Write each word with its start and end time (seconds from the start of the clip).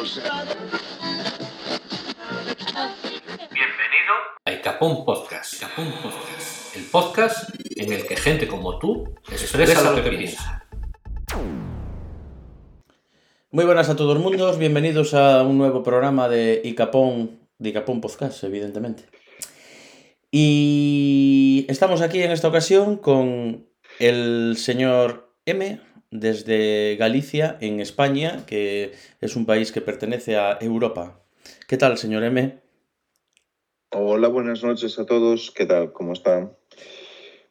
Bienvenido 0.00 0.24
a 4.46 4.50
Icapón 4.50 5.04
Podcast. 5.04 5.56
Icapón 5.56 5.92
Podcast. 6.02 6.74
El 6.74 6.84
podcast 6.84 7.50
en 7.76 7.92
el 7.92 8.06
que 8.06 8.16
gente 8.16 8.48
como 8.48 8.78
tú 8.78 9.14
expresa 9.30 9.92
lo 9.92 10.02
que 10.02 10.08
piensa. 10.08 10.64
Muy 13.50 13.66
buenas 13.66 13.90
a 13.90 13.96
todo 13.96 14.14
el 14.14 14.20
mundo, 14.20 14.56
bienvenidos 14.56 15.12
a 15.12 15.42
un 15.42 15.58
nuevo 15.58 15.82
programa 15.82 16.30
de 16.30 16.62
Icapón, 16.64 17.38
de 17.58 17.68
Icapón 17.68 18.00
Podcast, 18.00 18.42
evidentemente. 18.44 19.04
Y 20.30 21.66
estamos 21.68 22.00
aquí 22.00 22.22
en 22.22 22.30
esta 22.30 22.48
ocasión 22.48 22.96
con 22.96 23.66
el 23.98 24.56
señor 24.56 25.34
M 25.44 25.89
desde 26.10 26.96
Galicia, 26.96 27.56
en 27.60 27.80
España, 27.80 28.44
que 28.46 28.92
es 29.20 29.36
un 29.36 29.46
país 29.46 29.72
que 29.72 29.80
pertenece 29.80 30.36
a 30.36 30.58
Europa. 30.60 31.20
¿Qué 31.68 31.76
tal, 31.76 31.98
señor 31.98 32.24
M? 32.24 32.60
Hola, 33.92 34.28
buenas 34.28 34.62
noches 34.62 34.98
a 34.98 35.06
todos. 35.06 35.50
¿Qué 35.50 35.66
tal? 35.66 35.92
¿Cómo 35.92 36.12
están? 36.12 36.52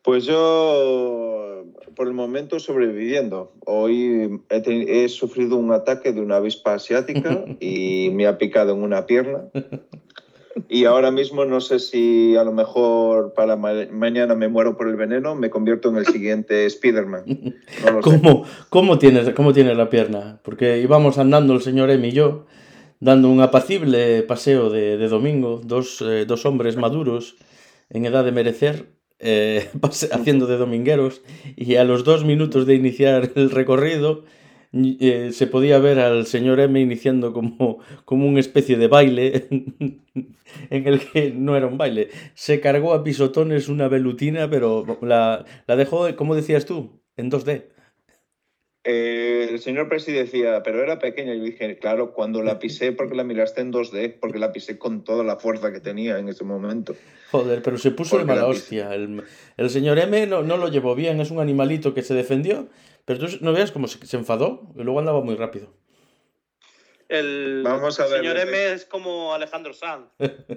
Pues 0.04 0.26
yo, 0.26 1.66
por 1.96 2.08
el 2.08 2.14
momento, 2.14 2.60
sobreviviendo. 2.60 3.54
Hoy 3.66 4.42
he, 4.50 5.04
he 5.04 5.10
sufrido 5.10 5.58
un 5.58 5.72
ataque 5.72 6.14
de 6.14 6.22
una 6.22 6.38
avispa 6.38 6.74
asiática 6.74 7.46
y 7.60 8.10
me 8.14 8.28
ha 8.28 8.38
picado 8.38 8.74
en 8.74 8.84
una 8.84 9.06
pierna. 9.06 9.50
Y 10.70 10.86
ahora 10.86 11.12
mismo 11.12 11.46
no 11.46 11.62
sé 11.62 11.80
si 11.80 12.36
a 12.36 12.44
lo 12.44 12.52
mejor 12.52 13.34
para 13.34 13.56
ma- 13.56 13.88
mañana 13.92 14.36
me 14.36 14.48
muero 14.48 14.76
por 14.78 14.88
el 14.90 14.96
veneno, 14.96 15.36
me 15.36 15.50
convierto 15.50 15.90
en 15.90 15.98
el 15.98 16.06
siguiente 16.08 16.66
Spider-Man. 16.68 17.24
No. 17.26 18.02
¿Cómo, 18.02 18.44
cómo, 18.70 18.98
tienes, 19.00 19.30
¿Cómo 19.32 19.54
tienes 19.54 19.78
la 19.78 19.90
pierna? 19.90 20.40
Porque 20.44 20.80
íbamos 20.80 21.18
andando 21.18 21.54
el 21.54 21.62
señor 21.62 21.90
M 21.92 22.08
y 22.08 22.12
yo, 22.12 22.46
dando 23.00 23.30
un 23.30 23.42
apacible 23.42 24.24
paseo 24.24 24.70
de, 24.70 24.98
de 24.98 25.08
domingo, 25.08 25.62
dos, 25.64 26.02
eh, 26.02 26.26
dos 26.26 26.46
hombres 26.46 26.76
maduros 26.78 27.38
en 27.90 28.06
edad 28.06 28.26
de 28.26 28.32
merecer, 28.32 28.88
eh, 29.20 29.70
haciendo 30.12 30.48
de 30.48 30.58
domingueros, 30.58 31.22
y 31.56 31.76
a 31.76 31.84
los 31.84 32.04
dos 32.04 32.26
minutos 32.26 32.66
de 32.66 32.76
iniciar 32.76 33.32
el 33.36 33.52
recorrido, 33.52 34.24
eh, 34.72 35.32
se 35.34 35.48
podía 35.48 35.80
ver 35.80 36.00
al 36.00 36.26
señor 36.28 36.60
M 36.60 36.80
iniciando 36.80 37.34
como, 37.34 37.80
como 38.06 38.28
una 38.28 38.40
especie 38.40 38.78
de 38.78 38.88
baile 38.88 39.48
en 40.70 40.88
el 40.88 41.00
que 41.00 41.32
no 41.32 41.58
era 41.58 41.68
un 41.68 41.78
baile. 41.78 42.10
Se 42.36 42.60
cargó 42.60 42.94
a 42.94 43.04
pisotones 43.04 43.68
una 43.68 43.88
velutina, 43.88 44.50
pero 44.50 45.00
la, 45.02 45.46
la 45.68 45.76
dejó, 45.76 46.16
como 46.16 46.36
decías 46.36 46.66
tú, 46.66 47.02
en 47.18 47.32
2D. 47.32 47.64
Eh, 48.86 49.50
el 49.52 49.60
señor 49.60 49.90
Presi 49.90 50.14
decía, 50.14 50.64
pero 50.64 50.82
era 50.82 51.00
pequeña. 51.00 51.34
Y 51.36 51.40
dije, 51.40 51.78
claro, 51.78 52.14
cuando 52.14 52.42
la 52.42 52.60
pisé, 52.60 52.92
porque 52.92 53.16
la 53.16 53.24
miraste 53.24 53.62
en 53.62 53.74
2D, 53.74 54.16
porque 54.20 54.40
la 54.40 54.52
pisé 54.52 54.78
con 54.78 55.04
toda 55.04 55.24
la 55.24 55.36
fuerza 55.36 55.74
que 55.74 55.80
tenía 55.80 56.18
en 56.18 56.30
ese 56.30 56.44
momento. 56.44 56.96
Joder, 57.32 57.62
pero 57.62 57.78
se 57.78 57.92
puso 57.92 58.18
de 58.18 58.26
mala 58.26 58.48
hostia. 58.48 58.94
El, 58.94 59.24
el 59.58 59.70
señor 59.70 60.00
M 60.00 60.26
no, 60.28 60.44
no 60.44 60.58
lo 60.58 60.70
llevó 60.70 60.96
bien, 60.96 61.20
es 61.20 61.30
un 61.30 61.40
animalito 61.40 61.94
que 61.94 62.02
se 62.02 62.14
defendió, 62.14 62.70
pero 63.10 63.26
tú 63.26 63.38
no 63.42 63.54
veas 63.54 63.72
cómo 63.72 63.88
se, 63.88 64.06
se 64.06 64.18
enfadó 64.18 64.72
y 64.76 64.84
luego 64.84 65.00
andaba 65.00 65.20
muy 65.22 65.34
rápido. 65.34 65.74
El 67.08 67.64
Vamos 67.64 68.00
a 68.00 68.04
ver, 68.06 68.20
señor 68.20 68.38
M 68.38 68.72
es 68.72 68.86
como 68.86 69.34
Alejandro 69.34 69.74
Sanz, 69.74 70.12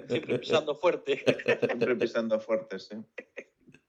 siempre 0.07 0.37
pisando 0.37 0.75
fuerte. 0.75 1.23
Siempre 1.65 1.95
pisando 1.95 2.39
fuerte, 2.39 2.77
sí. 2.77 2.97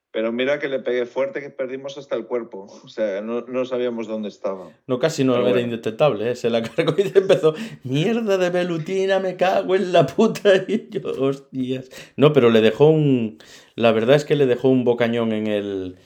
Pero 0.09 0.31
mira 0.31 0.57
que 0.57 0.67
le 0.67 0.79
pegué 0.79 1.05
fuerte 1.05 1.41
que 1.41 1.51
perdimos 1.51 1.99
hasta 1.99 2.15
el 2.15 2.25
cuerpo. 2.25 2.65
O 2.83 2.87
sea, 2.87 3.21
no, 3.21 3.41
no 3.41 3.65
sabíamos 3.65 4.07
dónde 4.07 4.29
estaba. 4.29 4.71
No, 4.87 4.97
casi 4.97 5.23
no 5.23 5.33
Pero 5.33 5.43
era 5.43 5.51
bueno. 5.51 5.65
indetectable, 5.65 6.31
¿eh? 6.31 6.35
se 6.35 6.49
la 6.49 6.63
cargó 6.63 6.95
y 6.97 7.15
empezó, 7.15 7.53
mierda 7.83 8.39
de 8.39 8.49
velutina, 8.49 9.19
me 9.19 9.37
cago 9.37 9.75
en 9.75 9.93
la 9.93 10.07
puta. 10.07 10.49
Y 10.67 10.89
yo, 10.89 11.01
hostias. 11.21 11.91
No, 12.15 12.33
pero 12.33 12.49
le 12.49 12.61
dejó 12.61 12.87
un, 12.87 13.37
la 13.75 13.91
verdad 13.91 14.15
es 14.15 14.25
que 14.25 14.35
le 14.35 14.47
dejó 14.47 14.69
un 14.69 14.85
bocañón 14.85 15.33
en 15.33 15.45
el, 15.45 15.97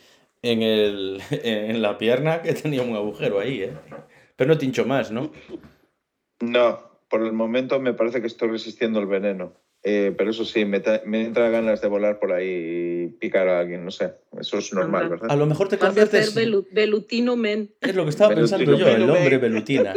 en 0.41 0.61
el, 0.61 1.22
en 1.31 1.81
la 1.81 1.97
pierna 1.97 2.41
que 2.41 2.53
tenía 2.53 2.81
un 2.81 2.95
agujero 2.95 3.39
ahí, 3.39 3.63
¿eh? 3.63 3.73
Pero 4.35 4.50
no 4.50 4.57
te 4.57 4.66
hinchó 4.66 4.85
más, 4.85 5.11
¿no? 5.11 5.31
No, 6.41 6.79
por 7.09 7.25
el 7.25 7.33
momento 7.33 7.79
me 7.79 7.94
parece 7.94 8.22
que 8.22 8.27
estoy 8.27 8.49
resistiendo 8.49 8.99
el 8.99 9.05
veneno. 9.07 9.53
Eh, 9.81 10.13
pero 10.17 10.31
eso 10.31 10.44
sí, 10.44 10.66
me, 10.66 10.81
me 11.05 11.22
entra 11.22 11.49
ganas 11.49 11.79
de 11.81 11.88
volar 11.88 12.19
por 12.19 12.33
ahí 12.33 13.05
y 13.05 13.07
picar 13.17 13.47
a 13.47 13.59
alguien, 13.61 13.85
no 13.85 13.91
sé. 13.91 14.13
Eso 14.38 14.57
es 14.57 14.73
normal, 14.73 15.03
Anda. 15.03 15.16
A 15.16 15.19
¿verdad? 15.22 15.38
lo 15.38 15.45
mejor 15.45 15.69
te 15.69 15.78
Vas 15.78 15.85
a 15.91 15.94
ser 15.94 16.05
conviertes... 16.09 16.35
velu- 16.35 16.67
velutino 16.72 17.38
men. 17.38 17.72
Es 17.79 17.95
lo 17.95 18.03
que 18.03 18.09
estaba 18.09 18.33
Velutino 18.35 18.57
pensando 18.57 18.78
yo, 18.78 18.88
el 18.94 18.99
Men. 19.05 19.09
hombre 19.09 19.38
velutina. 19.38 19.94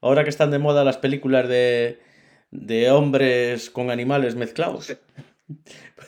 Ahora 0.00 0.24
que 0.24 0.30
están 0.30 0.50
de 0.50 0.58
moda 0.58 0.82
las 0.84 0.98
películas 0.98 1.48
de, 1.48 1.98
de 2.50 2.90
hombres 2.90 3.70
con 3.70 3.90
animales 3.90 4.34
mezclados. 4.34 4.86
Sí. 4.86 4.94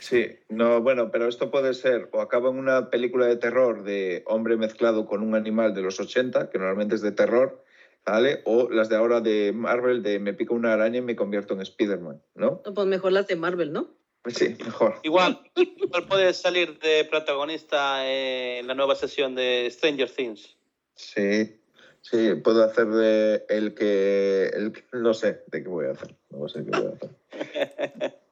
Sí, 0.00 0.38
no, 0.48 0.80
bueno, 0.82 1.10
pero 1.10 1.28
esto 1.28 1.50
puede 1.50 1.74
ser 1.74 2.08
o 2.12 2.20
acaba 2.20 2.50
en 2.50 2.58
una 2.58 2.90
película 2.90 3.26
de 3.26 3.36
terror 3.36 3.84
de 3.84 4.22
hombre 4.26 4.56
mezclado 4.56 5.06
con 5.06 5.22
un 5.22 5.34
animal 5.34 5.74
de 5.74 5.82
los 5.82 5.98
80, 6.00 6.50
que 6.50 6.58
normalmente 6.58 6.94
es 6.94 7.00
de 7.02 7.12
terror, 7.12 7.64
¿vale? 8.04 8.42
O 8.44 8.68
las 8.70 8.88
de 8.88 8.96
ahora 8.96 9.20
de 9.20 9.52
Marvel 9.54 10.02
de 10.02 10.18
me 10.18 10.34
pica 10.34 10.54
una 10.54 10.72
araña 10.72 10.98
y 10.98 11.02
me 11.02 11.16
convierto 11.16 11.54
en 11.54 11.60
Spider-Man, 11.62 12.22
¿no? 12.34 12.62
No, 12.64 12.74
Pues 12.74 12.86
mejor 12.86 13.12
las 13.12 13.26
de 13.26 13.36
Marvel, 13.36 13.72
¿no? 13.72 13.88
Sí, 14.26 14.56
mejor. 14.64 15.00
Igual, 15.02 15.40
igual 15.54 16.06
puede 16.08 16.32
salir 16.32 16.78
de 16.78 17.04
protagonista 17.04 18.06
en 18.10 18.66
la 18.66 18.74
nueva 18.74 18.94
sesión 18.94 19.34
de 19.34 19.68
Stranger 19.70 20.10
Things. 20.10 20.56
Sí, 20.94 21.60
sí, 22.00 22.34
puedo 22.42 22.64
hacer 22.64 22.86
de 22.86 23.44
el 23.48 23.74
que, 23.74 24.46
el 24.54 24.72
que- 24.72 24.84
no 24.92 25.12
sé 25.12 25.42
de 25.48 25.62
qué 25.62 25.68
voy 25.68 25.86
a 25.86 25.90
hacer, 25.90 26.14
no 26.30 26.48
sé 26.48 26.64
qué 26.64 26.70
voy 26.70 26.86
a 26.86 26.94
hacer. 26.94 28.14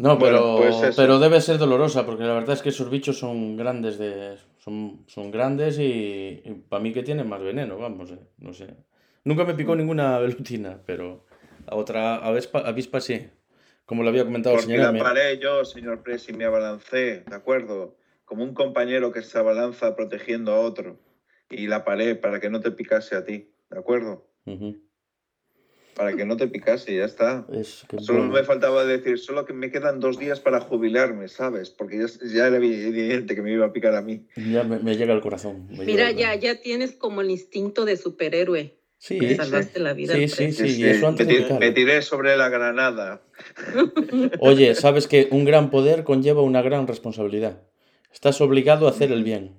No, 0.00 0.18
pero, 0.18 0.56
Bueno, 0.56 0.80
pues 0.80 0.96
pero 0.96 1.18
debe 1.18 1.42
ser 1.42 1.58
dolorosa, 1.58 2.06
porque 2.06 2.24
la 2.24 2.32
verdad 2.32 2.54
es 2.54 2.62
que 2.62 2.70
esos 2.70 2.88
bichos 2.88 3.18
son 3.18 3.58
grandes 3.58 3.98
de. 3.98 4.38
son, 4.56 5.04
son 5.06 5.30
grandes 5.30 5.78
y, 5.78 6.64
para 6.70 6.82
mí 6.82 6.94
que 6.94 7.02
tienen 7.02 7.28
más 7.28 7.42
veneno, 7.42 7.76
vamos, 7.76 8.10
eh, 8.10 8.18
no 8.38 8.54
sé. 8.54 8.68
Nunca 9.24 9.44
me 9.44 9.52
picó 9.52 9.76
ninguna 9.76 10.18
velutina, 10.20 10.80
pero 10.86 11.26
a 11.66 11.76
otra 11.76 12.16
avispa, 12.16 12.60
avispa 12.60 12.98
sí. 13.02 13.28
Como 13.84 14.02
lo 14.02 14.08
había 14.08 14.24
comentado 14.24 14.56
el 14.56 14.62
señor 14.62 14.80
la 14.80 14.88
M. 14.88 15.00
paré 15.00 15.38
yo, 15.38 15.66
señor 15.66 16.02
Presi, 16.02 16.32
me 16.32 16.46
abalancé, 16.46 17.24
¿de 17.28 17.36
acuerdo? 17.36 17.98
Como 18.24 18.42
un 18.42 18.54
compañero 18.54 19.12
que 19.12 19.20
se 19.20 19.38
abalanza 19.38 19.96
protegiendo 19.96 20.54
a 20.54 20.60
otro. 20.60 20.98
Y 21.50 21.66
la 21.66 21.84
paré 21.84 22.14
para 22.14 22.40
que 22.40 22.48
no 22.48 22.60
te 22.60 22.70
picase 22.70 23.16
a 23.16 23.24
ti, 23.24 23.52
¿de 23.68 23.78
acuerdo? 23.78 24.26
Ujú. 24.46 24.80
Para 25.94 26.14
que 26.16 26.24
no 26.24 26.36
te 26.36 26.46
picase 26.48 26.92
y 26.92 26.96
ya 26.98 27.04
está. 27.04 27.46
Es 27.52 27.84
que 27.88 27.98
Solo 27.98 28.20
bueno. 28.20 28.34
me 28.34 28.44
faltaba 28.44 28.84
decir, 28.84 29.18
solo 29.18 29.44
que 29.44 29.52
me 29.52 29.70
quedan 29.70 30.00
dos 30.00 30.18
días 30.18 30.40
para 30.40 30.60
jubilarme, 30.60 31.28
¿sabes? 31.28 31.70
Porque 31.70 31.98
ya, 31.98 32.06
ya 32.32 32.46
era 32.46 32.56
evidente 32.56 33.34
que 33.34 33.42
me 33.42 33.52
iba 33.52 33.66
a 33.66 33.72
picar 33.72 33.94
a 33.94 34.02
mí. 34.02 34.26
Ya 34.36 34.62
me, 34.64 34.78
me 34.78 34.96
llega 34.96 35.12
al 35.12 35.20
corazón. 35.20 35.66
Mira, 35.70 36.10
ya, 36.12 36.28
corazón. 36.28 36.40
ya 36.40 36.60
tienes 36.60 36.92
como 36.92 37.20
el 37.20 37.30
instinto 37.30 37.84
de 37.84 37.96
superhéroe. 37.96 38.76
Sí, 38.98 39.18
Le 39.18 39.34
salvaste 39.34 39.80
la 39.80 39.94
vida 39.94 40.14
Sí, 40.14 40.28
sí, 40.28 40.36
preso. 40.36 40.64
sí. 40.66 40.82
y 40.82 40.84
eso 40.84 41.08
antes 41.08 41.26
me, 41.58 41.70
tiré 41.72 42.02
sobre 42.02 42.36
la 42.36 42.50
granada. 42.50 43.22
Oye, 44.40 44.74
sabes 44.74 45.06
que 45.06 45.28
un 45.30 45.46
gran 45.46 45.70
poder 45.70 46.04
conlleva 46.04 46.42
una 46.42 46.60
gran 46.60 46.86
responsabilidad. 46.86 47.62
Estás 48.12 48.40
obligado 48.42 48.86
a 48.86 48.90
hacer 48.90 49.10
el 49.10 49.24
bien. 49.24 49.56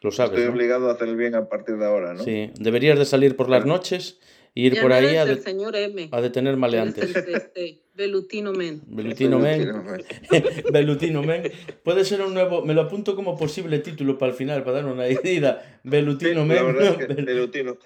Lo 0.00 0.12
sabes, 0.12 0.32
Estoy 0.32 0.46
¿no? 0.46 0.52
obligado 0.52 0.88
a 0.88 0.92
hacer 0.94 1.08
el 1.08 1.16
bien 1.16 1.34
a 1.34 1.48
partir 1.48 1.76
de 1.76 1.84
ahora, 1.84 2.14
¿no? 2.14 2.22
Sí, 2.24 2.50
deberías 2.58 2.98
de 2.98 3.04
salir 3.04 3.36
por 3.36 3.50
las 3.50 3.66
noches 3.66 4.18
ir 4.60 4.74
Ya 4.74 4.82
por 4.82 4.90
no 4.90 4.96
ahí 4.96 5.16
a, 5.16 5.22
el 5.22 5.36
de- 5.36 5.42
señor 5.42 5.76
M. 5.76 6.08
a 6.10 6.20
detener 6.20 6.56
maleantes. 6.56 7.14
el, 7.14 7.34
este, 7.34 7.80
velutino 7.94 8.52
men. 8.52 8.82
Belutino 8.86 9.38
Men. 9.38 9.58
Belutino 9.60 10.72
Belutino 10.72 11.22
Men. 11.28 11.42
Puede 11.84 12.04
ser 12.04 12.22
un 12.22 12.34
nuevo. 12.34 12.64
Me 12.64 12.74
lo 12.74 12.82
apunto 12.82 13.14
como 13.14 13.36
posible 13.38 13.78
título 13.78 14.18
para 14.18 14.32
el 14.32 14.36
final, 14.36 14.64
para 14.64 14.82
dar 14.82 14.86
una 14.86 15.08
idea. 15.08 15.80
Belutino 15.84 16.42
Sí, 16.42 16.48
Men. 16.48 16.56
la 16.56 16.62
verdad 16.64 16.84
es 16.88 16.96
que 17.06 17.06
Bel- 17.14 17.24
Belutino. 17.24 17.78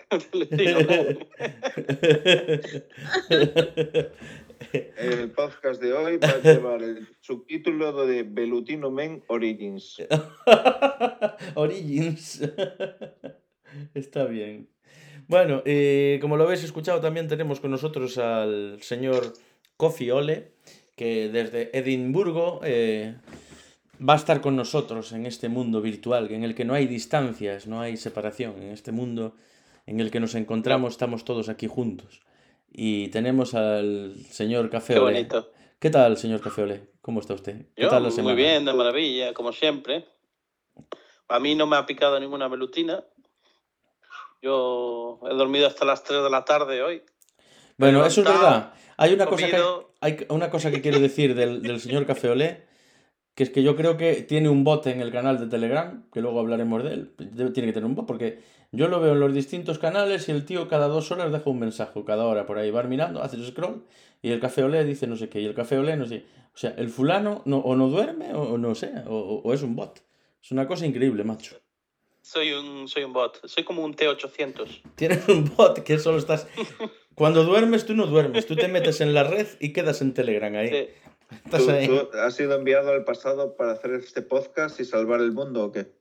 El 4.97 5.31
podcast 5.33 5.83
de 5.83 5.93
hoy 5.93 6.17
va 6.17 6.29
a 6.29 6.39
llevar 6.41 6.83
el 6.83 7.07
subtítulo 7.21 8.07
de 8.07 8.23
Belutino 8.23 8.91
Men 8.91 9.23
Origins. 9.29 9.99
Origins. 11.55 12.41
Está 13.95 14.25
bien. 14.25 14.69
Bueno, 15.29 15.63
eh, 15.65 16.19
como 16.21 16.37
lo 16.37 16.45
habéis 16.45 16.65
escuchado, 16.65 17.01
también 17.01 17.29
tenemos 17.29 17.61
con 17.61 17.71
nosotros 17.71 18.19
al 18.19 18.83
señor 18.83 19.33
Kofi 19.77 20.11
Ole, 20.11 20.53
que 20.97 21.29
desde 21.29 21.77
Edimburgo 21.77 22.61
eh, 22.65 23.17
va 24.07 24.15
a 24.15 24.17
estar 24.17 24.41
con 24.41 24.57
nosotros 24.57 25.13
en 25.13 25.27
este 25.27 25.49
mundo 25.49 25.81
virtual, 25.81 26.31
en 26.31 26.45
el 26.45 26.55
que 26.55 26.65
no 26.65 26.75
hay 26.75 26.87
distancias, 26.87 27.67
no 27.67 27.81
hay 27.81 27.97
separación, 27.97 28.63
en 28.63 28.71
este 28.71 28.93
mundo 28.93 29.35
en 29.87 30.01
el 30.01 30.11
que 30.11 30.21
nos 30.21 30.35
encontramos, 30.35 30.93
estamos 30.95 31.25
todos 31.25 31.49
aquí 31.49 31.67
juntos. 31.67 32.21
Y 32.71 33.09
tenemos 33.09 33.55
al 33.55 34.15
señor 34.31 34.71
Café 34.71 34.95
Qué 34.95 35.01
Ole. 35.01 35.13
bonito. 35.13 35.53
¿Qué 35.79 35.91
tal, 35.91 36.17
señor 36.17 36.41
Café 36.41 36.63
Ole? 36.63 36.83
¿Cómo 37.01 37.21
está 37.21 37.35
usted? 37.35 37.67
¿Qué 37.75 37.83
Yo, 37.83 37.89
tal 37.89 38.05
la 38.05 38.23
muy 38.23 38.35
bien, 38.35 38.65
de 38.65 38.73
maravilla, 38.73 39.35
como 39.35 39.53
siempre. 39.53 40.07
A 41.29 41.41
mí 41.41 41.55
no 41.55 41.67
me 41.67 41.77
ha 41.77 41.87
picado 41.87 42.19
ninguna 42.21 42.49
velutina. 42.49 43.05
Yo 44.43 45.21
he 45.31 45.35
dormido 45.35 45.67
hasta 45.69 45.85
las 45.85 46.03
3 46.03 46.23
de 46.23 46.31
la 46.31 46.45
tarde 46.45 46.83
hoy. 46.83 47.03
Bueno, 47.79 48.01
eso 48.05 48.21
es 48.23 48.27
verdad. 48.43 48.73
Hay 48.97 49.15
una 49.15 49.25
cosa 49.27 49.47
que, 49.47 49.57
hay 50.01 50.27
una 50.29 50.51
cosa 50.51 50.71
que 50.71 50.81
quiero 50.83 50.99
decir 51.01 51.35
del, 51.35 51.63
del 51.63 51.81
señor 51.81 52.05
Café 52.07 52.29
Olé, 52.29 52.65
que 53.35 53.45
es 53.45 53.51
que 53.51 53.63
yo 53.63 53.77
creo 53.77 53.97
que 53.97 54.23
tiene 54.23 54.49
un 54.49 54.65
bot 54.65 54.87
en 54.89 55.01
el 55.01 55.11
canal 55.11 55.39
de 55.39 55.47
Telegram, 55.47 56.05
que 56.13 56.21
luego 56.21 56.41
hablaremos 56.41 56.83
de 56.85 56.93
él. 56.93 57.15
Debe- 57.19 57.51
tiene 57.53 57.69
que 57.69 57.73
tener 57.73 57.87
un 57.87 57.95
bot, 57.95 58.05
porque 58.07 58.41
yo 58.73 58.89
lo 58.89 59.01
veo 59.01 59.13
en 59.13 59.21
los 59.21 59.33
distintos 59.33 59.79
canales 59.79 60.29
y 60.29 60.33
el 60.33 60.45
tío 60.45 60.69
cada 60.69 60.89
dos 60.89 61.11
horas 61.13 61.33
deja 61.33 61.49
un 61.49 61.59
mensaje, 61.61 62.05
cada 62.05 62.27
hora 62.27 62.45
por 62.47 62.59
ahí 62.59 62.71
va 62.71 62.83
mirando, 62.83 63.23
hace 63.23 63.43
scroll, 63.47 63.85
y 64.21 64.31
el 64.33 64.41
Café 64.41 64.65
Olé 64.65 64.85
dice 64.85 65.07
no 65.07 65.17
sé 65.17 65.29
qué, 65.29 65.41
y 65.41 65.47
el 65.47 65.55
Café 65.55 65.79
Olé 65.79 65.97
no 65.97 66.07
sé. 66.07 66.27
O 66.55 66.59
sea, 66.59 66.75
el 66.77 66.91
fulano 66.91 67.43
no, 67.47 67.59
o 67.59 67.75
no 67.77 67.89
duerme 67.89 68.35
o, 68.35 68.59
no 68.59 68.75
sé, 68.75 68.93
o- 69.07 69.41
o 69.45 69.53
es 69.55 69.63
un 69.63 69.75
bot. 69.77 70.03
Es 70.43 70.51
una 70.51 70.67
cosa 70.67 70.85
increíble, 70.85 71.25
macho. 71.25 71.57
Soy 72.23 72.53
un, 72.53 72.89
soy 72.89 73.05
un 73.05 73.13
bot. 73.13 73.41
Soy 73.47 73.65
como 73.65 73.85
un 73.85 73.95
T800. 73.95 74.83
Tienes 74.95 75.29
un 75.29 75.53
bot 75.57 75.81
que 75.83 75.99
solo 75.99 76.19
estás... 76.19 76.47
Cuando 77.15 77.45
duermes, 77.45 77.85
tú 77.85 77.95
no 77.95 78.07
duermes, 78.07 78.47
tú 78.47 78.57
te 78.57 78.69
metes 78.69 79.03
en 79.03 79.13
la 79.13 79.23
red 79.25 79.47
y 79.61 79.75
quedas 79.75 80.01
en 80.01 80.15
Telegram 80.15 80.55
ahí. 80.57 80.69
Sí. 80.69 80.89
Estás 81.45 81.65
¿Tú, 81.65 81.71
ahí. 81.71 81.87
tú 81.87 82.09
has 82.19 82.35
sido 82.35 82.55
enviado 82.55 82.91
al 82.91 83.05
pasado 83.05 83.55
para 83.55 83.73
hacer 83.73 83.93
este 83.95 84.23
podcast 84.23 84.81
y 84.81 84.85
salvar 84.87 85.21
el 85.21 85.33
mundo 85.33 85.65
o 85.65 85.73
qué? 85.73 85.93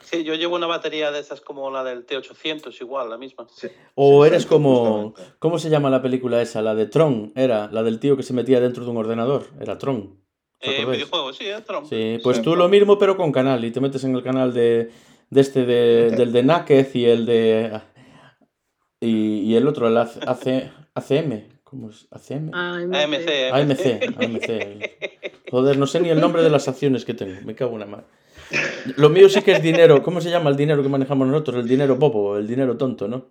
Sí, 0.00 0.24
yo 0.24 0.34
llevo 0.34 0.56
una 0.56 0.66
batería 0.66 1.10
de 1.10 1.20
esas 1.20 1.40
como 1.42 1.70
la 1.70 1.84
del 1.84 2.06
T800, 2.06 2.80
igual, 2.80 3.10
la 3.10 3.18
misma. 3.18 3.46
Sí. 3.54 3.68
O 3.94 4.22
Sí, 4.24 4.28
eres 4.30 4.46
como... 4.46 5.10
justamente. 5.10 5.34
¿Cómo 5.38 5.58
se 5.58 5.68
llama 5.70 5.90
la 5.90 6.00
película 6.02 6.40
esa? 6.40 6.62
La 6.62 6.74
de 6.74 6.86
Tron, 6.86 7.32
era 7.36 7.68
la 7.70 7.82
del 7.82 7.98
tío 8.00 8.16
que 8.16 8.22
se 8.22 8.32
metía 8.32 8.60
dentro 8.60 8.84
de 8.84 8.90
un 8.90 8.96
ordenador. 8.96 9.46
Era 9.60 9.76
Tron. 9.78 10.18
¿Os 10.60 10.68
Eh, 10.68 10.84
videojuego, 10.86 11.32
sí, 11.34 11.44
es 11.46 11.64
Trump. 11.64 11.86
Sí, 11.88 12.18
pues 12.22 12.38
Sí. 12.38 12.42
tú 12.42 12.56
lo 12.56 12.68
mismo 12.68 12.98
pero 12.98 13.16
con 13.16 13.32
canal 13.32 13.64
y 13.64 13.70
te 13.70 13.80
metes 13.80 14.04
en 14.04 14.14
el 14.16 14.22
canal 14.22 14.52
de, 14.54 14.90
de 15.32 15.40
este 15.40 15.64
de, 15.64 16.10
del 16.10 16.30
de 16.30 16.42
Náquez 16.42 16.94
y 16.94 17.06
el 17.06 17.24
de... 17.24 17.80
Y, 19.00 19.40
y 19.50 19.56
el 19.56 19.66
otro, 19.66 19.88
el 19.88 19.96
AC, 19.96 20.18
AC 20.26 20.70
ACM. 20.94 21.48
¿Cómo 21.64 21.88
es? 21.88 22.06
¿ACM? 22.10 22.50
AMC, 22.54 23.24
sé. 23.24 23.50
AMC, 23.50 24.16
AMC. 24.18 25.50
Joder, 25.50 25.78
no 25.78 25.86
sé 25.86 26.00
ni 26.00 26.10
el 26.10 26.20
nombre 26.20 26.42
de 26.42 26.50
las 26.50 26.68
acciones 26.68 27.06
que 27.06 27.14
tengo. 27.14 27.40
Me 27.46 27.54
cago 27.54 27.72
en 27.72 27.80
la 27.80 27.86
madre. 27.86 28.04
Lo 28.96 29.08
mío 29.08 29.30
sí 29.30 29.40
que 29.40 29.52
es 29.52 29.62
dinero. 29.62 30.02
¿Cómo 30.02 30.20
se 30.20 30.28
llama 30.28 30.50
el 30.50 30.56
dinero 30.56 30.82
que 30.82 30.90
manejamos 30.90 31.26
nosotros? 31.26 31.62
El 31.62 31.68
dinero 31.68 31.96
bobo, 31.96 32.36
el 32.36 32.46
dinero 32.46 32.76
tonto, 32.76 33.08
¿no? 33.08 33.30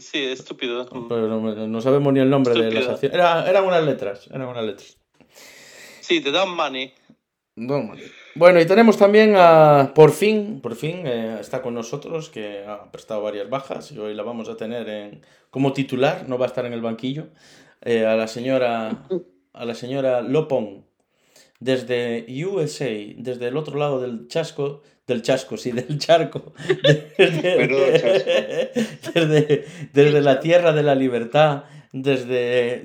Sí, 0.00 0.24
estúpido. 0.24 0.84
Pero 1.08 1.28
no, 1.40 1.66
no 1.68 1.80
sabemos 1.80 2.12
ni 2.12 2.18
el 2.18 2.28
nombre 2.28 2.52
de 2.54 2.72
las 2.72 2.88
acciones. 2.88 3.14
Era- 3.14 3.48
eran 3.48 3.64
unas 3.64 3.84
letras, 3.84 4.26
eran 4.26 4.48
unas 4.48 4.64
letras. 4.64 4.98
Sí, 6.00 6.20
te 6.20 6.32
dan 6.32 6.50
money. 6.50 6.92
Bueno, 8.36 8.60
y 8.60 8.66
tenemos 8.66 8.98
también 8.98 9.34
a, 9.36 9.92
por 9.94 10.10
fin, 10.12 10.60
por 10.60 10.74
fin, 10.74 11.06
eh, 11.06 11.38
está 11.40 11.62
con 11.62 11.74
nosotros, 11.74 12.28
que 12.28 12.64
ha 12.66 12.90
prestado 12.90 13.22
varias 13.22 13.48
bajas 13.48 13.90
y 13.92 13.98
hoy 13.98 14.14
la 14.14 14.22
vamos 14.24 14.48
a 14.48 14.56
tener 14.56 14.88
en, 14.88 15.22
como 15.50 15.72
titular, 15.72 16.28
no 16.28 16.36
va 16.36 16.46
a 16.46 16.48
estar 16.48 16.66
en 16.66 16.72
el 16.72 16.82
banquillo, 16.82 17.28
eh, 17.82 18.04
a 18.04 18.14
la 18.16 18.26
señora, 18.28 19.06
a 19.52 19.64
la 19.64 19.74
señora 19.74 20.20
Lopon, 20.22 20.84
desde 21.60 22.26
USA, 22.46 22.86
desde 23.16 23.48
el 23.48 23.56
otro 23.56 23.78
lado 23.78 24.00
del 24.00 24.28
chasco, 24.28 24.82
del 25.06 25.22
chasco, 25.22 25.56
sí, 25.56 25.72
del 25.72 25.98
charco, 25.98 26.52
desde, 27.18 27.68
chasco. 28.00 29.10
desde, 29.14 29.64
desde 29.92 30.20
la 30.20 30.40
tierra 30.40 30.72
de 30.72 30.82
la 30.82 30.94
libertad, 30.94 31.64
desde, 31.92 32.84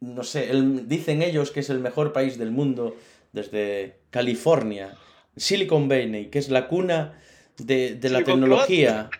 no 0.00 0.22
sé, 0.22 0.50
el- 0.50 0.88
dicen 0.88 1.22
ellos 1.22 1.50
que 1.50 1.60
es 1.60 1.70
el 1.70 1.80
mejor 1.80 2.12
país 2.12 2.38
del 2.38 2.50
mundo, 2.50 2.94
desde 3.34 3.98
California, 4.10 4.96
Silicon 5.36 5.88
Valley, 5.88 6.30
que 6.30 6.38
es 6.38 6.48
la 6.48 6.68
cuna 6.68 7.20
de, 7.58 7.96
de 7.96 8.08
la 8.08 8.22
tecnología. 8.22 9.10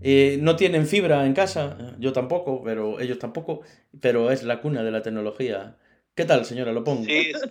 Eh, 0.00 0.38
no 0.40 0.54
tienen 0.56 0.86
fibra 0.86 1.26
en 1.26 1.34
casa, 1.34 1.96
yo 1.98 2.12
tampoco, 2.12 2.62
pero 2.62 3.00
ellos 3.00 3.18
tampoco, 3.18 3.62
pero 4.00 4.30
es 4.30 4.42
la 4.42 4.60
cuna 4.60 4.82
de 4.82 4.90
la 4.90 5.02
tecnología. 5.02 5.76
¿Qué 6.14 6.24
tal, 6.24 6.44
señora 6.44 6.72
Lopón? 6.72 7.04
Sí, 7.04 7.32
es, 7.34 7.42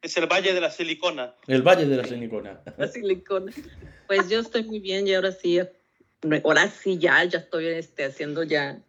es 0.00 0.16
el 0.16 0.26
Valle 0.26 0.54
de 0.54 0.60
la 0.60 0.70
Silicona. 0.70 1.34
El 1.46 1.62
Valle 1.62 1.86
de 1.86 1.96
la 1.96 2.04
Silicona. 2.04 2.62
La 2.78 2.88
silicona. 2.88 3.52
Pues 4.06 4.30
yo 4.30 4.40
estoy 4.40 4.64
muy 4.64 4.80
bien 4.80 5.06
y 5.06 5.14
ahora 5.14 5.32
sí, 5.32 5.60
ahora 6.44 6.68
sí 6.68 6.98
ya, 6.98 7.22
ya 7.24 7.38
estoy 7.40 7.66
este, 7.66 8.04
haciendo 8.04 8.44
ya, 8.44 8.82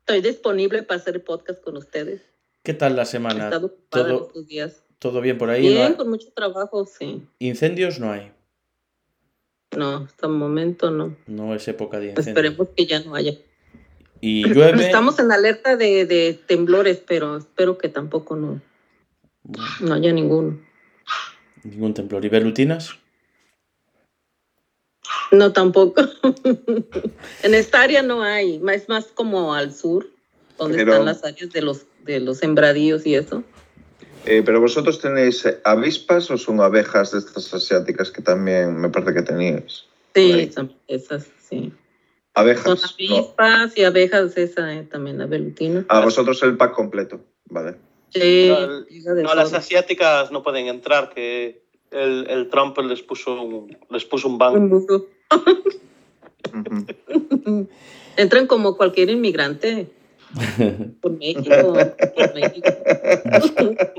estoy 0.00 0.22
disponible 0.22 0.82
para 0.82 1.00
hacer 1.00 1.22
podcast 1.22 1.62
con 1.62 1.76
ustedes. 1.76 2.22
¿Qué 2.64 2.74
tal 2.74 2.96
la 2.96 3.02
He 3.02 3.06
semana? 3.06 3.44
estado 3.44 3.66
ocupada 3.68 4.08
¿Todo, 4.08 4.26
estos 4.26 4.46
días. 4.48 4.82
Todo 5.00 5.20
bien 5.20 5.36
por 5.38 5.50
ahí? 5.50 5.62
Bien, 5.62 5.74
¿No 5.78 5.84
hay- 5.88 5.94
con 5.94 6.08
mucho 6.10 6.28
trabajo, 6.32 6.86
sí. 6.86 7.26
¿Incendios 7.40 7.98
no 7.98 8.12
hay? 8.12 8.30
No, 9.76 9.96
hasta 9.98 10.26
el 10.26 10.32
momento 10.34 10.90
no. 10.92 11.16
No 11.26 11.54
es 11.54 11.66
época 11.68 11.98
de 11.98 12.10
incendios. 12.10 12.28
Esperemos 12.28 12.68
que 12.76 12.86
ya 12.86 13.00
no 13.02 13.14
haya. 13.16 13.32
¿Y 14.20 14.46
llueve? 14.48 14.84
Estamos 14.86 15.18
en 15.18 15.32
alerta 15.32 15.76
de, 15.76 16.04
de 16.06 16.34
temblores, 16.46 17.02
pero 17.06 17.36
espero 17.38 17.78
que 17.78 17.88
tampoco 17.88 18.36
no, 18.36 18.60
no 19.80 19.94
haya 19.94 20.12
ninguno. 20.12 20.60
Ningún 21.64 21.94
temblor. 21.94 22.24
¿Y 22.24 22.28
velutinas? 22.28 22.90
No, 25.32 25.52
tampoco. 25.52 26.02
en 27.42 27.54
esta 27.54 27.80
área 27.82 28.02
no 28.02 28.22
hay, 28.22 28.60
es 28.72 28.88
más 28.88 29.06
como 29.06 29.54
al 29.54 29.72
sur, 29.74 30.08
donde 30.58 30.78
Pero- 30.78 30.92
están 30.92 31.06
las 31.06 31.24
áreas 31.24 31.50
de 31.50 31.62
los, 31.62 31.86
de 32.04 32.20
los 32.20 32.38
sembradíos 32.38 33.06
y 33.06 33.14
eso. 33.14 33.44
Eh, 34.26 34.42
pero 34.44 34.60
vosotros 34.60 35.00
tenéis 35.00 35.46
avispas 35.64 36.30
o 36.30 36.36
son 36.36 36.60
abejas 36.60 37.12
de 37.12 37.18
estas 37.18 37.52
asiáticas 37.54 38.10
que 38.10 38.22
también 38.22 38.76
me 38.76 38.88
parece 38.88 39.14
que 39.14 39.22
teníais. 39.22 39.84
Sí, 40.14 40.50
son 40.52 40.72
esas, 40.88 41.28
sí. 41.48 41.72
Son 41.72 41.78
Abejas. 42.34 42.66
¿no? 42.66 42.72
avispas 42.72 43.76
y 43.76 43.84
abejas, 43.84 44.36
esa 44.36 44.72
eh, 44.74 44.82
también, 44.82 45.18
la 45.18 45.26
velutina. 45.26 45.84
A 45.88 46.00
vosotros 46.00 46.42
el 46.42 46.56
pack 46.56 46.72
completo. 46.72 47.20
Vale. 47.46 47.76
Sí, 48.10 48.48
No, 48.48 49.14
No, 49.14 49.34
las 49.34 49.52
asiáticas 49.52 50.30
no 50.30 50.42
pueden 50.42 50.66
entrar, 50.66 51.10
que 51.14 51.62
el, 51.90 52.26
el 52.28 52.48
Trump 52.50 52.78
les 52.78 53.02
puso 53.02 53.40
un, 53.40 53.76
les 53.88 54.04
puso 54.04 54.28
un 54.28 54.38
ban. 54.38 54.54
Un 54.54 54.68
mundo. 54.68 55.06
Ujú. 56.52 57.68
Entran 58.16 58.46
como 58.46 58.76
cualquier 58.76 59.10
inmigrante 59.10 59.88
por 61.00 61.12
México. 61.18 61.72
por 62.14 62.34
México. 62.34 62.68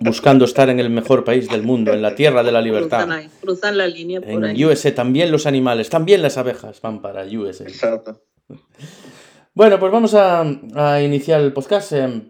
Buscando 0.02 0.46
estar 0.46 0.70
en 0.70 0.80
el 0.80 0.90
mejor 0.90 1.24
país 1.24 1.50
del 1.50 1.64
mundo, 1.64 1.94
en 1.94 2.02
la 2.02 2.16
tierra 2.16 2.44
de 2.44 2.52
la 2.52 2.60
Cruzan, 2.62 2.74
libertad. 2.76 3.12
ahí, 3.12 3.30
cruzan 3.42 3.78
la 3.78 3.88
línea 3.88 4.22
por 4.22 4.30
En 4.30 4.44
ahí. 4.46 4.66
USA 4.66 4.94
también 4.96 5.32
los 5.32 5.46
animales, 5.46 5.90
también 5.90 6.22
las 6.22 6.38
abejas 6.38 6.82
van 6.82 7.02
para 7.02 7.24
USA. 7.26 7.64
Exacto. 7.66 8.22
Bueno, 9.54 9.80
pues 9.80 9.92
vamos 9.92 10.14
a, 10.14 10.42
a 10.76 11.02
iniciar 11.02 11.42
el 11.42 11.54
podcast. 11.54 11.92
eh, 11.94 12.22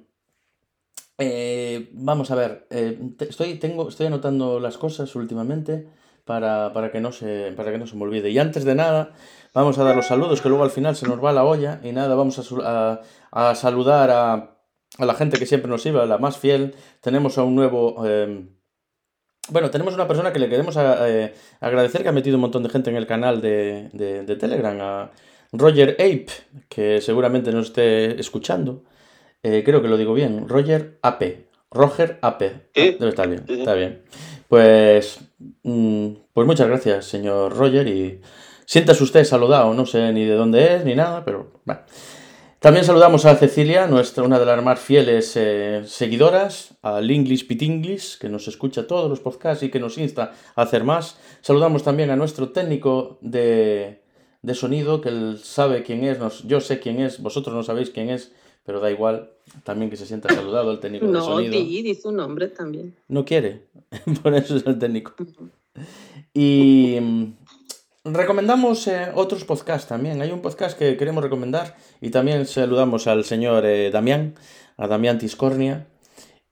eh, 1.18 1.90
vamos 1.94 2.32
a 2.32 2.36
ver, 2.36 2.66
eh, 2.72 2.98
estoy, 3.20 3.56
tengo, 3.56 3.90
estoy 3.90 4.08
anotando 4.08 4.60
las 4.60 4.78
cosas 4.78 5.16
últimamente 5.16 5.88
para, 6.26 6.74
para, 6.74 6.92
que 6.92 7.00
no 7.00 7.12
se, 7.12 7.52
para 7.56 7.72
que 7.72 7.78
no 7.78 7.86
se 7.86 7.96
me 7.96 8.04
olvide. 8.04 8.30
Y 8.32 8.40
antes 8.40 8.64
de 8.66 8.74
nada, 8.74 9.14
vamos 9.54 9.78
a 9.78 9.84
dar 9.84 9.96
los 9.96 10.08
saludos, 10.08 10.42
que 10.42 10.50
luego 10.50 10.64
al 10.64 10.72
final 10.72 10.96
se 10.96 11.08
nos 11.08 11.24
va 11.24 11.32
la 11.32 11.44
olla. 11.44 11.80
Y 11.84 11.92
nada, 11.92 12.16
vamos 12.16 12.40
a- 12.64 13.02
a 13.32 13.56
saludar 13.56 14.10
a, 14.12 14.58
a 14.98 15.06
la 15.06 15.14
gente 15.16 15.38
que 15.40 15.46
siempre 15.46 15.70
nos 15.70 15.86
iba, 15.86 16.06
la 16.06 16.18
más 16.18 16.38
fiel. 16.38 16.76
Tenemos 17.02 17.38
a 17.38 17.44
un 17.44 17.56
nuevo... 17.56 18.04
eh, 18.06 18.46
bueno, 19.50 19.70
tenemos 19.72 19.94
una 19.96 20.08
persona 20.08 20.32
que 20.32 20.40
le 20.40 20.50
queremos 20.50 20.78
a- 20.78 21.10
eh, 21.10 21.34
agradecer 21.60 22.04
que 22.04 22.10
ha 22.10 22.14
metido 22.14 22.36
un 22.38 22.42
montón 22.42 22.64
de 22.64 22.70
gente 22.70 22.90
en 22.90 22.96
el 22.96 23.08
canal 23.08 23.42
de, 23.42 23.90
de- 23.94 24.24
de 24.24 24.36
Telegram, 24.36 24.78
a 24.82 25.12
Roger 25.52 25.92
Ape, 26.00 26.28
que 26.70 27.02
seguramente 27.02 27.52
nos 27.52 27.68
esté 27.68 28.20
escuchando. 28.20 28.84
Eh, 29.44 29.64
creo 29.66 29.82
que 29.82 29.88
lo 29.88 29.98
digo 29.98 30.14
bien, 30.14 30.48
Roger 30.48 31.00
AP. 31.02 31.48
Roger 31.72 32.20
AP. 32.22 32.42
Sí. 32.76 32.92
Debe 33.00 33.10
estar 33.10 33.28
bien, 33.28 33.46
está 33.48 33.74
bien. 33.74 34.04
Pues, 34.48 35.20
mm, 35.64 36.08
pues 36.34 36.46
muchas 36.48 36.68
gracias, 36.68 37.06
señor 37.06 37.56
Roger, 37.58 37.88
y 37.88 38.22
siéntase 38.66 39.04
usted 39.04 39.24
saludado, 39.24 39.74
no 39.74 39.86
sé 39.86 40.12
ni 40.14 40.26
de 40.26 40.36
dónde 40.36 40.76
es 40.76 40.86
ni 40.86 40.96
nada, 40.96 41.26
pero 41.26 41.62
bueno. 41.66 41.82
También 42.62 42.86
saludamos 42.86 43.26
a 43.26 43.36
Cecilia, 43.38 43.88
nuestra, 43.88 44.24
una 44.24 44.38
de 44.38 44.46
las 44.46 44.64
más 44.64 44.80
fieles 44.80 45.34
eh, 45.36 45.82
seguidoras, 45.88 46.76
al 46.84 47.10
English 47.10 47.48
Pit 47.48 47.64
English, 47.64 48.20
que 48.20 48.30
nos 48.30 48.48
escucha 48.48 48.86
todos 48.86 49.10
los 49.10 49.20
podcasts 49.20 49.64
y 49.64 49.72
que 49.72 49.80
nos 49.80 49.98
insta 49.98 50.34
a 50.56 50.62
hacer 50.62 50.84
más. 50.84 51.18
Saludamos 51.42 51.82
también 51.84 52.12
a 52.12 52.16
nuestro 52.16 52.50
técnico 52.50 53.18
de, 53.22 54.02
de 54.44 54.54
sonido, 54.54 55.02
que 55.02 55.10
él 55.10 55.40
sabe 55.44 55.82
quién 55.82 56.04
es, 56.04 56.20
nos- 56.20 56.44
yo 56.48 56.62
sé 56.62 56.80
quién 56.80 57.00
es, 57.00 57.20
vosotros 57.20 57.56
no 57.56 57.64
sabéis 57.64 57.90
quién 57.90 58.12
es, 58.12 58.32
pero 58.64 58.80
da 58.80 58.92
igual, 58.92 59.32
también 59.64 59.90
que 59.90 59.98
se 59.98 60.06
sienta 60.06 60.32
saludado 60.32 60.72
el 60.72 60.80
técnico 60.80 61.08
de 61.08 61.14
No, 61.14 61.22
sonido. 61.24 61.52
di, 61.54 61.82
di 61.82 61.96
su 61.96 62.12
nombre 62.12 62.48
también. 62.48 62.96
No 63.08 63.26
quiere, 63.26 63.64
por 64.22 64.36
eso 64.36 64.56
es 64.58 64.68
el 64.68 64.78
técnico. 64.78 65.14
Y 66.32 66.98
recomendamos 68.04 68.88
eh, 68.88 69.12
otros 69.14 69.46
podcasts 69.46 69.88
también. 69.88 70.22
Hay 70.22 70.32
un 70.32 70.42
podcast 70.42 70.78
que 70.78 70.98
queremos 70.98 71.24
recomendar 71.24 71.76
y 72.00 72.10
también 72.10 72.46
saludamos 72.46 73.08
al 73.08 73.24
señor 73.26 73.66
eh, 73.66 73.92
Damián, 73.92 74.36
a 74.78 74.88
Damián 74.88 75.20
Tiscornia. 75.20 75.88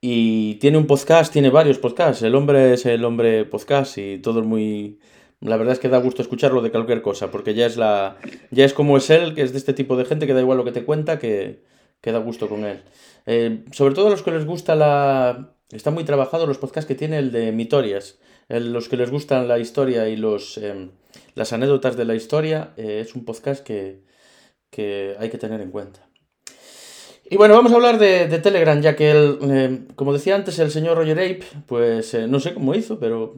Y 0.02 0.56
tiene 0.56 0.78
un 0.78 0.88
podcast, 0.88 1.34
tiene 1.34 1.50
varios 1.50 1.78
podcasts. 1.78 2.24
El 2.24 2.36
hombre 2.36 2.74
es 2.74 2.86
el 2.86 3.04
hombre 3.04 3.46
podcast 3.46 3.98
y 3.98 4.20
todo 4.20 4.40
es 4.40 4.46
muy, 4.46 5.00
la 5.42 5.58
verdad 5.58 5.74
es 5.74 5.80
que 5.80 5.90
da 5.90 6.00
gusto 6.00 6.22
escucharlo 6.22 6.62
de 6.62 6.72
cualquier 6.72 7.02
cosa, 7.02 7.32
porque 7.32 7.54
ya 7.54 7.66
es 7.66 7.76
la 7.76 8.18
ya 8.52 8.64
es 8.64 8.74
como 8.74 8.96
es 8.96 9.10
él, 9.10 9.36
que 9.36 9.42
es 9.42 9.52
de 9.52 9.58
este 9.58 9.74
tipo 9.74 9.98
de 9.98 10.06
gente 10.06 10.26
que 10.26 10.34
da 10.34 10.40
igual 10.40 10.58
lo 10.58 10.64
que 10.64 10.72
te 10.72 10.86
cuenta, 10.86 11.20
que, 11.20 11.64
que 12.00 12.12
da 12.14 12.20
gusto 12.20 12.48
con 12.48 12.64
él. 12.64 12.82
Eh, 13.26 13.66
sobre 13.72 13.94
todo 13.94 14.08
a 14.08 14.12
los 14.12 14.24
que 14.24 14.32
les 14.32 14.46
gusta 14.46 14.76
la... 14.76 15.56
Está 15.72 15.92
muy 15.92 16.04
trabajado 16.04 16.48
los 16.48 16.58
podcasts 16.58 16.88
que 16.88 16.96
tiene 16.96 17.20
el 17.20 17.32
de 17.32 17.52
Mitorias. 17.52 18.18
Los 18.48 18.90
que 18.90 18.98
les 18.98 19.12
gustan 19.12 19.48
la 19.48 19.60
historia 19.60 20.10
y 20.10 20.16
los, 20.16 20.58
em, 20.58 20.90
las 21.40 21.54
anécdotas 21.54 21.96
de 21.96 22.04
la 22.04 22.16
historia, 22.16 22.74
eh, 22.76 23.00
es 23.00 23.16
un 23.16 23.24
podcast 23.24 23.66
que, 23.66 24.04
que 24.70 25.16
hay 25.20 25.30
que 25.30 25.38
tener 25.38 25.62
en 25.62 25.72
cuenta. 25.72 26.06
Y 27.32 27.38
bueno, 27.38 27.54
vamos 27.54 27.72
a 27.72 27.76
hablar 27.76 27.98
de, 27.98 28.28
Telegram, 28.40 28.82
ya 28.82 28.98
que, 28.98 29.12
el, 29.12 29.38
eh, 29.44 29.80
como 29.96 30.12
decía 30.12 30.36
antes, 30.36 30.60
el 30.60 30.70
señor 30.70 30.98
Roger 30.98 31.18
Ape, 31.18 31.46
pues 31.66 32.14
eh, 32.14 32.28
no 32.28 32.42
sé 32.42 32.54
cómo 32.54 32.76
hizo, 32.76 33.00
pero 33.00 33.36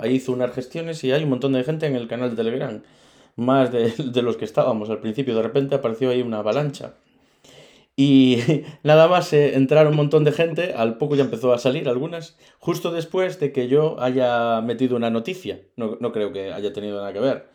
ahí 0.00 0.14
hizo 0.14 0.32
unas 0.32 0.52
gestiones 0.52 1.04
y 1.04 1.12
hay 1.12 1.22
un 1.22 1.30
montón 1.30 1.52
de 1.52 1.62
gente 1.62 1.86
en 1.86 1.94
el 1.94 2.08
canal 2.08 2.30
de 2.30 2.36
Telegram, 2.36 2.82
más 3.36 3.70
de 3.70 4.22
los 4.22 4.36
que 4.36 4.44
estábamos 4.44 4.90
al 4.90 4.98
principio. 4.98 5.36
De 5.36 5.42
repente 5.42 5.76
apareció 5.76 6.10
ahí 6.10 6.22
una 6.22 6.38
avalancha. 6.38 6.94
Y 7.98 8.38
nada 8.84 9.08
más 9.08 9.32
eh, 9.32 9.56
entrar 9.56 9.88
un 9.88 9.96
montón 9.96 10.22
de 10.22 10.30
gente, 10.30 10.72
al 10.74 10.98
poco 10.98 11.16
ya 11.16 11.24
empezó 11.24 11.52
a 11.52 11.58
salir 11.58 11.88
algunas, 11.88 12.36
justo 12.60 12.92
después 12.92 13.40
de 13.40 13.50
que 13.50 13.66
yo 13.66 14.00
haya 14.00 14.60
metido 14.60 14.94
una 14.94 15.10
noticia. 15.10 15.62
No, 15.74 15.98
no 15.98 16.12
creo 16.12 16.32
que 16.32 16.52
haya 16.52 16.72
tenido 16.72 16.98
nada 16.98 17.12
que 17.12 17.18
ver. 17.18 17.48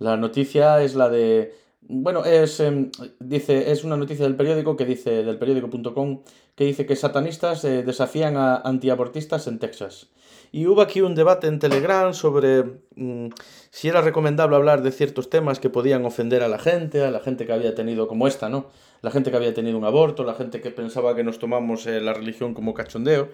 La 0.00 0.16
noticia 0.16 0.82
es 0.82 0.96
la 0.96 1.08
de... 1.08 1.54
Bueno, 1.82 2.24
es, 2.24 2.58
em, 2.58 2.90
dice, 3.20 3.70
es 3.70 3.84
una 3.84 3.96
noticia 3.96 4.24
del 4.24 4.34
periódico 4.34 4.76
que 4.76 4.84
dice, 4.84 5.22
del 5.22 5.38
periódico.com, 5.38 6.24
que 6.56 6.64
dice 6.64 6.86
que 6.86 6.96
satanistas 6.96 7.64
eh, 7.64 7.84
desafían 7.84 8.36
a 8.36 8.56
antiabortistas 8.56 9.46
en 9.46 9.60
Texas. 9.60 10.08
Y 10.54 10.68
hubo 10.68 10.82
aquí 10.82 11.00
un 11.00 11.16
debate 11.16 11.48
en 11.48 11.58
Telegram 11.58 12.14
sobre 12.14 12.62
mm, 12.94 13.30
si 13.70 13.88
era 13.88 14.02
recomendable 14.02 14.54
hablar 14.54 14.82
de 14.82 14.92
ciertos 14.92 15.28
temas 15.28 15.58
que 15.58 15.68
podían 15.68 16.04
ofender 16.04 16.44
a 16.44 16.48
la 16.48 16.60
gente, 16.60 17.02
a 17.02 17.10
la 17.10 17.18
gente 17.18 17.44
que 17.44 17.52
había 17.52 17.74
tenido, 17.74 18.06
como 18.06 18.28
esta, 18.28 18.48
¿no? 18.48 18.70
La 19.02 19.10
gente 19.10 19.32
que 19.32 19.36
había 19.36 19.52
tenido 19.52 19.76
un 19.76 19.84
aborto, 19.84 20.22
la 20.22 20.34
gente 20.34 20.60
que 20.60 20.70
pensaba 20.70 21.16
que 21.16 21.24
nos 21.24 21.40
tomamos 21.40 21.88
eh, 21.88 22.00
la 22.00 22.14
religión 22.14 22.54
como 22.54 22.72
cachondeo. 22.72 23.30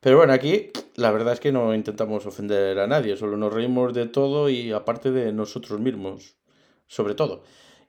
Pero 0.00 0.16
bueno, 0.16 0.32
aquí 0.32 0.72
la 0.96 1.12
verdad 1.12 1.34
es 1.34 1.38
que 1.38 1.52
no 1.52 1.76
intentamos 1.76 2.26
ofender 2.26 2.76
a 2.80 2.88
nadie, 2.88 3.16
solo 3.16 3.36
nos 3.36 3.52
reímos 3.52 3.94
de 3.94 4.06
todo 4.06 4.48
y 4.48 4.72
aparte 4.72 5.12
de 5.12 5.32
nosotros 5.32 5.78
mismos, 5.78 6.34
sobre 6.88 7.14
todo. 7.14 7.44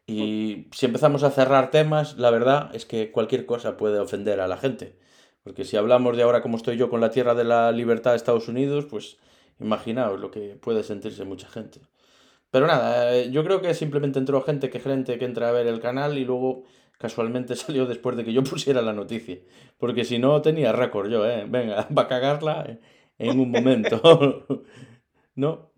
Y 0.06 0.68
si 0.74 0.86
empezamos 0.86 1.24
a 1.24 1.32
cerrar 1.32 1.72
temas, 1.72 2.20
la 2.20 2.30
verdad 2.30 2.70
es 2.76 2.86
que 2.86 3.12
cualquier 3.12 3.48
cosa 3.48 3.78
puede 3.78 3.98
ofender 3.98 4.40
a 4.42 4.48
la 4.48 4.58
gente. 4.58 4.96
Porque 5.46 5.64
si 5.64 5.78
hablamos 5.78 6.18
de 6.18 6.24
ahora 6.24 6.42
como 6.42 6.58
estoy 6.58 6.76
yo 6.76 6.90
con 6.90 7.00
la 7.00 7.12
tierra 7.12 7.36
de 7.36 7.44
la 7.44 7.72
libertad 7.72 8.12
de 8.12 8.18
Estados 8.18 8.48
Unidos, 8.48 8.86
pues 8.86 9.18
imaginaos 9.60 10.20
lo 10.20 10.32
que 10.32 10.58
puede 10.60 10.82
sentirse 10.82 11.24
mucha 11.24 11.48
gente. 11.48 11.80
Pero 12.50 12.66
nada, 12.66 13.16
eh, 13.16 13.30
yo 13.30 13.44
creo 13.44 13.62
que 13.62 13.76
simplemente 13.76 14.18
entró 14.18 14.42
gente 14.42 14.72
que 14.72 14.80
gente 14.80 15.20
que 15.20 15.26
entra 15.26 15.50
a 15.50 15.52
ver 15.52 15.68
el 15.68 15.80
canal 15.80 16.18
y 16.18 16.26
luego 16.26 16.64
casualmente 16.98 17.56
salió 17.56 17.86
después 17.86 18.18
de 18.18 18.26
que 18.26 18.34
yo 18.34 18.44
pusiera 18.44 18.82
la 18.82 18.92
noticia. 18.92 19.38
Porque 19.78 20.04
si 20.04 20.18
no 20.18 20.42
tenía 20.42 20.72
récord 20.72 21.12
yo, 21.12 21.28
¿eh? 21.28 21.46
Venga, 21.48 21.88
va 21.96 22.02
a 22.02 22.08
cagarla 22.08 22.80
en 23.20 23.40
un 23.40 23.52
momento. 23.52 24.48
¿No? 25.36 25.70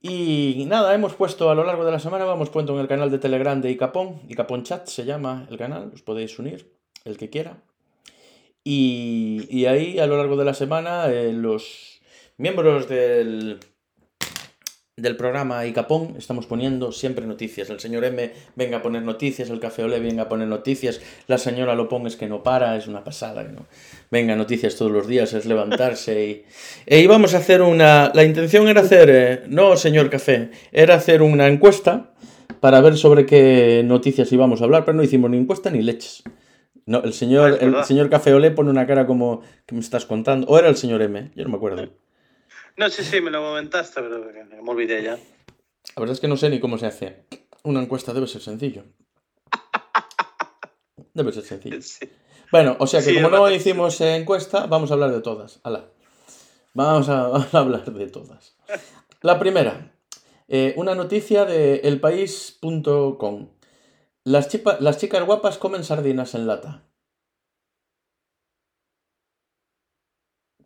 Y 0.00 0.64
nada, 0.68 0.94
hemos 0.94 1.14
puesto 1.14 1.50
a 1.50 1.54
lo 1.54 1.64
largo 1.64 1.84
de 1.84 1.92
la 1.92 1.98
semana, 1.98 2.24
vamos 2.24 2.48
puesto 2.48 2.72
en 2.72 2.80
el 2.80 2.88
canal 2.88 3.10
de 3.10 3.18
Telegram 3.18 3.60
de 3.60 3.70
Icapón, 3.72 4.22
Icapón 4.28 4.62
Chat 4.62 4.86
se 4.86 5.04
llama 5.04 5.46
el 5.50 5.58
canal, 5.58 5.90
os 5.92 6.00
podéis 6.00 6.38
unir, 6.38 6.72
el 7.04 7.18
que 7.18 7.28
quiera. 7.28 7.62
Y, 8.68 9.64
ahí 9.66 10.00
a 10.00 10.08
lo 10.08 10.16
largo 10.16 10.36
de 10.36 10.44
la 10.44 10.52
semana 10.52 11.06
eh, 11.08 11.32
los 11.32 12.00
miembros 12.36 12.88
del, 12.88 13.60
del 14.96 15.16
programa 15.16 15.64
Icapón 15.64 16.16
estamos 16.18 16.46
poniendo 16.46 16.90
siempre 16.90 17.28
noticias. 17.28 17.70
El 17.70 17.78
señor 17.78 18.04
M 18.04 18.32
venga 18.56 18.78
a 18.78 18.82
poner 18.82 19.04
noticias, 19.04 19.50
el 19.50 19.60
Café 19.60 19.84
Olé 19.84 20.00
venga 20.00 20.24
a 20.24 20.28
poner 20.28 20.48
noticias, 20.48 21.00
la 21.28 21.38
señora 21.38 21.76
Lopón 21.76 22.08
es 22.08 22.16
que 22.16 22.26
no 22.26 22.42
para, 22.42 22.76
es 22.76 22.88
una 22.88 23.04
pasada. 23.04 23.44
¿no? 23.44 23.66
Venga, 24.10 24.34
noticias 24.34 24.74
todos 24.74 24.90
los 24.90 25.06
días, 25.06 25.32
es 25.32 25.46
levantarse 25.46 26.26
y... 26.26 26.44
E 26.86 26.98
íbamos 26.98 27.34
a 27.34 27.38
hacer 27.38 27.62
una... 27.62 28.10
La 28.14 28.24
intención 28.24 28.66
era 28.66 28.80
hacer, 28.80 29.10
eh, 29.10 29.42
no 29.46 29.76
señor 29.76 30.10
Café, 30.10 30.50
era 30.72 30.96
hacer 30.96 31.22
una 31.22 31.46
encuesta 31.46 32.14
para 32.58 32.80
ver 32.80 32.96
sobre 32.96 33.26
qué 33.26 33.82
noticias 33.84 34.32
íbamos 34.32 34.60
a 34.60 34.64
hablar, 34.64 34.84
pero 34.84 34.96
no 34.96 35.04
hicimos 35.04 35.30
ni 35.30 35.36
encuesta 35.36 35.70
ni 35.70 35.82
leches. 35.82 36.24
No, 36.86 36.98
el 37.02 37.10
Ah, 37.10 37.12
señor, 37.12 37.50
es 37.54 37.62
el 37.62 37.84
señor 37.84 38.08
Café 38.08 38.32
Olé 38.32 38.52
pone 38.52 38.70
una 38.70 38.86
cara 38.86 39.06
como 39.06 39.42
que 39.66 39.74
me 39.74 39.80
estás 39.80 40.06
contando. 40.06 40.46
O 40.46 40.58
era 40.58 40.68
el 40.68 40.76
señor 40.76 41.02
M, 41.02 41.32
yo 41.34 41.42
no 41.44 41.50
me 41.50 41.56
acuerdo. 41.56 41.88
No, 42.76 42.88
sí, 42.90 43.02
sí, 43.02 43.20
me 43.20 43.30
lo 43.30 43.42
comentaste, 43.42 44.00
pero 44.02 44.24
me 44.62 44.70
olvidé 44.70 45.02
ya. 45.02 45.12
La 45.96 46.00
verdad 46.00 46.12
es 46.14 46.20
que 46.20 46.28
no 46.28 46.36
sé 46.36 46.48
ni 46.48 46.60
cómo 46.60 46.78
se 46.78 46.86
hace. 46.86 47.24
Una 47.64 47.82
encuesta 47.82 48.12
debe 48.12 48.26
ser 48.26 48.40
sencillo. 48.42 48.84
Debe 51.14 51.32
ser 51.32 51.42
sencillo. 51.44 51.80
Sí. 51.80 52.08
Bueno, 52.52 52.76
o 52.78 52.86
sea 52.86 53.00
que 53.00 53.06
Sí, 53.06 53.14
como 53.16 53.30
no 53.30 53.50
hicimos 53.50 54.00
eh, 54.00 54.16
encuesta, 54.16 54.66
vamos 54.66 54.90
a 54.90 54.94
hablar 54.94 55.10
de 55.12 55.20
todas. 55.22 55.60
Ala. 55.64 55.88
Vamos 56.74 57.08
a, 57.08 57.22
vamos 57.28 57.54
a 57.54 57.58
hablar 57.58 57.84
de 57.92 58.06
todas. 58.08 58.56
La 59.22 59.38
primera, 59.38 59.92
eh, 60.46 60.74
una 60.76 60.94
noticia 60.94 61.44
de 61.46 61.76
elpaís.com. 61.84 63.48
Las, 64.26 64.48
chipa- 64.48 64.78
las 64.80 64.98
chicas 64.98 65.24
guapas 65.24 65.56
comen 65.56 65.84
sardinas 65.84 66.34
en 66.34 66.48
lata. 66.48 66.82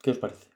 ¿Qué 0.01 0.13
os 0.13 0.17
parece? 0.19 0.49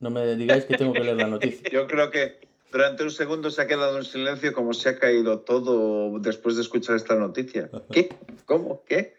No 0.00 0.08
me 0.08 0.24
digáis 0.36 0.64
que 0.64 0.74
tengo 0.78 0.94
que 0.94 1.04
leer 1.04 1.18
la 1.18 1.26
noticia. 1.28 1.68
Yo 1.70 1.86
creo 1.86 2.10
que 2.10 2.40
durante 2.72 3.02
un 3.02 3.10
segundo 3.10 3.50
se 3.50 3.60
ha 3.60 3.66
quedado 3.66 3.98
en 3.98 4.04
silencio 4.04 4.54
como 4.54 4.72
se 4.72 4.88
ha 4.88 4.98
caído 4.98 5.40
todo 5.40 6.18
después 6.18 6.56
de 6.56 6.62
escuchar 6.62 6.96
esta 6.96 7.14
noticia. 7.14 7.70
¿Qué? 7.92 8.08
¿Cómo? 8.46 8.82
¿Qué? 8.86 9.16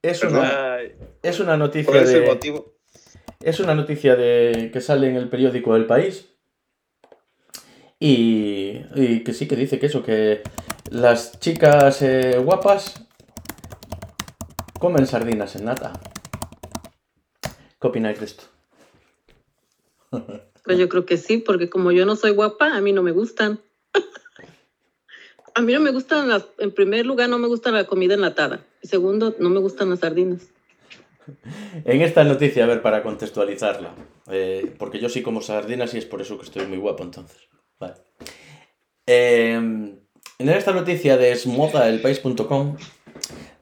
Es 0.00 0.22
una, 0.22 0.78
es 1.22 1.40
una 1.40 1.56
noticia 1.56 1.90
¿Cuál 1.90 2.04
es 2.04 2.10
el 2.10 2.20
de, 2.20 2.26
motivo? 2.28 2.74
Es 3.40 3.58
una 3.58 3.74
noticia 3.74 4.14
de, 4.14 4.70
que 4.72 4.80
sale 4.80 5.08
en 5.08 5.16
el 5.16 5.28
periódico 5.28 5.74
El 5.74 5.86
País. 5.86 6.32
Y, 7.98 8.82
y 8.94 9.24
que 9.24 9.32
sí 9.32 9.48
que 9.48 9.56
dice 9.56 9.80
que 9.80 9.86
eso, 9.86 10.04
que 10.04 10.42
las 10.90 11.38
chicas 11.40 12.02
eh, 12.02 12.38
guapas 12.38 13.06
comen 14.78 15.06
sardinas 15.06 15.56
en 15.56 15.64
nata. 15.64 15.92
¿Qué 17.80 17.86
opináis 17.86 18.18
de 18.18 18.26
esto? 18.26 18.44
Pues 20.66 20.78
yo 20.78 20.88
creo 20.88 21.06
que 21.06 21.16
sí, 21.16 21.38
porque 21.38 21.70
como 21.70 21.92
yo 21.92 22.04
no 22.06 22.16
soy 22.16 22.32
guapa, 22.32 22.74
a 22.74 22.80
mí 22.80 22.92
no 22.92 23.04
me 23.04 23.12
gustan. 23.12 23.60
A 25.54 25.62
mí 25.62 25.72
no 25.72 25.78
me 25.78 25.92
gustan 25.92 26.28
las, 26.28 26.44
en 26.58 26.72
primer 26.72 27.06
lugar, 27.06 27.30
no 27.30 27.38
me 27.38 27.46
gusta 27.46 27.70
la 27.70 27.84
comida 27.84 28.14
enlatada. 28.14 28.66
Y 28.82 28.88
segundo, 28.88 29.36
no 29.38 29.48
me 29.48 29.60
gustan 29.60 29.90
las 29.90 30.00
sardinas. 30.00 30.48
En 31.84 32.02
esta 32.02 32.24
noticia, 32.24 32.64
a 32.64 32.66
ver, 32.66 32.82
para 32.82 33.04
contextualizarla, 33.04 33.94
eh, 34.28 34.74
porque 34.76 34.98
yo 34.98 35.08
sí 35.08 35.22
como 35.22 35.40
sardinas 35.40 35.94
y 35.94 35.98
es 35.98 36.04
por 36.04 36.20
eso 36.20 36.36
que 36.36 36.46
estoy 36.46 36.66
muy 36.66 36.78
guapo 36.78 37.04
entonces. 37.04 37.48
Vale. 37.78 37.94
Eh, 39.06 39.96
en 40.38 40.48
esta 40.50 40.72
noticia 40.72 41.16
de 41.16 41.32
esmodaelpaís.com 41.32 42.76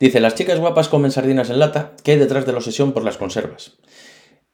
dice, 0.00 0.20
las 0.20 0.34
chicas 0.34 0.58
guapas 0.58 0.88
comen 0.88 1.10
sardinas 1.10 1.50
en 1.50 1.58
lata, 1.58 1.92
¿qué 2.02 2.12
hay 2.12 2.18
detrás 2.18 2.46
de 2.46 2.52
la 2.52 2.58
obsesión 2.58 2.92
por 2.92 3.04
las 3.04 3.16
conservas? 3.16 3.78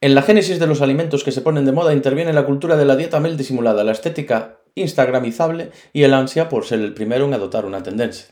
En 0.01 0.15
la 0.15 0.21
génesis 0.21 0.59
de 0.59 0.67
los 0.67 0.81
alimentos 0.81 1.23
que 1.23 1.31
se 1.31 1.41
ponen 1.41 1.65
de 1.65 1.71
moda 1.71 1.93
interviene 1.93 2.33
la 2.33 2.45
cultura 2.45 2.75
de 2.75 2.85
la 2.85 2.95
dieta 2.95 3.19
mel 3.19 3.37
disimulada, 3.37 3.83
la 3.83 3.91
estética 3.91 4.59
instagramizable 4.75 5.71
y 5.93 6.03
el 6.03 6.13
ansia 6.13 6.49
por 6.49 6.65
ser 6.65 6.79
el 6.79 6.93
primero 6.93 7.25
en 7.25 7.33
adoptar 7.33 7.65
una 7.65 7.83
tendencia. 7.83 8.27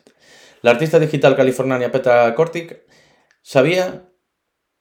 La 0.61 0.71
artista 0.71 0.99
digital 0.99 1.35
californiana 1.35 1.91
Petra 1.91 2.33
Kortik 2.35 2.81
sabía 3.41 4.09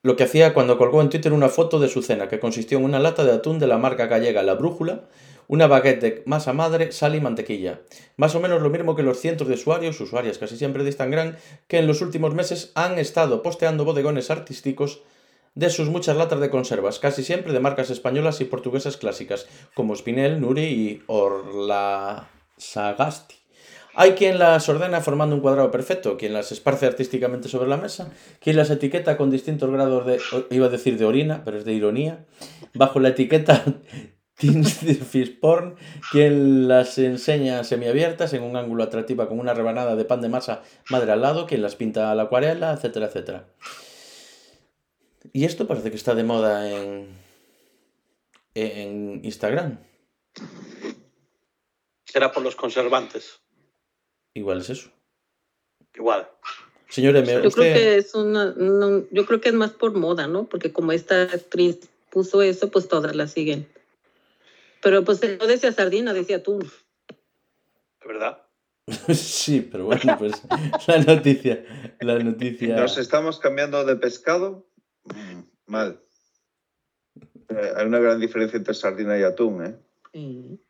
lo 0.02 0.16
que 0.16 0.24
hacía 0.24 0.54
cuando 0.54 0.78
colgó 0.78 1.02
en 1.02 1.10
Twitter 1.10 1.32
una 1.32 1.48
foto 1.48 1.78
de 1.78 1.88
su 1.88 2.02
cena, 2.02 2.28
que 2.28 2.40
consistió 2.40 2.78
en 2.78 2.84
una 2.84 2.98
lata 2.98 3.24
de 3.24 3.32
atún 3.32 3.58
de 3.58 3.66
la 3.66 3.78
marca 3.78 4.06
gallega 4.06 4.42
La 4.42 4.54
Brújula, 4.54 5.08
una 5.48 5.66
baguette 5.66 6.00
de 6.00 6.22
masa 6.26 6.52
madre, 6.52 6.92
sal 6.92 7.14
y 7.14 7.20
mantequilla. 7.20 7.80
Más 8.16 8.34
o 8.34 8.40
menos 8.40 8.62
lo 8.62 8.70
mismo 8.70 8.94
que 8.94 9.02
los 9.02 9.18
cientos 9.18 9.48
de 9.48 9.54
usuarios, 9.54 10.00
usuarias 10.00 10.38
casi 10.38 10.56
siempre 10.56 10.84
de 10.84 10.90
Instagram, 10.90 11.36
que 11.66 11.78
en 11.78 11.86
los 11.86 12.02
últimos 12.02 12.34
meses 12.34 12.70
han 12.74 12.98
estado 12.98 13.42
posteando 13.42 13.84
bodegones 13.84 14.30
artísticos 14.30 15.02
de 15.54 15.70
sus 15.70 15.88
muchas 15.88 16.16
latas 16.16 16.38
de 16.40 16.50
conservas, 16.50 17.00
casi 17.00 17.24
siempre 17.24 17.52
de 17.52 17.60
marcas 17.60 17.90
españolas 17.90 18.40
y 18.40 18.44
portuguesas 18.44 18.96
clásicas, 18.96 19.48
como 19.74 19.96
Spinel, 19.96 20.40
Nuri 20.40 20.64
y 20.64 21.02
Orla 21.06 22.28
Sagasti. 22.58 23.34
Hay 23.94 24.12
quien 24.12 24.38
las 24.38 24.68
ordena 24.68 25.00
formando 25.00 25.34
un 25.34 25.40
cuadrado 25.40 25.72
perfecto, 25.72 26.16
quien 26.16 26.32
las 26.32 26.52
esparce 26.52 26.86
artísticamente 26.86 27.48
sobre 27.48 27.68
la 27.68 27.76
mesa, 27.76 28.12
quien 28.38 28.54
las 28.54 28.70
etiqueta 28.70 29.16
con 29.16 29.30
distintos 29.30 29.68
grados 29.70 30.06
de, 30.06 30.20
iba 30.50 30.66
a 30.66 30.70
decir 30.70 30.98
de 30.98 31.04
orina, 31.04 31.42
pero 31.44 31.58
es 31.58 31.64
de 31.64 31.72
ironía, 31.72 32.24
bajo 32.74 33.00
la 33.00 33.08
etiqueta 33.08 33.64
Teens 34.38 34.80
de 34.84 34.94
Fish 34.94 35.38
Porn, 35.40 35.76
quien 36.12 36.68
las 36.68 36.96
enseña 36.98 37.64
semiabiertas 37.64 38.32
en 38.32 38.42
un 38.42 38.56
ángulo 38.56 38.84
atractiva 38.84 39.28
con 39.28 39.40
una 39.40 39.54
rebanada 39.54 39.96
de 39.96 40.04
pan 40.04 40.20
de 40.20 40.28
masa 40.28 40.62
madre 40.90 41.12
al 41.12 41.22
lado, 41.22 41.46
quien 41.46 41.62
las 41.62 41.76
pinta 41.76 42.10
a 42.10 42.14
la 42.14 42.24
acuarela, 42.24 42.72
etcétera, 42.72 43.06
etcétera. 43.06 43.48
Y 45.32 45.44
esto 45.44 45.66
parece 45.66 45.90
que 45.90 45.96
está 45.96 46.14
de 46.14 46.24
moda 46.24 46.70
en, 46.70 47.08
en 48.54 49.20
Instagram. 49.24 49.78
Será 52.04 52.32
por 52.32 52.42
los 52.42 52.56
conservantes. 52.56 53.40
Igual 54.34 54.60
es 54.60 54.70
eso. 54.70 54.90
Igual. 55.94 56.28
Señor 56.88 57.16
M, 57.16 57.42
Yo 57.42 57.50
creo 57.50 57.74
que 57.74 57.96
es 57.96 58.14
una, 58.14 58.54
no, 58.56 59.04
yo 59.10 59.26
creo 59.26 59.40
que 59.40 59.50
es 59.50 59.54
más 59.54 59.72
por 59.72 59.94
moda, 59.94 60.26
¿no? 60.26 60.44
Porque 60.44 60.72
como 60.72 60.92
esta 60.92 61.22
actriz 61.22 61.90
puso 62.10 62.40
eso, 62.40 62.70
pues 62.70 62.88
todas 62.88 63.14
la 63.14 63.26
siguen. 63.26 63.68
Pero 64.82 65.04
pues 65.04 65.20
no 65.22 65.46
decía 65.46 65.72
sardina, 65.72 66.12
decía 66.12 66.42
tú. 66.42 66.58
¿Verdad? 68.06 68.42
sí, 69.12 69.60
pero 69.60 69.84
bueno, 69.84 70.16
pues 70.18 70.42
la 70.86 70.98
noticia, 70.98 71.64
la 72.00 72.18
noticia... 72.18 72.76
Nos 72.76 72.96
estamos 72.96 73.38
cambiando 73.38 73.84
de 73.84 73.96
pescado. 73.96 74.66
Mm, 75.04 75.40
mal. 75.66 76.00
Eh, 77.50 77.72
hay 77.76 77.86
una 77.86 77.98
gran 77.98 78.20
diferencia 78.20 78.56
entre 78.56 78.74
sardina 78.74 79.18
y 79.18 79.22
atún, 79.22 79.66
¿eh? 79.66 79.76
Sí. 80.12 80.60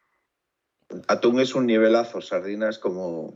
Atún 1.06 1.40
es 1.40 1.54
un 1.54 1.66
nivelazo, 1.66 2.20
sardina 2.20 2.68
es 2.68 2.78
como... 2.78 3.34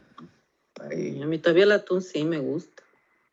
ahí. 0.81 1.21
A 1.23 1.27
mí 1.27 1.39
todavía 1.39 1.65
el 1.65 1.73
atún 1.73 2.03
sí 2.03 2.25
me 2.25 2.39
gusta. 2.39 2.83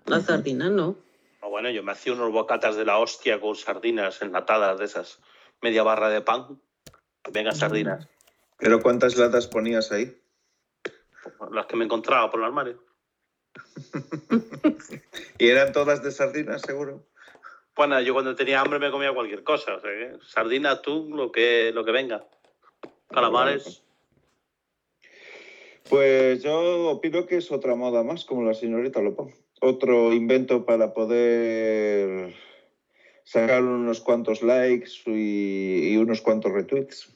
La 0.06 0.18
Ujú. 0.18 0.28
sardina 0.28 0.70
no. 0.70 0.98
Ah, 1.42 1.48
bueno, 1.48 1.70
yo 1.70 1.84
me 1.84 1.94
hacía 1.94 2.14
unos 2.14 2.32
bocatas 2.32 2.76
de 2.76 2.86
la 2.86 2.98
hostia 2.98 3.40
con 3.40 3.56
sardinas 3.56 4.22
enlatadas 4.22 4.78
de 4.80 4.86
esas. 4.86 5.20
Media 5.62 5.84
barra 5.84 6.10
de 6.10 6.22
pan. 6.22 6.60
Venga, 7.32 7.52
sardinas. 7.52 8.08
¿Pero 8.58 8.82
cuántas 8.82 9.18
latas 9.18 9.48
ponías 9.48 9.92
ahí? 9.92 10.16
Las 11.52 11.66
que 11.68 11.76
me 11.76 11.86
encontraba 11.86 12.30
por 12.30 12.40
el 12.40 12.48
armario. 12.48 12.84
¿Y 15.38 15.48
eran 15.48 15.72
todas 15.72 16.04
de 16.04 16.12
sardinas, 16.12 16.62
seguro? 16.62 17.06
Bueno, 17.76 18.00
yo 18.02 18.14
cuando 18.14 18.36
tenía 18.36 18.60
hambre 18.60 18.80
me 18.80 18.92
comía 18.92 19.14
cualquier 19.14 19.44
cosa. 19.44 19.76
O 19.76 19.80
sea, 19.80 19.90
que 19.90 20.18
sardina, 20.26 20.72
atún, 20.72 21.16
lo 21.16 21.32
que, 21.32 21.72
lo 21.74 21.86
que 21.86 21.92
venga. 21.92 22.26
Calamares. 23.10 23.84
Pues 25.90 26.44
yo 26.44 26.90
opino 26.90 27.26
que 27.26 27.38
es 27.38 27.52
otra 27.52 27.76
moda 27.76 28.04
más, 28.04 28.26
como 28.26 28.44
la 28.44 28.54
señorita 28.54 29.02
Lopón. 29.02 29.34
Otro 29.62 30.14
invento 30.14 30.66
para 30.66 30.94
poder 30.94 32.36
sacar 33.30 33.64
unos 33.64 34.02
cuantos 34.02 34.42
likes 34.42 34.90
y, 35.06 35.94
y 35.94 35.98
unos 35.98 36.22
cuantos 36.22 36.52
retweets. 36.52 37.14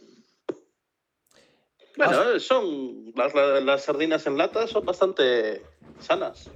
Bueno, 1.98 2.40
son. 2.40 3.14
Las, 3.16 3.34
las 3.34 3.84
sardinas 3.84 4.28
en 4.28 4.38
lata 4.38 4.68
son 4.68 4.86
bastante 4.86 5.64
sanas. 6.00 6.52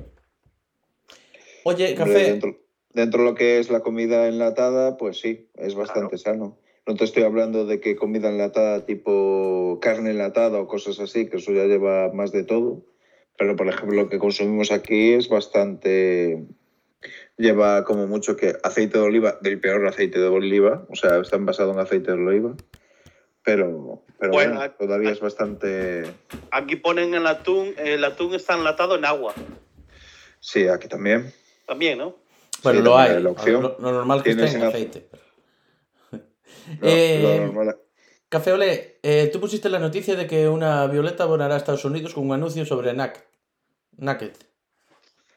Oye, 1.64 1.90
Hombre, 1.90 1.96
café, 1.96 2.32
Dentro, 2.32 2.58
dentro 2.94 3.24
de 3.24 3.30
lo 3.30 3.36
que 3.36 3.60
es 3.60 3.72
la 3.72 3.82
comida 3.82 4.28
enlatada, 4.28 4.98
pues 4.98 5.20
sí, 5.20 5.50
es 5.56 5.74
bastante 5.74 6.20
sano. 6.20 6.60
No 6.86 6.96
te 6.96 7.04
estoy 7.04 7.24
hablando 7.24 7.66
de 7.66 7.80
que 7.80 7.96
comida 7.96 8.30
enlatada 8.30 8.86
tipo 8.86 9.80
carne 9.82 10.12
enlatada 10.12 10.62
o 10.62 10.68
cosas 10.68 11.00
así, 11.00 11.30
que 11.30 11.38
eso 11.38 11.52
ya 11.52 11.66
lleva 11.66 12.12
más 12.14 12.32
de 12.32 12.44
todo. 12.44 12.86
Pero, 13.38 13.56
por 13.56 13.68
ejemplo, 13.68 14.04
lo 14.04 14.10
que 14.10 14.20
consumimos 14.20 14.72
aquí 14.72 15.14
es 15.14 15.30
bastante... 15.30 16.46
Lleva 17.38 17.84
como 17.84 18.08
mucho 18.08 18.36
que 18.36 18.56
aceite 18.63 18.98
de 18.98 19.03
oliva, 19.03 19.38
del 19.41 19.60
peor 19.60 19.86
aceite 19.88 20.20
de 20.20 20.27
oliva, 20.27 20.86
o 20.89 20.96
sea, 20.96 21.17
están 21.20 21.46
basados 21.46 21.75
en 21.75 21.82
aceite 21.82 22.12
de 22.12 22.17
oliva. 22.17 22.56
Pero, 23.44 24.03
pero 24.20 24.32
Bueno, 24.34 24.53
bueno, 24.56 24.62
aquí- 24.65 24.75
todavía 24.79 25.12
es 25.12 25.20
bastante... 25.20 26.03
Aquí 26.51 26.75
ponen 26.77 27.13
el 27.13 27.27
atún. 27.27 27.74
El 27.77 28.03
atún 28.03 28.34
está 28.34 28.56
enlatado 28.56 28.96
en 28.96 29.06
agua. 29.06 29.34
Sí, 30.39 30.67
aquí 30.67 30.88
también. 30.88 31.32
También, 31.65 31.98
¿no? 32.00 32.17
bueno, 32.63 32.79
sí, 32.79 32.84
lo 32.86 32.98
hay. 32.98 33.22
la 33.22 33.29
opción. 33.29 33.62
Lo, 33.62 33.77
lo 33.79 33.91
normal 33.91 34.24
que 34.24 34.32
esté 34.32 34.50
en 34.50 34.63
aceite. 34.63 35.10
No, 36.12 36.24
Eh, 36.82 37.20
lo 37.22 37.46
normal- 37.46 37.77
Café 38.29 38.51
Olé, 38.51 39.00
eh, 39.03 39.29
tú 39.32 39.39
pusiste 39.39 39.70
la 39.70 39.79
noticia 39.79 40.15
de 40.17 40.27
que 40.27 40.50
una 40.50 40.86
Violeta 40.88 41.24
abonará 41.24 41.53
a 41.56 41.58
Estados 41.60 41.86
Unidos 41.86 42.13
con 42.13 42.25
un 42.25 42.34
anuncio 42.34 42.65
sobre 42.65 42.91
NAC. 42.94 43.25
Naked. 43.96 44.32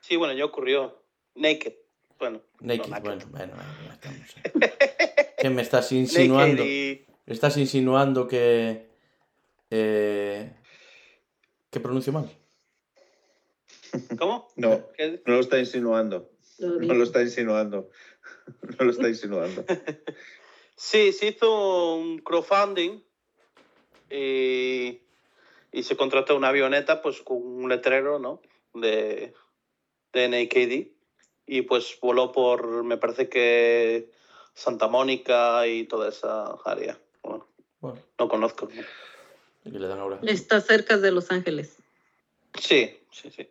Sí, 0.00 0.16
bueno, 0.16 0.32
ya 0.34 0.44
ocurrió. 0.44 1.00
Naked. 1.36 1.74
Bueno. 2.20 2.42
Naked, 2.60 2.82
no, 2.82 2.88
naked. 2.90 3.02
bueno, 3.04 3.26
bueno, 3.30 3.52
bueno, 3.56 3.92
estamos. 3.92 4.34
¿Qué 5.38 5.50
me 5.50 5.62
estás 5.62 5.90
insinuando? 5.92 6.62
Naked 6.62 6.70
y- 6.72 7.06
¿Estás 7.26 7.56
insinuando 7.56 8.28
que. 8.28 8.88
Eh, 9.70 10.52
que 11.70 11.80
pronuncio 11.80 12.12
mal? 12.12 12.28
¿Cómo? 14.18 14.48
No, 14.56 14.88
¿Qué? 14.96 15.22
no 15.26 15.34
lo 15.34 15.40
está 15.40 15.58
insinuando. 15.58 16.30
No 16.58 16.94
lo 16.94 17.04
está 17.04 17.22
insinuando. 17.22 17.90
No 18.78 18.84
lo 18.84 18.90
está 18.90 19.08
insinuando. 19.08 19.64
Sí, 20.76 21.12
se 21.12 21.26
hizo 21.28 21.96
un 21.96 22.18
crowdfunding 22.20 23.02
y, 24.10 25.02
y 25.72 25.82
se 25.82 25.94
contrató 25.94 26.34
una 26.38 26.48
avioneta 26.48 27.02
pues 27.02 27.20
con 27.20 27.36
un 27.36 27.68
letrero, 27.68 28.18
¿no? 28.18 28.40
De, 28.72 29.34
de 30.14 30.28
NAKD 30.28 30.88
y 31.50 31.62
pues 31.62 31.98
voló 32.00 32.30
por, 32.30 32.84
me 32.84 32.96
parece 32.96 33.28
que 33.28 34.08
Santa 34.54 34.86
Mónica 34.86 35.66
y 35.66 35.84
toda 35.84 36.08
esa 36.08 36.56
área. 36.64 36.96
Bueno, 37.24 37.48
Bueno, 37.80 37.98
no 38.20 38.28
conozco. 38.28 38.68
¿y 39.64 39.70
le 39.70 39.88
dan 39.88 39.98
ahora? 39.98 40.20
Está 40.22 40.60
cerca 40.60 40.96
de 40.96 41.10
Los 41.10 41.32
Ángeles. 41.32 41.76
Sí, 42.56 43.00
sí, 43.10 43.32
sí. 43.32 43.48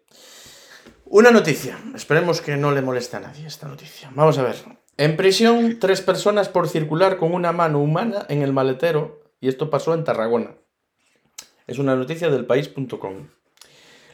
Una 1.07 1.31
noticia. 1.31 1.77
Esperemos 1.93 2.39
que 2.39 2.55
no 2.55 2.71
le 2.71 2.81
moleste 2.81 3.17
a 3.17 3.19
nadie 3.19 3.45
esta 3.45 3.67
noticia. 3.67 4.09
Vamos 4.15 4.38
a 4.38 4.43
ver. 4.43 4.55
En 4.95 5.17
prisión, 5.17 5.77
tres 5.79 5.99
personas 5.99 6.47
por 6.47 6.69
circular 6.69 7.17
con 7.17 7.33
una 7.33 7.51
mano 7.51 7.81
humana 7.81 8.25
en 8.29 8.43
el 8.43 8.53
maletero. 8.53 9.21
Y 9.41 9.49
esto 9.49 9.69
pasó 9.69 9.93
en 9.93 10.05
Tarragona. 10.05 10.55
Es 11.67 11.79
una 11.79 11.97
noticia 11.97 12.29
del 12.29 12.45
país.com. 12.45 13.27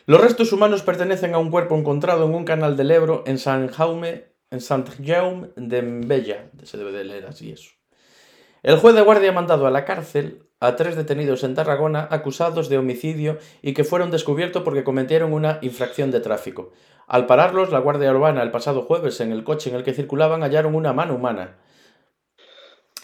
Los 0.07 0.21
restos 0.21 0.53
humanos 0.53 0.83
pertenecen 0.83 1.33
a 1.33 1.39
un 1.39 1.49
cuerpo 1.49 1.75
encontrado 1.75 2.27
en 2.27 2.35
un 2.35 2.45
canal 2.45 2.77
del 2.77 2.91
Ebro 2.91 3.23
en 3.25 3.39
San 3.39 3.69
Jaume, 3.69 4.25
en 4.51 4.61
Sant 4.61 4.87
Jaume 5.03 5.47
de 5.55 5.81
Mbella. 5.81 6.51
Se 6.61 6.77
debe 6.77 6.91
de 6.91 7.03
leer 7.03 7.25
así 7.25 7.51
eso. 7.51 7.71
El 8.61 8.77
juez 8.77 8.93
de 8.93 9.01
guardia 9.01 9.29
ha 9.29 9.33
mandado 9.33 9.65
a 9.65 9.71
la 9.71 9.83
cárcel 9.83 10.43
a 10.59 10.75
tres 10.75 10.95
detenidos 10.95 11.43
en 11.43 11.55
Tarragona 11.55 12.07
acusados 12.11 12.69
de 12.69 12.77
homicidio 12.77 13.39
y 13.63 13.73
que 13.73 13.83
fueron 13.83 14.11
descubiertos 14.11 14.61
porque 14.61 14.83
cometieron 14.83 15.33
una 15.33 15.57
infracción 15.63 16.11
de 16.11 16.19
tráfico. 16.19 16.71
Al 17.07 17.25
pararlos, 17.25 17.71
la 17.71 17.79
Guardia 17.79 18.11
Urbana 18.11 18.43
el 18.43 18.51
pasado 18.51 18.83
jueves 18.83 19.19
en 19.21 19.31
el 19.31 19.43
coche 19.43 19.71
en 19.71 19.75
el 19.75 19.83
que 19.83 19.95
circulaban 19.95 20.43
hallaron 20.43 20.75
una 20.75 20.93
mano 20.93 21.15
humana. 21.15 21.57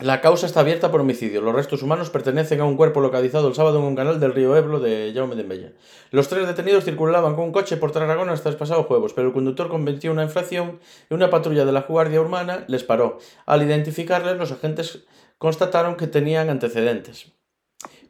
La 0.02 0.20
causa 0.20 0.48
está 0.48 0.62
abierta 0.62 0.90
por 0.90 1.02
homicidio. 1.02 1.42
Los 1.42 1.54
restos 1.54 1.84
humanos 1.84 2.10
pertenecen 2.10 2.60
a 2.60 2.66
un 2.66 2.76
cuerpo 2.76 3.02
localizado 3.02 3.48
el 3.48 3.54
sábado 3.54 3.78
en 3.78 3.86
un 3.86 3.96
canal 3.96 4.20
del 4.20 4.34
río 4.34 4.56
Ebro 4.58 4.80
de 4.80 5.12
Jaume 5.14 5.36
de 5.36 5.44
Mbella. 5.44 5.74
Los 6.10 6.28
tres 6.28 6.48
detenidos 6.48 6.86
circulaban 6.86 7.36
con 7.36 7.44
un 7.44 7.52
coche 7.52 7.78
por 7.78 7.92
Tarragona 7.92 8.32
hasta 8.32 8.50
el 8.50 8.56
pasado 8.56 8.86
jueves, 8.86 9.14
pero 9.14 9.28
el 9.28 9.34
conductor 9.34 9.70
cometió 9.70 10.12
una 10.12 10.24
infracción 10.24 10.80
y 11.08 11.14
una 11.14 11.30
patrulla 11.30 11.66
de 11.66 11.72
la 11.72 11.82
Guardia 11.82 12.20
Urbana 12.20 12.66
les 12.68 12.84
paró. 12.84 13.20
Al 13.46 13.62
identificarles, 13.62 14.38
los 14.38 14.52
agentes 14.52 15.06
constataron 15.38 15.98
que 15.98 16.08
tenían 16.08 16.50
antecedentes, 16.50 17.34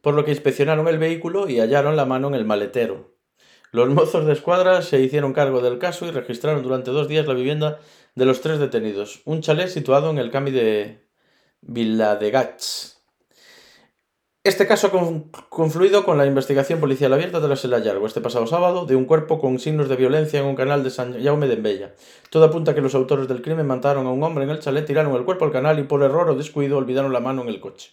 por 0.01 0.13
lo 0.13 0.23
que 0.23 0.31
inspeccionaron 0.31 0.87
el 0.87 0.97
vehículo 0.97 1.49
y 1.49 1.59
hallaron 1.59 1.97
la 1.97 2.05
mano 2.05 2.29
en 2.29 2.35
el 2.35 2.45
maletero. 2.45 3.17
Los 3.73 3.89
mozos 3.89 4.25
de 4.25 4.31
escuadra 4.31 4.81
se 4.81 5.01
hicieron 5.01 5.33
cargo 5.33 5.59
del 5.59 5.77
caso 5.77 6.05
y 6.05 6.11
registraron 6.11 6.63
durante 6.63 6.91
dos 6.91 7.09
días 7.09 7.27
la 7.27 7.33
vivienda 7.33 7.79
de 8.15 8.25
los 8.25 8.39
tres 8.39 8.59
detenidos, 8.59 9.21
un 9.25 9.41
chalet 9.41 9.67
situado 9.67 10.09
en 10.09 10.19
el 10.19 10.31
Cami 10.31 10.51
de 10.51 11.10
Viladegats. 11.61 12.97
Este 14.43 14.65
caso 14.65 14.87
ha 14.87 14.91
con- 14.91 15.29
confluido 15.49 16.03
con 16.03 16.17
la 16.17 16.25
investigación 16.25 16.79
policial 16.79 17.13
abierta 17.13 17.39
tras 17.39 17.63
el 17.63 17.73
hallazgo 17.75 18.07
este 18.07 18.21
pasado 18.21 18.47
sábado 18.47 18.87
de 18.87 18.95
un 18.95 19.05
cuerpo 19.05 19.39
con 19.39 19.59
signos 19.59 19.87
de 19.87 19.95
violencia 19.95 20.39
en 20.39 20.47
un 20.47 20.55
canal 20.55 20.83
de 20.83 20.89
San 20.89 21.23
Jaume 21.23 21.47
de 21.47 21.53
Embella. 21.53 21.93
Todo 22.31 22.45
apunta 22.45 22.71
a 22.71 22.75
que 22.75 22.81
los 22.81 22.95
autores 22.95 23.27
del 23.27 23.43
crimen 23.43 23.67
mataron 23.67 24.07
a 24.07 24.11
un 24.11 24.23
hombre 24.23 24.43
en 24.43 24.49
el 24.49 24.59
chalet, 24.59 24.83
tiraron 24.85 25.15
el 25.15 25.25
cuerpo 25.25 25.45
al 25.45 25.51
canal 25.51 25.77
y 25.77 25.83
por 25.83 26.01
error 26.01 26.27
o 26.29 26.35
descuido 26.35 26.77
olvidaron 26.77 27.13
la 27.13 27.19
mano 27.19 27.43
en 27.43 27.49
el 27.49 27.59
coche. 27.59 27.91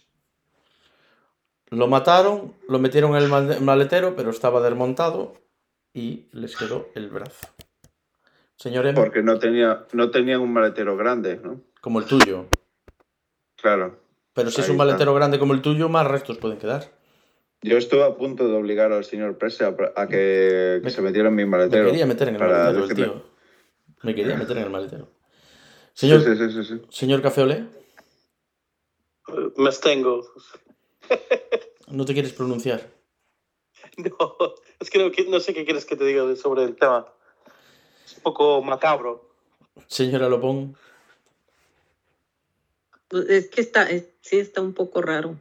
Lo 1.69 1.87
mataron, 1.87 2.55
lo 2.67 2.79
metieron 2.79 3.11
en 3.15 3.17
el 3.23 3.29
mal- 3.29 3.61
maletero, 3.61 4.15
pero 4.15 4.31
estaba 4.31 4.59
desmontado 4.59 5.35
y 5.93 6.29
les 6.31 6.55
quedó 6.57 6.87
el 6.95 7.09
brazo. 7.09 7.45
Señor 8.55 8.87
M, 8.87 8.99
Porque 8.99 9.21
no 9.21 9.37
tenía, 9.37 9.85
no 9.93 10.09
tenían 10.09 10.41
un 10.41 10.51
maletero 10.51 10.97
grande, 10.97 11.37
¿no? 11.37 11.61
como 11.79 11.99
el 11.99 12.05
tuyo. 12.07 12.47
Claro. 13.61 13.99
Pero 14.33 14.51
si 14.51 14.61
es 14.61 14.67
un 14.69 14.75
está. 14.75 14.85
maletero 14.85 15.13
grande 15.13 15.39
como 15.39 15.53
el 15.53 15.61
tuyo, 15.61 15.89
más 15.89 16.07
restos 16.07 16.37
pueden 16.37 16.57
quedar. 16.59 16.91
Yo 17.61 17.77
estuve 17.77 18.03
a 18.03 18.15
punto 18.15 18.47
de 18.47 18.55
obligar 18.55 18.93
al 18.93 19.03
señor 19.03 19.37
Prese 19.37 19.65
a, 19.65 19.75
a 19.95 20.07
que, 20.07 20.79
que 20.81 20.89
se 20.89 21.01
metiera 21.01 21.27
en 21.27 21.35
mi 21.35 21.43
Me 21.43 21.51
maletero. 21.51 21.87
quería 21.87 22.05
meter 22.05 22.29
en 22.29 22.35
el 22.35 22.41
maletero 22.41 22.85
el 22.85 22.95
tío. 22.95 23.23
Me 24.03 24.15
quería 24.15 24.37
meter 24.37 24.57
en 24.57 24.63
el 24.63 24.69
maletero. 24.69 25.09
Señor, 25.93 26.21
sí, 26.23 26.35
sí, 26.37 26.51
sí, 26.51 26.63
sí. 26.63 26.81
señor 26.89 27.21
Me 29.57 29.67
abstengo. 29.67 30.25
no 31.89 32.05
te 32.05 32.13
quieres 32.13 32.33
pronunciar. 32.33 32.81
No, 33.97 34.37
es 34.79 34.89
que 34.89 34.97
no, 34.97 35.11
no 35.29 35.39
sé 35.41 35.53
qué 35.53 35.65
quieres 35.65 35.83
que 35.83 35.97
te 35.97 36.05
diga 36.05 36.23
sobre 36.37 36.63
el 36.63 36.77
tema. 36.77 37.05
Es 38.05 38.15
un 38.15 38.23
poco 38.23 38.61
macabro. 38.61 39.29
Señora 39.87 40.29
Lopón, 40.29 40.77
Es 43.27 43.47
que 43.49 43.61
está, 43.61 43.89
es- 43.89 44.05
sí 44.21 44.37
está 44.39 44.61
un 44.61 44.73
poco 44.73 45.01
raro. 45.01 45.35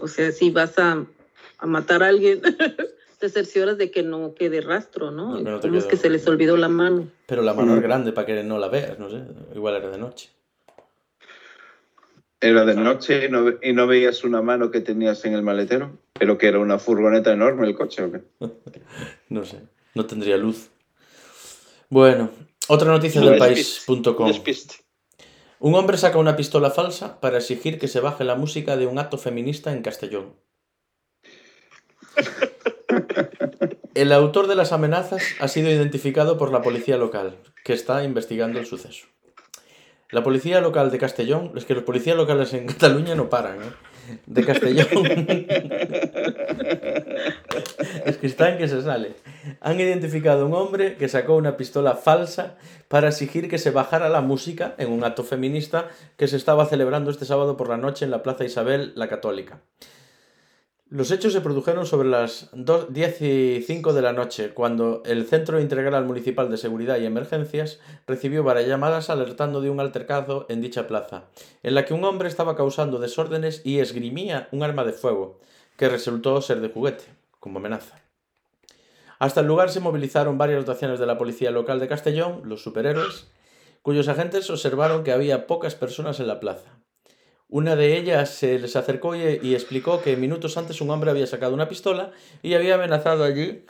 O 0.00 0.08
sea, 0.08 0.32
si 0.32 0.50
vas 0.50 0.78
a, 0.78 1.04
a 1.58 1.66
matar 1.66 2.02
a 2.02 2.08
alguien, 2.08 2.40
te 3.18 3.28
cercioras 3.28 3.76
de 3.78 3.90
que 3.90 4.02
no 4.02 4.34
quede 4.34 4.60
rastro, 4.62 5.10
¿no? 5.10 5.32
No, 5.32 5.38
que 5.38 5.50
no 5.50 5.60
te 5.60 5.68
¿Cómo 5.68 5.78
es 5.78 5.84
que 5.86 5.96
se 5.96 6.08
les 6.10 6.26
olvidó 6.26 6.56
la 6.56 6.68
mano? 6.68 7.08
Pero 7.26 7.42
la 7.42 7.52
mano 7.54 7.74
es 7.74 7.80
Mm. 7.80 7.82
grande 7.82 8.12
para 8.12 8.26
que 8.26 8.42
no 8.42 8.58
la 8.58 8.68
veas, 8.68 8.98
no 8.98 9.10
sé. 9.10 9.22
Igual 9.54 9.76
era 9.76 9.90
de 9.90 9.98
noche. 9.98 10.30
Era 12.42 12.64
de 12.64 12.74
noche 12.74 13.26
y 13.26 13.28
no, 13.30 13.52
y 13.62 13.74
no 13.74 13.86
veías 13.86 14.24
una 14.24 14.40
mano 14.40 14.70
que 14.70 14.80
tenías 14.80 15.22
en 15.26 15.34
el 15.34 15.42
maletero, 15.42 15.98
pero 16.14 16.38
que 16.38 16.46
era 16.48 16.58
una 16.58 16.78
furgoneta 16.78 17.30
enorme 17.34 17.66
el 17.66 17.74
coche 17.74 18.02
o 18.02 18.10
qué. 18.12 18.22
No 19.28 19.44
sé. 19.44 19.60
No 19.94 20.06
tendría 20.06 20.38
luz. 20.38 20.70
Bueno, 21.90 22.30
otra 22.68 22.90
noticia 22.90 23.20
No, 23.20 23.28
del 23.30 23.38
despiste, 23.38 23.92
país.com. 24.00 24.26
Un 25.62 25.74
hombre 25.74 25.98
saca 25.98 26.16
una 26.16 26.36
pistola 26.36 26.70
falsa 26.70 27.20
para 27.20 27.36
exigir 27.36 27.78
que 27.78 27.86
se 27.86 28.00
baje 28.00 28.24
la 28.24 28.34
música 28.34 28.78
de 28.78 28.86
un 28.86 28.98
acto 28.98 29.18
feminista 29.18 29.72
en 29.72 29.82
Castellón. 29.82 30.34
El 33.94 34.12
autor 34.12 34.46
de 34.46 34.54
las 34.54 34.72
amenazas 34.72 35.22
ha 35.38 35.48
sido 35.48 35.70
identificado 35.70 36.38
por 36.38 36.50
la 36.50 36.62
policía 36.62 36.96
local, 36.96 37.36
que 37.62 37.74
está 37.74 38.02
investigando 38.04 38.58
el 38.58 38.64
suceso. 38.64 39.06
La 40.12 40.22
policía 40.22 40.60
local 40.60 40.90
de 40.90 40.98
Castellón, 40.98 41.52
es 41.56 41.64
que 41.64 41.74
los 41.74 41.84
policías 41.84 42.16
locales 42.16 42.52
en 42.52 42.66
Cataluña 42.66 43.14
no 43.14 43.30
paran, 43.30 43.62
¿eh? 43.62 43.72
De 44.26 44.44
Castellón. 44.44 45.06
es 48.04 48.16
que 48.16 48.26
está 48.26 48.50
en 48.50 48.58
que 48.58 48.66
se 48.66 48.82
sale. 48.82 49.14
Han 49.60 49.78
identificado 49.78 50.42
a 50.42 50.46
un 50.46 50.54
hombre 50.54 50.96
que 50.96 51.08
sacó 51.08 51.36
una 51.36 51.56
pistola 51.56 51.94
falsa 51.94 52.56
para 52.88 53.08
exigir 53.08 53.48
que 53.48 53.58
se 53.58 53.70
bajara 53.70 54.08
la 54.08 54.20
música 54.20 54.74
en 54.78 54.90
un 54.90 55.04
acto 55.04 55.22
feminista 55.22 55.86
que 56.16 56.26
se 56.26 56.36
estaba 56.36 56.66
celebrando 56.66 57.12
este 57.12 57.24
sábado 57.24 57.56
por 57.56 57.68
la 57.68 57.76
noche 57.76 58.04
en 58.04 58.10
la 58.10 58.24
Plaza 58.24 58.44
Isabel 58.44 58.92
la 58.96 59.08
Católica. 59.08 59.60
Los 60.90 61.12
hechos 61.12 61.32
se 61.32 61.40
produjeron 61.40 61.86
sobre 61.86 62.08
las 62.08 62.48
2 62.52 62.92
10 62.92 63.22
y 63.22 63.62
5 63.62 63.92
de 63.92 64.02
la 64.02 64.12
noche, 64.12 64.52
cuando 64.52 65.04
el 65.06 65.24
Centro 65.24 65.60
Integral 65.60 66.04
Municipal 66.04 66.50
de 66.50 66.56
Seguridad 66.56 66.98
y 66.98 67.06
Emergencias 67.06 67.78
recibió 68.08 68.42
varias 68.42 68.66
llamadas 68.66 69.08
alertando 69.08 69.60
de 69.60 69.70
un 69.70 69.78
altercado 69.78 70.46
en 70.48 70.60
dicha 70.60 70.88
plaza, 70.88 71.26
en 71.62 71.76
la 71.76 71.84
que 71.84 71.94
un 71.94 72.04
hombre 72.04 72.26
estaba 72.26 72.56
causando 72.56 72.98
desórdenes 72.98 73.62
y 73.64 73.78
esgrimía 73.78 74.48
un 74.50 74.64
arma 74.64 74.82
de 74.82 74.92
fuego, 74.92 75.38
que 75.76 75.88
resultó 75.88 76.42
ser 76.42 76.60
de 76.60 76.70
juguete, 76.70 77.04
como 77.38 77.60
amenaza. 77.60 78.00
Hasta 79.20 79.42
el 79.42 79.46
lugar 79.46 79.70
se 79.70 79.78
movilizaron 79.78 80.38
varias 80.38 80.66
dotaciones 80.66 80.98
de 80.98 81.06
la 81.06 81.18
policía 81.18 81.52
local 81.52 81.78
de 81.78 81.86
Castellón, 81.86 82.40
los 82.46 82.64
superhéroes, 82.64 83.28
cuyos 83.82 84.08
agentes 84.08 84.50
observaron 84.50 85.04
que 85.04 85.12
había 85.12 85.46
pocas 85.46 85.76
personas 85.76 86.18
en 86.18 86.26
la 86.26 86.40
plaza. 86.40 86.80
Una 87.50 87.74
de 87.74 87.98
ellas 87.98 88.30
se 88.30 88.60
les 88.60 88.76
acercó 88.76 89.16
y, 89.16 89.54
explicó 89.54 90.00
que 90.00 90.16
minutos 90.16 90.56
antes 90.56 90.80
un 90.80 90.90
hombre 90.90 91.10
había 91.10 91.26
sacado 91.26 91.52
una 91.52 91.68
pistola 91.68 92.12
y 92.42 92.54
había 92.54 92.76
amenazado 92.76 93.24
allí 93.24 93.64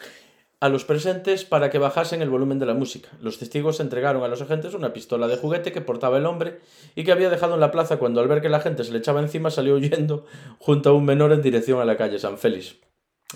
a 0.60 0.68
los 0.68 0.84
presentes 0.84 1.46
para 1.46 1.70
que 1.70 1.78
bajasen 1.78 2.20
el 2.20 2.28
volumen 2.28 2.58
de 2.58 2.66
la 2.66 2.74
música. 2.74 3.08
Los 3.22 3.38
testigos 3.38 3.80
entregaron 3.80 4.22
a 4.22 4.28
los 4.28 4.42
agentes 4.42 4.74
una 4.74 4.92
pistola 4.92 5.28
de 5.28 5.38
juguete 5.38 5.72
que 5.72 5.80
portaba 5.80 6.18
el 6.18 6.26
hombre 6.26 6.60
y 6.94 7.04
que 7.04 7.12
había 7.12 7.30
dejado 7.30 7.54
en 7.54 7.60
la 7.60 7.70
plaza 7.70 7.96
cuando 7.96 8.20
al 8.20 8.28
ver 8.28 8.42
que 8.42 8.50
la 8.50 8.60
gente 8.60 8.84
se 8.84 8.92
le 8.92 8.98
echaba 8.98 9.20
encima 9.20 9.50
salió 9.50 9.76
huyendo 9.76 10.26
junto 10.58 10.90
a 10.90 10.92
un 10.92 11.06
menor 11.06 11.32
en 11.32 11.40
dirección 11.40 11.80
a 11.80 11.86
la 11.86 11.96
calle 11.96 12.18
San 12.18 12.36
Félix, 12.36 12.76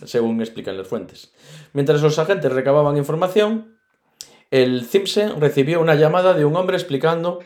según 0.05 0.43
explican 0.43 0.77
las 0.77 0.87
fuentes. 0.87 1.33
Mientras 1.73 2.03
los 2.03 2.19
agentes 2.19 2.53
recababan 2.53 2.99
información, 2.99 3.79
el 4.51 4.85
CIMSE 4.85 5.31
recibió 5.39 5.81
una 5.81 5.95
llamada 5.95 6.35
de 6.35 6.45
un 6.45 6.55
hombre 6.55 6.77
explicando 6.77 7.41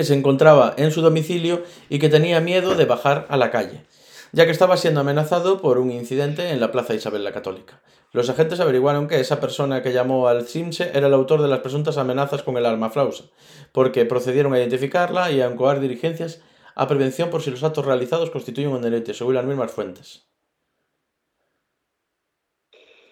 que 0.00 0.04
se 0.04 0.14
encontraba 0.14 0.72
en 0.78 0.92
su 0.92 1.02
domicilio 1.02 1.62
y 1.90 1.98
que 1.98 2.08
tenía 2.08 2.40
miedo 2.40 2.74
de 2.74 2.86
bajar 2.86 3.26
a 3.28 3.36
la 3.36 3.50
calle, 3.50 3.84
ya 4.32 4.46
que 4.46 4.50
estaba 4.50 4.78
siendo 4.78 5.00
amenazado 5.00 5.60
por 5.60 5.76
un 5.76 5.90
incidente 5.90 6.48
en 6.48 6.58
la 6.58 6.72
Plaza 6.72 6.94
Isabel 6.94 7.22
la 7.22 7.32
Católica. 7.32 7.82
Los 8.12 8.30
agentes 8.30 8.60
averiguaron 8.60 9.08
que 9.08 9.20
esa 9.20 9.40
persona 9.40 9.82
que 9.82 9.92
llamó 9.92 10.28
al 10.28 10.46
CIMSE 10.46 10.92
era 10.94 11.08
el 11.08 11.12
autor 11.12 11.42
de 11.42 11.48
las 11.48 11.58
presuntas 11.58 11.98
amenazas 11.98 12.42
con 12.42 12.56
el 12.56 12.64
arma 12.64 12.88
flausa, 12.88 13.24
porque 13.72 14.06
procedieron 14.06 14.54
a 14.54 14.58
identificarla 14.58 15.30
y 15.32 15.42
a 15.42 15.46
encoar 15.48 15.80
diligencias 15.80 16.40
a 16.74 16.88
prevención 16.88 17.28
por 17.28 17.42
si 17.42 17.50
los 17.50 17.62
actos 17.62 17.84
realizados 17.84 18.30
constituyen 18.30 18.72
un 18.72 18.80
delito, 18.80 19.12
según 19.12 19.34
las 19.34 19.44
mismas 19.44 19.70
fuentes. 19.70 20.22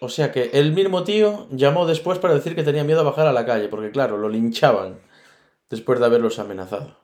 O 0.01 0.09
sea 0.09 0.31
que 0.31 0.49
el 0.53 0.71
mismo 0.71 1.03
tío 1.03 1.47
llamó 1.51 1.85
después 1.85 2.17
para 2.17 2.33
decir 2.33 2.55
que 2.55 2.63
tenía 2.63 2.83
miedo 2.83 3.01
a 3.01 3.03
bajar 3.03 3.27
a 3.27 3.31
la 3.31 3.45
calle, 3.45 3.67
porque 3.67 3.91
claro, 3.91 4.17
lo 4.17 4.27
linchaban 4.27 5.07
después 5.69 5.99
de 5.99 6.05
haberlos 6.05 6.39
amenazado. 6.39 6.97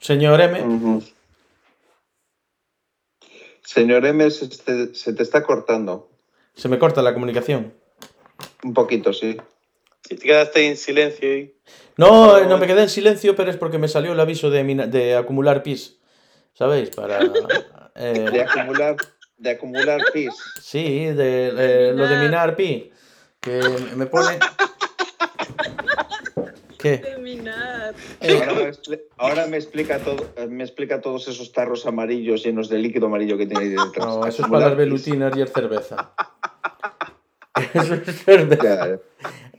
Señor 0.00 0.40
M. 0.40 1.02
Señor 3.64 4.06
M, 4.06 4.30
se 4.30 4.48
te, 4.48 4.94
se 4.94 5.12
te 5.12 5.22
está 5.22 5.42
cortando. 5.42 6.10
se 6.54 6.68
me 6.68 6.78
corta 6.78 7.02
la 7.02 7.12
comunicación. 7.12 7.74
Un 8.62 8.74
poquito, 8.74 9.12
sí. 9.12 9.36
Si 10.08 10.16
te 10.16 10.26
quedaste 10.26 10.66
en 10.68 10.76
silencio 10.76 11.36
y... 11.36 11.54
No, 11.96 12.44
no 12.44 12.58
me 12.58 12.66
quedé 12.66 12.82
en 12.82 12.88
silencio, 12.88 13.34
pero 13.36 13.50
es 13.50 13.56
porque 13.56 13.78
me 13.78 13.88
salió 13.88 14.12
el 14.12 14.20
aviso 14.20 14.50
de, 14.50 14.64
mina- 14.64 14.86
de 14.86 15.16
acumular 15.16 15.62
pis. 15.62 15.98
¿Sabéis? 16.54 16.90
Para. 16.90 17.20
eh, 17.96 18.28
De 18.32 18.42
acumular, 18.42 18.96
de 19.36 19.50
acumular 19.50 20.00
pis. 20.12 20.34
sí, 20.60 21.06
de, 21.06 21.48
eh, 21.56 21.92
lo 21.94 22.06
de 22.08 22.16
minar 22.18 22.56
pi. 22.56 22.90
Que 23.40 23.60
me 23.96 24.06
pone. 24.06 24.38
¿Qué? 26.78 26.98
Terminar. 26.98 27.67
Ahora 28.20 28.52
me, 28.54 28.68
expli- 28.70 29.00
ahora 29.16 29.46
me 29.46 29.56
explica 29.56 29.98
todo, 29.98 30.26
me 30.48 30.64
explica 30.64 31.00
todos 31.00 31.28
esos 31.28 31.52
tarros 31.52 31.86
amarillos 31.86 32.42
llenos 32.44 32.68
de 32.68 32.78
líquido 32.78 33.06
amarillo 33.06 33.36
que 33.38 33.46
tiene 33.46 33.62
ahí 33.64 33.68
detrás. 33.70 34.06
No, 34.06 34.26
eso 34.26 34.42
es 34.42 34.48
para 34.48 34.68
las 34.68 34.76
velutinas 34.76 35.36
y 35.36 35.40
el 35.40 35.48
cerveza. 35.48 36.12
Eso 37.74 37.94
es 37.94 38.22
cerveza. 38.24 39.00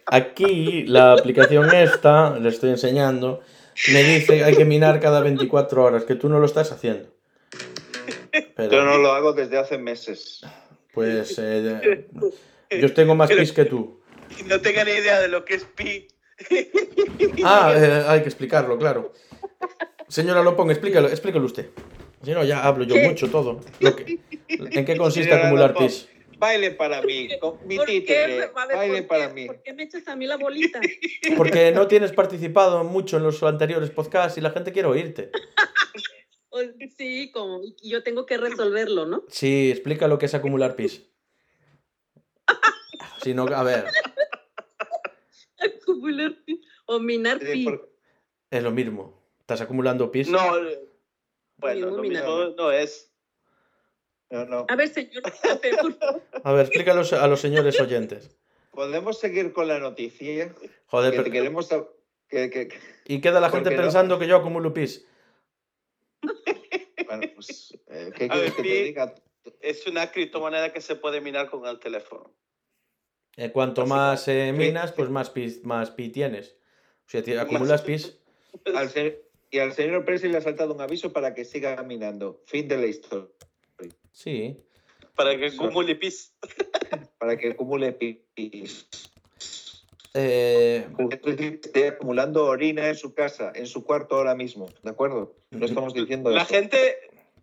Aquí 0.05 0.83
la 0.83 1.11
aplicación 1.13 1.73
esta, 1.73 2.39
le 2.39 2.47
estoy 2.49 2.69
enseñando, 2.69 3.41
me 3.91 4.03
dice 4.03 4.43
hay 4.45 4.55
que 4.55 4.63
minar 4.65 4.99
cada 5.01 5.19
24 5.21 5.83
horas, 5.83 6.05
que 6.05 6.15
tú 6.15 6.29
no 6.29 6.39
lo 6.39 6.45
estás 6.45 6.71
haciendo. 6.71 7.09
Pero, 8.55 8.71
Yo 8.71 8.83
no 8.85 8.97
lo 8.97 9.11
hago 9.11 9.33
desde 9.33 9.57
hace 9.57 9.77
meses. 9.77 10.41
pues 10.93 11.37
eh, 11.39 12.07
yo 12.71 12.93
tengo 12.93 13.15
más 13.15 13.29
pis 13.31 13.51
que 13.51 13.65
tú. 13.65 13.99
No 14.45 14.61
tengo 14.61 14.83
ni 14.85 14.91
idea 14.91 15.19
de 15.19 15.27
lo 15.27 15.43
que 15.43 15.55
es 15.55 15.65
pi. 15.65 16.07
Ah, 17.43 17.73
eh, 17.75 18.03
hay 18.07 18.21
que 18.21 18.27
explicarlo, 18.29 18.77
claro. 18.77 19.13
Señora 20.07 20.41
Lopón, 20.43 20.71
explícalo, 20.71 21.07
explícalo 21.07 21.45
usted. 21.45 21.69
Si 22.23 22.31
no, 22.31 22.43
ya 22.43 22.65
hablo 22.65 22.83
yo 22.83 22.95
¿Qué? 22.95 23.07
mucho 23.07 23.29
todo. 23.29 23.61
Lo 23.79 23.95
que- 23.95 24.19
¿En 24.49 24.85
qué 24.85 24.97
consiste 24.97 25.29
Señora 25.29 25.45
acumular 25.45 25.69
Lopón, 25.69 25.87
pis? 25.87 26.07
Baile 26.37 26.71
para 26.71 27.01
mí, 27.01 27.29
con 27.39 27.59
mi 27.65 27.75
¿Por 27.75 27.85
qué? 27.85 27.99
títere, 28.01 28.49
baile 28.53 29.03
¿por 29.03 29.07
para 29.07 29.27
qué? 29.27 29.33
mí. 29.33 29.45
¿Por 29.47 29.61
qué 29.61 29.73
me 29.73 29.83
echas 29.83 30.07
a 30.07 30.15
mí 30.15 30.25
la 30.25 30.37
bolita? 30.37 30.79
Porque 31.37 31.71
no 31.71 31.87
tienes 31.87 32.11
participado 32.13 32.83
mucho 32.83 33.17
en 33.17 33.23
los 33.23 33.41
anteriores 33.43 33.89
podcasts 33.89 34.37
y 34.37 34.41
la 34.41 34.51
gente 34.51 34.71
quiere 34.71 34.87
oírte. 34.87 35.31
O- 36.49 36.59
Sí, 36.97 37.31
como 37.31 37.61
yo 37.83 38.03
tengo 38.03 38.25
que 38.25 38.37
resolverlo, 38.37 39.05
¿no? 39.05 39.23
Sí, 39.29 39.69
explica 39.71 40.07
lo 40.07 40.17
que 40.17 40.25
es 40.25 40.33
acumular 40.33 40.75
pis. 40.75 41.03
Si 43.21 43.33
no, 43.33 43.43
a 43.43 43.63
ver, 43.63 43.85
Acumular 45.99 46.33
pi- 46.45 46.61
o 46.85 46.99
minar 46.99 47.37
Eh, 47.43 47.51
pi. 47.53 47.63
por- 47.65 47.91
es 48.51 48.63
lo 48.63 48.71
mismo. 48.71 49.21
Estás 49.41 49.61
acumulando 49.61 50.09
pis. 50.11 50.29
No, 50.29 50.39
bueno, 51.57 51.87
lo 51.89 52.01
mismo 52.01 52.53
no 52.57 52.71
es. 52.71 53.11
no, 54.31 54.45
no. 54.45 54.65
A 54.69 54.75
ver, 54.75 54.87
señor. 54.89 55.23
A 56.43 56.51
ver, 56.53 56.65
explícalo 56.67 57.01
a 57.19 57.27
los 57.27 57.39
señores 57.41 57.79
oyentes. 57.81 58.37
Podemos 58.71 59.19
seguir 59.19 59.51
con 59.51 59.67
la 59.67 59.79
noticia. 59.79 60.55
Joder, 60.87 61.11
Que 61.11 61.17
pero- 61.17 61.31
queremos 61.31 61.67
que, 62.29 62.49
que- 62.49 62.67
que- 62.69 62.79
y 63.05 63.19
queda 63.21 63.39
la 63.41 63.49
¿por 63.49 63.59
gente 63.59 63.75
no? 63.75 63.81
pensando 63.81 64.17
que 64.19 64.27
yo 64.27 64.37
acumulo 64.37 64.73
pis. 64.73 65.05
bueno, 67.07 67.27
pues, 67.35 67.77
eh, 67.87 68.11
¿qué 68.15 68.25
A 68.25 68.29
quieres 68.29 68.41
ver, 68.41 68.53
que 68.55 68.61
te 68.63 68.83
diga? 68.83 69.15
Es 69.61 69.85
una 69.87 70.11
criptomoneda 70.11 70.71
que 70.71 70.79
se 70.81 70.95
puede 70.95 71.19
minar 71.21 71.49
con 71.49 71.65
el 71.65 71.79
teléfono. 71.79 72.33
Eh, 73.37 73.51
cuanto 73.51 73.85
más 73.85 74.27
eh, 74.27 74.53
minas, 74.55 74.91
pues 74.91 75.09
más 75.09 75.29
pi, 75.29 75.61
más 75.63 75.91
pi 75.91 76.09
tienes. 76.09 76.55
O 77.07 77.09
sea, 77.09 77.41
acumulas 77.41 77.81
pis. 77.81 78.17
Al 78.75 78.89
y 79.51 79.59
al 79.59 79.73
señor 79.73 80.05
Presley 80.05 80.31
le 80.31 80.37
ha 80.37 80.41
saltado 80.41 80.73
un 80.73 80.81
aviso 80.81 81.11
para 81.11 81.33
que 81.33 81.43
siga 81.45 81.81
minando. 81.83 82.41
Fin 82.45 82.67
de 82.67 82.77
la 82.77 82.85
historia. 82.85 83.29
Sí. 84.11 84.57
Para 85.15 85.37
que 85.37 85.47
acumule 85.47 85.95
pis. 85.95 86.33
Para 87.17 87.37
que 87.37 87.51
acumule 87.51 87.91
pis. 87.93 88.87
Eh, 90.13 90.87
Esté 91.37 91.87
acumulando 91.87 92.45
orina 92.45 92.87
en 92.87 92.95
su 92.95 93.13
casa, 93.13 93.51
en 93.53 93.67
su 93.67 93.83
cuarto 93.83 94.15
ahora 94.15 94.35
mismo. 94.35 94.69
¿De 94.83 94.89
acuerdo? 94.89 95.35
No 95.51 95.65
estamos 95.65 95.93
diciendo 95.93 96.29
La 96.29 96.43
eso. 96.43 96.53
gente 96.53 96.77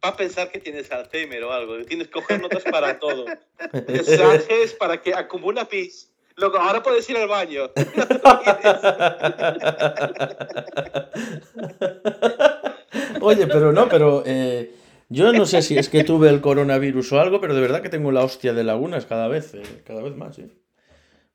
va 0.05 0.09
a 0.11 0.17
pensar 0.17 0.51
que 0.51 0.59
tienes 0.59 0.91
Alzheimer 0.91 1.45
o 1.45 1.53
algo. 1.53 1.77
Tienes 1.85 2.09
que 2.09 2.15
coger 2.15 2.41
notas 2.41 2.65
para 2.65 2.99
todo. 2.99 3.27
Mensajes 3.89 4.75
para 4.75 5.01
que 5.01 5.15
acumula 5.15 5.69
pis. 5.69 6.11
Luego, 6.37 6.59
ahora 6.59 6.83
puedes 6.83 7.09
ir 7.09 7.17
al 7.17 7.29
baño. 7.29 7.71
Oye, 13.23 13.47
pero 13.47 13.73
no, 13.73 13.89
pero 13.89 14.23
eh, 14.27 14.75
Yo 15.09 15.33
no 15.33 15.47
sé 15.47 15.63
si 15.63 15.79
es 15.79 15.89
que 15.89 16.05
tuve 16.05 16.29
el 16.29 16.43
coronavirus 16.43 17.13
o 17.13 17.21
algo, 17.21 17.41
pero 17.41 17.55
de 17.55 17.63
verdad 17.63 17.81
que 17.81 17.89
tengo 17.89 18.13
la 18.13 18.23
hostia 18.23 18.53
de 18.53 18.65
lagunas 18.65 19.07
cada 19.07 19.29
vez, 19.29 19.55
eh, 19.55 19.63
cada 19.87 20.03
vez 20.03 20.15
más, 20.15 20.39
¿eh? 20.39 20.51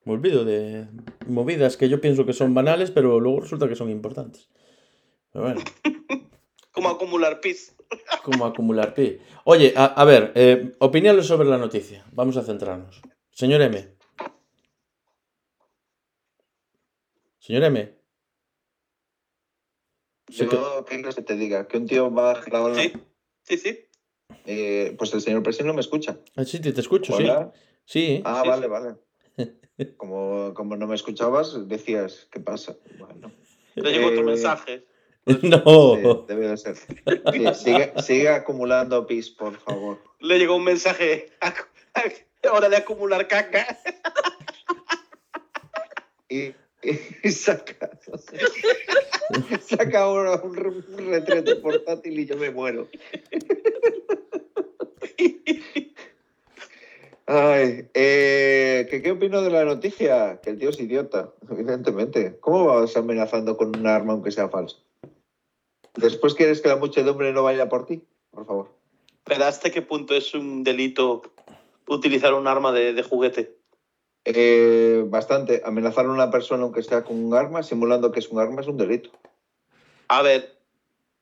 Me 0.04 0.14
olvido 0.14 0.46
de 0.46 0.88
movidas 1.28 1.78
que 1.78 1.88
yo 1.88 2.02
pienso 2.02 2.26
que 2.26 2.34
son 2.34 2.56
banales, 2.56 2.90
pero 2.92 3.20
luego 3.20 3.42
resulta 3.42 3.68
que 3.68 3.76
son 3.76 3.90
importantes. 3.90 4.50
Pero 5.32 5.46
bueno, 5.46 5.62
Como 6.72 6.90
acumular 6.90 7.40
pis. 7.40 7.76
Como 8.24 8.46
acumular 8.46 8.94
pi. 8.94 9.20
Oye, 9.46 9.74
a, 9.76 9.86
a 9.86 10.06
ver, 10.06 10.32
eh, 10.36 10.74
opiniones 10.80 11.26
sobre 11.26 11.48
la 11.50 11.58
noticia. 11.58 12.06
Vamos 12.12 12.38
a 12.38 12.44
centrarnos. 12.44 13.02
Señor 13.32 13.62
M. 13.62 13.96
Señor 17.40 17.64
M. 17.64 17.94
Se 20.30 20.48
que- 20.48 20.56
Yo, 20.56 20.86
¿qué 20.88 20.96
quieres 20.96 21.16
que 21.16 21.22
te 21.24 21.36
diga? 21.36 21.68
Que 21.68 21.78
un 21.78 21.88
tío 21.88 22.14
va 22.14 22.32
a. 22.32 22.76
Sí, 22.76 22.94
sí, 23.44 23.58
sí. 23.58 23.80
Eh, 24.46 24.96
pues 24.98 25.14
el 25.14 25.22
señor 25.22 25.44
presidente 25.44 25.68
no 25.68 25.74
me 25.74 25.82
escucha. 25.82 26.18
Ah, 26.36 26.46
sí, 26.46 26.60
te, 26.62 26.72
te 26.72 26.82
escucho, 26.82 27.14
sí. 27.18 27.24
Hola. 27.24 27.52
Sí. 27.86 28.22
Ah, 28.24 28.42
Sí, 28.44 28.50
vale, 28.50 28.64
sí. 28.64 28.70
vale. 28.70 28.96
Como, 29.98 30.54
como 30.54 30.76
no 30.78 30.88
me 30.88 30.96
escuchabas, 30.96 31.68
decías, 31.68 32.28
¿qué 32.32 32.40
pasa? 32.40 32.76
Bueno, 33.00 33.32
Le 33.76 33.92
llegó 33.92 34.10
tu 34.14 34.22
Eh, 34.22 34.24
mensaje. 34.24 34.86
No. 35.44 35.96
sí, 35.96 36.26
debe 36.28 36.48
de 36.48 36.58
ser. 36.58 36.76
Sigue, 37.56 37.94
sigue 38.02 38.30
acumulando 38.30 39.06
pis, 39.06 39.30
por 39.30 39.58
favor. 39.60 40.00
Le 40.20 40.40
llegó 40.40 40.56
un 40.56 40.64
mensaje. 40.64 41.28
Hora 42.52 42.70
de 42.70 42.78
acumular 42.78 43.28
caca. 43.28 43.78
Y, 46.28 46.54
y 47.24 47.32
saca, 47.32 47.92
saca 49.62 50.00
ahora 50.00 50.42
un 50.42 50.56
retrete 50.56 51.58
portátil 51.58 52.20
y 52.20 52.26
yo 52.26 52.38
me 52.38 52.50
muero. 52.50 52.88
Ay, 57.28 57.88
eh, 57.94 58.88
¿qué, 58.90 59.02
¿qué 59.02 59.12
opino 59.12 59.42
de 59.42 59.52
la 59.52 59.66
noticia? 59.66 60.40
Que 60.42 60.50
el 60.52 60.58
tío 60.58 60.70
es 60.70 60.80
idiota, 60.80 61.32
evidentemente. 61.50 62.38
¿Cómo 62.40 62.66
vas 62.66 62.98
amenazando 62.98 63.56
con 63.58 63.76
un 63.78 63.88
arma 63.88 64.14
aunque 64.14 64.32
sea 64.32 64.50
falso? 64.50 64.84
Después 65.96 66.34
quieres 66.36 66.62
que 66.62 66.70
la 66.70 66.78
muchedumbre 66.78 67.34
no 67.34 67.44
vaya 67.44 67.68
por 67.70 67.86
ti, 67.86 68.02
por 68.32 68.46
favor. 68.46 68.70
Pero 69.26 69.46
¿hasta 69.46 69.70
qué 69.70 69.82
punto 69.82 70.16
es 70.16 70.34
un 70.34 70.64
delito 70.64 71.22
utilizar 71.88 72.34
un 72.34 72.48
arma 72.48 72.72
de, 72.72 72.94
de 72.94 73.04
juguete? 73.04 73.58
Eh, 74.26 75.04
bastante. 75.08 75.62
Amenazar 75.66 76.06
a 76.06 76.10
una 76.12 76.32
persona 76.32 76.64
aunque 76.64 76.84
sea 76.84 77.04
con 77.04 77.24
un 77.24 77.34
arma, 77.34 77.64
simulando 77.64 78.12
que 78.12 78.20
es 78.20 78.30
un 78.30 78.40
arma, 78.40 78.62
es 78.62 78.68
un 78.68 78.78
delito. 78.78 79.12
A 80.08 80.22
ver, 80.22 80.58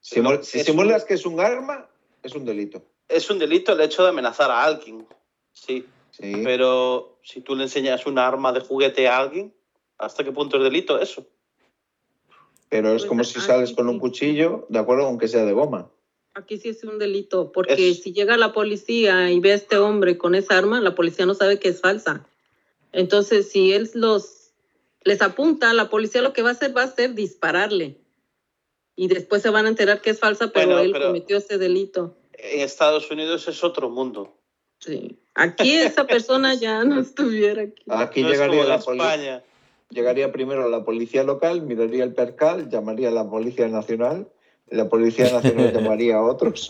Simul- 0.02 0.38
No, 0.38 0.44
si 0.44 0.60
simulas 0.64 1.02
un- 1.04 1.08
que 1.08 1.14
es 1.16 1.26
un 1.26 1.40
arma, 1.40 1.90
es 2.24 2.34
un 2.36 2.46
delito. 2.46 2.84
es 3.08 3.30
un 3.30 3.38
delito 3.40 3.74
el 3.74 3.82
hecho 3.82 4.04
de 4.04 4.10
amenazar 4.10 4.50
a 4.52 4.64
alguien. 4.64 5.06
Sí, 5.52 5.86
Sí. 6.12 6.42
pero 6.44 7.20
si 7.24 7.42
tú 7.42 7.56
le 7.56 7.64
enseñas 7.64 8.06
un 8.06 8.18
arma 8.18 8.52
de 8.54 8.62
juguete 8.62 9.08
a 9.08 9.18
alguien, 9.20 9.54
¿hasta 9.98 10.24
qué 10.24 10.32
punto 10.32 10.58
es 10.58 10.64
delito 10.64 11.00
eso? 11.00 11.26
Pero 12.70 12.90
es 12.90 13.02
Pues 13.02 13.06
como 13.10 13.24
si 13.24 13.40
sales 13.40 13.74
con 13.74 13.90
un 13.90 14.00
cuchillo, 14.00 14.66
de 14.70 14.80
acuerdo, 14.80 15.06
aunque 15.08 15.28
sea 15.28 15.44
de 15.46 15.54
goma. 15.54 15.90
Aquí 16.36 16.58
sí 16.60 16.70
es 16.70 16.84
un 16.84 17.00
delito, 17.00 17.52
porque 17.52 17.90
Es- 17.90 18.04
si 18.04 18.14
llega 18.14 18.38
la 18.38 18.54
policía 18.54 19.32
y 19.32 19.40
ve 19.40 19.52
a 19.52 19.56
este 19.56 19.78
hombre 19.78 20.18
con 20.18 20.36
esa 20.36 20.58
arma, 20.58 20.80
la 20.80 20.94
policía 20.96 21.26
no 21.26 21.34
sabe 21.34 21.60
que 21.60 21.70
es 21.70 21.82
falsa. 21.82 22.26
Entonces, 22.92 23.50
si 23.52 23.74
él 23.74 23.90
los 23.96 24.36
les 25.04 25.22
apunta, 25.22 25.74
la 25.74 25.90
policía 25.90 26.22
lo 26.22 26.34
que 26.34 26.42
va 26.42 26.50
a 26.50 26.52
hacer 26.54 26.76
va 26.76 26.84
a 26.84 26.92
ser 26.92 27.16
dispararle. 27.16 27.98
Y 28.96 29.08
después 29.08 29.42
se 29.42 29.50
van 29.50 29.66
a 29.66 29.70
enterar 29.70 30.02
que 30.02 30.10
es 30.12 30.20
falsa, 30.20 30.52
pero 30.52 30.78
él 30.80 30.92
pero- 30.92 31.08
cometió 31.08 31.38
ese 31.38 31.58
delito. 31.58 32.16
En 32.34 32.62
Estados 32.62 33.10
Unidos 33.10 33.48
es 33.48 33.64
otro 33.64 33.90
mundo. 33.90 34.36
Sí. 34.80 35.18
Aquí 35.36 35.74
esa 35.74 36.06
persona 36.06 36.54
ya 36.54 36.84
no 36.84 37.00
estuviera 37.02 37.64
aquí. 37.64 37.84
Aquí 37.88 38.22
No 38.22 38.28
es 38.28 38.34
llegaría 38.34 38.58
como 38.60 38.70
la. 38.70 38.76
España. 38.76 39.44
Llegaría 39.90 40.32
primero 40.32 40.70
la 40.70 40.84
policía 40.84 41.24
local, 41.24 41.62
miraría 41.64 42.04
el 42.04 42.14
percal, 42.14 42.70
llamaría 42.70 43.10
a 43.10 43.12
la 43.12 43.28
policía 43.30 43.68
nacional, 43.68 44.28
la 44.68 44.88
policía 44.88 45.32
nacional 45.32 45.74
llamaría 45.74 46.18
a 46.18 46.24
otros. 46.24 46.70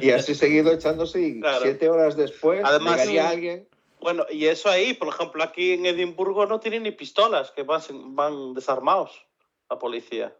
Y 0.00 0.10
así 0.10 0.34
seguido 0.34 0.72
echándose 0.72 1.20
y 1.20 1.40
Claro. 1.40 1.60
siete 1.62 1.88
horas 1.88 2.16
después 2.16 2.62
Además, 2.64 2.96
llegaría 2.98 3.22
sí. 3.22 3.28
alguien. 3.34 3.68
Bueno, 4.00 4.24
y 4.30 4.46
eso 4.46 4.68
ahí, 4.70 4.94
por 4.94 5.08
ejemplo, 5.08 5.42
aquí 5.44 5.72
en 5.72 5.86
Edimburgo 5.86 6.46
no 6.46 6.58
tienen 6.58 6.82
ni 6.84 6.90
pistolas, 6.90 7.50
que 7.50 7.62
van, 7.62 7.80
van 8.16 8.54
desarmados 8.54 9.26
la 9.68 9.78
policía. 9.78 10.34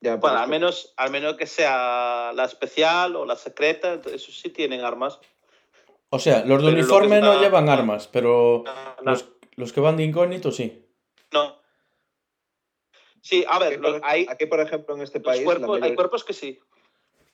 Ya, 0.00 0.16
Bueno, 0.16 0.38
al 0.38 0.48
menos, 0.48 0.92
al 0.96 1.10
menos 1.10 1.36
que 1.36 1.46
sea 1.46 2.32
la 2.34 2.44
especial 2.44 3.16
o 3.16 3.24
la 3.24 3.36
secreta, 3.36 3.94
eso 4.12 4.30
sí 4.32 4.50
tienen 4.50 4.80
armas. 4.82 5.18
O 6.10 6.18
sea, 6.18 6.44
los 6.44 6.44
de 6.44 6.46
Pero 6.46 6.58
lo 6.62 6.68
que 6.68 6.74
uniforme 6.74 7.20
no 7.20 7.40
llevan 7.40 7.68
armas, 7.68 8.08
pero 8.08 8.64
No, 9.02 9.10
los, 9.12 9.28
los 9.58 9.72
que 9.72 9.80
van 9.80 9.96
de 9.96 10.04
incógnito 10.04 10.50
sí. 10.52 10.86
no. 11.32 11.58
Sí, 13.20 13.44
a 13.48 13.56
aquí, 13.56 13.64
ver, 13.76 13.80
por, 13.80 14.00
hay, 14.04 14.26
aquí, 14.28 14.46
por 14.46 14.60
ejemplo, 14.60 14.94
en 14.94 15.02
este 15.02 15.20
país, 15.20 15.40
hay 15.82 15.94
cuerpos 15.94 16.24
que 16.24 16.32
sí. 16.32 16.58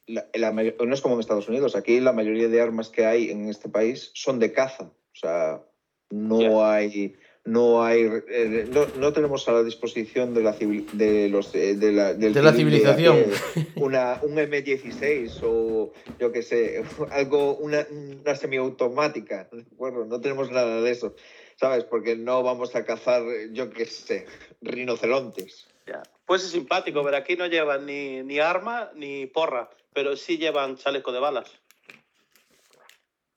la- 0.06 0.26
la 0.34 0.50
mayor- 0.50 0.74
no 0.84 0.92
es 0.94 1.00
como 1.00 1.14
en 1.14 1.20
Estados 1.20 1.48
Unidos, 1.48 1.76
aquí 1.76 2.00
la 2.00 2.12
mayoría 2.12 2.48
de 2.48 2.60
armas 2.60 2.88
que 2.88 3.04
hay 3.06 3.30
en 3.30 3.48
este 3.48 3.68
país 3.68 4.10
son 4.14 4.38
de 4.38 4.52
caza. 4.52 4.84
O 4.84 5.14
sea, 5.16 5.62
no 6.10 6.64
hay. 6.66 7.16
No 7.46 7.84
hay. 7.84 8.08
eh, 8.28 8.66
no, 8.70 8.86
no 8.98 9.12
tenemos 9.12 9.46
a 9.48 9.52
la 9.52 9.62
disposición 9.62 10.32
de 10.32 10.42
la 10.42 10.54
civil- 10.54 10.88
de 10.92 11.28
los 11.28 11.54
eh, 11.54 11.74
de 11.74 11.92
la, 11.92 12.14
del 12.14 12.32
De 12.32 12.42
la 12.42 12.52
civil 12.54 12.72
civilización. 12.72 13.16
eh, 13.18 13.66
una, 13.76 14.18
un 14.22 14.36
M16 14.36 15.40
o 15.42 15.92
yo 16.18 16.32
qué 16.32 16.42
sé, 16.42 16.82
algo, 17.12 17.56
una, 17.56 17.86
una 18.22 18.34
semiautomática, 18.34 19.48
¿de 19.52 19.60
acuerdo? 19.72 20.06
No 20.06 20.20
tenemos 20.22 20.50
nada 20.50 20.80
de 20.80 20.90
eso, 20.90 21.14
¿sabes? 21.56 21.84
Porque 21.84 22.16
no 22.16 22.42
vamos 22.42 22.74
a 22.74 22.84
cazar, 22.84 23.22
yo 23.52 23.70
qué 23.70 23.86
sé, 23.86 24.26
rinocerontes. 24.60 25.66
Ya. 25.86 26.02
Pues 26.26 26.44
es 26.44 26.50
simpático, 26.50 27.02
pero 27.02 27.16
aquí 27.16 27.36
no 27.36 27.46
llevan 27.46 27.86
ni, 27.86 28.22
ni 28.22 28.38
arma 28.38 28.90
ni 28.94 29.26
porra, 29.26 29.70
pero 29.92 30.16
sí 30.16 30.38
llevan 30.38 30.76
chaleco 30.76 31.12
de 31.12 31.20
balas. 31.20 31.50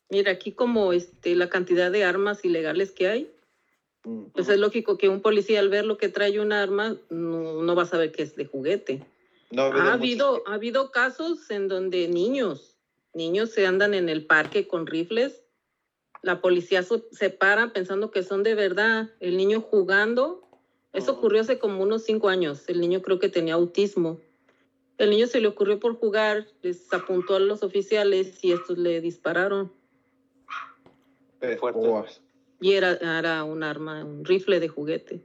Mira, 0.09 0.31
aquí 0.31 0.53
como 0.53 0.93
este, 0.93 1.35
la 1.35 1.49
cantidad 1.49 1.91
de 1.91 2.05
armas 2.05 2.45
ilegales 2.45 2.91
que 2.91 3.09
hay, 3.09 3.37
Mm. 4.07 4.27
pues 4.33 4.47
es 4.47 4.57
lógico 4.57 4.97
que 4.97 5.09
un 5.09 5.21
policía 5.21 5.59
al 5.59 5.67
ver 5.67 5.85
lo 5.85 5.97
que 5.97 6.07
trae 6.07 6.39
un 6.39 6.53
arma 6.53 6.95
no, 7.09 7.61
no 7.61 7.75
va 7.75 7.83
a 7.83 7.87
saber 7.87 8.13
que 8.13 8.23
es 8.23 8.37
de 8.37 8.45
juguete. 8.45 9.05
No 9.51 9.63
Ha 9.63 9.93
habido, 9.93 10.43
ha 10.47 10.53
habido 10.53 10.91
casos 10.91 11.49
en 11.51 11.67
donde 11.67 12.07
niños, 12.07 12.77
niños 13.13 13.51
se 13.51 13.65
andan 13.65 13.93
en 13.93 14.07
el 14.07 14.25
parque 14.25 14.67
con 14.67 14.87
rifles, 14.87 15.43
la 16.21 16.41
policía 16.41 16.83
se 16.83 17.29
para 17.29 17.73
pensando 17.73 18.11
que 18.11 18.23
son 18.23 18.43
de 18.43 18.55
verdad, 18.55 19.09
el 19.19 19.37
niño 19.37 19.61
jugando, 19.61 20.47
eso 20.93 21.11
Ujú. 21.11 21.19
ocurrió 21.19 21.41
hace 21.41 21.59
como 21.59 21.83
unos 21.83 22.03
cinco 22.03 22.29
años, 22.29 22.67
el 22.67 22.79
niño 22.79 23.01
creo 23.01 23.19
que 23.19 23.29
tenía 23.29 23.53
autismo. 23.55 24.19
El 24.97 25.11
niño 25.11 25.27
se 25.27 25.39
le 25.39 25.47
ocurrió 25.47 25.79
por 25.79 25.95
jugar, 25.95 26.47
les 26.63 26.91
apuntó 26.91 27.35
a 27.35 27.39
los 27.39 27.61
oficiales 27.61 28.43
y 28.43 28.51
estos 28.51 28.77
le 28.79 28.99
dispararon. 28.99 29.71
Fuerte. 31.59 31.79
guas. 31.79 32.21
Y 32.59 32.73
era, 32.73 32.93
era 32.93 33.43
un 33.43 33.61
arma, 33.61 34.03
un 34.03 34.25
rifle 34.25 34.59
de 34.59 34.67
juguete. 34.67 35.21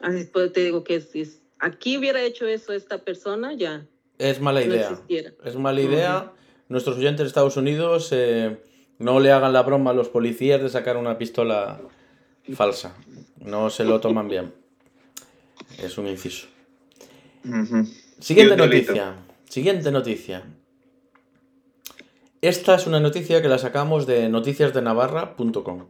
Así 0.00 0.24
pues 0.32 0.52
te 0.52 0.60
digo 0.64 0.84
que 0.84 1.00
si 1.00 1.24
aquí 1.58 1.98
hubiera 1.98 2.22
hecho 2.22 2.46
eso 2.46 2.72
esta 2.72 3.04
persona, 3.04 3.52
ya 3.52 3.86
Es 4.18 4.40
mala 4.40 4.60
no 4.60 4.66
idea. 4.74 4.90
existiera. 4.90 5.32
Es 5.44 5.56
mala 5.56 5.80
idea. 5.82 6.32
Nuestros 6.68 6.96
oyentes 6.96 7.24
de 7.24 7.28
Estados 7.28 7.56
Unidos 7.56 8.08
eh, 8.12 8.58
no 8.98 9.20
le 9.20 9.32
hagan 9.32 9.52
la 9.52 9.62
broma 9.62 9.90
a 9.90 9.94
los 9.94 10.08
policías 10.08 10.62
de 10.62 10.68
sacar 10.68 10.96
una 10.96 11.18
pistola 11.18 11.80
falsa. 12.54 12.96
No 13.40 13.70
se 13.70 13.84
lo 13.84 14.00
toman 14.00 14.28
bien. 14.28 14.54
Es 15.82 15.98
un 15.98 16.06
inciso. 16.08 16.46
Siguiente 18.18 18.56
noticia. 18.56 19.16
Siguiente 19.48 19.90
noticia. 19.90 20.44
Esta 22.40 22.74
es 22.74 22.86
una 22.86 23.00
noticia 23.00 23.40
que 23.40 23.48
la 23.48 23.58
sacamos 23.58 24.06
de 24.06 24.28
noticiasdenavarra.com. 24.28 25.86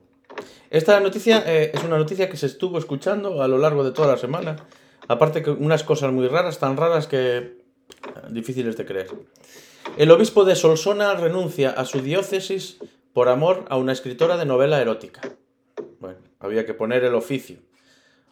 Esta 0.70 1.00
noticia 1.00 1.42
eh, 1.46 1.70
es 1.74 1.84
una 1.84 1.98
noticia 1.98 2.28
que 2.28 2.36
se 2.36 2.46
estuvo 2.46 2.78
escuchando 2.78 3.42
a 3.42 3.48
lo 3.48 3.58
largo 3.58 3.84
de 3.84 3.92
toda 3.92 4.08
la 4.08 4.16
semana. 4.16 4.56
Aparte 5.06 5.42
que 5.42 5.50
unas 5.50 5.84
cosas 5.84 6.12
muy 6.12 6.26
raras, 6.28 6.58
tan 6.58 6.76
raras 6.76 7.06
que 7.06 7.36
eh, 7.36 7.54
difíciles 8.30 8.76
de 8.76 8.84
creer. 8.84 9.08
El 9.96 10.10
obispo 10.10 10.44
de 10.44 10.56
Solsona 10.56 11.14
renuncia 11.14 11.70
a 11.70 11.84
su 11.84 12.00
diócesis 12.00 12.78
por 13.12 13.28
amor 13.28 13.64
a 13.68 13.76
una 13.76 13.92
escritora 13.92 14.36
de 14.36 14.44
novela 14.44 14.80
erótica. 14.80 15.20
Bueno, 16.00 16.18
había 16.40 16.66
que 16.66 16.74
poner 16.74 17.04
el 17.04 17.14
oficio. 17.14 17.58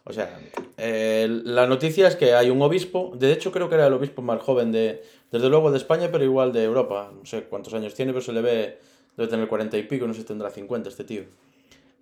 O 0.05 0.11
sea, 0.11 0.37
eh, 0.77 1.27
la 1.45 1.65
noticia 1.65 2.07
es 2.07 2.17
que 2.17 2.33
hay 2.33 2.49
un 2.49 2.61
obispo, 2.61 3.13
de 3.15 3.31
hecho 3.31 3.53
creo 3.53 3.69
que 3.69 3.75
era 3.75 3.87
el 3.87 3.93
obispo 3.93 4.21
más 4.21 4.41
joven 4.41 4.73
de, 4.73 5.01
desde 5.31 5.49
luego 5.49 5.71
de 5.71 5.77
España, 5.77 6.09
pero 6.11 6.25
igual 6.25 6.51
de 6.51 6.63
Europa. 6.65 7.11
No 7.17 7.25
sé 7.25 7.43
cuántos 7.43 7.73
años 7.73 7.93
tiene, 7.93 8.11
pero 8.11 8.23
se 8.23 8.33
le 8.33 8.41
ve, 8.41 8.79
debe 9.15 9.29
tener 9.29 9.47
40 9.47 9.77
y 9.77 9.83
pico, 9.83 10.05
no 10.05 10.13
sé 10.13 10.21
si 10.21 10.27
tendrá 10.27 10.49
50 10.49 10.89
este 10.89 11.05
tío. 11.05 11.23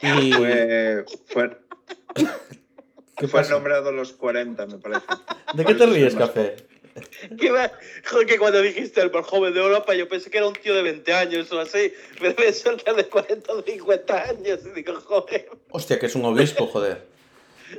Y... 0.02 0.32
Fue, 0.34 1.06
fue, 1.28 1.58
¿Qué 3.16 3.28
fue 3.28 3.48
nombrado 3.50 3.92
los 3.92 4.14
40, 4.14 4.66
me 4.66 4.80
parece. 4.80 5.06
¿De 5.54 5.64
qué 5.64 5.76
te 5.76 5.86
ríes, 5.86 6.16
Café? 6.16 6.56
Que, 7.40 7.52
va- 7.52 7.72
que 8.28 8.38
cuando 8.38 8.62
dijiste 8.62 9.02
el 9.02 9.12
más 9.12 9.26
joven 9.26 9.54
de 9.54 9.62
Europa, 9.62 9.94
yo 9.94 10.08
pensé 10.10 10.30
que 10.30 10.38
era 10.40 10.48
un 10.48 10.54
tío 10.54 10.74
de 10.76 10.82
20 10.84 11.14
años 11.14 11.52
o 11.52 11.60
así. 11.60 11.94
Pero 12.20 12.36
me 12.38 12.52
suelta 12.54 12.94
de 12.94 13.06
40 13.06 13.54
o 13.54 13.62
50 13.62 14.24
años. 14.30 14.60
Y 14.66 14.70
digo, 14.72 15.00
joder. 15.02 15.50
Hostia, 15.70 16.00
que 16.00 16.08
es 16.08 16.16
un 16.16 16.26
obispo, 16.26 16.68
joder. 16.68 17.06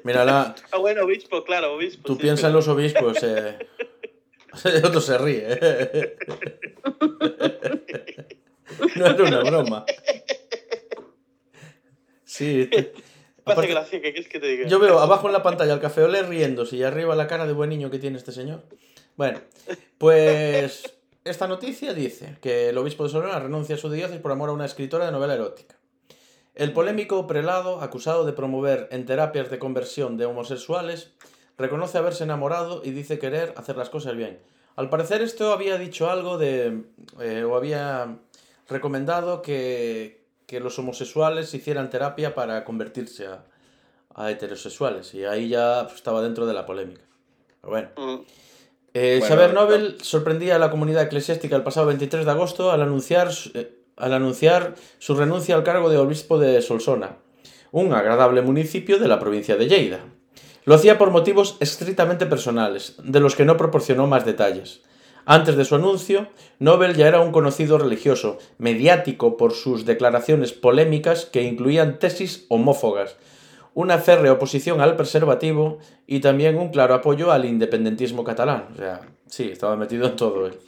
Mírala, 0.05 0.55
Ah, 0.71 0.79
bueno, 0.79 1.05
obispo, 1.05 1.45
claro, 1.45 1.75
obispo. 1.75 2.03
tú 2.05 2.15
sí, 2.15 2.21
piensas 2.23 2.47
en 2.49 2.53
los 2.55 2.69
obispos, 2.69 3.23
eh. 3.23 3.59
El 4.65 4.85
otro 4.87 5.01
se 5.01 5.19
ríe. 5.19 5.45
eh. 5.47 6.17
No 8.97 9.07
era 9.07 9.23
una 9.25 9.41
broma. 9.43 9.85
Sí. 12.25 12.67
te- 12.71 12.79
Me 12.79 12.89
hace 12.89 12.93
aparte- 13.45 13.67
gracia, 13.71 14.01
¿qué 14.01 14.13
quieres 14.13 14.29
que 14.31 14.41
te 14.41 14.47
diga? 14.47 14.67
Yo 14.69 14.79
veo 14.79 14.99
abajo 14.99 15.27
en 15.27 15.33
la 15.35 15.43
pantalla 15.43 15.75
al 15.75 15.81
café 15.81 16.03
olé 16.03 16.23
riéndose 16.23 16.77
y 16.77 16.83
arriba 16.83 17.15
la 17.15 17.27
cara 17.27 17.47
de 17.47 17.53
buen 17.53 17.69
niño 17.71 17.91
que 17.91 17.99
tiene 17.99 18.17
este 18.17 18.33
señor. 18.33 18.63
Bueno, 19.17 19.41
pues 19.99 20.95
esta 21.25 21.47
noticia 21.47 21.95
dice 21.95 22.37
que 22.41 22.71
el 22.71 22.79
obispo 22.79 23.05
de 23.05 23.11
Sonora 23.11 23.39
renuncia 23.39 23.77
a 23.77 23.79
su 23.79 23.91
diócesis 23.91 24.21
por 24.21 24.33
amor 24.33 24.49
a 24.49 24.53
una 24.53 24.65
escritora 24.65 25.07
de 25.07 25.13
novela 25.13 25.35
erótica. 25.35 25.77
El 26.55 26.73
polémico 26.73 27.27
prelado, 27.27 27.81
acusado 27.81 28.25
de 28.25 28.33
promover 28.33 28.89
en 28.91 29.07
terapias 29.07 29.51
de 29.51 29.59
conversión 29.59 30.17
de 30.17 30.27
homosexuales, 30.27 31.13
reconoce 31.57 31.99
haberse 31.99 32.25
enamorado 32.25 32.83
y 32.85 32.91
dice 32.91 33.19
querer 33.19 33.55
hacer 33.57 33.77
las 33.77 33.91
cosas 33.91 34.17
bien. 34.17 34.39
Al 34.77 34.89
parecer 34.91 35.23
esto 35.23 35.53
había 35.53 35.79
dicho 35.79 36.11
algo 36.11 36.39
de... 36.39 36.83
eh, 37.21 37.45
o 37.45 37.57
había 37.57 38.19
recomendado 38.69 39.43
que, 39.43 40.25
que 40.47 40.61
los 40.61 40.79
homosexuales 40.79 41.53
hicieran 41.55 41.91
terapia 41.91 42.35
para 42.35 42.65
convertirse 42.65 43.27
a, 43.27 43.45
a 44.15 44.31
heterosexuales 44.31 45.15
y 45.15 45.25
ahí 45.25 45.49
ya 45.49 45.83
pues, 45.85 45.97
estaba 45.97 46.23
dentro 46.23 46.47
de 46.47 46.55
la 46.55 46.67
polémica. 46.67 47.03
Pero 47.61 47.71
bueno. 47.71 47.89
Mm. 47.97 48.23
Eh, 48.95 49.17
Bueno, 49.21 49.35
Xavier 49.35 49.55
Nobel 49.55 49.97
sorprendía 50.03 50.57
a 50.57 50.59
la 50.59 50.71
comunidad 50.71 51.03
eclesiástica 51.05 51.57
el 51.57 51.63
pasado 51.63 51.87
23 51.87 52.25
de 52.25 52.31
agosto 52.31 52.71
al 52.71 52.83
anunciar, 52.83 53.33
su- 53.33 53.51
eh, 53.55 53.71
al 53.97 54.13
anunciar 54.13 54.75
su 54.99 55.15
renuncia 55.15 55.55
al 55.55 55.65
cargo 55.65 55.89
de 55.89 55.99
obispo 55.99 56.39
de 56.39 56.61
Solsona, 56.61 57.17
un 57.71 57.95
agradable 57.95 58.43
municipio 58.43 58.99
de 58.99 59.09
la 59.09 59.19
provincia 59.19 59.57
de 59.57 59.67
Lleida. 59.69 60.01
Lo 60.65 60.75
hacía 60.75 60.99
por 60.99 61.11
motivos 61.11 61.57
estrictamente 61.61 62.27
personales, 62.27 62.97
de 63.03 63.21
los 63.21 63.35
que 63.35 63.45
no 63.45 63.57
proporcionó 63.57 64.07
más 64.07 64.25
detalles. 64.25 64.83
Antes 65.25 65.57
de 65.57 65.65
su 65.65 65.77
anuncio, 65.77 66.29
Nobel 66.59 66.95
ya 66.97 67.07
era 67.09 67.21
un 67.21 67.33
conocido 67.33 67.79
religioso, 67.79 68.39
mediático 68.59 69.37
por 69.37 69.53
sus 69.55 69.87
declaraciones 69.87 70.53
polémicas 70.53 71.27
que 71.27 71.43
incluían 71.43 71.99
tesis 71.99 72.45
homófogas, 72.49 73.17
una 73.75 73.99
férrea 73.99 74.33
oposición 74.33 74.81
al 74.81 74.97
preservativo 74.97 75.79
y 76.07 76.21
también 76.21 76.59
un 76.59 76.71
claro 76.71 76.95
apoyo 76.95 77.33
al 77.33 77.45
independentismo 77.45 78.25
catalán. 78.25 78.69
O 78.75 78.77
sea, 78.77 79.01
sí, 79.27 79.51
estaba 79.53 79.77
metido 79.77 80.07
en 80.07 80.17
todo 80.17 80.47
él. 80.47 80.59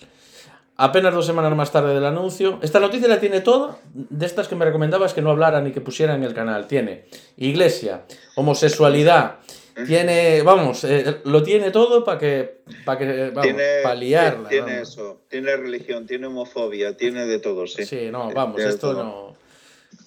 Apenas 0.76 1.14
dos 1.14 1.24
semanas 1.24 1.54
más 1.54 1.70
tarde 1.70 1.94
del 1.94 2.04
anuncio, 2.04 2.58
esta 2.60 2.80
noticia 2.80 3.06
la 3.06 3.20
tiene 3.20 3.40
toda, 3.40 3.78
de 3.92 4.26
estas 4.26 4.48
que 4.48 4.56
me 4.56 4.64
recomendabas 4.64 5.14
que 5.14 5.22
no 5.22 5.30
hablara 5.30 5.60
ni 5.60 5.70
que 5.70 5.80
pusiera 5.80 6.16
en 6.16 6.24
el 6.24 6.34
canal. 6.34 6.66
Tiene 6.66 7.04
iglesia, 7.36 8.02
homosexualidad, 8.34 9.36
tiene, 9.86 10.42
vamos, 10.42 10.82
eh, 10.82 11.20
lo 11.24 11.44
tiene 11.44 11.70
todo 11.70 12.04
para 12.04 12.18
que, 12.18 12.62
para 12.84 12.98
que, 12.98 13.30
vamos, 13.30 13.42
tiene, 13.42 13.82
pa' 13.84 13.94
liarla, 13.94 14.48
tiene 14.48 14.72
vamos. 14.72 14.88
eso, 14.88 15.20
tiene 15.28 15.56
religión, 15.56 16.06
tiene 16.06 16.26
homofobia, 16.26 16.96
tiene 16.96 17.24
de 17.26 17.38
todo, 17.38 17.68
sí. 17.68 17.84
Sí, 17.84 18.08
no, 18.10 18.32
vamos, 18.32 18.56
Tiene 18.56 18.70
esto 18.70 18.94
no. 18.94 19.43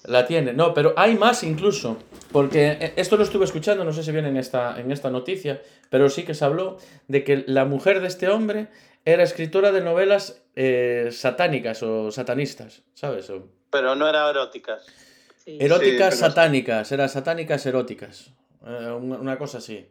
La 0.08 0.26
tiene, 0.26 0.54
no, 0.54 0.72
pero 0.72 0.94
hay 0.96 1.16
más 1.16 1.42
incluso. 1.42 1.98
Porque 2.32 2.78
eh, 2.80 2.92
esto 2.96 3.16
lo 3.16 3.24
estuve 3.24 3.44
escuchando, 3.44 3.84
no 3.84 3.92
sé 3.92 4.02
si 4.02 4.10
viene 4.10 4.28
en 4.28 4.38
esta, 4.38 4.80
en 4.80 4.90
esta 4.90 5.10
noticia, 5.10 5.60
pero 5.90 6.08
sí 6.08 6.24
que 6.24 6.34
se 6.34 6.44
habló 6.44 6.78
de 7.08 7.24
que 7.24 7.44
la 7.46 7.66
mujer 7.66 8.00
de 8.00 8.08
este 8.08 8.28
hombre 8.28 8.68
era 9.04 9.22
escritora 9.22 9.70
de 9.70 9.82
novelas 9.82 10.42
eh, 10.56 11.10
satánicas 11.12 11.82
o 11.82 12.10
satanistas, 12.10 12.82
¿sabes? 12.94 13.28
O 13.28 13.48
Pero 13.70 13.94
no 13.94 14.08
era 14.08 14.28
eróticas. 14.30 14.86
Sí. 15.44 15.58
eróticas 15.60 16.18
satánicas, 16.18 16.90
era 16.90 17.06
satánicas 17.08 17.64
eróticas. 17.66 18.30
Eh, 18.66 18.90
una, 18.90 19.18
una 19.18 19.38
cosa 19.38 19.58
así. 19.58 19.86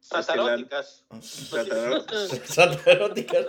Sataróticas. 0.00 1.04
Sataróticas. 2.44 3.46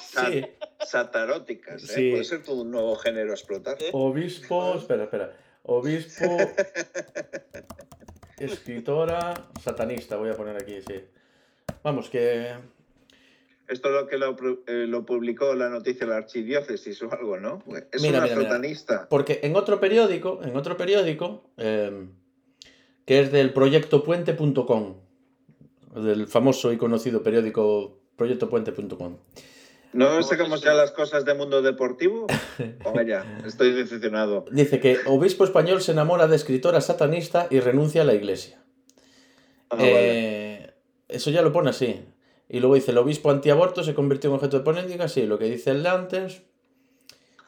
Sí. 0.00 0.44
Sataróticas, 0.80 1.82
¿eh? 1.84 1.86
Sí. 1.86 2.10
Puede 2.10 2.24
ser 2.24 2.42
todo 2.42 2.62
un 2.62 2.70
nuevo 2.70 2.96
género 2.96 3.30
a 3.30 3.34
explotar. 3.34 3.76
Obispo, 3.92 4.76
espera, 4.76 5.04
espera. 5.04 5.36
Obispo, 5.64 6.24
escritora, 8.38 9.48
satanista, 9.62 10.16
voy 10.16 10.30
a 10.30 10.34
poner 10.34 10.56
aquí, 10.56 10.80
sí. 10.86 11.00
Vamos, 11.82 12.08
que... 12.08 12.54
Esto 13.68 13.88
es 13.88 13.94
lo 13.94 14.06
que 14.06 14.16
lo, 14.16 14.36
eh, 14.68 14.86
lo 14.86 15.04
publicó 15.04 15.52
la 15.56 15.68
noticia 15.68 16.06
de 16.06 16.12
la 16.12 16.18
archidiócesis 16.18 17.02
o 17.02 17.10
algo, 17.10 17.40
¿no? 17.40 17.64
Es 17.90 18.00
Mira, 18.00 18.18
una 18.18 18.26
mira, 18.26 18.36
mira. 18.36 18.48
satanista. 18.50 19.08
Porque 19.08 19.40
en 19.42 19.56
otro 19.56 19.80
periódico, 19.80 20.40
en 20.44 20.56
otro 20.56 20.76
periódico, 20.76 21.50
eh, 21.56 22.06
que 23.04 23.20
es 23.20 23.32
del 23.32 23.52
proyectopuente.com, 23.52 24.94
del 25.96 26.28
famoso 26.28 26.72
y 26.72 26.76
conocido 26.76 27.24
periódico 27.24 27.98
proyectopuente.com. 28.16 29.16
¿No 29.92 30.22
sacamos 30.22 30.60
ya 30.62 30.74
las 30.74 30.90
cosas 30.90 31.24
de 31.24 31.34
mundo 31.34 31.62
deportivo? 31.62 32.26
Venga 32.58 33.02
ya, 33.02 33.42
estoy 33.46 33.72
decepcionado. 33.72 34.44
Dice 34.50 34.78
que 34.78 34.98
obispo 35.06 35.44
español 35.44 35.80
se 35.80 35.92
enamora 35.92 36.26
de 36.26 36.36
escritora 36.36 36.80
satanista 36.80 37.46
y 37.50 37.60
renuncia 37.60 38.02
a 38.02 38.04
la 38.04 38.14
iglesia. 38.14 38.60
Ah, 39.70 39.76
vale. 39.76 39.90
Eh, 39.94 40.74
Eso 41.08 41.30
ya 41.30 41.40
lo 41.42 41.52
pone 41.52 41.70
así. 41.70 42.04
Y 42.48 42.60
luego 42.60 42.74
dice, 42.74 42.90
el 42.90 42.98
obispo 42.98 43.30
antiaborto 43.30 43.82
se 43.82 43.94
convirtió 43.94 44.28
en 44.30 44.36
objeto 44.36 44.58
de 44.58 44.64
polémica, 44.64 45.08
sí, 45.08 45.26
lo 45.26 45.38
que 45.38 45.46
dice 45.46 45.70
el 45.70 45.82
de 45.82 45.88
antes. 45.88 46.42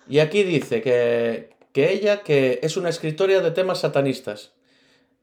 Y 0.08 0.20
aquí 0.20 0.42
dice 0.42 0.80
que, 0.80 1.50
que 1.72 1.92
ella 1.92 2.22
que 2.22 2.60
es 2.62 2.76
una 2.76 2.88
escritora 2.88 3.40
de 3.40 3.50
temas 3.50 3.80
satanistas. 3.80 4.52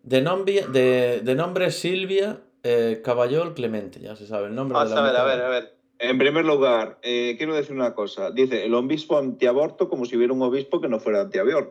De 0.03 0.21
nombre, 0.21 0.65
de, 0.71 1.21
de 1.23 1.36
nombre 1.36 1.71
Silvia 1.71 2.41
eh, 2.65 3.01
Caballol 3.04 3.54
Clemente, 3.54 3.99
ya 3.99 4.15
se 4.15 4.25
sabe 4.28 4.47
el 4.47 4.56
nombre 4.56 4.73
Vamos 4.73 4.89
de 4.89 4.95
la 4.95 5.01
a 5.01 5.06
ver, 5.06 5.15
a 5.17 5.23
ver, 5.23 5.41
a 5.41 5.49
ver. 5.49 5.75
En 5.97 6.17
primer 6.17 6.43
lugar, 6.43 6.97
eh, 7.04 7.36
quiero 7.38 7.56
decir 7.56 7.73
una 7.73 7.93
cosa. 7.93 8.30
Dice, 8.32 8.65
el 8.65 8.73
obispo 8.73 9.17
antiaborto 9.17 9.88
como 9.88 10.06
si 10.06 10.17
hubiera 10.17 10.34
un 10.34 10.41
obispo 10.41 10.82
que 10.82 10.89
no 10.89 10.99
fuera 10.99 11.21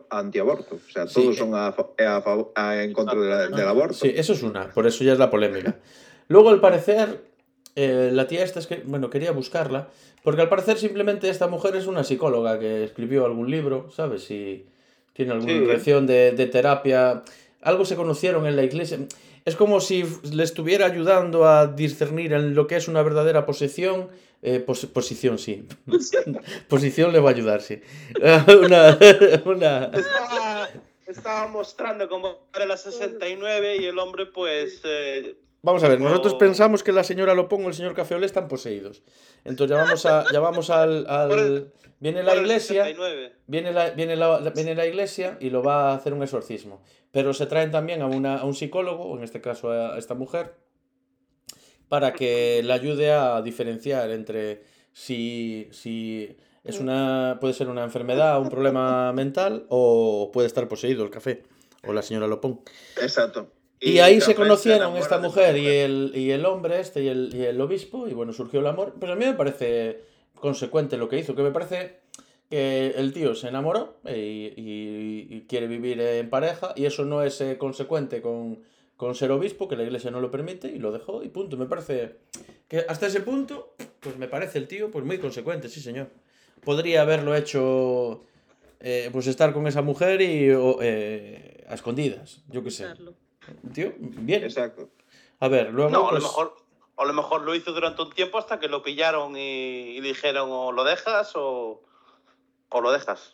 antiaborto. 0.09 0.77
O 0.77 0.91
sea, 0.91 1.07
Sí. 1.07 1.15
todos 1.21 1.37
son 1.37 1.55
a, 1.55 1.67
a 1.67 1.75
fav- 1.77 2.51
a- 2.55 2.83
en 2.83 2.93
contra 2.95 3.21
de 3.21 3.29
la- 3.29 3.47
del 3.49 3.69
aborto. 3.69 3.95
Sí, 3.95 4.13
eso 4.15 4.33
es 4.33 4.43
una, 4.43 4.71
por 4.71 4.87
eso 4.87 5.05
ya 5.05 5.13
es 5.13 5.19
la 5.19 5.29
polémica. 5.31 5.77
Luego, 6.29 6.49
al 6.49 6.61
parecer, 6.61 7.23
eh, 7.77 8.11
la 8.13 8.27
tía 8.27 8.43
esta 8.45 8.61
es 8.61 8.67
que, 8.67 8.83
bueno, 8.87 9.11
quería 9.11 9.33
buscarla, 9.33 9.89
porque 10.23 10.41
al 10.41 10.49
parecer 10.49 10.79
simplemente 10.79 11.29
esta 11.29 11.49
mujer 11.49 11.77
es 11.77 11.87
una 11.87 12.03
psicóloga 12.03 12.59
que 12.59 12.83
escribió 12.85 13.27
algún 13.27 13.51
libro, 13.51 13.91
¿sabes? 13.91 14.31
Y 14.31 14.65
tiene 15.13 15.33
alguna 15.33 15.53
Sí. 15.53 15.59
lección 15.67 16.07
de, 16.07 16.33
de 16.33 16.47
terapia. 16.47 17.25
Algo 17.61 17.85
se 17.85 17.95
conocieron 17.95 18.47
en 18.47 18.57
la 18.57 18.63
iglesia. 18.63 18.99
Es 19.45 19.57
como 19.57 19.81
si 19.81 20.05
le 20.33 20.43
estuviera 20.43 20.87
ayudando 20.87 21.47
a 21.47 21.67
discernir 21.67 22.33
en 22.33 22.55
lo 22.55 22.67
que 22.67 22.77
es 22.77 22.89
una 22.89 23.03
verdadera 23.03 23.45
posesión. 23.45 24.09
Eh, 24.43 24.61
pos- 24.61 24.87
posición, 24.87 25.39
sí. 25.39 25.67
posición 26.69 27.13
le 27.13 27.21
va 27.21 27.31
a 27.31 27.33
ayudar, 27.33 27.63
sí. 27.63 27.81
una, 28.63 28.99
una, 29.45 29.85
Estaba, 29.87 30.69
estaba 31.07 31.49
mostrando 31.49 32.09
cómo 32.09 32.47
era 32.55 32.67
la 32.67 32.77
69 32.77 33.77
y 33.79 33.85
el 33.87 33.99
hombre, 33.99 34.27
pues. 34.27 34.81
eh, 34.85 35.37
Vamos 35.65 35.83
a 35.83 35.89
ver, 35.89 35.99
nosotros 35.99 36.35
pensamos 36.35 36.83
que 36.83 36.93
la 36.93 37.03
señora 37.05 37.35
Lopongo 37.35 37.65
y 37.65 37.67
el 37.69 37.75
señor 37.75 37.95
Cafeolé 37.95 38.27
están 38.27 38.49
poseídos. 38.49 39.03
Entonces 39.45 39.75
ya 39.77 39.83
vamos, 39.83 40.05
a, 40.07 40.25
ya 40.31 40.39
vamos 40.41 40.69
al, 40.71 41.07
al- 41.09 41.29
Por 41.29 41.39
el- 41.39 41.73
Viene 42.01 42.23
la 42.23 42.37
iglesia, 42.37 42.85
69. 42.85 43.33
viene 43.47 43.73
la, 43.73 43.91
viene, 43.91 44.15
la, 44.15 44.39
viene 44.55 44.75
la 44.75 44.85
iglesia 44.87 45.39
y 45.41 45.49
lo 45.49 45.63
va 45.63 45.93
a 45.93 45.95
hacer 45.95 46.13
un 46.13 46.23
exorcismo. 46.23 46.83
Pero 47.13 47.33
se 47.33 47.47
traen 47.47 47.71
también 47.71 48.03
a, 48.03 48.07
una, 48.07 48.37
a 48.37 48.45
un 48.45 48.55
psicólogo, 48.55 49.17
en 49.17 49.25
este 49.25 49.41
caso 49.41 49.71
a 49.71 49.97
esta 49.97 50.13
mujer, 50.15 50.55
para 51.89 52.13
que 52.13 52.61
le 52.63 52.73
ayude 52.75 53.11
a 53.13 53.41
diferenciar 53.41 54.11
entre 54.11 54.65
si, 54.93 55.69
si 55.71 56.37
es 56.63 56.79
una, 56.79 57.39
puede 57.41 57.55
ser 57.55 57.69
una 57.69 57.85
enfermedad, 57.85 58.39
un 58.39 58.51
problema 58.51 59.13
mental 59.15 59.65
o 59.71 60.31
puede 60.31 60.47
estar 60.47 60.69
poseído 60.69 61.05
el 61.05 61.11
café 61.11 61.43
o 61.87 61.93
la 61.95 62.03
señora 62.03 62.27
Lopón. 62.27 62.61
Exacto. 63.01 63.51
Y, 63.85 63.99
ahí 64.01 64.15
se 64.21 64.35
conocieron 64.35 64.97
esta 65.03 65.19
mujer 65.19 65.57
y 65.59 65.67
el, 65.69 66.13
y 66.15 66.31
el 66.31 66.47
hombre 66.47 66.81
este 66.81 67.03
y 67.03 67.09
el, 67.09 67.31
y 67.35 67.43
el 67.43 67.61
obispo, 67.61 68.09
y 68.09 68.15
bueno, 68.15 68.33
surgió 68.33 68.61
el 68.61 68.67
amor. 68.67 68.95
Pero 69.01 69.13
a 69.13 69.17
mí 69.17 69.25
me 69.25 69.35
parece 69.35 70.01
consecuente 70.35 70.97
lo 70.97 71.09
que 71.09 71.19
hizo, 71.19 71.35
que 71.35 71.43
me 71.43 71.51
parece 71.51 71.97
que 72.51 72.89
el 72.97 73.13
tío 73.13 73.35
se 73.35 73.49
enamoró 73.49 73.97
y, 74.07 74.11
y- 74.57 75.27
y 75.31 75.45
quiere 75.49 75.67
vivir 75.67 76.01
en 76.01 76.29
pareja, 76.31 76.73
y 76.77 76.85
eso 76.85 77.05
no 77.05 77.23
es 77.23 77.41
eh, 77.41 77.57
consecuente 77.59 78.21
con, 78.21 78.61
con 78.97 79.15
ser 79.15 79.31
obispo, 79.33 79.67
que 79.69 79.77
la 79.77 79.83
iglesia 79.83 80.11
no 80.11 80.21
lo 80.21 80.31
permite, 80.31 80.69
y 80.69 80.79
lo 80.79 80.93
dejó, 80.93 81.23
y 81.23 81.29
punto. 81.29 81.57
Me 81.57 81.67
parece 81.67 82.17
que 82.69 82.85
hasta 82.89 83.07
ese 83.07 83.21
punto, 83.21 83.75
pues 84.01 84.17
me 84.19 84.29
parece 84.29 84.59
el 84.59 84.69
tío 84.69 84.91
pues 84.91 85.05
muy 85.05 85.19
consecuente, 85.19 85.69
sí 85.69 85.81
señor. 85.81 86.09
Podría 86.65 87.03
haberlo 87.03 87.35
hecho, 87.35 88.23
eh, 88.81 89.09
pues 89.13 89.27
estar 89.27 89.53
con 89.53 89.67
esa 89.67 89.83
mujer 89.83 90.21
y 90.23 90.51
o, 90.51 90.79
eh, 90.83 91.65
a 91.69 91.75
escondidas, 91.75 92.43
yo 92.49 92.63
qué 92.63 92.71
sé. 92.71 92.85
Tío, 93.73 93.93
bien. 93.99 94.45
Exacto. 94.45 94.89
A 95.41 95.49
ver, 95.49 95.71
luego. 95.73 95.91
No, 95.91 96.01
a 96.01 96.03
lo 96.05 96.11
pues, 96.11 96.23
mejor. 96.23 96.57
O 96.97 97.03
a 97.03 97.07
lo 97.07 97.13
mejor 97.13 97.43
lo 97.43 97.55
hizo 97.57 97.73
durante 97.73 98.03
un 98.03 98.13
tiempo 98.13 98.39
hasta 98.39 98.61
que 98.61 98.69
lo 98.69 98.83
pillaron 98.83 99.37
y, 99.37 99.97
y 99.97 100.01
dijeron 100.01 100.49
o 100.53 100.71
lo 100.71 100.85
dejas 100.85 101.33
o, 101.35 101.83
o 102.69 102.81
lo 102.81 102.93
dejas. 102.93 103.33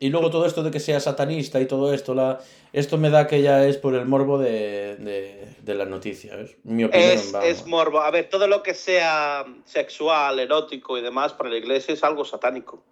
Y 0.00 0.08
luego 0.08 0.30
todo 0.30 0.46
esto 0.46 0.62
de 0.62 0.70
que 0.70 0.80
sea 0.80 0.98
satanista 0.98 1.60
y 1.60 1.66
todo 1.66 1.92
esto, 1.92 2.14
la... 2.14 2.40
esto 2.72 2.96
me 2.96 3.10
da 3.10 3.26
que 3.26 3.42
ya 3.42 3.66
es 3.66 3.76
por 3.76 3.94
el 3.94 4.06
morbo 4.06 4.38
de, 4.38 4.96
de, 4.96 5.54
de 5.60 5.74
la 5.74 5.84
noticia, 5.84 6.34
¿ves? 6.36 6.56
Mi 6.64 6.84
opinión, 6.84 7.10
Es, 7.10 7.30
vamos. 7.32 7.48
es 7.48 7.66
morbo. 7.66 8.00
A 8.00 8.10
ver, 8.10 8.28
todo 8.30 8.48
lo 8.48 8.62
que 8.62 8.72
sea 8.74 9.44
sexual, 9.66 10.40
erótico 10.40 10.96
y 10.98 11.02
demás 11.02 11.34
para 11.34 11.50
la 11.50 11.58
iglesia 11.58 11.92
es 11.94 12.02
algo 12.02 12.24
satánico. 12.24 12.82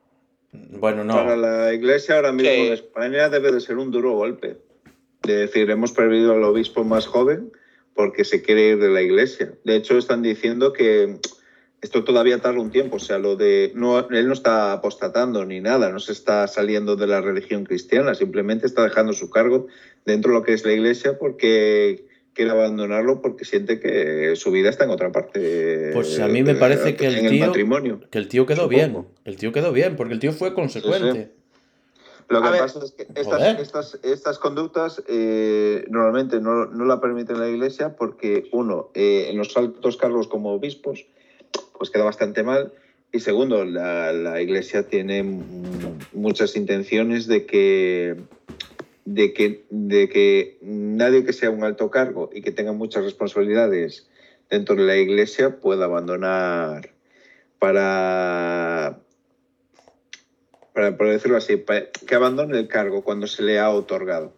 Bueno, 0.53 1.03
no. 1.03 1.15
Para 1.15 1.35
la 1.35 1.73
iglesia 1.73 2.17
ahora 2.17 2.31
mismo 2.31 2.53
Sí. 2.53 2.67
en 2.67 2.73
España 2.75 3.29
debe 3.31 3.53
de 3.53 3.61
ser 3.61 3.79
un 3.79 3.91
duro 3.91 4.13
golpe. 4.13 4.59
De 5.29 5.37
decir, 5.37 5.71
hemos 5.71 5.93
perdido 5.93 6.33
al 6.33 6.43
obispo 6.43 6.85
más 6.85 7.07
joven 7.07 7.53
porque 7.95 8.25
se 8.25 8.41
quiere 8.43 8.71
ir 8.71 8.79
de 8.79 8.89
la 8.89 9.03
iglesia. 9.03 9.53
De 9.65 9.77
hecho, 9.77 9.99
están 9.99 10.23
diciendo 10.23 10.73
que 10.73 11.19
esto 11.83 12.03
todavía 12.03 12.39
tarda 12.39 12.61
un 12.61 12.71
tiempo. 12.71 12.97
O 12.97 12.99
sea, 12.99 13.19
lo 13.19 13.37
de. 13.37 13.73
No, 13.75 14.09
él 14.09 14.27
no 14.27 14.33
está 14.33 14.73
apostatando 14.73 15.45
ni 15.45 15.61
nada, 15.61 15.91
no 15.91 15.99
se 16.01 16.13
está 16.13 16.47
saliendo 16.49 16.97
de 16.97 17.07
la 17.07 17.21
religión 17.21 17.65
cristiana, 17.65 18.15
simplemente 18.15 18.67
está 18.67 18.83
dejando 18.85 19.13
su 19.13 19.29
cargo 19.31 19.67
dentro 20.07 20.33
de 20.33 20.39
lo 20.39 20.45
que 20.45 20.55
es 20.55 20.65
la 20.65 20.73
iglesia 20.73 21.19
porque 21.19 22.07
quiere 22.33 22.53
abandonarlo 22.53 23.21
porque 23.21 23.45
siente 23.45 23.81
que 23.81 24.35
su 24.37 24.51
vida 24.51 24.71
está 24.71 24.85
en 24.85 24.91
otra 24.91 25.13
parte. 25.13 25.91
Pues 25.93 26.19
a 26.21 26.29
mí 26.29 26.43
me 26.43 26.55
parece 26.55 26.97
que 26.97 27.07
el 27.09 27.21
tío- 27.21 27.31
el 27.31 27.39
matrimonio. 27.41 28.01
Que 28.11 28.19
el 28.19 28.29
tío 28.29 28.47
quedó 28.47 28.63
Supongo. 28.63 28.77
bien. 28.77 29.07
El 29.25 29.37
tío 29.37 29.53
quedó 29.53 29.73
bien, 29.73 29.97
porque 29.97 30.15
el 30.15 30.21
tío 30.21 30.33
fue 30.33 30.55
consecuente. 30.55 31.33
Lo 32.29 32.43
que 32.43 32.49
A 32.49 32.51
ver. 32.51 32.61
pasa 32.61 32.85
es 32.85 32.93
que 32.93 33.07
estas, 33.15 33.59
estas, 33.59 33.99
estas 34.03 34.39
conductas 34.39 35.03
eh, 35.09 35.87
normalmente 35.89 36.41
no, 36.41 36.67
no 36.67 36.85
la 36.85 37.01
permite 37.01 37.33
la 37.33 37.49
Iglesia 37.49 37.97
porque, 37.97 38.49
uno, 38.53 38.91
eh, 38.95 39.29
en 39.31 39.39
los 39.39 39.57
altos 39.57 39.97
cargos 39.97 40.29
como 40.29 40.53
obispos, 40.53 41.07
pues 41.79 41.91
queda 41.91 42.05
bastante 42.05 42.43
mal. 42.43 42.73
Y 43.13 43.21
segundo, 43.21 43.65
la, 43.65 44.13
la 44.13 44.43
Iglesia 44.43 44.87
tiene 44.87 45.23
muchas 46.13 46.55
intenciones 46.57 47.27
de 47.27 47.47
que, 47.47 48.17
de, 49.07 49.33
que, 49.33 49.65
de 49.71 50.11
que 50.11 50.59
nadie 50.61 51.25
que 51.25 51.33
sea 51.33 51.49
un 51.49 51.65
alto 51.65 51.91
cargo 51.91 52.29
y 52.31 52.43
que 52.43 52.53
tenga 52.53 52.73
muchas 52.73 53.05
responsabilidades 53.05 54.07
dentro 54.51 54.77
de 54.77 54.83
la 54.83 54.97
Iglesia 54.99 55.61
pueda 55.61 55.87
abandonar 55.87 56.91
para, 57.59 59.01
para, 60.79 60.97
por 60.97 61.09
decirlo 61.09 61.37
así, 61.39 61.61
que 62.07 62.15
abandone 62.15 62.57
el 62.57 62.69
cargo 62.69 63.03
cuando 63.03 63.27
se 63.27 63.43
le 63.43 63.59
ha 63.59 63.69
otorgado. 63.71 64.33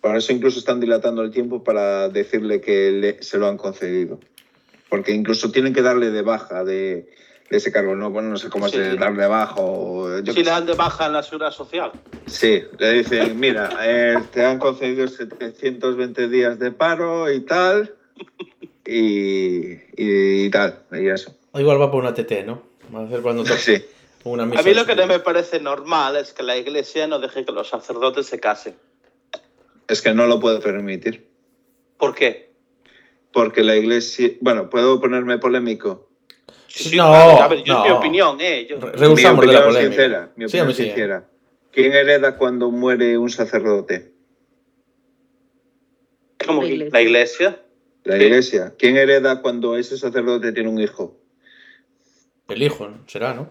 Por 0.00 0.16
eso 0.16 0.32
incluso 0.32 0.58
están 0.58 0.80
dilatando 0.80 1.22
el 1.22 1.30
tiempo 1.30 1.62
para 1.62 2.08
decirle 2.08 2.60
que 2.60 2.90
le- 2.90 3.22
se 3.22 3.38
lo 3.38 3.46
han 3.46 3.56
concedido. 3.56 4.18
Porque 4.90 5.12
incluso 5.12 5.52
tienen 5.52 5.72
que 5.72 5.82
darle 5.82 6.10
de 6.10 6.22
baja 6.22 6.64
de, 6.64 7.08
de 7.48 7.56
ese 7.56 7.70
cargo. 7.70 7.94
No, 7.94 8.10
bueno, 8.10 8.28
no 8.30 8.36
sé 8.38 8.48
cómo 8.50 8.66
Sí. 8.68 8.76
es 8.76 8.98
darle 8.98 9.22
de 9.22 9.28
baja 9.28 9.54
o... 9.58 10.18
yo 10.18 10.32
si 10.32 10.42
le 10.42 10.50
dan 10.50 10.66
de 10.66 10.74
baja 10.74 11.06
en 11.06 11.12
la 11.12 11.22
seguridad 11.22 11.52
social. 11.52 11.92
Sí, 12.26 12.64
le 12.76 12.92
dicen, 12.94 13.38
mira, 13.38 13.70
eh, 13.82 14.16
te 14.32 14.44
han 14.44 14.58
concedido 14.58 15.06
720 15.06 16.26
días 16.26 16.58
de 16.58 16.72
paro 16.72 17.30
y 17.32 17.40
tal, 17.42 17.94
y, 18.84 19.74
y 19.96 20.50
tal, 20.50 20.80
y 20.90 21.06
eso. 21.08 21.32
O 21.52 21.60
igual 21.60 21.80
va 21.80 21.88
por 21.92 22.02
una 22.02 22.12
TT, 22.14 22.44
¿no? 22.44 22.62
Va 22.92 23.02
a 23.02 23.06
hacer 23.06 23.22
cuando 23.22 23.44
toque 23.44 23.60
Sí. 23.60 23.84
Una 24.32 24.46
misa. 24.46 24.60
A 24.60 24.62
mí 24.62 24.74
lo 24.74 24.86
que 24.86 24.94
no 24.96 25.06
me 25.06 25.18
parece 25.20 25.60
normal 25.60 26.16
es 26.16 26.32
que 26.32 26.42
la 26.42 26.56
iglesia 26.56 27.06
no 27.06 27.18
deje 27.18 27.44
que 27.44 27.52
los 27.52 27.68
sacerdotes 27.68 28.26
se 28.26 28.40
casen. 28.40 28.74
Es 29.88 30.00
que 30.02 30.14
no 30.14 30.26
lo 30.26 30.40
puedo 30.40 30.60
permitir. 30.60 31.28
¿Por 31.98 32.14
qué? 32.14 32.52
Porque 33.32 33.62
la 33.62 33.76
iglesia. 33.76 34.30
Bueno, 34.40 34.70
¿puedo 34.70 35.00
ponerme 35.00 35.38
polémico? 35.38 36.08
Sí, 36.68 36.96
No, 36.96 37.04
a 37.14 37.46
ver, 37.48 37.62
yo 37.62 37.74
no. 37.74 37.84
es 37.84 37.90
mi 37.90 37.96
opinión, 37.96 38.40
¿eh? 38.40 38.66
Yo- 38.68 38.78
Rehusamos 38.80 39.44
mi 39.44 39.46
de 39.48 39.52
la 39.52 39.60
opinión 39.60 39.62
polémica. 39.64 39.82
sincera. 39.92 40.32
Mi 40.36 40.44
opinión 40.46 40.74
sí. 40.74 40.82
sincera. 40.84 41.28
¿Quién 41.70 41.92
hereda 41.92 42.36
cuando 42.36 42.70
muere 42.70 43.18
un 43.18 43.30
sacerdote? 43.30 44.12
¿Cómo 46.46 46.62
La 46.62 46.68
iglesia. 46.68 46.92
la 46.92 47.00
iglesia. 47.02 47.60
La 48.04 48.16
iglesia. 48.16 48.74
¿Quién 48.78 48.96
hereda 48.96 49.40
cuando 49.40 49.76
ese 49.76 49.96
sacerdote 49.96 50.52
tiene 50.52 50.68
un 50.68 50.80
hijo? 50.80 51.16
El 52.48 52.62
hijo, 52.62 52.88
¿no? 52.88 52.98
será, 53.08 53.32
¿no? 53.34 53.48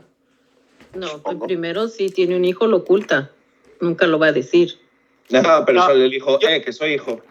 No, 0.94 1.22
pues 1.24 1.38
primero 1.46 1.88
si 1.88 2.10
tiene 2.10 2.36
un 2.36 2.46
hijo 2.46 2.68
lo 2.68 2.78
oculta. 2.78 3.32
Nunca 3.80 4.06
lo 4.08 4.20
va 4.20 4.28
a 4.28 4.32
decir. 4.32 4.80
No, 5.30 5.42
pero 5.66 5.80
No, 5.80 5.88
sale 5.88 6.06
el 6.06 6.14
hijo, 6.14 6.40
yo- 6.40 6.48
eh, 6.50 6.62
que 6.62 6.72
soy 6.74 6.94
hijo. 6.94 7.22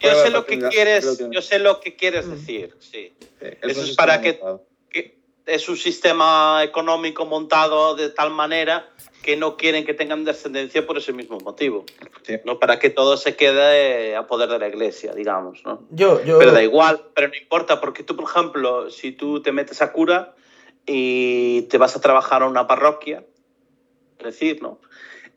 Yo 0.00 0.14
sé 0.16 0.30
lo 0.30 0.44
que 0.46 0.58
quieres, 0.58 1.18
yo 1.30 1.40
sé 1.42 1.58
lo 1.60 1.78
que 1.80 1.94
quieres 1.94 2.26
Mm. 2.26 2.30
decir, 2.32 2.74
sí. 2.80 3.12
Sí, 3.18 3.46
eso 3.62 3.82
es 3.84 3.94
para 3.96 4.20
que- 4.20 4.40
es 5.44 5.68
un 5.68 5.76
sistema 5.76 6.60
económico 6.62 7.26
montado 7.26 7.96
de 7.96 8.10
tal 8.10 8.30
manera 8.30 8.88
que 9.22 9.36
no 9.36 9.56
quieren 9.56 9.84
que 9.84 9.92
tengan 9.92 10.24
descendencia 10.24 10.86
por 10.86 10.98
ese 10.98 11.12
mismo 11.12 11.38
motivo. 11.40 11.84
Sí. 12.24 12.34
¿no? 12.44 12.58
Para 12.60 12.78
que 12.78 12.90
todo 12.90 13.16
se 13.16 13.34
quede 13.36 14.14
a 14.16 14.26
poder 14.28 14.48
de 14.48 14.58
la 14.60 14.68
iglesia, 14.68 15.12
digamos, 15.14 15.62
¿no? 15.64 15.84
Yo, 15.90 16.24
yo... 16.24 16.38
Pero 16.38 16.52
da 16.52 16.62
igual, 16.62 17.00
pero 17.14 17.28
no 17.28 17.34
importa, 17.34 17.80
porque 17.80 18.02
tú, 18.04 18.14
por 18.16 18.28
ejemplo, 18.28 18.90
si 18.90 19.10
tú 19.12 19.42
te 19.42 19.50
metes 19.52 19.82
a 19.82 19.92
cura 19.92 20.34
y 20.86 21.62
te 21.62 21.78
vas 21.78 21.96
a 21.96 22.00
trabajar 22.00 22.42
a 22.42 22.46
una 22.46 22.66
parroquia, 22.66 23.24
es 24.18 24.24
decir, 24.24 24.62
¿no? 24.62 24.80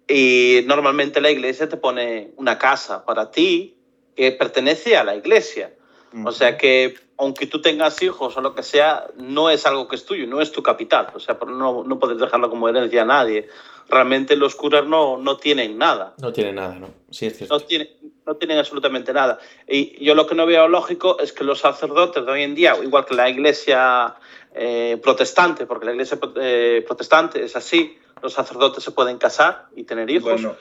Y 0.07 0.61
normalmente 0.65 1.21
la 1.21 1.31
iglesia 1.31 1.67
te 1.67 1.77
pone 1.77 2.31
una 2.37 2.57
casa 2.57 3.05
para 3.05 3.31
ti 3.31 3.77
que 4.15 4.31
pertenece 4.31 4.97
a 4.97 5.03
la 5.03 5.15
iglesia. 5.15 5.73
O 6.23 6.31
sea 6.31 6.57
que, 6.57 6.95
aunque 7.17 7.45
tú 7.45 7.61
tengas 7.61 8.01
hijos 8.01 8.37
o 8.37 8.41
lo 8.41 8.55
que 8.55 8.63
sea, 8.63 9.07
no 9.17 9.49
es 9.49 9.65
algo 9.65 9.89
que 9.89 9.97
es 9.97 10.05
tuyo, 10.05 10.25
no 10.27 10.39
es 10.39 10.51
tu 10.53 10.63
capital. 10.63 11.07
O 11.13 11.19
sea, 11.19 11.37
no, 11.45 11.83
no 11.83 11.99
puedes 11.99 12.17
dejarlo 12.17 12.49
como 12.49 12.69
herencia 12.69 13.01
a 13.01 13.05
nadie. 13.05 13.49
Realmente 13.89 14.37
los 14.37 14.55
curas 14.55 14.85
no, 14.87 15.17
no 15.17 15.37
tienen 15.37 15.77
nada 15.77 16.15
No 16.19 16.31
tiene 16.31 16.53
nada, 16.53 16.75
¿no? 16.75 16.89
Sí, 17.11 17.25
es 17.25 17.37
cierto. 17.37 17.53
no 17.53 17.59
tienen, 17.65 17.89
no 18.25 18.35
tienen 18.35 18.57
absolutamente 18.57 19.11
nada. 19.11 19.39
Y 19.67 20.01
yo 20.03 20.15
lo 20.15 20.25
que 20.25 20.35
no 20.35 20.45
veo 20.45 20.69
lógico 20.69 21.19
es 21.19 21.33
que 21.33 21.43
los 21.43 21.59
sacerdotes 21.59 22.25
de 22.25 22.31
hoy 22.31 22.43
en 22.43 22.55
día, 22.55 22.77
igual 22.81 23.05
que 23.05 23.15
la 23.15 23.29
iglesia 23.29 24.15
eh, 24.55 24.97
protestante, 25.03 25.65
porque 25.65 25.85
la 25.85 25.91
iglesia 25.91 26.17
eh, 26.41 26.83
protestante 26.87 27.43
es 27.43 27.55
así, 27.55 27.97
los 28.23 28.33
sacerdotes 28.33 28.83
se 28.83 28.91
pueden 28.91 29.17
casar 29.17 29.67
y 29.75 29.83
tener 29.83 30.09
hijos. 30.09 30.31
Bueno, 30.41 30.55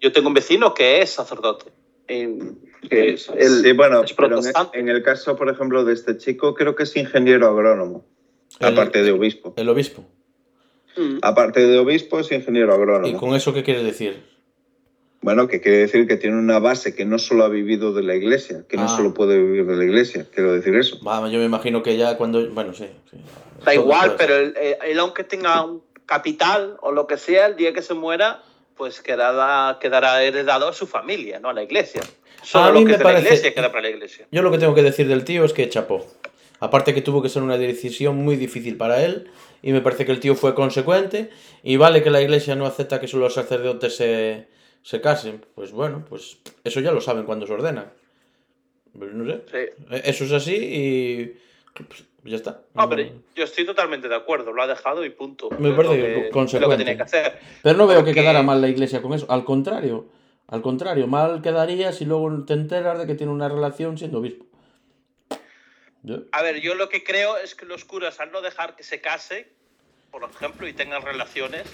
Yo 0.00 0.10
tengo 0.12 0.28
un 0.28 0.34
vecino 0.34 0.72
que 0.74 1.02
es 1.02 1.10
sacerdote. 1.10 1.66
que 2.06 3.10
es, 3.12 3.28
él 3.28 3.60
sí, 3.62 3.72
bueno, 3.72 4.02
es 4.02 4.12
pero 4.14 4.38
en, 4.38 4.44
en 4.72 4.88
el 4.88 5.02
caso, 5.02 5.36
por 5.36 5.50
ejemplo, 5.50 5.84
de 5.84 5.92
este 5.92 6.16
chico, 6.16 6.54
creo 6.54 6.74
que 6.74 6.84
es 6.84 6.96
ingeniero 6.96 7.48
agrónomo, 7.48 8.06
El- 8.60 8.68
aparte 8.68 9.02
de 9.02 9.12
obispo. 9.12 9.52
El 9.56 9.68
obispo. 9.68 10.04
Mm. 10.96 11.18
Aparte 11.22 11.66
de 11.66 11.78
obispo, 11.78 12.18
es 12.20 12.32
ingeniero 12.32 12.70
¿Y 12.72 12.74
agrónomo. 12.76 13.18
con 13.20 13.34
eso 13.34 13.52
qué 13.52 13.62
quieres 13.62 13.84
decir? 13.84 14.24
Bueno, 15.20 15.48
que 15.48 15.60
quiere 15.60 15.78
decir 15.78 16.06
que 16.06 16.16
tiene 16.16 16.36
una 16.36 16.60
base 16.60 16.94
que 16.94 17.04
no 17.04 17.18
solo 17.18 17.44
ha 17.44 17.48
vivido 17.48 17.92
de 17.92 18.02
la 18.04 18.14
iglesia, 18.14 18.64
que 18.68 18.76
no 18.76 18.84
Ah. 18.84 18.88
solo 18.96 19.14
puede 19.14 19.36
vivir 19.38 19.66
de 19.66 19.76
la 19.76 19.84
iglesia, 19.84 20.26
quiero 20.32 20.52
decir 20.52 20.76
eso. 20.76 20.98
Vamos, 21.02 21.32
yo 21.32 21.38
me 21.38 21.44
imagino 21.44 21.82
que 21.82 21.96
ya 21.96 22.16
cuando... 22.16 22.48
Bueno, 22.50 22.72
sí. 22.72 22.86
sí. 23.10 23.16
Da 23.64 23.74
igual, 23.74 24.14
pero 24.16 24.36
él, 24.36 24.54
eh, 24.60 24.78
él 24.86 24.98
aunque 25.00 25.24
tenga 25.24 25.64
un 25.64 25.82
capital 26.06 26.76
o 26.80 26.92
lo 26.92 27.06
que 27.08 27.16
sea, 27.16 27.46
el 27.46 27.56
día 27.56 27.72
que 27.72 27.82
se 27.82 27.94
muera, 27.94 28.42
pues 28.76 29.02
quedará, 29.02 29.78
quedará 29.80 30.22
heredado 30.22 30.68
a 30.68 30.72
su 30.72 30.86
familia, 30.86 31.40
no 31.40 31.48
a 31.48 31.52
la 31.52 31.64
iglesia. 31.64 32.00
Solo 32.44 32.64
A 32.66 32.68
lo 32.70 32.74
mí 32.74 32.84
que 32.84 32.90
me 32.90 32.92
es 32.92 32.98
de 32.98 33.04
parece- 33.04 33.22
la 33.22 33.28
iglesia 33.28 33.54
queda 33.54 33.68
para 33.72 33.82
la 33.82 33.90
iglesia. 33.90 34.26
Yo 34.30 34.42
lo 34.42 34.52
que 34.52 34.58
tengo 34.58 34.74
que 34.76 34.84
decir 34.84 35.08
del 35.08 35.24
tío 35.24 35.44
es 35.44 35.52
que 35.52 35.68
chapó. 35.68 36.06
Aparte 36.60 36.94
que 36.94 37.02
tuvo 37.02 37.20
que 37.22 37.28
ser 37.28 37.42
una 37.42 37.58
decisión 37.58 38.16
muy 38.16 38.36
difícil 38.36 38.76
para 38.76 39.02
él 39.04 39.28
y 39.62 39.72
me 39.72 39.80
parece 39.80 40.06
que 40.06 40.12
el 40.12 40.20
tío 40.20 40.36
fue 40.36 40.54
consecuente 40.54 41.30
y 41.64 41.76
vale 41.76 42.02
que 42.04 42.10
la 42.10 42.22
iglesia 42.22 42.54
no 42.54 42.66
acepta 42.66 43.00
que 43.00 43.08
solo 43.08 43.24
los 43.24 43.34
sacerdotes 43.34 43.96
se, 43.96 44.46
se 44.82 45.00
casen. 45.00 45.44
Pues 45.54 45.72
bueno, 45.72 46.04
pues 46.08 46.38
eso 46.64 46.80
ya 46.80 46.92
lo 46.92 47.00
saben 47.00 47.24
cuando 47.24 47.46
se 47.46 47.52
ordena. 47.52 47.92
Pues 48.98 49.12
no 49.12 49.24
sé. 49.24 49.42
Sí. 49.50 49.84
Eso 50.04 50.24
es 50.24 50.32
así 50.32 50.54
y 50.56 51.38
pues, 51.86 52.04
ya 52.24 52.36
está. 52.36 52.62
No, 52.74 52.88
pero 52.88 53.02
yo 53.36 53.44
estoy 53.44 53.64
totalmente 53.64 54.08
de 54.08 54.16
acuerdo, 54.16 54.52
lo 54.52 54.62
ha 54.62 54.66
dejado 54.66 55.04
y 55.04 55.10
punto. 55.10 55.50
Me 55.58 55.72
parece 55.72 55.96
lo 56.16 56.22
que 56.22 56.30
consecuente. 56.30 56.66
lo 56.66 56.70
que 56.70 56.76
tenía 56.84 56.96
que 56.96 57.02
hacer. 57.02 57.38
Pero 57.62 57.76
no 57.78 57.86
veo 57.86 58.04
que 58.04 58.14
quedara 58.14 58.42
mal 58.42 58.60
la 58.60 58.68
iglesia 58.68 59.00
con 59.02 59.12
eso. 59.14 59.26
Al 59.30 59.44
contrario, 59.44 60.06
al 60.48 60.62
contrario, 60.62 61.06
mal 61.06 61.42
quedaría 61.42 61.92
si 61.92 62.04
luego 62.06 62.44
te 62.44 62.54
enteras 62.54 62.98
de 62.98 63.06
que 63.06 63.14
tiene 63.14 63.32
una 63.32 63.48
relación 63.48 63.98
siendo 63.98 64.18
obispo. 64.18 64.46
Yo- 66.02 66.22
A 66.32 66.42
ver, 66.42 66.60
yo 66.60 66.74
lo 66.74 66.88
que 66.88 67.04
creo 67.04 67.36
es 67.36 67.54
que 67.54 67.66
los 67.66 67.84
curas, 67.84 68.18
al 68.20 68.32
no 68.32 68.40
dejar 68.40 68.76
que 68.76 68.82
se 68.82 69.00
casen, 69.00 69.46
por 70.10 70.24
ejemplo, 70.24 70.66
y 70.66 70.72
tengan 70.72 71.02
relaciones, 71.02 71.64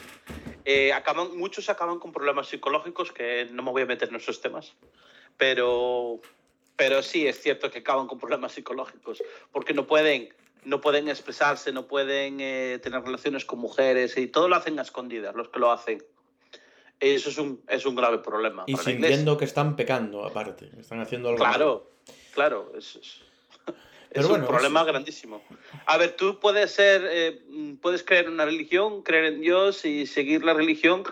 eh, 0.64 0.92
acaban, 0.92 1.36
muchos 1.36 1.68
acaban 1.68 1.98
con 1.98 2.12
problemas 2.12 2.48
psicológicos, 2.48 3.12
que 3.12 3.48
no 3.52 3.62
me 3.62 3.70
voy 3.70 3.82
a 3.82 3.86
meter 3.86 4.08
en 4.08 4.16
esos 4.16 4.40
temas, 4.40 4.74
pero, 5.36 6.20
pero 6.76 7.02
sí 7.02 7.26
es 7.26 7.40
cierto 7.40 7.70
que 7.70 7.78
acaban 7.80 8.06
con 8.06 8.18
problemas 8.18 8.52
psicológicos, 8.52 9.22
porque 9.52 9.74
no 9.74 9.86
pueden, 9.86 10.32
no 10.64 10.80
pueden 10.80 11.08
expresarse, 11.08 11.72
no 11.72 11.86
pueden 11.86 12.38
eh, 12.40 12.78
tener 12.82 13.02
relaciones 13.02 13.44
con 13.44 13.58
mujeres, 13.58 14.16
y 14.16 14.26
todo 14.26 14.48
lo 14.48 14.56
hacen 14.56 14.78
a 14.78 14.82
escondidas, 14.82 15.34
los 15.34 15.48
que 15.50 15.58
lo 15.58 15.70
hacen. 15.70 16.02
Eso 17.00 17.28
es 17.28 17.38
un, 17.38 17.60
es 17.68 17.84
un 17.84 17.96
grave 17.96 18.18
problema. 18.18 18.64
Y 18.66 18.72
para 18.72 18.84
sintiendo 18.84 19.36
que 19.36 19.44
están 19.44 19.76
pecando, 19.76 20.24
aparte. 20.24 20.70
Están 20.78 21.00
haciendo 21.00 21.28
algo. 21.30 21.38
Claro, 21.44 21.90
claro. 22.32 22.72
es- 22.78 22.96
es- 22.96 23.20
Es 24.14 24.18
Pero 24.20 24.28
bueno, 24.28 24.44
un 24.44 24.50
problema 24.50 24.80
es- 24.82 24.86
grandísimo. 24.86 25.42
A 25.86 25.98
ver, 25.98 26.14
tú 26.14 26.38
puedes 26.38 26.70
ser, 26.70 27.02
eh, 27.10 27.42
mm, 27.48 27.74
puedes 27.78 28.04
creer 28.04 28.26
en 28.26 28.34
una 28.34 28.44
religión, 28.44 29.02
creer 29.02 29.24
en 29.24 29.40
Dios 29.40 29.84
y 29.84 30.06
seguir 30.06 30.44
la 30.44 30.54
religión 30.54 31.02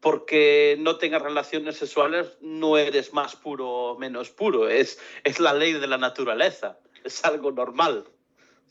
porque 0.00 0.76
no 0.78 0.96
tengas 0.96 1.22
relaciones 1.22 1.76
sexuales, 1.76 2.38
no 2.40 2.78
eres 2.78 3.12
más 3.12 3.34
puro 3.34 3.68
o 3.68 3.98
menos 3.98 4.30
puro. 4.30 4.68
Es, 4.68 5.00
es 5.24 5.40
la 5.40 5.52
ley 5.52 5.72
de 5.72 5.86
la 5.88 5.98
naturaleza. 5.98 6.78
Es 7.02 7.24
algo 7.24 7.50
normal. 7.50 8.04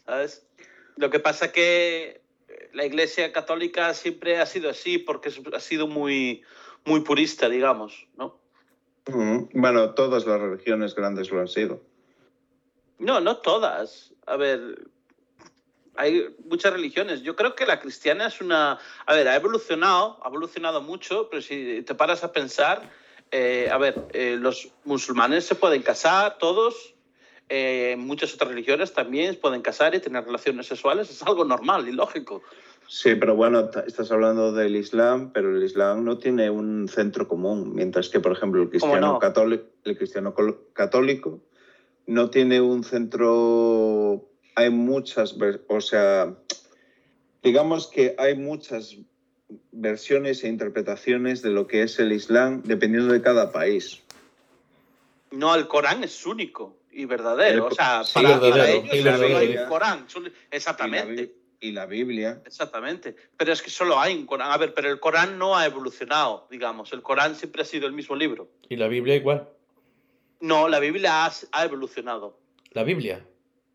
¿Sabes? 0.06 0.48
Lo 0.96 1.10
que 1.10 1.20
pasa 1.20 1.52
que 1.52 2.22
la 2.74 2.86
Iglesia 2.86 3.32
Católica 3.34 3.94
siempre 3.94 4.40
ha 4.40 4.46
sido 4.46 4.70
así 4.70 4.98
porque 5.00 5.30
es- 5.30 5.42
ha 5.54 5.60
sido 5.60 5.88
muy, 5.88 6.44
muy 6.86 7.02
purista, 7.02 7.50
digamos, 7.50 8.08
¿no? 8.16 8.40
Ujú. 9.08 9.50
Bueno, 9.54 9.94
todas 9.96 10.26
las 10.26 10.40
religiones 10.40 10.96
grandes 10.96 11.30
lo 11.30 11.42
han 11.42 11.48
sido. 11.50 11.82
No, 13.02 13.20
no 13.20 13.38
todas. 13.38 14.14
A 14.28 14.38
ver, 14.38 14.88
hay 15.96 16.36
muchas 16.46 16.72
religiones. 16.72 17.24
Yo 17.24 17.36
creo 17.36 17.56
que 17.56 17.66
la 17.66 17.80
cristiana 17.80 18.28
es 18.28 18.40
una... 18.42 18.80
A 19.06 19.14
ver, 19.14 19.28
ha 19.28 19.36
evolucionado, 19.36 20.20
ha 20.24 20.28
evolucionado 20.28 20.82
mucho, 20.82 21.28
pero 21.30 21.42
si 21.42 21.82
te 21.82 21.96
paras 21.96 22.24
a 22.24 22.32
pensar, 22.32 22.90
eh, 23.32 23.70
a 23.72 23.78
ver, 23.80 24.08
eh, 24.14 24.38
los 24.40 24.70
musulmanes 24.86 25.46
se 25.46 25.56
pueden 25.56 25.82
casar 25.82 26.38
todos, 26.38 26.94
eh, 27.50 27.96
muchas 27.98 28.34
otras 28.36 28.52
religiones 28.52 28.94
también 28.94 29.36
pueden 29.36 29.62
casar 29.62 29.96
y 29.96 30.00
tener 30.00 30.24
relaciones 30.24 30.68
sexuales, 30.68 31.10
es 31.10 31.24
algo 31.24 31.44
normal 31.44 31.88
y 31.88 31.92
lógico. 31.92 32.44
Sí, 32.88 33.16
pero 33.16 33.36
bueno, 33.36 33.70
estás 33.88 34.12
hablando 34.12 34.52
del 34.52 34.76
Islam, 34.76 35.32
pero 35.34 35.56
el 35.56 35.64
Islam 35.64 36.04
no 36.04 36.18
tiene 36.18 36.50
un 36.50 36.88
centro 36.88 37.28
común, 37.28 37.74
mientras 37.74 38.10
que, 38.10 38.20
por 38.20 38.34
ejemplo, 38.34 38.62
el 38.62 38.70
cristiano, 38.70 39.14
no? 39.14 39.20
católico, 39.20 39.66
el 39.86 39.98
cristiano 39.98 40.36
católico 40.74 41.42
no 42.08 42.30
tiene 42.30 42.62
un 42.62 42.84
centro... 42.84 44.28
Hay 44.56 44.70
muchas, 44.70 45.36
o 45.70 45.82
sea, 45.82 46.36
digamos 47.42 47.88
que 47.88 48.16
hay 48.18 48.36
muchas 48.36 48.98
versiones 49.72 50.44
e 50.44 50.50
interpretaciones 50.50 51.42
de 51.42 51.50
lo 51.52 51.68
que 51.68 51.84
es 51.84 52.00
el 52.00 52.12
Islam 52.12 52.62
dependiendo 52.64 53.14
de 53.14 53.22
cada 53.22 53.52
país. 53.52 54.04
No, 55.32 55.56
el 55.56 55.68
Corán 55.68 56.04
es 56.04 56.26
único 56.26 56.78
y 56.92 57.06
verdadero. 57.06 57.68
El- 57.68 57.72
O 57.72 57.76
sea, 57.76 58.04
sí, 58.04 58.14
para, 58.14 58.70
ellos 58.70 59.20
solo 59.20 59.38
hay 59.38 59.58
un 59.58 59.66
Corán. 59.68 60.04
solo- 60.10 60.28
Y 60.28 60.32
la, 60.32 60.36
Exactamente. 60.52 61.36
Y 61.62 61.72
la 61.72 61.86
Biblia. 61.86 62.42
Exactamente. 62.46 63.16
Pero 63.38 63.54
es 63.54 63.62
que 63.62 63.70
solo 63.70 64.00
hay 64.00 64.16
un 64.16 64.26
Corán. 64.26 64.52
A 64.52 64.58
ver, 64.58 64.74
pero 64.74 64.90
el 64.90 65.00
Corán 65.00 65.38
no 65.38 65.56
ha 65.56 65.66
evolucionado, 65.66 66.48
digamos. 66.52 66.92
El 66.92 67.02
Corán 67.02 67.36
siempre 67.36 67.62
ha 67.62 67.66
sido 67.66 67.88
el 67.88 67.94
mismo 67.94 68.16
libro. 68.16 68.50
Y 68.68 68.76
la 68.76 68.88
Biblia 68.90 69.16
igual. 69.16 69.48
No, 70.42 70.68
la 70.68 70.80
Biblia 70.80 71.26
ha, 71.26 71.32
ha 71.52 71.66
evolucionado. 71.66 72.40
La 72.72 72.84
Biblia. 72.84 73.26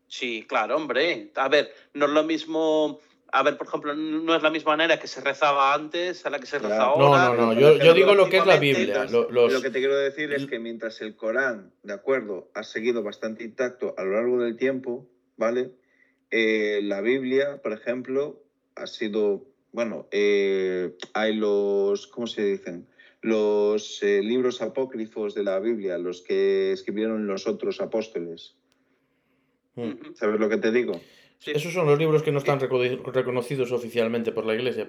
Sí, 0.07 0.45
claro, 0.47 0.75
hombre. 0.77 1.31
A 1.35 1.47
ver, 1.49 1.73
no 1.93 2.05
es 2.05 2.11
lo 2.11 2.23
mismo. 2.23 2.99
A 3.33 3.43
ver, 3.43 3.57
por 3.57 3.67
ejemplo, 3.67 3.93
no 3.93 4.35
es 4.35 4.41
la 4.41 4.49
misma 4.49 4.71
manera 4.71 4.97
que 4.99 5.07
se 5.07 5.19
rezaba 5.19 5.73
antes 5.73 6.25
a 6.25 6.29
la 6.29 6.39
que 6.39 6.45
se 6.45 6.59
reza 6.59 6.75
Claro. 6.77 6.97
No, 6.97 7.05
ahora. 7.15 7.25
no, 7.35 7.35
no. 7.35 7.49
pero 7.55 7.77
Yo, 7.77 7.83
yo 7.85 7.93
digo 7.93 8.15
lo 8.15 8.29
que 8.29 8.37
es 8.37 8.45
la 8.45 8.57
Biblia. 8.57 8.85
Entonces, 8.85 9.11
lo- 9.11 9.29
los- 9.29 9.51
Lo 9.53 9.61
que 9.61 9.69
te 9.69 9.79
quiero 9.79 9.97
decir 9.97 10.31
es 10.33 10.45
que 10.45 10.59
mientras 10.59 11.01
el 11.01 11.15
Corán, 11.15 11.73
de 11.83 11.93
acuerdo, 11.93 12.49
ha 12.53 12.63
seguido 12.63 13.03
bastante 13.03 13.43
intacto 13.43 13.93
a 13.97 14.03
lo 14.05 14.11
largo 14.13 14.41
del 14.41 14.55
tiempo, 14.55 15.07
¿vale? 15.35 15.71
Eh, 16.31 16.79
la 16.83 17.01
Biblia, 17.01 17.61
por 17.61 17.73
ejemplo, 17.73 18.41
ha 18.75 18.87
sido, 18.87 19.45
bueno, 19.73 20.07
eh, 20.11 20.95
hay 21.13 21.35
los, 21.35 22.07
¿cómo 22.07 22.27
se 22.27 22.43
dicen? 22.43 22.87
Los 23.27 24.01
eh, 24.03 24.21
libros 24.23 24.61
apócrifos 24.61 25.35
de 25.35 25.43
la 25.43 25.59
Biblia, 25.59 25.97
los 25.97 26.21
que 26.21 26.71
escribieron 26.71 27.27
los 27.27 27.45
otros 27.45 27.81
apóstoles. 27.81 28.55
Mm. 29.75 29.81
Ujú. 29.81 30.15
¿Sabes 30.15 30.39
lo 30.39 30.47
que 30.47 30.57
te 30.57 30.71
digo? 30.71 30.93
Sí. 31.39 31.51
Esos 31.51 31.73
son 31.73 31.85
los 31.87 31.99
libros 31.99 32.23
que 32.23 32.31
no 32.31 32.37
están 32.39 32.59
reco- 32.59 33.03
reconocidos 33.11 33.73
oficialmente 33.73 34.31
por 34.31 34.45
la 34.45 34.55
Iglesia. 34.55 34.87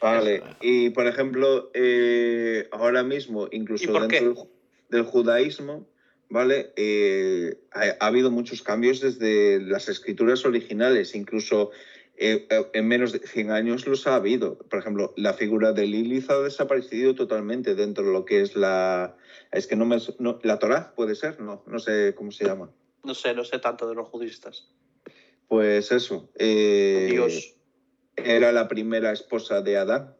Vale, 0.00 0.42
y 0.62 0.90
por 0.90 1.06
ejemplo, 1.06 1.70
eh, 1.74 2.68
ahora 2.72 3.02
mismo, 3.04 3.48
incluso 3.52 3.92
dentro 3.92 4.48
del 4.88 5.02
judaísmo, 5.02 5.86
¿vale? 6.30 6.72
Eh, 6.76 7.58
ha, 7.70 7.82
ha 8.00 8.06
habido 8.06 8.30
muchos 8.30 8.62
cambios 8.62 9.00
desde 9.00 9.60
las 9.60 9.88
escrituras 9.88 10.44
originales, 10.46 11.14
incluso 11.14 11.70
eh, 12.16 12.46
eh, 12.50 12.66
en 12.74 12.86
menos 12.88 13.12
de 13.12 13.18
100 13.20 13.50
años 13.50 13.86
los 13.86 14.06
ha 14.06 14.14
habido. 14.16 14.58
Por 14.58 14.78
ejemplo, 14.78 15.12
la 15.16 15.32
figura 15.34 15.72
de 15.72 15.86
Lilith 15.86 16.30
ha 16.30 16.40
desaparecido 16.40 17.14
totalmente 17.14 17.74
dentro 17.74 18.04
de 18.04 18.12
lo 18.12 18.24
que 18.24 18.40
es 18.40 18.54
la... 18.56 19.16
Es 19.52 19.66
que 19.66 19.76
no 19.76 19.84
me... 19.84 19.98
no- 20.18 20.38
¿La 20.42 20.58
Torá 20.58 20.94
puede 20.94 21.14
ser? 21.14 21.40
No, 21.40 21.62
no 21.66 21.78
sé 21.78 22.14
cómo 22.16 22.30
se 22.30 22.44
llama. 22.44 22.70
No 23.02 23.14
sé, 23.14 23.34
no 23.34 23.44
sé 23.44 23.58
tanto 23.58 23.88
de 23.88 23.94
los 23.94 24.08
judistas. 24.08 24.68
Pues 25.48 25.92
eso. 25.92 26.30
eh, 26.36 27.08
Dios. 27.10 27.54
Era 28.16 28.52
la 28.52 28.68
primera 28.68 29.12
esposa 29.12 29.60
de 29.60 29.76
Adán. 29.76 30.14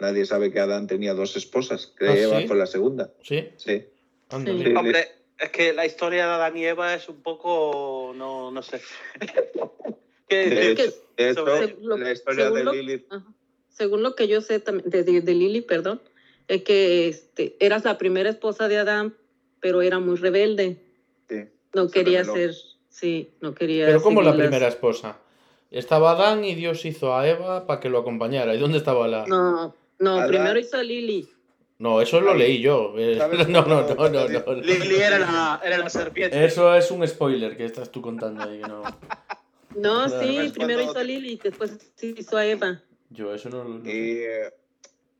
Nadie 0.00 0.26
sabe 0.26 0.50
que 0.52 0.60
Adán 0.60 0.86
tenía 0.86 1.14
dos 1.14 1.36
esposas, 1.36 1.86
que 1.98 2.06
¿Ah, 2.08 2.16
Eva 2.16 2.40
sí? 2.40 2.48
fue 2.48 2.56
la 2.56 2.66
segunda. 2.66 3.12
¿Sí? 3.22 3.48
Sí. 3.56 3.84
Sí. 4.36 4.74
Hombre, 4.76 5.06
es 5.38 5.50
que 5.50 5.72
la 5.72 5.86
historia 5.86 6.26
de 6.26 6.32
Adán 6.32 6.56
y 6.56 6.64
Eva 6.64 6.94
es 6.94 7.08
un 7.08 7.22
poco. 7.22 8.12
No, 8.16 8.50
no 8.50 8.62
sé. 8.62 8.80
¿Qué 10.28 10.36
De 10.48 10.50
que- 10.50 10.70
hecho, 10.72 10.82
de 11.16 11.30
hecho, 11.30 11.44
sobre- 11.46 11.76
lo- 11.80 11.96
la 11.98 12.12
historia 12.12 12.44
según 12.44 12.58
de 12.58 12.64
lo- 12.64 12.72
Lilith. 12.72 13.06
Ajá. 13.12 13.24
Según 13.68 14.02
lo 14.02 14.14
que 14.14 14.28
yo 14.28 14.40
sé 14.40 14.60
también, 14.60 14.88
de, 14.88 15.02
de- 15.02 15.20
de 15.20 15.34
Lili, 15.34 15.60
perdón, 15.60 16.00
es 16.46 16.62
que 16.62 17.08
este, 17.08 17.56
eras 17.58 17.84
la 17.84 17.98
primera 17.98 18.30
esposa 18.30 18.68
de 18.68 18.78
Adán, 18.78 19.14
pero 19.60 19.82
era 19.82 19.98
muy 19.98 20.16
rebelde. 20.16 20.78
Sí. 21.28 21.44
No 21.74 21.88
Se 21.88 21.92
quería 21.92 22.22
rebeló. 22.22 22.34
ser, 22.52 22.54
sí, 22.88 23.30
no 23.40 23.52
quería. 23.54 23.86
Pero 23.86 24.00
como 24.02 24.22
la 24.22 24.30
las- 24.30 24.38
primera 24.38 24.68
esposa. 24.68 25.18
Estaba 25.72 26.12
Adán 26.12 26.44
y 26.44 26.54
Dios 26.54 26.84
hizo 26.84 27.16
a 27.16 27.28
Eva 27.28 27.66
para 27.66 27.80
que 27.80 27.88
lo 27.88 27.98
acompañara. 27.98 28.54
¿Y 28.54 28.58
dónde 28.60 28.78
estaba 28.78 29.08
la...? 29.08 29.26
No, 29.26 29.74
no, 29.98 30.18
Adán- 30.18 30.28
primero 30.28 30.56
hizo 30.60 30.76
a 30.76 30.82
Lili. 30.84 31.28
No, 31.84 32.00
eso 32.00 32.18
lo 32.22 32.32
leí 32.34 32.62
yo. 32.62 32.94
Eh, 32.98 33.16
¿sabes 33.18 33.46
No, 33.46 33.60
no, 33.66 33.82
no, 33.82 33.94
no, 33.94 34.08
no. 34.08 34.52
Lili 34.62 34.94
era 34.96 35.18
la, 35.18 35.60
era 35.62 35.76
la 35.76 35.90
serpiente. 35.90 36.42
Eso 36.42 36.74
es 36.74 36.90
un 36.90 37.06
spoiler 37.06 37.58
que 37.58 37.66
estás 37.66 37.92
tú 37.92 38.00
contando 38.00 38.42
ahí. 38.48 38.58
que 38.62 38.66
No, 38.66 38.82
No, 39.76 40.08
sí, 40.08 40.50
primero 40.54 40.80
hizo 40.80 40.98
a 40.98 41.02
Lili, 41.02 41.38
después 41.42 41.76
hizo 42.00 42.36
a 42.38 42.46
Eva. 42.46 42.80
yo 43.10 43.34
eso 43.34 43.50
no 43.50 43.64
lo... 43.64 43.76
Y 43.84 44.18
eh, 44.22 44.50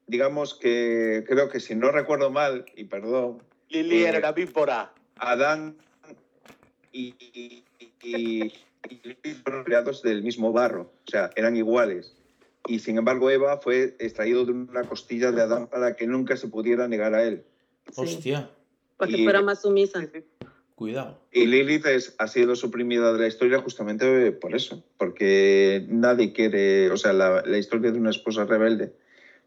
digamos 0.07 0.55
que 0.55 1.23
creo 1.29 1.51
que 1.51 1.61
si 1.61 1.75
no 1.75 1.91
recuerdo 1.91 2.31
mal, 2.31 2.65
y 2.75 2.85
perdón, 2.85 3.43
Lili 3.69 4.03
Eh, 4.05 4.09
era 4.09 4.21
la 4.21 4.33
víbora. 4.33 4.91
Adán 5.17 5.77
y, 6.93 7.15
y, 7.21 7.65
y- 8.03 8.53
y 8.89 9.35
creados 9.65 10.01
del 10.03 10.23
mismo 10.23 10.51
barro, 10.53 10.93
o 11.07 11.11
sea, 11.11 11.29
eran 11.37 11.57
iguales. 11.57 12.15
Y 12.67 12.79
sin 12.79 12.97
embargo, 12.99 13.31
Eva 13.31 13.59
fue 13.59 13.95
extraído 13.99 14.45
de 14.47 14.53
una 14.53 14.83
costilla 14.85 15.33
de 15.33 15.43
Adán 15.43 15.67
para 15.67 15.97
que 15.97 16.07
nunca 16.07 16.37
se 16.37 16.49
pudiera 16.49 16.89
negar 16.89 17.15
a 17.15 17.23
él. 17.25 17.45
Sí, 17.93 18.01
Hostia, 18.01 18.51
para 18.97 19.11
que 19.11 19.19
y- 19.19 19.25
fuera 19.25 19.43
más 19.43 19.63
sumisa. 19.63 20.09
cuidado. 20.75 21.21
Y 21.31 21.47
Lilith 21.47 21.87
es- 21.87 22.15
ha 22.19 22.27
sido 22.27 22.57
suprimida 22.57 23.13
de 23.13 23.19
la 23.21 23.27
historia 23.27 23.61
justamente 23.61 24.33
por 24.33 24.55
eso, 24.57 24.83
porque 24.99 25.85
nadie 25.89 26.33
quiere, 26.33 26.91
o 26.91 26.97
sea, 26.97 27.13
la, 27.13 27.43
la 27.47 27.59
historia 27.59 27.93
de 27.93 27.99
una 27.99 28.11
esposa 28.11 28.45
rebelde, 28.45 28.93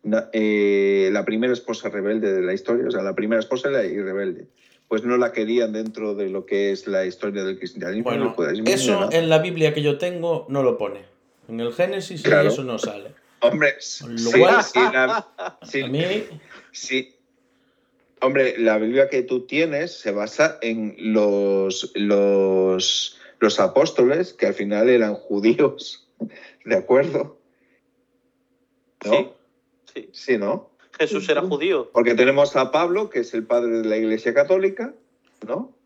na- 0.04 0.30
eh, 0.32 1.10
la 1.12 1.26
primera 1.26 1.52
esposa 1.52 1.90
rebelde 1.90 2.32
de 2.34 2.42
la 2.44 2.54
historia, 2.54 2.88
o 2.88 2.92
sea, 2.92 3.02
la 3.02 3.16
primera 3.16 3.40
esposa 3.42 3.70
era 3.70 3.84
y 3.84 4.00
rebelde, 4.00 4.48
pues 4.88 5.04
no 5.04 5.18
la 5.18 5.34
querían 5.34 5.74
dentro 5.74 6.14
de 6.16 6.30
lo 6.30 6.46
que 6.46 6.72
es 6.72 6.88
la 6.88 7.06
historia 7.06 7.44
del 7.44 7.58
cristianismo. 7.58 8.04
Bueno, 8.04 8.30
judaísmo, 8.34 8.66
ni 8.66 8.72
eso 8.72 9.10
en 9.12 9.28
la 9.28 9.40
Biblia 9.40 9.74
que 9.74 9.82
yo 9.82 9.98
tengo 9.98 10.46
no 10.50 10.64
lo 10.64 10.78
pone. 10.78 11.02
En 11.48 11.60
el 11.60 11.74
Génesis 11.74 12.22
sí, 12.22 12.28
Claro. 12.28 12.50
eso 12.50 12.64
no 12.64 12.78
sale. 12.78 13.14
Hombre, 13.40 13.76
Lo 14.08 14.18
sí, 14.32 14.40
cual- 14.40 14.64
sí, 14.64 14.80
la- 14.80 15.58
sí, 15.64 15.82
A 15.84 15.88
mí, 15.88 16.04
sí. 16.72 17.14
Hombre, 18.22 18.58
la 18.58 18.78
Biblia 18.80 19.10
que 19.10 19.22
tú 19.22 19.46
tienes 19.46 20.00
se 20.00 20.12
basa 20.12 20.58
en 20.62 20.96
los, 20.98 21.92
los, 21.96 23.20
los 23.40 23.60
apóstoles, 23.60 24.34
que 24.34 24.48
al 24.48 24.56
final 24.56 24.90
eran 24.90 25.14
judíos, 25.14 26.08
¿de 26.66 26.76
acuerdo? 26.76 27.38
¿No? 29.06 29.12
Sí, 29.12 29.30
sí. 29.94 30.10
Sí, 30.12 30.38
¿no? 30.40 30.72
Jesús 30.98 31.30
era 31.30 31.42
judío. 31.44 31.92
Porque 31.94 32.16
tenemos 32.16 32.56
a 32.56 32.72
Pablo, 32.72 33.12
que 33.12 33.20
es 33.20 33.36
el 33.36 33.46
padre 33.46 33.82
de 33.82 33.86
la 33.88 33.98
Iglesia 33.98 34.34
Católica, 34.34 34.96
¿no? 35.48 35.77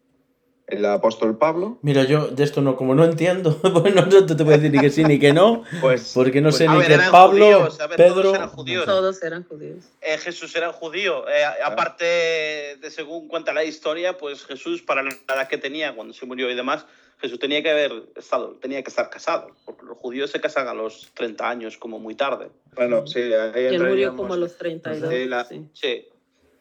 El 0.72 0.86
apóstol 0.86 1.38
Pablo. 1.38 1.78
mira, 1.82 2.04
yo 2.06 2.28
de 2.28 2.44
esto 2.44 2.62
no, 2.62 2.76
como 2.76 2.96
no 2.96 3.04
entiendo, 3.04 3.60
bueno, 3.82 4.06
no 4.06 4.26
te 4.26 4.44
voy 4.44 4.54
a 4.54 4.58
decir 4.58 4.72
ni 4.72 4.80
que 4.80 4.90
sí 4.90 5.04
ni 5.04 5.20
que 5.20 5.34
no, 5.34 5.64
Pues, 5.82 6.12
porque 6.16 6.42
no 6.42 6.52
sé 6.52 6.66
A 6.68 6.72
ni 6.74 6.78
ver, 6.80 6.88
que 6.88 6.94
eran 6.94 7.12
Pablo, 7.12 7.46
judíos, 7.46 7.78
todos 7.78 7.96
Pedro... 7.98 8.36
eran 8.36 8.50
judíos. 8.50 8.86
Todos 8.86 9.24
eran 9.24 9.44
judíos. 9.44 9.86
Eh, 10.02 10.18
Jesús 10.18 10.56
era 10.56 10.72
judío. 10.72 11.28
Eh, 11.30 11.44
aparte 11.64 12.06
de 12.06 12.90
según 12.90 13.28
cuenta 13.28 13.54
la 13.54 13.64
historia, 13.64 14.18
pues 14.18 14.46
Jesús, 14.46 14.82
para 14.82 15.04
la 15.04 15.10
edad 15.12 15.48
que 15.48 15.58
tenía 15.58 15.94
cuando 15.94 16.14
se 16.14 16.26
murió 16.26 16.50
y 16.50 16.56
demás, 16.56 16.86
Jesús 17.20 17.38
tenía 17.38 17.62
que 17.62 17.70
haber 17.70 17.92
estado, 18.16 18.58
tenía 18.62 18.82
que 18.82 18.90
estar 18.90 19.10
casado, 19.10 19.52
porque 19.66 19.86
los 19.86 19.98
judíos 19.98 20.32
se 20.32 20.42
casan 20.42 20.68
a 20.68 20.74
los 20.74 21.12
30 21.14 21.48
años 21.50 21.78
como 21.78 22.00
muy 22.00 22.16
tarde. 22.16 22.48
bueno, 22.76 23.06
sí, 23.06 23.20
ahí 23.22 23.66
él 23.66 23.84
murió 23.84 24.16
como 24.16 24.34
a 24.34 24.38
los 24.38 24.58
32. 24.58 25.14
Sí, 25.14 25.26
la- 25.26 25.46
sí. 25.46 25.66
Sí. 25.74 26.08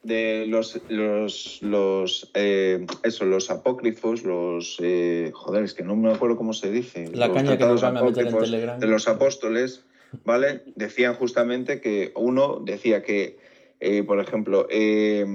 De 0.02 0.46
los, 0.48 0.80
los, 0.88 1.58
los, 1.62 2.30
eh, 2.34 2.86
eso, 3.02 3.24
los 3.26 3.50
apócrifos, 3.50 4.22
los, 4.24 4.78
eh, 4.80 5.30
joder, 5.34 5.64
es 5.64 5.74
que 5.74 5.82
no 5.82 5.94
me 5.96 6.12
acuerdo 6.12 6.36
cómo 6.36 6.52
se 6.54 6.70
dice. 6.70 7.08
La 7.12 7.26
los 7.28 7.36
caña 7.36 7.58
que 7.58 7.64
nos 7.66 7.82
van 7.82 7.96
a 7.98 8.02
meter 8.02 8.22
en 8.22 8.28
apócrifos 8.28 8.50
Telegram. 8.50 8.80
De 8.80 8.86
los 8.86 9.08
apóstoles, 9.08 9.84
¿vale? 10.24 10.62
Decían 10.74 11.14
justamente 11.14 11.80
que 11.80 12.12
uno 12.14 12.60
decía 12.64 13.02
que, 13.02 13.38
eh, 13.80 14.02
por 14.02 14.20
ejemplo, 14.20 14.66
eh, 14.70 15.26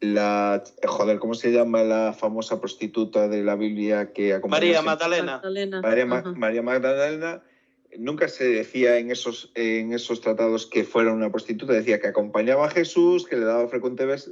la, 0.00 0.62
joder, 0.86 1.18
¿cómo 1.18 1.34
se 1.34 1.52
llama 1.52 1.82
la 1.82 2.12
famosa 2.12 2.60
prostituta 2.60 3.28
de 3.28 3.42
la 3.42 3.56
Biblia 3.56 4.12
que 4.12 4.32
acompañó 4.32 4.60
María 4.64 4.82
Magdalena. 4.82 5.32
Magdalena. 5.34 5.80
María, 5.82 6.06
Ma- 6.06 6.18
Ajá. 6.18 6.32
María 6.32 6.62
Magdalena 6.62 7.42
nunca 7.98 8.28
se 8.28 8.48
decía 8.48 8.98
en 8.98 9.10
esos, 9.10 9.52
en 9.54 9.92
esos 9.92 10.20
tratados 10.20 10.66
que 10.66 10.84
fuera 10.84 11.12
una 11.12 11.30
prostituta, 11.30 11.72
decía 11.72 12.00
que 12.00 12.08
acompañaba 12.08 12.66
a 12.66 12.70
Jesús, 12.70 13.26
que 13.26 13.36
le 13.36 13.44
daba 13.44 13.68
frecuentes 13.68 14.30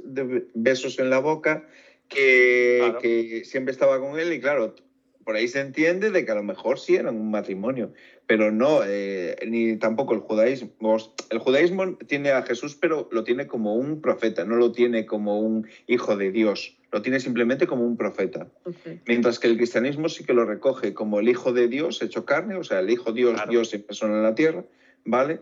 besos 0.53 0.99
en 0.99 1.09
la 1.09 1.19
boca, 1.19 1.67
que, 2.07 2.77
Claro. 2.79 2.99
que 2.99 3.43
siempre 3.45 3.71
estaba 3.71 3.99
con 3.99 4.19
él 4.19 4.33
y 4.33 4.39
claro, 4.39 4.75
por 5.23 5.35
ahí 5.35 5.47
se 5.47 5.59
entiende 5.59 6.09
de 6.09 6.25
que 6.25 6.31
a 6.31 6.35
lo 6.35 6.41
mejor 6.41 6.79
sí 6.79 6.95
eran 6.95 7.15
un 7.15 7.29
matrimonio, 7.29 7.93
pero 8.25 8.51
no, 8.51 8.81
eh, 8.83 9.35
ni 9.47 9.77
tampoco 9.77 10.15
el 10.15 10.21
judaísmo. 10.21 10.71
El 11.29 11.37
judaísmo 11.37 11.97
tiene 11.97 12.31
a 12.31 12.41
Jesús, 12.41 12.75
pero 12.75 13.07
lo 13.11 13.23
tiene 13.23 13.45
como 13.45 13.75
un 13.75 14.01
profeta, 14.01 14.43
no 14.43 14.55
lo 14.55 14.71
tiene 14.71 15.05
como 15.05 15.39
un 15.39 15.67
hijo 15.85 16.15
de 16.17 16.31
Dios, 16.31 16.78
lo 16.91 17.01
tiene 17.01 17.19
simplemente 17.19 17.67
como 17.67 17.83
un 17.85 17.97
profeta. 17.97 18.47
Mientras 19.05 19.37
que 19.39 19.47
el 19.47 19.57
cristianismo 19.57 20.09
sí 20.09 20.23
que 20.23 20.33
lo 20.33 20.45
recoge 20.45 20.93
como 20.93 21.19
el 21.19 21.29
Hijo 21.29 21.53
de 21.53 21.67
Dios 21.67 22.01
hecho 22.01 22.25
carne, 22.25 22.55
o 22.55 22.63
sea, 22.63 22.79
el 22.79 22.89
Hijo 22.89 23.11
Dios, 23.11 23.33
Claro. 23.35 23.51
Dios 23.51 23.73
en 23.73 23.83
persona 23.83 24.15
en 24.15 24.23
la 24.23 24.35
tierra, 24.35 24.63
¿vale? 25.05 25.39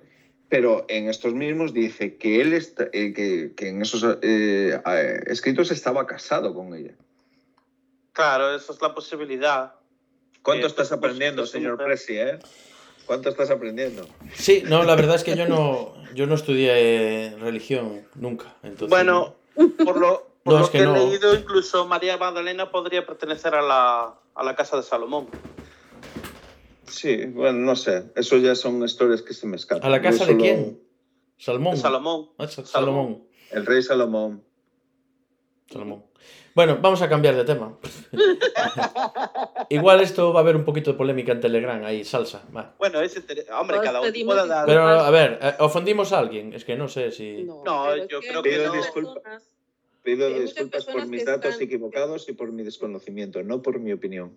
Pero 0.50 0.86
en 0.90 1.10
estos 1.10 1.34
mismos 1.34 1.74
dice 1.74 2.16
que 2.18 2.42
él 2.42 2.54
está, 2.54 2.86
eh, 2.94 3.14
que, 3.14 3.54
que 3.56 3.70
en 3.70 3.82
esos 3.82 4.04
eh, 4.22 4.80
eh, 4.86 5.20
escritos 5.28 5.72
estaba 5.72 6.06
casado 6.06 6.54
con 6.54 6.74
ella. 6.74 6.94
Claro, 8.14 8.56
esa 8.56 8.74
es 8.74 8.82
la 8.82 8.94
posibilidad. 8.96 9.74
¿Cuánto 10.42 10.66
Eh, 10.66 10.70
estás 10.70 10.92
aprendiendo, 10.92 11.42
pues, 11.44 11.52
señor. 11.52 11.78
Presi, 11.78 12.18
eh? 12.18 12.40
¿Cuánto 13.06 13.30
estás 13.30 13.50
aprendiendo? 13.52 14.08
Sí, 14.34 14.64
no, 14.68 14.84
la 14.84 14.96
verdad 14.96 15.16
es 15.16 15.24
que 15.24 15.36
yo 15.36 15.48
no, 15.48 15.94
yo 16.14 16.26
no 16.28 16.36
estudié 16.36 17.36
religión 17.40 18.02
nunca. 18.16 18.56
Entonces, 18.64 18.90
Bueno, 18.90 19.36
por 19.56 19.98
lo, 19.98 20.27
por 20.48 20.54
No, 20.54 20.60
lo 20.62 20.66
es 20.66 20.72
que 20.72 20.78
que, 20.80 20.84
no. 20.86 20.96
he 20.96 21.00
leído, 21.08 21.36
incluso 21.36 21.86
María 21.88 22.18
Magdalena 22.18 22.72
podría 22.72 23.06
pertenecer 23.06 23.54
a 23.54 23.62
la, 23.62 24.16
a 24.34 24.44
la 24.44 24.56
casa 24.56 24.78
de 24.78 24.84
Salomón. 24.84 25.28
Sí, 26.88 27.26
bueno, 27.26 27.60
no 27.60 27.76
sé. 27.76 28.12
Eso 28.16 28.38
ya 28.38 28.56
son 28.56 28.82
historias 28.84 29.22
que 29.22 29.34
se 29.34 29.46
me 29.46 29.58
escapan. 29.58 29.86
¿A 29.86 29.90
la 29.90 30.02
casa 30.02 30.26
de 30.26 30.38
quién? 30.38 30.80
De 31.38 31.44
Salomón. 31.44 31.74
Ah, 31.74 31.78
Sa- 31.78 31.84
Salomón. 32.66 32.66
Salomón. 32.66 33.28
El 33.52 33.66
rey 33.66 33.84
Salomón. 33.84 34.44
Salomón. 35.70 36.06
Bueno, 36.56 36.80
vamos 36.82 37.02
a 37.02 37.10
cambiar 37.10 37.36
de 37.36 37.44
tema. 37.44 37.78
Igual 39.70 40.00
esto 40.02 40.34
va 40.34 40.40
a 40.40 40.44
haber 40.44 40.56
un 40.56 40.64
poquito 40.64 40.92
de 40.92 40.98
polémica 40.98 41.32
en 41.34 41.42
Telegram, 41.42 41.84
ahí, 41.84 42.04
salsa. 42.04 42.42
va. 42.56 42.74
Bueno, 42.80 43.02
es 43.02 43.16
hombre, 43.52 43.80
cada 43.84 44.00
uno 44.02 44.10
pedimos 44.10 44.36
puede 44.36 44.48
dar. 44.48 44.66
Pero, 44.66 44.82
a 44.88 45.10
ver, 45.12 45.40
eh, 45.42 45.54
¿ofendimos 45.60 46.14
a 46.14 46.20
alguien? 46.20 46.54
Es 46.54 46.64
que 46.66 46.76
no 46.76 46.88
sé 46.88 47.12
si... 47.12 47.44
No, 47.44 47.96
yo 48.08 48.20
que 48.22 48.30
creo 48.30 48.42
que 48.42 48.50
muchas 48.58 48.68
no. 48.68 48.74
disculpas. 48.74 49.44
Pido 50.08 50.28
Hay 50.28 50.40
disculpas 50.40 50.86
por 50.86 51.06
mis 51.06 51.20
que 51.26 51.32
datos 51.32 51.52
están- 51.52 51.68
equivocados 51.68 52.30
y 52.30 52.32
por 52.32 52.50
mi 52.54 52.64
desconocimiento, 52.64 53.44
no 53.44 53.62
por 53.62 53.78
mi 53.82 53.92
opinión. 53.92 54.32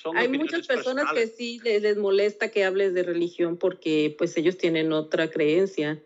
son 0.00 0.16
Hay 0.16 0.28
muchas 0.28 0.64
personas 0.68 1.06
que 1.12 1.22
personales. 1.26 1.34
sí 1.36 1.60
les, 1.64 1.82
les 1.82 1.96
molesta 1.96 2.52
que 2.52 2.64
hables 2.64 2.94
de 2.94 3.02
religión 3.02 3.56
porque 3.56 4.14
pues 4.16 4.36
ellos 4.36 4.56
tienen 4.56 4.92
otra 4.92 5.28
creencia, 5.28 6.00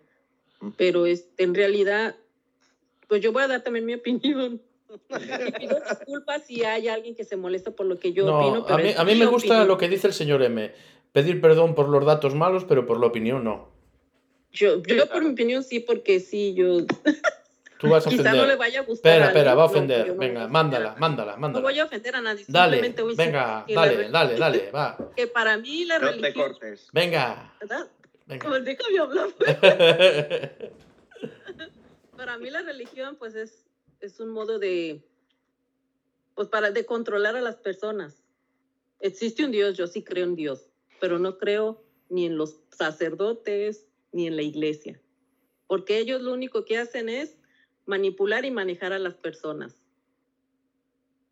Mm. 0.60 0.70
pero 0.78 1.04
este, 1.04 1.44
en 1.44 1.54
realidad, 1.54 2.16
pues 3.06 3.20
yo 3.20 3.30
voy 3.30 3.42
a 3.42 3.48
dar 3.48 3.62
también 3.62 3.84
mi 3.84 3.92
opinión. 3.94 4.62
Y 4.88 5.52
pido 5.52 5.76
disculpas 5.90 6.46
si 6.46 6.64
hay 6.64 6.88
alguien 6.88 7.14
que 7.14 7.24
se 7.24 7.36
molesta 7.36 7.72
por 7.72 7.84
lo 7.84 7.98
que 7.98 8.14
yo 8.14 8.24
no, 8.24 8.38
opino. 8.38 8.64
Pero 8.64 8.74
a 8.74 8.78
mí, 8.78 8.88
es 8.88 8.98
a 8.98 9.04
mí 9.04 9.14
me 9.16 9.26
gusta 9.26 9.48
opinión. 9.48 9.68
lo 9.68 9.76
que 9.76 9.88
dice 9.90 10.06
el 10.06 10.14
señor 10.14 10.42
M. 10.42 10.72
Pedir 11.12 11.42
perdón 11.42 11.74
por 11.74 11.90
los 11.90 12.06
datos 12.06 12.34
malos, 12.34 12.64
pero 12.64 12.86
por 12.86 12.98
la 12.98 13.08
opinión 13.08 13.44
no. 13.44 13.68
Yo, 14.50 14.80
yo 14.82 15.06
por 15.10 15.22
mi 15.22 15.32
opinión 15.32 15.62
sí, 15.62 15.80
porque 15.80 16.20
sí, 16.20 16.54
yo 16.54 16.78
Tú 17.84 17.90
vas 17.90 18.06
a 18.06 18.10
quizá 18.10 18.22
no 18.22 18.30
le 18.32 18.38
ofender. 18.38 18.58
vaya 18.58 18.80
a 18.80 18.82
gustar. 18.82 19.12
Espera, 19.12 19.26
espera, 19.28 19.54
va 19.54 19.62
a 19.62 19.66
ofender. 19.66 20.08
no 20.08 20.14
Venga, 20.16 20.48
mándala, 20.48 20.88
ofender 20.90 20.96
a- 20.96 21.00
mándala, 21.00 21.32
No 21.34 21.38
mándala. 21.38 21.62
voy 21.64 21.78
a 21.78 21.84
ofender 21.84 22.16
a 22.16 22.20
nadie. 22.20 22.44
Dale, 22.48 22.72
simplemente 22.76 23.02
voy 23.02 23.12
a 23.12 23.16
decir 23.16 23.32
venga, 23.32 23.64
que 23.66 23.74
la 23.74 23.80
dale, 23.80 24.08
dale, 24.10 24.36
dale, 24.38 24.70
va. 24.70 25.10
Que 25.16 25.26
para 25.26 25.56
mí 25.58 25.84
la 25.84 25.98
No 25.98 26.06
te 26.10 26.12
religión, 26.16 26.48
cortes. 26.50 26.88
Venga, 26.92 27.52
¿verdad? 27.60 27.88
venga. 28.26 28.44
Como 28.44 28.58
déjame 28.60 28.98
hablar. 28.98 29.28
Para 32.16 32.38
mí 32.38 32.48
la 32.50 32.62
religión 32.62 33.16
pues 33.18 33.34
es, 33.34 33.66
es 34.00 34.20
un 34.20 34.30
modo 34.30 34.58
de 34.58 35.02
pues 36.34 36.48
para 36.48 36.70
de 36.70 36.84
controlar 36.84 37.36
a 37.36 37.40
las 37.40 37.56
personas. 37.56 38.22
Existe 39.00 39.44
un 39.44 39.50
Dios, 39.52 39.76
yo 39.76 39.86
sí 39.86 40.02
creo 40.02 40.24
en 40.24 40.34
Dios, 40.36 40.68
pero 41.00 41.18
no 41.18 41.38
creo 41.38 41.82
ni 42.08 42.26
en 42.26 42.36
los 42.36 42.60
sacerdotes 42.70 43.86
ni 44.12 44.26
en 44.26 44.36
la 44.36 44.42
iglesia. 44.42 45.00
Porque 45.66 45.98
ellos 45.98 46.22
lo 46.22 46.32
único 46.32 46.64
que 46.64 46.78
hacen 46.78 47.08
es 47.08 47.36
manipular 47.86 48.44
y 48.44 48.50
manejar 48.50 48.92
a 48.92 48.98
las 48.98 49.14
personas. 49.14 49.82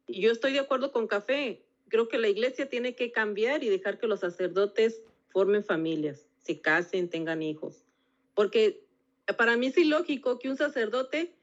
Y 0.06 0.20
yo 0.20 0.30
estoy 0.32 0.52
de 0.52 0.60
acuerdo 0.60 0.92
con 0.92 1.06
Café. 1.06 1.64
Creo 1.88 2.08
que 2.08 2.18
la 2.18 2.28
iglesia 2.28 2.68
tiene 2.68 2.94
que 2.94 3.12
cambiar 3.12 3.62
y 3.64 3.68
dejar 3.68 3.98
que 3.98 4.06
los 4.06 4.20
sacerdotes 4.20 5.02
formen 5.30 5.64
familias, 5.64 6.28
se 6.42 6.60
casen, 6.60 7.08
tengan 7.08 7.42
hijos. 7.42 7.84
Porque 8.34 8.84
para 9.36 9.56
mí 9.56 9.66
es 9.66 9.78
ilógico 9.78 10.38
que 10.38 10.48
un 10.50 10.56
sacerdote 10.56 11.34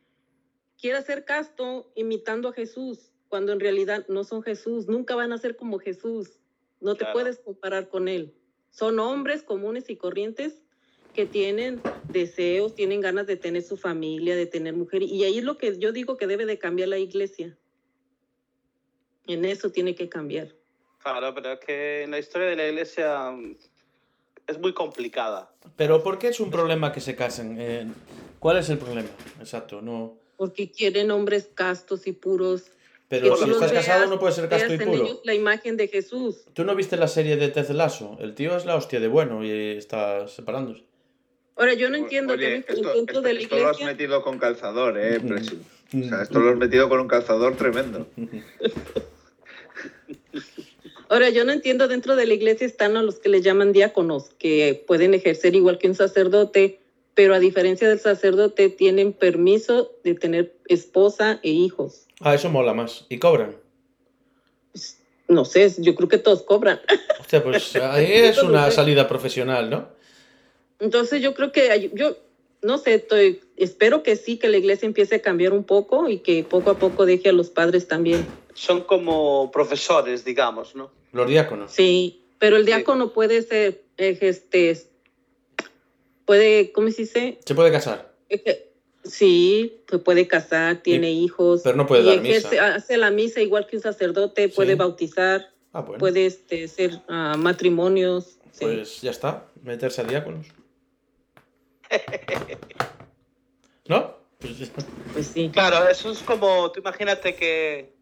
quiera 0.80 1.01
ser 1.01 1.26
casto 1.26 1.91
imitando 1.95 2.49
a 2.49 2.53
Jesús, 2.53 3.12
cuando 3.28 3.51
en 3.51 3.60
realidad 3.60 4.05
no 4.10 4.24
son 4.24 4.41
Jesús, 4.43 4.88
nunca 4.88 5.16
van 5.16 5.34
a 5.34 5.38
ser 5.38 5.55
como 5.55 5.80
Jesús. 5.80 6.39
No 6.82 6.93
te 6.95 6.99
Claro. 6.99 7.14
puedes 7.14 7.39
comparar 7.39 7.89
con 7.89 8.07
él. 8.07 8.36
Son 8.72 8.99
hombres 8.99 9.43
comunes 9.43 9.89
y 9.89 9.97
corrientes 9.97 10.62
que 11.20 11.26
tienen 11.26 11.82
deseos, 12.07 12.76
tienen 12.76 13.01
ganas 13.01 13.28
de 13.28 13.36
tener 13.36 13.61
su 13.61 13.76
familia, 13.76 14.38
de 14.38 14.45
tener 14.45 14.74
mujer. 14.74 15.03
Y 15.03 15.26
ahí 15.26 15.39
es 15.39 15.43
lo 15.43 15.57
que 15.57 15.78
yo 15.78 15.91
digo 15.91 16.15
que 16.15 16.28
debe 16.28 16.45
de 16.45 16.57
cambiar 16.57 16.88
la 16.88 16.97
iglesia. 16.97 17.57
En 19.28 19.43
eso 19.43 19.70
tiene 19.70 19.95
que 19.95 20.07
cambiar. 20.07 20.55
Claro, 21.03 21.36
pero 21.36 21.51
es 21.51 21.59
que 21.59 22.03
en 22.03 22.11
la 22.11 22.20
historia 22.20 22.47
de 22.47 22.55
la 22.55 22.70
iglesia 22.70 23.32
mm, 23.32 23.57
es 24.47 24.59
muy 24.59 24.74
complicada. 24.74 25.51
Pero 25.76 26.01
¿por 26.01 26.20
qué 26.20 26.30
es 26.30 26.39
un 26.39 26.51
problema 26.51 26.93
que 26.93 27.01
se 27.01 27.17
casen? 27.17 27.57
Eh, 27.59 27.86
¿Cuál 28.39 28.55
es 28.55 28.70
el 28.70 28.78
problema? 28.78 29.09
Exacto, 29.41 29.82
no. 29.82 30.15
Porque 30.38 30.72
quieren 30.72 31.11
hombres 31.11 31.49
castos 31.53 32.07
y 32.07 32.13
puros. 32.13 32.72
Pero 33.09 33.36
si 33.36 33.49
estás 33.49 33.74
casado 33.74 33.99
veas, 33.99 34.09
no 34.09 34.20
puedes 34.20 34.36
ser 34.38 34.47
veas 34.47 34.61
casto 34.61 34.74
y 34.74 34.78
en 34.78 34.89
puro. 34.89 35.03
ellos 35.03 35.22
la 35.26 35.34
imagen 35.34 35.76
de 35.76 35.89
Jesús. 35.89 36.45
¿Tú 36.53 36.63
no 36.63 36.76
viste 36.76 36.95
la 36.95 37.09
serie 37.09 37.36
de 37.36 37.49
Ted 37.49 37.72
Lasso? 37.72 38.15
El 38.22 38.36
tío 38.36 38.55
es 38.55 38.65
la 38.65 38.78
hostia 38.78 39.01
de 39.01 39.09
bueno 39.09 39.43
y 39.43 39.51
está 39.51 40.26
separándose. 40.30 40.88
Ahora, 41.60 41.74
yo 41.74 41.89
no 41.89 41.97
entiendo 41.97 42.34
Oye, 42.34 42.64
que 42.64 42.74
esto, 42.74 42.93
dentro 42.93 43.18
esto- 43.18 43.22
de 43.22 43.34
la 43.34 43.39
esto 43.41 43.55
lo 43.57 43.68
has 43.68 43.76
iglesia. 43.78 43.86
metido 43.93 44.22
con 44.24 44.39
calzador, 44.39 44.97
eh, 44.97 45.20
Presi. 45.20 45.60
O 45.93 46.03
sea, 46.07 46.22
esto 46.24 46.39
lo 46.39 46.51
has 46.51 46.57
metido 46.57 46.88
con 46.88 47.01
un 47.01 47.07
calzador 47.10 47.57
tremendo. 47.57 48.07
Ahora, 51.10 51.30
yo 51.30 51.43
no 51.43 51.51
entiendo 51.51 51.88
dentro 51.88 52.16
de 52.16 52.28
la 52.28 52.34
iglesia 52.36 52.68
están 52.68 52.95
a 52.95 53.01
los 53.03 53.20
que 53.20 53.30
le 53.30 53.41
llaman 53.41 53.74
diáconos, 53.74 54.30
que 54.38 54.84
pueden 54.88 55.14
ejercer 55.16 55.55
igual 55.55 55.80
que 55.80 55.88
un 55.88 55.95
sacerdote, 55.95 56.80
pero 57.16 57.34
a 57.34 57.39
diferencia 57.39 57.89
del 57.89 57.99
sacerdote, 57.99 58.70
tienen 58.70 59.12
permiso 59.14 59.91
de 60.03 60.14
tener 60.14 60.55
esposa 60.68 61.39
e 61.43 61.49
hijos. 61.49 62.05
Ah, 62.22 62.36
eso 62.36 62.49
mola 62.49 62.74
más. 62.74 63.05
¿Y 63.10 63.18
cobran? 63.18 63.55
No 65.28 65.45
sé, 65.45 65.74
yo 65.80 65.95
creo 65.95 66.07
que 66.07 66.20
todos 66.20 66.43
cobran. 66.43 66.80
Hostia, 67.20 67.43
pues 67.43 67.76
ahí 67.82 68.05
es 68.14 68.41
una 68.43 68.70
salida 68.72 69.07
profesional, 69.07 69.70
¿no? 69.70 69.89
Entonces, 70.80 71.21
yo 71.21 71.34
creo 71.34 71.51
que 71.51 71.71
hay- 71.71 71.91
yo 71.93 72.15
no 72.61 72.77
sé, 72.77 72.95
estoy, 72.95 73.41
espero 73.55 74.03
que 74.03 74.15
sí, 74.15 74.38
que 74.38 74.49
la 74.49 74.57
iglesia 74.57 74.86
empiece 74.86 75.15
a 75.15 75.21
cambiar 75.21 75.53
un 75.53 75.63
poco 75.63 76.09
y 76.09 76.19
que 76.19 76.43
poco 76.43 76.69
a 76.71 76.80
poco 76.80 77.05
deje 77.05 77.30
a 77.30 77.34
los 77.34 77.49
padres 77.49 77.88
también. 77.88 78.27
Son 78.53 78.82
como 78.82 79.49
profesores, 79.51 80.25
digamos, 80.25 80.75
¿no? 80.75 80.91
Los 81.13 81.27
diáconos. 81.30 81.71
Sí, 81.71 82.21
pero 82.38 82.57
el 82.57 82.63
Sí. 82.63 82.67
diácono 82.67 83.13
puede 83.13 83.41
ser, 83.43 83.82
este, 83.97 84.77
puede, 86.25 86.71
¿cómo 86.71 86.89
se 86.89 87.03
dice? 87.03 87.39
Se 87.45 87.55
puede 87.55 87.71
casar, 87.71 88.09
Sí, 89.05 89.82
pues 89.88 90.01
puede 90.01 90.27
casar, 90.27 90.84
tiene 90.84 91.09
hijos. 91.11 91.61
pero 91.63 91.77
no 91.77 91.88
puede 91.88 92.03
dar 92.03 92.17
ejerce- 92.17 92.51
misa. 92.51 92.75
hace 92.75 92.97
la 92.97 93.09
misa 93.11 93.41
igual 93.41 93.65
que 93.65 93.77
un 93.77 93.82
sacerdote, 93.82 94.49
puede 94.49 94.73
Sí. 94.73 94.77
bautizar, 94.77 95.49
Ah, 95.71 95.82
bueno. 95.82 95.97
puede 95.99 96.25
este, 96.25 96.65
hacer 96.65 96.99
ah, 97.07 97.36
matrimonios. 97.38 98.38
sí. 98.51 98.65
Pues 98.65 99.01
ya 99.01 99.11
está, 99.11 99.45
meterse 99.63 100.01
a 100.01 100.03
diáconos. 100.03 100.47
¿No? 103.87 104.15
Pues, 104.39 104.71
Pues 105.13 105.27
sí. 105.27 105.49
Claro, 105.51 105.87
eso 105.89 106.11
es 106.11 106.19
como, 106.19 106.71
tú 106.71 106.79
imagínate 106.79 107.35
que 107.35 107.93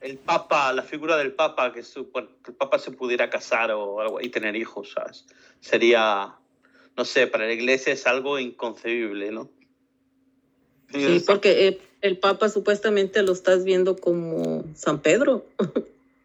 el 0.00 0.18
Papa, 0.18 0.72
la 0.72 0.82
figura 0.82 1.16
del 1.16 1.32
Papa, 1.32 1.72
que, 1.72 1.82
su- 1.82 2.06
bueno, 2.10 2.28
que 2.44 2.50
el 2.52 2.56
Papa 2.56 2.78
se 2.78 2.90
pudiera 2.90 3.28
casar 3.30 3.70
o 3.72 4.00
algo 4.00 4.20
y 4.20 4.28
tener 4.30 4.56
hijos, 4.56 4.92
¿sabes? 4.92 5.26
Sería, 5.60 6.34
no 6.96 7.04
sé, 7.04 7.26
para 7.26 7.46
la 7.46 7.52
iglesia 7.52 7.92
es 7.92 8.06
algo 8.06 8.38
inconcebible, 8.38 9.30
¿no? 9.30 9.50
Sí, 10.92 11.22
porque 11.26 11.80
el 12.00 12.18
Papa 12.18 12.48
supuestamente 12.48 13.22
lo 13.22 13.32
estás 13.32 13.64
viendo 13.64 13.96
como 13.96 14.64
San 14.74 15.00
Pedro. 15.02 15.44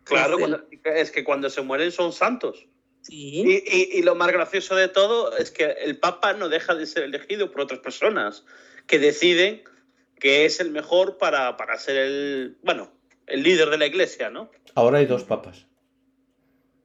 Claro, 0.03 0.37
Es 0.37 0.43
el- 0.43 0.49
cuando- 0.57 0.67
es 0.85 1.11
que 1.11 1.23
cuando 1.23 1.49
se 1.49 1.61
mueren 1.61 1.91
son 1.91 2.13
santos. 2.13 2.65
Sí. 3.01 3.41
Y, 3.45 3.63
y- 3.65 3.99
y 3.99 4.01
lo 4.03 4.15
más 4.15 4.31
gracioso 4.31 4.75
de 4.75 4.87
todo 4.87 5.35
es 5.37 5.51
que 5.51 5.65
el 5.65 5.97
Papa 5.97 6.33
no 6.33 6.49
deja 6.49 6.75
de 6.75 6.85
ser 6.85 7.03
elegido 7.03 7.51
por 7.51 7.61
otras 7.61 7.79
personas 7.79 8.45
que 8.87 8.99
deciden 8.99 9.63
que 10.19 10.45
es 10.45 10.59
el 10.59 10.69
mejor 10.71 11.17
para, 11.17 11.57
para 11.57 11.77
ser 11.79 11.97
el, 11.97 12.57
bueno, 12.63 12.91
el 13.25 13.41
líder 13.43 13.69
de 13.71 13.77
la 13.79 13.87
iglesia, 13.87 14.29
¿no? 14.29 14.51
Ahora 14.75 14.99
hay 14.99 15.07
dos 15.07 15.23
papas. 15.23 15.65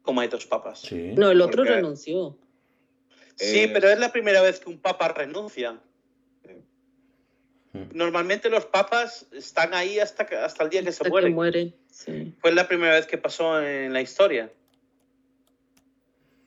Como 0.03 0.21
hay 0.23 0.29
dos 0.29 0.47
papas. 0.47 0.81
Sí. 0.81 1.13
No, 1.17 1.31
el 1.31 1.41
otro 1.43 1.59
Porque- 1.59 1.73
renunció. 1.75 2.39
Sí, 3.35 3.61
Eh, 3.65 3.71
pero 3.73 3.91
es 3.91 3.99
la 3.99 4.11
primera 4.13 4.41
vez 4.41 4.61
que 4.61 4.71
un 4.71 4.79
papa 4.81 5.09
renuncia. 5.09 5.79
Mm. 7.73 7.79
Normalmente 7.93 8.49
los 8.49 8.65
papas 8.65 9.27
están 9.33 9.75
ahí 9.75 9.99
hasta, 9.99 10.25
que- 10.27 10.37
hasta 10.37 10.65
el 10.65 10.71
día 10.71 10.83
que 10.83 10.93
se 10.93 11.07
mueren. 11.09 11.35
mueren. 11.35 11.75
Sí. 11.91 12.35
Fue 12.41 12.53
la 12.53 12.67
primera 12.69 12.95
vez 12.95 13.07
que 13.07 13.19
pasó 13.19 13.61
en 13.61 13.93
la 13.93 14.01
historia. 14.01 14.51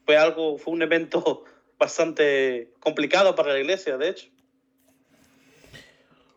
Fue 0.09 0.17
algo, 0.17 0.57
fue 0.57 0.73
un 0.73 0.81
evento 0.81 1.43
bastante 1.77 2.73
complicado 2.79 3.35
para 3.35 3.53
la 3.53 3.59
iglesia, 3.59 3.95
de 3.95 4.09
hecho. 4.09 4.25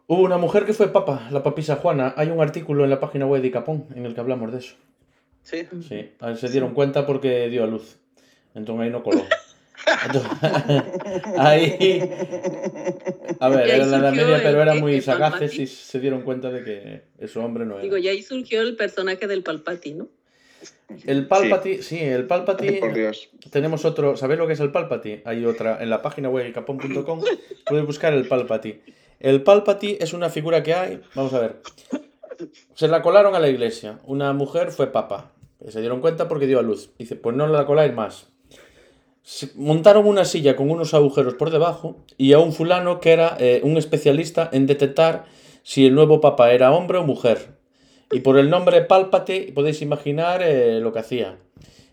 Hubo 0.07 0.21
una 0.21 0.37
mujer 0.37 0.67
que 0.67 0.75
fue 0.75 0.93
papa, 0.93 1.27
la 1.31 1.43
papisa 1.43 1.77
Juana. 1.77 2.13
Hay 2.19 2.29
un 2.29 2.43
artículo 2.43 2.85
en 2.85 2.91
la 2.91 3.01
página 3.01 3.25
web 3.25 3.41
de 3.41 3.49
Icapón 3.49 3.87
en 3.95 4.05
el 4.05 4.15
que 4.15 4.21
hablamos 4.21 4.53
de 4.53 4.59
eso. 4.59 4.75
Sí. 5.43 5.67
Sí, 5.89 6.13
a 6.21 6.27
ver, 6.27 6.37
se 6.37 6.51
dieron 6.51 6.75
cuenta 6.75 7.07
porque 7.07 7.49
dio 7.49 7.65
a 7.65 7.67
luz. 7.67 7.97
Entonces 8.55 8.85
ahí 8.85 8.91
no 8.91 9.03
coló. 9.03 9.25
Entonces, 10.05 10.31
ahí. 11.39 12.11
A 13.41 13.49
ver, 13.49 13.71
era 13.71 13.87
la 13.87 13.97
Edad 13.97 14.13
Media, 14.13 14.41
pero 14.43 14.61
eran 14.61 14.81
muy 14.81 15.01
sagaces 15.01 15.39
Palpatine. 15.39 15.63
y 15.63 15.67
se 15.67 15.99
dieron 15.99 16.21
cuenta 16.25 16.51
de 16.51 16.63
que 16.63 17.03
ese 17.17 17.39
hombre 17.39 17.65
no 17.65 17.77
era. 17.77 17.83
Digo, 17.85 17.97
y 17.97 18.07
ahí 18.07 18.23
surgió 18.23 18.61
el 18.61 18.77
personaje 18.77 19.27
del 19.27 19.43
Palpati, 19.43 19.95
¿no? 19.95 20.11
El 21.07 21.27
Palpati, 21.27 21.83
sí, 21.83 21.99
el 22.01 22.27
Palpati. 22.27 22.73
por 22.73 22.93
Dios. 22.95 23.31
Tenemos 23.51 23.85
otro, 23.85 24.17
¿sabéis 24.17 24.39
lo 24.39 24.47
que 24.47 24.53
es 24.53 24.61
el 24.61 24.71
Palpati? 24.71 25.23
Hay 25.25 25.45
otra 25.45 25.83
en 25.83 25.91
la 25.91 26.03
página 26.03 26.29
web 26.29 26.53
capón.com, 26.53 27.21
puedes 27.67 27.87
buscar 27.87 28.13
el 28.13 28.29
Palpati. 28.29 28.81
El 29.21 29.43
Palpati 29.43 29.97
es 30.01 30.13
una 30.13 30.29
figura 30.31 30.63
que 30.63 30.75
hay, 30.75 31.01
vamos 31.15 31.33
a 31.35 31.41
ver. 31.41 31.57
Se 32.75 32.89
la 32.89 33.03
colaron 33.03 33.35
a 33.35 33.39
la 33.41 33.49
iglesia. 33.49 34.01
Una 34.05 34.33
mujer 34.33 34.71
fue 34.73 34.89
papa. 34.93 35.33
Se 35.69 35.81
dieron 35.81 36.01
cuenta 36.01 36.27
porque 36.29 36.47
dio 36.49 36.59
a 36.59 36.63
luz. 36.63 36.91
Dice, 36.99 37.15
pues 37.15 37.37
no 37.37 37.47
la 37.47 37.65
coláis 37.67 37.95
más. 37.95 38.29
Se- 39.23 39.51
montaron 39.55 40.07
una 40.07 40.25
silla 40.25 40.57
con 40.57 40.69
unos 40.71 40.93
agujeros 40.95 41.35
por 41.35 41.51
debajo 41.51 42.05
y 42.17 42.33
a 42.33 42.41
un 42.41 42.53
fulano 42.53 42.99
que 43.01 43.13
era 43.13 43.37
eh, 43.39 43.61
un 43.63 43.77
especialista 43.77 44.51
en 44.53 44.67
detectar 44.67 45.25
si 45.63 45.87
el 45.87 45.95
nuevo 45.95 46.21
papa 46.21 46.53
era 46.53 46.73
hombre 46.73 46.99
o 46.99 47.05
mujer. 47.05 47.61
Y 48.13 48.21
por 48.21 48.39
el 48.39 48.51
nombre 48.51 48.83
Pálpate 48.83 49.53
podéis 49.55 49.83
imaginar 49.83 50.43
eh, 50.43 50.81
lo 50.81 50.93
que 50.93 50.99
hacía. 51.01 51.39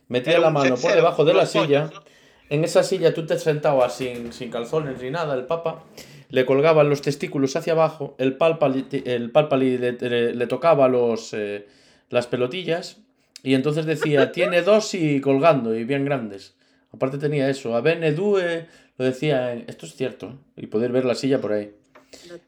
Metía 0.07 0.33
Era 0.33 0.41
la 0.41 0.49
mano 0.49 0.75
por 0.75 0.93
debajo 0.93 1.23
de 1.25 1.33
la 1.33 1.45
pollos, 1.45 1.51
silla. 1.67 1.89
¿no? 1.93 2.03
En 2.49 2.63
esa 2.63 2.83
silla 2.83 3.13
tú 3.13 3.25
te 3.25 3.37
sentabas 3.37 3.95
sin, 3.95 4.33
sin 4.33 4.49
calzones 4.49 5.01
ni 5.01 5.11
nada, 5.11 5.35
el 5.35 5.45
papa. 5.45 5.83
Le 6.29 6.45
colgaban 6.45 6.89
los 6.89 7.01
testículos 7.01 7.55
hacia 7.55 7.73
abajo, 7.73 8.15
el 8.19 8.35
pálpali, 8.37 8.85
el 9.05 9.31
le, 9.33 9.91
le- 9.93 10.35
le 10.35 10.47
tocaba 10.47 10.87
los, 10.87 11.33
eh, 11.33 11.67
las 12.09 12.27
pelotillas 12.27 12.97
y 13.43 13.53
entonces 13.53 13.85
decía, 13.85 14.31
tiene 14.33 14.61
dos 14.61 14.93
y 14.93 15.21
colgando 15.21 15.75
y 15.75 15.83
bien 15.85 16.05
grandes. 16.05 16.55
Aparte 16.91 17.17
tenía 17.19 17.49
eso, 17.49 17.75
a 17.75 17.81
bene 17.81 18.11
due, 18.13 18.65
lo 18.97 19.05
decía, 19.05 19.53
esto 19.53 19.85
es 19.85 19.95
cierto, 19.95 20.37
y 20.57 20.67
poder 20.67 20.91
ver 20.91 21.05
la 21.05 21.13
silla 21.15 21.39
por 21.39 21.53
ahí. 21.53 21.71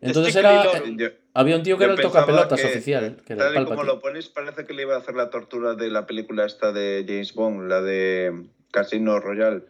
Entonces 0.02 0.36
era. 0.36 0.64
Yo- 0.96 1.10
había 1.34 1.56
un 1.56 1.64
tío 1.64 1.78
que 1.78 1.82
yo 1.86 1.92
era 1.92 1.94
el 1.96 2.02
tocapelotas 2.02 2.60
que, 2.60 2.68
oficial, 2.68 3.18
que 3.26 3.34
era 3.34 3.46
Tal 3.54 3.64
y 3.64 3.66
como 3.66 3.84
lo 3.84 4.00
pones, 4.02 4.28
parece 4.30 4.66
que 4.66 4.74
le 4.74 4.82
iba 4.84 4.96
a 4.96 5.00
hacer 5.00 5.16
la 5.16 5.30
tortura 5.30 5.76
de 5.76 5.90
la 5.90 6.06
película 6.06 6.46
esta 6.46 6.72
de 6.72 7.06
James 7.08 7.34
Bond, 7.34 7.70
la 7.70 7.82
de 7.82 8.46
Casino 8.72 9.20
Royale, 9.20 9.62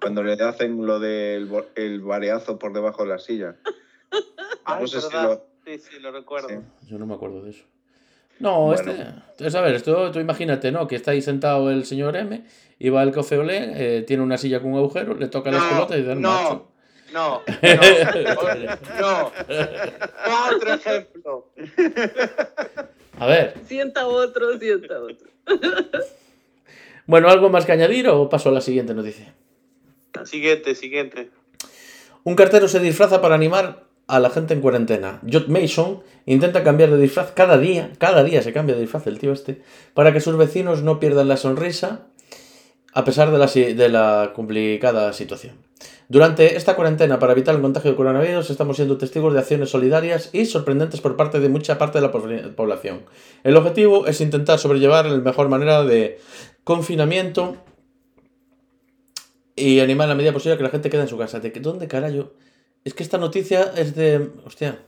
cuando 0.00 0.22
le 0.22 0.34
hacen 0.34 0.84
lo 0.86 1.00
del 1.00 1.48
el 1.74 2.00
vareazo 2.02 2.58
por 2.58 2.72
debajo 2.72 3.02
de 3.02 3.08
la 3.08 3.18
silla. 3.18 3.56
Ah, 4.64 4.78
no 4.80 4.86
sé 4.86 5.00
si 5.00 5.12
lo- 5.12 5.46
Sí, 5.66 5.78
sí, 5.78 5.98
lo 6.00 6.10
recuerdo. 6.12 6.48
Sí. 6.48 6.56
Yo 6.86 6.98
no 6.98 7.04
me 7.06 7.14
acuerdo 7.14 7.42
de 7.42 7.50
eso. 7.50 7.64
No, 8.38 8.66
Bueno. 8.66 8.90
este. 8.92 9.02
Entonces, 9.02 9.54
a 9.54 9.60
ver, 9.60 9.74
esto 9.74 10.10
tú 10.12 10.18
imagínate, 10.20 10.70
¿no? 10.72 10.86
Que 10.86 10.94
está 10.96 11.10
ahí 11.10 11.20
sentado 11.20 11.70
el 11.70 11.84
señor 11.84 12.16
M, 12.16 12.44
y 12.78 12.88
va 12.88 13.02
el 13.02 13.10
café 13.10 13.36
olé, 13.36 13.98
eh, 13.98 14.02
tiene 14.02 14.22
una 14.22 14.38
silla 14.38 14.60
con 14.60 14.72
un 14.72 14.78
agujero, 14.78 15.14
le 15.14 15.26
toca 15.28 15.50
las 15.50 15.62
No, 15.64 15.68
pelotas 15.70 15.98
y 15.98 16.00
dice, 16.02 16.14
no. 16.14 16.30
macho. 16.32 16.68
No, 17.12 17.42
no, 17.62 19.00
no. 19.00 19.32
Otro 20.56 20.74
ejemplo. 20.74 21.46
A 23.18 23.26
ver, 23.26 23.54
Sienta 23.66 24.06
otro, 24.06 24.58
sienta 24.58 24.94
otro. 25.00 25.28
bueno, 27.06 27.28
¿algo 27.28 27.48
más 27.50 27.64
que 27.64 27.72
añadir 27.72 28.08
o 28.08 28.28
paso 28.28 28.50
a 28.50 28.52
la 28.52 28.60
siguiente 28.60 28.94
noticia? 28.94 29.34
Siguiente, 30.24 30.74
siguiente. 30.74 31.30
Un 32.24 32.34
cartero 32.34 32.68
se 32.68 32.80
disfraza 32.80 33.20
para 33.22 33.34
animar 33.34 33.84
a 34.06 34.20
la 34.20 34.30
gente 34.30 34.54
en 34.54 34.60
cuarentena. 34.60 35.20
Jot 35.30 35.48
Mason 35.48 36.02
intenta 36.26 36.62
cambiar 36.62 36.90
de 36.90 36.98
disfraz 36.98 37.32
cada 37.32 37.58
día, 37.58 37.90
cada 37.98 38.22
día 38.24 38.42
se 38.42 38.52
cambia 38.52 38.74
de 38.74 38.82
disfraz 38.82 39.06
el 39.06 39.18
tío 39.18 39.32
este, 39.32 39.62
para 39.94 40.12
que 40.12 40.20
sus 40.20 40.36
vecinos 40.36 40.82
no 40.82 41.00
pierdan 41.00 41.28
la 41.28 41.36
sonrisa 41.36 42.06
a 42.94 43.04
pesar 43.04 43.30
de 43.30 43.38
la, 43.38 43.48
si- 43.48 43.74
de 43.74 43.88
la 43.88 44.32
complicada 44.34 45.12
situación. 45.12 45.56
Durante 46.10 46.56
esta 46.56 46.74
cuarentena 46.74 47.18
para 47.18 47.32
evitar 47.32 47.54
el 47.54 47.60
contagio 47.60 47.90
de 47.90 47.96
coronavirus 47.96 48.48
estamos 48.48 48.76
siendo 48.76 48.96
testigos 48.96 49.34
de 49.34 49.40
acciones 49.40 49.68
solidarias 49.68 50.30
y 50.32 50.46
sorprendentes 50.46 51.02
por 51.02 51.16
parte 51.16 51.38
de 51.38 51.50
mucha 51.50 51.76
parte 51.76 51.98
de 51.98 52.06
la 52.06 52.10
pobl- 52.12 52.54
población. 52.54 53.04
El 53.44 53.56
objetivo 53.56 54.06
es 54.06 54.20
intentar 54.22 54.58
sobrellevar 54.58 55.04
la 55.06 55.18
mejor 55.18 55.48
manera 55.50 55.84
de 55.84 56.18
confinamiento 56.64 57.56
y 59.54 59.80
animar 59.80 60.04
en 60.06 60.10
la 60.10 60.14
medida 60.14 60.32
posible 60.32 60.54
a 60.54 60.56
que 60.56 60.62
la 60.62 60.70
gente 60.70 60.88
quede 60.88 61.02
en 61.02 61.08
su 61.08 61.18
casa. 61.18 61.40
¿De 61.40 61.50
dónde 61.50 61.88
carajo? 61.88 62.32
Es 62.84 62.94
que 62.94 63.02
esta 63.02 63.18
noticia 63.18 63.72
es 63.76 63.94
de. 63.94 64.30
Hostia. 64.46 64.78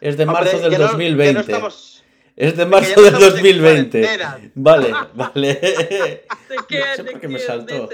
Es 0.00 0.16
de 0.16 0.26
marzo 0.26 0.56
Hombre, 0.56 0.62
del 0.62 0.72
ya 0.72 0.78
no- 0.78 0.84
ya 0.84 0.86
no 0.86 0.92
2020. 0.92 1.40
estamos- 1.40 2.02
Es 2.36 2.56
de 2.56 2.66
marzo 2.66 2.92
no 2.96 3.02
del 3.02 3.14
estamos 3.14 3.28
en 3.28 3.34
2020. 3.34 4.00
cuarentena. 4.00 4.50
Vale, 4.54 4.92
vale. 5.14 5.54
¿De 5.54 6.56
qué, 6.68 6.80
No 6.80 6.96
sé 6.96 7.02
de 7.02 7.10
por 7.12 7.20
qué 7.20 7.28
me 7.28 7.38
saltó. 7.38 7.88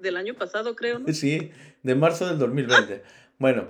Del 0.00 0.16
año 0.16 0.34
pasado, 0.34 0.74
creo, 0.76 0.98
¿no? 1.00 1.12
Sí, 1.12 1.50
de 1.82 1.94
marzo 1.94 2.26
del 2.26 2.38
2020. 2.38 3.02
Bueno, 3.38 3.68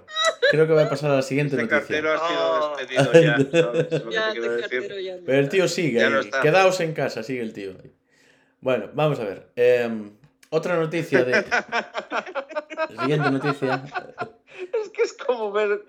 creo 0.51 0.67
que 0.67 0.73
voy 0.73 0.83
a 0.85 0.89
pasar 0.89 1.11
a 1.11 1.17
la 1.17 1.23
siguiente 1.23 1.57
Este 1.57 1.63
noticia. 1.75 2.03
cartero 2.03 2.13
ha 2.13 2.29
sido 2.29 2.73
Oh. 2.73 2.77
despedido 2.77 3.13
ya, 3.21 3.37
¿sabes? 3.63 3.93
Lo 4.05 4.09
que 4.09 4.15
Ya, 4.15 4.33
te 4.33 4.39
este 4.39 4.81
decir. 4.81 5.01
ya 5.05 5.17
no 5.17 5.23
Pero 5.27 5.39
el 5.39 5.49
tío 5.49 5.69
sigue 5.69 6.09
no 6.11 6.19
ahí. 6.19 6.25
está. 6.25 6.41
Quedaos 6.43 6.81
en 6.81 6.93
casa, 6.93 7.23
sigue 7.23 7.41
el 7.43 7.53
tío. 7.53 7.73
Bueno, 8.61 8.91
vamos 8.95 9.19
a 9.21 9.25
ver. 9.25 9.49
Em, 9.57 10.13
otra 10.51 10.77
noticia 10.77 11.25
de. 11.25 11.45
Siguiente 13.01 13.31
noticia. 13.31 13.83
Es 14.83 14.89
que 14.91 15.03
es 15.03 15.13
como 15.15 15.53
ver 15.53 15.85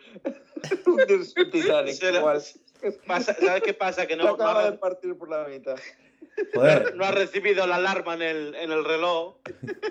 un 0.85 0.97
Titanic. 1.51 1.93
¿Sabes 1.95 2.59
qué 3.63 3.73
pasa? 3.73 4.05
Que 4.07 4.15
no, 4.15 4.23
no, 4.25 4.29
acaba 4.31 4.69
de 4.71 4.77
partir 4.77 5.15
por 5.17 5.29
la 5.29 5.47
mitad. 5.47 5.75
Joder. 6.53 6.95
no 6.95 7.03
ha 7.05 7.11
recibido 7.11 7.65
la 7.67 7.75
alarma 7.77 8.13
en 8.13 8.21
el, 8.21 8.55
en 8.55 8.71
el 8.71 8.85
reloj. 8.85 9.37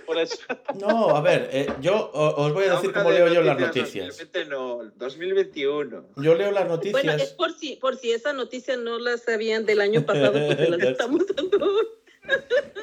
Por 0.07 0.18
eso. 0.18 0.38
No, 0.78 1.11
a 1.16 1.20
ver, 1.20 1.49
eh, 1.53 1.66
yo 1.80 1.94
o- 2.12 2.44
os 2.44 2.53
voy 2.53 2.64
a 2.66 2.74
decir 2.74 2.92
cómo 2.92 3.11
de 3.11 3.18
leo 3.18 3.28
yo 3.34 3.42
las 3.42 3.59
noticias 3.59 4.07
noticias. 4.07 4.07
2020 4.18 4.44
no, 4.51 4.90
2021. 4.97 6.05
Yo 6.16 6.34
leo 6.34 6.51
las 6.53 6.68
Bueno, 6.68 6.82
es 6.82 6.92
noticias. 6.94 7.30
por 7.32 7.53
si, 7.53 7.76
por 7.76 7.97
si 7.97 8.12
esa 8.12 8.32
noticia 8.32 8.76
no 8.76 8.99
la 8.99 9.16
sabían 9.18 9.66
del 9.66 9.80
año 9.80 10.03
pasado, 10.07 10.32
pues 10.32 10.57
se 10.57 10.70
las 10.70 10.80
estamos 10.82 11.26
dando. 11.34 11.66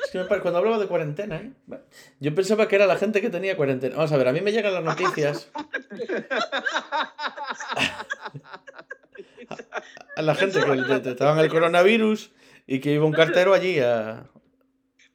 Es 0.04 0.12
que 0.12 0.40
cuando 0.42 0.60
hablaba 0.60 0.80
de 0.80 0.88
cuarentena, 0.88 1.36
¿eh? 1.38 1.52
Yo 2.20 2.34
pensaba 2.34 2.68
que 2.70 2.76
era 2.78 2.86
la 2.86 2.96
gente 2.98 3.20
que 3.20 3.30
tenía 3.30 3.58
cuarentena. 3.58 3.96
Vamos 3.96 4.12
a 4.14 4.18
ver, 4.18 4.28
a 4.30 4.32
mí 4.32 4.40
me 4.42 4.52
llegan 4.54 4.74
las 4.74 4.84
noticias. 4.84 5.50
A 10.16 10.22
la 10.22 10.36
gente 10.36 10.60
que 10.62 10.76
le 10.76 10.84
detectaban 10.88 11.40
el 11.40 11.50
coronavirus 11.50 12.32
y 12.68 12.80
que 12.80 12.92
iba 12.94 13.06
un 13.06 13.12
cartero 13.14 13.54
allí 13.54 13.80
a. 13.80 14.30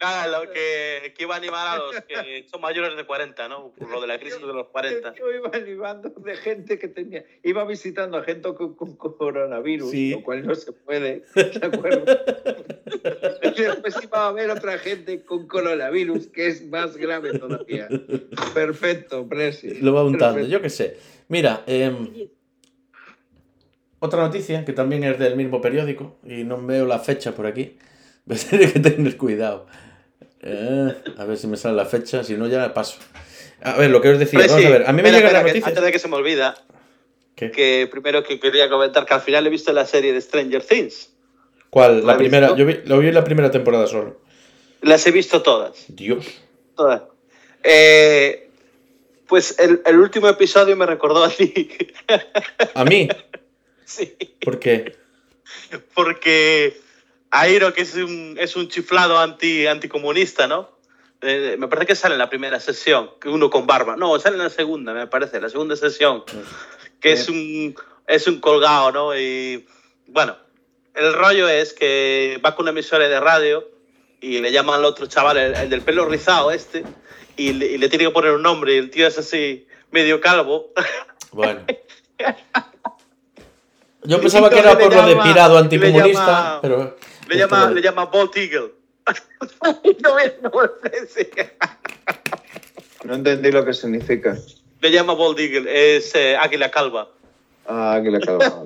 Nada, 0.01 0.29
lo 0.45 0.49
que, 0.53 1.13
que 1.17 1.25
iba 1.25 1.35
a 1.35 1.39
animar 1.39 1.67
a 1.67 1.77
los 1.79 2.01
que 2.03 2.47
son 2.49 2.61
mayores 2.61 2.97
de 2.97 3.05
40, 3.05 3.49
¿no? 3.49 3.73
Por 3.73 3.91
lo 3.91 4.01
de 4.01 4.07
la 4.07 4.17
crisis 4.21 4.41
de 4.41 4.47
los 4.47 4.69
40. 4.69 5.13
Yo 5.17 5.33
iba 5.33 5.51
animando 5.53 6.11
de 6.11 6.37
gente 6.37 6.79
que 6.79 6.87
tenía, 6.87 7.25
iba 7.43 7.65
visitando 7.65 8.17
a 8.17 8.23
gente 8.23 8.55
con, 8.55 8.77
con 8.77 8.95
coronavirus, 8.97 9.91
Sí. 9.91 10.13
lo 10.13 10.23
cual 10.23 10.47
no 10.47 10.55
se 10.55 10.71
puede, 10.71 11.25
¿de 11.35 11.67
acuerdo? 11.67 12.05
y 13.43 13.61
después 13.61 13.97
iba 14.01 14.29
a 14.29 14.31
ver 14.33 14.51
otra 14.51 14.79
gente 14.79 15.25
con 15.25 15.49
coronavirus, 15.49 16.29
que 16.29 16.47
es 16.47 16.65
más 16.69 16.97
grave 16.97 17.37
todavía. 17.37 17.89
Perfecto, 18.55 19.29
Presi. 19.29 19.81
Lo 19.81 19.95
va 19.95 20.05
untando, 20.05 20.35
Perfecto. 20.35 20.53
yo 20.53 20.63
qué 20.63 20.71
sé. 20.71 20.97
Mira, 21.27 21.65
em, 21.67 22.09
otra 24.01 24.23
noticia 24.23 24.65
que 24.65 24.73
también 24.73 25.05
es 25.05 25.19
del 25.19 25.37
mismo 25.37 25.61
periódico 25.61 26.17
y 26.25 26.45
no 26.45 26.61
veo 26.65 26.87
la 26.87 26.99
fecha 26.99 27.33
por 27.33 27.47
aquí. 27.47 27.77
Voy 28.25 28.37
a 28.37 28.41
tener 28.51 28.73
que 28.73 28.81
tener 28.81 29.17
cuidado. 29.17 29.67
Eh, 30.43 30.95
a 31.17 31.25
ver 31.25 31.37
si 31.37 31.47
me 31.47 31.57
sale 31.57 31.75
la 31.77 31.87
fecha, 31.87 32.23
si 32.23 32.35
no 32.35 32.47
ya 32.47 32.73
paso. 32.75 32.99
A 33.63 33.77
ver, 33.77 33.91
lo 33.91 34.01
que 34.01 34.11
os 34.11 34.19
decía, 34.19 34.39
vamos 34.41 34.57
sí, 34.61 34.67
a 34.67 34.71
ver, 34.71 34.85
a 34.89 34.93
mí 34.93 35.03
me 35.03 35.09
espera, 35.09 35.41
que 35.41 35.47
noticias. 35.49 35.67
antes 35.69 35.83
de 35.85 35.93
que 35.93 35.99
se 35.99 36.07
me 36.09 36.15
olvida, 36.17 36.55
¿Qué? 37.35 37.51
que 37.51 37.89
primero 37.91 38.23
que 38.23 38.39
quería 38.39 38.69
comentar 38.69 39.05
que 39.05 39.15
al 39.15 39.21
final 39.21 39.47
he 39.47 39.51
visto 39.51 39.73
la 39.73 39.85
serie 39.85 40.13
de 40.13 40.21
Stranger 40.21 40.63
Things. 40.63 41.13
¿Cuál? 41.71 42.01
¿La 42.07 42.13
La 42.13 42.19
primera. 42.19 42.47
visto? 42.53 42.57
Yo 42.59 42.67
vi, 42.67 42.79
lo 42.85 42.99
vi 42.99 43.09
en 43.09 43.15
la 43.15 43.25
primera 43.25 43.51
temporada 43.51 43.87
solo. 43.89 44.21
Las 44.83 45.05
he 45.07 45.11
visto 45.11 45.43
todas. 45.43 45.87
Dios. 45.89 46.25
todas. 46.77 47.03
Eh, 47.65 48.49
pues 49.27 49.59
el, 49.59 49.83
el 49.85 49.99
último 49.99 50.29
episodio 50.29 50.77
me 50.77 50.87
recordó 50.87 51.25
a 51.25 51.29
ti. 51.31 51.69
A 52.75 52.85
mí, 52.85 53.09
sí, 53.89 54.17
porque 54.41 54.97
porque 55.95 56.81
Airo, 57.31 57.73
que 57.73 57.83
es 57.83 57.95
un, 57.95 58.37
es 58.39 58.57
un 58.57 58.69
chiflado 58.69 59.19
anti, 59.19 59.67
anticomunista, 59.67 60.47
¿no? 60.47 60.71
Eh, 61.21 61.57
me 61.59 61.67
parece 61.69 61.87
que 61.87 61.95
sale 61.97 62.15
en 62.15 62.21
la 62.21 62.31
primera 62.31 62.61
sesión, 62.61 63.11
que 63.21 63.29
uno 63.29 63.51
con 63.51 63.67
barba. 63.67 63.97
No, 63.97 64.19
sale 64.19 64.37
en 64.37 64.43
la 64.43 64.51
segunda, 64.51 64.95
me 64.95 65.07
parece, 65.07 65.41
la 65.41 65.49
segunda 65.49 65.77
sesión, 65.77 66.25
que 67.01 67.13
es 67.13 67.29
un, 67.29 67.75
es 68.07 68.27
un 68.27 68.41
colgado, 68.41 68.93
¿no? 68.93 69.19
Y 69.19 69.67
bueno, 70.07 70.37
el 70.95 71.13
rollo 71.13 71.49
es 71.49 71.75
que 71.75 72.41
va 72.45 72.55
con 72.55 72.65
una 72.65 72.71
emisora 72.71 73.09
de 73.09 73.21
radio 73.21 73.69
y 74.21 74.39
le 74.39 74.53
llaman 74.53 74.77
al 74.77 74.85
otro 74.85 75.07
chaval, 75.07 75.39
el, 75.39 75.55
el 75.55 75.71
del 75.71 75.83
pelo 75.83 76.07
rizado 76.07 76.51
este, 76.51 76.85
y 77.37 77.53
le, 77.53 77.67
y 77.67 77.79
le 77.79 77.89
tiene 77.89 78.05
que 78.07 78.11
poner 78.11 78.33
un 78.33 78.43
nombre, 78.43 78.75
y 78.75 78.79
el 78.79 78.91
tío 78.91 79.07
es 79.07 79.19
así, 79.19 79.67
medio 79.91 80.21
calvo. 80.21 80.73
Bueno. 81.33 81.61
Yo 84.09 84.21
pensaba 84.21 84.49
que 84.49 84.59
era 84.59 84.79
por 84.79 84.91
le 84.91 84.97
lo 84.97 85.07
de 85.07 85.17
pirado 85.23 85.55
le 85.55 85.61
anticomunista, 85.61 86.27
llama- 86.27 86.59
pero. 86.63 86.97
Le 87.29 87.37
llama, 87.37 87.71
le 87.71 87.83
llama 87.83 88.05
Bolt 88.07 88.35
Eagle. 88.37 88.73
no, 90.03 90.17
no. 90.43 90.51
No 93.05 93.15
entendí 93.15 93.53
lo 93.53 93.65
que 93.65 93.73
significa. 93.75 94.37
Le 94.81 94.91
llama 94.91 95.13
Bold 95.13 95.39
Eagle, 95.39 95.97
es 95.97 96.15
eh, 96.15 96.37
águila 96.37 96.71
calva. 96.71 97.11
Ah, 97.67 98.01
que 98.03 98.11
le 98.11 98.17
acabo. 98.17 98.65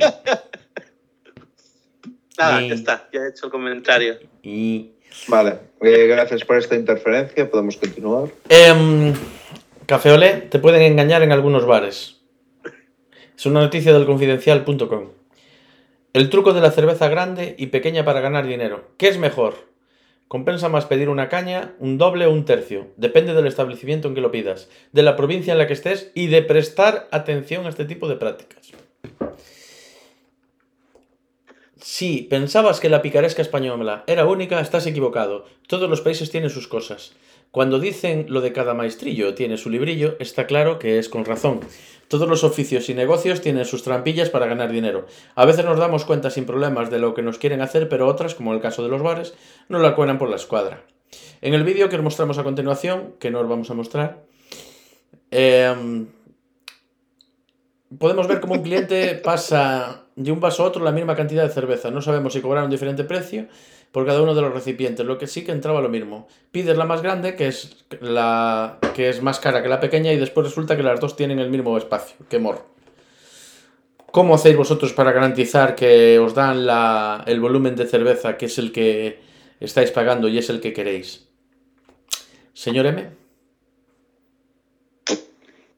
Nada, 2.39 2.61
Ni- 2.61 2.69
ya 2.69 2.75
está, 2.75 3.09
ya 3.13 3.21
he 3.21 3.29
hecho 3.31 3.47
el 3.47 3.53
comentario. 3.53 4.19
Y. 4.43 4.91
Vale, 5.29 5.59
eh, 5.83 6.07
gracias 6.07 6.45
por 6.45 6.57
esta 6.57 6.75
interferencia. 6.75 7.51
Podemos 7.51 7.77
continuar. 7.77 8.29
Em, 8.49 9.13
Café 9.87 10.13
Olé, 10.13 10.35
te 10.51 10.59
pueden 10.59 10.83
engañar 10.83 11.23
en 11.23 11.33
algunos 11.33 11.67
bares. 11.67 12.21
Es 13.37 13.45
una 13.47 13.61
noticia 13.61 13.93
del 13.93 14.07
confidencial.com. 14.07 15.09
El 16.13 16.29
truco 16.29 16.53
de 16.53 16.61
la 16.61 16.71
cerveza 16.71 17.09
grande 17.09 17.55
y 17.57 17.69
pequeña 17.69 18.05
para 18.05 18.21
ganar 18.21 18.47
dinero. 18.47 18.91
¿Qué 18.99 19.09
es 19.09 19.17
mejor? 19.17 19.55
Compensa 20.29 20.69
más 20.69 20.85
pedir 20.85 21.09
una 21.09 21.31
caña, 21.31 21.75
un 21.79 21.97
doble 21.97 22.27
o 22.27 22.31
un 22.31 22.45
tercio. 22.45 22.89
Depende 22.99 23.33
del 23.33 23.47
establecimiento 23.47 24.09
en 24.09 24.15
que 24.15 24.21
lo 24.21 24.31
pidas, 24.31 24.69
de 24.93 25.03
la 25.03 25.17
provincia 25.17 25.53
en 25.53 25.59
la 25.59 25.67
que 25.67 25.73
estés 25.73 26.13
y 26.15 26.27
de 26.27 26.43
prestar 26.43 27.09
atención 27.13 27.65
a 27.65 27.71
este 27.71 27.87
tipo 27.87 28.09
de 28.09 28.17
prácticas. 28.17 28.73
Si 31.81 32.23
pensabas 32.25 32.79
que 32.79 32.91
la 32.91 33.01
picaresca 33.01 33.41
española 33.41 34.05
era 34.07 34.27
única, 34.27 34.61
estás 34.61 34.87
equivocado. 34.87 35.47
Todos 35.67 35.89
los 35.89 36.03
países 36.03 36.31
tienen 36.31 36.51
sus 36.51 36.69
cosas. 36.69 37.15
Cuando 37.53 37.79
dicen 37.79 38.25
lo 38.31 38.41
de 38.41 38.55
cada 38.55 38.73
maestrillo 38.73 39.35
tiene 39.35 39.59
su 39.59 39.69
librillo, 39.69 40.17
está 40.19 40.47
claro 40.47 40.79
que 40.79 40.99
es 40.99 41.11
con 41.11 41.27
razón. 41.27 41.61
Todos 42.09 42.27
los 42.27 42.45
oficios 42.45 42.89
y 42.89 42.95
negocios 42.95 43.43
tienen 43.43 43.67
sus 43.67 43.83
trampillas 43.83 44.31
para 44.31 44.47
ganar 44.47 44.73
dinero. 44.73 45.07
A 45.35 45.45
veces 45.45 45.67
nos 45.67 45.79
damos 45.79 46.07
cuenta 46.07 46.31
sin 46.31 46.47
problemas 46.47 46.91
de 46.91 46.99
lo 46.99 47.13
que 47.13 47.21
nos 47.21 47.37
quieren 47.37 47.61
hacer, 47.61 47.91
pero 47.91 48.09
otras, 48.09 48.35
como 48.35 48.55
el 48.55 48.63
caso 48.63 48.83
de 48.83 48.89
los 48.89 49.03
bares, 49.03 49.35
no 49.69 49.79
la 49.81 49.95
cuelan 49.95 50.17
por 50.17 50.31
la 50.31 50.37
escuadra. 50.37 50.83
En 51.43 51.53
el 51.53 51.63
vídeo 51.63 51.91
que 51.91 51.97
os 51.97 52.03
mostramos 52.03 52.39
a 52.39 52.43
continuación, 52.43 53.17
que 53.21 53.31
no 53.31 53.41
os 53.41 53.49
vamos 53.49 53.71
a 53.71 53.75
mostrar, 53.75 54.25
em, 55.31 56.07
podemos 57.99 58.29
ver 58.29 58.41
cómo 58.41 58.55
un 58.55 58.63
cliente 58.63 59.15
pasa 59.17 60.07
de 60.17 60.33
un 60.33 60.41
vaso 60.41 60.63
a 60.63 60.67
otro 60.69 60.83
la 60.83 60.93
misma 60.93 61.15
cantidad 61.15 61.43
de 61.43 61.53
cerveza. 61.53 61.91
No 61.91 62.01
sabemos 62.01 62.33
si 62.33 62.41
cobraron 62.41 62.71
diferente 62.71 63.05
precio 63.05 63.49
por 63.93 64.05
cada 64.07 64.23
uno 64.23 64.35
de 64.35 64.41
los 64.43 64.53
recipientes. 64.53 65.07
Lo 65.07 65.19
que 65.19 65.27
sí 65.27 65.45
que 65.45 65.53
entraba 65.53 65.81
lo 65.81 65.89
mismo. 65.89 66.27
Pides 66.51 66.77
la 66.77 66.85
más 66.87 67.03
grande, 67.03 67.37
que 67.37 67.47
es 67.47 67.85
la 68.01 68.79
que 68.95 69.09
es 69.09 69.23
más 69.23 69.39
cara 69.39 69.63
que 69.63 69.69
la 69.69 69.81
pequeña, 69.81 70.13
y 70.13 70.17
después 70.19 70.47
resulta 70.47 70.77
que 70.77 70.83
las 70.83 70.99
dos 70.99 71.15
tienen 71.15 71.39
el 71.39 71.51
mismo 71.51 71.77
espacio. 71.79 72.17
¡Qué 72.29 72.39
morro! 72.39 72.67
¿Cómo 74.11 74.35
hacéis 74.35 74.57
vosotros 74.57 74.93
para 74.93 75.13
garantizar 75.13 75.75
que 75.75 76.19
os 76.19 76.35
dan 76.35 76.67
la- 76.67 77.23
el 77.27 77.41
volumen 77.41 77.77
de 77.77 77.87
cerveza 77.87 78.37
que 78.37 78.47
es 78.47 78.59
el 78.59 78.71
que 78.73 79.21
estáis 79.61 79.91
pagando 79.91 80.29
y 80.29 80.37
es 80.39 80.51
el 80.51 80.61
que 80.61 80.73
queréis? 80.75 81.29
Señor 82.53 82.87
M. 82.87 83.11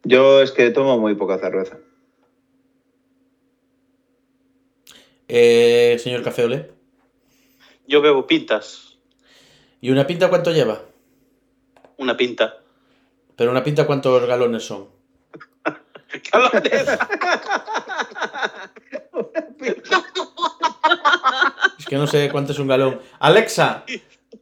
Yo 0.02 0.42
es 0.42 0.50
que 0.50 0.70
tomo 0.70 0.98
muy 0.98 1.14
poca 1.14 1.38
cerveza. 1.38 1.78
Eh, 5.28 5.96
señor 6.00 6.22
Café 6.22 6.44
Olé. 6.44 6.74
Yo 7.87 8.01
bebo 8.01 8.26
pintas, 8.26 8.97
¿Y 9.80 9.91
una 9.91 10.07
pinta 10.07 10.30
cuánto 10.30 10.51
lleva? 10.51 10.80
una 11.99 12.16
pinta. 12.16 12.59
Pero 13.37 13.51
una 13.51 13.62
pinta 13.62 13.87
cuántos 13.87 14.24
galones 14.26 14.64
son. 14.64 14.89
Es 21.78 21.87
que 21.87 21.97
no 21.97 22.07
sé 22.07 22.30
cuánto 22.30 22.53
es 22.53 22.59
un 22.59 22.68
galón. 22.68 23.01
Alexa, 23.18 23.85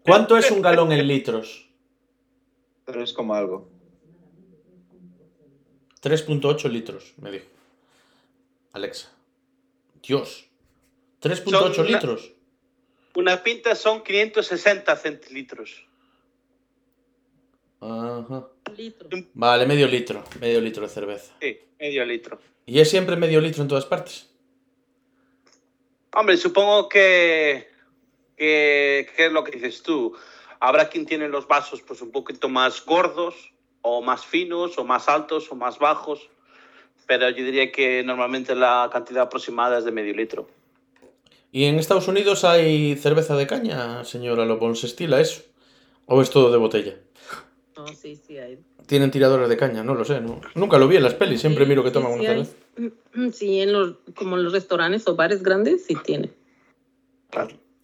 ¿cuánto 0.05 0.37
es 0.37 0.51
un 0.51 0.63
galón 0.63 0.93
en 0.93 1.07
litros? 1.07 1.69
Pero 2.85 3.03
es 3.03 3.13
como 3.13 3.35
algo. 3.35 3.69
3.8 6.03 6.69
litros, 6.69 7.15
me 7.19 7.31
dijo. 7.31 7.47
Alexa. 8.73 9.09
Dios. 10.03 10.47
3.8 11.21 11.75
Son 11.75 11.87
una- 11.87 11.97
litros. 11.97 12.33
Una 13.15 13.43
pinta 13.43 13.75
son 13.75 14.03
560 14.03 14.97
centilitros. 14.97 15.85
Ajá. 17.81 18.49
Litro. 18.77 19.09
Vale, 19.35 19.67
medio 19.67 19.87
litro. 19.87 20.25
Medio 20.41 20.61
litro 20.61 20.83
de 20.85 20.89
cerveza. 20.89 21.35
Sí, 21.41 21.59
medio 21.79 22.05
litro. 22.05 22.39
¿Y 22.65 22.81
es 22.81 22.89
siempre 22.89 23.17
medio 23.17 23.41
litro 23.41 23.63
en 23.63 23.69
todas 23.69 23.85
partes? 23.85 24.31
Hombre, 26.15 26.37
supongo 26.37 26.89
que, 26.89 27.69
que, 28.37 29.09
que 29.17 29.27
es 29.27 29.33
lo 29.33 29.45
que 29.45 29.53
dices 29.53 29.83
tú. 29.83 30.17
Habrá 30.61 30.89
quien 30.89 31.07
tiene 31.07 31.29
los 31.29 31.49
vasos 31.49 31.83
pues 31.83 32.01
un 32.03 32.13
poquito 32.13 32.49
más 32.49 32.85
gordos, 32.85 33.53
o 33.83 34.01
más 34.01 34.25
finos, 34.25 34.79
o 34.79 34.85
más 34.85 35.09
altos, 35.09 35.51
o 35.51 35.57
más 35.57 35.79
bajos. 35.79 36.31
Pero 37.07 37.29
yo 37.31 37.45
diría 37.45 37.73
que 37.73 38.03
normalmente 38.05 38.55
la 38.55 38.89
cantidad 38.93 39.25
aproximada 39.25 39.79
es 39.79 39.85
de 39.85 39.91
medio 39.91 40.15
litro. 40.15 40.49
¿Y 41.55 41.65
en 41.67 41.79
Estados 41.79 42.09
Unidos 42.09 42.45
hay 42.45 42.97
cerveza 42.97 43.37
de 43.37 43.47
caña, 43.47 44.05
señora 44.05 44.47
Lopón? 44.47 44.75
¿Se 44.75 44.87
estila 44.87 45.21
eso? 45.21 45.43
¿O 46.07 46.23
es 46.23 46.31
todo 46.31 46.51
de 46.51 46.57
botella? 46.57 46.97
No, 47.77 47.87
sí, 47.89 48.17
sí 48.17 48.39
hay. 48.39 48.59
Tienen 48.87 49.11
tiradores 49.11 49.49
de 49.51 49.57
caña, 49.59 49.85
no 49.85 49.95
lo 49.95 50.05
sé, 50.05 50.21
¿no? 50.21 50.41
Nunca 50.55 50.79
lo 50.79 50.89
vi 50.89 50.97
en 50.97 51.03
las 51.03 51.15
pelis, 51.15 51.41
siempre 51.43 51.65
Sí, 51.65 51.69
miro 51.69 51.85
que 51.85 51.91
toman 51.91 52.13
sí 52.15 52.21
una 52.21 52.31
hay. 52.33 52.45
cerveza. 52.47 53.37
Sí, 53.37 53.61
en 53.61 53.73
los, 53.73 53.97
como 54.17 54.37
en 54.37 54.45
los 54.45 54.53
restaurantes 54.55 55.07
o 55.07 55.15
bares 55.15 55.43
grandes 55.43 55.85
sí 55.85 55.95
tiene. 56.03 56.33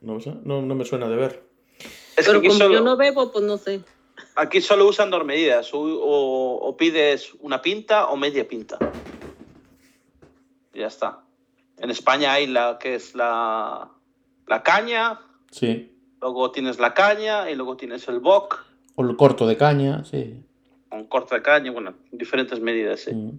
No, 0.01 0.15
lo 0.15 0.21
sé, 0.21 0.33
no, 0.45 0.63
no 0.63 0.75
me 0.75 0.85
suena 0.87 1.09
de 1.09 1.17
ver. 1.17 1.43
Es 2.17 2.27
Pero 2.27 2.41
que 2.41 2.49
como 2.49 2.59
solo, 2.59 2.75
yo 2.75 2.81
no 2.81 2.97
bebo, 2.97 3.31
pues 3.31 3.45
no 3.45 3.59
sé. 3.59 3.81
aquí 4.35 4.61
solo 4.63 4.87
usan 4.89 5.11
dos 5.11 5.25
medidas. 5.27 5.73
O, 5.75 5.81
o- 5.81 6.57
o 6.69 6.77
pides 6.77 7.35
una 7.41 7.61
pinta 7.61 8.09
o 8.09 8.17
media 8.17 8.49
pinta. 8.49 8.79
Ya 10.75 10.87
está. 10.87 11.23
En 11.81 11.91
España 11.91 12.33
hay 12.33 12.47
la 12.47 12.79
que 12.81 12.95
es 12.97 13.15
la, 13.15 13.89
la 14.47 14.63
caña, 14.63 15.21
Sí. 15.51 15.93
luego 16.21 16.51
tienes 16.51 16.79
la 16.79 16.95
caña 16.95 17.51
y 17.51 17.55
luego 17.55 17.77
tienes 17.77 18.07
el 18.09 18.19
bock 18.21 18.65
O 18.97 19.03
el 19.05 19.17
corto 19.17 19.47
de 19.47 19.57
caña, 19.57 20.05
sí. 20.05 20.43
con 20.89 21.05
corta 21.05 21.37
de 21.37 21.43
caña, 21.43 21.71
bueno, 21.71 21.95
diferentes 22.13 22.61
medidas. 22.61 23.01
sí. 23.01 23.15
Mm. 23.15 23.39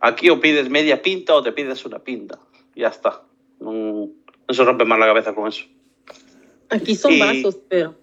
Aquí 0.00 0.30
o 0.30 0.40
pides 0.40 0.68
media 0.68 1.00
pinta 1.00 1.34
o 1.34 1.42
te 1.42 1.52
pides 1.52 1.84
una 1.84 2.00
pinta. 2.00 2.38
Ya 2.74 2.88
está. 2.88 3.22
No, 3.60 4.08
no 4.48 4.54
se 4.54 4.64
rompe 4.64 4.84
más 4.84 4.98
la 4.98 5.06
cabeza 5.06 5.32
con 5.34 5.46
eso. 5.48 5.64
Aquí 6.70 6.96
son 6.96 7.12
Y- 7.12 7.20
vasos, 7.20 7.56
pero. 7.68 7.94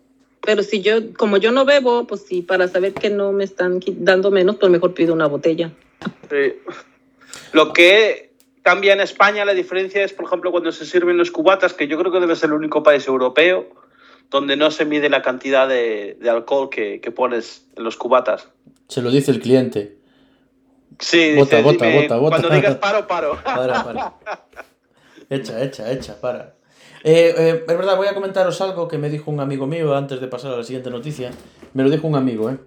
Pero 0.42 0.64
si 0.64 0.82
yo, 0.82 1.14
como 1.18 1.36
yo 1.36 1.52
no 1.52 1.66
bebo, 1.66 2.08
pues 2.08 2.22
sí, 2.26 2.42
para 2.42 2.70
saber 2.70 2.94
que 2.94 3.10
no 3.10 3.34
me 3.34 3.44
están 3.44 3.82
dando 3.98 4.32
menos, 4.32 4.56
pues 4.56 4.72
mejor 4.72 4.94
pido 4.94 5.14
una 5.14 5.28
botella. 5.28 5.74
Sí. 6.30 6.54
Lo 7.52 7.74
que 7.74 8.29
cambia 8.70 8.94
en 8.94 9.02
España, 9.02 9.46
la 9.46 9.56
diferencia 9.56 10.04
es, 10.04 10.14
por 10.14 10.26
ejemplo, 10.26 10.52
cuando 10.52 10.72
se 10.72 10.86
sirven 10.86 11.18
los 11.18 11.32
cubatas, 11.32 11.74
que 11.74 11.88
yo 11.88 11.98
creo 11.98 12.12
que 12.12 12.20
debe 12.20 12.36
ser 12.36 12.50
el 12.50 12.54
único 12.54 12.84
país 12.84 13.08
europeo 13.08 13.68
donde 14.30 14.56
no 14.58 14.70
se 14.70 14.86
mide 14.86 15.10
la 15.10 15.24
cantidad 15.24 15.68
de, 15.68 16.16
de 16.22 16.30
alcohol 16.30 16.70
que, 16.70 17.02
que 17.02 17.10
pones 17.10 17.66
en 17.76 17.84
los 17.84 17.98
cubatas. 17.98 18.48
Se 18.88 19.02
lo 19.02 19.10
dice 19.10 19.32
el 19.32 19.40
cliente. 19.40 19.98
Sí, 21.00 21.34
Bota, 21.36 21.62
bota, 21.62 21.88
dime, 21.88 22.02
bota, 22.04 22.18
bota. 22.18 22.38
Cuando 22.38 22.56
digas 22.56 22.76
paro, 22.86 23.08
paro. 23.08 23.40
Para, 23.44 23.84
para. 23.84 24.14
Echa, 25.32 25.64
echa, 25.64 25.92
echa, 25.92 26.22
para. 26.22 26.54
Eh, 27.04 27.34
eh, 27.36 27.64
es 27.68 27.78
verdad, 27.78 27.98
voy 27.98 28.06
a 28.06 28.14
comentaros 28.14 28.62
algo 28.62 28.88
que 28.88 29.00
me 29.00 29.10
dijo 29.10 29.32
un 29.32 29.40
amigo 29.40 29.66
mío 29.66 29.96
antes 29.96 30.22
de 30.22 30.28
pasar 30.28 30.54
a 30.54 30.58
la 30.58 30.64
siguiente 30.64 30.92
noticia. 30.92 31.32
Me 31.74 31.82
lo 31.82 31.90
dijo 31.90 32.06
un 32.06 32.16
amigo, 32.16 32.52
¿eh? 32.52 32.58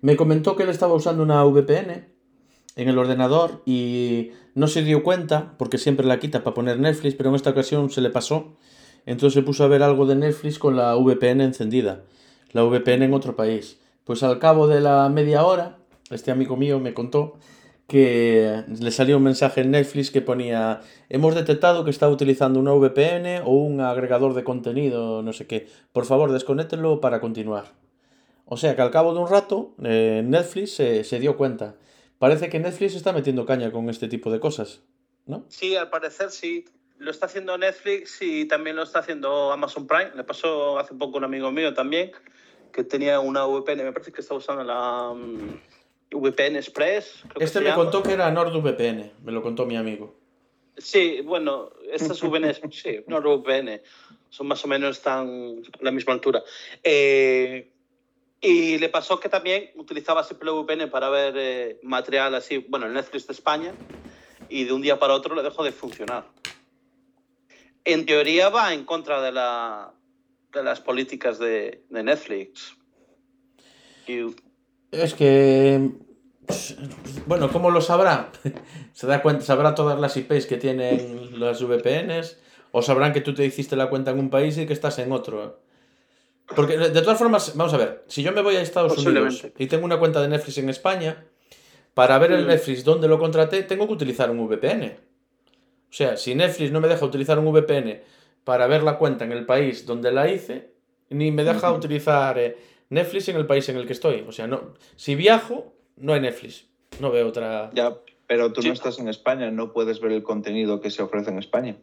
Me 0.00 0.16
comentó 0.16 0.56
que 0.56 0.64
él 0.64 0.70
estaba 0.70 0.94
usando 0.94 1.22
una 1.22 1.44
VPN 1.44 2.08
en 2.74 2.88
el 2.88 2.98
ordenador 2.98 3.62
y 3.64 4.32
no 4.54 4.66
se 4.66 4.82
dio 4.82 5.02
cuenta, 5.02 5.54
porque 5.58 5.78
siempre 5.78 6.06
la 6.06 6.18
quita 6.18 6.44
para 6.44 6.54
poner 6.54 6.78
Netflix, 6.78 7.14
pero 7.14 7.30
en 7.30 7.36
esta 7.36 7.50
ocasión 7.50 7.90
se 7.90 8.00
le 8.00 8.10
pasó. 8.10 8.56
Entonces 9.06 9.34
se 9.34 9.42
puso 9.42 9.64
a 9.64 9.68
ver 9.68 9.82
algo 9.82 10.06
de 10.06 10.14
Netflix 10.14 10.58
con 10.58 10.76
la 10.76 10.94
VPN 10.94 11.40
encendida. 11.40 12.02
La 12.52 12.62
VPN 12.62 13.02
en 13.04 13.14
otro 13.14 13.34
país. 13.34 13.80
Pues 14.04 14.22
al 14.22 14.38
cabo 14.38 14.68
de 14.68 14.80
la 14.80 15.08
media 15.08 15.44
hora, 15.44 15.78
este 16.10 16.30
amigo 16.30 16.56
mío 16.56 16.78
me 16.80 16.94
contó 16.94 17.34
que 17.86 18.62
le 18.80 18.90
salió 18.90 19.18
un 19.18 19.22
mensaje 19.24 19.60
en 19.60 19.72
Netflix 19.72 20.10
que 20.10 20.22
ponía 20.22 20.80
hemos 21.08 21.34
detectado 21.34 21.84
que 21.84 21.90
está 21.90 22.08
utilizando 22.08 22.58
una 22.58 22.72
VPN 22.72 23.42
o 23.44 23.50
un 23.50 23.80
agregador 23.80 24.34
de 24.34 24.44
contenido, 24.44 25.22
no 25.22 25.32
sé 25.32 25.46
qué. 25.46 25.66
Por 25.92 26.06
favor, 26.06 26.32
desconéctenlo 26.32 27.00
para 27.00 27.20
continuar. 27.20 27.72
O 28.46 28.56
sea 28.56 28.76
que 28.76 28.82
al 28.82 28.90
cabo 28.90 29.14
de 29.14 29.20
un 29.20 29.28
rato, 29.28 29.74
eh, 29.82 30.22
Netflix 30.24 30.74
se, 30.74 31.04
se 31.04 31.20
dio 31.20 31.36
cuenta. 31.36 31.74
Parece 32.22 32.48
que 32.48 32.60
Netflix 32.60 32.94
está 32.94 33.12
metiendo 33.12 33.44
caña 33.44 33.72
con 33.72 33.90
este 33.90 34.06
tipo 34.06 34.30
de 34.30 34.38
cosas, 34.38 34.80
¿no? 35.26 35.44
Sí, 35.48 35.74
al 35.74 35.90
parecer 35.90 36.30
sí. 36.30 36.64
Lo 36.98 37.10
está 37.10 37.26
haciendo 37.26 37.58
Netflix 37.58 38.22
y 38.22 38.44
también 38.44 38.76
lo 38.76 38.84
está 38.84 39.00
haciendo 39.00 39.50
Amazon 39.50 39.88
Prime. 39.88 40.12
Le 40.14 40.22
pasó 40.22 40.78
hace 40.78 40.94
poco 40.94 41.16
a 41.16 41.18
un 41.18 41.24
amigo 41.24 41.50
mío 41.50 41.74
también, 41.74 42.12
que 42.72 42.84
tenía 42.84 43.18
una 43.18 43.44
VPN, 43.44 43.82
me 43.82 43.92
parece 43.92 44.12
que 44.12 44.20
está 44.20 44.34
usando 44.34 44.62
la 44.62 45.10
um, 45.10 45.58
VPN 46.12 46.54
Express. 46.54 47.24
creo 47.28 47.44
Este 47.44 47.58
me 47.58 47.70
llama. 47.70 47.82
contó 47.82 48.04
que 48.04 48.12
era 48.12 48.30
NordVPN, 48.30 49.14
me 49.24 49.32
lo 49.32 49.42
contó 49.42 49.66
mi 49.66 49.76
amigo. 49.76 50.14
Sí, 50.76 51.22
bueno, 51.24 51.70
estas 51.90 52.22
VPN, 52.22 52.54
sí, 52.70 53.00
NordVPN, 53.08 53.82
son 54.30 54.46
más 54.46 54.64
o 54.64 54.68
menos 54.68 54.98
están 54.98 55.60
a 55.80 55.82
la 55.82 55.90
misma 55.90 56.12
altura. 56.12 56.40
Eh, 56.84 57.71
y 58.44 58.76
le 58.78 58.88
pasó 58.88 59.20
que 59.20 59.28
también 59.28 59.70
utilizaba 59.76 60.24
siempre 60.24 60.50
VPN 60.50 60.90
para 60.90 61.08
ver 61.08 61.34
eh, 61.36 61.78
material 61.84 62.34
así, 62.34 62.58
bueno, 62.58 62.86
el 62.86 62.92
Netflix 62.92 63.28
de 63.28 63.32
España, 63.32 63.72
y 64.48 64.64
de 64.64 64.72
un 64.72 64.82
día 64.82 64.98
para 64.98 65.14
otro 65.14 65.36
le 65.36 65.44
dejó 65.44 65.62
de 65.62 65.70
funcionar. 65.70 66.26
En 67.84 68.04
teoría 68.04 68.48
va 68.48 68.74
en 68.74 68.84
contra 68.84 69.22
de, 69.22 69.30
la, 69.30 69.94
de 70.52 70.62
las 70.64 70.80
políticas 70.80 71.38
de, 71.38 71.84
Netflix. 71.88 72.76
Y 74.08 74.34
Es 74.90 75.14
que. 75.14 75.90
Bueno, 77.26 77.50
¿cómo 77.50 77.70
lo 77.70 77.80
sabrá? 77.80 78.32
¿Se 78.92 79.06
da 79.06 79.22
cuenta? 79.22 79.44
¿Sabrá 79.44 79.76
todas 79.76 80.00
las 80.00 80.16
IPs 80.16 80.46
que 80.46 80.56
tienen 80.56 81.38
las 81.38 81.62
VPNs? 81.62 82.38
¿O 82.72 82.82
sabrán 82.82 83.12
que 83.12 83.20
tú 83.20 83.34
te 83.34 83.44
hiciste 83.44 83.76
la 83.76 83.88
cuenta 83.88 84.10
en 84.10 84.18
un 84.18 84.30
país 84.30 84.58
y 84.58 84.66
que 84.66 84.72
estás 84.72 84.98
en 84.98 85.12
otro? 85.12 85.60
Porque 86.54 86.76
de 86.76 87.00
todas 87.02 87.18
formas, 87.18 87.56
vamos 87.56 87.72
a 87.72 87.76
ver, 87.78 88.04
si 88.08 88.22
yo 88.22 88.32
me 88.32 88.42
voy 88.42 88.56
a 88.56 88.60
Estados 88.62 88.98
Unidos 88.98 89.46
y 89.56 89.66
tengo 89.66 89.84
una 89.84 89.98
cuenta 89.98 90.20
de 90.20 90.28
Netflix 90.28 90.58
en 90.58 90.68
España, 90.68 91.24
para 91.94 92.18
ver 92.18 92.32
el 92.32 92.44
Mm. 92.44 92.48
Netflix 92.48 92.84
donde 92.84 93.08
lo 93.08 93.18
contraté, 93.18 93.62
tengo 93.62 93.86
que 93.86 93.92
utilizar 93.94 94.30
un 94.30 94.46
VPN. 94.48 94.96
O 95.90 95.94
sea, 95.94 96.16
si 96.16 96.34
Netflix 96.34 96.72
no 96.72 96.80
me 96.80 96.88
deja 96.88 97.04
utilizar 97.04 97.38
un 97.38 97.46
VPN 97.52 98.02
para 98.44 98.66
ver 98.66 98.82
la 98.82 98.98
cuenta 98.98 99.24
en 99.24 99.32
el 99.32 99.44
país 99.46 99.86
donde 99.86 100.10
la 100.10 100.30
hice, 100.30 100.72
ni 101.10 101.30
me 101.30 101.44
deja 101.44 101.70
utilizar 101.72 102.38
eh, 102.38 102.56
Netflix 102.90 103.28
en 103.28 103.36
el 103.36 103.46
país 103.46 103.68
en 103.68 103.76
el 103.76 103.86
que 103.86 103.92
estoy. 103.92 104.24
O 104.26 104.32
sea, 104.32 104.46
no, 104.46 104.74
si 104.96 105.14
viajo, 105.14 105.74
no 105.96 106.12
hay 106.14 106.20
Netflix. 106.20 106.66
No 107.00 107.10
veo 107.10 107.28
otra. 107.28 107.70
Ya, 107.74 107.94
pero 108.26 108.52
tú 108.52 108.62
Sí. 108.62 108.68
no 108.68 108.74
estás 108.74 108.98
en 108.98 109.08
España, 109.08 109.50
no 109.50 109.72
puedes 109.72 110.00
ver 110.00 110.12
el 110.12 110.22
contenido 110.22 110.80
que 110.80 110.90
se 110.90 111.02
ofrece 111.02 111.30
en 111.30 111.38
España. 111.38 111.76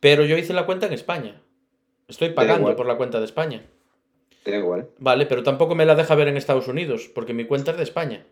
Pero 0.00 0.24
yo 0.24 0.36
hice 0.36 0.52
la 0.52 0.66
cuenta 0.66 0.86
en 0.86 0.92
España. 0.92 1.40
Estoy 2.08 2.30
pagando 2.30 2.74
por 2.76 2.86
la 2.86 2.96
cuenta 2.96 3.18
de 3.18 3.24
España. 3.24 3.64
Da 4.44 4.56
igual. 4.56 4.88
Vale, 4.98 5.24
pero 5.26 5.42
tampoco 5.42 5.74
me 5.74 5.86
la 5.86 5.94
deja 5.94 6.14
ver 6.14 6.28
en 6.28 6.36
Estados 6.36 6.68
Unidos, 6.68 7.10
porque 7.14 7.32
mi 7.32 7.44
cuenta 7.46 7.70
es 7.70 7.76
de 7.78 7.82
España. 7.82 8.26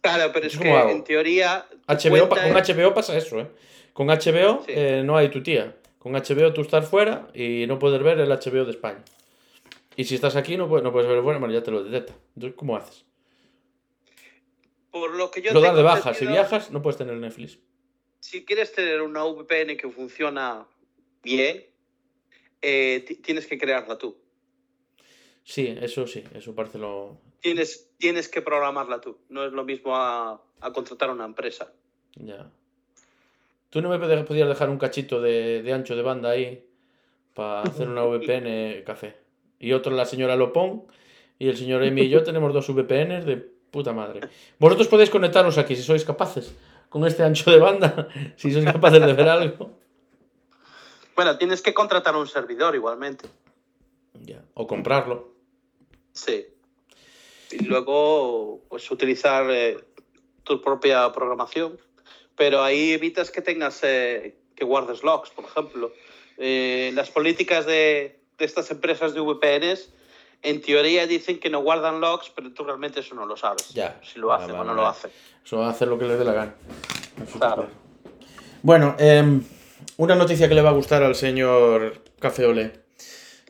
claro, 0.00 0.30
pero 0.32 0.46
es 0.46 0.56
¿Cómo 0.56 0.70
que 0.70 0.76
hago? 0.76 0.90
en 0.90 1.04
teoría... 1.04 1.66
HBO, 1.86 2.28
pa- 2.28 2.42
con 2.42 2.52
HBO 2.54 2.94
pasa 2.94 3.16
eso, 3.16 3.38
¿eh? 3.40 3.46
Con 3.92 4.06
HBO 4.08 4.62
Sí. 4.66 4.72
eh, 4.74 5.02
no 5.04 5.16
hay 5.16 5.28
tu 5.28 5.42
tía. 5.42 5.76
Con 5.98 6.12
HBO 6.14 6.52
tú 6.54 6.62
estás 6.62 6.88
fuera 6.88 7.28
y 7.34 7.66
no 7.68 7.78
puedes 7.78 8.02
ver 8.02 8.18
el 8.18 8.30
HBO 8.30 8.64
de 8.64 8.70
España. 8.70 9.02
Y 9.94 10.04
si 10.04 10.14
estás 10.14 10.34
aquí 10.36 10.56
no 10.56 10.66
puedes, 10.68 10.82
no 10.82 10.90
puedes 10.90 11.08
ver 11.08 11.22
fuera, 11.22 11.38
bueno, 11.38 11.52
ya 11.54 11.62
te 11.62 11.70
lo 11.70 11.84
detecta. 11.84 12.14
Entonces, 12.34 12.56
¿cómo 12.56 12.76
haces? 12.76 13.04
Por 14.90 15.14
lo 15.14 15.30
que 15.30 15.42
yo 15.42 15.52
lo 15.52 15.60
das 15.60 15.76
de 15.76 15.82
baja. 15.82 16.14
Si 16.14 16.26
viajas, 16.26 16.70
no 16.70 16.82
puedes 16.82 16.96
tener 16.98 17.14
Netflix. 17.16 17.58
si 18.20 18.44
quieres 18.44 18.72
tener 18.72 19.02
una 19.02 19.24
VPN 19.24 19.76
que 19.76 19.88
funciona 19.88 20.66
bien, 21.22 21.64
eh, 22.62 23.04
ti- 23.06 23.16
tienes 23.16 23.46
que 23.46 23.58
crearla 23.58 23.98
tú. 23.98 24.16
Sí, 25.44 25.76
eso 25.80 26.06
sí, 26.06 26.22
eso 26.34 26.54
parece 26.54 26.78
lo. 26.78 27.18
Tienes, 27.40 27.90
tienes 27.98 28.28
que 28.28 28.40
programarla 28.42 29.00
tú. 29.00 29.18
No 29.28 29.44
es 29.44 29.52
lo 29.52 29.64
mismo 29.64 29.96
a, 29.96 30.40
a 30.60 30.72
contratar 30.72 31.10
a 31.10 31.12
una 31.12 31.24
empresa. 31.24 31.72
Ya. 32.14 32.48
¿Tú 33.70 33.82
no 33.82 33.88
me 33.88 33.96
pod- 33.98 34.24
podías 34.24 34.48
dejar 34.48 34.70
un 34.70 34.78
cachito 34.78 35.20
de, 35.20 35.62
de 35.62 35.72
ancho 35.72 35.96
de 35.96 36.02
banda 36.02 36.30
ahí 36.30 36.64
para 37.34 37.62
hacer 37.62 37.88
una 37.88 38.04
VPN 38.04 38.82
café? 38.86 39.16
Y 39.58 39.72
otro 39.72 39.92
la 39.94 40.04
señora 40.06 40.36
Lopón 40.36 40.84
y 41.38 41.48
el 41.48 41.56
señor 41.56 41.82
Emi 41.82 42.02
y 42.02 42.08
yo 42.08 42.22
tenemos 42.22 42.52
dos 42.52 42.68
VPNs 42.68 43.24
de 43.24 43.36
puta 43.36 43.92
madre. 43.92 44.20
Vosotros 44.58 44.86
podéis 44.88 45.10
conectaros 45.10 45.56
aquí 45.58 45.74
si 45.74 45.82
sois 45.82 46.04
capaces 46.04 46.54
con 46.88 47.04
este 47.06 47.22
ancho 47.24 47.50
de 47.50 47.58
banda, 47.58 48.08
si 48.36 48.52
sois 48.52 48.64
capaces 48.66 49.00
de 49.04 49.12
ver 49.14 49.28
algo. 49.28 49.78
Bueno, 51.14 51.36
tienes 51.38 51.62
que 51.62 51.74
contratar 51.74 52.16
un 52.16 52.26
servidor 52.26 52.74
igualmente. 52.74 53.28
Ya. 54.20 54.42
O 54.54 54.66
comprarlo. 54.66 55.32
Sí. 56.12 56.46
Y 57.50 57.64
luego, 57.64 58.60
pues 58.68 58.90
utilizar 58.90 59.46
eh, 59.50 59.78
tu 60.44 60.60
propia 60.60 61.12
programación. 61.12 61.78
Pero 62.36 62.62
ahí 62.62 62.92
evitas 62.92 63.30
que 63.30 63.42
tengas 63.42 63.80
eh, 63.82 64.36
que 64.54 64.64
guardes 64.64 65.02
logs, 65.02 65.30
por 65.30 65.44
ejemplo. 65.44 65.92
Eh, 66.38 66.92
las 66.94 67.10
políticas 67.10 67.66
de, 67.66 68.20
de 68.38 68.44
estas 68.44 68.70
empresas 68.70 69.12
de 69.12 69.20
VPNs, 69.20 69.90
en 70.42 70.60
teoría 70.62 71.06
dicen 71.06 71.38
que 71.38 71.50
no 71.50 71.60
guardan 71.60 72.00
logs, 72.00 72.30
pero 72.34 72.52
tú 72.52 72.64
realmente 72.64 73.00
eso 73.00 73.14
no 73.14 73.26
lo 73.26 73.36
sabes. 73.36 73.68
Ya. 73.74 74.00
Si 74.02 74.18
lo 74.18 74.28
Vale, 74.28 74.44
hacen 74.44 74.56
o 74.56 74.58
vale, 74.58 74.70
no 74.70 74.74
lo 74.74 74.86
hacen. 74.86 75.10
Eso 75.44 75.58
va 75.58 75.66
a 75.66 75.70
hacer 75.70 75.88
lo 75.88 75.98
que 75.98 76.06
les 76.06 76.18
dé 76.18 76.24
la 76.24 76.32
gana. 76.32 76.54
Claro. 77.38 77.68
Bueno, 78.62 78.96
em, 78.98 79.44
una 80.02 80.14
noticia 80.14 80.48
que 80.48 80.54
le 80.54 80.62
va 80.62 80.70
a 80.70 80.74
gustar 80.74 81.02
al 81.02 81.14
señor 81.14 82.02
Café 82.18 82.46
Olé. 82.46 82.72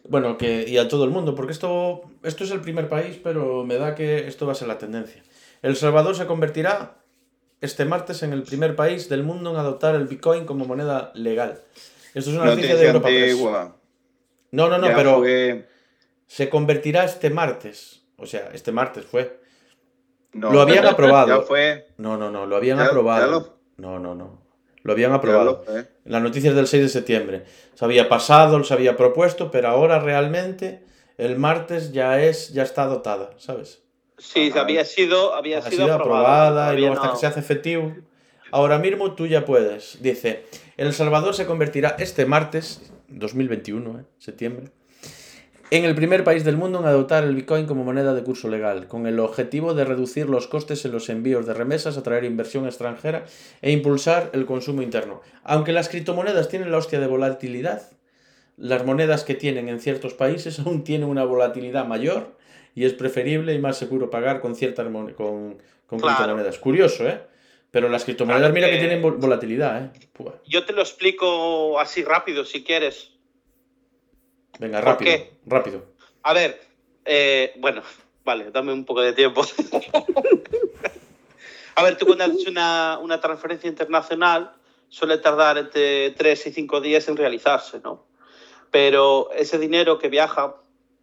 Bueno, 0.09 0.37
que, 0.37 0.65
y 0.69 0.79
a 0.79 0.89
todo 0.89 1.05
el 1.05 1.11
mundo, 1.11 1.35
porque 1.35 1.53
esto, 1.53 2.03
esto 2.25 2.45
es 2.45 2.51
el 2.51 2.61
primer 2.61 2.89
país, 2.89 3.19
pero 3.23 3.65
me 3.65 3.77
da 3.77 3.95
que 3.95 4.27
esto 4.27 4.47
va 4.47 4.53
a 4.53 4.57
ser 4.57 4.69
la 4.69 4.79
tendencia. 4.79 5.23
El 5.63 5.77
Salvador 5.77 6.17
se 6.17 6.27
convertirá 6.27 6.99
este 7.61 7.85
martes 7.85 8.23
en 8.25 8.33
el 8.33 8.43
primer 8.43 8.75
país 8.75 9.09
del 9.09 9.23
mundo 9.23 9.51
en 9.51 9.57
adoptar 9.57 9.95
el 9.95 10.09
Bitcoin 10.09 10.45
como 10.45 10.65
moneda 10.65 11.13
legal. 11.15 11.61
Esto 12.15 12.31
es 12.31 12.37
una 12.37 12.47
noticia, 12.47 12.75
de 12.77 12.87
Europa 12.87 13.07
Press. 13.09 13.39
No, 14.51 14.69
no, 14.69 14.77
no, 14.79 14.89
Ya 14.89 14.97
pero 14.97 15.19
fue- 15.19 15.67
se 16.27 16.49
convertirá 16.51 17.05
este 17.05 17.31
martes. 17.31 18.03
O 18.17 18.27
sea, 18.27 18.51
este 18.53 18.73
martes 18.73 19.05
fue. 19.07 19.41
no, 20.33 20.53
Lo 20.53 20.61
habían 20.61 20.85
aprobado. 20.87 21.29
Ya 21.41 21.47
fue. 21.47 21.87
No, 21.97 22.17
no, 22.19 22.31
no, 22.31 22.45
lo 22.47 22.57
habían 22.57 22.77
Ya- 22.79 22.85
ya 22.85 22.89
aprobado. 22.91 23.31
lo- 23.31 23.59
No, 23.77 23.99
no, 24.01 24.15
no. 24.17 24.42
Lo 24.83 24.93
habían 24.93 25.13
aprobado. 25.13 25.65
lo 25.67 25.73
fue. 25.73 25.87
La 26.05 26.21
noticia 26.21 26.51
es 26.51 26.57
del 26.57 26.67
6 26.67 26.83
de 26.83 26.89
septiembre. 26.89 27.45
Se 27.75 27.85
había 27.85 28.09
pasado, 28.09 28.63
se 28.65 28.75
había 28.75 28.97
propuesto, 28.97 29.51
pero 29.51 29.69
ahora 29.69 29.99
realmente 30.01 30.83
el 31.19 31.39
martes 31.39 31.93
ya 31.93 32.21
es, 32.21 32.53
ya 32.53 32.63
está 32.63 32.87
dotada, 32.87 33.31
¿sabes? 33.39 33.83
Sí, 34.19 34.53
había 34.55 34.85
sido, 34.85 35.35
había 35.35 35.59
Ha 35.59 35.63
sido, 35.63 35.85
sido 35.85 35.95
aprobada 35.95 36.75
y 36.75 36.79
luego 36.79 36.95
hasta 36.95 37.07
no. 37.09 37.13
que 37.13 37.19
se 37.19 37.27
hace 37.27 37.41
efectivo. 37.41 37.95
Ahora 38.51 38.79
mismo 38.79 39.15
tú 39.15 39.27
ya 39.27 39.45
puedes. 39.45 40.03
Dice, 40.03 40.45
El 40.77 40.93
Salvador 40.93 41.35
se 41.35 41.47
convertirá 41.47 41.97
este 41.99 42.27
martes, 42.27 42.93
2021, 43.09 44.01
¿eh? 44.01 44.05
septiembre, 44.19 44.71
en 45.75 45.85
el 45.87 45.95
primer 45.95 46.23
país 46.23 46.45
del 46.45 46.59
mundo 46.59 46.81
en 46.81 46.85
adoptar 46.85 47.25
el 47.25 47.35
Bitcoin 47.35 47.65
como 47.65 47.83
moneda 47.83 48.13
de 48.13 48.23
curso 48.23 48.49
legal, 48.49 48.89
con 48.89 49.07
el 49.07 49.19
objetivo 49.19 49.73
de 49.73 49.87
reducir 49.87 50.29
los 50.29 50.47
costes 50.47 50.85
en 50.85 50.93
los 50.93 51.09
envíos 51.09 51.47
de 51.47 51.55
remesas, 51.55 51.97
atraer 51.97 52.25
inversión 52.25 52.67
extranjera 52.67 53.25
e 53.63 53.73
impulsar 53.73 54.29
el 54.35 54.45
consumo 54.45 54.83
interno. 54.83 55.23
Aunque 55.45 55.73
las 55.73 55.89
criptomonedas 55.89 56.49
tienen 56.51 56.71
la 56.71 56.77
hostia 56.77 57.01
de 57.01 57.07
volatilidad, 57.07 57.91
las 58.59 58.85
monedas 58.85 59.25
que 59.25 59.35
tienen 59.35 59.71
en 59.71 59.81
ciertos 59.81 60.13
países 60.13 60.59
aún 60.65 60.85
tienen 60.85 61.09
una 61.09 61.25
volatilidad 61.25 61.87
mayor 61.87 62.37
y 62.75 62.85
es 62.85 62.93
preferible 62.93 63.55
y 63.55 63.59
más 63.59 63.79
seguro 63.79 64.11
pagar 64.11 64.41
con 64.41 64.55
ciertas 64.55 64.87
con, 64.87 65.15
con 65.15 65.57
Claro. 65.89 66.17
criptomonedas. 66.17 66.59
Curioso, 66.59 67.09
¿eh? 67.09 67.19
Pero 67.71 67.89
las 67.89 68.05
criptomonedas, 68.05 68.43
Claro 68.51 68.55
mira 68.55 68.69
que 68.69 68.77
tienen 68.77 69.03
vol- 69.03 69.19
volatilidad, 69.19 69.85
¿eh? 69.85 69.91
Pua. 70.13 70.35
Yo 70.47 70.67
te 70.67 70.75
lo 70.75 70.83
explico 70.83 71.81
así 71.81 72.05
rápido, 72.05 72.45
si 72.45 72.63
quieres. 72.63 73.11
Venga, 74.59 74.81
¿Por 74.81 74.89
rápido, 74.93 75.11
qué? 75.11 75.33
rápido. 75.47 75.85
A 76.23 76.33
ver, 76.33 76.61
eh, 77.05 77.53
bueno, 77.59 77.83
vale, 78.25 78.51
dame 78.51 78.73
un 78.73 78.85
poco 78.85 79.01
de 79.01 79.13
tiempo. 79.13 79.43
A 81.75 81.83
ver, 81.83 81.97
tú 81.97 82.05
cuando 82.07 82.25
haces 82.25 82.47
una, 82.47 82.99
una 83.01 83.19
transferencia 83.21 83.67
internacional 83.69 84.53
suele 84.91 85.17
tardar 85.19 85.57
entre 85.57 86.11
3 86.11 86.47
y 86.49 86.53
5 86.53 86.83
días 86.83 87.09
en 87.09 87.17
realizarse, 87.17 87.81
¿no? 87.83 88.05
Pero 88.71 89.31
ese 89.33 89.59
dinero 89.59 89.99
que 89.99 90.09
viaja 90.11 90.55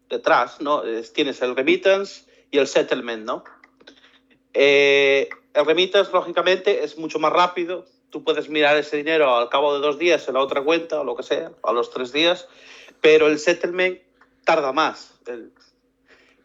detrás, 0.10 0.62
¿no? 0.62 0.84
Es- 0.84 1.12
tienes 1.12 1.42
el 1.42 1.56
remittance 1.56 2.26
y 2.52 2.60
el 2.60 2.68
settlement, 2.68 3.26
¿no? 3.26 3.44
Eh, 4.54 5.28
el 5.56 5.66
remittance, 5.66 6.12
lógicamente, 6.12 6.84
es 6.84 6.98
mucho 7.00 7.18
más 7.18 7.34
rápido. 7.34 7.86
Tú 8.12 8.24
puedes 8.24 8.48
mirar 8.48 8.78
ese 8.78 8.98
dinero 8.98 9.36
al 9.38 9.50
cabo 9.50 9.74
de 9.74 9.80
dos 9.80 9.98
días 9.98 10.28
en 10.28 10.36
la 10.36 10.42
otra 10.42 10.62
cuenta 10.62 11.02
o 11.02 11.04
lo 11.04 11.16
que 11.16 11.24
sea, 11.24 11.52
a 11.64 11.72
los 11.74 11.90
tres 11.90 12.12
días, 12.12 12.48
pero 13.02 13.28
el 13.28 13.40
settlement 13.40 14.00
tarda 14.44 14.72
más. 14.72 15.14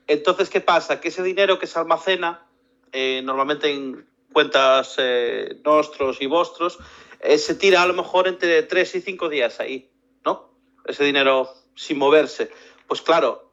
Entonces, 0.06 0.50
¿qué 0.50 0.60
pasa? 0.60 1.00
Que 1.00 1.08
ese 1.08 1.22
dinero 1.22 1.58
que 1.58 1.66
se 1.66 1.78
almacena, 1.78 2.46
eh, 2.92 3.22
normalmente 3.24 3.70
en 3.70 4.06
cuentas 4.32 4.96
eh, 4.98 5.60
nostros 5.64 6.20
y 6.20 6.26
vostros, 6.26 6.78
eh, 7.20 7.38
se 7.38 7.54
tira 7.54 7.82
a 7.82 7.86
lo 7.86 7.94
mejor 7.94 8.28
entre 8.28 8.62
tres 8.64 8.94
y 8.94 9.00
cinco 9.00 9.28
días 9.28 9.60
ahí, 9.60 9.90
¿no? 10.24 10.50
Ese 10.84 11.04
dinero 11.04 11.48
sin 11.74 11.98
moverse. 11.98 12.50
Pues 12.86 13.00
claro, 13.00 13.50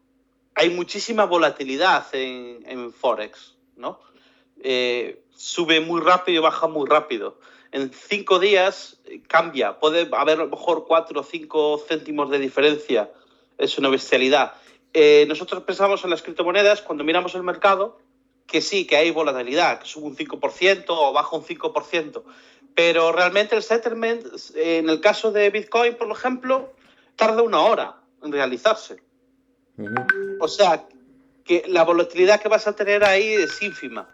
hay 0.56 0.70
muchísima 0.70 1.26
volatilidad 1.26 2.06
en, 2.14 2.64
en 2.68 2.92
Forex, 2.92 3.56
¿no? 3.78 4.02
Eh, 4.64 5.24
sube 5.36 5.80
muy 5.80 6.02
rápido 6.02 6.40
y 6.40 6.44
baja 6.44 6.68
muy 6.68 6.88
rápido. 6.88 7.40
En 7.72 7.92
cinco 7.92 8.40
días 8.40 8.98
eh, 9.06 9.22
cambia, 9.28 9.80
puede 9.80 10.10
haber 10.12 10.40
a 10.40 10.44
lo 10.44 10.50
mejor 10.50 10.86
cuatro 10.86 11.22
o 11.22 11.24
cinco 11.24 11.82
céntimos 11.88 12.30
de 12.30 12.40
diferencia, 12.40 13.10
es 13.58 13.78
una 13.78 13.90
bestialidad. 13.90 14.54
Eh, 14.94 15.26
nosotros 15.28 15.64
pensamos 15.64 16.04
en 16.04 16.10
las 16.10 16.22
criptomonedas 16.22 16.82
cuando 16.82 17.04
miramos 17.04 17.34
el 17.36 17.44
mercado 17.44 18.00
que 18.46 18.62
sí, 18.62 18.86
que 18.86 18.98
hay 18.98 19.12
volatilidad, 19.12 19.80
que 19.80 19.88
sube 19.88 20.08
un 20.08 20.18
5% 20.18 20.86
o 20.90 21.14
baja 21.14 21.38
un 21.38 21.44
5%, 21.44 22.24
pero 22.76 23.14
realmente 23.14 23.56
el 23.56 23.64
settlement, 23.64 24.26
eh, 24.56 24.80
en 24.80 24.90
el 24.90 25.00
caso 25.00 25.32
de 25.32 25.50
Bitcoin, 25.50 25.96
por 25.96 26.12
ejemplo, 26.12 26.74
tarda 27.16 27.42
una 27.42 27.62
hora 27.62 28.02
en 28.22 28.32
realizarse. 28.34 29.02
Ujú. 29.78 29.94
O 30.42 30.48
sea, 30.50 30.86
que 31.46 31.64
la 31.68 31.84
volatilidad 31.86 32.42
que 32.42 32.50
vas 32.50 32.68
a 32.68 32.76
tener 32.76 33.06
ahí 33.06 33.30
es 33.34 33.62
ínfima, 33.62 34.14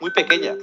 muy 0.00 0.10
pequeña. 0.10 0.56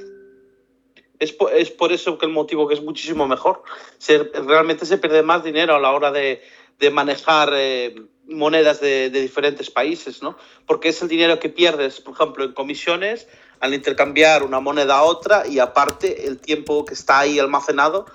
Es 1.20 1.32
por, 1.34 1.51
es 1.53 1.72
por 1.72 1.91
eso 1.91 2.18
que 2.18 2.26
el 2.28 2.32
motivo 2.32 2.68
que 2.68 2.76
es 2.76 2.82
muchísimo 2.82 3.28
mejor. 3.28 3.63
Se- 3.97 4.24
realmente 4.24 4.86
se 4.86 4.97
pierde 4.97 5.24
más 5.24 5.43
dinero 5.43 5.76
a 5.76 5.80
la 5.80 5.91
hora 5.91 6.11
de, 6.11 6.41
de 6.80 6.91
manejar 6.91 7.51
eh, 7.55 7.95
monedas 8.28 8.80
de, 8.82 9.09
de 9.09 9.22
diferentes 9.22 9.72
países, 9.72 10.22
¿no? 10.22 10.38
Porque 10.65 10.89
es 10.89 11.01
el 11.01 11.07
dinero 11.07 11.39
que 11.39 11.49
pierdes, 11.49 12.01
por 12.01 12.13
ejemplo, 12.13 12.43
en 12.43 12.53
comisiones 12.53 13.28
al 13.59 13.74
intercambiar 13.74 14.43
una 14.43 14.59
moneda 14.59 14.97
a 14.97 15.03
otra 15.03 15.47
y 15.47 15.57
aparte 15.57 16.28
el 16.28 16.38
tiempo 16.38 16.86
que 16.86 16.93
está 16.93 17.20
ahí 17.20 17.39
almacenado, 17.39 18.05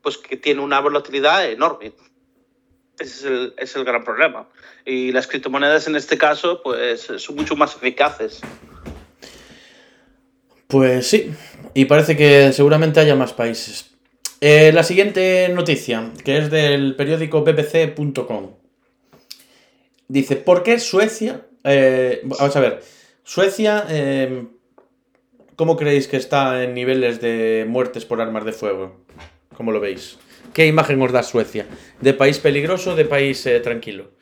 pues 0.00 0.16
que 0.18 0.36
tiene 0.36 0.60
una 0.60 0.78
volatilidad 0.80 1.50
enorme. 1.50 1.92
Ese 2.98 3.14
es 3.18 3.24
el, 3.24 3.54
es 3.56 3.74
el 3.74 3.84
gran 3.84 4.04
problema. 4.04 4.48
Y 4.84 5.10
las 5.10 5.26
criptomonedas 5.26 5.88
en 5.88 5.96
este 5.96 6.16
caso, 6.18 6.62
pues 6.62 7.08
son 7.16 7.34
mucho 7.34 7.56
más 7.56 7.74
eficaces. 7.74 8.40
Pues 10.72 11.06
sí, 11.06 11.30
y 11.74 11.84
parece 11.84 12.16
que 12.16 12.50
seguramente 12.54 12.98
haya 12.98 13.14
más 13.14 13.34
países. 13.34 13.94
Eh, 14.40 14.72
la 14.72 14.82
siguiente 14.82 15.50
noticia, 15.50 16.10
que 16.24 16.38
es 16.38 16.50
del 16.50 16.96
periódico 16.96 17.44
bbc.com. 17.44 18.52
Dice, 20.08 20.36
¿por 20.36 20.62
qué 20.62 20.78
Suecia? 20.78 21.42
eh, 21.64 22.22
vamos 22.24 22.56
a 22.56 22.60
ver, 22.60 22.82
Suecia, 23.22 23.84
eh, 23.90 24.46
¿cómo 25.56 25.76
creéis 25.76 26.08
que 26.08 26.16
está 26.16 26.64
en 26.64 26.72
niveles 26.72 27.20
de 27.20 27.66
muertes 27.68 28.06
por 28.06 28.22
armas 28.22 28.46
de 28.46 28.52
fuego? 28.52 29.04
¿Cómo 29.54 29.72
lo 29.72 29.80
veis? 29.80 30.18
¿Qué 30.54 30.66
imagen 30.66 31.02
os 31.02 31.12
da 31.12 31.22
Suecia? 31.22 31.66
¿De 32.00 32.14
país 32.14 32.38
peligroso 32.38 32.92
o 32.92 32.96
de 32.96 33.04
país 33.04 33.44
eh, 33.44 33.60
tranquilo? 33.60 34.12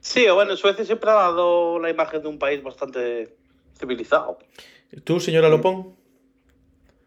Sí, 0.00 0.24
bueno, 0.32 0.56
Suecia 0.56 0.86
siempre 0.86 1.10
ha 1.10 1.14
dado 1.14 1.78
la 1.78 1.90
imagen 1.90 2.22
de 2.22 2.28
un 2.28 2.38
país 2.38 2.62
bastante 2.62 3.36
civilizado. 3.78 4.38
¿Tú, 5.04 5.20
señora 5.20 5.48
Lopón? 5.48 5.94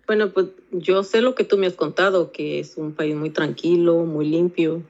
Bueno, 0.08 0.32
pues 0.32 0.48
yo 0.72 1.04
sé 1.04 1.22
lo 1.22 1.34
que 1.36 1.44
tú 1.44 1.58
me 1.58 1.68
has 1.68 1.74
contado, 1.74 2.32
que 2.32 2.60
es 2.60 2.78
un 2.78 2.94
país 2.94 3.16
muy 3.16 3.30
tranquilo, 3.32 3.98
muy 4.06 4.28
limpio. 4.28 4.84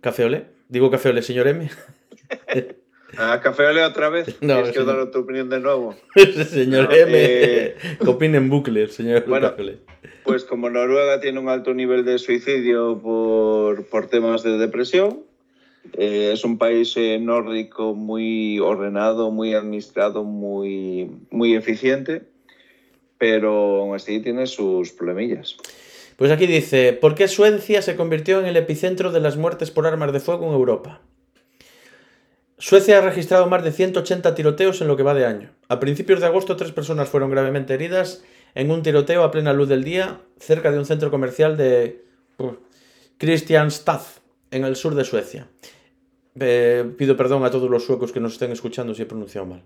¿Café 0.00 0.24
Olé? 0.24 0.46
Digo 0.68 0.90
Café 0.90 1.08
Olé, 1.10 1.22
señor 1.22 1.48
M. 1.48 1.70
¿A 3.16 3.40
Café 3.42 3.66
Ole 3.66 3.84
otra 3.84 4.08
vez? 4.10 4.26
No, 4.42 4.56
Tienes 4.56 4.72
que 4.76 4.84
dar 4.84 5.10
tu 5.10 5.20
opinión 5.20 5.48
de 5.48 5.60
nuevo. 5.60 5.94
señor 6.50 6.88
No, 6.90 6.94
M. 6.94 7.12
eh, 7.14 7.76
Que 8.02 8.08
opine 8.10 8.36
en 8.38 8.50
bucle, 8.50 8.88
señor 8.88 9.24
Bueno. 9.26 9.50
Café 9.50 9.62
Olé. 9.62 9.78
Pues 10.24 10.44
como 10.44 10.68
Noruega 10.68 11.20
tiene 11.20 11.38
un 11.40 11.48
alto 11.48 11.72
nivel 11.72 12.04
de 12.04 12.18
suicidio 12.18 12.98
por, 13.02 13.86
por 13.86 14.08
temas 14.08 14.42
de 14.42 14.58
depresión, 14.58 15.20
eh, 15.94 16.30
es 16.32 16.44
un 16.44 16.58
país 16.58 16.96
eh, 16.96 17.18
nórdico 17.20 17.94
muy 17.94 18.58
ordenado, 18.58 19.30
muy 19.30 19.54
administrado, 19.54 20.24
muy, 20.24 21.10
muy 21.30 21.54
eficiente, 21.54 22.22
pero 23.16 23.82
aún 23.82 23.94
así 23.94 24.20
tiene 24.20 24.46
sus 24.46 24.92
problemillas. 24.92 25.56
Pues 26.16 26.30
aquí 26.30 26.46
dice, 26.46 26.92
¿por 26.92 27.14
qué 27.14 27.28
Suecia 27.28 27.80
se 27.80 27.96
convirtió 27.96 28.40
en 28.40 28.46
el 28.46 28.56
epicentro 28.56 29.12
de 29.12 29.20
las 29.20 29.36
muertes 29.36 29.70
por 29.70 29.86
armas 29.86 30.12
de 30.12 30.20
fuego 30.20 30.46
en 30.48 30.52
Europa? 30.52 31.00
Suecia 32.58 32.98
ha 32.98 33.00
registrado 33.00 33.46
más 33.46 33.62
de 33.62 33.70
180 33.70 34.34
tiroteos 34.34 34.80
en 34.80 34.88
lo 34.88 34.96
que 34.96 35.04
va 35.04 35.14
de 35.14 35.24
año. 35.24 35.50
A 35.68 35.78
principios 35.78 36.18
de 36.18 36.26
agosto, 36.26 36.56
tres 36.56 36.72
personas 36.72 37.08
fueron 37.08 37.30
gravemente 37.30 37.74
heridas 37.74 38.24
en 38.56 38.72
un 38.72 38.82
tiroteo 38.82 39.22
a 39.22 39.30
plena 39.30 39.52
luz 39.52 39.68
del 39.68 39.84
día 39.84 40.20
cerca 40.40 40.72
de 40.72 40.78
un 40.78 40.84
centro 40.84 41.12
comercial 41.12 41.56
de 41.56 42.04
uh, 42.38 42.54
Kristianstad, 43.16 44.00
en 44.50 44.64
el 44.64 44.76
sur 44.76 44.94
de 44.94 45.04
Suecia. 45.04 45.48
Eh, 46.40 46.84
pido 46.96 47.16
perdón 47.16 47.44
a 47.44 47.50
todos 47.50 47.68
los 47.70 47.84
suecos 47.84 48.12
que 48.12 48.20
nos 48.20 48.34
estén 48.34 48.52
escuchando 48.52 48.94
si 48.94 49.02
he 49.02 49.06
pronunciado 49.06 49.46
mal. 49.46 49.62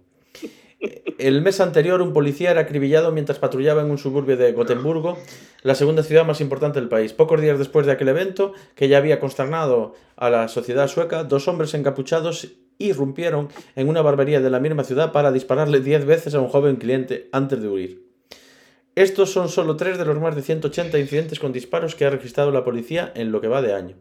El 1.18 1.42
mes 1.42 1.60
anterior, 1.60 2.02
un 2.02 2.12
policía 2.12 2.50
era 2.50 2.62
acribillado 2.62 3.12
mientras 3.12 3.38
patrullaba 3.38 3.82
en 3.82 3.90
un 3.90 3.98
suburbio 3.98 4.36
de 4.36 4.52
Gotemburgo, 4.52 5.18
la 5.62 5.76
segunda 5.76 6.02
ciudad 6.02 6.26
más 6.26 6.40
importante 6.40 6.80
del 6.80 6.88
país. 6.88 7.12
Pocos 7.12 7.40
días 7.40 7.58
después 7.58 7.86
de 7.86 7.92
aquel 7.92 8.08
evento, 8.08 8.54
que 8.74 8.88
ya 8.88 8.98
había 8.98 9.20
consternado 9.20 9.94
a 10.16 10.30
la 10.30 10.48
sociedad 10.48 10.88
sueca, 10.88 11.22
dos 11.22 11.46
hombres 11.46 11.74
encapuchados 11.74 12.48
irrumpieron 12.78 13.48
en 13.76 13.88
una 13.88 14.02
barbería 14.02 14.40
de 14.40 14.50
la 14.50 14.58
misma 14.58 14.82
ciudad 14.82 15.12
para 15.12 15.30
dispararle 15.30 15.80
10 15.80 16.06
veces 16.06 16.34
a 16.34 16.40
un 16.40 16.48
joven 16.48 16.76
cliente 16.76 17.28
antes 17.30 17.62
de 17.62 17.68
huir. 17.68 18.12
Estos 18.96 19.30
son 19.30 19.48
solo 19.48 19.76
tres 19.76 19.98
de 19.98 20.04
los 20.04 20.18
más 20.18 20.34
de 20.34 20.42
180 20.42 20.98
incidentes 20.98 21.38
con 21.38 21.52
disparos 21.52 21.94
que 21.94 22.04
ha 22.04 22.10
registrado 22.10 22.50
la 22.50 22.64
policía 22.64 23.12
en 23.14 23.30
lo 23.30 23.40
que 23.40 23.48
va 23.48 23.62
de 23.62 23.74
año. 23.74 23.96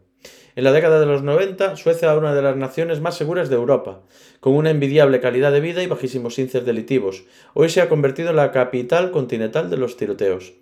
En 0.54 0.64
la 0.64 0.72
década 0.72 1.00
de 1.00 1.06
los 1.06 1.22
90, 1.22 1.76
Suecia 1.76 2.10
era 2.10 2.18
una 2.18 2.34
de 2.34 2.42
las 2.42 2.56
naciones 2.56 3.00
más 3.00 3.16
seguras 3.16 3.48
de 3.48 3.56
Europa, 3.56 4.02
con 4.38 4.52
una 4.52 4.68
envidiable 4.68 5.18
calidad 5.18 5.50
de 5.50 5.60
vida 5.60 5.82
y 5.82 5.86
bajísimos 5.86 6.38
índices 6.38 6.66
delictivos. 6.66 7.24
Hoy 7.54 7.70
se 7.70 7.80
ha 7.80 7.88
convertido 7.88 8.28
en 8.30 8.36
la 8.36 8.52
capital 8.52 9.12
continental 9.12 9.70
de 9.70 9.78
los 9.78 9.96
tiroteos. 9.96 10.52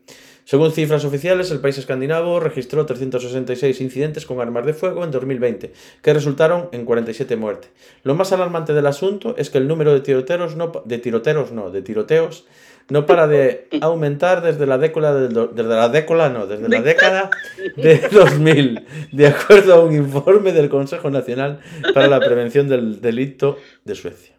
Según 0.44 0.70
cifras 0.70 1.04
oficiales, 1.04 1.50
el 1.50 1.60
país 1.60 1.76
escandinavo 1.76 2.38
registró 2.38 2.86
366 2.86 3.80
incidentes 3.80 4.26
con 4.26 4.40
armas 4.40 4.64
de 4.64 4.74
fuego 4.74 5.02
en 5.02 5.10
2020, 5.10 5.72
que 6.02 6.14
resultaron 6.14 6.68
en 6.70 6.84
47 6.84 7.34
muertes. 7.36 7.70
Lo 8.04 8.14
más 8.14 8.30
alarmante 8.30 8.72
del 8.72 8.86
asunto 8.86 9.34
es 9.38 9.50
que 9.50 9.58
el 9.58 9.66
número 9.66 9.92
de 9.92 10.00
tiroteos 10.00 10.54
no, 10.54 10.70
de 10.84 10.98
tiroteos 10.98 11.50
no, 11.50 11.70
de 11.70 11.82
tiroteos 11.82 12.46
no 12.90 13.06
para 13.06 13.26
de 13.26 13.68
aumentar 13.80 14.42
desde 14.42 14.66
la 14.66 14.76
década 14.78 15.14
del 15.14 15.32
do- 15.32 15.46
desde 15.48 15.68
la 15.70 15.88
década 15.88 16.28
no, 16.28 16.46
desde 16.46 16.68
la 16.68 16.82
década 16.82 17.30
de 17.76 17.98
2000, 18.12 18.86
de 19.12 19.26
acuerdo 19.28 19.74
a 19.74 19.80
un 19.84 19.94
informe 19.94 20.52
del 20.52 20.68
Consejo 20.68 21.10
Nacional 21.10 21.60
para 21.94 22.08
la 22.08 22.20
Prevención 22.20 22.68
del 22.68 23.00
Delito 23.00 23.56
de 23.84 23.94
Suecia. 23.94 24.34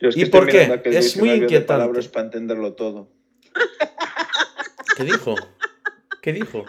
Yo 0.00 0.08
es 0.10 0.16
¿Y 0.16 0.24
que 0.24 0.30
por 0.30 0.46
qué? 0.46 0.80
Es 0.84 1.16
muy 1.16 1.30
inquietante. 1.30 1.66
palabras 1.66 2.08
para 2.08 2.26
entenderlo 2.26 2.74
todo. 2.74 3.08
¿Qué 4.96 5.04
dijo? 5.04 5.34
¿Qué 6.22 6.32
dijo? 6.32 6.64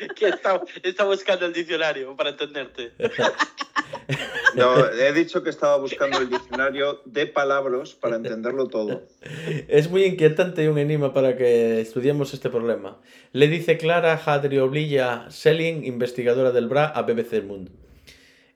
Que 0.16 0.28
está, 0.28 0.60
está 0.82 1.04
buscando 1.04 1.46
el 1.46 1.52
diccionario 1.52 2.16
para 2.16 2.30
entenderte. 2.30 2.92
No, 4.54 4.90
he 4.92 5.12
dicho 5.12 5.42
que 5.42 5.50
estaba 5.50 5.76
buscando 5.76 6.18
el 6.18 6.28
diccionario 6.28 7.02
de 7.04 7.26
palabras 7.26 7.94
para 7.94 8.16
entenderlo 8.16 8.68
todo. 8.68 9.02
Es 9.68 9.90
muy 9.90 10.04
inquietante 10.04 10.64
y 10.64 10.66
un 10.66 10.78
enigma 10.78 11.12
para 11.12 11.36
que 11.36 11.80
estudiemos 11.80 12.34
este 12.34 12.50
problema. 12.50 12.98
Le 13.32 13.48
dice 13.48 13.78
Clara 13.78 14.20
Hadrioblilla 14.24 15.30
Selling, 15.30 15.84
investigadora 15.84 16.50
del 16.50 16.68
BRA, 16.68 16.86
a 16.86 17.02
BBC 17.02 17.34
El 17.34 17.44
Mundo. 17.44 17.70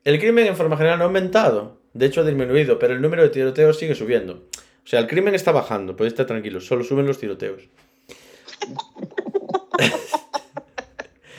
El 0.04 0.18
crimen 0.18 0.46
en 0.46 0.56
forma 0.56 0.76
general 0.76 0.98
no 0.98 1.04
ha 1.04 1.06
aumentado, 1.06 1.80
de 1.92 2.06
hecho 2.06 2.20
ha 2.20 2.24
disminuido, 2.24 2.78
pero 2.78 2.94
el 2.94 3.00
número 3.00 3.22
de 3.22 3.30
tiroteos 3.30 3.78
sigue 3.78 3.94
subiendo. 3.94 4.44
O 4.84 4.86
sea, 4.86 5.00
el 5.00 5.06
crimen 5.06 5.34
está 5.34 5.52
bajando, 5.52 5.96
podéis 5.96 6.12
estar 6.12 6.26
tranquilos, 6.26 6.66
solo 6.66 6.84
suben 6.84 7.06
los 7.06 7.18
tiroteos. 7.18 7.62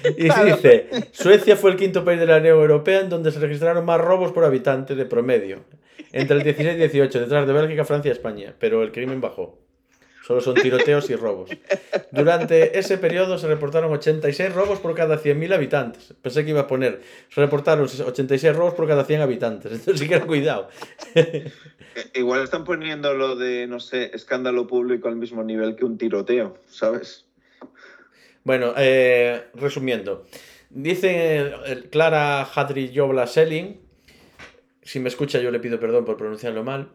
Y 0.17 0.29
sí 0.29 0.41
dice, 0.45 0.87
Suecia 1.11 1.55
fue 1.55 1.71
el 1.71 1.77
quinto 1.77 2.03
país 2.03 2.19
de 2.19 2.25
la 2.25 2.37
Unión 2.37 2.57
Europea 2.57 3.01
en 3.01 3.09
donde 3.09 3.31
se 3.31 3.39
registraron 3.39 3.85
más 3.85 3.99
robos 3.99 4.31
por 4.31 4.43
habitante 4.43 4.95
de 4.95 5.05
promedio, 5.05 5.65
entre 6.11 6.37
el 6.37 6.43
16 6.43 6.75
y 6.75 6.77
18, 6.77 7.19
detrás 7.21 7.47
de 7.47 7.53
Bélgica, 7.53 7.85
Francia 7.85 8.09
y 8.09 8.11
España, 8.11 8.53
pero 8.59 8.83
el 8.83 8.91
crimen 8.91 9.21
bajó. 9.21 9.59
Solo 10.25 10.41
son 10.41 10.55
tiroteos 10.55 11.07
y 11.11 11.15
robos. 11.15 11.51
Durante 12.11 12.79
ese 12.79 12.97
periodo 12.97 13.37
se 13.37 13.47
reportaron 13.47 13.93
86 13.93 14.53
robos 14.53 14.79
por 14.79 14.95
cada 14.95 15.21
100.000 15.21 15.53
habitantes. 15.53 16.15
Pensé 16.19 16.43
que 16.43 16.49
iba 16.49 16.61
a 16.61 16.67
poner, 16.67 17.01
se 17.29 17.41
reportaron 17.41 17.85
86 17.85 18.55
robos 18.55 18.73
por 18.73 18.87
cada 18.87 19.05
100 19.05 19.21
habitantes. 19.21 19.71
Entonces 19.71 19.99
sí 19.99 20.07
que 20.07 20.15
era 20.15 20.25
cuidado. 20.25 20.69
Igual 22.15 22.41
están 22.41 22.63
poniendo 22.63 23.13
lo 23.13 23.35
de, 23.35 23.67
no 23.67 23.79
sé, 23.79 24.09
escándalo 24.15 24.65
público 24.65 25.07
al 25.09 25.15
mismo 25.15 25.43
nivel 25.43 25.75
que 25.75 25.85
un 25.85 25.99
tiroteo, 25.99 26.57
¿sabes? 26.65 27.24
Bueno, 28.45 28.73
eh, 28.77 29.47
resumiendo. 29.55 30.25
Dice 30.69 31.51
Clara 31.91 32.43
Hadri 32.43 32.91
Yobla 32.91 33.27
Selling, 33.27 33.81
si 34.83 34.99
me 34.99 35.09
escucha 35.09 35.39
yo 35.39 35.51
le 35.51 35.59
pido 35.59 35.79
perdón 35.79 36.05
por 36.05 36.15
pronunciarlo 36.15 36.63
mal, 36.63 36.91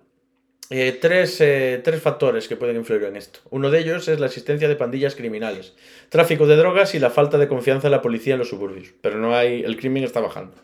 eh, 0.73 0.97
tres, 1.01 1.41
eh, 1.41 1.81
tres 1.83 2.01
factores 2.01 2.47
que 2.47 2.57
pueden 2.57 2.77
influir 2.77 3.03
en 3.03 3.17
esto. 3.17 3.41
Uno 3.51 3.71
de 3.71 3.81
ellos 3.81 4.07
es 4.07 4.21
la 4.21 4.27
existencia 4.27 4.69
de 4.69 4.77
pandillas 4.77 5.17
criminales, 5.17 5.75
tráfico 6.09 6.47
de 6.47 6.55
drogas 6.55 6.95
y 6.95 7.01
la 7.01 7.11
falta 7.11 7.37
de 7.39 7.49
confianza 7.49 7.89
en 7.89 7.93
la 7.93 8.03
policía 8.03 8.35
en 8.35 8.39
los 8.39 8.51
suburbios. 8.51 8.95
Pero 9.01 9.19
no 9.19 9.35
hay, 9.35 9.65
el 9.65 9.77
crimen 9.77 10.05
está 10.05 10.21
bajando. 10.21 10.55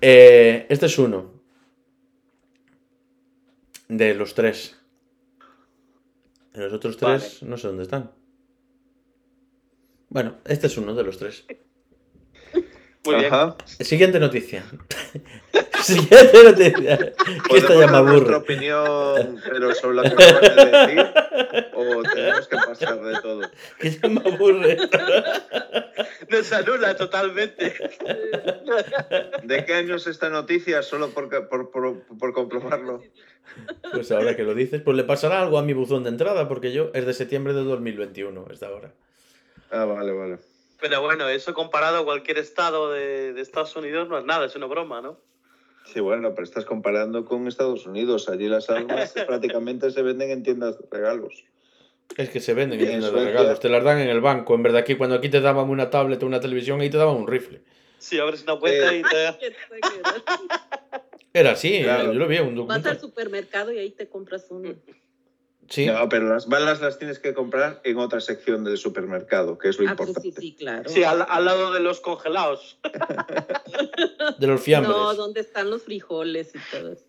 Eh, 0.00 0.66
este 0.68 0.86
es 0.86 0.96
uno 1.00 1.32
de 3.88 4.14
los 4.14 4.34
tres. 4.34 4.76
Los 6.54 6.72
otros 6.72 6.96
tres 6.96 7.42
no 7.42 7.58
sé 7.58 7.66
dónde 7.66 7.82
están. 7.82 8.12
Bueno, 10.08 10.36
este 10.44 10.66
es 10.68 10.76
uno 10.78 10.94
de 10.94 11.02
los 11.04 11.18
tres. 11.18 11.44
Muy 13.04 13.14
bien. 13.16 13.32
Siguiente 13.80 14.18
noticia. 14.18 14.64
Siguiente 15.82 16.42
noticia. 16.44 16.98
Que 16.98 17.56
esta 17.56 17.68
¿Podemos 17.68 17.80
ya 17.80 17.86
me 17.86 17.92
dar 17.92 18.02
nuestra 18.04 18.36
aburre. 18.36 18.36
opinión, 18.36 19.40
pero 19.48 19.74
sobre 19.74 19.96
lo 19.96 20.02
que 20.02 20.08
acabas 20.08 20.40
de 20.40 20.64
decir? 20.64 21.06
¿O 21.74 22.02
tenemos 22.02 22.48
que 22.48 22.56
pasar 22.56 23.00
de 23.00 23.20
todo? 23.20 23.40
Que 23.78 23.90
ya 23.90 24.08
me 24.08 24.20
aburre. 24.28 24.76
Nos 26.28 26.52
anula 26.52 26.96
totalmente. 26.96 27.74
¿De 29.44 29.64
qué 29.64 29.74
año 29.74 29.94
es 29.94 30.06
esta 30.08 30.28
noticia? 30.28 30.82
Solo 30.82 31.10
por, 31.10 31.28
por, 31.48 31.70
por, 31.70 32.02
por 32.18 32.32
comprobarlo. 32.32 33.02
Pues 33.92 34.10
ahora 34.10 34.34
que 34.34 34.42
lo 34.42 34.54
dices, 34.54 34.82
pues 34.82 34.96
le 34.96 35.04
pasará 35.04 35.40
algo 35.40 35.58
a 35.58 35.62
mi 35.62 35.72
buzón 35.74 36.02
de 36.02 36.08
entrada, 36.10 36.48
porque 36.48 36.72
yo 36.72 36.90
es 36.94 37.06
de 37.06 37.14
septiembre 37.14 37.54
de 37.54 37.62
2021, 37.62 38.46
esta 38.50 38.70
hora. 38.72 38.92
Ah, 39.70 39.84
vale, 39.84 40.12
vale. 40.12 40.38
Pero 40.80 41.00
bueno, 41.02 41.28
eso 41.28 41.54
comparado 41.54 41.98
a 41.98 42.04
cualquier 42.04 42.38
estado 42.38 42.92
de, 42.92 43.32
de 43.32 43.40
Estados 43.40 43.74
Unidos 43.76 44.08
no 44.08 44.18
es 44.18 44.24
nada, 44.24 44.46
es 44.46 44.54
una 44.56 44.66
broma, 44.66 45.00
¿no? 45.00 45.18
Sí, 45.86 46.00
bueno, 46.00 46.30
pero 46.34 46.44
estás 46.44 46.64
comparando 46.64 47.24
con 47.24 47.46
Estados 47.46 47.86
Unidos. 47.86 48.28
Allí 48.28 48.48
las 48.48 48.68
armas 48.70 49.12
prácticamente 49.26 49.90
se 49.90 50.02
venden 50.02 50.30
en 50.30 50.42
tiendas 50.42 50.78
de 50.78 50.84
regalos. 50.90 51.44
Es 52.16 52.28
que 52.30 52.40
se 52.40 52.54
venden 52.54 52.80
en 52.80 52.86
tiendas 52.88 53.12
de 53.12 53.24
regalos, 53.24 53.60
te 53.60 53.68
las 53.68 53.82
dan 53.84 53.98
en 54.00 54.08
el 54.08 54.20
banco. 54.20 54.54
En 54.54 54.62
verdad, 54.62 54.80
aquí 54.80 54.94
cuando 54.96 55.16
aquí 55.16 55.28
te 55.28 55.40
daban 55.40 55.68
una 55.70 55.90
tablet 55.90 56.22
o 56.22 56.26
una 56.26 56.40
televisión, 56.40 56.80
ahí 56.80 56.90
te 56.90 56.96
daban 56.98 57.16
un 57.16 57.26
rifle. 57.26 57.62
Si 57.98 58.18
abres 58.18 58.42
una 58.42 58.56
cuenta 58.58 58.92
Eh, 58.94 58.98
y 58.98 59.02
te... 59.02 59.56
Era 61.32 61.52
así, 61.52 61.82
Claro. 61.82 62.12
yo 62.12 62.18
lo 62.18 62.28
vi 62.28 62.36
en 62.36 62.58
un 62.58 62.66
Vas 62.66 62.84
al 62.86 62.98
supermercado 63.00 63.72
y 63.72 63.78
ahí 63.78 63.90
te 63.90 64.08
compras 64.08 64.46
uno. 64.50 64.74
Sí, 65.68 65.86
No, 65.86 66.08
pero 66.08 66.28
las 66.28 66.46
balas 66.48 66.80
las 66.80 66.98
tienes 66.98 67.18
que 67.18 67.34
comprar 67.34 67.80
en 67.84 67.98
otra 67.98 68.20
sección 68.20 68.62
del 68.64 68.78
supermercado, 68.78 69.58
que 69.58 69.68
es 69.70 69.78
lo 69.78 69.88
Ah, 69.88 69.92
importante. 69.92 70.20
sí, 70.20 70.32
sí, 70.36 70.54
claro. 70.58 70.88
Sí, 70.88 71.02
al, 71.04 71.24
al 71.28 71.44
lado 71.44 71.72
de 71.72 71.80
los 71.80 72.00
congelados. 72.00 72.78
de 74.38 74.46
los 74.46 74.60
fiambres. 74.60 74.94
No, 74.96 75.14
¿dónde 75.14 75.40
están 75.40 75.70
los 75.70 75.82
frijoles 75.82 76.52
y 76.54 76.58
todo 76.76 76.92
eso? 76.92 77.04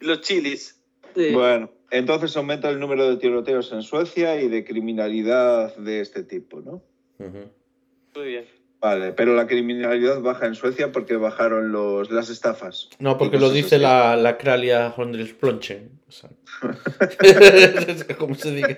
Los 0.00 0.20
chilis. 0.22 0.80
Sí. 1.14 1.30
Bueno, 1.32 1.70
entonces 1.90 2.36
aumenta 2.36 2.68
el 2.68 2.78
número 2.80 3.08
de 3.08 3.16
tiroteos 3.16 3.72
en 3.72 3.82
Suecia 3.82 4.40
y 4.40 4.48
de 4.48 4.64
criminalidad 4.64 5.74
de 5.76 6.00
este 6.00 6.22
tipo, 6.22 6.60
¿no? 6.60 6.82
Muy 7.18 8.26
bien. 8.26 8.46
Vale, 8.80 9.12
pero 9.12 9.34
la 9.34 9.46
criminalidad 9.46 10.20
baja 10.20 10.46
en 10.46 10.54
Suecia 10.54 10.92
porque 10.92 11.16
bajaron 11.16 11.72
los, 11.72 12.10
las 12.10 12.28
estafas. 12.28 12.90
No, 12.98 13.16
porque 13.16 13.38
lo 13.38 13.50
dice 13.50 13.78
la, 13.78 14.16
la 14.16 14.36
Kralia 14.36 14.92
Hondelsplochen. 14.96 15.84
O 15.86 15.88
sea. 15.88 15.95
¿Cómo 18.18 18.34
se 18.34 18.50
diga? 18.52 18.68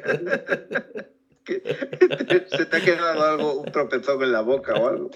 ¿Se 1.46 2.66
te 2.66 2.76
ha 2.76 2.84
quedado 2.84 3.22
algo, 3.24 3.60
un 3.60 3.72
tropezón 3.72 4.22
en 4.22 4.32
la 4.32 4.42
boca 4.42 4.74
o 4.74 4.88
algo? 4.88 5.10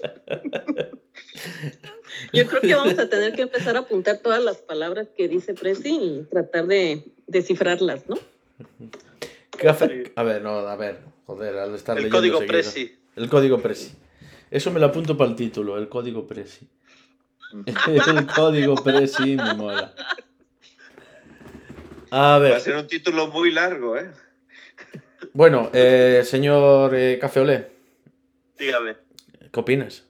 Yo 2.31 2.47
creo 2.47 2.61
que 2.61 2.73
vamos 2.75 2.97
a 2.97 3.07
tener 3.09 3.33
que 3.33 3.43
empezar 3.43 3.75
a 3.75 3.79
apuntar 3.79 4.17
todas 4.17 4.43
las 4.43 4.57
palabras 4.57 5.07
que 5.15 5.27
dice 5.27 5.53
Presi 5.53 5.95
y 5.95 6.23
tratar 6.31 6.65
de 6.67 7.03
descifrarlas, 7.27 8.07
¿no? 8.09 8.17
Café- 9.51 10.11
A 10.15 10.23
ver, 10.23 10.41
no, 10.41 10.57
a 10.57 10.75
ver. 10.75 10.99
Joder, 11.25 11.57
al 11.57 11.75
estar 11.75 11.95
El 11.97 12.03
leyendo 12.05 12.17
código 12.17 12.37
seguido. 12.39 12.51
Presi. 12.51 12.99
El 13.15 13.29
código 13.29 13.61
Presi. 13.61 13.93
Eso 14.49 14.71
me 14.71 14.79
lo 14.79 14.87
apunto 14.87 15.15
para 15.15 15.29
el 15.29 15.35
título, 15.35 15.77
el 15.77 15.87
código 15.87 16.25
Presi. 16.27 16.67
El 17.67 18.25
código 18.25 18.73
Presi 18.75 19.35
me 19.35 19.53
mola. 19.53 19.93
A 22.15 22.37
Va 22.37 22.57
a 22.57 22.59
ser 22.59 22.75
un 22.75 22.85
título 22.85 23.25
muy 23.29 23.51
largo, 23.51 23.97
¿eh? 23.97 24.11
bueno, 25.33 25.71
eh, 25.73 26.21
señor 26.23 26.93
eh, 26.93 27.17
Café 27.19 27.39
Olé, 27.39 27.71
Dígame. 28.59 28.97
¿qué 29.51 29.59
opinas? 29.59 30.03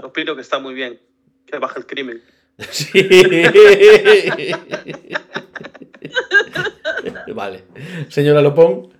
Opino 0.00 0.36
que 0.36 0.42
está 0.42 0.60
muy 0.60 0.74
bien. 0.74 1.00
Que 1.44 1.58
baja 1.58 1.80
el 1.80 1.86
crimen. 1.86 2.22
Sí. 2.70 2.92
vale. 7.34 7.64
Señora 8.08 8.40
Lopón, 8.42 8.92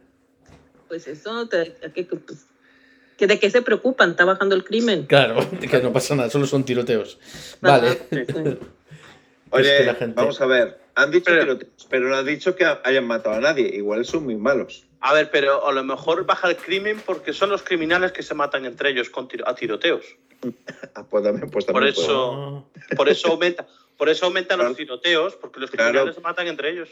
Pues 0.89 1.07
eso, 1.07 1.47
te- 1.49 1.75
que, 1.95 2.07
que, 2.07 2.17
pues, 2.17 2.47
que 3.17 3.27
de 3.29 3.39
qué 3.39 3.49
se 3.51 3.63
preocupan, 3.63 4.11
está 4.13 4.25
bajando 4.25 4.55
el 4.57 4.65
crimen. 4.65 5.07
claro, 5.07 5.37
que 5.61 5.81
no 5.83 5.93
pasa 5.93 6.17
nada, 6.17 6.31
solo 6.31 6.47
son 6.47 6.65
tiroteos. 6.65 7.19
Vale. 7.61 7.93
Sí. 8.11 8.25
Oye, 9.51 9.77
que 9.79 9.85
la 9.85 9.95
gente- 9.95 10.15
vamos 10.17 10.41
a 10.41 10.47
ver. 10.47 10.82
Han 10.95 11.11
dicho 11.11 11.25
Pero- 11.27 11.43
tiroteos, 11.57 11.87
pero 11.89 12.09
no 12.09 12.17
han 12.17 12.27
dicho 12.27 12.55
que 12.55 12.65
hayan 12.85 13.07
matado 13.07 13.37
a 13.37 13.41
nadie. 13.41 13.69
Igual 13.75 14.05
son 14.05 14.25
muy 14.25 14.37
malos. 14.37 14.85
A 15.01 15.15
ver, 15.15 15.31
pero 15.31 15.67
a 15.67 15.73
lo 15.73 15.83
mejor 15.83 16.27
baja 16.27 16.49
el 16.51 16.57
crimen 16.57 17.01
porque 17.05 17.33
son 17.33 17.51
los 17.51 17.63
criminales 17.63 18.13
que 18.13 18.23
se 18.23 18.35
matan 18.35 18.67
entre 18.67 18.91
ellos 18.91 19.09
con 19.11 19.27
tiro- 19.29 19.47
a 19.49 19.55
tiroteos. 19.55 20.05
Ah, 20.95 21.07
pues 21.09 21.25
también, 21.25 21.49
pues 21.51 21.65
Por 21.65 21.75
también 21.75 21.95
puede. 21.95 22.07
eso- 22.07 22.67
Por 22.97 23.09
eso 23.09 23.29
aumenta, 23.29 23.67
por 23.97 24.09
eso 24.11 24.27
aumentan 24.27 24.59
los 24.59 24.67
Claro. 24.67 24.77
tiroteos, 24.77 25.37
porque 25.37 25.61
los 25.61 25.71
Claro. 25.71 25.91
criminales 25.91 26.15
se 26.17 26.21
matan 26.21 26.47
entre 26.49 26.71
ellos. 26.71 26.91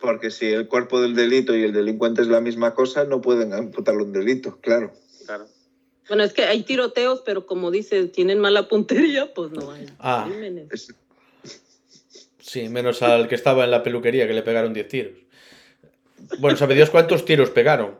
Porque 0.00 0.30
si 0.30 0.46
el 0.46 0.68
cuerpo 0.68 1.00
del 1.00 1.14
delito 1.14 1.56
y 1.56 1.62
el 1.64 1.72
delincuente 1.72 2.20
es 2.22 2.28
la 2.28 2.40
misma 2.40 2.74
cosa, 2.74 3.04
no 3.04 3.20
pueden 3.22 3.56
imputarle 3.56 4.02
un 4.02 4.12
delito, 4.12 4.58
claro. 4.60 4.92
Claro. 5.24 5.46
Bueno, 6.08 6.24
es 6.24 6.32
que 6.32 6.44
hay 6.44 6.62
tiroteos, 6.62 7.22
pero 7.24 7.46
como 7.46 7.70
dice, 7.70 8.04
tienen 8.06 8.38
mala 8.40 8.68
puntería, 8.68 9.32
pues 9.34 9.50
no 9.52 9.70
hay 9.72 9.86
Ah. 9.98 10.26
crímenes. 10.28 10.68
Es- 10.70 10.94
Sí, 12.48 12.70
menos 12.70 13.02
al 13.02 13.28
que 13.28 13.34
estaba 13.34 13.64
en 13.64 13.70
la 13.70 13.82
peluquería 13.82 14.26
que 14.26 14.32
le 14.32 14.42
pegaron 14.42 14.72
10 14.72 14.88
tiros. 14.88 15.12
Bueno, 16.38 16.56
¿sabe 16.56 16.74
Dios 16.74 16.88
cuántos 16.88 17.26
tiros 17.26 17.50
pegaron? 17.50 17.98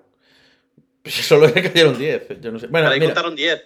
Pues 1.03 1.15
solo 1.27 1.49
le 1.49 1.62
cayeron 1.62 1.99
10. 1.99 2.41
Yo 2.41 2.51
no 2.51 2.59
sé. 2.59 2.66
Bueno, 2.69 2.91
mira, 2.91 3.05
contaron 3.05 3.37
10. 3.37 3.53
Ese 3.53 3.65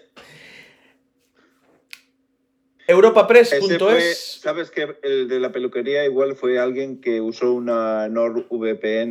fue, 2.89 2.95
europapress.es. 2.95 4.41
sabes 4.43 4.73
que 4.73 4.97
el 5.05 5.29
de 5.29 5.39
la 5.39 5.53
peluquería 5.53 6.05
igual 6.05 6.35
fue 6.35 6.59
alguien 6.59 7.01
que 7.01 7.21
usó 7.21 7.53
una 7.53 8.09
NordVPN, 8.09 9.11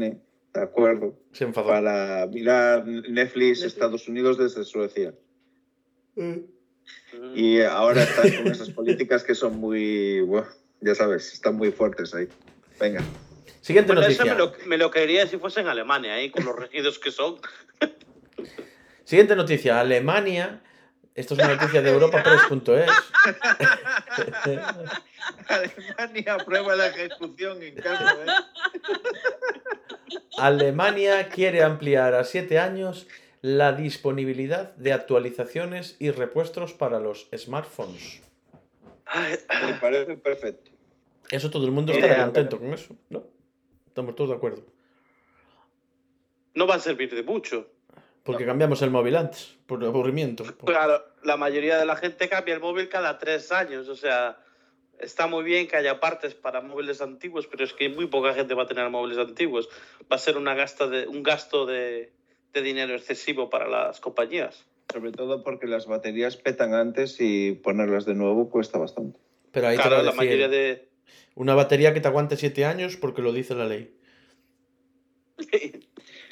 ¿de 0.53 0.61
acuerdo? 0.61 1.17
Se 1.31 1.45
enfadó. 1.45 1.69
Para 1.69 2.27
mirar 2.27 2.85
Netflix 2.85 3.63
Estados 3.63 4.09
Unidos 4.09 4.37
desde 4.37 4.65
Suecia. 4.65 5.13
Y 7.33 7.61
ahora 7.61 8.03
están 8.03 8.43
con 8.43 8.47
esas 8.51 8.69
políticas 8.71 9.23
que 9.23 9.35
son 9.35 9.57
muy, 9.57 10.19
ya 10.81 10.95
sabes, 10.95 11.33
están 11.33 11.55
muy 11.55 11.71
fuertes 11.71 12.13
ahí. 12.13 12.27
Venga. 12.79 13.01
Siguiente 13.61 13.93
Bueno, 13.93 14.01
noticia. 14.01 14.25
me 14.33 14.37
lo, 14.37 14.53
me 14.65 14.77
lo 14.77 14.91
creería 14.91 15.27
si 15.27 15.37
fuese 15.37 15.61
en 15.61 15.67
Alemania, 15.67 16.15
ahí 16.15 16.29
con 16.31 16.43
los 16.45 16.55
regidos 16.59 16.99
que 16.99 17.11
son. 17.11 17.39
Siguiente 19.03 19.35
noticia. 19.35 19.79
Alemania. 19.79 20.61
Esto 21.13 21.33
es 21.33 21.41
una 21.41 21.55
noticia 21.55 21.81
de 21.81 21.91
europapress.es. 21.91 22.89
Alemania 25.47 26.33
aprueba 26.35 26.75
la 26.75 26.87
ejecución 26.87 27.61
en 27.61 27.75
caso, 27.75 28.05
¿eh? 28.23 28.27
Alemania 30.37 31.27
quiere 31.27 31.63
ampliar 31.63 32.15
a 32.15 32.23
7 32.23 32.57
años 32.59 33.07
la 33.41 33.73
disponibilidad 33.73 34.73
de 34.75 34.93
actualizaciones 34.93 35.97
y 35.99 36.11
repuestos 36.11 36.73
para 36.73 36.99
los 37.01 37.27
smartphones. 37.35 38.21
Me 39.13 39.73
parece 39.81 40.15
perfecto. 40.15 40.70
Eso 41.31 41.49
todo 41.49 41.65
el 41.65 41.71
mundo 41.71 41.93
ver. 41.93 42.17
contento 42.17 42.59
con 42.59 42.73
eso, 42.73 42.95
¿no? 43.09 43.23
Estamos 43.87 44.15
todos 44.15 44.29
de 44.31 44.35
acuerdo. 44.35 44.63
No 46.53 46.67
va 46.67 46.75
a 46.75 46.79
servir 46.79 47.13
de 47.13 47.23
mucho. 47.23 47.67
Porque 48.23 48.45
cambiamos 48.45 48.81
el 48.81 48.91
móvil 48.91 49.15
antes, 49.15 49.57
por 49.65 49.83
aburrimiento. 49.83 50.43
por- 50.43 50.71
Claro, 50.71 51.03
la 51.23 51.37
mayoría 51.37 51.77
de 51.77 51.85
la 51.85 51.95
gente 51.95 52.29
cambia 52.29 52.53
el 52.53 52.59
móvil 52.59 52.87
cada 52.89 53.17
tres 53.17 53.51
años, 53.51 53.87
o 53.87 53.95
sea, 53.95 54.37
está 54.99 55.25
muy 55.25 55.43
bien 55.43 55.67
que 55.67 55.77
haya 55.77 55.99
partes 55.99 56.35
para 56.35 56.61
móviles 56.61 57.01
antiguos, 57.01 57.47
pero 57.47 57.63
es 57.63 57.73
que 57.73 57.89
muy 57.89 58.05
poca 58.07 58.33
gente 58.35 58.53
va 58.53 58.63
a 58.63 58.67
tener 58.67 58.87
móviles 58.89 59.17
antiguos. 59.17 59.69
Va 60.11 60.17
a 60.17 60.19
ser 60.19 60.37
una 60.37 60.53
gasta 60.53 60.85
de, 60.87 61.07
un 61.07 61.23
gasto 61.23 61.65
de, 61.65 62.11
de 62.53 62.61
dinero 62.61 62.93
excesivo 62.93 63.49
para 63.49 63.67
las 63.67 63.99
compañías. 63.99 64.65
Sobre 64.93 65.11
todo 65.13 65.41
porque 65.43 65.65
las 65.67 65.87
baterías 65.87 66.35
petan 66.37 66.73
antes 66.75 67.15
y 67.19 67.53
ponerlas 67.53 68.05
de 68.05 68.13
nuevo 68.13 68.49
cuesta 68.49 68.77
bastante. 68.77 69.19
Pero 69.51 69.67
ahí 69.67 69.77
te 69.77 69.81
Claro, 69.81 69.95
va 69.95 70.01
a 70.01 70.03
la 70.03 70.11
decir, 70.11 70.25
mayoría 70.27 70.47
de... 70.49 70.90
una 71.35 71.55
batería 71.55 71.93
que 71.93 72.01
te 72.01 72.07
aguante 72.07 72.37
7 72.37 72.65
años 72.65 72.97
porque 72.97 73.21
lo 73.21 73.33
dice 73.33 73.55
la 73.55 73.65
ley. 73.65 73.93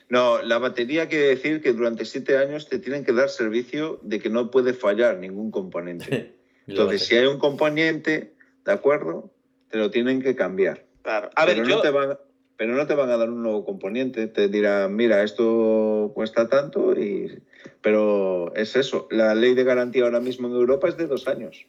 No, 0.10 0.42
la 0.42 0.58
batería 0.58 1.08
quiere 1.08 1.28
decir 1.28 1.62
que 1.62 1.72
durante 1.72 2.04
siete 2.04 2.36
años 2.36 2.68
te 2.68 2.80
tienen 2.80 3.06
que 3.06 3.14
dar 3.14 3.30
servicio 3.30 4.00
de 4.02 4.20
que 4.20 4.30
no 4.30 4.50
puede 4.50 4.74
fallar 4.74 5.20
ningún 5.20 5.52
componente. 5.52 6.34
Entonces, 6.68 7.06
si 7.06 7.16
hay 7.16 7.28
un 7.28 7.38
componente, 7.38 8.34
¿de 8.66 8.72
acuerdo? 8.72 9.32
Te 9.70 9.78
lo 9.78 9.92
tienen 9.92 10.22
que 10.22 10.36
cambiar. 10.36 10.86
Claro. 11.04 11.30
A 11.36 11.46
ver, 11.46 11.58
pero, 11.58 11.68
yo... 11.68 11.76
no 11.76 11.82
te 11.82 11.90
van, 11.92 12.18
pero 12.58 12.74
no 12.74 12.88
te 12.88 12.96
van 12.96 13.10
a 13.12 13.18
dar 13.18 13.30
un 13.30 13.44
nuevo 13.44 13.64
componente. 13.66 14.28
Te 14.28 14.48
dirán, 14.48 14.96
mira, 14.96 15.24
esto 15.24 16.12
cuesta 16.16 16.50
tanto, 16.50 17.00
y... 17.00 17.42
pero 17.82 18.54
es 18.56 18.76
eso. 18.76 19.08
La 19.12 19.36
ley 19.36 19.54
de 19.54 19.64
garantía 19.64 20.06
ahora 20.06 20.20
mismo 20.20 20.48
en 20.48 20.56
Europa 20.56 20.90
es 20.90 20.98
de 20.98 21.06
dos 21.06 21.28
años. 21.28 21.68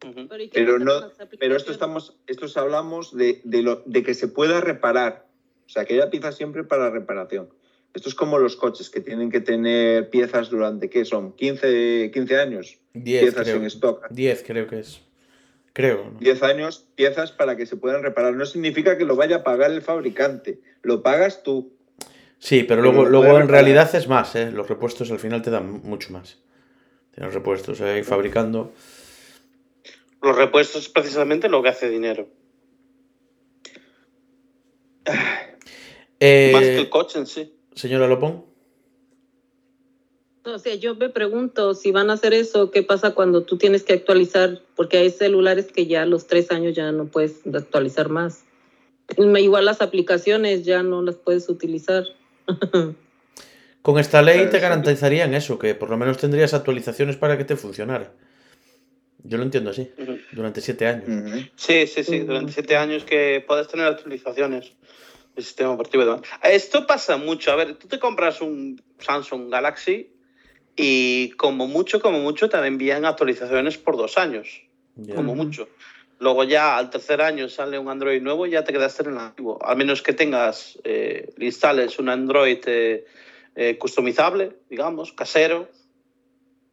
Pero, 0.00 0.42
¿y 0.42 0.48
qué 0.48 0.60
Pero 0.64 0.78
pasa 0.84 1.08
no- 1.20 1.28
Pero 1.38 1.56
esto 1.56 1.72
estamos, 1.72 2.16
estos 2.26 2.56
hablamos 2.56 3.14
de, 3.16 3.40
de, 3.44 3.62
lo, 3.62 3.82
de 3.86 4.02
que 4.02 4.14
se 4.14 4.28
pueda 4.28 4.60
reparar. 4.60 5.26
O 5.66 5.68
sea, 5.68 5.84
que 5.84 5.94
haya 5.94 6.10
piezas 6.10 6.36
siempre 6.36 6.64
para 6.64 6.90
reparación. 6.90 7.48
Esto 7.94 8.08
es 8.08 8.14
como 8.14 8.38
los 8.38 8.56
coches, 8.56 8.88
que 8.88 9.00
tienen 9.00 9.30
que 9.30 9.40
tener 9.40 10.10
piezas 10.10 10.48
durante, 10.48 10.88
¿qué 10.88 11.04
son? 11.04 11.34
¿15, 11.36 12.10
15 12.12 12.36
años? 12.38 12.78
10 12.94 13.22
piezas 13.22 13.42
creo. 13.44 13.56
en 13.56 13.64
stock. 13.66 14.08
10 14.10 14.42
creo 14.46 14.66
que 14.68 14.78
es. 14.80 15.00
Creo. 15.72 16.10
¿no? 16.12 16.18
10 16.20 16.42
años, 16.44 16.86
piezas 16.94 17.32
para 17.32 17.56
que 17.56 17.66
se 17.66 17.76
puedan 17.76 18.02
reparar. 18.02 18.34
No 18.34 18.46
significa 18.46 18.96
que 18.96 19.04
lo 19.04 19.16
vaya 19.16 19.36
a 19.36 19.44
pagar 19.44 19.70
el 19.70 19.82
fabricante, 19.82 20.60
lo 20.82 21.02
pagas 21.02 21.42
tú. 21.42 21.72
Sí, 22.38 22.62
pero 22.62 22.80
Pero 22.80 22.92
luego, 22.92 23.08
luego 23.10 23.26
en 23.36 23.42
reparar. 23.42 23.50
realidad 23.50 23.94
es 23.94 24.08
más, 24.08 24.34
¿eh? 24.34 24.50
Los 24.50 24.68
repuestos 24.68 25.10
al 25.10 25.18
final 25.18 25.42
te 25.42 25.50
dan 25.50 25.82
mucho 25.84 26.12
más. 26.12 26.38
Tienes 27.14 27.34
repuestos, 27.34 27.80
¿eh? 27.80 27.98
Y 27.98 28.02
fabricando. 28.02 28.72
Los 30.22 30.36
repuestos 30.36 30.82
es 30.82 30.88
precisamente 30.88 31.48
lo 31.48 31.62
que 31.62 31.70
hace 31.70 31.88
dinero. 31.88 32.28
Eh, 36.22 36.50
Más 36.52 36.62
que 36.62 36.76
el 36.76 36.90
coche 36.90 37.18
en 37.18 37.26
sí. 37.26 37.54
Señora 37.74 38.06
Lopón. 38.06 38.44
O 40.44 40.58
sea, 40.58 40.74
yo 40.74 40.94
me 40.94 41.08
pregunto 41.08 41.74
si 41.74 41.92
van 41.92 42.10
a 42.10 42.14
hacer 42.14 42.34
eso, 42.34 42.70
¿qué 42.70 42.82
pasa 42.82 43.14
cuando 43.14 43.44
tú 43.44 43.56
tienes 43.56 43.84
que 43.84 43.94
actualizar? 43.94 44.60
Porque 44.74 44.98
hay 44.98 45.10
celulares 45.10 45.72
que 45.72 45.86
ya 45.86 46.02
a 46.02 46.06
los 46.06 46.26
tres 46.26 46.50
años 46.50 46.74
ya 46.74 46.92
no 46.92 47.06
puedes 47.06 47.40
actualizar 47.46 48.08
más. 48.10 48.44
Igual 49.16 49.64
las 49.64 49.80
aplicaciones 49.80 50.64
ya 50.64 50.82
no 50.82 51.02
las 51.02 51.16
puedes 51.16 51.48
utilizar. 51.48 52.04
Con 53.82 53.98
esta 53.98 54.20
ley 54.22 54.48
te 54.50 54.60
garantizarían 54.60 55.34
eso, 55.34 55.58
que 55.58 55.74
por 55.74 55.88
lo 55.88 55.96
menos 55.96 56.18
tendrías 56.18 56.52
actualizaciones 56.52 57.16
para 57.16 57.38
que 57.38 57.44
te 57.44 57.56
funcionara. 57.56 58.12
Yo 59.24 59.38
lo 59.38 59.44
entiendo 59.44 59.70
así, 59.70 59.90
durante 60.32 60.60
siete 60.60 60.86
años. 60.86 61.04
Sí, 61.56 61.86
sí, 61.86 62.04
sí. 62.04 62.20
Durante 62.20 62.52
siete 62.52 62.76
años 62.76 63.04
que 63.04 63.44
puedes 63.46 63.68
tener 63.68 63.86
actualizaciones 63.86 64.72
del 65.34 65.44
sistema 65.44 65.70
operativo. 65.70 66.02
y 66.02 66.06
demás. 66.06 66.22
Esto 66.42 66.86
pasa 66.86 67.16
mucho. 67.16 67.52
A 67.52 67.56
ver, 67.56 67.76
tú 67.76 67.88
te 67.88 67.98
compras 67.98 68.40
un 68.40 68.82
Samsung 68.98 69.50
Galaxy 69.50 70.12
y 70.76 71.30
como 71.32 71.66
mucho, 71.66 72.00
como 72.00 72.20
mucho, 72.20 72.48
te 72.48 72.56
envían 72.58 73.04
actualizaciones 73.04 73.78
por 73.78 73.96
dos 73.96 74.16
años. 74.18 74.62
Como 75.14 75.34
mucho. 75.34 75.68
Luego 76.18 76.44
ya 76.44 76.76
al 76.76 76.90
tercer 76.90 77.22
año 77.22 77.48
sale 77.48 77.78
un 77.78 77.88
Android 77.88 78.20
nuevo 78.20 78.46
y 78.46 78.50
ya 78.50 78.62
te 78.62 78.72
quedaste 78.72 79.04
en 79.04 79.12
el 79.12 79.18
antiguo. 79.18 79.58
Al 79.62 79.76
menos 79.76 80.02
que 80.02 80.12
tengas, 80.12 80.78
eh, 80.84 81.32
le 81.36 81.46
instales 81.46 81.98
un 81.98 82.10
Android 82.10 82.58
eh, 82.66 83.06
eh, 83.54 83.78
customizable, 83.78 84.52
digamos, 84.68 85.12
casero, 85.12 85.68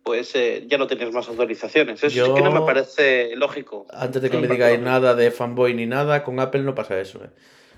pues 0.07 0.33
eh, 0.35 0.63
ya 0.69 0.77
no 0.77 0.87
tienes 0.87 1.11
más 1.11 1.27
actualizaciones. 1.27 2.01
Eso 2.01 2.27
sí 2.27 2.33
que 2.33 2.41
no 2.41 2.49
me 2.49 2.59
Yo- 2.59 2.65
parece 2.65 3.35
lógico. 3.35 3.85
Antes 3.91 4.21
de 4.21 4.29
que 4.29 4.37
me 4.37 4.47
digáis 4.47 4.79
nada 4.79 5.13
de 5.15 5.31
fanboy 5.31 5.73
ni 5.73 5.85
nada, 5.85 6.23
con 6.23 6.39
Apple 6.39 6.61
no 6.61 6.73
pasa 6.73 6.97
eso. 6.97 7.21
¿eh? 7.25 7.29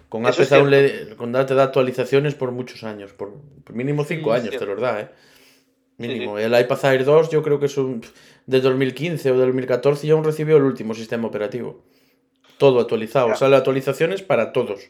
Con 0.10 0.22
Eso 0.28 0.34
Apple 0.34 0.44
es 0.44 0.52
aún 0.52 0.70
le, 0.70 1.16
con 1.16 1.36
Apple 1.36 1.48
te 1.48 1.56
da 1.56 1.64
actualizaciones 1.64 2.36
por 2.36 2.52
muchos 2.52 2.84
años, 2.84 3.14
por, 3.14 3.34
por 3.64 3.76
mínimo 3.76 4.04
cinco 4.06 4.32
Sí, 4.36 4.42
años 4.42 4.56
te 4.60 4.64
los 4.68 4.80
da, 4.80 5.02
¿eh? 5.02 5.08
Mínimo. 5.98 6.38
Sí, 6.38 6.44
El 6.44 6.60
iPad 6.60 6.86
Air 6.86 7.04
2 7.04 7.32
yo 7.32 7.42
creo 7.42 7.60
que 7.60 7.66
es 7.66 7.76
un, 7.78 8.02
de 8.46 8.62
2015 8.62 9.32
o 9.32 9.34
de 9.34 9.46
2014 9.48 10.06
ya 10.06 10.14
aún 10.14 10.24
recibió 10.24 10.58
el 10.58 10.64
último 10.64 10.94
sistema 10.94 11.28
operativo. 11.28 11.84
Todo 12.60 12.80
actualizado. 12.80 13.30
Ya. 13.30 13.36
Sale 13.38 13.56
actualizaciones 13.56 14.22
para 14.22 14.54
todos. 14.54 14.82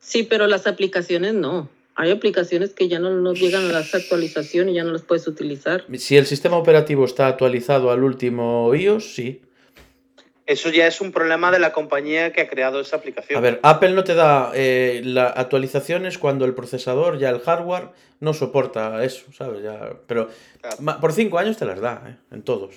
Sí, 0.00 0.22
pero 0.22 0.46
las 0.46 0.66
aplicaciones 0.66 1.34
no. 1.34 1.68
Hay 2.00 2.12
aplicaciones 2.12 2.74
que 2.74 2.86
ya 2.86 3.00
no, 3.00 3.10
no 3.10 3.34
llegan 3.34 3.64
a 3.64 3.72
las 3.72 3.92
actualizaciones 3.92 4.72
y 4.72 4.76
ya 4.76 4.84
no 4.84 4.92
las 4.92 5.02
puedes 5.02 5.26
utilizar. 5.26 5.84
Si 5.98 6.16
el 6.16 6.26
sistema 6.26 6.56
operativo 6.56 7.04
está 7.04 7.26
actualizado 7.26 7.90
al 7.90 8.04
último 8.04 8.72
iOS, 8.72 9.14
sí. 9.16 9.42
Eso 10.46 10.70
ya 10.70 10.86
es 10.86 11.00
un 11.00 11.10
problema 11.10 11.50
de 11.50 11.58
la 11.58 11.72
compañía 11.72 12.32
que 12.32 12.42
ha 12.42 12.48
creado 12.48 12.78
esa 12.80 12.94
aplicación. 12.96 13.36
A 13.36 13.40
ver, 13.40 13.58
Apple 13.64 13.90
no 13.94 14.04
te 14.04 14.14
da 14.14 14.52
eh, 14.54 15.02
las 15.04 15.36
actualizaciones 15.36 16.18
cuando 16.18 16.44
el 16.44 16.54
procesador, 16.54 17.18
ya 17.18 17.30
el 17.30 17.40
hardware, 17.40 17.88
no 18.20 18.32
soporta 18.32 19.02
eso, 19.04 19.32
¿sabes? 19.32 19.64
Ya, 19.64 19.98
pero 20.06 20.28
Claro. 20.60 21.00
por 21.00 21.12
cinco 21.12 21.38
años 21.38 21.56
te 21.56 21.64
las 21.64 21.80
da, 21.80 22.04
¿eh? 22.06 22.16
En 22.32 22.42
todos. 22.42 22.76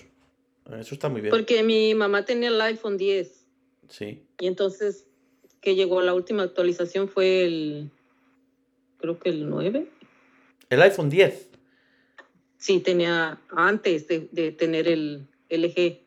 Eso 0.79 0.95
está 0.95 1.09
muy 1.09 1.21
bien. 1.21 1.29
Porque 1.29 1.61
mi 1.61 1.93
mamá 1.93 2.25
tenía 2.25 2.49
el 2.49 2.59
iPhone 2.59 2.97
10 2.97 3.45
Sí. 3.87 4.23
y 4.39 4.47
entonces 4.47 5.05
que 5.61 5.75
llegó 5.75 6.01
la 6.01 6.15
última 6.15 6.41
actualización 6.41 7.07
fue 7.07 7.43
el, 7.43 7.91
creo 9.01 9.19
que 9.19 9.29
el 9.29 9.49
9. 9.49 9.87
El 10.69 10.81
iPhone 10.83 11.09
10. 11.09 11.49
Sí, 12.57 12.79
tenía 12.79 13.39
antes 13.49 14.07
de, 14.07 14.29
de 14.31 14.51
tener 14.51 14.87
el 14.87 15.27
LG. 15.49 15.99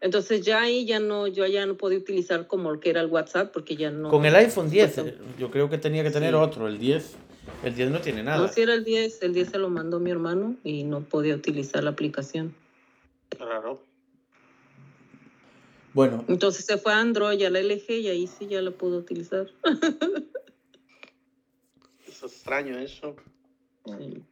Entonces 0.00 0.40
ya 0.40 0.62
ahí 0.62 0.86
ya 0.86 0.98
no, 0.98 1.26
yo 1.26 1.46
ya 1.46 1.66
no 1.66 1.76
podía 1.76 1.98
utilizar 1.98 2.46
como 2.46 2.72
lo 2.72 2.80
que 2.80 2.88
era 2.90 3.02
el 3.02 3.08
WhatsApp 3.08 3.52
porque 3.52 3.76
ya 3.76 3.90
no. 3.90 4.08
Con 4.08 4.24
el 4.24 4.34
iPhone 4.34 4.70
10, 4.70 4.94
Pues, 4.94 5.06
eh, 5.08 5.18
yo 5.38 5.50
creo 5.50 5.68
que 5.68 5.76
tenía 5.78 6.02
que 6.02 6.10
tener 6.10 6.30
Sí. 6.30 6.36
otro. 6.36 6.66
El 6.68 6.78
10. 6.78 7.16
El 7.62 7.74
10 7.74 7.90
no 7.90 8.00
tiene 8.00 8.22
No, 8.22 8.30
nada. 8.30 8.48
si 8.48 8.62
era 8.62 8.72
el 8.74 8.84
10, 8.84 9.22
el 9.22 9.34
10 9.34 9.50
se 9.50 9.58
lo 9.58 9.68
mandó 9.68 10.00
mi 10.00 10.10
hermano 10.10 10.56
y 10.64 10.84
no 10.84 11.00
podía 11.02 11.34
utilizar 11.34 11.84
la 11.84 11.90
aplicación. 11.90 12.54
Claro. 13.28 13.82
Bueno, 15.92 16.24
Entonces 16.28 16.64
se 16.64 16.78
fue 16.78 16.92
a 16.92 17.00
Android, 17.00 17.42
a 17.42 17.50
la 17.50 17.58
LG 17.60 17.90
y 17.90 18.08
ahí 18.08 18.26
sí 18.26 18.46
ya 18.46 18.62
la 18.62 18.70
pudo 18.70 18.98
utilizar. 18.98 19.48
Es 22.26 22.32
extraño 22.32 22.78
eso. 22.78 23.16
Sí. 23.86 24.22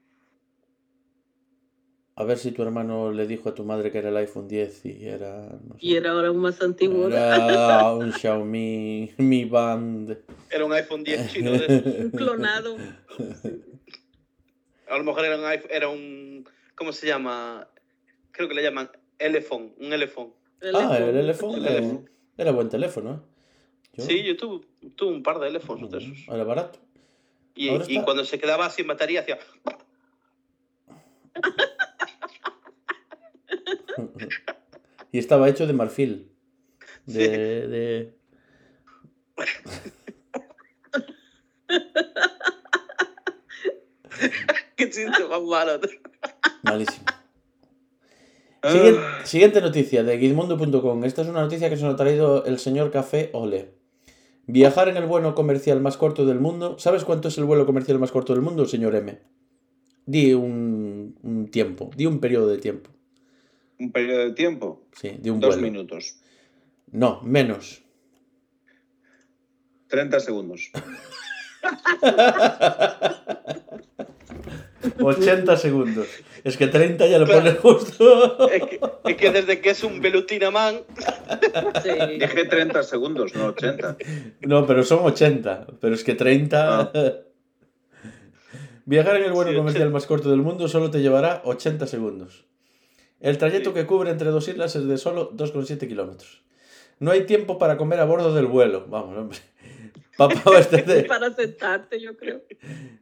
a 2.17 2.25
ver 2.25 2.37
si 2.37 2.51
tu 2.53 2.63
hermano 2.63 3.13
le 3.13 3.27
dijo 3.27 3.49
a 3.49 3.55
tu 3.55 3.65
madre 3.65 3.91
que 3.93 3.99
era 3.99 4.09
el 4.11 4.17
iPhone 4.17 4.47
10 4.49 4.85
y 4.87 5.07
era. 5.07 5.49
no 5.67 5.75
sé, 5.75 5.87
Y 5.87 5.95
era 5.97 6.11
ahora 6.11 6.31
un 6.33 6.39
más 6.39 6.61
antiguo. 6.61 7.07
era 7.09 7.93
un 7.95 8.13
Xiaomi 8.19 9.13
Mi 9.19 9.45
Band. 9.45 10.19
Era 10.51 10.65
un 10.65 10.73
iPhone 10.73 11.05
10 11.05 11.33
chino. 11.33 11.53
Un 12.03 12.11
clonado. 12.11 12.77
A 14.91 14.99
lo 14.99 15.05
mejor 15.05 15.25
era 15.25 15.37
un 15.39 15.45
iPhone, 15.45 15.71
era 15.73 15.89
un. 15.89 16.49
¿Cómo 16.75 16.93
se 16.93 17.07
llama? 17.07 17.69
Creo 18.33 18.49
que 18.49 18.55
le 18.55 18.63
llaman 18.63 18.91
Elephone, 19.19 19.75
un 19.79 19.93
Elephone. 19.93 20.33
Ah, 20.75 20.97
el 20.99 21.13
teléfono. 21.13 21.57
El 21.57 22.09
Era, 22.37 22.51
buen 22.53 22.69
teléfono, 22.69 23.13
¿eh? 23.15 23.19
Yo- 23.95 24.05
Sí, 24.05 24.23
yo 24.25 24.37
tuve, 24.37 24.67
tuve 24.97 25.11
un 25.15 25.23
par 25.23 25.39
de 25.41 25.49
Elephones 25.49 25.91
de 25.91 25.99
esos. 25.99 26.19
Era 26.29 26.45
barato. 26.45 26.79
Y, 27.61 28.01
cuando 28.03 28.25
se 28.25 28.39
quedaba 28.39 28.71
sin 28.71 28.87
batería 28.87 29.23
hacía. 29.23 29.37
y 35.13 35.19
estaba 35.19 35.49
hecho 35.49 35.67
de 35.67 35.73
marfil. 35.73 36.31
De, 37.07 37.25
Sí. 37.25 37.29
de- 37.29 38.15
¡Qué 44.77 44.91
chiste 44.91 45.25
más 45.29 45.43
malo! 45.43 45.81
Malísimo. 46.63 47.05
Ah, 48.63 48.73
Siguiente, 48.73 49.01
siguiente 49.25 49.61
noticia 49.61 50.03
de 50.03 50.19
Gizmondo.com. 50.19 51.05
Esta 51.05 51.23
es 51.23 51.29
una 51.29 51.43
noticia 51.43 51.71
que 51.71 51.77
se 51.77 51.85
nos 51.85 51.95
ha 51.95 51.97
traído 51.97 52.45
el 52.45 52.59
señor 52.59 52.91
Café 52.91 53.31
Ole. 53.33 53.71
Viajar 54.49 54.89
en 54.89 54.97
el 54.97 55.05
vuelo 55.05 55.35
comercial 55.35 55.81
más 55.83 55.99
corto 55.99 56.25
del 56.25 56.41
mundo. 56.41 56.79
¿Sabes 56.79 57.05
cuánto 57.05 57.29
es 57.29 57.37
el 57.37 57.45
vuelo 57.45 57.67
comercial 57.67 57.99
más 57.99 58.11
corto 58.11 58.33
del 58.33 58.41
mundo, 58.43 58.65
señor 58.65 58.95
M? 58.97 59.19
Di 60.07 60.33
un, 60.33 61.17
un 61.23 61.51
tiempo, 61.51 61.91
di 61.95 62.07
un 62.07 62.19
periodo 62.19 62.49
de 62.49 62.57
tiempo. 62.57 62.89
Un 63.79 63.93
periodo 63.93 64.21
de 64.25 64.33
tiempo, 64.33 64.87
Sí, 64.93 65.19
de 65.21 65.31
un 65.31 65.39
dos 65.39 65.57
vuelo. 65.57 65.71
minutos, 65.71 66.17
No, 66.91 67.21
menos. 67.23 67.83
30 69.89 70.21
segundos. 70.21 70.71
80 75.01 75.57
segundos. 75.57 76.07
Es 76.45 76.57
que 76.57 76.67
30 76.69 77.07
ya 77.07 77.19
lo 77.19 77.27
Claro. 77.27 77.41
pones 77.43 77.59
justo. 77.59 78.49
Es 78.51 78.63
que, 78.65 78.81
es 79.05 79.17
que 79.17 79.31
desde 79.31 79.61
que 79.61 79.71
es 79.71 79.83
un 79.85 80.01
Velutina 80.01 80.51
Man, 80.51 80.81
Sí. 81.83 81.91
Dije 82.19 82.45
30 82.47 82.83
segundos, 82.83 83.35
no 83.35 83.47
80. 83.47 83.97
No, 84.43 84.67
pero 84.67 84.83
son 84.85 85.01
80. 85.05 85.67
Pero 85.81 85.95
es 85.95 86.05
que 86.05 86.15
30. 86.15 86.81
Ah. 86.81 86.93
Viajar 88.85 89.17
en 89.17 89.25
el 89.25 89.33
vuelo 89.33 89.51
Sí, 89.51 89.57
comercial 89.57 89.83
80. 89.89 89.93
más 89.95 90.07
corto 90.07 90.31
del 90.31 90.41
mundo 90.43 90.67
solo 90.69 90.91
te 90.91 91.01
llevará 91.03 91.43
80 91.45 91.87
segundos. 91.87 92.45
El 93.21 93.37
trayecto 93.37 93.71
Sí. 93.71 93.75
que 93.75 93.87
cubre 93.87 94.11
entre 94.11 94.31
dos 94.31 94.49
islas 94.49 94.75
es 94.77 94.87
de 94.87 94.97
solo 94.97 95.31
2,7 95.35 95.89
kilómetros. 95.89 96.43
No 97.01 97.11
hay 97.11 97.23
tiempo 97.27 97.59
para 97.59 97.77
comer 97.77 98.01
a 98.01 98.05
bordo 98.05 98.33
del 98.35 98.47
vuelo. 98.47 98.87
Vamos, 98.89 99.17
hombre. 99.17 99.39
Papá, 100.19 100.43
este 100.59 100.83
de- 100.83 101.05
Para 101.05 101.33
sentarte, 101.33 101.99
yo 102.01 102.17
creo. 102.17 102.43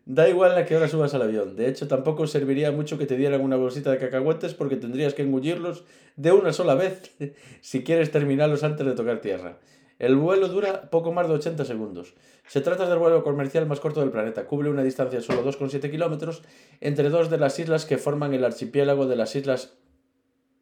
Da 0.05 0.29
igual 0.29 0.57
a 0.57 0.67
qué 0.67 0.77
hora 0.77 0.87
subas 0.87 1.15
al 1.15 1.23
avión. 1.23 1.57
De 1.57 1.67
hecho, 1.69 1.89
tampoco 1.89 2.27
serviría 2.27 2.71
mucho 2.73 2.99
que 2.99 3.07
te 3.07 3.17
dieran 3.17 3.41
una 3.41 3.57
bolsita 3.57 3.91
de 3.91 3.99
cacahuetes 3.99 4.53
porque 4.55 4.77
tendrías 4.77 5.15
que 5.15 5.23
engullirlos 5.23 5.85
de 6.17 6.31
una 6.33 6.53
sola 6.53 6.75
vez 6.75 7.11
si 7.63 7.83
quieres 7.83 8.11
terminarlos 8.13 8.63
antes 8.63 8.87
de 8.87 8.93
tocar 8.93 9.21
tierra. 9.21 9.59
El 9.99 10.15
vuelo 10.17 10.49
dura 10.49 10.91
poco 10.91 11.11
más 11.11 11.27
de 11.27 11.35
80 11.35 11.65
segundos. 11.65 12.13
Se 12.49 12.61
trata 12.61 12.87
del 12.87 12.99
vuelo 12.99 13.25
comercial 13.25 13.65
más 13.67 13.81
corto 13.81 14.01
del 14.01 14.11
planeta. 14.11 14.45
Cubre 14.47 14.69
una 14.69 14.83
distancia 14.85 15.19
de 15.19 15.25
solo 15.25 15.43
2,7 15.43 15.91
kilómetros 15.91 16.43
entre 16.83 17.09
dos 17.09 17.31
de 17.31 17.39
las 17.39 17.59
islas 17.59 17.87
que 17.87 17.97
forman 17.97 18.35
el 18.35 18.45
archipiélago 18.45 19.07
de 19.07 19.17
las 19.17 19.35
islas 19.35 19.79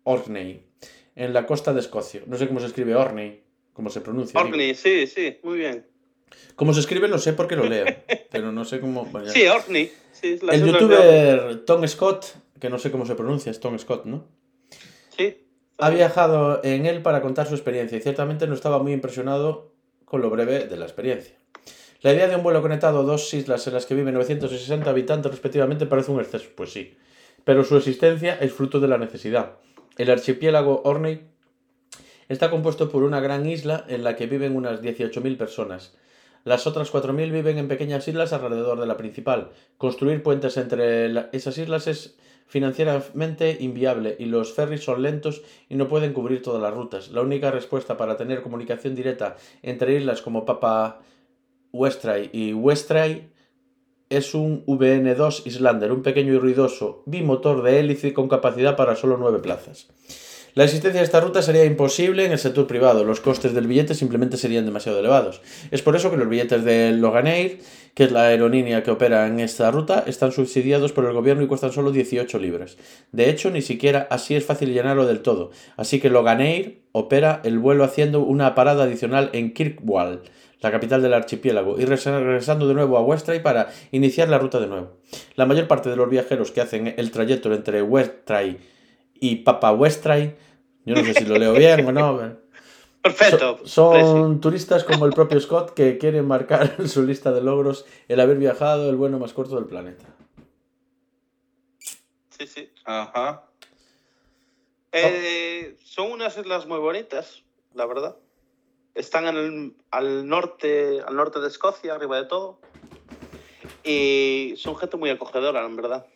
Orkney, 0.04 0.66
en 1.16 1.32
la 1.32 1.46
costa 1.46 1.72
de 1.72 1.80
Escocia. 1.80 2.22
No 2.26 2.36
sé 2.36 2.46
cómo 2.46 2.60
se 2.60 2.66
escribe 2.66 2.94
Orkney, 2.94 3.42
cómo 3.72 3.90
se 3.90 4.00
pronuncia. 4.00 4.38
digo. 4.38 4.50
Orkney, 4.50 4.74
sí, 4.76 5.06
sí, 5.08 5.38
muy 5.42 5.58
bien. 5.58 5.84
Cómo 6.56 6.72
se 6.72 6.80
escribe 6.80 7.08
lo 7.08 7.18
sé 7.18 7.32
porque 7.32 7.56
lo 7.56 7.64
leo, 7.64 7.86
pero 8.30 8.52
no 8.52 8.64
sé 8.64 8.80
cómo... 8.80 9.04
bueno. 9.06 9.30
Sí, 9.30 9.46
Orkney. 9.46 9.90
Sí, 10.12 10.38
El 10.50 10.64
youtuber 10.64 11.64
Tom 11.64 11.86
Scott, 11.86 12.26
que 12.60 12.70
no 12.70 12.78
sé 12.78 12.90
cómo 12.90 13.06
se 13.06 13.14
pronuncia, 13.14 13.50
es 13.50 13.60
Tom 13.60 13.78
Scott, 13.78 14.04
¿no? 14.04 14.26
Sí. 15.16 15.46
Ha 15.78 15.90
viajado 15.90 16.60
en 16.62 16.86
él 16.86 17.02
para 17.02 17.20
contar 17.20 17.48
su 17.48 17.54
experiencia 17.54 17.98
y 17.98 18.00
ciertamente 18.00 18.46
no 18.46 18.54
estaba 18.54 18.78
muy 18.78 18.92
impresionado 18.92 19.72
con 20.04 20.20
lo 20.20 20.30
breve 20.30 20.66
de 20.66 20.76
la 20.76 20.84
experiencia. 20.84 21.34
La 22.00 22.12
idea 22.12 22.28
de 22.28 22.36
un 22.36 22.42
vuelo 22.42 22.62
conectado 22.62 23.00
a 23.00 23.02
dos 23.02 23.32
islas 23.34 23.66
en 23.66 23.74
las 23.74 23.86
que 23.86 23.94
viven 23.94 24.14
960 24.14 24.88
habitantes 24.88 25.32
respectivamente 25.32 25.86
parece 25.86 26.12
un 26.12 26.20
exceso, 26.20 26.50
pues 26.54 26.72
sí, 26.72 26.96
pero 27.44 27.64
su 27.64 27.76
existencia 27.76 28.36
es 28.40 28.52
fruto 28.52 28.78
de 28.78 28.88
la 28.88 28.98
necesidad. 28.98 29.56
El 29.96 30.10
archipiélago 30.10 30.82
Orkney 30.84 31.22
está 32.28 32.50
compuesto 32.50 32.90
por 32.90 33.02
una 33.02 33.20
gran 33.20 33.48
isla 33.48 33.84
en 33.88 34.04
la 34.04 34.16
que 34.16 34.26
viven 34.26 34.54
unas 34.54 34.82
18.000 34.82 35.36
personas. 35.36 35.96
Las 36.44 36.66
otras 36.66 36.92
4.000 36.92 37.32
viven 37.32 37.58
en 37.58 37.68
pequeñas 37.68 38.06
islas 38.06 38.34
alrededor 38.34 38.78
de 38.78 38.86
la 38.86 38.98
principal. 38.98 39.50
Construir 39.78 40.22
puentes 40.22 40.58
entre 40.58 41.06
esas 41.32 41.56
islas 41.56 41.86
es 41.86 42.16
financieramente 42.46 43.56
inviable 43.60 44.16
y 44.18 44.26
los 44.26 44.52
ferries 44.52 44.84
son 44.84 45.02
lentos 45.02 45.42
y 45.70 45.76
no 45.76 45.88
pueden 45.88 46.12
cubrir 46.12 46.42
todas 46.42 46.60
las 46.60 46.74
rutas. 46.74 47.10
La 47.10 47.22
única 47.22 47.50
respuesta 47.50 47.96
para 47.96 48.18
tener 48.18 48.42
comunicación 48.42 48.94
directa 48.94 49.36
entre 49.62 49.96
islas 49.96 50.20
como 50.20 50.44
Papa 50.44 51.00
Westray 51.72 52.28
y 52.32 52.52
Westray 52.52 53.30
es 54.10 54.34
un 54.34 54.66
VN2 54.66 55.46
Islander, 55.46 55.92
un 55.92 56.02
pequeño 56.02 56.34
y 56.34 56.38
ruidoso 56.38 57.02
bimotor 57.06 57.62
de 57.62 57.80
hélice 57.80 58.12
con 58.12 58.28
capacidad 58.28 58.76
para 58.76 58.96
solo 58.96 59.16
9 59.16 59.38
plazas. 59.38 59.88
La 60.54 60.62
existencia 60.62 61.00
de 61.00 61.04
esta 61.04 61.18
ruta 61.18 61.42
sería 61.42 61.64
imposible 61.64 62.24
en 62.24 62.30
el 62.30 62.38
sector 62.38 62.68
privado. 62.68 63.02
Los 63.02 63.18
costes 63.18 63.54
del 63.54 63.66
billete 63.66 63.92
simplemente 63.92 64.36
serían 64.36 64.64
demasiado 64.64 65.00
elevados. 65.00 65.42
Es 65.72 65.82
por 65.82 65.96
eso 65.96 66.12
que 66.12 66.16
los 66.16 66.28
billetes 66.28 66.64
de 66.64 66.92
Loganair, 66.92 67.58
que 67.94 68.04
es 68.04 68.12
la 68.12 68.26
aerolínea 68.26 68.84
que 68.84 68.92
opera 68.92 69.26
en 69.26 69.40
esta 69.40 69.72
ruta, 69.72 70.04
están 70.06 70.30
subsidiados 70.30 70.92
por 70.92 71.06
el 71.06 71.12
gobierno 71.12 71.42
y 71.42 71.48
cuestan 71.48 71.72
solo 71.72 71.90
18 71.90 72.38
libras. 72.38 72.76
De 73.10 73.30
hecho, 73.30 73.50
ni 73.50 73.62
siquiera 73.62 74.06
así 74.10 74.36
es 74.36 74.44
fácil 74.44 74.72
llenarlo 74.72 75.06
del 75.06 75.22
todo. 75.22 75.50
Así 75.76 75.98
que 75.98 76.08
Loganair 76.08 76.82
opera 76.92 77.40
el 77.42 77.58
vuelo 77.58 77.82
haciendo 77.82 78.20
una 78.20 78.54
parada 78.54 78.84
adicional 78.84 79.30
en 79.32 79.54
Kirkwall, 79.54 80.22
la 80.60 80.70
capital 80.70 81.02
del 81.02 81.14
archipiélago, 81.14 81.80
y 81.80 81.84
regresando 81.84 82.68
de 82.68 82.74
nuevo 82.74 82.96
a 82.96 83.02
Westray 83.02 83.42
para 83.42 83.70
iniciar 83.90 84.28
la 84.28 84.38
ruta 84.38 84.60
de 84.60 84.68
nuevo. 84.68 84.92
La 85.34 85.46
mayor 85.46 85.66
parte 85.66 85.90
de 85.90 85.96
los 85.96 86.08
viajeros 86.08 86.52
que 86.52 86.60
hacen 86.60 86.94
el 86.96 87.10
trayecto 87.10 87.52
entre 87.52 87.82
Westray 87.82 88.72
y 89.14 89.36
Papa 89.36 89.72
Westray, 89.72 90.36
yo 90.84 90.94
no 90.94 91.02
sé 91.04 91.14
si 91.14 91.24
lo 91.24 91.38
leo 91.38 91.52
bien 91.54 91.86
o 91.86 91.92
no, 91.92 92.18
Perfecto. 93.02 93.58
So- 93.64 93.92
son 93.92 94.40
turistas 94.40 94.82
como 94.84 95.04
el 95.04 95.12
propio 95.12 95.38
Scott 95.38 95.74
que 95.74 95.98
quieren 95.98 96.26
marcar 96.26 96.76
en 96.78 96.88
su 96.88 97.02
lista 97.02 97.32
de 97.32 97.42
logros 97.42 97.84
el 98.08 98.18
haber 98.20 98.38
viajado 98.38 98.88
el 98.88 98.96
vuelo 98.96 99.18
más 99.18 99.32
corto 99.34 99.56
del 99.56 99.66
planeta. 99.66 100.06
Sí, 102.30 102.46
sí. 102.46 102.70
Ajá. 102.84 103.44
Eh, 104.92 105.76
son 105.84 106.12
unas 106.12 106.36
islas 106.38 106.66
muy 106.66 106.78
bonitas, 106.78 107.42
la 107.74 107.84
verdad. 107.86 108.16
Están 108.94 109.26
en 109.26 109.36
el- 109.36 109.74
al 109.90 110.26
norte, 110.28 111.00
al 111.06 111.16
norte 111.16 111.40
de 111.40 111.48
Escocia, 111.48 111.94
arriba 111.94 112.16
de 112.16 112.24
todo. 112.26 112.60
Y 113.82 114.54
son 114.56 114.76
gente 114.76 114.96
muy 114.96 115.10
acogedora, 115.10 115.64
en 115.66 115.76
verdad. 115.76 116.06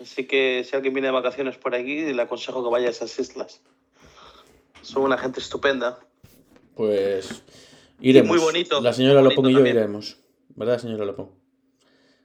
Así 0.00 0.26
que 0.26 0.64
si 0.68 0.76
alguien 0.76 0.92
viene 0.94 1.08
de 1.08 1.12
vacaciones 1.12 1.56
por 1.56 1.74
aquí, 1.74 2.12
le 2.12 2.22
aconsejo 2.22 2.62
que 2.62 2.70
vaya 2.70 2.88
a 2.88 2.90
esas 2.90 3.18
islas. 3.18 3.60
Son 4.82 5.02
una 5.02 5.16
gente 5.18 5.40
estupenda. 5.40 5.98
Pues 6.74 7.42
iremos. 8.00 8.28
muy 8.28 8.38
bonito, 8.38 8.80
La 8.80 8.92
señora 8.92 9.22
Lopón 9.22 9.46
y 9.48 9.52
yo 9.52 9.58
también. 9.58 9.76
iremos. 9.76 10.18
¿Verdad, 10.54 10.78
señora 10.78 11.04
Lopón? 11.06 11.30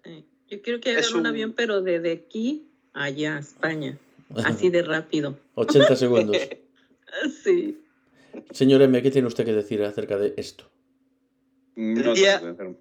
Eh, 0.04 0.24
Yo 0.50 0.62
quiero 0.62 0.80
que 0.82 0.92
hagan 0.92 1.14
un 1.14 1.20
un- 1.22 1.28
avión, 1.28 1.54
pero 1.54 1.82
desde 1.82 2.12
aquí 2.12 2.68
a 2.94 3.04
allá, 3.06 3.38
a 3.38 3.40
España. 3.40 3.98
Así 4.46 4.70
de 4.70 4.82
rápido. 4.84 5.38
80 5.56 5.96
segundos. 5.96 6.38
Sí. 7.44 7.78
Señor 8.52 8.82
M, 8.82 9.02
¿qué 9.02 9.12
tiene 9.12 9.28
usted 9.28 9.44
que 9.44 9.52
decir 9.52 9.84
acerca 9.84 10.18
de 10.18 10.34
esto? 10.38 10.64
No 11.76 12.14
día- 12.14 12.38
hacer- 12.38 12.78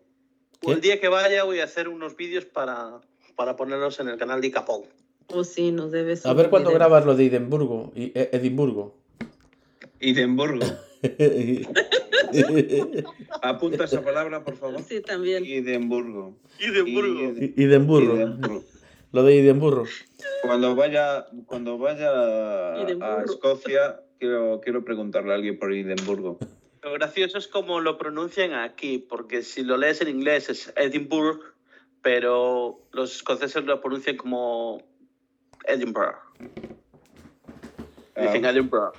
¿Qué? 0.61 0.71
El 0.71 0.81
día 0.81 1.01
que 1.01 1.09
vaya 1.09 1.43
voy 1.43 1.59
a 1.59 1.65
hacer 1.65 1.89
unos 1.89 2.17
vídeos 2.17 2.45
para, 2.45 3.01
para 3.41 3.57
ponerlos 3.57 3.99
en 4.01 4.09
el 4.11 4.19
canal 4.19 4.43
de 4.43 4.51
Capón. 4.51 4.83
O 5.29 5.45
sí, 5.45 5.73
nos 5.73 5.93
debes. 5.93 6.27
A 6.27 6.35
ver 6.35 6.51
cuándo 6.51 6.71
grabas 6.73 7.07
lo 7.07 7.17
de 7.17 7.25
Edimburgo. 7.25 7.91
y- 7.97 8.13
eh, 8.15 8.29
Edimburgo. 8.35 8.99
Edimburgo. 9.99 10.67
Apunta 13.41 13.85
esa 13.85 14.03
palabra, 14.03 14.45
por 14.45 14.57
favor. 14.59 14.83
Sí, 14.83 15.01
también. 15.01 15.43
Edimburgo. 15.47 16.37
Edimburgo. 16.59 17.31
Ed- 17.41 17.55
Edimburgo. 17.57 18.63
Lo 19.13 19.23
de 19.25 19.39
Edimburgo. 19.41 19.87
Cuando 20.43 20.75
vaya, 20.77 21.27
cuando 21.47 21.79
vaya 21.79 22.11
a. 22.13 23.23
Escocia, 23.25 24.03
quiero, 24.19 24.61
quiero 24.63 24.85
preguntarle 24.85 25.33
a 25.33 25.37
alguien 25.37 25.59
por 25.59 25.73
Edimburgo. 25.73 26.39
Lo 26.83 26.93
gracioso 26.93 27.39
es 27.39 27.49
como 27.49 27.81
lo 27.81 27.97
pronuncian 27.97 28.53
aquí, 28.53 28.99
porque 28.99 29.41
si 29.43 29.63
lo 29.65 29.79
lees 29.79 30.03
en 30.03 30.09
inglés 30.09 30.51
es 30.51 30.71
Edinburgh, 30.77 31.41
pero 32.03 32.81
los 32.93 33.17
escoceses 33.17 33.65
lo 33.65 33.81
pronuncian 33.81 34.17
como 34.17 34.83
Edinburgh. 35.67 36.17
Ah. 38.17 38.23
Dicen. 38.23 38.45
Edinburgh. 38.45 38.93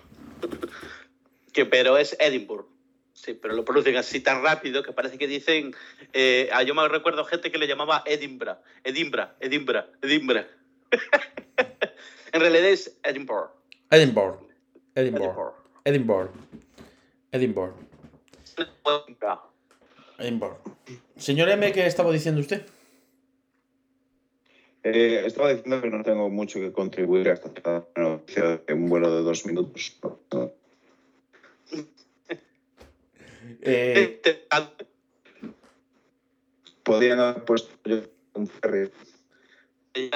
que, 1.53 1.65
pero 1.65 1.97
es 1.97 2.15
Edinburgh. 2.19 2.65
Sí, 3.13 3.33
pero 3.33 3.53
lo 3.53 3.63
pronuncian 3.63 3.97
así 3.97 4.19
tan 4.19 4.41
rápido 4.41 4.81
que 4.81 4.93
parece 4.93 5.17
que 5.17 5.27
dicen. 5.27 5.75
Eh, 6.13 6.49
ah, 6.51 6.63
yo 6.63 6.73
me 6.73 6.87
recuerdo 6.87 7.23
gente 7.25 7.51
que 7.51 7.57
le 7.57 7.67
llamaba 7.67 8.03
Edinburgh. 8.05 8.57
Edinburgh, 8.83 9.29
Edinburgh, 9.39 9.85
Edinburgh. 10.01 10.47
en 12.33 12.41
realidad 12.41 12.65
es 12.65 12.97
Edinburgh. 13.03 13.51
Edinburgh. 13.91 14.39
Edinburgh. 14.95 15.53
Edinburgh. 15.85 16.31
Edinburgh. 17.31 17.75
Edinburgh. 18.55 19.41
Edinburgh. 20.17 20.57
Señor 21.17 21.49
M, 21.49 21.71
¿qué 21.71 21.85
estaba 21.85 22.11
diciendo 22.11 22.41
usted? 22.41 22.65
Eh, 24.83 25.23
estaba 25.25 25.53
diciendo 25.53 25.81
que 25.81 25.89
no 25.89 26.03
tengo 26.03 26.29
mucho 26.29 26.59
que 26.59 26.71
contribuir 26.71 27.29
a 27.29 27.33
esta 27.33 27.85
noticia 27.95 28.57
de 28.57 28.73
un 28.73 28.89
vuelo 28.89 29.15
de 29.15 29.21
dos 29.23 29.45
minutos. 29.45 29.97
Eh, 33.63 34.21
Podrían 36.83 37.19
haber 37.19 37.43
puesto 37.45 37.69
yo 37.85 38.01
un 38.33 38.47
ferry. 38.47 38.89
Es 39.93 40.11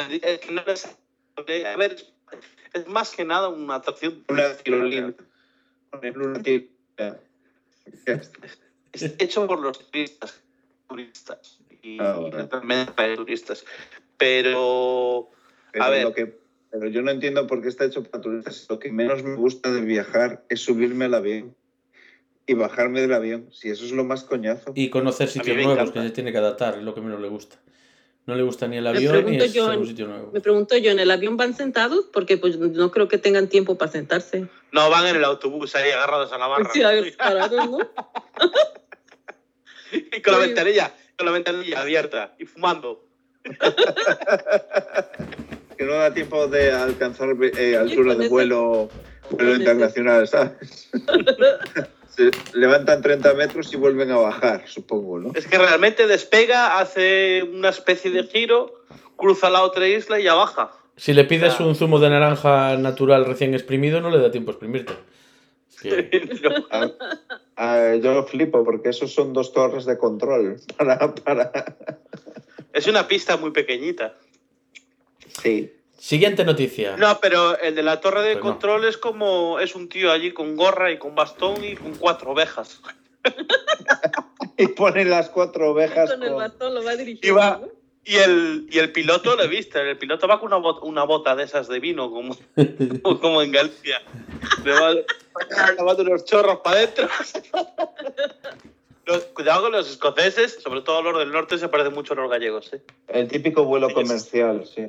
a 1.66 1.78
ver, 1.78 1.96
más 2.88 3.12
que 3.12 3.24
nada 3.24 3.50
una 3.50 3.76
atracción. 3.76 4.24
Una 4.30 4.56
tirolina. 4.58 5.14
Una 5.92 6.02
tirolina. 6.42 7.20
Es 8.94 9.04
hecho 9.20 9.46
por 9.46 9.60
los 9.60 9.78
turistas. 9.92 10.42
turistas 10.88 11.60
y 11.84 11.98
Ah, 12.00 12.18
bueno. 12.20 12.50
turistas. 13.16 13.66
Pero 14.18 15.30
Pero, 15.72 15.86
A 15.86 15.90
ver. 15.90 16.04
lo 16.04 16.14
que, 16.14 16.38
pero 16.72 16.88
yo 16.88 17.02
no 17.02 17.12
entiendo 17.12 17.48
por 17.48 17.62
qué 17.62 17.70
está 17.70 17.86
hecho 17.86 18.04
para 18.04 18.22
turistas. 18.22 18.66
Lo 18.70 18.80
que 18.80 18.92
menos 18.92 19.24
me 19.24 19.36
gusta 19.36 19.72
de 19.72 19.82
viajar 19.82 20.44
es 20.50 20.62
subirme 20.62 21.06
al 21.06 21.14
avión 21.14 21.56
y 22.48 22.54
bajarme 22.54 23.02
del 23.02 23.14
avión. 23.14 23.50
Si 23.52 23.70
eso 23.70 23.86
es 23.86 23.92
lo 23.92 24.04
más 24.04 24.24
coñazo. 24.24 24.72
y 24.76 24.90
conocer 24.90 25.28
sitios 25.28 25.56
nuevos 25.58 25.74
encanta. 25.74 26.02
que 26.02 26.08
se 26.08 26.14
tiene 26.14 26.32
que 26.32 26.38
adaptar, 26.38 26.76
es 26.78 26.84
lo 26.84 26.94
que 26.96 27.02
menos 27.02 27.20
le 27.22 27.28
gusta. 27.28 27.58
No 28.28 28.34
le 28.36 28.42
gusta 28.42 28.68
ni 28.68 28.78
el 28.78 28.88
avión 28.88 29.24
ni 29.26 29.36
en- 29.36 29.42
sitio 29.86 30.08
nuevo. 30.08 30.32
Me 30.32 30.42
pregunto 30.42 30.76
yo, 30.78 30.90
¿en 30.92 31.00
el 31.00 31.12
avión 31.12 31.38
van 31.38 31.54
sentados? 31.54 32.06
Porque 32.12 32.38
pues 32.38 32.58
no 32.58 32.90
creo 32.90 33.08
que 33.08 33.20
tengan 33.20 33.50
tiempo 33.50 33.78
para 33.78 33.92
sentarse. 33.92 34.48
No, 34.72 34.90
van 34.90 35.06
en 35.08 35.16
el 35.18 35.24
autobús 35.24 35.76
ahí 35.76 35.92
agarrados 35.92 36.32
a 36.34 36.38
la 36.40 36.48
barra. 36.48 36.70
Sí, 36.74 36.82
parados, 37.18 37.70
¿no? 37.70 37.78
y 39.92 40.22
con 40.22 40.34
la 40.34 40.40
ventanilla, 40.40 40.92
con 41.18 41.28
la 41.28 41.34
ventanilla 41.34 41.82
abierta 41.82 42.36
y 42.40 42.46
fumando. 42.46 43.05
Que 45.78 45.84
no 45.84 45.94
da 45.94 46.14
tiempo 46.14 46.48
de 46.48 46.72
alcanzar 46.72 47.30
eh, 47.58 47.76
altura 47.78 48.16
de 48.16 48.30
vuelo, 48.30 48.90
vuelo 49.30 49.56
internacional, 49.56 50.28
¿sabes? 50.28 50.90
Se 52.16 52.32
levantan 52.54 53.02
30 53.02 53.34
metros 53.34 53.74
y 53.74 53.76
vuelven 53.78 54.10
a 54.12 54.16
bajar, 54.18 54.64
supongo, 54.68 55.20
¿no? 55.20 55.32
Es 55.36 55.48
que 55.48 55.58
realmente 55.58 56.08
despega, 56.08 56.80
hace 56.80 57.44
una 57.44 57.68
especie 57.70 58.10
de 58.10 58.24
giro, 58.24 58.84
cruza 59.18 59.50
la 59.50 59.64
otra 59.64 59.86
isla 59.86 60.18
y 60.18 60.24
ya 60.24 60.34
baja. 60.34 60.72
Si 60.96 61.14
le 61.14 61.26
pides 61.26 61.56
Ah. 61.60 61.66
un 61.66 61.76
zumo 61.76 62.00
de 62.00 62.10
naranja 62.10 62.78
natural 62.78 63.26
recién 63.26 63.54
exprimido, 63.54 64.00
no 64.00 64.10
le 64.12 64.20
da 64.20 64.32
tiempo 64.32 64.52
a 64.52 64.54
exprimirte. 64.54 64.94
Es 65.70 65.82
que- 65.82 66.10
Ah, 66.72 66.88
ah, 67.58 67.96
yo 68.02 68.24
flipo 68.24 68.64
porque 68.64 68.90
esos 68.90 69.12
son 69.14 69.34
dos 69.34 69.52
torres 69.52 69.84
de 69.84 69.98
control 69.98 70.56
para, 70.78 71.14
para... 71.16 71.52
es 72.76 72.86
una 72.88 73.08
pista 73.08 73.38
muy 73.38 73.52
pequeñita. 73.52 74.14
Sí. 75.42 75.72
Siguiente 75.98 76.44
noticia. 76.46 76.96
No, 76.98 77.20
pero 77.20 77.58
el 77.60 77.74
de 77.74 77.82
la 77.82 78.00
torre 78.00 78.22
de 78.22 78.34
Pues 78.34 78.44
no. 78.44 78.52
control 78.52 78.86
es 78.86 78.98
como 78.98 79.60
es 79.60 79.74
un 79.74 79.90
tío 79.90 80.12
allí 80.12 80.32
con 80.34 80.56
gorra 80.56 80.92
y 80.92 81.00
con 81.00 81.16
bastón 81.16 81.64
y 81.64 81.76
con 81.76 81.96
cuatro 81.96 82.32
ovejas. 82.32 82.82
Y 84.58 84.68
ponen 84.68 85.10
las 85.10 85.28
cuatro 85.30 85.72
ovejas 85.72 86.10
Con 86.12 86.24
el 86.24 86.30
con- 86.30 86.38
bastón 86.38 86.74
lo 86.76 86.84
va 86.84 86.94
Y 86.94 87.30
va- 87.32 87.58
¿no? 87.62 87.68
Y 88.06 88.16
el, 88.18 88.68
y 88.72 88.78
el 88.80 88.92
piloto 88.92 89.36
le 89.36 89.48
viste, 89.48 89.82
el 89.82 89.98
piloto 89.98 90.28
va 90.28 90.40
con 90.40 90.54
una, 90.54 90.58
bot- 90.64 90.80
una 90.84 91.04
bota 91.04 91.36
de 91.36 91.44
esas 91.44 91.68
de 91.68 91.80
vino, 91.80 92.10
como, 92.12 92.38
como 93.20 93.42
en 93.42 93.52
Galicia. 93.52 94.02
Le 94.64 94.72
va 94.74 94.94
lavando 95.76 96.04
unos 96.04 96.24
chorros 96.24 96.60
para 96.64 96.78
adentro. 96.78 97.10
Los- 99.06 99.24
cuidado 99.26 99.64
con 99.64 99.72
los 99.72 99.90
escoceses, 99.90 100.60
sobre 100.64 100.82
todo 100.82 101.02
los 101.04 101.20
del 101.20 101.32
norte, 101.32 101.58
se 101.58 101.70
parecen 101.70 101.94
mucho 101.94 102.14
a 102.14 102.16
los 102.18 102.30
gallegos. 102.30 102.74
¿eh? 102.74 102.82
El 103.08 103.28
típico 103.28 103.64
vuelo 103.66 103.88
Sí, 103.90 103.94
comercial, 103.96 104.66
sí. 104.66 104.88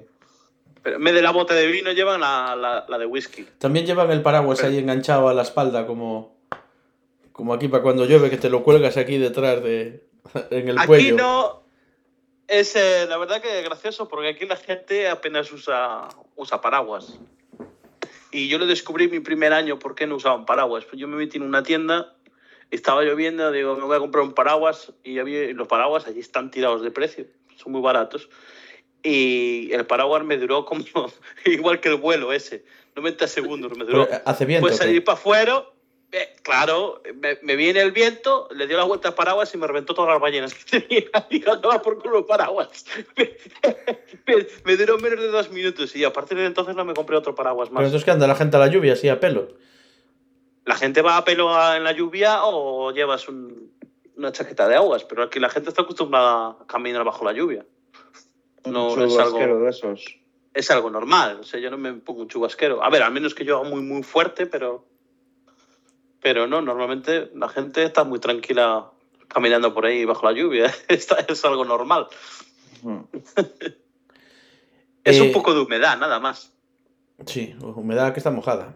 Pero 0.82 0.96
en 0.96 1.04
vez 1.04 1.14
de 1.14 1.22
la 1.22 1.32
bota 1.32 1.52
de 1.54 1.66
vino 1.66 1.92
llevan 1.92 2.20
la, 2.20 2.54
la, 2.56 2.86
la 2.88 2.98
de 2.98 3.06
whisky. 3.06 3.46
También 3.58 3.84
llevan 3.86 4.10
el 4.10 4.22
paraguas 4.22 4.58
Pero- 4.60 4.70
ahí 4.72 4.78
enganchado 4.78 5.28
a 5.28 5.34
la 5.34 5.42
espalda, 5.42 5.86
como, 5.86 6.36
como 7.32 7.52
aquí 7.52 7.68
para 7.68 7.82
cuando 7.82 8.04
llueve, 8.06 8.30
que 8.30 8.36
te 8.38 8.48
lo 8.50 8.62
cuelgas 8.62 8.96
aquí 8.96 9.18
detrás 9.18 9.62
de 9.62 10.04
en 10.50 10.68
el 10.68 10.78
Aquí 10.78 10.86
cuello. 10.86 11.16
no 11.16 11.62
es 12.48 12.76
eh, 12.76 13.06
la 13.08 13.16
verdad 13.18 13.42
que 13.42 13.58
es 13.58 13.64
gracioso 13.64 14.08
porque 14.08 14.28
aquí 14.28 14.46
la 14.46 14.56
gente 14.56 15.08
apenas 15.08 15.50
usa, 15.52 16.08
usa 16.36 16.60
paraguas. 16.60 17.18
Y 18.30 18.48
yo 18.48 18.58
lo 18.58 18.66
descubrí 18.66 19.08
mi 19.08 19.20
primer 19.20 19.52
año 19.52 19.78
por 19.78 19.94
qué 19.94 20.06
no 20.06 20.16
usaban 20.16 20.44
paraguas. 20.46 20.84
Pues 20.84 20.98
yo 21.00 21.08
me 21.08 21.16
metí 21.16 21.38
en 21.38 21.44
una 21.44 21.62
tienda, 21.62 22.14
estaba 22.70 23.02
lloviendo, 23.02 23.50
digo, 23.52 23.76
me 23.76 23.84
voy 23.84 23.96
a 23.96 24.00
comprar 24.00 24.24
un 24.24 24.32
paraguas 24.32 24.92
y 25.04 25.18
había, 25.18 25.44
y 25.44 25.52
los 25.54 25.68
paraguas 25.68 26.06
allí 26.06 26.20
están 26.20 26.50
tirados 26.50 26.82
de 26.82 26.90
precio, 26.90 27.26
son 27.56 27.72
muy 27.72 27.80
baratos. 27.80 28.28
Y 29.02 29.70
el 29.72 29.86
paraguas 29.86 30.24
me 30.24 30.36
duró 30.36 30.64
como 30.64 30.84
igual 31.44 31.80
que 31.80 31.90
el 31.90 31.96
vuelo 31.96 32.32
ese, 32.32 32.64
90 32.96 33.26
segundos 33.28 33.76
me 33.76 33.84
duró. 33.84 34.06
Pero, 34.08 34.22
¿Hace 34.24 34.44
viento? 34.46 34.66
Pues 34.66 34.76
salí 34.78 34.98
para 35.00 35.16
afuera, 35.16 35.64
eh, 36.10 36.34
claro, 36.42 37.02
me, 37.20 37.38
me 37.42 37.54
viene 37.56 37.80
el 37.82 37.92
viento, 37.92 38.48
le 38.52 38.66
dio 38.66 38.76
la 38.76 38.84
vuelta 38.84 39.08
al 39.08 39.14
paraguas 39.14 39.54
y 39.54 39.58
me 39.58 39.66
reventó 39.68 39.94
todas 39.94 40.10
las 40.10 40.20
ballenas 40.20 40.54
que 40.54 40.80
tenía. 41.30 41.56
No 41.62 41.68
va 41.68 41.82
por 41.82 42.00
culo 42.02 42.18
el 42.18 42.24
paraguas. 42.24 42.84
Me, 43.16 44.34
me- 44.34 44.46
me 44.64 44.76
duró 44.76 44.98
menos 44.98 45.20
de 45.20 45.28
dos 45.28 45.50
minutos 45.50 45.94
y 45.94 46.02
a 46.04 46.12
partir 46.12 46.36
de 46.38 46.46
entonces 46.46 46.74
no 46.74 46.84
me 46.84 46.94
compré 46.94 47.16
otro 47.16 47.34
paraguas 47.34 47.68
Pero 47.68 47.74
más. 47.80 47.84
entonces, 47.86 48.04
¿qué 48.04 48.10
anda 48.10 48.26
la 48.26 48.34
gente 48.34 48.56
a 48.56 48.60
la 48.60 48.66
lluvia 48.66 48.94
así 48.94 49.08
a 49.08 49.20
pelo? 49.20 49.48
La 50.66 50.76
gente 50.76 51.00
va 51.00 51.16
a 51.16 51.24
pelo 51.24 51.54
a- 51.54 51.76
en 51.78 51.84
la 51.84 51.92
lluvia 51.92 52.44
o 52.44 52.92
llevas 52.92 53.28
un- 53.28 53.72
una 54.16 54.32
chaqueta 54.32 54.68
de 54.68 54.76
aguas, 54.76 55.04
pero 55.04 55.22
aquí 55.22 55.40
la 55.40 55.48
gente 55.48 55.70
está 55.70 55.82
acostumbrada 55.82 56.56
a 56.60 56.66
caminar 56.66 57.04
bajo 57.04 57.24
la 57.24 57.32
lluvia. 57.32 57.64
No, 58.64 58.92
un 58.92 59.02
es 59.02 59.16
algo, 59.18 59.38
de 59.38 59.70
esos. 59.70 60.04
es 60.52 60.70
algo 60.70 60.90
normal. 60.90 61.38
O 61.40 61.44
sea, 61.44 61.60
yo 61.60 61.70
no 61.70 61.78
me 61.78 61.92
pongo 61.94 62.22
un 62.22 62.28
chubasquero. 62.28 62.82
A 62.82 62.90
ver, 62.90 63.02
al 63.02 63.12
menos 63.12 63.34
que 63.34 63.44
yo 63.44 63.60
haga 63.60 63.68
muy, 63.68 63.80
muy 63.80 64.02
fuerte, 64.02 64.46
pero. 64.46 64.84
Pero 66.20 66.48
no, 66.48 66.60
normalmente 66.60 67.30
la 67.34 67.48
gente 67.48 67.84
está 67.84 68.02
muy 68.02 68.18
tranquila 68.18 68.90
caminando 69.28 69.72
por 69.72 69.86
ahí 69.86 70.04
bajo 70.04 70.26
la 70.26 70.32
lluvia. 70.32 70.74
Es 70.88 71.44
algo 71.44 71.64
normal. 71.64 72.08
Mm. 72.82 72.98
Es 75.04 75.18
Eh, 75.18 75.22
un 75.22 75.32
poco 75.32 75.54
de 75.54 75.60
humedad, 75.60 75.96
nada 75.98 76.18
más. 76.18 76.52
Sí, 77.26 77.54
humedad 77.60 78.12
que 78.12 78.18
está 78.18 78.32
mojada. 78.32 78.74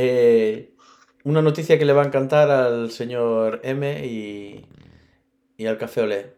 Eh, 0.00 0.76
una 1.24 1.42
noticia 1.42 1.76
que 1.76 1.84
le 1.84 1.92
va 1.92 2.02
a 2.02 2.06
encantar 2.06 2.48
al 2.52 2.92
señor 2.92 3.60
M 3.64 4.06
y, 4.06 4.64
y 5.56 5.66
al 5.66 5.76
Café 5.76 6.02
Olé. 6.02 6.34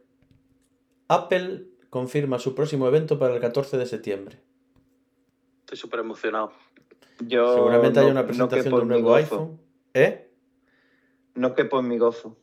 Apple 1.09 1.67
confirma 1.91 2.39
su 2.39 2.55
próximo 2.55 2.89
evento 2.89 3.19
para 3.19 3.35
el 3.35 3.41
14 3.41 3.77
de 3.77 3.85
septiembre. 3.85 4.41
Estoy 5.61 5.77
súper 5.77 6.01
emocionado. 6.01 6.53
Yo 7.27 7.55
Seguramente 7.55 8.01
hay 8.01 8.07
no- 8.07 8.13
una 8.13 8.23
no 8.23 8.27
presentación 8.29 8.65
quepo 8.65 8.77
de 8.79 8.83
un 8.83 8.89
nuevo 8.89 9.15
iPhone. 9.15 9.61
¿Eh? 9.93 10.31
No 11.35 11.55
quepo 11.55 11.81
en 11.81 11.89
mi 11.89 11.99
gozo. 11.99 12.39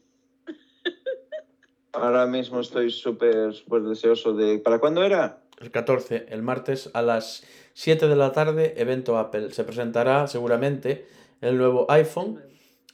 Ahora 1.94 2.28
mismo 2.28 2.60
estoy 2.60 2.92
súper, 2.92 3.56
súper 3.56 3.82
deseoso 3.82 4.34
de... 4.36 4.60
¿Para 4.60 4.78
cuándo 4.78 5.04
era? 5.04 5.42
El 5.60 5.72
14, 5.72 6.28
el 6.30 6.44
martes 6.44 6.92
a 6.94 7.02
las 7.02 7.44
7 7.78 8.08
de 8.08 8.16
la 8.16 8.32
tarde, 8.32 8.74
evento 8.78 9.20
Apple. 9.20 9.52
Se 9.52 9.64
presentará 9.64 10.26
seguramente 10.26 11.06
el 11.42 11.60
nuevo 11.60 11.86
iPhone 11.92 12.42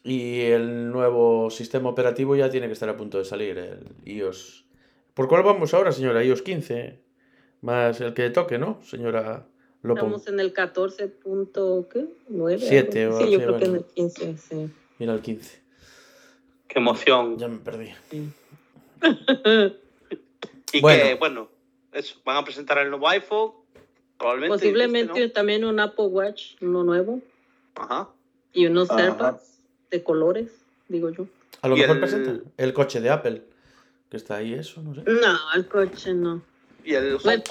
y 0.03 0.41
el 0.41 0.91
nuevo 0.91 1.49
sistema 1.49 1.87
operativo 1.87 2.35
ya 2.35 2.49
tiene 2.49 2.67
que 2.67 2.73
estar 2.73 2.89
a 2.89 2.97
punto 2.97 3.17
de 3.17 3.23
salir, 3.23 3.57
el 3.57 3.79
iOS. 4.03 4.65
¿Por 5.13 5.29
cuál 5.29 5.43
vamos 5.43 5.73
ahora, 5.73 5.93
señora? 5.93 6.21
iOS 6.21 6.41
15. 6.41 6.99
Más 7.61 8.01
el 8.01 8.13
que 8.13 8.29
toque, 8.29 8.57
¿no, 8.57 8.81
señora 8.83 9.47
Lopon? 9.83 10.03
Estamos 10.03 10.27
en 10.27 10.41
el 10.41 10.51
14. 10.51 11.07
punto, 11.07 11.87
¿qué? 11.89 12.05
9. 12.27 12.61
Siete 12.61 13.07
o 13.07 13.21
Sí, 13.21 13.31
yo 13.31 13.39
creo 13.39 13.57
que 13.59 13.63
en 13.63 13.71
bueno. 13.71 13.85
el 13.87 13.93
15, 13.93 14.37
sí. 14.37 14.69
Mira 14.99 15.13
el 15.13 15.21
15. 15.21 15.61
Qué 16.67 16.79
emoción. 16.79 17.37
Ya 17.37 17.47
me 17.47 17.59
perdí. 17.59 17.89
Y 20.73 20.81
Bueno. 20.81 21.03
que, 21.03 21.15
bueno, 21.15 21.49
eso, 21.93 22.19
van 22.25 22.35
a 22.35 22.43
presentar 22.43 22.79
el 22.79 22.89
nuevo 22.89 23.07
iPhone. 23.07 23.62
Probablemente. 24.23 24.55
Posiblemente 24.63 25.23
este, 25.25 25.33
también 25.33 25.65
un 25.65 25.79
Apple 25.81 26.05
Watch, 26.05 26.55
uno 26.61 26.83
nuevo. 26.83 27.19
Ajá. 27.75 28.09
y 28.53 28.67
unos 28.67 28.89
Ajá. 28.89 29.01
AirPods 29.03 29.59
de 29.91 30.03
colores, 30.03 30.51
digo 30.87 31.09
yo. 31.09 31.25
A 31.61 31.67
lo 31.67 31.75
mejor 31.75 31.95
el- 31.95 31.99
presentan 31.99 32.43
el 32.57 32.73
coche 32.73 33.01
de 33.01 33.09
Apple. 33.09 33.41
Que 34.09 34.17
está 34.17 34.35
ahí, 34.37 34.53
eso, 34.53 34.81
no 34.83 34.93
sé. 34.95 35.01
No, 35.05 35.37
el 35.55 35.67
coche 35.67 36.13
no. 36.13 36.41
Y 36.85 36.93
el 36.93 37.17
Bueno. 37.17 37.43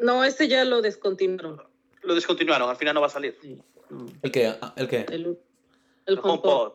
No, 0.00 0.24
ese 0.24 0.48
ya 0.48 0.64
lo 0.64 0.82
descontinuaron. 0.82 1.62
lo 2.02 2.14
descontinuaron, 2.16 2.68
al 2.68 2.76
final 2.76 2.94
no 2.94 3.00
va 3.00 3.06
a 3.06 3.10
salir. 3.10 3.36
Sí, 3.40 3.56
no. 3.90 4.06
¿El 4.22 4.30
qué? 4.32 4.48
Ah, 4.60 4.72
¿El 4.76 4.88
qué? 4.88 5.06
El, 5.08 5.12
el 5.26 5.38
El 6.06 6.18
HomePod. 6.18 6.50
HomePod. 6.50 6.72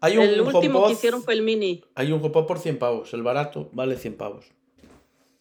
Hay 0.00 0.16
un 0.16 0.24
El 0.24 0.40
último 0.40 0.80
HomePod- 0.80 0.86
que 0.86 0.92
hicieron 0.94 1.22
fue 1.22 1.34
el 1.34 1.42
mini. 1.42 1.84
Hay 1.94 2.10
un 2.10 2.20
HomePod 2.20 2.46
por 2.46 2.58
100 2.58 2.78
pavos. 2.78 3.12
El 3.14 3.22
barato 3.22 3.68
vale 3.72 3.96
100 3.96 4.16
pavos. 4.16 4.46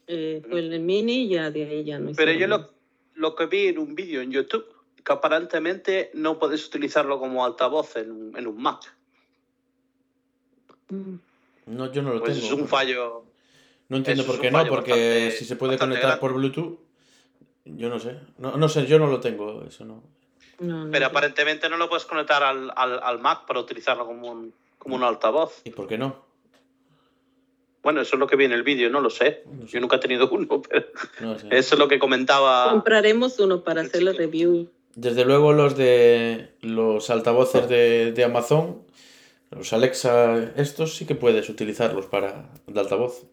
Eh, 0.08 0.42
fue 0.50 0.60
el 0.60 0.80
mini 0.80 1.24
y 1.24 1.30
ya 1.30 1.52
de 1.52 1.64
ahí 1.64 1.84
ya 1.84 2.00
no 2.00 2.12
Pero 2.16 2.32
yo 2.34 2.48
lo, 2.48 2.70
lo 3.16 3.36
que 3.36 3.46
vi 3.46 3.68
en 3.68 3.78
un 3.78 3.96
vídeo 3.96 4.22
en 4.22 4.32
YouTube, 4.32 4.66
que 5.04 5.14
aparentemente 5.14 6.12
no 6.14 6.38
puedes 6.40 6.66
utilizarlo 6.68 7.20
como 7.20 7.46
altavoz 7.46 7.96
en, 7.96 8.12
un- 8.12 8.38
en 8.38 8.48
un 8.48 8.62
Mac. 8.62 8.94
Mm. 10.90 11.16
No, 11.68 11.92
yo 11.92 12.02
no 12.02 12.14
lo 12.14 12.20
Pues 12.20 12.34
tengo. 12.40 12.48
es 12.48 12.52
un 12.62 12.68
fallo. 12.68 13.26
No 13.90 13.98
entiendo 13.98 14.26
por 14.26 14.40
qué 14.40 14.52
no, 14.52 14.66
porque 14.68 14.92
bastante- 14.92 15.32
si 15.32 15.46
se 15.46 15.56
puede 15.56 15.78
conectar 15.78 16.04
grande. 16.04 16.20
por 16.22 16.34
Bluetooth, 16.34 16.80
yo 17.66 17.90
no 17.90 18.00
sé. 18.00 18.18
No, 18.38 18.58
no 18.58 18.70
sé, 18.70 18.86
yo 18.86 19.00
no 19.00 19.08
lo 19.08 19.20
tengo, 19.20 19.64
eso 19.66 19.86
no. 19.86 20.04
No, 20.60 20.86
no 20.86 20.92
Pero 20.92 21.06
sé. 21.06 21.10
aparentemente 21.12 21.70
no 21.70 21.78
lo 21.78 21.90
puedes 21.90 22.06
conectar 22.06 22.44
al, 22.44 22.72
al, 22.76 23.00
al 23.02 23.20
Mac 23.20 23.46
para 23.46 23.60
utilizarlo 23.60 24.06
como 24.06 24.32
un, 24.32 24.54
como 24.78 24.96
un 24.96 25.04
altavoz. 25.04 25.62
¿Y 25.64 25.72
por 25.72 25.88
qué 25.88 25.98
no? 25.98 26.24
Bueno, 27.84 28.02
eso 28.02 28.16
es 28.16 28.20
lo 28.20 28.28
que 28.28 28.36
vi 28.36 28.46
en 28.46 28.52
el 28.52 28.64
vídeo, 28.64 28.90
no 28.90 29.02
lo 29.02 29.10
sé. 29.10 29.44
No 29.52 29.66
sé. 29.68 29.74
Yo 29.74 29.80
nunca 29.82 29.96
he 29.96 30.00
tenido 30.00 30.30
uno, 30.32 30.62
pero 30.70 30.86
No 31.20 31.38
sé. 31.40 31.48
eso 31.52 31.76
es 31.76 31.80
lo 31.80 31.88
que 31.88 32.00
comentaba. 32.00 32.70
Compraremos 32.72 33.40
uno 33.40 33.64
para 33.64 33.82
hacer 33.82 34.04
la 34.04 34.14
review. 34.14 34.70
Desde 34.96 35.26
luego 35.26 35.54
los 35.54 35.78
de 35.78 36.50
los 36.62 37.10
altavoces 37.10 37.68
de, 37.70 38.12
de 38.12 38.24
Amazon, 38.24 38.84
los 39.50 39.72
Alexa, 39.74 40.52
estos 40.58 40.96
sí 40.96 41.06
que 41.06 41.16
puedes 41.16 41.50
utilizarlos 41.50 42.06
para 42.08 42.50
de 42.68 42.80
altavoz. 42.80 43.24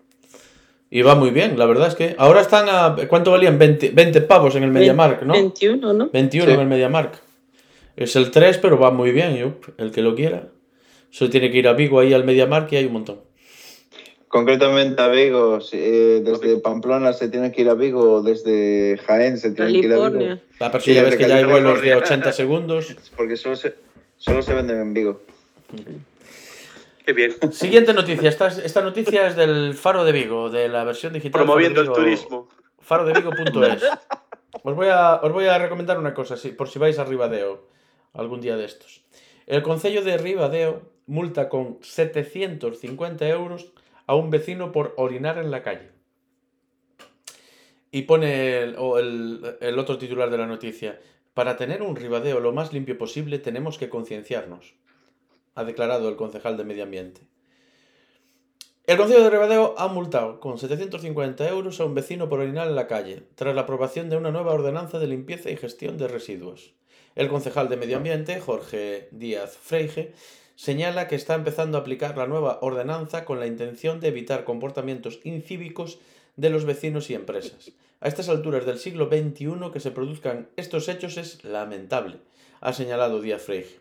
Y 0.90 1.02
va 1.02 1.14
muy 1.14 1.30
bien, 1.30 1.58
la 1.58 1.66
verdad 1.66 1.88
es 1.88 1.94
que 1.96 2.14
ahora 2.16 2.40
están 2.40 2.66
a... 2.70 2.96
¿Cuánto 3.08 3.30
valían? 3.32 3.58
20, 3.58 3.90
20 3.90 4.20
pavos 4.22 4.56
en 4.56 4.62
el 4.62 4.70
MediaMark, 4.70 5.22
¿no? 5.24 5.34
21, 5.34 5.92
¿no? 5.92 6.08
21 6.10 6.46
Sí. 6.46 6.52
en 6.54 6.60
el 6.60 6.66
MediaMark. 6.66 7.20
Es 7.96 8.16
el 8.16 8.30
3, 8.30 8.56
pero 8.58 8.78
va 8.78 8.90
muy 8.90 9.10
bien, 9.10 9.36
yup, 9.36 9.64
el 9.76 9.90
que 9.90 10.00
lo 10.00 10.14
quiera. 10.14 10.48
Solo 11.10 11.30
tiene 11.30 11.50
que 11.50 11.58
ir 11.58 11.68
a 11.68 11.74
Vigo 11.74 12.00
ahí 12.00 12.14
al 12.14 12.24
MediaMark 12.24 12.72
y 12.72 12.76
hay 12.76 12.86
un 12.86 12.92
montón. 12.94 13.20
Concretamente 14.28 15.00
a 15.02 15.08
Vigo, 15.08 15.58
eh, 15.72 16.22
desde 16.24 16.58
Pamplona 16.58 17.12
se 17.12 17.28
tiene 17.28 17.50
que 17.52 17.62
ir 17.62 17.70
a 17.70 17.74
Vigo, 17.74 18.22
desde 18.22 18.98
Jaén 19.06 19.38
se 19.38 19.50
tiene 19.52 19.72
que 19.72 19.86
ir 19.86 19.92
a 19.92 20.08
Vigo. 20.08 20.40
Ah, 20.60 20.70
pero 20.70 20.80
Sí, 20.80 20.90
si 20.90 20.96
ya 20.96 21.02
ves 21.02 21.16
que 21.16 21.28
ya 21.28 21.36
hay 21.36 21.44
vuelos 21.44 21.80
de 21.82 21.94
80 21.94 22.32
segundos. 22.32 22.94
Porque 23.16 23.36
solo 23.36 23.56
se, 23.56 23.74
solo 24.16 24.42
se 24.42 24.54
venden 24.54 24.80
en 24.80 24.94
Vigo. 24.94 25.22
Qué 27.04 27.12
bien. 27.12 27.34
Siguiente 27.52 27.92
noticia. 27.94 28.28
Esta, 28.28 28.48
esta 28.48 28.82
noticia 28.82 29.26
es 29.26 29.36
del 29.36 29.74
Faro 29.74 30.04
de 30.04 30.12
Vigo, 30.12 30.50
de 30.50 30.68
la 30.68 30.84
versión 30.84 31.12
digital. 31.12 31.42
Promoviendo 31.42 31.80
el 31.80 31.90
turismo. 31.90 32.48
farodevigo.es. 32.80 33.82
Os 34.62 34.74
voy 34.74 34.88
a 34.88 35.20
os 35.22 35.32
voy 35.32 35.46
a 35.46 35.58
recomendar 35.58 35.98
una 35.98 36.14
cosa, 36.14 36.36
sí, 36.36 36.48
por 36.50 36.68
si 36.68 36.78
vais 36.78 36.98
a 36.98 37.04
Ribadeo 37.04 37.68
algún 38.14 38.40
día 38.40 38.56
de 38.56 38.64
estos. 38.64 39.02
El 39.46 39.62
Concello 39.62 40.02
de 40.02 40.16
Ribadeo 40.16 40.82
multa 41.06 41.48
con 41.48 41.78
750 41.82 43.28
euros 43.28 43.72
a 44.08 44.16
un 44.16 44.30
vecino 44.30 44.72
por 44.72 44.94
orinar 44.96 45.38
en 45.38 45.52
la 45.52 45.62
calle. 45.62 45.90
Y 47.92 48.02
pone 48.02 48.58
el, 48.58 48.74
el- 48.98 49.56
el 49.60 49.78
otro 49.78 49.96
titular 49.98 50.30
de 50.30 50.38
la 50.38 50.46
noticia. 50.46 51.00
Para 51.34 51.56
tener 51.56 51.82
un 51.82 51.94
Ribadeo 51.94 52.40
lo 52.40 52.52
más 52.52 52.72
limpio 52.72 52.98
posible 52.98 53.38
tenemos 53.38 53.78
que 53.78 53.88
concienciarnos, 53.88 54.74
ha 55.54 55.62
declarado 55.64 56.08
el 56.08 56.16
concejal 56.16 56.56
de 56.56 56.64
Medio 56.64 56.82
Ambiente. 56.82 57.20
El 58.86 58.96
Concello 58.96 59.22
de 59.22 59.30
Ribadeo 59.30 59.74
ha 59.78 59.88
multado 59.88 60.40
con 60.40 60.58
750 60.58 61.46
euros 61.48 61.78
a 61.78 61.84
un 61.84 61.94
vecino 61.94 62.28
por 62.30 62.40
orinar 62.40 62.66
en 62.66 62.74
la 62.74 62.86
calle, 62.86 63.22
tras 63.34 63.54
la 63.54 63.60
aprobación 63.62 64.08
de 64.08 64.16
una 64.16 64.30
nueva 64.30 64.52
ordenanza 64.54 64.98
de 64.98 65.06
limpieza 65.06 65.50
y 65.50 65.56
gestión 65.58 65.98
de 65.98 66.08
residuos. 66.08 66.72
El 67.14 67.28
concejal 67.28 67.68
de 67.68 67.76
Medio 67.76 67.98
Ambiente, 67.98 68.40
Jorge 68.40 69.08
Díaz 69.12 69.58
Freige, 69.58 70.14
señala 70.58 71.06
que 71.06 71.14
está 71.14 71.36
empezando 71.36 71.78
a 71.78 71.82
aplicar 71.82 72.18
la 72.18 72.26
nueva 72.26 72.58
ordenanza 72.62 73.24
con 73.24 73.38
la 73.38 73.46
intención 73.46 74.00
de 74.00 74.08
evitar 74.08 74.42
comportamientos 74.42 75.20
incívicos 75.22 76.00
de 76.34 76.50
los 76.50 76.64
vecinos 76.64 77.10
y 77.10 77.14
empresas. 77.14 77.70
A 78.00 78.08
estas 78.08 78.28
alturas 78.28 78.66
del 78.66 78.80
siglo 78.80 79.06
XXI 79.06 79.70
que 79.72 79.78
se 79.78 79.92
produzcan 79.92 80.48
estos 80.56 80.88
hechos 80.88 81.16
es 81.16 81.44
lamentable, 81.44 82.16
ha 82.60 82.72
señalado 82.72 83.20
Díaz 83.20 83.42
Freige. 83.42 83.78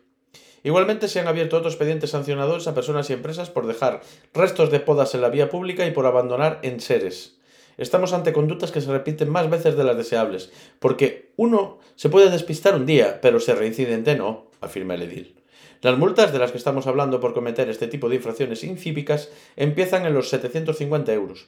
Igualmente 0.62 1.08
se 1.08 1.18
han 1.18 1.26
abierto 1.26 1.56
otros 1.56 1.74
expedientes 1.74 2.10
sancionadores 2.10 2.68
a 2.68 2.74
personas 2.74 3.10
y 3.10 3.12
empresas 3.12 3.50
por 3.50 3.66
dejar 3.66 4.00
restos 4.32 4.70
de 4.70 4.78
podas 4.78 5.16
en 5.16 5.22
la 5.22 5.30
vía 5.30 5.50
pública 5.50 5.84
y 5.84 5.90
por 5.90 6.06
abandonar 6.06 6.60
enseres. 6.62 7.38
Estamos 7.76 8.12
ante 8.12 8.32
conductas 8.32 8.70
que 8.70 8.80
se 8.80 8.92
repiten 8.92 9.30
más 9.30 9.50
veces 9.50 9.76
de 9.76 9.82
las 9.82 9.96
deseables, 9.96 10.52
porque 10.78 11.32
uno 11.34 11.80
se 11.96 12.08
puede 12.08 12.30
despistar 12.30 12.76
un 12.76 12.86
día, 12.86 13.20
pero 13.20 13.40
ser 13.40 13.58
reincidente 13.58 14.14
no, 14.14 14.46
afirma 14.60 14.94
el 14.94 15.02
edil. 15.02 15.38
Las 15.80 15.96
multas 15.96 16.32
de 16.32 16.40
las 16.40 16.50
que 16.50 16.58
estamos 16.58 16.86
hablando 16.86 17.20
por 17.20 17.34
cometer 17.34 17.68
este 17.68 17.86
tipo 17.86 18.08
de 18.08 18.16
infracciones 18.16 18.64
incívicas 18.64 19.30
empiezan 19.56 20.06
en 20.06 20.14
los 20.14 20.28
750 20.28 21.12
euros. 21.12 21.46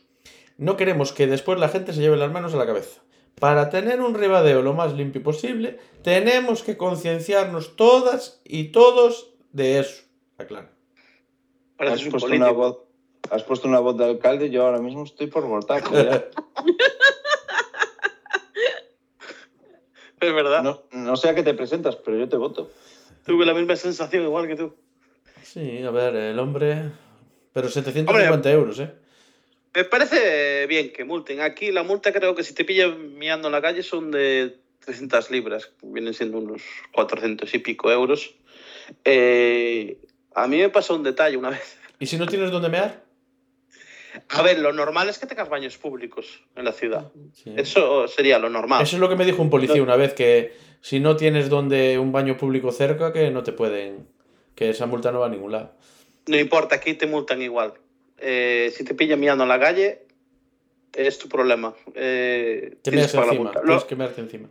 No 0.57 0.77
queremos 0.77 1.13
que 1.13 1.27
después 1.27 1.59
la 1.59 1.69
gente 1.69 1.93
se 1.93 2.01
lleve 2.01 2.17
las 2.17 2.31
manos 2.31 2.55
a 2.55 2.57
la 2.57 2.67
cabeza. 2.67 3.01
Para 3.41 3.71
tener 3.71 4.01
un 4.01 4.15
ribadeo 4.15 4.63
lo 4.63 4.75
más 4.75 4.93
limpio 4.93 5.23
posible, 5.23 5.79
tenemos 6.03 6.63
que 6.63 6.77
concienciarnos 6.77 7.75
todas 7.75 8.41
y 8.45 8.65
todos 8.65 9.33
de 9.53 9.81
eso. 9.81 10.03
Aclaro. 10.39 10.69
Has 11.79 12.03
puesto, 12.03 12.29
una 12.29 12.51
voz, 12.51 12.79
has 13.31 13.43
puesto 13.43 13.67
una 13.67 13.81
voz 13.81 13.97
de 13.97 14.05
alcalde 14.05 14.47
y 14.47 14.51
yo 14.51 14.67
ahora 14.67 14.79
mismo 14.79 15.05
estoy 15.05 15.27
por 15.29 15.47
votar. 15.47 15.83
ya. 15.93 16.27
Es 20.21 20.35
verdad. 20.35 20.63
No, 20.63 20.83
no 20.93 21.17
sé 21.17 21.31
a 21.31 21.35
qué 21.35 21.43
te 21.43 21.55
presentas, 21.55 21.97
pero 21.97 22.19
yo 22.19 22.29
te 22.29 22.37
voto. 22.37 22.69
Tuve 23.31 23.47
la 23.47 23.55
misma 23.55 23.77
sensación 23.77 24.25
igual 24.25 24.49
que 24.49 24.57
tú. 24.57 24.75
Sí, 25.45 25.85
a 25.85 25.91
ver, 25.93 26.17
el 26.17 26.39
hombre... 26.41 26.91
Pero 27.53 27.69
750 27.69 28.51
euros, 28.51 28.81
¿eh? 28.81 28.91
Me 29.73 29.85
parece 29.85 30.67
bien 30.67 30.93
que 30.93 31.05
multen. 31.05 31.41
Aquí 31.41 31.71
la 31.71 31.85
multa 31.85 32.13
creo 32.13 32.35
que 32.35 32.43
si 32.43 32.55
te 32.55 32.65
pillan 32.65 33.17
miando 33.17 33.47
en 33.47 33.53
la 33.53 33.63
calle 33.63 33.85
son 33.85 34.11
de 34.11 34.57
300 34.85 35.31
libras, 35.31 35.71
vienen 35.81 36.13
siendo 36.13 36.39
unos 36.39 36.63
400 36.93 37.55
y 37.55 37.59
pico 37.61 37.93
euros. 37.93 38.35
Eh, 39.05 39.99
a 40.35 40.49
mí 40.49 40.59
me 40.59 40.71
pasó 40.71 40.97
un 40.97 41.05
detalle 41.05 41.37
una 41.37 41.51
vez. 41.51 41.79
¿Y 42.01 42.07
si 42.07 42.17
no 42.17 42.27
tienes 42.27 42.51
dónde 42.51 42.69
mear? 42.69 43.05
A 44.29 44.43
ver, 44.43 44.59
lo 44.59 44.73
normal 44.73 45.09
es 45.09 45.21
que 45.21 45.27
tengas 45.27 45.49
baños 45.49 45.79
públicos 45.79 46.43
en 46.57 46.65
la 46.65 46.73
ciudad. 46.73 47.13
Sí. 47.33 47.55
Eso 47.57 48.09
sería 48.09 48.41
lo 48.41 48.51
normal. 48.51 48.83
Eso 48.83 48.97
es 48.97 49.01
lo 49.01 49.09
que 49.09 49.15
me 49.15 49.25
dijo 49.25 49.41
un 49.41 49.51
policía 49.51 49.81
una 49.81 49.95
vez, 49.95 50.15
que 50.15 50.53
si 50.81 51.01
no 51.01 51.17
tienes 51.17 51.49
donde 51.49 51.99
un 51.99 52.13
baño 52.13 52.37
público 52.37 52.73
cerca, 52.73 53.13
que 53.13 53.31
no 53.31 53.43
te 53.43 53.53
pueden... 53.53 54.07
Que 54.55 54.71
esa 54.71 54.87
multa 54.87 55.11
no 55.11 55.21
va 55.21 55.27
a 55.27 55.31
ningún 55.31 55.53
lado. 55.53 55.73
No 56.27 56.39
importa, 56.39 56.77
aquí 56.77 56.95
te 56.95 57.07
multan 57.07 57.41
igual. 57.41 57.75
Eh, 58.19 58.71
si 58.77 58.85
te 58.85 58.95
pillan 58.95 59.19
mirando 59.19 59.45
en 59.45 59.49
la 59.49 59.59
calle, 59.59 60.03
es 60.93 61.19
tu 61.19 61.29
problema. 61.29 61.75
Eh, 61.95 62.77
Te 62.83 62.91
tienes 62.91 63.13
pagar 63.13 63.29
la 63.29 63.33
encima, 63.33 63.45
multa. 63.51 63.61
tienes 63.63 63.83
Lo- 63.83 64.15
que 64.15 64.21
encima. 64.21 64.49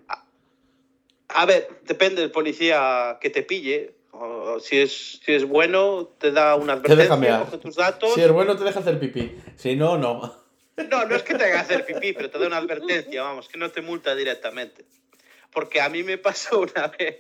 A 1.28 1.46
ver, 1.46 1.68
depende 1.86 2.22
del 2.22 2.32
policía 2.32 3.18
que 3.22 3.30
te 3.30 3.44
pille. 3.44 3.94
O 4.12 4.60
si, 4.60 4.80
es, 4.80 5.20
si 5.24 5.34
es 5.34 5.46
bueno, 5.46 6.10
te 6.18 6.32
da 6.32 6.56
una 6.56 6.74
advertencia, 6.74 7.40
coge 7.46 7.58
tus 7.60 7.76
datos. 7.76 8.14
Si 8.16 8.22
es 8.22 8.32
bueno, 8.32 8.58
te 8.58 8.64
deja 8.64 8.80
hacer 8.80 9.00
pipí. 9.00 9.36
Si 9.56 9.76
no, 9.76 9.98
no. 9.98 10.34
No, 10.90 11.06
no 11.06 11.16
es 11.16 11.24
que 11.24 11.36
te 11.36 11.44
haga 11.44 11.60
hacer 11.62 11.86
pipí, 11.86 12.14
pero 12.14 12.30
te 12.30 12.40
da 12.40 12.48
una 12.48 12.58
advertencia, 12.58 13.22
vamos, 13.22 13.48
que 13.48 13.58
no 13.60 13.70
te 13.70 13.82
multa 13.82 14.16
directamente. 14.16 14.86
Porque 15.52 15.82
a 15.82 15.90
mí 15.90 16.04
me 16.04 16.18
pasó 16.18 16.60
una 16.62 16.88
vez, 16.88 17.18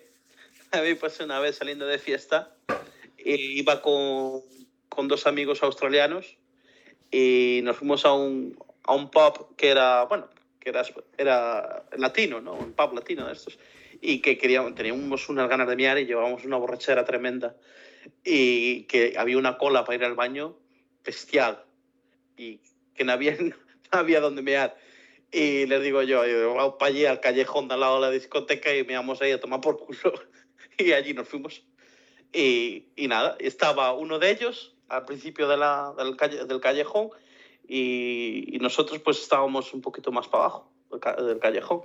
a 0.72 0.82
mí 0.82 0.90
me 0.90 0.96
pasó 0.96 1.24
una 1.24 1.40
vez 1.40 1.58
saliendo 1.58 1.86
de 1.86 2.00
fiesta, 2.00 2.56
y 3.18 3.60
iba 3.60 3.82
con, 3.82 4.42
con 4.88 5.08
dos 5.08 5.28
amigos 5.28 5.62
australianos 5.64 6.38
y 7.12 7.62
nos 7.64 7.78
fuimos 7.78 8.06
a 8.06 8.14
un, 8.14 8.58
a 8.84 8.94
un 8.94 9.10
pub 9.10 9.56
que 9.56 9.70
era, 9.70 10.04
bueno, 10.04 10.30
que 10.60 10.70
era, 10.70 10.84
era 11.18 11.86
latino, 11.98 12.40
¿no? 12.42 12.54
Un 12.54 12.74
pub 12.74 12.94
latino 12.94 13.28
de 13.28 13.34
estos. 13.34 13.58
Y 14.02 14.20
que 14.20 14.38
queríamos, 14.38 14.76
teníamos 14.76 15.28
unas 15.30 15.50
ganas 15.50 15.68
de 15.68 15.76
miar 15.76 15.98
y 15.98 16.06
llevábamos 16.06 16.46
una 16.46 16.58
borrachera 16.58 17.06
tremenda. 17.06 17.56
Y 18.24 18.84
que 18.84 19.16
había 19.18 19.38
una 19.38 19.58
cola 19.58 19.84
para 19.84 19.96
ir 19.96 20.06
al 20.06 20.16
baño 20.16 20.56
bestial. 21.04 21.64
Y 22.38 22.60
que 22.96 23.04
no 23.04 23.12
había, 23.14 23.36
no 23.40 23.56
había 23.92 24.22
donde 24.22 24.42
mear. 24.42 24.78
Y 25.32 25.66
les 25.68 25.84
digo 25.84 26.02
yo, 26.02 26.26
yo, 26.26 26.56
vamos 26.56 26.76
para 26.80 26.90
allí 26.90 27.06
al 27.06 27.20
callejón 27.20 27.68
de 27.68 27.76
al 27.76 27.82
lado 27.82 27.96
de 27.96 28.02
la 28.02 28.12
discoteca 28.12 28.74
y 28.76 28.84
me 28.84 28.96
vamos 28.96 29.22
ahí 29.22 29.32
a 29.32 29.40
tomar 29.40 29.62
por 29.62 29.78
culo. 29.78 30.14
Y 30.78 30.94
allí 30.94 31.14
nos 31.14 31.28
fuimos. 31.28 31.62
Y, 32.32 32.86
y 32.96 33.10
nada, 33.10 33.36
estaba 33.40 33.92
uno 33.94 34.18
de 34.18 34.32
ellos 34.32 34.76
al 34.88 35.04
principio 35.04 35.46
de 35.50 35.58
la, 35.58 35.94
del, 35.98 36.16
calle, 36.16 36.46
del 36.46 36.62
callejón 36.62 37.10
y, 37.68 38.56
y 38.56 38.60
nosotros 38.60 39.00
pues 39.00 39.20
estábamos 39.20 39.74
un 39.74 39.82
poquito 39.82 40.12
más 40.12 40.30
para 40.30 40.46
abajo 40.46 40.72
del, 40.90 41.00
ca- 41.02 41.16
del 41.22 41.40
callejón. 41.40 41.82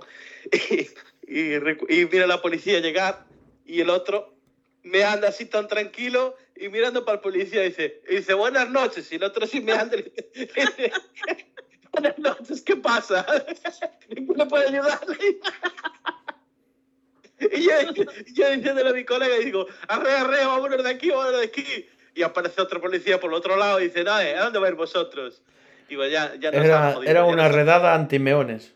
Y, 1.27 1.55
y, 1.55 2.05
mira 2.05 2.27
la 2.27 2.39
policía 2.39 2.79
llegar 2.81 3.25
y 3.65 3.81
el 3.81 3.89
otro 3.89 4.35
me 4.83 5.03
anda 5.03 5.29
así 5.29 5.47
tan 5.47 5.67
tranquilo 5.67 6.35
y 6.55 6.69
mirando 6.69 7.03
para 7.03 7.15
el 7.15 7.21
policía 7.21 7.63
dice, 7.63 8.03
y 8.07 8.17
dice 8.17 8.35
buenas 8.35 8.69
noches 8.69 9.11
y 9.11 9.15
el 9.15 9.23
otro 9.23 9.45
así 9.45 9.59
me 9.59 9.71
anda 9.73 9.97
le 9.97 10.13
buenas 12.01 12.17
noches, 12.19 12.61
¿qué 12.61 12.75
pasa? 12.75 13.25
¿Ningún 14.09 14.37
le 14.37 14.45
puede 14.45 14.67
ayudar? 14.69 14.99
Y 17.37 17.63
yo, 17.63 17.71
yo 18.33 18.49
diciéndole 18.51 18.89
a 18.89 18.93
mi 18.93 19.03
colega, 19.03 19.37
y 19.37 19.45
digo, 19.45 19.67
arre, 19.89 20.09
arre, 20.13 20.45
vámonos 20.45 20.81
de 20.83 20.89
aquí, 20.89 21.09
vámonos 21.09 21.41
de 21.41 21.45
aquí. 21.47 21.85
Y 22.15 22.23
aparece 22.23 22.61
otro 22.61 22.79
policía 22.79 23.19
por 23.19 23.29
el 23.29 23.35
otro 23.35 23.57
lado 23.57 23.81
y 23.81 23.85
dice, 23.85 24.05
no, 24.05 24.13
¿a 24.13 24.23
dónde 24.45 24.57
vais 24.59 24.73
vosotros? 24.75 25.41
Digo, 25.89 26.05
ya, 26.05 26.33
ya 26.35 26.49
nos 26.51 26.61
han 26.61 26.65
Era, 26.65 26.93
jodido, 26.93 27.11
era 27.11 27.25
una 27.25 27.43
nos- 27.43 27.51
redada 27.55 27.93
antimeones. 27.93 28.73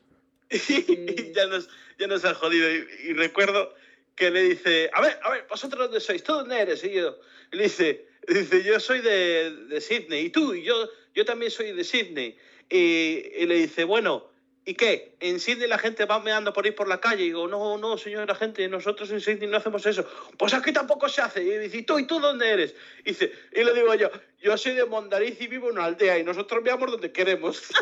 y 0.49 1.31
ya 1.33 1.45
nos, 1.47 1.69
ya 1.97 2.07
nos 2.07 2.25
han 2.25 2.33
jodido. 2.33 2.69
Y, 2.69 2.85
y 3.05 3.13
recuerdo 3.13 3.73
que 4.15 4.29
le 4.29 4.41
dice, 4.43 4.89
a 4.93 5.01
ver, 5.01 5.17
a 5.23 5.31
ver, 5.31 5.45
¿vosotros 5.49 5.85
dónde 5.85 6.01
sois? 6.01 6.21
¿Tú 6.21 6.33
dónde 6.33 6.59
eres? 6.59 6.83
Y 6.83 6.91
yo, 6.91 7.17
y 7.53 7.55
le 7.55 7.63
dice, 7.63 8.07
dice, 8.27 8.61
yo 8.61 8.77
soy 8.81 8.99
de, 8.99 9.51
de 9.69 9.79
Sydney. 9.79 10.25
¿Y 10.25 10.29
tú? 10.31 10.53
Y 10.53 10.63
yo, 10.63 10.89
yo 11.15 11.23
también 11.23 11.49
soy 11.49 11.71
de 11.71 11.83
Sydney. 11.85 12.37
Y, 12.69 13.23
y 13.37 13.45
le 13.45 13.55
dice, 13.55 13.83
bueno, 13.83 14.29
¿y 14.69 14.75
qué? 14.75 15.15
¿En 15.19 15.39
Sydney 15.39 15.67
la 15.67 15.79
gente 15.79 16.05
va 16.05 16.19
meando 16.19 16.53
por 16.53 16.67
ir 16.67 16.75
por 16.75 16.87
la 16.87 16.99
calle? 16.99 17.23
Y 17.23 17.27
digo, 17.27 17.47
no, 17.47 17.77
no, 17.77 17.97
señora 17.97 18.35
gente, 18.35 18.67
nosotros 18.67 19.09
en 19.11 19.19
Sydney 19.19 19.49
no 19.49 19.57
hacemos 19.57 19.83
eso. 19.87 20.05
Pues 20.37 20.53
aquí 20.53 20.71
tampoco 20.71 21.09
se 21.09 21.21
hace. 21.21 21.43
Y 21.43 21.57
dice, 21.57 21.77
¿y 21.77 21.83
tú? 21.83 21.97
¿Y 21.97 22.05
tú 22.05 22.19
dónde 22.19 22.49
eres? 22.49 22.75
Y, 22.99 23.09
dice, 23.09 23.31
y 23.51 23.63
le 23.63 23.73
digo 23.73 23.95
yo, 23.95 24.11
yo 24.39 24.57
soy 24.57 24.75
de 24.75 24.85
Mondariz 24.85 25.41
y 25.41 25.47
vivo 25.47 25.69
en 25.69 25.73
una 25.73 25.85
aldea 25.85 26.19
y 26.19 26.23
nosotros 26.23 26.61
meamos 26.63 26.91
donde 26.91 27.11
queremos. 27.11 27.63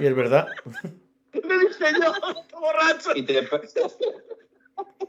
Y 0.00 0.06
es 0.06 0.16
verdad. 0.16 0.48
le 1.32 1.58
dije 1.58 1.84
yo, 2.02 2.12
borracho. 2.58 3.12
Y 3.14 3.22
te, 3.22 3.48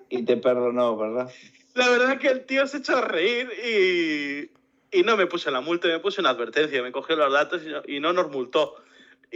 y 0.09 0.23
te 0.23 0.37
perdonó, 0.37 0.95
¿verdad? 0.95 1.31
La 1.73 1.89
verdad 1.89 2.19
que 2.19 2.27
el 2.27 2.45
tío 2.45 2.67
se 2.67 2.77
echó 2.77 2.97
a 2.97 3.01
reír 3.01 3.49
y, 3.65 4.51
y 4.95 5.03
no 5.03 5.17
me 5.17 5.25
puse 5.25 5.49
la 5.49 5.61
multa, 5.61 5.87
me 5.87 5.99
puse 5.99 6.21
una 6.21 6.29
advertencia, 6.29 6.83
me 6.83 6.91
cogió 6.91 7.15
los 7.15 7.33
datos 7.33 7.63
y 7.63 7.69
no, 7.69 7.81
y 7.87 7.99
no 7.99 8.13
nos 8.13 8.29
multó. 8.29 8.75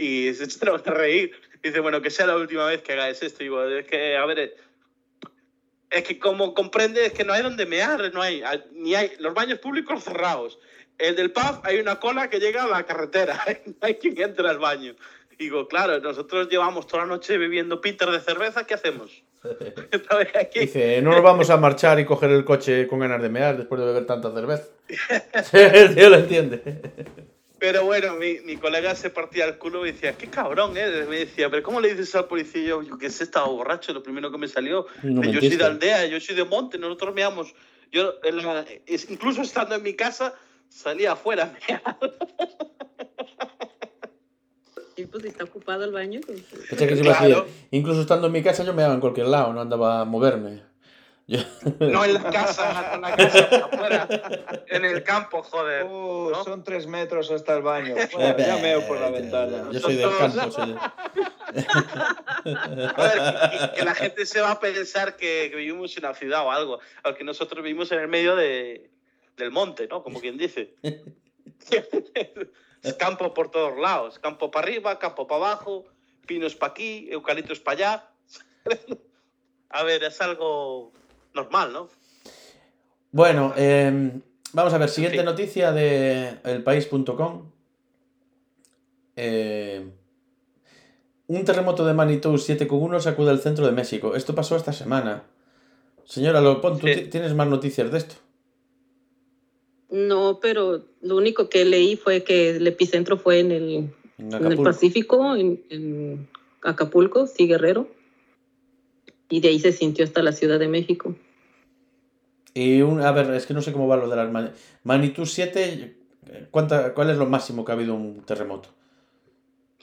Y 0.00 0.32
se 0.32 0.44
echó 0.44 0.74
a 0.74 0.78
reír. 0.78 1.32
Dice, 1.62 1.80
bueno, 1.80 2.00
que 2.00 2.10
sea 2.10 2.26
la 2.26 2.36
última 2.36 2.64
vez 2.64 2.80
que 2.80 2.94
hagáis 2.94 3.22
esto. 3.22 3.42
Y 3.42 3.46
digo, 3.46 3.62
es 3.64 3.86
que, 3.86 4.16
a 4.16 4.24
ver, 4.24 4.56
es 5.90 6.04
que 6.04 6.18
como 6.18 6.54
comprende, 6.54 7.04
es 7.04 7.12
que 7.12 7.22
no 7.22 7.34
hay 7.34 7.42
donde 7.42 7.66
mear, 7.66 8.12
no 8.14 8.22
hay, 8.22 8.42
ni 8.72 8.94
hay 8.94 9.12
los 9.18 9.34
baños 9.34 9.58
públicos 9.58 10.02
cerrados. 10.02 10.58
El 10.96 11.16
del 11.16 11.32
pub 11.32 11.60
hay 11.64 11.80
una 11.80 12.00
cola 12.00 12.30
que 12.30 12.40
llega 12.40 12.64
a 12.64 12.68
la 12.68 12.84
carretera, 12.84 13.38
no 13.66 13.74
hay 13.82 13.96
quien 13.96 14.18
entre 14.22 14.48
al 14.48 14.58
baño. 14.58 14.94
Digo, 15.38 15.68
claro, 15.68 15.98
nosotros 16.00 16.48
llevamos 16.48 16.86
toda 16.86 17.02
la 17.02 17.08
noche 17.08 17.36
bebiendo 17.36 17.80
Peter 17.80 18.08
de 18.10 18.20
cerveza, 18.20 18.66
¿qué 18.66 18.74
hacemos? 18.74 19.22
Aquí. 20.38 20.60
Dice, 20.60 21.00
no 21.02 21.12
nos 21.12 21.22
vamos 21.22 21.50
a 21.50 21.58
marchar 21.58 22.00
y 22.00 22.06
coger 22.06 22.30
el 22.30 22.44
coche 22.44 22.86
con 22.86 23.00
ganas 23.00 23.20
de 23.20 23.28
mear 23.28 23.58
después 23.58 23.80
de 23.80 23.86
beber 23.86 24.06
tanta 24.06 24.32
cerveza. 24.32 24.64
Sí, 24.88 25.56
el 25.58 25.94
tío 25.94 26.08
lo 26.08 26.16
entiende. 26.16 26.62
Pero 27.60 27.84
bueno, 27.84 28.14
mi, 28.16 28.40
mi, 28.40 28.56
colega 28.56 28.94
se 28.94 29.10
partía 29.10 29.44
el 29.44 29.58
culo 29.58 29.86
y 29.86 29.92
decía, 29.92 30.16
qué 30.16 30.28
cabrón, 30.28 30.76
¿eh? 30.78 31.04
Me 31.08 31.18
decía, 31.18 31.50
pero 31.50 31.62
¿cómo 31.62 31.78
le 31.80 31.90
dices 31.90 32.14
al 32.14 32.24
policía? 32.26 32.62
Yo, 32.62 32.82
yo 32.82 32.96
que 32.98 33.10
sé, 33.10 33.24
estaba 33.24 33.46
borracho, 33.48 33.92
lo 33.92 34.02
primero 34.02 34.32
que 34.32 34.38
me 34.38 34.48
salió. 34.48 34.86
No 35.02 35.22
yo 35.22 35.40
soy 35.40 35.56
de 35.56 35.64
aldea, 35.64 36.06
yo 36.06 36.18
soy 36.20 36.34
de 36.34 36.44
monte, 36.44 36.78
nosotros 36.78 37.14
meamos. 37.14 37.54
Yo, 37.92 38.14
en 38.24 38.38
la- 38.38 38.64
es- 38.86 39.10
incluso 39.10 39.42
estando 39.42 39.74
en 39.74 39.82
mi 39.82 39.92
casa, 39.94 40.34
salía 40.70 41.12
afuera 41.12 41.52
pues 45.10 45.22
si 45.22 45.28
está 45.28 45.44
ocupado 45.44 45.84
el 45.84 45.92
baño. 45.92 46.20
pues, 46.26 46.42
Claro. 47.02 47.46
incluso 47.70 48.02
estando 48.02 48.26
en 48.26 48.32
mi 48.32 48.42
casa 48.42 48.64
yo 48.64 48.74
me 48.74 48.82
daba 48.82 48.94
en 48.94 49.00
cualquier 49.00 49.26
lado, 49.26 49.52
no 49.52 49.60
andaba 49.60 50.00
a 50.00 50.04
moverme. 50.04 50.62
Yo- 51.30 51.38
No 51.78 52.04
en 52.04 52.14
la 52.14 52.30
casa, 52.30 52.92
en 52.94 53.00
la 53.02 53.14
casa, 53.14 53.68
afuera, 53.70 54.08
en 54.66 54.84
el 54.84 55.04
campo, 55.04 55.44
joder. 55.44 55.84
Uh, 55.84 56.30
¿no? 56.30 56.42
Son 56.42 56.64
tres 56.64 56.88
metros 56.88 57.30
hasta 57.30 57.54
el 57.56 57.62
baño. 57.62 57.94
Bueno, 58.12 58.36
ya 58.36 58.56
meo 58.56 58.84
por 58.88 58.98
la 58.98 59.10
ventana. 59.10 59.68
Yo 59.70 59.78
soy 59.78 59.94
del 59.94 60.10
campo. 60.18 60.50
soy 60.50 60.72
de- 60.72 60.78
Joder, 62.96 63.50
que, 63.50 63.76
que 63.76 63.84
la 63.84 63.94
gente 63.94 64.26
se 64.26 64.40
va 64.40 64.50
a 64.52 64.58
pensar 64.60 65.16
que, 65.16 65.48
que 65.50 65.56
vivimos 65.56 65.96
en 65.96 66.02
la 66.02 66.14
ciudad 66.14 66.44
o 66.44 66.50
algo, 66.50 66.80
aunque 67.04 67.22
nosotros 67.22 67.62
vivimos 67.62 67.92
en 67.92 68.00
el 68.00 68.08
medio 68.08 68.34
de, 68.34 68.90
del 69.36 69.52
monte, 69.52 69.86
¿no? 69.86 70.02
Como 70.02 70.20
quien 70.20 70.36
dice. 70.36 70.74
es 72.82 72.94
campo 72.94 73.32
por 73.34 73.52
todos 73.52 73.78
lados, 73.78 74.18
campo 74.18 74.50
para 74.50 74.66
arriba, 74.66 74.98
campo 74.98 75.28
para 75.28 75.46
abajo, 75.46 75.84
pinos 76.26 76.56
para 76.56 76.72
aquí, 76.72 77.06
eucaliptos 77.10 77.60
para 77.60 77.76
allá. 77.76 78.08
a 79.70 79.82
ver, 79.84 80.02
es 80.02 80.20
algo 80.20 80.92
normal, 81.34 81.72
¿no? 81.72 81.88
Bueno, 83.12 83.52
eh, 83.56 84.12
vamos 84.52 84.72
a 84.72 84.78
ver, 84.78 84.88
siguiente 84.88 85.18
fin. 85.18 85.24
noticia 85.26 85.72
de 85.72 86.38
elpaís.com. 86.44 87.50
Eh, 89.16 89.88
un 91.26 91.44
terremoto 91.44 91.84
de 91.86 91.94
magnitud 91.94 92.34
7,1 92.34 93.00
sacude 93.00 93.32
el 93.32 93.40
centro 93.40 93.66
de 93.66 93.72
México. 93.72 94.14
Esto 94.16 94.34
pasó 94.34 94.56
esta 94.56 94.72
semana. 94.72 95.24
Señora 96.04 96.40
Lopón, 96.40 96.78
¿tú 96.78 96.86
Sí. 96.88 97.02
tienes 97.10 97.34
más 97.34 97.46
noticias 97.48 97.90
de 97.92 97.98
esto? 97.98 98.14
No, 99.90 100.38
pero 100.40 100.84
lo 101.02 101.16
único 101.16 101.48
que 101.48 101.64
leí 101.64 101.96
fue 101.96 102.22
que 102.22 102.50
el 102.50 102.66
epicentro 102.66 103.16
fue 103.18 103.40
en 103.40 103.50
el, 103.52 103.90
En 104.18 104.32
en 104.34 104.52
el. 104.52 104.62
Pacífico, 104.62 105.34
en, 105.34 105.62
en 105.68 106.28
Acapulco, 106.62 107.26
sí, 107.26 107.46
Guerrero. 107.46 107.88
Y 109.30 109.40
de 109.40 109.48
ahí 109.48 109.58
se 109.58 109.72
sintió 109.72 110.04
hasta 110.04 110.22
la 110.22 110.32
Ciudad 110.32 110.58
de 110.58 110.68
México. 110.68 111.14
Y 112.52 112.82
un, 112.82 113.00
a 113.00 113.12
ver, 113.12 113.30
es 113.30 113.46
que 113.46 113.54
no 113.54 113.62
sé 113.62 113.72
cómo 113.72 113.86
va 113.88 113.96
lo 113.96 114.08
de 114.08 114.16
las 114.16 114.28
magn- 114.30 114.52
magnitud 114.82 115.24
7. 115.24 115.96
eh, 116.26 116.46
¿cuánta, 116.50 116.92
¿Cuál 116.94 117.10
es 117.10 117.16
lo 117.16 117.26
máximo 117.26 117.64
que 117.64 117.72
ha 117.72 117.76
habido 117.76 117.94
un 117.94 118.22
terremoto? 118.24 118.68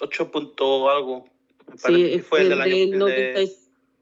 8 0.01 0.29
punto 0.29 0.89
algo. 0.89 1.25
Sí, 1.77 2.11
que 2.11 2.19
fue 2.19 2.41
el 2.41 2.49
del 2.49 2.61
año 2.61 2.75
del 2.75 2.89
de- 2.91 2.97
90 2.97 3.41
y- 3.41 3.55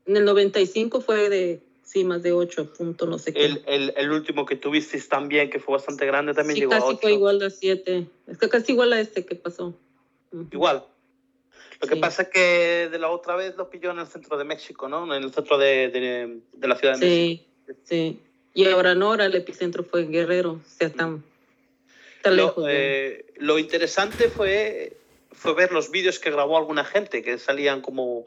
en 0.07 0.17
el 0.17 0.25
95 0.25 1.01
fue 1.01 1.29
de, 1.29 1.61
sí, 1.83 2.03
más 2.03 2.21
de 2.21 2.31
8 2.31 2.71
puntos, 2.73 3.07
no 3.09 3.17
sé 3.17 3.33
qué. 3.33 3.45
el, 3.45 3.63
el, 3.65 3.93
el 3.95 4.11
último 4.11 4.45
que 4.45 4.55
tuvisteis 4.55 5.07
también, 5.09 5.49
que 5.49 5.59
fue 5.59 5.73
bastante 5.75 6.05
grande, 6.05 6.33
también 6.33 6.55
sí, 6.55 6.61
llegó 6.61 6.73
a 6.73 6.77
casi 6.77 6.89
8. 6.89 6.99
fue 7.01 7.13
igual 7.13 7.41
a 7.43 7.49
7. 7.49 8.07
Es 8.27 8.37
que 8.37 8.49
casi 8.49 8.71
igual 8.73 8.93
a 8.93 8.99
este 8.99 9.25
que 9.25 9.35
pasó. 9.35 9.75
Igual. 10.51 10.83
Lo 11.81 11.87
que 11.87 11.95
Sí. 11.95 12.01
pasa 12.01 12.21
es 12.23 12.29
que 12.29 12.89
de 12.89 12.99
la 12.99 13.09
otra 13.09 13.35
vez 13.35 13.55
lo 13.55 13.69
pilló 13.69 13.91
en 13.91 13.99
el 13.99 14.07
centro 14.07 14.37
de 14.37 14.43
México, 14.45 14.87
¿no? 14.87 15.13
En 15.13 15.23
el 15.23 15.33
centro 15.33 15.57
de, 15.57 15.89
de, 15.89 16.39
de 16.53 16.67
la 16.67 16.75
Ciudad 16.75 16.97
de 16.97 17.05
México. 17.05 17.45
Sí, 17.67 17.75
sí. 17.83 18.19
Y 18.53 18.67
ahora 18.69 18.95
no, 18.95 19.07
ahora 19.07 19.25
el 19.25 19.35
epicentro 19.35 19.83
fue 19.83 20.01
en 20.01 20.11
Guerrero, 20.11 20.51
o 20.53 20.61
sea, 20.69 20.89
tan, 20.89 21.23
tan 22.21 22.37
Lo, 22.37 22.45
lejos. 22.47 22.65
de- 22.65 23.07
eh, 23.19 23.25
lo 23.37 23.59
interesante 23.59 24.29
fue, 24.29 24.97
fue 25.31 25.53
ver 25.53 25.71
los 25.73 25.91
vídeos 25.91 26.19
que 26.19 26.31
grabó 26.31 26.57
alguna 26.57 26.85
gente, 26.85 27.21
que 27.21 27.37
salían 27.37 27.81
como, 27.81 28.23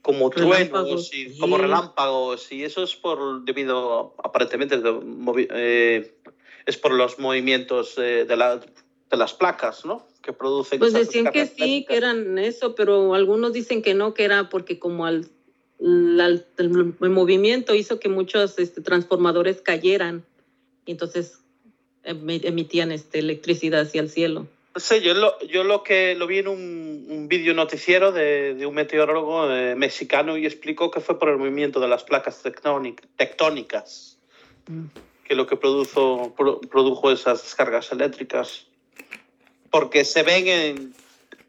como 0.00 0.30
truenos 0.30 1.12
y 1.12 1.28
sí. 1.34 1.38
como 1.38 1.58
relámpagos, 1.58 2.50
y 2.50 2.64
eso 2.64 2.82
es 2.82 2.96
por 2.96 3.44
debido, 3.44 4.14
aparentemente, 4.24 4.78
de 4.78 5.48
eh, 5.50 6.14
es 6.64 6.76
por 6.78 6.92
los 6.92 7.18
movimientos 7.18 7.98
eh, 7.98 8.24
de, 8.24 8.36
la- 8.36 8.56
de 8.56 9.16
las 9.18 9.34
placas, 9.34 9.84
¿no? 9.84 10.06
Que 10.22 10.32
producen 10.32 10.78
Pues 10.78 10.92
decían 10.92 11.32
que 11.32 11.46
sí, 11.46 11.84
que 11.88 11.96
eran 11.96 12.38
eso, 12.38 12.74
pero 12.74 13.14
algunos 13.14 13.52
dicen 13.52 13.82
que 13.82 13.94
no, 13.94 14.14
que 14.14 14.24
era 14.24 14.48
porque 14.48 14.78
como 14.78 15.04
al, 15.04 15.26
la- 15.78 16.26
el, 16.28 16.44
el 16.58 17.10
movimiento 17.10 17.74
hizo 17.74 17.98
que 17.98 18.08
muchos 18.08 18.58
este, 18.58 18.80
transformadores 18.82 19.60
cayeran 19.60 20.24
y 20.86 20.92
entonces 20.92 21.40
emi- 22.04 22.40
emitían 22.44 22.92
este, 22.92 23.18
electricidad 23.18 23.80
hacia 23.82 24.00
el 24.00 24.08
cielo. 24.10 24.46
No 24.74 24.80
sé, 24.80 25.02
yo 25.02 25.12
lo, 25.12 25.38
yo 25.40 25.64
lo 25.64 25.82
que 25.82 26.14
lo 26.14 26.26
vi 26.26 26.38
en 26.38 26.48
un, 26.48 27.06
un 27.10 27.28
vídeo 27.28 27.52
noticiero 27.52 28.10
de, 28.12 28.54
de 28.54 28.64
un 28.64 28.74
meteorólogo 28.74 29.50
eh, 29.52 29.74
mexicano 29.74 30.38
y 30.38 30.46
explicó 30.46 30.90
que 30.90 31.00
fue 31.00 31.18
por 31.18 31.28
el 31.28 31.36
movimiento 31.36 31.78
de 31.80 31.88
las 31.88 32.04
placas 32.04 32.42
tectónic- 32.44 33.02
tectónicas 33.16 34.18
Mm. 34.68 34.84
que 35.24 35.34
lo 35.34 35.48
que 35.48 35.56
produjo, 35.56 36.32
pro- 36.36 36.60
produjo 36.60 37.10
esas 37.10 37.42
descargas 37.42 37.90
eléctricas. 37.90 38.66
Porque 39.72 40.04
se 40.04 40.22
ven 40.22 40.46
en, 40.46 40.94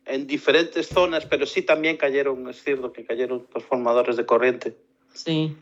en 0.05 0.25
diferentes 0.25 0.87
zonas, 0.87 1.25
pero 1.27 1.45
sí 1.45 1.61
también 1.61 1.97
cayeron, 1.97 2.49
es 2.49 2.63
cierto 2.63 2.91
que 2.91 3.05
cayeron 3.05 3.45
transformadores 3.45 4.17
de 4.17 4.25
corriente. 4.25 4.75
Sí. 5.13 5.55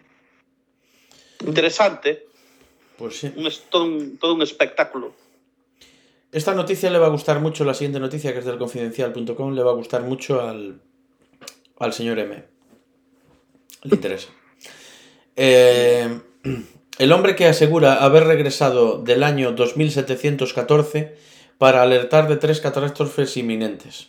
Interesante, 1.45 2.27
Pues 2.97 3.17
sí. 3.19 3.33
un, 3.35 3.47
es- 3.47 3.63
todo, 3.69 3.83
un, 3.85 4.17
todo 4.17 4.35
un 4.35 4.41
espectáculo. 4.43 5.13
Esta 6.31 6.53
noticia 6.53 6.89
le 6.89 6.97
va 6.99 7.07
a 7.07 7.09
gustar 7.09 7.39
mucho, 7.41 7.65
la 7.65 7.73
siguiente 7.73 7.99
noticia, 7.99 8.31
que 8.31 8.39
es 8.39 8.45
del 8.45 8.57
confidencial.com, 8.57 9.53
le 9.53 9.63
va 9.63 9.71
a 9.71 9.75
gustar 9.75 10.03
mucho 10.03 10.39
al, 10.41 10.79
al 11.79 11.91
señor 11.93 12.19
M. 12.19 12.43
Le 13.83 13.95
interesa. 13.95 14.29
Eh, 15.35 16.19
el 16.99 17.11
hombre 17.11 17.35
que 17.35 17.47
asegura 17.47 17.95
haber 18.03 18.25
regresado 18.25 19.01
del 19.01 19.23
año 19.23 19.51
2714 19.51 21.17
para 21.61 21.83
alertar 21.83 22.27
de 22.27 22.38
tres 22.38 22.59
catástrofes 22.59 23.38
inminentes. 23.38 24.07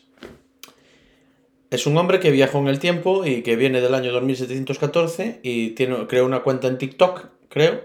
Es 1.70 1.86
un 1.86 1.98
hombre 1.98 2.18
que 2.18 2.30
viajó 2.30 2.58
en 2.60 2.68
el 2.68 2.78
tiempo 2.78 3.26
y 3.26 3.42
que 3.42 3.56
viene 3.56 3.82
del 3.82 3.92
año 3.92 4.10
2714 4.10 5.40
y 5.42 5.70
tiene, 5.72 6.06
creó 6.06 6.24
una 6.24 6.40
cuenta 6.42 6.66
en 6.68 6.78
TikTok, 6.78 7.26
creo. 7.50 7.84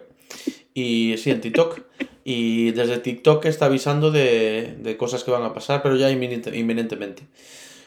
Y 0.73 1.15
sí, 1.17 1.31
en 1.31 1.41
TikTok. 1.41 1.81
Y 2.23 2.71
desde 2.71 2.99
TikTok 2.99 3.43
está 3.43 3.65
avisando 3.65 4.09
de, 4.09 4.77
de 4.79 4.95
cosas 4.95 5.25
que 5.25 5.31
van 5.31 5.43
a 5.43 5.53
pasar, 5.53 5.81
pero 5.83 5.97
ya 5.97 6.09
inminente- 6.09 6.55
inminentemente. 6.55 7.23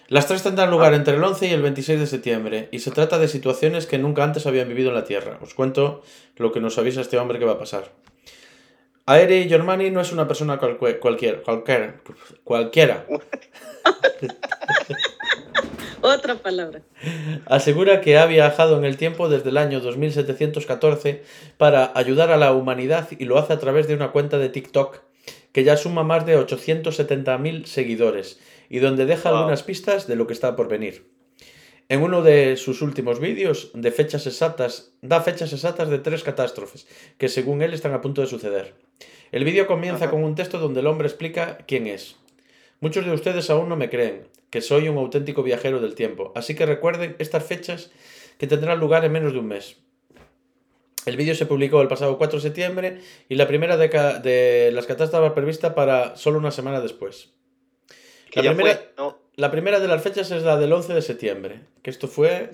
Las 0.08 0.26
tres 0.28 0.42
tendrán 0.42 0.70
lugar 0.70 0.92
entre 0.92 1.14
el 1.16 1.24
11 1.24 1.48
y 1.48 1.52
el 1.52 1.62
26 1.62 1.98
de 1.98 2.06
septiembre, 2.06 2.68
y 2.72 2.80
se 2.80 2.90
trata 2.90 3.18
de 3.18 3.26
situaciones 3.26 3.86
que 3.86 3.96
nunca 3.96 4.22
antes 4.22 4.44
habían 4.44 4.68
vivido 4.68 4.90
en 4.90 4.96
la 4.96 5.04
Tierra. 5.06 5.38
Os 5.40 5.54
cuento 5.54 6.02
lo 6.36 6.52
que 6.52 6.60
nos 6.60 6.76
avisa 6.76 7.00
este 7.00 7.16
hombre 7.16 7.38
que 7.38 7.46
va 7.46 7.52
a 7.52 7.58
pasar. 7.58 7.90
Aeri 9.06 9.48
Germani 9.48 9.90
no 9.90 10.00
es 10.00 10.12
una 10.12 10.26
persona 10.28 10.58
cualquier, 10.58 11.00
cualquiera, 11.00 11.42
cualquiera. 12.44 13.06
Otra 16.02 16.36
palabra. 16.36 16.80
Asegura 17.46 18.00
que 18.00 18.16
ha 18.18 18.26
viajado 18.26 18.78
en 18.78 18.84
el 18.84 18.96
tiempo 18.96 19.28
desde 19.28 19.50
el 19.50 19.58
año 19.58 19.80
2714 19.80 21.22
para 21.58 21.92
ayudar 21.94 22.30
a 22.30 22.36
la 22.36 22.52
humanidad 22.52 23.08
y 23.18 23.24
lo 23.24 23.38
hace 23.38 23.52
a 23.52 23.58
través 23.58 23.86
de 23.86 23.94
una 23.94 24.12
cuenta 24.12 24.38
de 24.38 24.48
TikTok 24.48 25.00
que 25.52 25.64
ya 25.64 25.76
suma 25.76 26.02
más 26.04 26.24
de 26.26 26.38
870.000 26.38 27.64
seguidores 27.64 28.40
y 28.68 28.78
donde 28.78 29.04
deja 29.04 29.30
Wow. 29.30 29.38
algunas 29.38 29.62
pistas 29.62 30.06
de 30.06 30.16
lo 30.16 30.26
que 30.26 30.32
está 30.32 30.56
por 30.56 30.68
venir. 30.68 31.04
En 31.90 32.02
uno 32.02 32.22
de 32.22 32.56
sus 32.56 32.82
últimos 32.82 33.18
vídeos 33.18 33.72
de 33.74 33.90
fechas 33.90 34.24
exactas, 34.28 34.92
da 35.02 35.20
fechas 35.22 35.52
exactas 35.52 35.90
de 35.90 35.98
tres 35.98 36.22
catástrofes 36.22 36.86
que 37.18 37.28
según 37.28 37.62
él 37.62 37.74
están 37.74 37.92
a 37.94 38.00
punto 38.00 38.20
de 38.20 38.28
suceder. 38.28 38.74
El 39.32 39.42
vídeo 39.42 39.66
comienza 39.66 40.04
Ajá. 40.04 40.12
con 40.12 40.22
un 40.22 40.36
texto 40.36 40.60
donde 40.60 40.80
el 40.80 40.86
hombre 40.86 41.08
explica 41.08 41.58
quién 41.66 41.88
es. 41.88 42.14
Muchos 42.78 43.04
de 43.04 43.10
ustedes 43.10 43.50
aún 43.50 43.68
no 43.68 43.74
me 43.74 43.90
creen, 43.90 44.28
que 44.50 44.60
soy 44.60 44.88
un 44.88 44.98
auténtico 44.98 45.42
viajero 45.42 45.80
del 45.80 45.96
tiempo, 45.96 46.30
así 46.36 46.54
que 46.54 46.64
recuerden 46.64 47.16
estas 47.18 47.42
fechas 47.42 47.90
que 48.38 48.46
tendrán 48.46 48.78
lugar 48.78 49.04
en 49.04 49.10
menos 49.10 49.32
de 49.32 49.40
un 49.40 49.48
mes. 49.48 49.78
El 51.06 51.16
vídeo 51.16 51.34
se 51.34 51.46
publicó 51.46 51.82
el 51.82 51.88
pasado 51.88 52.18
4 52.18 52.38
de 52.38 52.42
septiembre 52.42 53.00
y 53.28 53.34
la 53.34 53.48
primera 53.48 53.76
de, 53.76 53.88
de 53.88 54.70
las 54.70 54.86
catástrofes 54.86 55.08
estaba 55.08 55.34
prevista 55.34 55.74
para 55.74 56.14
solo 56.14 56.38
una 56.38 56.52
semana 56.52 56.80
después. 56.80 57.32
Que 58.30 58.42
La 58.42 58.44
ya 58.44 58.54
primera, 58.54 58.76
fue, 58.76 58.92
¿no? 58.96 59.19
La 59.40 59.50
primera 59.50 59.80
de 59.80 59.88
las 59.88 60.02
fechas 60.02 60.30
es 60.30 60.42
la 60.42 60.56
del 60.56 60.72
11 60.72 60.92
de 60.94 61.02
septiembre, 61.02 61.60
que 61.82 61.90
esto 61.90 62.08
fue. 62.08 62.50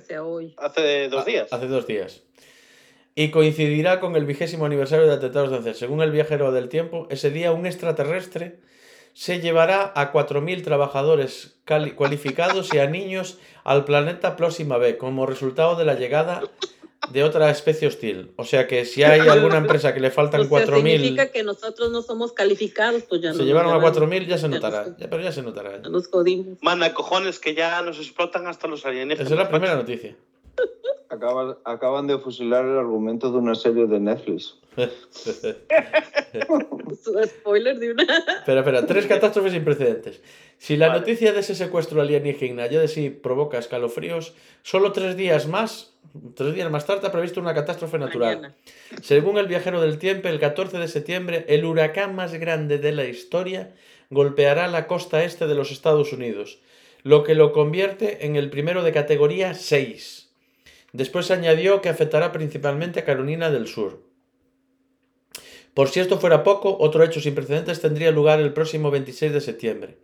Hace 0.57 1.09
dos 1.09 1.23
a- 1.23 1.25
días. 1.25 1.53
hace 1.53 1.67
dos 1.67 1.87
días. 1.87 2.23
y 3.19 3.31
coincidirá 3.31 3.99
con 3.99 4.15
el 4.15 4.27
vigésimo 4.27 4.67
aniversario 4.67 5.07
de 5.07 5.15
atentados 5.15 5.51
de 5.51 5.57
ANCER. 5.57 5.75
Según 5.75 6.03
el 6.03 6.11
viajero 6.11 6.53
del 6.53 6.69
tiempo, 6.69 7.07
ese 7.11 7.31
día 7.31 7.51
un 7.53 7.65
extraterrestre 7.65 8.59
se 9.15 9.41
llevará 9.41 9.91
a 9.97 10.13
4.000 10.13 10.63
trabajadores 10.63 11.57
cualificados 11.97 12.75
y 12.75 12.79
a 12.79 12.87
niños 12.87 13.39
al 13.65 13.85
planeta 13.87 14.37
Próxima 14.37 14.77
B 14.77 14.99
como 14.99 15.25
resultado 15.25 15.77
de 15.77 15.87
la 15.87 15.95
llegada 15.95 16.43
de 17.13 17.23
otra 17.25 17.51
especie 17.51 17.87
hostil. 17.89 18.33
O 18.37 18.45
sea 18.45 18.67
que 18.67 18.85
si 18.85 19.03
hay 19.05 19.21
alguna 19.21 19.59
empresa 19.59 19.95
que 19.95 20.01
le 20.01 20.11
faltan 20.11 20.41
O 20.41 20.45
sea, 20.45 20.51
4.000, 20.67 20.83
significa 20.83 21.31
que 21.31 21.43
nosotros 21.43 21.91
no 21.91 22.03
somos 22.03 22.33
calificados, 22.33 23.03
pues 23.05 23.21
ya 23.23 23.33
se 23.33 23.39
no 23.39 23.45
llevaron 23.45 23.71
a 23.71 23.75
nos 23.75 23.83
llevan, 23.95 24.11
4.000, 24.11 24.27
ya 24.27 24.39
se 24.39 24.49
notará. 24.49 24.87
nos- 24.87 24.97
Ya, 24.99 25.09
pero 25.11 25.23
ya 25.23 25.33
se 25.33 25.43
notará. 25.43 25.81
ya 25.83 25.89
nos 25.89 26.09
jodimos. 26.09 26.59
Manda 26.63 26.93
cojones 26.95 27.39
que 27.39 27.55
ya 27.55 27.81
nos 27.83 27.99
explotan 27.99 28.47
hasta 28.47 28.67
los 28.67 28.85
alienígenas. 28.87 29.27
Esa 29.27 29.35
es 29.35 29.39
la 29.39 29.49
primera 29.49 29.77
noticia. 29.77 30.17
Acaban, 31.09 31.57
acaban 31.65 32.07
de 32.07 32.19
fusilar 32.19 32.65
el 32.65 32.77
argumento 32.79 33.31
de 33.31 33.39
una 33.39 33.55
serie 33.55 33.87
de 33.87 34.01
Netflix. 34.01 34.59
Spoiler 37.27 37.79
de 37.79 37.93
una. 37.93 38.03
Espera, 38.39 38.61
espera, 38.61 38.87
tres 38.87 39.07
catástrofes 39.09 39.53
sin 39.53 39.65
precedentes. 39.65 40.21
Si 40.59 40.77
la 40.77 40.89
Vale. 40.89 41.01
noticia 41.01 41.33
de 41.33 41.41
ese 41.41 41.55
secuestro 41.55 42.01
alienígena 42.01 42.67
ya 42.67 42.81
de 42.81 42.89
sí 42.89 43.11
provoca 43.11 43.59
escalofríos, 43.59 44.35
solo 44.63 44.93
tres 44.93 45.17
días 45.17 45.47
más, 45.47 45.95
tres 46.35 46.55
días 46.55 46.71
más 46.71 46.87
tarde 46.87 47.07
ha 47.07 47.13
previsto 47.13 47.41
una 47.41 47.55
catástrofe 47.55 47.99
natural. 47.99 48.37
Mañana. 48.37 48.57
Según 49.03 49.39
el 49.39 49.47
viajero 49.47 49.81
del 49.81 49.99
tiempo, 49.99 50.29
el 50.29 50.41
14 50.41 50.79
de 50.79 50.89
septiembre, 50.89 51.45
el 51.49 51.65
huracán 51.65 52.15
más 52.15 52.35
grande 52.35 52.79
de 52.79 52.93
la 52.93 53.05
historia 53.05 53.75
golpeará 54.11 54.69
la 54.69 54.87
costa 54.87 55.25
este 55.25 55.47
de 55.47 55.55
los 55.55 55.71
Estados 55.71 56.13
Unidos, 56.13 56.61
lo 57.03 57.23
que 57.25 57.35
lo 57.35 57.53
convierte 57.53 58.27
en 58.27 58.37
el 58.37 58.51
primero 58.51 58.83
de 58.83 58.93
categoría 58.93 59.55
6. 59.55 60.26
Después 60.93 61.31
añadió 61.31 61.81
que 61.81 61.89
afectará 61.89 62.33
principalmente 62.33 63.01
a 63.01 63.05
Carolina 63.05 63.51
del 63.51 63.67
Sur. 63.67 64.03
Por 65.75 65.89
si 65.89 66.01
esto 66.01 66.19
fuera 66.19 66.43
poco, 66.43 66.77
otro 66.81 67.05
hecho 67.05 67.21
sin 67.21 67.35
precedentes 67.35 67.81
tendría 67.81 68.11
lugar 68.11 68.41
el 68.41 68.55
próximo 68.55 68.91
26 68.91 69.33
de 69.33 69.41
septiembre. 69.41 69.99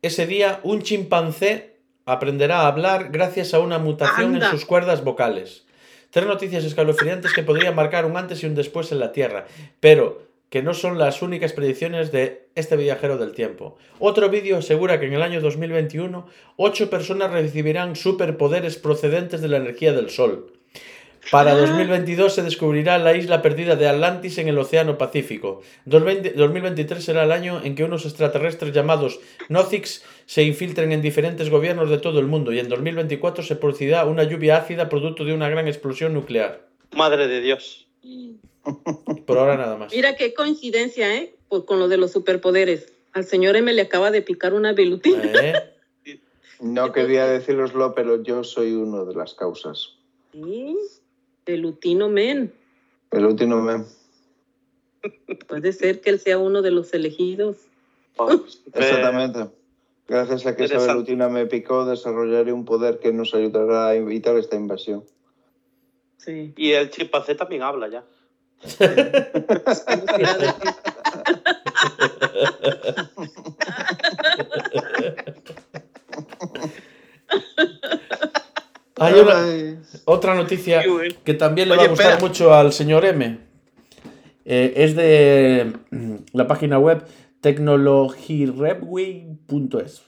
Ese 0.00 0.26
día, 0.26 0.60
un 0.62 0.82
chimpancé 0.82 1.76
aprenderá 2.04 2.60
a 2.60 2.66
hablar 2.68 3.10
gracias 3.10 3.54
a 3.54 3.60
una 3.60 3.78
mutación 3.78 4.34
Anda. 4.34 4.46
en 4.46 4.52
sus 4.52 4.64
cuerdas 4.64 5.02
vocales. 5.02 5.64
Tres 6.10 6.26
noticias 6.26 6.64
escalofriantes 6.64 7.32
que 7.32 7.42
podrían 7.42 7.74
marcar 7.74 8.04
un 8.04 8.16
antes 8.16 8.42
y 8.42 8.46
un 8.46 8.54
después 8.54 8.92
en 8.92 9.00
la 9.00 9.12
Tierra, 9.12 9.46
pero 9.80 10.31
que 10.52 10.62
no 10.62 10.74
son 10.74 10.98
las 10.98 11.22
únicas 11.22 11.54
predicciones 11.54 12.12
de 12.12 12.46
este 12.54 12.76
viajero 12.76 13.16
del 13.16 13.32
tiempo. 13.32 13.78
Otro 13.98 14.28
vídeo 14.28 14.58
asegura 14.58 15.00
que 15.00 15.06
en 15.06 15.14
el 15.14 15.22
año 15.22 15.40
2021, 15.40 16.26
ocho 16.56 16.90
personas 16.90 17.30
recibirán 17.30 17.96
superpoderes 17.96 18.76
procedentes 18.76 19.40
de 19.40 19.48
la 19.48 19.56
energía 19.56 19.94
del 19.94 20.10
Sol. 20.10 20.52
Para 21.30 21.52
Ah. 21.52 21.54
2022 21.54 22.34
se 22.34 22.42
descubrirá 22.42 22.98
la 22.98 23.16
isla 23.16 23.40
perdida 23.40 23.76
de 23.76 23.88
Atlantis 23.88 24.36
en 24.36 24.48
el 24.48 24.58
Océano 24.58 24.98
Pacífico. 24.98 25.62
2020 25.86 26.32
2023 26.32 27.02
será 27.02 27.22
el 27.24 27.32
año 27.32 27.62
en 27.64 27.74
que 27.74 27.84
unos 27.84 28.04
extraterrestres 28.04 28.74
llamados 28.74 29.20
Nothix 29.48 30.04
se 30.26 30.42
infiltren 30.42 30.92
en 30.92 31.00
diferentes 31.00 31.48
gobiernos 31.48 31.88
de 31.88 31.96
todo 31.96 32.20
el 32.20 32.26
mundo 32.26 32.52
y 32.52 32.58
en 32.58 32.68
2024 32.68 33.42
se 33.42 33.56
producirá 33.56 34.04
una 34.04 34.24
lluvia 34.24 34.58
ácida 34.58 34.90
producto 34.90 35.24
de 35.24 35.32
una 35.32 35.48
gran 35.48 35.66
explosión 35.66 36.12
nuclear. 36.12 36.68
Madre 36.94 37.26
de 37.26 37.40
Dios. 37.40 37.88
Por 39.26 39.38
ahora 39.38 39.56
nada 39.56 39.76
más. 39.76 39.92
Mira 39.92 40.16
qué 40.16 40.34
coincidencia, 40.34 41.16
¿eh? 41.16 41.34
Pues 41.48 41.64
con 41.64 41.78
lo 41.78 41.88
de 41.88 41.96
los 41.96 42.12
superpoderes. 42.12 42.92
Al 43.12 43.24
señor 43.24 43.56
M 43.56 43.72
le 43.72 43.82
acaba 43.82 44.10
de 44.10 44.22
picar 44.22 44.54
una 44.54 44.72
velutina. 44.72 45.22
¿Eh? 45.24 45.54
No 46.60 46.92
quería 46.92 47.26
deciroslo, 47.26 47.94
pero 47.94 48.22
yo 48.22 48.44
soy 48.44 48.72
uno 48.72 49.04
de 49.04 49.14
las 49.14 49.34
causas. 49.34 49.96
Sí, 50.32 50.76
Velutino 51.44 52.08
Men. 52.08 52.52
El 53.10 53.26
último 53.26 53.60
me... 53.60 53.84
Puede 55.48 55.72
ser 55.72 56.00
que 56.00 56.10
él 56.10 56.20
sea 56.20 56.38
uno 56.38 56.62
de 56.62 56.70
los 56.70 56.94
elegidos. 56.94 57.56
Exactamente. 58.72 59.50
Gracias 60.06 60.46
a 60.46 60.56
que 60.56 60.64
esa 60.64 60.78
velutina 60.78 61.28
me 61.28 61.46
picó, 61.46 61.84
desarrollaré 61.84 62.52
un 62.52 62.64
poder 62.64 63.00
que 63.00 63.12
nos 63.12 63.34
ayudará 63.34 63.88
a 63.88 63.94
evitar 63.94 64.36
esta 64.36 64.56
invasión. 64.56 65.04
Sí. 66.18 66.52
Y 66.56 66.72
el 66.72 66.90
chimpancé 66.90 67.34
también 67.34 67.62
habla 67.62 67.88
ya. 67.88 68.04
Hay 78.96 79.14
una- 79.14 79.80
otra 80.04 80.34
noticia 80.34 80.82
que 81.24 81.32
también 81.34 81.68
le 81.68 81.76
va 81.76 81.84
a 81.84 81.88
gustar 81.88 82.12
espera. 82.12 82.28
mucho 82.28 82.54
al 82.54 82.72
señor 82.72 83.04
M. 83.04 83.38
Eh, 84.44 84.72
es 84.76 84.94
de 84.96 85.72
mm, 85.90 86.14
la 86.32 86.46
página 86.46 86.78
web 86.78 87.04
technologyrepway.es. 87.40 90.02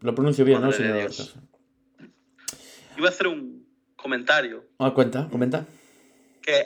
Lo 0.00 0.14
pronuncio 0.14 0.44
bien, 0.44 0.60
¿no, 0.60 0.66
Madre 0.68 0.78
señor? 0.78 1.10
Iba 2.98 3.06
a 3.06 3.10
hacer 3.10 3.26
un 3.28 3.64
comentario. 3.96 4.64
Ah, 4.78 4.92
cuenta, 4.94 5.28
comenta. 5.30 5.64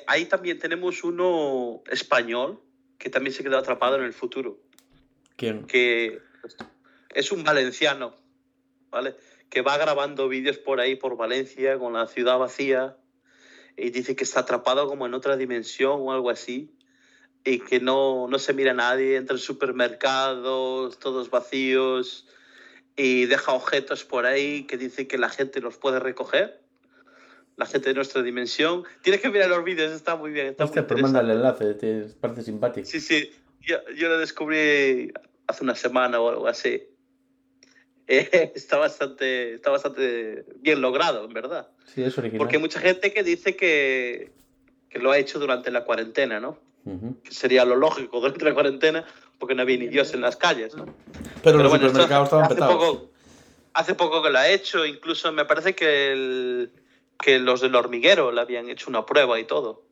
Ahí 0.07 0.27
también 0.27 0.59
tenemos 0.59 1.05
uno 1.05 1.83
español 1.91 2.61
que 2.99 3.09
también 3.09 3.35
se 3.35 3.43
quedó 3.43 3.59
atrapado 3.59 3.97
en 3.97 4.05
el 4.05 4.13
futuro. 4.13 4.61
¿Quién? 5.37 5.67
Que 5.67 6.21
es 7.15 7.33
un 7.33 7.43
valenciano, 7.43 8.15
¿vale? 8.91 9.17
Que 9.49 9.63
va 9.63 9.79
grabando 9.79 10.29
vídeos 10.29 10.59
por 10.59 10.81
ahí, 10.81 10.97
por 10.97 11.17
Valencia, 11.17 11.79
con 11.79 11.95
la 11.95 12.07
ciudad 12.07 12.39
vacía. 12.39 12.97
Y 13.77 13.91
dice 13.91 14.15
que 14.15 14.25
está 14.25 14.41
atrapado 14.41 14.87
como 14.87 15.07
en 15.07 15.15
otra 15.15 15.39
dimensión 15.39 16.01
o 16.01 16.13
algo 16.13 16.29
así. 16.29 16.77
Y 17.43 17.61
que 17.61 17.81
no, 17.81 18.29
no 18.29 18.39
se 18.39 18.53
mira 18.53 18.73
a 18.73 18.75
nadie, 18.75 19.17
entra 19.17 19.35
en 19.35 19.41
supermercados, 19.41 20.99
todos 20.99 21.31
vacíos. 21.31 22.29
Y 22.97 23.25
deja 23.25 23.53
objetos 23.53 24.05
por 24.05 24.27
ahí 24.27 24.65
que 24.65 24.77
dice 24.77 25.09
que 25.09 25.17
la 25.17 25.31
gente 25.31 25.63
los 25.63 25.79
puede 25.79 26.01
recoger. 26.01 26.60
La 27.61 27.67
gente 27.67 27.91
de 27.91 27.95
nuestra 27.95 28.23
dimensión. 28.23 28.85
Tienes 29.03 29.21
que 29.21 29.29
mirar 29.29 29.51
los 29.51 29.63
vídeos, 29.63 29.93
está 29.93 30.17
muy 30.17 30.31
bien. 30.31 30.47
Está 30.47 30.65
Hostia, 30.65 30.81
muy 30.81 30.89
pero 30.89 31.03
manda 31.03 31.21
el 31.21 31.31
enlace, 31.31 31.75
te 31.75 32.05
parece 32.19 32.43
simpático. 32.43 32.87
Sí, 32.89 33.01
sí. 33.01 33.31
Yo, 33.61 33.77
yo 33.95 34.09
lo 34.09 34.17
descubrí 34.19 35.13
hace 35.47 35.63
una 35.63 35.75
semana 35.75 36.19
o 36.21 36.31
algo 36.31 36.49
así. 36.49 36.83
Eh, 38.13 38.51
está, 38.57 38.77
bastante, 38.77 39.55
está 39.55 39.71
bastante 39.71 40.45
bien 40.57 40.81
logrado, 40.81 41.27
en 41.27 41.33
verdad. 41.33 41.69
Sí, 41.85 42.03
es 42.03 42.19
original. 42.19 42.39
Porque 42.39 42.57
hay 42.57 42.61
mucha 42.63 42.81
gente 42.81 43.13
que 43.13 43.23
dice 43.23 43.55
que, 43.55 44.33
que 44.89 44.99
lo 44.99 45.13
ha 45.13 45.19
hecho 45.19 45.39
durante 45.39 45.71
la 45.71 45.85
cuarentena, 45.85 46.41
¿no? 46.41 46.59
Que 47.23 47.33
sería 47.33 47.65
lo 47.65 47.77
lógico 47.77 48.19
durante 48.21 48.45
la 48.45 48.53
cuarentena, 48.53 49.07
porque 49.39 49.55
no 49.55 49.63
había 49.63 49.77
ni 49.79 49.87
Dios 49.87 50.13
en 50.13 50.23
las 50.23 50.35
calles, 50.37 50.75
¿no? 50.75 50.87
Pero, 51.45 51.59
los 51.59 51.69
bueno, 51.71 51.87
supermercados 51.87 52.27
estaban 52.27 52.47
hace 52.47 52.55
petados. 52.57 52.75
poco, 52.75 53.11
hace 53.75 53.95
poco 53.95 54.23
que 54.25 54.31
lo 54.31 54.39
ha 54.39 54.49
hecho, 54.49 54.85
incluso 54.85 55.31
me 55.31 55.45
parece 55.45 55.77
que, 55.77 56.11
el- 56.13 56.73
que 57.21 57.39
los 57.39 57.61
del 57.61 57.75
hormiguero 57.75 58.33
le 58.33 58.41
habían 58.41 58.69
hecho 58.69 58.89
una 58.91 59.05
prueba 59.07 59.39
y 59.39 59.45
todo. 59.45 59.85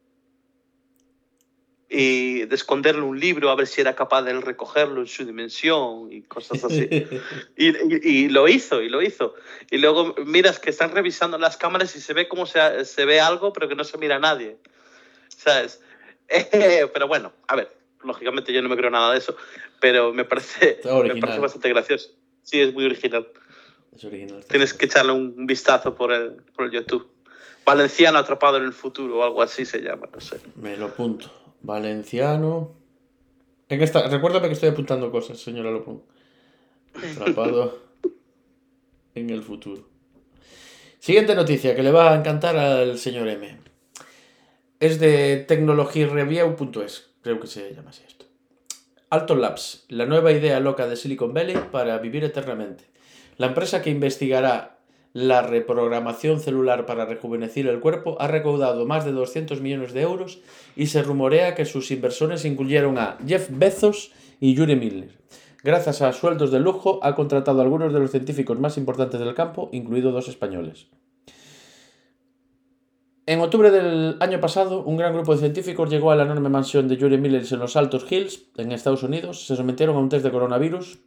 Y 1.91 2.45
de 2.45 2.55
esconderle 2.55 3.01
un 3.01 3.19
libro 3.19 3.49
a 3.49 3.55
ver 3.55 3.67
si 3.67 3.81
era 3.81 3.95
capaz 3.97 4.23
de 4.23 4.33
él 4.33 4.43
recogerlo 4.43 5.01
en 5.01 5.07
su 5.07 5.25
dimensión 5.25 6.13
y 6.13 6.23
cosas 6.23 6.63
así. 6.65 6.87
Y, 7.57 7.69
y- 7.69 8.01
y 8.25 8.29
lo 8.29 8.47
hizo, 8.47 8.83
y 8.83 8.89
lo 8.91 9.01
hizo. 9.03 9.35
Y 9.71 9.79
luego 9.79 10.15
miras 10.25 10.59
que 10.59 10.71
están 10.71 10.93
revisando 10.93 11.39
las 11.39 11.57
cámaras 11.57 11.97
y 11.97 12.01
se 12.01 12.13
ve 12.13 12.29
como 12.29 12.45
se, 12.47 12.85
se 12.85 13.05
ve 13.07 13.21
algo, 13.21 13.53
pero 13.53 13.69
que 13.69 13.75
no 13.75 13.85
se 13.85 13.97
mira 13.99 14.17
a 14.17 14.21
nadie. 14.21 14.57
¿Sabes? 15.29 15.81
Eh, 16.31 16.87
pero 16.93 17.09
bueno, 17.09 17.33
a 17.47 17.57
ver, 17.57 17.75
lógicamente 18.05 18.53
yo 18.53 18.61
no 18.61 18.69
me 18.69 18.77
creo 18.77 18.91
nada 18.91 19.13
de 19.13 19.19
eso, 19.19 19.35
pero 19.81 20.13
me 20.13 20.27
parece, 20.27 20.79
me 21.15 21.21
parece 21.21 21.39
bastante 21.41 21.69
gracioso. 21.71 22.11
Sí, 22.43 22.61
es 22.61 22.75
muy 22.75 22.85
original. 22.85 23.27
Es 23.97 24.05
original. 24.05 24.45
Tienes 24.45 24.75
que 24.75 24.85
echarle 24.85 25.13
un 25.13 25.47
vistazo 25.47 25.95
por 25.95 26.13
el, 26.13 26.33
por 26.55 26.67
el 26.67 26.71
YouTube. 26.73 27.09
Valenciano 27.69 28.17
atrapado 28.17 28.57
en 28.57 28.65
el 28.65 28.73
futuro 28.73 29.19
o 29.19 29.23
algo 29.23 29.43
así 29.43 29.67
se 29.67 29.83
llama, 29.83 30.09
no 30.11 30.21
sé. 30.23 30.41
Me 30.57 30.75
lo 30.79 30.87
apunto. 30.87 31.31
Valenciano. 31.61 32.75
En 33.69 33.79
recuérdame 34.11 34.47
que 34.47 34.55
estoy 34.55 34.71
apuntando 34.71 35.11
cosas, 35.11 35.39
señora 35.39 35.71
Lopón. 35.71 36.03
Atrapado 36.95 37.79
en 39.15 39.29
el 39.29 39.43
futuro. 39.43 39.87
Siguiente 40.99 41.35
noticia 41.35 41.77
que 41.77 41.83
le 41.83 41.93
va 41.93 42.13
a 42.13 42.17
encantar 42.17 42.57
al 42.57 42.97
señor 42.97 43.29
M. 43.29 43.59
Es 44.81 44.99
de 44.99 45.37
tecnologyreview.es, 45.37 47.11
creo 47.21 47.39
que 47.39 47.49
se 47.49 47.75
llama 47.75 47.91
así 47.91 48.03
esto. 48.09 48.25
Alton 49.11 49.43
Labs, 49.43 49.85
la 49.89 50.07
nueva 50.07 50.33
idea 50.33 50.59
loca 50.59 50.87
de 50.87 50.97
Silicon 50.97 51.35
Valley 51.35 51.59
para 51.71 51.99
vivir 51.99 52.25
eternamente. 52.25 52.85
La 53.37 53.49
empresa 53.49 53.83
que 53.83 53.91
investigará 53.91 54.78
la 55.19 55.43
reprogramación 55.43 56.39
celular 56.39 56.87
para 56.87 57.05
rejuvenecer 57.05 57.67
el 57.67 57.81
cuerpo 57.81 58.17
ha 58.21 58.29
recaudado 58.29 58.87
más 58.87 59.05
de 59.05 59.11
200 59.11 59.61
millones 59.61 59.93
de 59.93 60.03
euros 60.03 60.39
y 60.77 60.87
se 60.87 61.03
rumorea 61.03 61.57
que 61.57 61.65
sus 61.65 61.91
inversores 61.91 62.45
incluyeron 62.45 62.99
a 62.99 63.19
Jeff 63.27 63.49
Bezos 63.51 64.13
y 64.39 64.55
Yuri 64.55 64.77
Miller. 64.77 65.19
Gracias 65.65 66.03
a 66.03 66.13
sueldos 66.13 66.53
de 66.53 66.61
lujo, 66.61 67.01
ha 67.03 67.17
contratado 67.17 67.59
a 67.59 67.65
algunos 67.65 67.93
de 67.93 67.99
los 67.99 68.13
científicos 68.13 68.61
más 68.61 68.79
importantes 68.79 69.19
del 69.19 69.35
campo, 69.35 69.71
incluidos 69.73 70.13
dos 70.13 70.29
españoles. 70.29 70.87
En 73.27 73.41
octubre 73.41 73.73
del 73.73 74.19
año 74.21 74.41
pasado, 74.41 74.85
un 74.85 74.97
gran 74.97 75.15
grupo 75.15 75.33
de 75.33 75.41
científicos 75.41 75.91
llegó 75.91 76.13
a 76.13 76.17
la 76.17 76.23
enorme 76.23 76.49
mansión 76.49 76.87
de 76.87 76.97
Yuri 76.97 77.19
Miller 77.19 77.43
en 77.51 77.59
los 77.59 77.75
Altos 77.75 78.07
Hills, 78.09 78.45
en 78.57 78.71
Estados 78.71 79.03
Unidos. 79.03 79.49
Se 79.49 79.57
sometieron 79.57 79.97
a 79.97 79.99
un 79.99 80.09
test 80.09 80.25
de 80.25 80.31
coronavirus 80.31 81.01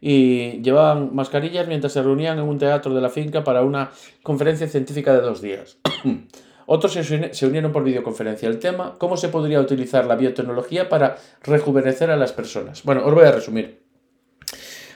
y 0.00 0.62
llevaban 0.62 1.14
mascarillas 1.14 1.66
mientras 1.66 1.92
se 1.92 2.02
reunían 2.02 2.38
en 2.38 2.44
un 2.44 2.58
teatro 2.58 2.94
de 2.94 3.00
la 3.00 3.08
finca 3.08 3.44
para 3.44 3.62
una 3.62 3.90
conferencia 4.22 4.68
científica 4.68 5.12
de 5.12 5.20
dos 5.20 5.42
días. 5.42 5.78
Otros 6.70 6.92
se 6.92 7.46
unieron 7.46 7.72
por 7.72 7.82
videoconferencia. 7.82 8.46
El 8.46 8.58
tema, 8.58 8.94
¿cómo 8.98 9.16
se 9.16 9.30
podría 9.30 9.58
utilizar 9.58 10.04
la 10.04 10.16
biotecnología 10.16 10.90
para 10.90 11.16
rejuvenecer 11.42 12.10
a 12.10 12.16
las 12.16 12.32
personas? 12.32 12.82
Bueno, 12.82 13.06
os 13.06 13.14
voy 13.14 13.24
a 13.24 13.32
resumir. 13.32 13.80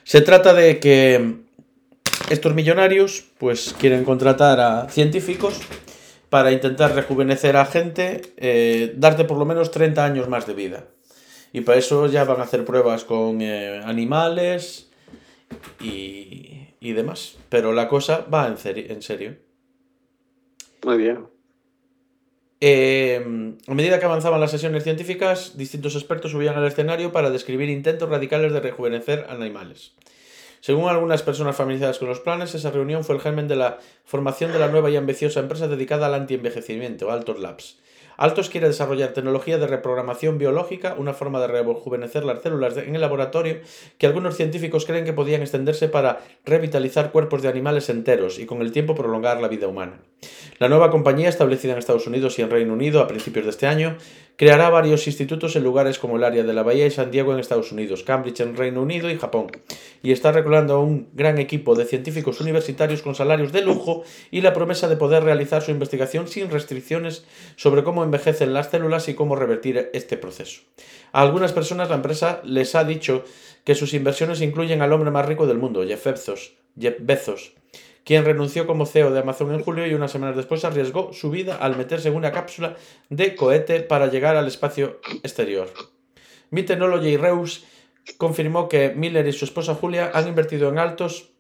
Se 0.05 0.21
trata 0.21 0.53
de 0.53 0.79
que 0.79 1.37
estos 2.29 2.55
millonarios 2.55 3.25
pues 3.39 3.75
quieren 3.79 4.05
contratar 4.05 4.61
a 4.61 4.89
científicos 4.91 5.61
para 6.29 6.53
intentar 6.53 6.95
rejuvenecer 6.95 7.57
a 7.57 7.65
gente, 7.65 8.21
eh, 8.37 8.93
darte 8.97 9.25
por 9.25 9.39
lo 9.39 9.47
menos 9.47 9.71
30 9.71 10.05
años 10.05 10.29
más 10.29 10.47
de 10.47 10.53
vida. 10.53 10.85
Y 11.55 11.63
para 11.63 11.79
eso 11.79 12.07
ya 12.07 12.25
van 12.25 12.41
a 12.41 12.45
hacer 12.45 12.67
pruebas 12.67 13.05
con 13.05 13.41
eh, 13.41 13.81
animales 13.85 14.92
y, 15.81 16.69
y, 16.81 16.93
demás. 16.93 17.37
Pero 17.49 17.73
la 17.73 17.89
cosa 17.89 18.27
va 18.33 18.47
en, 18.47 18.57
en 18.77 19.03
serio. 19.03 19.37
Muy 20.85 20.97
bien. 20.97 21.27
Eh, 22.65 23.57
a 23.67 23.75
medida 23.75 23.99
que 23.99 24.05
avanzaban 24.05 24.41
las 24.41 24.53
sesiones 24.53 24.85
científicas, 24.85 25.57
distintos 25.57 25.97
expertos 25.97 26.31
subían 26.31 26.57
al 26.57 26.67
escenario 26.67 27.11
para 27.11 27.31
describir 27.31 27.69
intentos 27.69 28.09
radicales 28.09 28.53
de 28.53 28.61
rejuvenecer 28.61 29.27
animales. 29.29 29.95
Según 30.61 30.89
algunas 30.89 31.23
personas 31.23 31.57
familiarizadas 31.57 31.99
con 31.99 32.07
los 32.07 32.21
planes, 32.21 32.55
esa 32.55 32.71
reunión 32.71 33.03
fue 33.03 33.17
el 33.17 33.21
germen 33.21 33.49
de 33.49 33.57
la 33.57 33.81
formación 34.05 34.53
de 34.53 34.61
la 34.61 34.69
nueva 34.69 34.91
y 34.91 34.97
ambiciosa 34.97 35.41
empresa 35.41 35.67
dedicada 35.67 36.07
al 36.07 36.15
antienvejecimiento, 36.15 37.11
Altos 37.11 37.41
Labs. 37.41 37.82
Altos 38.17 38.49
quiere 38.51 38.69
desarrollar 38.69 39.13
tecnología 39.13 39.59
de 39.59 39.67
reprogramación 39.67 40.39
biológica, 40.39 40.95
una 40.99 41.15
forma 41.15 41.41
de 41.41 41.49
rejuvenecer 41.49 42.25
las 42.25 42.43
células 42.43 42.77
en 42.77 42.95
el 42.95 43.01
laboratorio 43.01 43.61
que 43.99 44.07
algunos 44.07 44.37
científicos 44.37 44.85
creen 44.87 45.05
que 45.05 45.13
podían 45.13 45.43
extenderse 45.43 45.89
para 45.89 46.21
revitalizar 46.45 47.13
cuerpos 47.13 47.43
de 47.43 47.49
animales 47.49 47.89
enteros 47.89 48.39
y 48.39 48.47
con 48.47 48.63
el 48.63 48.73
tiempo 48.73 48.95
prolongar 48.95 49.41
la 49.41 49.49
vida 49.49 49.69
humana. 49.69 50.01
La 50.63 50.69
nueva 50.69 50.93
compañía, 50.93 51.29
establecida 51.29 51.73
en 51.73 51.81
Estados 51.81 52.07
Unidos 52.07 52.39
y 52.39 52.43
en 52.43 52.49
Reino 52.49 52.75
Unido 52.75 53.01
a 53.01 53.09
principios 53.09 53.47
de 53.47 53.51
este 53.51 53.67
año, 53.67 53.97
creará 54.37 54.71
varios 54.71 55.09
institutos 55.09 55.57
en 55.57 55.65
lugares 55.65 55.99
como 55.99 56.19
el 56.19 56.23
área 56.23 56.45
de 56.45 56.53
la 56.53 56.63
Bahía 56.63 56.87
y 56.87 56.93
San 56.93 57.11
Diego 57.11 57.33
en 57.33 57.41
Estados 57.41 57.73
Unidos, 57.73 58.05
Cambridge 58.05 58.39
en 58.39 58.57
Reino 58.57 58.81
Unido 58.81 59.11
y 59.11 59.19
Japón, 59.19 59.49
y 60.05 60.13
está 60.13 60.31
reclutando 60.31 60.75
a 60.75 60.79
un 60.79 61.09
gran 61.15 61.39
equipo 61.39 61.75
de 61.75 61.85
científicos 61.85 62.41
universitarios 62.41 63.03
con 63.03 63.17
salarios 63.17 63.51
de 63.51 63.63
lujo 63.63 64.05
y 64.31 64.43
la 64.43 64.53
promesa 64.53 64.87
de 64.87 64.97
poder 64.97 65.25
realizar 65.25 65.63
su 65.63 65.73
investigación 65.73 66.29
sin 66.29 66.49
restricciones 66.49 67.25
sobre 67.57 67.83
cómo 67.83 68.05
envejecen 68.05 68.55
las 68.55 68.71
células 68.71 69.09
y 69.09 69.15
cómo 69.15 69.35
revertir 69.35 69.91
este 69.93 70.17
proceso. 70.17 70.61
A 71.11 71.23
algunas 71.23 71.53
personas 71.53 71.89
la 71.89 71.97
empresa 71.97 72.41
les 72.45 72.77
ha 72.77 72.85
dicho 72.85 73.25
que 73.65 73.75
sus 73.75 73.95
inversiones 73.95 74.41
incluyen 74.41 74.81
al 74.81 74.93
hombre 74.93 75.11
más 75.11 75.27
rico 75.27 75.49
del 75.49 75.59
mundo, 75.59 75.85
Jeff 75.85 76.07
Jeff 76.79 76.95
Bezos 77.01 77.62
quien 78.05 78.25
renunció 78.25 78.67
como 78.67 78.87
CEO 78.87 79.11
de 79.11 79.21
Amazon 79.21 79.53
en 79.53 79.63
julio 79.63 79.87
y 79.87 79.95
unas 79.95 80.11
semanas 80.11 80.37
después 80.37 80.65
arriesgó 80.65 81.13
su 81.13 81.31
vida 81.31 81.57
al 81.57 81.77
meterse 81.77 82.09
en 82.09 82.17
una 82.17 82.33
cápsula 82.33 82.77
de 83.11 83.35
cohete 83.37 83.81
para 83.81 84.09
llegar 84.09 84.37
al 84.37 84.49
espacio 84.49 85.01
exterior. 85.23 85.69
Mi 86.51 86.63
Technology 86.63 87.17
Reus 87.17 87.65
confirmó 88.19 88.69
que 88.69 88.91
Miller 88.91 89.27
y 89.27 89.33
su 89.33 89.45
esposa 89.45 89.75
Julia 89.75 90.11
han 90.13 90.29
invertido 90.29 90.69
en 90.69 90.79
Altos 90.79 91.31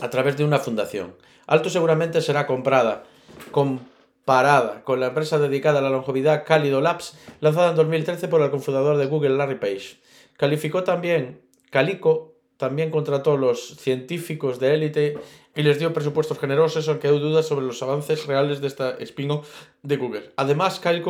a 0.00 0.10
través 0.10 0.36
de 0.36 0.44
una 0.44 0.58
fundación. 0.58 1.14
Altos 1.46 1.72
seguramente 1.72 2.20
será 2.20 2.46
comprada, 2.46 3.04
comparada 3.52 4.82
con 4.84 5.00
la 5.00 5.06
empresa 5.08 5.38
dedicada 5.38 5.78
a 5.78 5.82
la 5.82 5.90
longevidad 5.90 6.44
Cálido 6.44 6.80
Labs, 6.80 7.16
lanzada 7.40 7.70
en 7.70 7.76
2013 7.76 8.28
por 8.28 8.42
el 8.42 8.50
cofundador 8.50 8.96
de 8.96 9.06
Google, 9.06 9.36
Larry 9.36 9.54
Page. 9.54 10.00
Calificó 10.36 10.84
también, 10.84 11.40
Calico 11.70 12.34
también 12.58 12.90
contrató 12.90 13.36
los 13.36 13.76
científicos 13.76 14.58
de 14.58 14.74
élite 14.74 15.18
y 15.58 15.64
les 15.64 15.80
dio 15.80 15.92
presupuestos 15.92 16.38
generosos, 16.38 16.88
aunque 16.88 17.08
hay 17.08 17.18
dudas 17.18 17.48
sobre 17.48 17.66
los 17.66 17.82
avances 17.82 18.26
reales 18.26 18.60
de 18.60 18.68
esta 18.68 18.90
espino 19.00 19.42
de 19.82 19.96
Google. 19.96 20.30
Además, 20.36 20.78
Kyle 20.78 21.02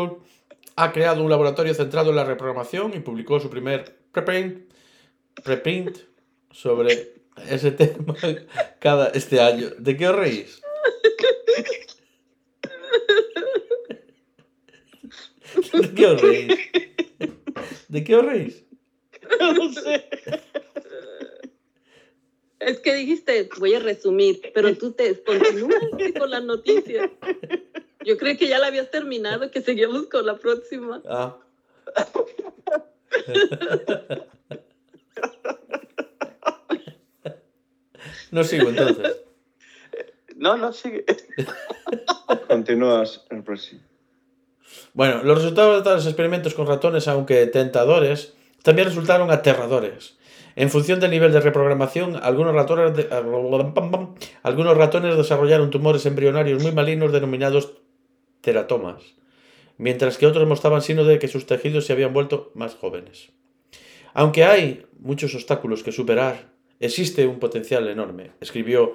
ha 0.75 0.91
creado 0.91 1.23
un 1.23 1.29
laboratorio 1.29 1.75
centrado 1.75 2.09
en 2.09 2.16
la 2.16 2.25
reprogramación 2.25 2.95
y 2.95 3.01
publicó 3.01 3.39
su 3.41 3.51
primer 3.51 3.99
preprint, 4.11 4.73
preprint 5.45 5.99
sobre 6.51 7.12
ese 7.47 7.73
tema 7.73 8.16
cada 8.81 9.09
este 9.09 9.39
año. 9.39 9.66
¿De 9.79 9.99
qué 9.99 10.09
os 10.09 10.16
reís? 10.16 10.62
¿De 15.75 15.95
qué 15.95 16.07
os 16.07 16.23
reís? 16.23 16.59
¿De 17.89 18.03
qué 18.03 18.16
os 18.16 18.25
reís? 18.25 18.65
No 19.41 19.70
sé. 19.75 20.09
Es 22.60 22.80
que 22.80 22.94
dijiste, 22.94 23.48
voy 23.59 23.74
a 23.74 23.78
resumir, 23.78 24.40
pero 24.52 24.76
tú 24.76 24.93
te 24.93 25.22
continúas 25.22 25.80
con 26.18 26.30
la 26.30 26.40
noticia. 26.40 27.10
Yo 28.05 28.16
creo 28.16 28.36
que 28.36 28.48
ya 28.48 28.59
la 28.59 28.66
habías 28.66 28.90
terminado, 28.90 29.51
que 29.51 29.60
seguimos 29.60 30.06
con 30.06 30.26
la 30.26 30.36
próxima. 30.36 31.02
Ah. 31.09 31.36
no 38.30 38.44
sigo 38.44 38.68
entonces. 38.68 39.16
No, 40.36 40.56
no, 40.56 40.72
sigue. 40.72 41.05
Continúas 42.48 43.24
el 43.30 43.43
próximo. 43.43 43.80
Bueno, 44.94 45.22
los 45.22 45.39
resultados 45.39 45.85
de 45.85 45.90
los 45.90 46.06
experimentos 46.06 46.55
con 46.55 46.66
ratones, 46.66 47.09
aunque 47.09 47.47
tentadores, 47.47 48.35
también 48.62 48.89
resultaron 48.89 49.30
aterradores. 49.30 50.18
En 50.59 50.70
función 50.70 50.98
del 50.98 51.12
nivel 51.12 51.30
de 51.30 51.39
reprogramación, 51.39 52.18
algunos 52.20 52.52
ratones, 52.52 53.06
algunos 54.43 54.76
ratones 54.76 55.16
desarrollaron 55.16 55.70
tumores 55.70 56.05
embrionarios 56.05 56.60
muy 56.60 56.72
malignos 56.72 57.12
denominados 57.12 57.74
teratomas, 58.40 59.14
mientras 59.76 60.18
que 60.18 60.26
otros 60.26 60.48
mostraban 60.48 60.82
signos 60.82 61.06
de 61.06 61.20
que 61.20 61.28
sus 61.28 61.47
tejidos 61.47 61.86
se 61.86 61.93
habían 61.93 62.12
vuelto 62.12 62.51
más 62.56 62.74
jóvenes. 62.74 63.30
Aunque 64.14 64.43
hay 64.43 64.85
muchos 64.98 65.32
obstáculos 65.36 65.85
que 65.85 65.93
superar, 65.93 66.51
existe 66.80 67.28
un 67.28 67.39
potencial 67.39 67.86
enorme, 67.86 68.32
escribió 68.40 68.94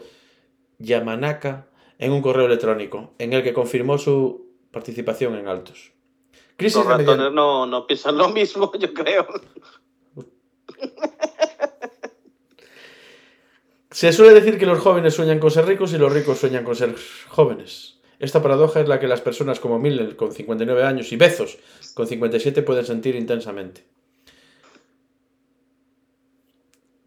Yamanaka 0.80 1.70
en 1.98 2.12
un 2.12 2.22
correo 2.22 2.48
electrónico, 2.48 3.14
en 3.20 3.32
el 3.32 3.42
que 3.42 3.54
confirmó 3.54 3.98
su 3.98 4.52
participación 4.72 5.36
en 5.36 5.48
Altos. 5.48 5.94
Crisis 6.58 6.76
Los 6.76 6.88
ratones 6.88 7.32
no, 7.32 7.66
no 7.66 7.88
piensan 7.88 8.18
lo 8.18 8.28
mismo, 8.28 8.70
yo 8.78 8.94
creo. 8.94 9.26
Se 13.94 14.12
suele 14.12 14.34
decir 14.34 14.58
que 14.58 14.66
los 14.66 14.80
jóvenes 14.80 15.14
sueñan 15.14 15.38
con 15.38 15.52
ser 15.52 15.68
ricos 15.68 15.94
y 15.94 16.00
los 16.00 16.12
ricos 16.12 16.40
sueñan 16.40 16.64
con 16.64 16.76
ser 16.76 16.96
jóvenes. 17.28 18.00
Esta 18.18 18.42
paradoja 18.42 18.82
es 18.82 18.88
la 18.88 19.00
que 19.00 19.08
las 19.08 19.22
personas 19.22 19.60
como 19.60 19.78
Miller 19.78 20.16
con 20.16 20.32
59 20.32 20.84
años 20.84 21.12
y 21.12 21.16
Bezos 21.16 21.60
con 21.94 22.08
57 22.08 22.64
pueden 22.64 22.86
sentir 22.86 23.16
intensamente. 23.16 23.84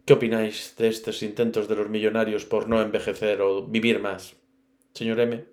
¿Qué 0.05 0.13
opináis 0.13 0.75
de 0.77 0.87
estos 0.87 1.23
intentos 1.23 1.67
de 1.67 1.75
los 1.75 1.89
millonarios 1.89 2.45
por 2.45 2.69
no 2.69 2.81
envejecer 2.81 3.41
o 3.41 3.67
vivir 3.67 3.99
más? 3.99 4.37
Señor 4.93 5.19
M. 5.19 5.43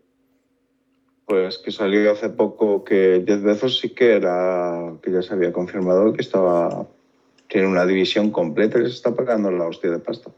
Pues 1.26 1.58
que 1.58 1.72
salió 1.72 2.12
hace 2.12 2.28
poco 2.28 2.84
que 2.84 3.18
10 3.18 3.42
Bezos 3.42 3.80
sí 3.80 3.90
que 3.90 4.12
era, 4.12 4.94
que 5.02 5.10
ya 5.10 5.20
se 5.20 5.34
había 5.34 5.52
confirmado 5.52 6.12
que 6.12 6.22
estaba, 6.22 6.86
tiene 7.48 7.66
una 7.66 7.84
división 7.84 8.30
completa 8.30 8.78
y 8.78 8.82
se 8.82 8.92
está 8.92 9.16
pagando 9.16 9.50
la 9.50 9.66
hostia 9.66 9.90
de 9.90 9.98
pasta. 9.98 10.30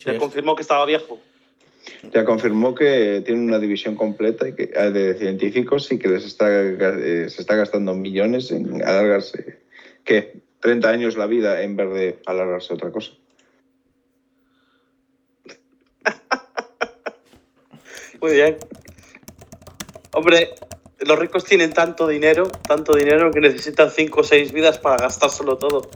Ya 0.00 0.18
confirmó 0.18 0.56
que 0.56 0.62
estaba 0.62 0.86
viejo. 0.86 1.20
Ya 2.12 2.24
confirmó 2.24 2.74
que 2.74 3.22
tiene 3.24 3.42
una 3.42 3.58
división 3.58 3.96
completa 3.96 4.48
y 4.48 4.54
que, 4.54 4.70
eh, 4.74 4.90
de 4.90 5.14
científicos 5.14 5.90
y 5.92 5.98
que 5.98 6.08
les 6.08 6.24
está, 6.24 6.46
eh, 6.50 7.28
se 7.28 7.40
está 7.40 7.56
gastando 7.56 7.94
millones 7.94 8.50
en 8.50 8.82
alargarse, 8.82 9.60
¿qué? 10.04 10.40
30 10.60 10.88
años 10.88 11.16
la 11.16 11.26
vida 11.26 11.62
en 11.62 11.76
vez 11.76 11.92
de 11.92 12.18
alargarse 12.26 12.74
otra 12.74 12.90
cosa. 12.90 13.12
Muy 18.20 18.32
bien. 18.32 18.58
Hombre, 20.12 20.50
los 21.00 21.18
ricos 21.18 21.44
tienen 21.44 21.72
tanto 21.72 22.06
dinero, 22.06 22.48
tanto 22.48 22.94
dinero 22.94 23.30
que 23.30 23.40
necesitan 23.40 23.90
5 23.90 24.20
o 24.20 24.24
6 24.24 24.52
vidas 24.52 24.78
para 24.78 24.98
gastárselo 24.98 25.56
todo 25.56 25.88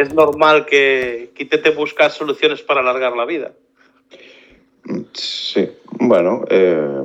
es 0.00 0.14
normal 0.14 0.66
que, 0.66 1.30
que 1.34 1.44
intente 1.44 1.70
buscar 1.70 2.10
soluciones 2.10 2.62
para 2.62 2.80
alargar 2.80 3.16
la 3.16 3.24
vida. 3.24 3.52
Sí, 5.12 5.68
bueno, 5.92 6.44
eh, 6.48 7.02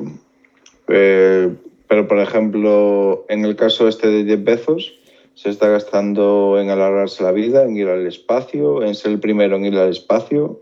eh, 0.87 1.49
pero 1.87 2.07
por 2.07 2.19
ejemplo, 2.19 3.25
en 3.29 3.45
el 3.45 3.55
caso 3.55 3.87
este 3.87 4.07
de 4.07 4.25
Jeff 4.25 4.43
Bezos, 4.43 4.99
se 5.35 5.49
está 5.49 5.67
gastando 5.67 6.59
en 6.59 6.69
alargarse 6.69 7.23
la 7.23 7.31
vida, 7.31 7.63
en 7.63 7.75
ir 7.75 7.87
al 7.87 8.05
espacio, 8.05 8.83
en 8.83 8.95
ser 8.95 9.11
el 9.11 9.19
primero 9.19 9.55
en 9.55 9.65
ir 9.65 9.77
al 9.77 9.89
espacio 9.89 10.61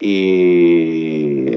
y 0.00 1.56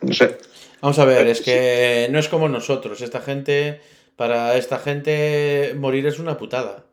no 0.00 0.12
sé. 0.12 0.38
Vamos 0.80 0.98
a 0.98 1.04
ver, 1.04 1.26
es 1.26 1.40
que 1.40 2.08
no 2.10 2.18
es 2.18 2.28
como 2.28 2.48
nosotros. 2.48 3.00
Esta 3.02 3.20
gente, 3.20 3.80
para 4.16 4.56
esta 4.56 4.78
gente, 4.78 5.74
morir 5.76 6.06
es 6.06 6.18
una 6.18 6.38
putada. 6.38 6.84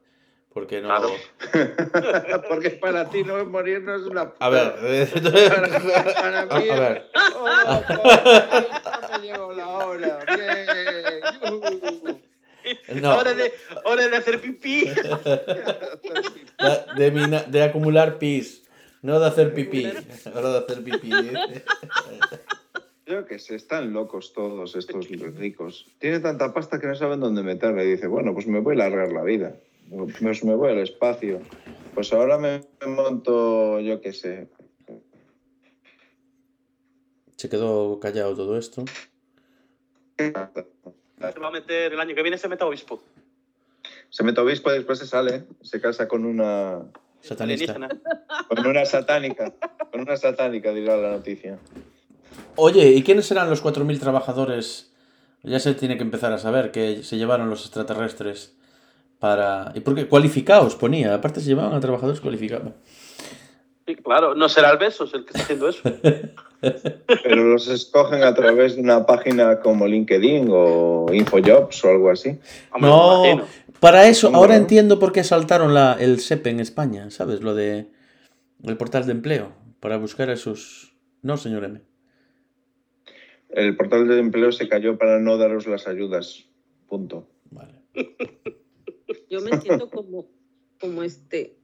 Porque 0.53 0.81
no. 0.81 0.87
Claro. 0.87 1.09
Porque 2.49 2.69
para 2.71 3.09
ti 3.09 3.23
no 3.23 3.43
morir 3.45 3.81
no 3.81 3.95
es 3.95 4.03
una... 4.03 4.33
A 4.39 4.49
ver, 4.49 4.75
eh, 4.83 5.07
Para, 5.49 5.67
para 6.13 6.45
mí 6.59 6.69
a 6.69 6.73
es- 6.73 6.79
ver. 6.79 7.05
Oh, 7.35 7.47
oh, 7.67 9.19
me 9.19 9.27
llegó 9.27 9.53
la 9.53 9.67
hora. 9.67 10.19
No, 13.01 13.17
Hora, 13.17 13.33
de, 13.33 13.51
hora 13.83 14.07
de 14.07 14.15
hacer 14.15 14.39
pipí. 14.39 14.85
de, 14.95 14.95
de 16.97 17.11
mina- 17.11 17.43
de 17.43 17.63
acumular 17.63 18.17
pis, 18.19 18.63
no 19.01 19.19
de 19.19 19.27
hacer 19.27 19.53
pipí. 19.53 19.91
Ahora 20.33 20.49
de 20.51 20.57
hacer 20.59 20.83
pipí. 20.83 21.09
Yo 23.05 23.25
que 23.25 23.37
sé, 23.39 23.55
están 23.55 23.91
locos 23.91 24.31
todos 24.33 24.75
estos 24.77 25.09
ricos. 25.09 25.87
Tienen 25.99 26.21
tanta 26.21 26.53
pasta 26.53 26.79
que 26.79 26.87
no 26.87 26.95
saben 26.95 27.19
dónde 27.19 27.43
meterla 27.43 27.83
y 27.83 27.91
dice, 27.91 28.07
bueno, 28.07 28.33
pues 28.33 28.47
me 28.47 28.59
voy 28.59 28.75
a 28.75 28.77
largar 28.77 29.11
la 29.11 29.23
vida. 29.23 29.55
Pues 29.89 30.43
me 30.43 30.55
voy 30.55 30.71
al 30.71 30.79
espacio. 30.79 31.41
Pues 31.93 32.11
ahora 32.13 32.37
me 32.37 32.61
monto, 32.87 33.79
yo 33.79 34.01
qué 34.01 34.13
sé. 34.13 34.49
Se 37.35 37.49
quedó 37.49 37.99
callado 37.99 38.35
todo 38.35 38.57
esto. 38.57 38.85
Se 40.17 40.31
va 40.31 41.47
a 41.47 41.51
meter 41.51 41.93
el 41.93 41.99
año 41.99 42.15
que 42.15 42.21
viene, 42.21 42.37
se 42.37 42.47
mete 42.47 42.63
a 42.63 42.67
obispo. 42.67 43.03
Se 44.09 44.23
mete 44.23 44.41
obispo 44.41 44.71
y 44.71 44.75
después 44.75 44.99
se 44.99 45.07
sale, 45.07 45.45
se 45.61 45.81
casa 45.81 46.07
con 46.07 46.25
una, 46.25 46.83
Satanista. 47.23 47.75
Con 48.49 48.67
una 48.67 48.85
satánica. 48.85 49.53
Con 49.91 50.01
una 50.01 50.17
satánica, 50.17 50.73
dirá 50.73 50.97
la 50.97 51.11
noticia. 51.11 51.57
Oye, 52.57 52.89
¿y 52.89 53.01
quiénes 53.01 53.25
serán 53.25 53.49
los 53.49 53.63
4.000 53.63 53.99
trabajadores? 53.99 54.91
Ya 55.41 55.59
se 55.59 55.73
tiene 55.73 55.95
que 55.95 56.03
empezar 56.03 56.33
a 56.33 56.37
saber 56.37 56.71
que 56.71 57.01
se 57.03 57.17
llevaron 57.17 57.49
los 57.49 57.61
extraterrestres 57.61 58.57
para... 59.23 59.71
¿Y 59.73 59.79
por 59.79 59.95
qué? 59.95 60.05
Cualificados 60.05 60.75
ponía. 60.75 61.13
Aparte 61.13 61.39
se 61.39 61.47
llevaban 61.47 61.73
a 61.73 61.79
trabajadores 61.79 62.19
cualificados. 62.19 62.73
Sí, 63.87 63.95
claro, 63.95 64.35
no 64.35 64.49
será 64.49 64.71
el 64.71 64.77
Besos 64.77 65.13
el 65.13 65.23
que 65.23 65.29
está 65.29 65.43
haciendo 65.43 65.69
eso. 65.69 65.81
Pero 67.23 67.45
los 67.45 67.69
escogen 67.69 68.21
a 68.21 68.33
través 68.33 68.75
de 68.75 68.81
una 68.81 69.05
página 69.05 69.61
como 69.61 69.87
LinkedIn 69.87 70.49
o 70.51 71.05
Infojobs 71.13 71.85
o 71.85 71.89
algo 71.89 72.09
así. 72.09 72.37
No, 72.77 73.47
para 73.79 74.09
eso, 74.09 74.27
¿Cómo 74.27 74.39
ahora 74.39 74.57
entiendo 74.57 74.99
por 74.99 75.13
qué 75.13 75.23
saltaron 75.23 75.73
la, 75.73 75.95
el 75.97 76.19
SEP 76.19 76.47
en 76.47 76.59
España, 76.59 77.09
¿sabes? 77.09 77.39
Lo 77.39 77.55
de 77.55 77.87
el 78.61 78.75
portal 78.75 79.05
de 79.05 79.13
empleo, 79.13 79.53
para 79.79 79.95
buscar 79.95 80.31
a 80.31 80.33
esos... 80.33 80.97
No, 81.21 81.37
señor 81.37 81.63
M. 81.63 81.81
El 83.51 83.77
portal 83.77 84.05
de 84.05 84.19
empleo 84.19 84.51
se 84.51 84.67
cayó 84.67 84.97
para 84.97 85.21
no 85.21 85.37
daros 85.37 85.65
las 85.65 85.87
ayudas. 85.87 86.43
Punto. 86.89 87.29
Vale. 87.51 87.75
Yo 89.29 89.41
me 89.41 89.59
siento 89.59 89.89
como, 89.91 90.27
como 90.79 91.03
este, 91.03 91.57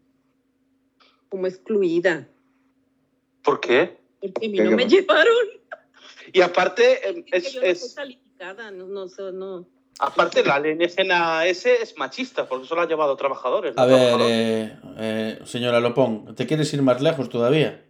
como 1.30 1.48
excluida, 1.48 2.28
¿Por 3.44 3.60
qué? 3.60 3.98
porque 4.20 4.46
a 4.46 4.50
mí 4.50 4.58
¿Qué 4.58 4.64
no 4.64 4.72
me 4.76 4.86
llevaron. 4.86 5.34
Y 6.34 6.42
aparte, 6.42 7.08
em, 7.08 7.24
Es, 7.32 7.46
es, 7.46 7.54
que 7.54 7.60
yo 7.60 7.62
es- 7.64 7.96
no, 8.72 9.08
no, 9.32 9.68
aparte 10.00 10.44
la 10.44 10.56
alienígena 10.56 11.46
ese 11.46 11.82
es 11.82 11.98
machista, 11.98 12.48
porque 12.48 12.68
solo 12.68 12.82
ha 12.82 12.88
llevado 12.88 13.16
trabajadores. 13.16 13.74
A 13.78 13.86
ver, 13.86 14.20
eh, 14.22 14.78
eh, 14.98 15.40
señora 15.46 15.80
Lopón, 15.80 16.36
¿te 16.36 16.46
quieres 16.46 16.74
ir 16.74 16.82
más 16.82 17.02
lejos 17.02 17.30
todavía? 17.30 17.86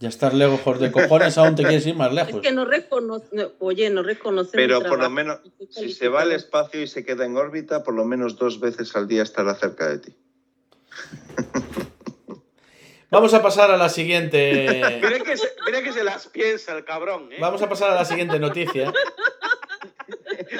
Ya 0.00 0.08
estar 0.08 0.32
lejos 0.32 0.80
de 0.80 0.90
cojones, 0.90 1.36
aún 1.36 1.54
te 1.54 1.62
quieres 1.62 1.86
ir 1.86 1.94
más 1.94 2.08
Es 2.08 2.14
lejos. 2.14 2.40
que 2.40 2.52
no 2.52 2.64
reconoce, 2.64 3.26
no, 3.32 3.52
oye, 3.58 3.90
no 3.90 4.02
reconoce 4.02 4.52
Pero 4.52 4.80
por 4.80 4.98
lo 4.98 5.10
menos, 5.10 5.40
si 5.68 5.92
se 5.92 6.08
va 6.08 6.22
al 6.22 6.32
espacio 6.32 6.80
y 6.80 6.86
se 6.86 7.04
queda 7.04 7.26
en 7.26 7.36
órbita, 7.36 7.84
por 7.84 7.92
lo 7.92 8.06
menos 8.06 8.36
dos 8.36 8.60
veces 8.60 8.96
al 8.96 9.06
día 9.06 9.22
estará 9.22 9.54
cerca 9.54 9.88
de 9.88 9.98
ti. 9.98 10.16
Vamos 13.10 13.34
a 13.34 13.42
pasar 13.42 13.70
a 13.70 13.76
la 13.76 13.90
siguiente. 13.90 15.00
Mira 15.02 15.18
que, 15.18 15.36
se, 15.36 15.48
mira 15.66 15.82
que 15.82 15.92
se 15.92 16.02
las 16.02 16.28
piensa 16.28 16.74
el 16.74 16.86
cabrón, 16.86 17.30
¿eh? 17.30 17.36
Vamos 17.38 17.60
a 17.60 17.68
pasar 17.68 17.90
a 17.90 17.94
la 17.94 18.06
siguiente 18.06 18.38
noticia. 18.38 18.94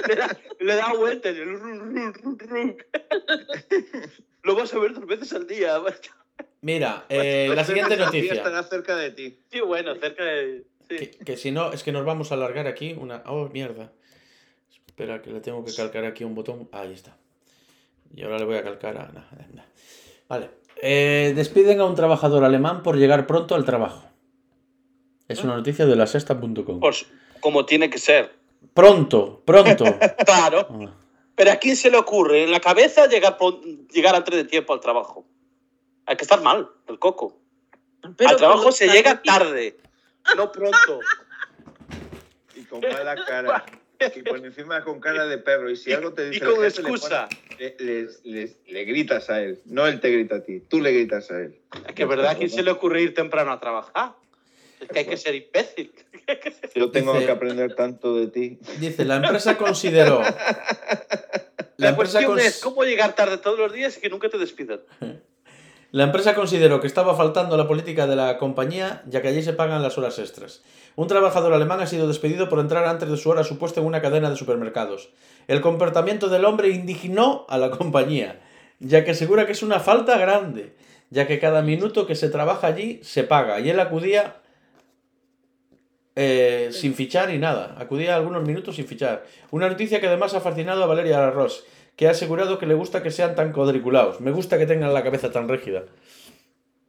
Le 0.07 0.17
da, 0.17 0.37
le 0.59 0.75
da 0.75 0.93
vueltas. 0.93 1.35
Lo 4.43 4.55
vas 4.55 4.75
a 4.75 4.79
ver 4.79 4.93
dos 4.93 5.07
veces 5.07 5.33
al 5.33 5.47
día. 5.47 5.79
Mira, 6.62 7.07
eh, 7.09 7.47
la 7.49 7.55
Dos 7.57 7.66
siguiente 7.66 7.97
noticia. 7.97 8.35
estará 8.35 8.62
cerca 8.62 8.97
de 8.97 9.11
ti. 9.12 9.39
Sí, 9.51 9.61
bueno, 9.61 9.95
cerca 9.95 10.24
de... 10.24 10.65
Sí. 10.89 10.97
Que, 10.97 11.11
que 11.11 11.37
si 11.37 11.51
no, 11.51 11.73
es 11.73 11.82
que 11.82 11.93
nos 11.93 12.05
vamos 12.05 12.32
a 12.32 12.35
alargar 12.35 12.66
aquí 12.66 12.95
una. 12.99 13.23
Oh, 13.27 13.49
mierda. 13.49 13.93
Espera, 14.87 15.23
que 15.23 15.31
le 15.31 15.41
tengo 15.41 15.65
que 15.65 15.73
calcar 15.73 16.05
aquí 16.05 16.24
un 16.24 16.35
botón. 16.35 16.69
Ahí 16.73 16.93
está. 16.93 17.16
Y 18.15 18.23
ahora 18.23 18.39
le 18.39 18.45
voy 18.45 18.57
a 18.57 18.62
calcar 18.65 18.99
a. 18.99 19.12
nah. 19.12 19.62
Vale. 20.28 20.51
Eh, 20.82 21.32
despiden 21.37 21.81
a 21.81 21.85
un 21.85 21.95
trabajador 21.95 22.45
alemán 22.45 22.82
por 22.82 22.97
llegar 22.97 23.27
pronto 23.27 23.55
al 23.55 23.65
trabajo. 23.65 24.05
Es 25.28 25.45
una 25.45 25.55
noticia 25.55 25.87
de 25.87 25.95
la 25.95 26.07
sexta.com. 26.07 26.81
Pues 26.81 27.07
como 27.41 27.65
tiene 27.65 27.89
que 27.89 27.99
ser. 27.99 28.32
Pronto, 28.74 29.43
pronto. 29.45 29.85
Claro. 30.27 30.66
Ah, 30.70 30.95
Pero 31.37 31.53
¿a 31.53 31.57
quién 31.57 31.77
se 31.77 31.91
le 31.91 31.97
ocurre 31.99 32.43
en 32.45 32.51
la 32.51 32.61
cabeza 32.61 33.07
llegar, 33.07 33.39
llegar 33.93 34.15
antes 34.16 34.35
de 34.35 34.45
tiempo 34.45 34.73
al 34.73 34.81
trabajo? 34.81 35.24
Hay 36.11 36.16
que 36.16 36.24
estar 36.24 36.43
mal, 36.43 36.69
el 36.89 36.99
coco. 36.99 37.41
Pero 38.16 38.31
al 38.31 38.37
trabajo 38.37 38.73
se 38.73 38.89
llega 38.89 39.23
tarde, 39.23 39.77
no 40.37 40.51
pronto. 40.51 40.99
Y 42.57 42.62
con 42.65 42.81
mala 42.81 43.15
cara. 43.24 43.65
Y 44.16 44.23
por 44.23 44.45
encima 44.45 44.82
con 44.82 44.99
cara 44.99 45.27
de 45.27 45.39
perro. 45.39 45.70
Y 45.70 45.77
si 45.77 45.93
algo 45.93 46.12
te 46.12 46.27
Y 46.27 46.31
dice 46.31 46.47
con 46.47 46.65
el 46.65 46.73
jefe, 46.73 46.82
le 46.82 46.89
excusa. 46.89 47.28
pones- 47.28 47.61
Le, 47.61 47.77
le- 47.78 48.09
le- 48.24 48.57
le 48.66 48.85
gritas 48.87 49.31
a 49.31 49.41
él. 49.41 49.61
No 49.66 49.87
él 49.87 50.01
te 50.01 50.11
grita 50.11 50.37
a 50.37 50.43
ti. 50.43 50.59
Tú 50.61 50.81
le 50.81 50.91
gritas 50.93 51.31
a 51.31 51.39
él. 51.39 51.61
Es 51.87 51.95
que 51.95 52.05
verdad, 52.07 52.31
¿a 52.31 52.35
quién 52.35 52.51
se 52.51 52.65
le 52.65 52.73
ocurre 52.73 53.03
ir 53.03 53.15
temprano 53.15 53.53
a 53.53 53.61
trabajar? 53.61 54.15
Es 54.81 54.89
que 54.89 54.99
hay 55.01 55.05
que 55.07 55.16
ser 55.16 55.37
imbécil. 55.37 55.93
Yo 56.74 56.91
tengo 56.91 57.12
Dice- 57.12 57.27
que 57.27 57.31
aprender 57.32 57.77
tanto 57.77 58.16
de 58.16 58.27
ti. 58.27 58.59
Dice, 58.81 59.05
la 59.05 59.16
empresa 59.16 59.57
consideró. 59.57 60.23
La, 61.81 61.87
La 61.87 61.89
empresa, 61.93 62.19
cuestión 62.19 62.32
cons- 62.39 62.43
es 62.49 62.59
cómo 62.61 62.82
llegar 62.85 63.15
tarde 63.15 63.39
todos 63.39 63.59
los 63.59 63.73
días 63.73 63.97
y 63.97 64.01
que 64.01 64.11
nunca 64.11 64.28
te 64.28 64.39
despidan. 64.39 64.81
la 65.93 66.05
empresa 66.05 66.37
consideró 66.37 66.81
que 66.81 66.87
estaba 66.87 67.17
faltando 67.17 67.57
a 67.57 67.59
la 67.59 67.67
política 67.67 68.07
de 68.07 68.15
la 68.15 68.39
compañía, 68.39 69.03
ya 69.07 69.23
que 69.23 69.29
allí 69.29 69.43
se 69.43 69.53
pagan 69.53 69.83
las 69.83 69.99
horas 69.99 70.21
extras. 70.21 70.62
Un 70.95 71.09
trabajador 71.09 71.53
alemán 71.53 71.81
ha 71.81 71.87
sido 71.87 72.07
despedido 72.07 72.49
por 72.49 72.61
entrar 72.61 72.87
antes 72.87 73.09
de 73.09 73.17
su 73.17 73.29
hora 73.29 73.43
supuesta 73.43 73.81
en 73.81 73.87
una 73.87 74.01
cadena 74.01 74.31
de 74.31 74.37
supermercados. 74.37 75.11
El 75.49 75.61
comportamiento 75.61 76.29
del 76.29 76.45
hombre 76.45 76.69
indignó 76.69 77.45
a 77.49 77.59
la 77.59 77.71
compañía, 77.71 78.41
ya 78.79 79.05
que 79.05 79.11
asegura 79.11 79.47
que 79.47 79.53
es 79.53 79.65
una 79.65 79.81
falta 79.81 80.17
grande, 80.17 80.77
ya 81.11 81.27
que 81.27 81.41
cada 81.41 81.61
minuto 81.61 82.07
que 82.07 82.15
se 82.15 82.31
trabaja 82.31 82.69
allí 82.69 83.01
se 83.03 83.25
paga, 83.25 83.59
y 83.59 83.71
él 83.71 83.81
acudía 83.81 84.37
eh, 86.15 86.69
sin 86.73 86.95
fichar 86.95 87.35
y 87.35 87.39
nada, 87.39 87.75
acudía 87.79 88.15
algunos 88.15 88.47
minutos 88.47 88.77
sin 88.77 88.87
fichar. 88.87 89.25
Una 89.51 89.69
noticia 89.69 90.01
que 90.01 90.07
además 90.07 90.35
ha 90.35 90.41
fascinado 90.41 90.85
a 90.85 90.87
Valeria 90.87 91.31
Ross, 91.31 91.65
que 92.01 92.09
ha 92.09 92.13
asegurado 92.13 92.59
que 92.59 92.65
le 92.65 92.73
gusta 92.73 93.03
que 93.03 93.11
sean 93.11 93.35
tan 93.35 93.53
cuadriculados. 93.53 94.23
Me 94.23 94.31
gusta 94.31 94.57
que 94.57 94.65
tengan 94.65 94.95
la 94.95 95.03
cabeza 95.05 95.31
tan 95.31 95.47
rígida. 95.51 95.85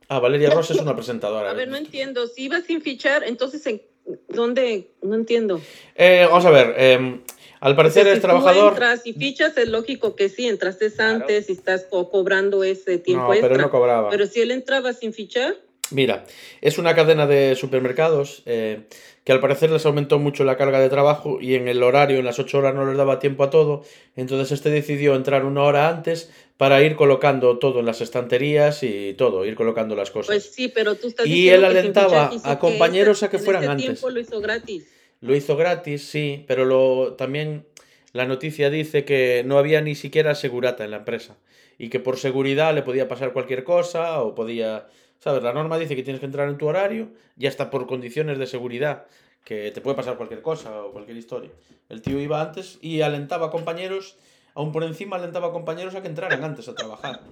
Ah, 0.07 0.19
Valeria 0.19 0.51
Ross 0.51 0.71
es 0.71 0.77
una 0.77 0.95
presentadora. 0.95 1.51
A 1.51 1.53
ver, 1.53 1.67
no 1.67 1.75
entiendo. 1.75 2.27
Si 2.27 2.43
iba 2.45 2.61
sin 2.61 2.81
fichar, 2.81 3.25
entonces, 3.25 3.67
¿en 3.67 3.81
¿dónde? 4.29 4.91
No 5.01 5.15
entiendo. 5.15 5.59
Eh, 5.95 6.25
vamos 6.29 6.45
a 6.45 6.51
ver, 6.51 6.75
eh, 6.77 7.19
al 7.59 7.75
parecer 7.75 8.03
Porque 8.03 8.11
es 8.11 8.15
si 8.15 8.21
tú 8.21 8.27
trabajador... 8.27 8.71
entras 8.71 9.05
y 9.05 9.11
fichas, 9.11 9.57
es 9.57 9.67
lógico 9.67 10.15
que 10.15 10.29
sí, 10.29 10.47
entraste 10.47 10.93
antes 10.99 11.49
y 11.49 11.51
estás 11.51 11.83
co- 11.89 12.09
cobrando 12.09 12.63
ese 12.63 12.97
tiempo 12.97 13.25
No, 13.25 13.29
pero 13.31 13.47
extra. 13.47 13.63
no 13.63 13.69
cobraba. 13.69 14.09
Pero 14.11 14.27
si 14.27 14.39
él 14.39 14.51
entraba 14.51 14.93
sin 14.93 15.11
fichar, 15.11 15.57
Mira, 15.93 16.23
es 16.61 16.77
una 16.77 16.95
cadena 16.95 17.27
de 17.27 17.57
supermercados 17.57 18.43
eh, 18.45 18.83
que 19.23 19.31
al 19.31 19.39
parecer 19.39 19.69
les 19.69 19.85
aumentó 19.85 20.17
mucho 20.19 20.43
la 20.43 20.57
carga 20.57 20.79
de 20.79 20.89
trabajo 20.89 21.39
y 21.39 21.55
en 21.55 21.67
el 21.67 21.83
horario, 21.83 22.17
en 22.19 22.25
las 22.25 22.39
8 22.39 22.57
horas, 22.57 22.73
no 22.73 22.85
les 22.85 22.97
daba 22.97 23.19
tiempo 23.19 23.43
a 23.43 23.49
todo. 23.49 23.83
Entonces 24.15 24.51
este 24.51 24.69
decidió 24.69 25.15
entrar 25.15 25.45
una 25.45 25.61
hora 25.63 25.89
antes 25.89 26.31
para 26.57 26.81
ir 26.81 26.95
colocando 26.95 27.57
todo 27.59 27.79
en 27.79 27.85
las 27.85 28.01
estanterías 28.01 28.81
y 28.83 29.13
todo, 29.13 29.45
ir 29.45 29.55
colocando 29.55 29.95
las 29.95 30.11
cosas. 30.11 30.27
pues 30.35 30.51
sí, 30.53 30.67
pero 30.69 30.95
tú 30.95 31.07
estás 31.07 31.25
Y 31.27 31.49
él 31.49 31.63
alentaba 31.65 32.31
a 32.43 32.55
que 32.55 32.59
compañeros 32.59 33.17
ese- 33.17 33.25
a 33.25 33.29
que 33.29 33.37
en 33.37 33.43
fueran 33.43 33.63
ese 33.63 33.71
antes. 33.71 34.03
lo 34.03 34.19
hizo 34.19 34.39
gratis. 34.41 34.87
Lo 35.21 35.35
hizo 35.35 35.55
gratis, 35.55 36.03
sí, 36.07 36.43
pero 36.47 36.65
lo, 36.65 37.13
también 37.13 37.65
la 38.13 38.25
noticia 38.25 38.69
dice 38.71 39.05
que 39.05 39.43
no 39.45 39.57
había 39.59 39.81
ni 39.81 39.93
siquiera 39.95 40.33
segurata 40.33 40.83
en 40.83 40.91
la 40.91 40.97
empresa 40.97 41.37
y 41.77 41.89
que 41.89 41.99
por 41.99 42.17
seguridad 42.17 42.73
le 42.73 42.81
podía 42.81 43.07
pasar 43.07 43.31
cualquier 43.33 43.63
cosa 43.63 44.21
o 44.23 44.33
podía, 44.35 44.87
¿sabes? 45.21 45.41
La 45.43 45.53
norma 45.53 45.77
dice 45.77 45.95
que 45.95 46.03
tienes 46.03 46.19
que 46.19 46.25
entrar 46.25 46.49
en 46.49 46.57
tu 46.57 46.67
horario 46.67 47.09
y 47.37 47.47
hasta 47.47 47.69
por 47.69 47.87
condiciones 47.87 48.37
de 48.37 48.47
seguridad, 48.47 49.05
que 49.45 49.71
te 49.71 49.79
puede 49.81 49.95
pasar 49.95 50.17
cualquier 50.17 50.41
cosa 50.41 50.83
o 50.83 50.91
cualquier 50.91 51.17
historia. 51.17 51.51
El 51.89 52.01
tío 52.01 52.19
iba 52.19 52.41
antes 52.41 52.77
y 52.81 53.01
alentaba 53.01 53.47
a 53.47 53.51
compañeros, 53.51 54.17
aún 54.55 54.71
por 54.71 54.83
encima 54.83 55.15
alentaba 55.15 55.47
a 55.47 55.51
compañeros 55.51 55.95
a 55.95 56.01
que 56.01 56.07
entraran 56.09 56.43
antes 56.43 56.67
a 56.67 56.75
trabajar. 56.75 57.21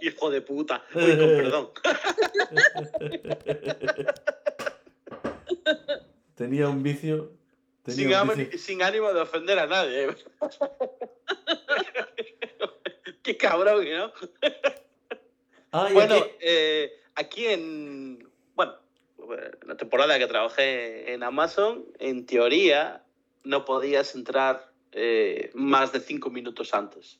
Hijo 0.00 0.30
de 0.30 0.40
puta. 0.42 0.84
Uy, 0.94 1.16
con 1.18 1.28
perdón. 1.28 1.70
Tenía 6.34 6.68
un 6.68 6.82
vicio. 6.82 7.32
Tenía 7.84 7.96
Sin, 7.96 8.08
un 8.08 8.14
ánimo- 8.14 8.34
vicio. 8.36 8.58
sin 8.58 8.82
ánimo 8.82 9.12
de 9.12 9.20
ofender 9.20 9.58
a 9.58 9.66
nadie. 9.66 10.08
Qué 13.22 13.36
cabrón, 13.36 13.84
¿no? 13.90 14.12
Ah, 15.76 15.88
Bueno, 15.92 16.14
aquí- 16.14 16.30
eh, 16.40 16.92
aquí 17.16 17.46
en. 17.46 18.28
Bueno, 18.54 18.74
en 19.18 19.68
la 19.68 19.76
temporada 19.76 20.16
que 20.20 20.26
trabajé 20.28 21.12
en 21.12 21.24
Amazon, 21.24 21.84
en 21.98 22.26
teoría 22.26 23.04
no 23.42 23.64
podías 23.64 24.14
entrar 24.14 24.70
eh, 24.92 25.50
más 25.54 25.90
de 25.92 25.98
cinco 25.98 26.30
minutos 26.30 26.72
antes. 26.74 27.18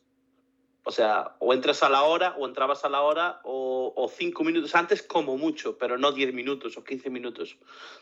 O 0.84 0.92
sea, 0.92 1.34
o 1.40 1.52
entras 1.52 1.82
a 1.82 1.88
la 1.88 2.04
hora, 2.04 2.36
o 2.38 2.46
entrabas 2.46 2.84
a 2.84 2.88
la 2.88 3.00
hora, 3.02 3.40
o, 3.42 3.92
o 3.96 4.08
cinco 4.08 4.44
minutos 4.44 4.72
antes 4.76 5.02
como 5.02 5.36
mucho, 5.36 5.76
pero 5.76 5.98
no 5.98 6.12
10 6.12 6.32
minutos 6.32 6.76
o 6.76 6.84
15 6.84 7.10
minutos. 7.10 7.56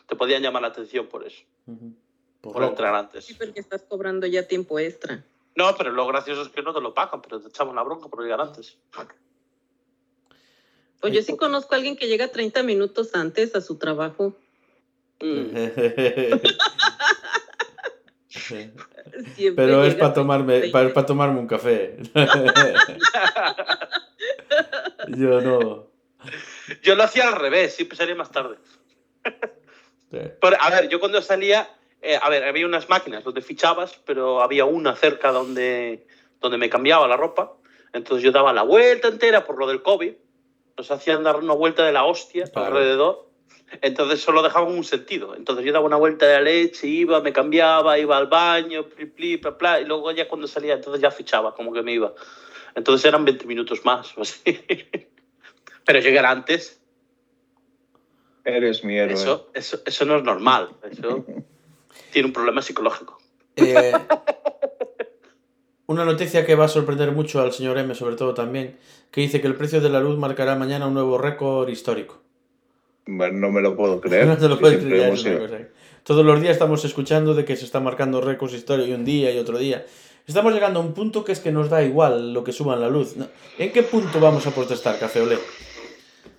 Te 0.05 0.15
podían 0.15 0.43
llamar 0.43 0.61
la 0.61 0.67
atención 0.67 1.07
por 1.07 1.25
eso, 1.25 1.43
Ujú. 1.65 1.95
Por 2.41 2.51
por 2.53 2.61
loco. 2.61 2.73
entrar 2.73 2.93
antes. 2.93 3.25
Sí, 3.25 3.33
porque 3.33 3.61
estás 3.61 3.81
cobrando 3.83 4.27
ya 4.27 4.47
tiempo 4.47 4.77
extra. 4.77 5.23
No, 5.55 5.73
pero 5.77 5.91
lo 5.91 6.05
gracioso 6.07 6.41
es 6.43 6.49
que 6.49 6.61
no 6.61 6.73
te 6.73 6.81
lo 6.81 6.93
pagan, 6.93 7.21
pero 7.23 7.39
te 7.41 7.47
echamos 7.47 7.73
la 7.73 7.83
bronca 7.83 8.09
por 8.09 8.21
llegar 8.21 8.41
antes. 8.41 8.77
Pues 11.03 11.13
yo 11.13 11.21
sí 11.21 11.35
conozco 11.35 11.75
a 11.75 11.77
alguien 11.77 11.97
que 11.97 12.07
llega 12.07 12.29
30 12.29 12.63
minutos 12.63 13.13
antes 13.13 13.53
a 13.55 13.61
su 13.61 13.77
trabajo. 13.77 14.37
Mm. 18.49 19.55
Pero 19.55 19.85
es 19.85 19.93
para 19.93 20.13
tomarme, 20.13 20.59
30. 20.59 20.77
para, 20.77 20.93
para 20.93 21.05
tomarme 21.05 21.39
un 21.39 21.47
café. 21.47 21.97
Yo 25.09 25.39
no. 25.39 25.87
Yo 26.81 26.95
lo 26.95 27.03
hacía 27.03 27.27
al 27.27 27.35
revés, 27.35 27.75
siempre 27.75 27.95
salía 27.95 28.15
más 28.15 28.31
tarde. 28.31 28.57
Pero, 30.09 30.57
a 30.59 30.69
ver, 30.71 30.89
yo 30.89 30.99
cuando 30.99 31.21
salía, 31.21 31.69
eh, 32.01 32.17
a 32.19 32.27
ver, 32.29 32.43
había 32.43 32.65
unas 32.65 32.89
máquinas 32.89 33.23
donde 33.23 33.41
fichabas, 33.41 33.99
pero 34.03 34.41
había 34.41 34.65
una 34.65 34.95
cerca 34.95 35.31
donde, 35.31 36.07
donde 36.41 36.57
me 36.57 36.71
cambiaba 36.71 37.07
la 37.07 37.15
ropa. 37.15 37.53
Entonces 37.93 38.23
yo 38.23 38.31
daba 38.31 38.51
la 38.51 38.63
vuelta 38.63 39.09
entera 39.09 39.45
por 39.45 39.59
lo 39.59 39.67
del 39.67 39.83
COVID. 39.83 40.13
Nos 40.77 40.89
hacían 40.91 41.23
dar 41.23 41.37
una 41.37 41.53
vuelta 41.53 41.85
de 41.85 41.91
la 41.91 42.03
hostia 42.05 42.45
Claro. 42.45 42.75
alrededor. 42.77 43.29
Entonces 43.81 44.21
solo 44.21 44.41
dejaban 44.43 44.69
un 44.71 44.83
sentido. 44.83 45.35
Entonces 45.35 45.65
yo 45.65 45.71
daba 45.73 45.85
una 45.85 45.95
vuelta 45.97 46.27
de 46.27 46.33
la 46.33 46.41
leche, 46.41 46.87
iba, 46.87 47.21
me 47.21 47.33
cambiaba, 47.33 47.97
iba 47.97 48.17
al 48.17 48.27
baño, 48.27 48.87
pli, 48.87 49.05
pli, 49.07 49.37
pla, 49.37 49.57
pla, 49.57 49.79
y 49.81 49.85
luego 49.85 50.11
ya 50.11 50.27
cuando 50.27 50.47
salía, 50.47 50.73
entonces 50.75 51.01
ya 51.01 51.09
fichaba, 51.09 51.53
como 51.55 51.73
que 51.73 51.81
me 51.81 51.93
iba. 51.93 52.13
Entonces 52.75 53.05
eran 53.05 53.25
20 53.25 53.45
minutos 53.47 53.83
más 53.83 54.15
o 54.17 54.21
así. 54.21 54.41
Pero 55.85 55.99
llegar 55.99 56.25
antes, 56.25 56.79
Eres 58.45 58.83
mi 58.83 58.97
héroe. 58.97 59.13
eso, 59.13 59.49
eso, 59.53 59.79
eso 59.85 60.05
no 60.05 60.17
es 60.17 60.23
normal. 60.23 60.69
Eso 60.89 61.23
tiene 62.11 62.27
un 62.27 62.33
problema 62.33 62.61
psicológico. 62.61 63.17
Eh, 63.55 63.93
una 65.87 66.05
noticia 66.05 66.45
que 66.45 66.55
va 66.55 66.65
a 66.65 66.69
sorprender 66.69 67.11
mucho 67.11 67.41
al 67.41 67.51
señor 67.51 67.77
M, 67.77 67.93
sobre 67.95 68.15
todo 68.15 68.33
también, 68.33 68.77
que 69.11 69.21
dice 69.21 69.41
que 69.41 69.47
el 69.47 69.55
precio 69.55 69.81
de 69.81 69.89
la 69.89 69.99
luz 69.99 70.17
marcará 70.17 70.55
mañana 70.55 70.87
un 70.87 70.93
nuevo 70.93 71.17
récord 71.17 71.67
histórico. 71.69 72.21
Bueno, 73.05 73.37
no 73.39 73.51
me 73.51 73.61
lo 73.61 73.75
puedo 73.75 73.99
creer. 74.01 74.27
No 74.27 74.37
te 74.37 74.47
lo 74.47 74.59
puedes 74.59 74.83
creer. 74.83 75.71
Todos 76.03 76.25
los 76.25 76.39
días 76.41 76.53
estamos 76.53 76.83
escuchando 76.85 77.33
de 77.33 77.45
que 77.45 77.55
se 77.55 77.65
están 77.65 77.83
marcando 77.83 78.19
récords 78.21 78.53
históricos 78.53 78.89
y 78.89 78.93
un 78.93 79.05
día 79.05 79.31
y 79.31 79.37
otro 79.39 79.57
día. 79.57 79.85
Estamos 80.25 80.53
llegando 80.53 80.79
a 80.79 80.83
un 80.83 80.93
punto 80.93 81.23
que 81.25 81.33
es 81.33 81.39
que 81.41 81.51
nos 81.51 81.69
da 81.69 81.83
igual 81.83 82.33
lo 82.33 82.43
que 82.45 82.53
suban 82.53 82.79
la 82.79 82.89
luz. 82.89 83.15
¿En 83.57 83.71
qué 83.73 83.83
punto 83.83 84.19
vamos 84.21 84.47
a 84.47 84.51
protestar, 84.51 84.97
Café 84.99 85.21
Olé? 85.21 85.37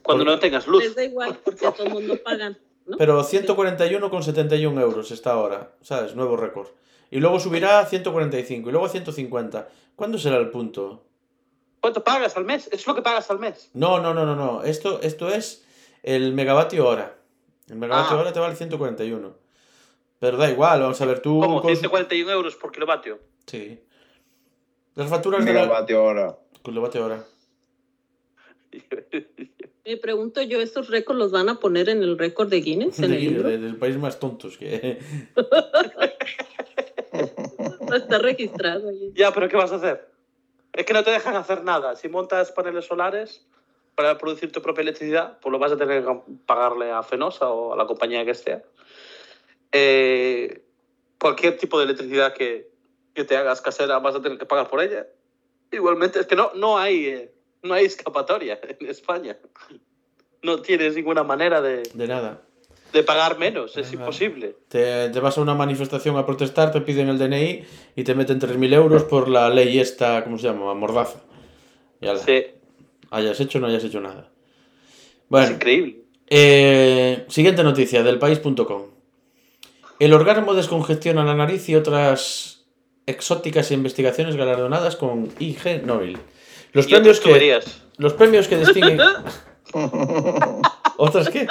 Cuando 0.02 0.24
Por- 0.24 0.32
no 0.34 0.38
tengas 0.38 0.66
luz. 0.66 0.82
Les 0.84 0.94
da 0.94 1.04
igual 1.04 1.38
porque 1.44 1.66
a 1.66 1.70
todo 1.72 1.86
el 1.86 1.92
mundo 1.92 2.16
pagan. 2.22 2.56
¿no? 2.86 2.96
Pero 2.98 3.22
141,71 3.22 4.80
euros 4.80 5.10
está 5.10 5.32
ahora, 5.32 5.72
¿sabes? 5.82 6.14
Nuevo 6.14 6.36
récord. 6.36 6.68
Y 7.14 7.20
luego 7.20 7.38
subirá 7.38 7.78
a 7.78 7.86
145 7.86 8.68
y 8.68 8.72
luego 8.72 8.86
a 8.86 8.88
150. 8.88 9.68
¿Cuándo 9.94 10.18
será 10.18 10.36
el 10.38 10.50
punto? 10.50 11.04
¿Cuánto 11.78 12.02
pagas 12.02 12.36
al 12.36 12.44
mes? 12.44 12.68
Es 12.72 12.84
lo 12.88 12.94
que 12.96 13.02
pagas 13.02 13.30
al 13.30 13.38
mes. 13.38 13.70
No, 13.72 14.00
no, 14.00 14.12
no, 14.12 14.26
no, 14.26 14.34
no. 14.34 14.64
Esto, 14.64 15.00
esto 15.00 15.28
es 15.28 15.64
el 16.02 16.32
megavatio 16.32 16.84
hora. 16.88 17.14
El 17.68 17.76
megavatio 17.76 18.16
Ah. 18.16 18.20
hora 18.20 18.32
te 18.32 18.40
vale 18.40 18.56
141. 18.56 19.32
Pero 20.18 20.36
da 20.38 20.50
igual, 20.50 20.80
vamos 20.80 21.00
a 21.00 21.06
ver, 21.06 21.20
tú... 21.20 21.38
¿Cómo? 21.40 21.62
cons- 21.62 21.76
141 21.78 22.32
euros 22.32 22.56
por 22.56 22.72
kilovatio. 22.72 23.20
Sí. 23.46 23.78
Las 24.96 25.08
facturas 25.08 25.44
de 25.44 25.52
la... 25.54 25.62
Hora. 26.02 26.36
Kilovatio 26.64 27.04
hora. 27.04 27.24
Me 29.84 29.96
pregunto 29.98 30.42
yo, 30.42 30.60
¿estos 30.60 30.88
récords 30.88 31.18
los 31.18 31.30
van 31.30 31.48
a 31.48 31.60
poner 31.60 31.88
en 31.90 32.02
el 32.02 32.18
récord 32.18 32.48
de 32.48 32.60
Guinness, 32.60 32.98
en 32.98 33.04
el 33.04 33.10
De- 33.12 33.18
libro? 33.18 33.48
de- 33.48 33.58
del 33.58 33.76
país 33.76 33.96
más 33.98 34.18
tontos 34.18 34.56
que... 34.56 34.98
Está 38.02 38.18
registrado. 38.18 38.90
Ya, 39.14 39.32
pero 39.32 39.48
¿qué 39.48 39.56
vas 39.56 39.72
a 39.72 39.76
hacer? 39.76 40.08
Es 40.72 40.84
que 40.84 40.92
no 40.92 41.04
te 41.04 41.10
dejan 41.10 41.36
hacer 41.36 41.62
nada. 41.62 41.96
Si 41.96 42.08
montas 42.08 42.52
paneles 42.52 42.84
solares 42.84 43.46
para 43.94 44.18
producir 44.18 44.50
tu 44.50 44.60
propia 44.60 44.82
electricidad, 44.82 45.38
pues 45.40 45.52
lo 45.52 45.58
vas 45.58 45.72
a 45.72 45.76
tener 45.76 46.04
que 46.04 46.20
pagarle 46.46 46.90
a 46.90 47.02
Fenosa 47.02 47.48
o 47.48 47.72
a 47.72 47.76
la 47.76 47.86
compañía 47.86 48.24
que 48.24 48.34
sea. 48.34 48.62
Eh, 49.70 50.64
cualquier 51.20 51.56
tipo 51.56 51.78
de 51.78 51.84
electricidad 51.84 52.34
que, 52.34 52.70
que 53.14 53.24
te 53.24 53.36
hagas 53.36 53.60
casera 53.60 53.98
vas 53.98 54.16
a 54.16 54.22
tener 54.22 54.38
que 54.38 54.46
pagar 54.46 54.68
por 54.68 54.82
ella. 54.82 55.06
Igualmente, 55.70 56.20
es 56.20 56.26
que 56.26 56.36
no, 56.36 56.52
no, 56.54 56.78
hay, 56.78 57.06
eh, 57.06 57.34
no 57.62 57.74
hay 57.74 57.84
escapatoria 57.84 58.58
en 58.80 58.88
España. 58.88 59.36
No 60.42 60.60
tienes 60.60 60.94
ninguna 60.94 61.22
manera 61.22 61.60
de, 61.62 61.82
De 61.94 62.06
nada. 62.06 62.42
De 62.94 63.02
pagar 63.02 63.36
menos, 63.38 63.76
es 63.76 63.92
imposible. 63.92 64.56
Te, 64.68 65.10
te 65.10 65.20
vas 65.20 65.36
a 65.36 65.42
una 65.42 65.54
manifestación 65.54 66.16
a 66.16 66.24
protestar, 66.24 66.72
te 66.72 66.80
piden 66.80 67.08
el 67.10 67.18
DNI 67.18 67.64
y 67.96 68.04
te 68.04 68.14
meten 68.14 68.40
3.000 68.40 68.72
euros 68.72 69.04
por 69.04 69.28
la 69.28 69.50
ley 69.50 69.78
esta, 69.78 70.24
¿cómo 70.24 70.38
se 70.38 70.44
llama? 70.46 70.72
Mordaza. 70.72 71.18
Y 72.00 72.06
ala, 72.06 72.18
Sí, 72.20 72.46
hayas 73.10 73.38
hecho 73.40 73.58
o 73.58 73.60
no 73.60 73.66
hayas 73.66 73.84
hecho 73.84 74.00
nada. 74.00 74.30
es 74.30 75.28
Bueno, 75.28 75.50
increíble. 75.52 75.98
eh, 76.28 77.24
siguiente 77.28 77.62
noticia 77.62 78.02
del 78.02 78.18
país.com. 78.18 78.82
El 79.98 80.12
orgasmo 80.12 80.54
descongestiona 80.54 81.24
la 81.24 81.34
nariz 81.34 81.68
y 81.68 81.76
otras 81.76 82.64
exóticas 83.06 83.70
investigaciones 83.70 84.36
galardonadas 84.36 84.96
con 84.96 85.28
IG 85.38 85.82
Nobel. 85.84 86.18
Los 86.72 86.86
Y 86.86 86.90
premios 86.90 87.20
que 87.20 87.60
los 87.98 88.12
premios 88.14 88.48
que 88.48 88.56
distinguen 88.56 88.98
¿Otras 90.96 91.28
qué? 91.30 91.46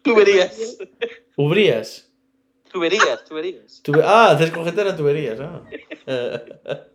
Tuberías. 0.02 0.78
Ubrías. 1.36 2.10
Tuberías, 2.72 3.24
tuberías. 3.24 3.82
Tube- 3.82 4.02
ah, 4.04 4.34
descongestionan 4.38 4.96
tuberías. 4.96 5.38
ah. 5.40 5.62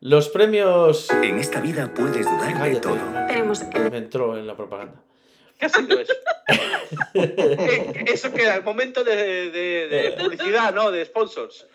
Los 0.00 0.28
premios 0.28 1.10
En 1.10 1.38
esta 1.38 1.60
vida 1.60 1.92
puedes 1.92 2.24
dudar 2.24 2.70
de 2.72 2.80
todo. 2.80 2.96
Tenemos 3.26 3.62
Me 3.90 3.98
entró 3.98 4.38
en 4.38 4.46
la 4.46 4.56
propaganda. 4.56 5.02
¿Qué 5.58 5.66
ha 5.66 5.68
sido 5.68 5.98
eso? 6.00 6.12
Eh, 7.14 8.04
eso 8.06 8.32
que 8.32 8.42
era 8.42 8.54
el 8.56 8.62
momento 8.62 9.04
de, 9.04 9.50
de- 9.50 9.88
de 9.88 10.12
publicidad, 10.12 10.72
¿no? 10.74 10.90
De 10.90 11.04
sponsors. 11.04 11.66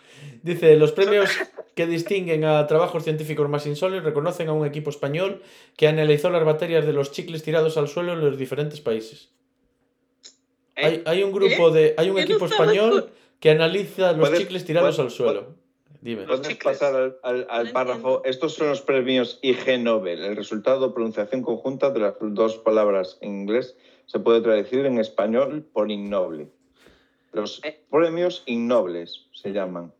Dice, 0.42 0.74
los 0.76 0.90
premios 0.92 1.30
que 1.76 1.86
distinguen 1.86 2.44
a 2.44 2.66
trabajos 2.66 3.04
científicos 3.04 3.48
más 3.48 3.66
insólitos 3.66 4.04
reconocen 4.04 4.48
a 4.48 4.52
un 4.52 4.66
equipo 4.66 4.90
español 4.90 5.42
que 5.76 5.86
analizó 5.86 6.30
las 6.30 6.44
baterías 6.44 6.86
de 6.86 6.92
los 6.94 7.12
chicles 7.12 7.42
tirados 7.44 7.76
al 7.76 7.86
suelo 7.88 8.14
en 8.14 8.20
los 8.24 8.36
diferentes 8.38 8.80
países. 8.80 9.28
¿Eh? 10.76 10.84
Hay, 10.86 11.02
hay 11.06 11.22
un 11.22 11.32
grupo 11.32 11.70
de... 11.70 11.94
Hay 11.96 12.08
un 12.10 12.16
no 12.16 12.20
equipo 12.22 12.46
español 12.46 13.02
con- 13.02 13.10
que 13.40 13.50
analiza 13.50 14.12
los 14.12 14.32
chicles 14.32 14.64
tirados 14.64 14.98
al 14.98 15.10
suelo. 15.10 15.54
Dime. 16.00 16.26
Los 16.26 16.40
Puedes 16.40 16.48
chicles. 16.56 16.78
pasar 16.78 16.94
al, 16.96 17.16
al- 17.22 17.46
al 17.48 17.66
No 17.66 17.72
párrafo. 17.72 18.22
Estos 18.24 18.54
son 18.54 18.68
los 18.68 18.82
premios 18.82 19.38
IG 19.42 19.78
Nobel. 19.80 20.22
El 20.24 20.36
resultado 20.36 20.88
de 20.88 20.94
pronunciación 20.94 21.42
conjunta 21.42 21.90
de 21.90 22.00
las 22.00 22.14
dos 22.20 22.56
palabras 22.58 23.18
en 23.20 23.40
inglés 23.42 23.76
se 24.06 24.18
puede 24.18 24.40
traducir 24.42 24.84
en 24.86 24.98
español 24.98 25.64
por 25.72 25.90
innoble. 25.90 26.48
Los 27.32 27.62
Eh. 27.64 27.80
premios 27.90 28.42
innobles 28.46 29.26
se 29.32 29.52
llaman. 29.52 29.92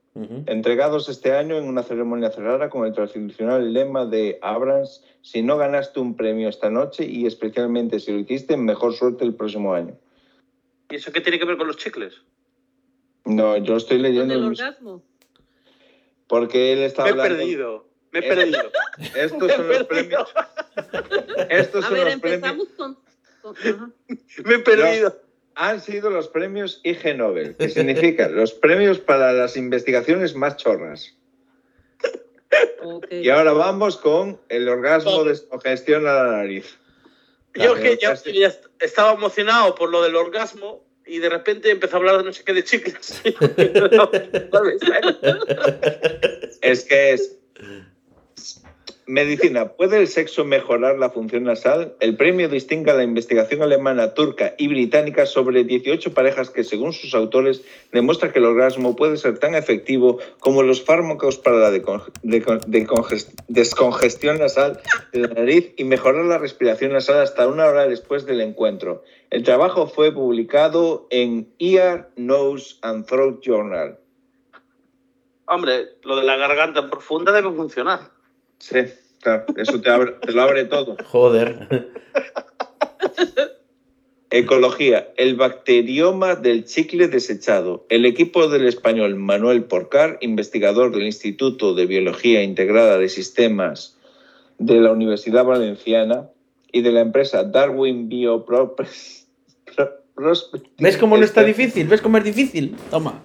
Entregados 0.46 1.08
este 1.08 1.32
año 1.32 1.56
en 1.58 1.64
una 1.64 1.82
ceremonia 1.82 2.30
cerrada 2.30 2.70
con 2.70 2.86
el 2.86 2.92
tradicional 2.92 3.72
lema 3.72 4.06
de 4.06 4.38
Abrams, 4.42 5.02
si 5.22 5.42
no 5.42 5.56
ganaste 5.56 5.98
un 5.98 6.14
premio 6.14 6.48
esta 6.48 6.70
noche 6.70 7.04
y 7.04 7.26
especialmente 7.26 7.98
si 7.98 8.12
lo 8.12 8.20
hiciste, 8.20 8.56
mejor 8.56 8.94
suerte 8.94 9.24
el 9.24 9.34
próximo 9.34 9.74
año. 9.74 9.96
¿Y 10.90 10.96
eso 10.96 11.12
qué 11.12 11.20
tiene 11.20 11.38
que 11.38 11.44
ver 11.44 11.56
con 11.56 11.66
los 11.66 11.76
chicles? 11.76 12.14
No, 13.24 13.56
yo 13.56 13.76
estoy 13.76 13.98
leyendo 13.98 14.34
el 14.34 14.40
el- 14.40 14.46
orgasmo. 14.48 15.02
porque 16.26 16.72
él 16.72 16.80
está 16.80 17.02
Me 17.04 17.08
he 17.08 17.12
hablando. 17.12 17.36
perdido. 17.38 17.88
Me 18.12 18.18
he 18.20 18.22
perdido. 18.22 18.70
Estos 19.16 19.42
Me 19.48 19.54
son 19.56 19.68
los 19.68 19.84
premios. 19.84 20.34
Estos 21.50 21.84
A 21.84 21.88
son 21.88 21.96
ver, 21.96 22.04
los 22.06 22.20
premios. 22.20 22.24
empezamos 22.50 22.68
con... 22.76 22.98
con- 23.42 23.56
ajá. 23.56 23.90
Me 24.44 24.54
he 24.54 24.58
perdido. 24.60 25.20
Han 25.56 25.80
sido 25.80 26.10
los 26.10 26.26
premios 26.28 26.80
IG 26.82 27.16
Nobel, 27.16 27.56
que 27.56 27.68
significa 27.68 28.28
los 28.28 28.52
premios 28.52 28.98
para 28.98 29.32
las 29.32 29.56
investigaciones 29.56 30.34
más 30.34 30.56
chorras. 30.56 31.14
Y 33.10 33.28
ahora 33.30 33.52
vamos 33.52 33.96
con 33.96 34.40
el 34.48 34.68
orgasmo 34.68 35.18
Vale. 35.18 35.30
descongestiona 35.30 36.12
la 36.12 36.30
nariz. 36.38 36.76
Yo 37.54 37.74
que 37.76 37.96
ya, 38.00 38.14
ya 38.14 38.48
estaba 38.84 39.12
emocionado 39.12 39.74
por 39.74 39.90
lo 39.90 40.02
del 40.02 40.16
orgasmo 40.16 40.84
y 41.06 41.18
de 41.18 41.28
repente 41.28 41.70
empezó 41.70 41.96
a 41.96 41.98
hablar 41.98 42.18
de 42.18 42.24
no 42.24 42.32
sé 42.32 42.44
qué 42.44 42.52
de 42.52 42.64
chicles. 42.64 43.22
Es 46.62 46.84
que 46.84 47.12
es. 47.12 47.36
Medicina. 49.06 49.68
¿Puede 49.72 49.98
el 49.98 50.08
sexo 50.08 50.44
mejorar 50.44 50.98
la 50.98 51.10
función 51.10 51.44
nasal? 51.44 51.94
El 52.00 52.16
premio 52.16 52.48
distingue 52.48 52.90
a 52.90 52.94
la 52.94 53.04
investigación 53.04 53.62
alemana, 53.62 54.14
turca 54.14 54.54
y 54.56 54.68
británica 54.68 55.26
sobre 55.26 55.64
18 55.64 56.14
parejas 56.14 56.50
que, 56.50 56.64
según 56.64 56.92
sus 56.92 57.14
autores, 57.14 57.62
demuestra 57.92 58.32
que 58.32 58.38
el 58.38 58.46
orgasmo 58.46 58.96
puede 58.96 59.16
ser 59.16 59.38
tan 59.38 59.54
efectivo 59.54 60.18
como 60.40 60.62
los 60.62 60.82
fármacos 60.82 61.38
para 61.38 61.58
la 61.58 61.70
descongestión 63.48 64.38
nasal 64.38 64.80
de 65.12 65.20
la 65.20 65.28
nariz 65.28 65.74
y 65.76 65.84
mejorar 65.84 66.24
la 66.24 66.38
respiración 66.38 66.92
nasal 66.92 67.20
hasta 67.20 67.46
una 67.46 67.66
hora 67.66 67.86
después 67.86 68.24
del 68.24 68.40
encuentro. 68.40 69.04
El 69.30 69.42
trabajo 69.42 69.86
fue 69.86 70.12
publicado 70.12 71.06
en 71.10 71.52
Ear, 71.58 72.10
Nose 72.16 72.76
and 72.82 73.04
Throat 73.06 73.42
Journal. 73.42 73.98
Hombre, 75.46 75.98
lo 76.04 76.16
de 76.16 76.24
la 76.24 76.36
garganta 76.36 76.88
profunda 76.88 77.30
debe 77.32 77.52
funcionar. 77.52 78.13
Sí, 78.66 78.78
claro, 79.20 79.44
eso 79.58 79.78
te, 79.80 79.90
abre- 79.90 80.14
te 80.22 80.32
lo 80.32 80.40
abre 80.40 80.64
todo. 80.64 80.96
Joder. 81.04 81.90
Ecología, 84.30 85.08
el 85.16 85.36
bacterioma 85.36 86.34
del 86.34 86.64
chicle 86.64 87.08
desechado. 87.08 87.84
El 87.90 88.06
equipo 88.06 88.48
del 88.48 88.66
español 88.66 89.16
Manuel 89.16 89.64
Porcar, 89.64 90.16
investigador 90.22 90.92
del 90.92 91.04
Instituto 91.04 91.74
de 91.74 91.84
Biología 91.86 92.42
Integrada 92.42 92.96
de 92.98 93.08
Sistemas 93.10 93.98
de 94.58 94.80
la 94.80 94.90
Universidad 94.92 95.44
Valenciana 95.44 96.30
y 96.72 96.80
de 96.80 96.90
la 96.92 97.00
empresa 97.00 97.44
Darwin 97.44 98.08
Bioprospecting. 98.08 99.24
¿Ves 100.78 100.96
cómo 100.96 101.18
no 101.18 101.24
está 101.24 101.44
difícil? 101.44 101.86
¿Ves 101.86 102.00
cómo 102.00 102.16
es 102.18 102.24
difícil? 102.24 102.76
Toma. 102.90 103.22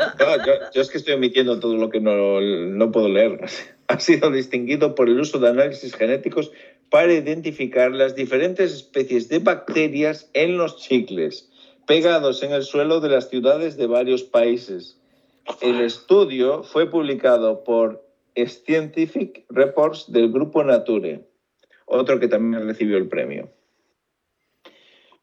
Yo, 0.46 0.52
yo 0.72 0.80
es 0.82 0.90
que 0.90 0.98
estoy 0.98 1.14
omitiendo 1.14 1.60
todo 1.60 1.76
lo 1.76 1.90
que 1.90 2.00
no, 2.00 2.40
no 2.40 2.92
puedo 2.92 3.08
leer. 3.08 3.40
Ha 3.90 3.98
sido 3.98 4.30
distinguido 4.30 4.94
por 4.94 5.08
el 5.08 5.18
uso 5.18 5.40
de 5.40 5.48
análisis 5.48 5.96
genéticos 5.96 6.52
para 6.90 7.12
identificar 7.12 7.90
las 7.90 8.14
diferentes 8.14 8.72
especies 8.72 9.28
de 9.28 9.40
bacterias 9.40 10.30
en 10.32 10.56
los 10.56 10.76
chicles 10.76 11.50
pegados 11.90 12.44
en 12.44 12.52
el 12.52 12.62
suelo 12.62 13.00
de 13.00 13.08
las 13.08 13.28
ciudades 13.30 13.76
de 13.76 13.88
varios 13.88 14.22
países. 14.22 14.96
El 15.60 15.80
estudio 15.80 16.62
fue 16.62 16.88
publicado 16.88 17.64
por 17.64 18.06
Scientific 18.36 19.44
Reports 19.48 20.12
del 20.12 20.30
grupo 20.30 20.62
Nature, 20.62 21.26
otro 21.86 22.20
que 22.20 22.28
también 22.28 22.64
recibió 22.64 22.96
el 22.96 23.08
premio. 23.08 23.50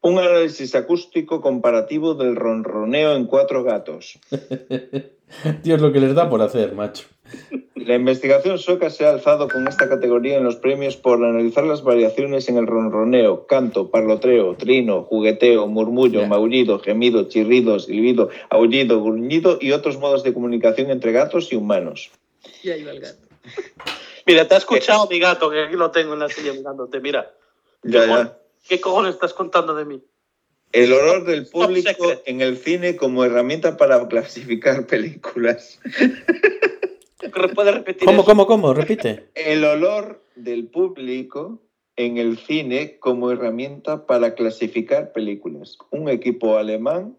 Un 0.00 0.18
análisis 0.18 0.74
acústico 0.74 1.40
comparativo 1.40 2.14
del 2.14 2.36
ronroneo 2.36 3.14
en 3.16 3.26
cuatro 3.26 3.64
gatos. 3.64 4.18
Tío, 5.62 5.74
es 5.76 5.82
lo 5.82 5.92
que 5.92 6.00
les 6.00 6.14
da 6.14 6.30
por 6.30 6.40
hacer, 6.40 6.74
macho. 6.74 7.06
La 7.74 7.94
investigación 7.96 8.58
sueca 8.58 8.90
se 8.90 9.04
ha 9.06 9.10
alzado 9.10 9.48
con 9.48 9.66
esta 9.68 9.88
categoría 9.88 10.36
en 10.38 10.44
los 10.44 10.56
premios 10.56 10.96
por 10.96 11.22
analizar 11.24 11.64
las 11.64 11.82
variaciones 11.82 12.48
en 12.48 12.56
el 12.58 12.66
ronroneo, 12.66 13.46
canto, 13.46 13.90
parlotreo, 13.90 14.54
trino, 14.56 15.02
jugueteo, 15.04 15.66
murmullo, 15.66 16.20
Ya. 16.20 16.26
maullido, 16.28 16.78
gemido, 16.80 17.28
chirrido, 17.28 17.78
silbido, 17.78 18.30
aullido, 18.50 19.02
gruñido 19.02 19.58
y 19.60 19.72
otros 19.72 19.98
modos 19.98 20.22
de 20.22 20.32
comunicación 20.32 20.90
entre 20.90 21.12
gatos 21.12 21.52
y 21.52 21.56
humanos. 21.56 22.10
Ya 22.62 22.76
iba 22.76 22.90
el 22.92 23.00
gato. 23.00 23.26
Mira, 24.26 24.46
te 24.46 24.54
ha 24.54 24.58
escuchado 24.58 25.06
mi 25.08 25.18
gato, 25.18 25.50
que 25.50 25.62
aquí 25.64 25.76
lo 25.76 25.90
tengo 25.90 26.14
en 26.14 26.20
la 26.20 26.28
silla 26.28 26.52
mirándote. 26.52 27.00
Mira, 27.00 27.32
Ya, 27.82 28.06
ya. 28.06 28.38
¿Qué 28.68 28.80
cojones 28.80 29.14
estás 29.14 29.34
contando 29.34 29.74
de 29.74 29.84
mí? 29.84 30.02
El 30.72 30.92
olor 30.92 31.24
del 31.24 31.46
público 31.46 32.04
en 32.26 32.42
el 32.42 32.58
cine 32.58 32.96
como 32.96 33.24
herramienta 33.24 33.76
para 33.76 34.06
clasificar 34.06 34.86
películas. 34.86 35.80
¿Puedes 37.54 37.74
repetir 37.74 38.04
¿Cómo, 38.04 38.20
eso? 38.20 38.26
cómo, 38.26 38.46
cómo? 38.46 38.74
Repite. 38.74 39.28
El 39.34 39.64
olor 39.64 40.22
del 40.36 40.68
público 40.68 41.60
en 41.96 42.18
el 42.18 42.38
cine 42.38 42.98
como 43.00 43.30
herramienta 43.30 44.06
para 44.06 44.34
clasificar 44.34 45.12
películas. 45.12 45.78
Un 45.90 46.08
equipo 46.08 46.58
alemán 46.58 47.16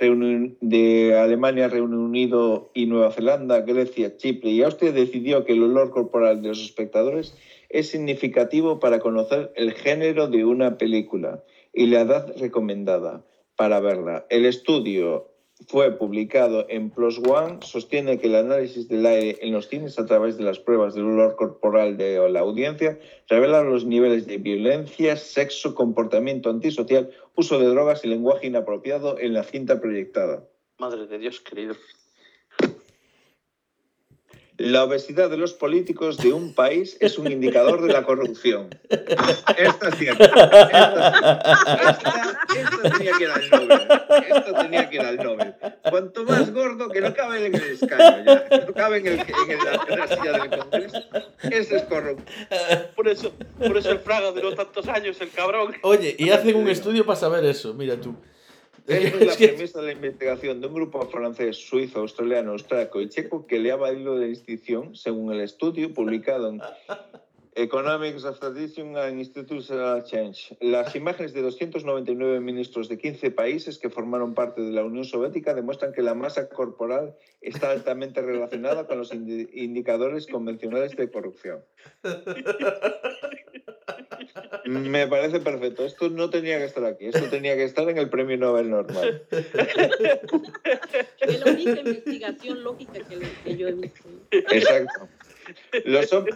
de 0.00 1.16
Alemania, 1.16 1.68
Reino 1.68 1.96
Unido 1.96 2.70
y 2.74 2.86
Nueva 2.86 3.12
Zelanda, 3.12 3.60
Grecia, 3.60 4.16
Chipre 4.16 4.50
y 4.50 4.62
Austria 4.62 4.90
decidió 4.90 5.44
que 5.44 5.52
el 5.52 5.62
olor 5.62 5.90
corporal 5.90 6.42
de 6.42 6.48
los 6.48 6.60
espectadores 6.60 7.36
es 7.72 7.88
significativo 7.90 8.78
para 8.78 9.00
conocer 9.00 9.52
el 9.56 9.72
género 9.72 10.28
de 10.28 10.44
una 10.44 10.78
película 10.78 11.42
y 11.72 11.86
la 11.86 12.02
edad 12.02 12.34
recomendada 12.38 13.24
para 13.56 13.80
verla. 13.80 14.26
El 14.30 14.46
estudio 14.46 15.32
fue 15.68 15.92
publicado 15.92 16.66
en 16.68 16.90
Plus 16.90 17.18
One, 17.18 17.58
sostiene 17.62 18.18
que 18.18 18.26
el 18.26 18.34
análisis 18.34 18.88
del 18.88 19.06
aire 19.06 19.38
en 19.42 19.52
los 19.52 19.68
cines 19.68 19.98
a 19.98 20.06
través 20.06 20.36
de 20.36 20.44
las 20.44 20.58
pruebas 20.58 20.94
del 20.94 21.04
olor 21.04 21.36
corporal 21.36 21.96
de 21.96 22.28
la 22.28 22.40
audiencia 22.40 22.98
revela 23.28 23.62
los 23.62 23.84
niveles 23.84 24.26
de 24.26 24.38
violencia, 24.38 25.16
sexo, 25.16 25.74
comportamiento 25.74 26.50
antisocial, 26.50 27.10
uso 27.36 27.58
de 27.58 27.66
drogas 27.66 28.04
y 28.04 28.08
lenguaje 28.08 28.48
inapropiado 28.48 29.18
en 29.18 29.34
la 29.34 29.44
cinta 29.44 29.80
proyectada. 29.80 30.48
Madre 30.78 31.06
de 31.06 31.18
Dios, 31.18 31.40
querido. 31.40 31.74
La 34.58 34.84
obesidad 34.84 35.30
de 35.30 35.38
los 35.38 35.54
políticos 35.54 36.18
de 36.18 36.32
un 36.32 36.54
país 36.54 36.96
es 37.00 37.18
un 37.18 37.30
indicador 37.32 37.80
de 37.82 37.92
la 37.92 38.02
corrupción. 38.04 38.68
Esto 38.88 39.88
es 39.88 39.94
cierto. 39.96 40.24
Esto, 42.54 42.82
tenía 42.96 43.12
que 43.18 43.24
ir 43.24 43.30
al 43.30 43.50
Nobel. 43.50 43.88
Esto 44.28 44.52
tenía 44.60 44.90
que 44.90 44.96
ir 44.96 45.00
al 45.02 45.16
Nobel. 45.16 45.54
Cuanto 45.88 46.24
más 46.24 46.52
gordo, 46.52 46.88
que 46.90 47.00
no 47.00 47.14
cabe 47.14 47.46
en 47.46 47.54
el 47.54 47.62
escaño 47.62 48.24
ya, 48.24 48.44
que 48.48 48.58
no 48.66 48.72
cabe 48.74 48.98
en, 48.98 49.06
el, 49.06 49.12
en, 49.20 49.24
el- 49.50 49.92
en 49.92 49.98
la 49.98 50.06
silla 50.08 50.32
del 50.32 50.50
Congreso, 50.50 51.02
ese 51.50 51.76
es 51.76 51.82
corrupto. 51.84 52.30
Por 52.94 53.08
eso, 53.08 53.32
por 53.58 53.76
eso 53.76 53.90
el 53.90 53.98
Fraga 54.00 54.32
duró 54.32 54.54
tantos 54.54 54.86
años, 54.88 55.20
el 55.20 55.30
cabrón. 55.30 55.74
Oye, 55.82 56.14
y 56.18 56.30
hacen 56.30 56.56
un 56.56 56.68
estudio 56.68 57.04
para 57.06 57.18
saber 57.18 57.44
eso, 57.46 57.72
mira 57.74 57.96
tú. 58.00 58.14
Es 58.86 59.26
la 59.26 59.34
premisa 59.36 59.80
de 59.80 59.86
la 59.86 59.92
investigación 59.92 60.60
de 60.60 60.66
un 60.66 60.74
grupo 60.74 61.06
francés, 61.08 61.56
suizo, 61.56 62.00
australiano, 62.00 62.52
austriaco 62.52 63.00
y 63.00 63.08
checo 63.08 63.46
que 63.46 63.58
le 63.58 63.70
ha 63.70 63.76
valido 63.76 64.16
la 64.16 64.26
distinción 64.26 64.94
según 64.96 65.32
el 65.32 65.40
estudio 65.40 65.92
publicado 65.92 66.48
en 66.48 66.60
Economics 67.54 68.24
of 68.24 68.38
Tradition 68.40 68.96
and 68.96 69.18
Institutional 69.18 70.02
Change. 70.04 70.56
Las 70.60 70.96
imágenes 70.96 71.34
de 71.34 71.42
299 71.42 72.40
ministros 72.40 72.88
de 72.88 72.96
15 72.96 73.30
países 73.30 73.78
que 73.78 73.90
formaron 73.90 74.32
parte 74.34 74.62
de 74.62 74.70
la 74.72 74.82
Unión 74.84 75.04
Soviética 75.04 75.52
demuestran 75.52 75.92
que 75.92 76.00
la 76.02 76.14
masa 76.14 76.48
corporal 76.48 77.14
está 77.42 77.70
altamente 77.70 78.22
relacionada 78.22 78.86
con 78.86 78.96
los 78.98 79.12
indi- 79.12 79.50
indicadores 79.52 80.26
convencionales 80.26 80.96
de 80.96 81.10
corrupción. 81.10 81.62
Me 84.64 85.06
parece 85.06 85.40
perfecto. 85.40 85.84
Esto 85.84 86.08
no 86.08 86.30
tenía 86.30 86.56
que 86.58 86.64
estar 86.64 86.84
aquí. 86.86 87.06
Esto 87.06 87.28
tenía 87.28 87.54
que 87.56 87.64
estar 87.64 87.86
en 87.88 87.98
el 87.98 88.08
premio 88.08 88.38
Nobel 88.38 88.70
normal. 88.70 89.22
Es 91.20 91.40
la 91.44 91.52
única 91.52 91.80
investigación 91.80 92.62
lógica 92.64 93.00
que, 93.44 93.56
yo 93.56 93.68
he 93.68 93.72
visto. 93.72 94.08
Exacto. 94.30 95.08
Los 95.84 96.12
hom- 96.12 96.34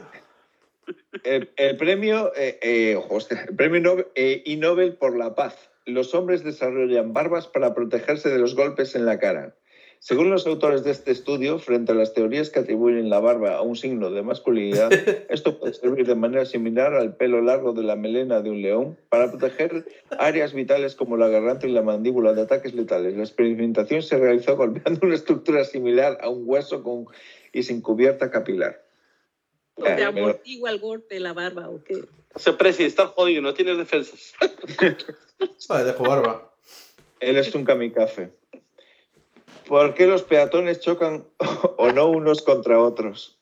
el, 1.25 1.51
el 1.57 1.77
premio, 1.77 2.33
eh, 2.37 2.59
eh, 2.63 3.01
hostia, 3.09 3.47
el 3.49 3.57
premio 3.57 3.81
Nobel, 3.81 4.07
eh, 4.15 4.43
y 4.45 4.57
Nobel 4.57 4.95
por 4.95 5.17
la 5.17 5.35
paz. 5.35 5.71
Los 5.85 6.15
hombres 6.15 6.45
desarrollan 6.45 7.13
barbas 7.13 7.47
para 7.47 7.75
protegerse 7.75 8.29
de 8.29 8.39
los 8.39 8.57
golpes 8.57 8.95
en 8.95 9.07
la 9.07 9.19
cara. 9.19 9.55
Según 9.99 10.31
los 10.31 10.47
autores 10.47 10.85
de 10.85 10.91
este 10.91 11.11
estudio, 11.11 11.59
frente 11.59 11.93
a 11.93 11.95
las 11.95 12.13
teorías 12.13 12.51
que 12.51 12.61
atribuyen 12.61 13.09
la 13.09 13.19
barba 13.19 13.57
a 13.57 13.63
un 13.63 13.77
signo 13.77 14.11
de 14.11 14.23
masculinidad, 14.23 14.91
esto 15.31 15.59
puede 15.59 15.75
servir 15.75 16.07
de 16.07 16.15
manera 16.15 16.45
similar 16.45 16.95
al 16.95 17.17
pelo 17.17 17.41
largo 17.41 17.73
de 17.73 17.83
la 17.83 17.97
melena 17.97 18.41
de 18.41 18.51
un 18.51 18.63
león 18.63 18.99
para 19.09 19.31
proteger 19.31 19.87
áreas 20.19 20.53
vitales 20.53 20.95
como 20.95 21.17
la 21.17 21.29
garganta 21.29 21.67
y 21.67 21.73
la 21.73 21.83
mandíbula 21.83 22.35
de 22.35 22.43
ataques 22.43 22.75
letales. 22.75 23.17
La 23.17 23.23
experimentación 23.23 24.03
se 24.03 24.19
realizó 24.19 24.57
golpeando 24.57 25.01
una 25.07 25.15
estructura 25.15 25.65
similar 25.65 26.19
a 26.21 26.29
un 26.29 26.43
hueso 26.45 26.83
con, 26.83 27.07
y 27.53 27.63
sin 27.63 27.81
cubierta 27.81 28.31
capilar. 28.31 28.86
O 29.77 29.87
Eh, 29.87 29.95
pero- 29.97 30.09
amortigua 30.09 30.71
el 30.71 30.79
golpe, 30.79 31.21
la 31.21 31.33
barba, 31.33 31.69
¿o 31.69 31.83
qué? 31.85 32.05
Se 32.37 32.53
presi, 32.53 32.85
estás 32.85 33.11
jodido, 33.11 33.43
no 33.43 33.55
tienes 33.55 33.79
defensas. 33.79 34.35
Vale, 35.69 35.85
dejo 35.85 36.03
barba. 36.05 36.53
Él 37.21 37.37
es 37.37 37.55
un 37.55 37.65
kamikaze. 37.65 38.31
¿Por 39.67 39.95
qué 39.95 40.07
los 40.07 40.23
peatones 40.23 40.81
chocan 40.81 41.25
o 41.79 41.93
no 41.93 42.09
unos 42.09 42.43
contra 42.43 42.81
otros? 42.81 43.39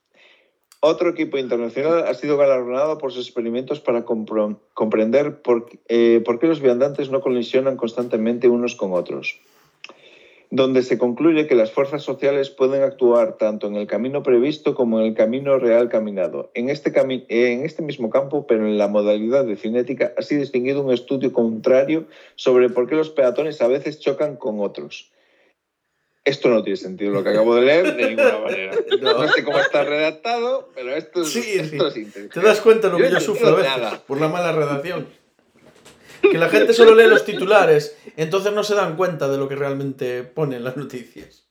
Otro 0.81 1.09
equipo 1.11 1.39
internacional 1.39 2.06
ha 2.06 2.15
sido 2.15 2.36
galardonado 2.36 2.98
por 2.98 3.11
sus 3.12 3.27
experimentos 3.27 3.81
para 3.81 4.05
comprender 4.05 5.40
por, 5.40 5.66
eh, 5.89 6.20
por 6.24 6.39
qué 6.39 6.47
los 6.47 6.61
viandantes 6.61 7.09
no 7.11 7.23
colisionan 7.23 7.77
constantemente 7.78 8.48
unos 8.48 8.77
con 8.77 8.93
otros. 8.93 9.40
Donde 10.50 10.82
se 10.82 10.98
concluye 10.98 11.46
que 11.46 11.54
las 11.54 11.72
fuerzas 11.72 12.02
sociales 12.02 12.50
pueden 12.50 12.82
actuar 12.82 13.36
tanto 13.38 13.66
en 13.66 13.76
el 13.76 13.86
camino 13.86 14.22
previsto 14.22 14.74
como 14.74 15.00
en 15.00 15.06
el 15.06 15.14
camino 15.14 15.58
real 15.58 15.88
caminado. 15.88 16.50
En 16.54 16.68
este, 16.70 16.92
en 17.28 17.64
este 17.64 17.82
mismo 17.82 18.10
campo, 18.10 18.46
pero 18.46 18.66
en 18.66 18.78
la 18.78 18.88
modalidad 18.88 19.44
de 19.44 19.56
cinética, 19.56 20.12
ha 20.16 20.22
sido 20.22 20.40
distinguido 20.42 20.82
un 20.82 20.92
estudio 20.92 21.32
contrario 21.32 22.06
sobre 22.36 22.68
por 22.70 22.88
qué 22.88 22.94
los 22.94 23.10
peatones 23.10 23.60
a 23.62 23.68
veces 23.68 24.00
chocan 24.00 24.36
con 24.36 24.60
otros. 24.60 25.10
Esto 26.24 26.48
no 26.48 26.62
tiene 26.62 26.78
sentido 26.78 27.12
lo 27.12 27.22
que 27.22 27.30
acabo 27.30 27.54
de 27.54 27.62
leer 27.62 27.96
de 27.96 28.06
ninguna 28.08 28.38
manera. 28.38 28.72
No, 29.02 29.28
sé 29.28 29.44
cómo 29.44 29.58
está 29.58 29.84
redactado, 29.84 30.70
pero 30.74 30.94
esto 30.96 31.20
es, 31.20 31.28
Sí, 31.28 31.58
esto 31.58 31.90
sí. 31.90 32.08
es 32.14 32.30
¿Te 32.30 32.40
das 32.40 32.60
cuenta 32.62 32.88
lo 32.88 32.96
que 32.96 33.02
Yo 33.04 33.08
yo 33.10 33.14
no 33.16 33.20
sufro 33.20 33.48
a 33.48 33.50
entiendo 33.50 33.74
veces 33.74 33.82
nada. 33.82 34.02
por 34.06 34.20
la 34.20 34.28
mala 34.28 34.52
redacción? 34.52 35.06
Que 36.30 36.38
la 36.38 36.48
gente 36.48 36.72
solo 36.72 36.94
lee 36.94 37.09
los 37.09 37.24
titulares, 37.24 37.96
entonces 38.16 38.52
no 38.52 38.62
se 38.62 38.74
dan 38.74 38.96
cuenta 38.96 39.28
de 39.28 39.38
lo 39.38 39.48
que 39.48 39.56
realmente 39.56 40.22
ponen 40.22 40.64
las 40.64 40.76
noticias. 40.76 41.44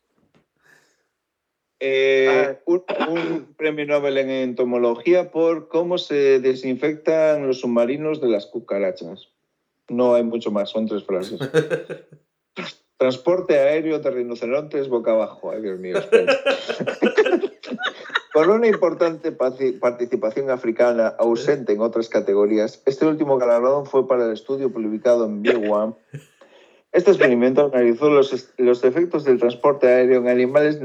Eh, 1.80 2.60
un, 2.66 2.84
un 3.10 3.54
premio 3.58 3.86
Nobel 3.86 4.18
en 4.18 4.30
entomología 4.30 5.32
por 5.32 5.68
cómo 5.68 5.98
se 5.98 6.40
desinfectan 6.40 7.46
los 7.46 7.60
submarinos 7.60 8.22
de 8.22 8.30
las 8.30 8.46
cucarachas. 8.46 9.28
No 9.90 10.16
hay 10.16 10.24
mucho 10.24 10.50
más, 10.50 10.70
son 10.70 10.88
tres 10.88 11.04
frases. 11.04 11.40
Transporte 12.98 13.60
aéreo 13.60 14.00
de 14.00 14.12
rinocerontes 14.12 14.88
boca 14.88 15.12
abajo. 15.12 15.52
Ay, 15.52 15.62
Dios 15.62 15.78
mío. 15.78 15.98
Con 18.34 18.50
una 18.50 18.68
importante 18.68 19.38
paci- 19.38 19.80
participación 19.80 20.50
africana 20.50 21.08
ausente 21.20 21.74
en 21.74 21.82
otras 21.82 22.10
categorías, 22.10 22.82
este 22.88 23.06
último 23.06 23.38
galardón 23.38 23.86
fue 23.86 24.08
para 24.08 24.26
el 24.26 24.34
estudio 24.34 24.72
publicado 24.74 25.26
en 25.26 25.44
One. 25.72 25.94
Este 26.92 27.12
experimento 27.12 27.72
analizó 27.74 28.10
los, 28.10 28.54
los 28.58 28.84
efectos 28.84 29.24
del 29.24 29.40
transporte 29.40 29.88
aéreo 29.88 30.20
en 30.22 30.28
animales 30.28 30.80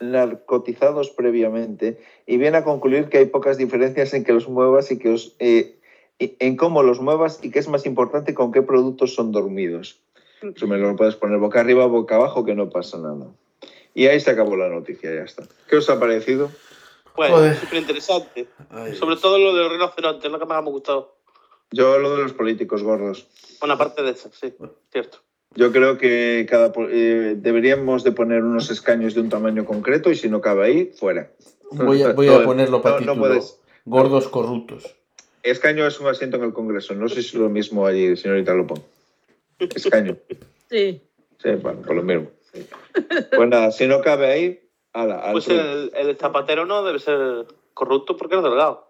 narcotizados 0.00 1.10
previamente 1.10 1.98
y 2.26 2.36
viene 2.36 2.58
a 2.58 2.64
concluir 2.64 3.08
que 3.08 3.18
hay 3.18 3.26
pocas 3.26 3.56
diferencias 3.56 4.12
en 4.14 4.24
que 4.24 4.32
los 4.32 4.48
muevas 4.48 4.90
y 4.90 4.98
que 4.98 5.10
os, 5.10 5.36
eh, 5.38 5.76
en 6.18 6.56
cómo 6.56 6.82
los 6.82 7.00
muevas 7.00 7.40
y 7.42 7.50
que 7.50 7.58
es 7.58 7.68
más 7.68 7.86
importante 7.86 8.34
con 8.34 8.52
qué 8.52 8.62
productos 8.62 9.14
son 9.14 9.32
dormidos. 9.32 10.00
Eso 10.42 10.66
me 10.66 10.78
lo 10.78 10.96
puedes 10.96 11.16
poner 11.16 11.38
boca 11.38 11.60
arriba, 11.60 11.86
boca 11.86 12.16
abajo, 12.16 12.44
que 12.44 12.54
no 12.54 12.70
pasa 12.70 12.98
nada. 12.98 13.26
Y 13.98 14.06
ahí 14.06 14.20
se 14.20 14.30
acabó 14.30 14.56
la 14.56 14.68
noticia, 14.68 15.12
ya 15.12 15.22
está. 15.22 15.42
¿Qué 15.68 15.76
os 15.76 15.90
ha 15.90 15.98
parecido? 15.98 16.52
Bueno, 17.16 17.34
Joder. 17.34 17.56
súper 17.56 17.78
interesante. 17.80 18.46
Sobre 18.96 19.16
todo 19.16 19.40
lo 19.40 19.52
de 19.52 19.64
los 19.64 19.72
rinocerontes, 19.72 20.24
es 20.24 20.30
lo 20.30 20.38
que 20.38 20.44
más 20.46 20.62
me 20.62 20.68
ha 20.68 20.72
gustado. 20.72 21.16
Yo 21.72 21.98
lo 21.98 22.14
de 22.16 22.22
los 22.22 22.32
políticos 22.32 22.84
gordos. 22.84 23.26
Una 23.60 23.76
parte 23.76 24.04
de 24.04 24.12
eso, 24.12 24.30
sí, 24.32 24.54
cierto. 24.92 25.18
Yo 25.56 25.72
creo 25.72 25.98
que 25.98 26.46
cada 26.48 26.72
eh, 26.90 27.34
deberíamos 27.36 28.04
de 28.04 28.12
poner 28.12 28.44
unos 28.44 28.70
escaños 28.70 29.14
de 29.14 29.20
un 29.22 29.30
tamaño 29.30 29.64
concreto 29.64 30.12
y 30.12 30.14
si 30.14 30.28
no 30.28 30.40
cabe 30.40 30.64
ahí, 30.66 30.92
fuera. 30.96 31.32
Voy 31.72 32.00
a, 32.04 32.12
voy 32.12 32.28
No, 32.28 32.36
a 32.36 32.44
ponerlo 32.44 32.80
para 32.80 33.00
no, 33.00 33.06
no 33.06 33.12
título. 33.14 33.28
puedes. 33.30 33.58
Gordos 33.84 34.28
corruptos. 34.28 34.94
Escaño 35.42 35.84
es 35.88 35.98
un 35.98 36.06
asiento 36.06 36.36
en 36.36 36.44
el 36.44 36.52
Congreso. 36.52 36.94
No 36.94 37.08
sé 37.08 37.16
si 37.22 37.30
es 37.30 37.34
lo 37.34 37.48
mismo 37.48 37.84
allí, 37.84 38.16
señorita 38.16 38.54
Lopón. 38.54 38.80
Escaño. 39.58 40.16
Sí. 40.70 41.02
Sí, 41.42 41.50
bueno, 41.60 41.82
por 41.82 41.96
lo 41.96 42.02
mismo. 42.04 42.28
Pues 42.52 43.48
nada, 43.48 43.70
si 43.72 43.86
no 43.86 44.00
cabe 44.00 44.26
ahí, 44.26 44.70
ala, 44.92 45.18
al 45.20 45.32
Pues 45.32 45.48
el, 45.48 45.92
el 45.94 46.16
zapatero 46.16 46.66
no 46.66 46.82
debe 46.82 46.98
ser 46.98 47.46
corrupto 47.74 48.16
porque 48.16 48.36
es 48.36 48.42
delgado. 48.42 48.88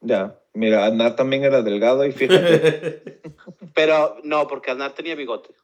Ya, 0.00 0.38
mira, 0.54 0.86
Aznar 0.86 1.16
también 1.16 1.44
era 1.44 1.62
delgado 1.62 2.04
y 2.06 2.12
fíjate. 2.12 3.20
Pero 3.74 4.16
no, 4.24 4.46
porque 4.48 4.70
Aznar 4.70 4.92
tenía 4.92 5.14
bigote. 5.14 5.54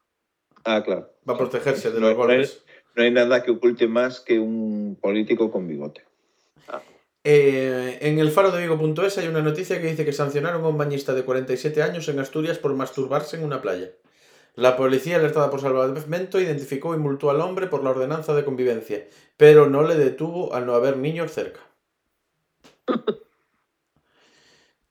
Ah, 0.65 0.83
claro. 0.83 1.11
Va 1.29 1.35
a 1.35 1.39
protegerse 1.39 1.91
de 1.91 2.01
No, 2.01 2.09
los 2.09 2.17
no 2.17 2.23
hay- 2.25 2.37
golpes. 2.37 2.63
No 2.95 3.03
hay 3.03 3.11
nada 3.11 3.43
que 3.43 3.51
oculte 3.51 3.87
más 3.87 4.21
que 4.21 4.39
un 4.39 4.97
político 5.01 5.51
con 5.51 5.69
bigote. 5.69 6.03
Eh, 7.25 7.99
en 8.03 8.19
el 8.21 8.31
faro 8.31 8.53
de 8.53 8.63
Vigo.es 8.67 9.19
hay 9.19 9.27
una 9.27 9.43
noticia 9.43 9.81
que 9.81 9.89
dice 9.89 10.05
que 10.05 10.13
sancionaron 10.13 10.63
a 10.65 10.69
un 10.69 10.79
bañista 10.79 11.13
de 11.13 11.25
47 11.25 11.83
años 11.83 12.09
en 12.09 12.21
Asturias 12.21 12.59
por 12.59 12.73
masturbarse 12.75 13.37
en 13.37 13.45
una 13.45 13.61
playa. 13.61 13.91
La 14.57 14.77
policía, 14.77 15.17
alertada 15.17 15.51
por 15.51 15.61
salvamento, 15.61 16.41
identificó 16.41 16.95
y 16.95 16.99
multó 16.99 17.31
al 17.31 17.43
hombre 17.43 17.67
por 17.67 17.85
la 17.85 17.91
ordenanza 17.91 18.35
de 18.35 18.45
convivencia, 18.45 19.07
pero 19.37 19.69
no 19.69 19.83
le 19.83 19.97
detuvo 19.97 20.55
al 20.55 20.67
no 20.67 20.75
haber 20.75 20.97
niños 20.97 21.31
cerca. 21.33 21.61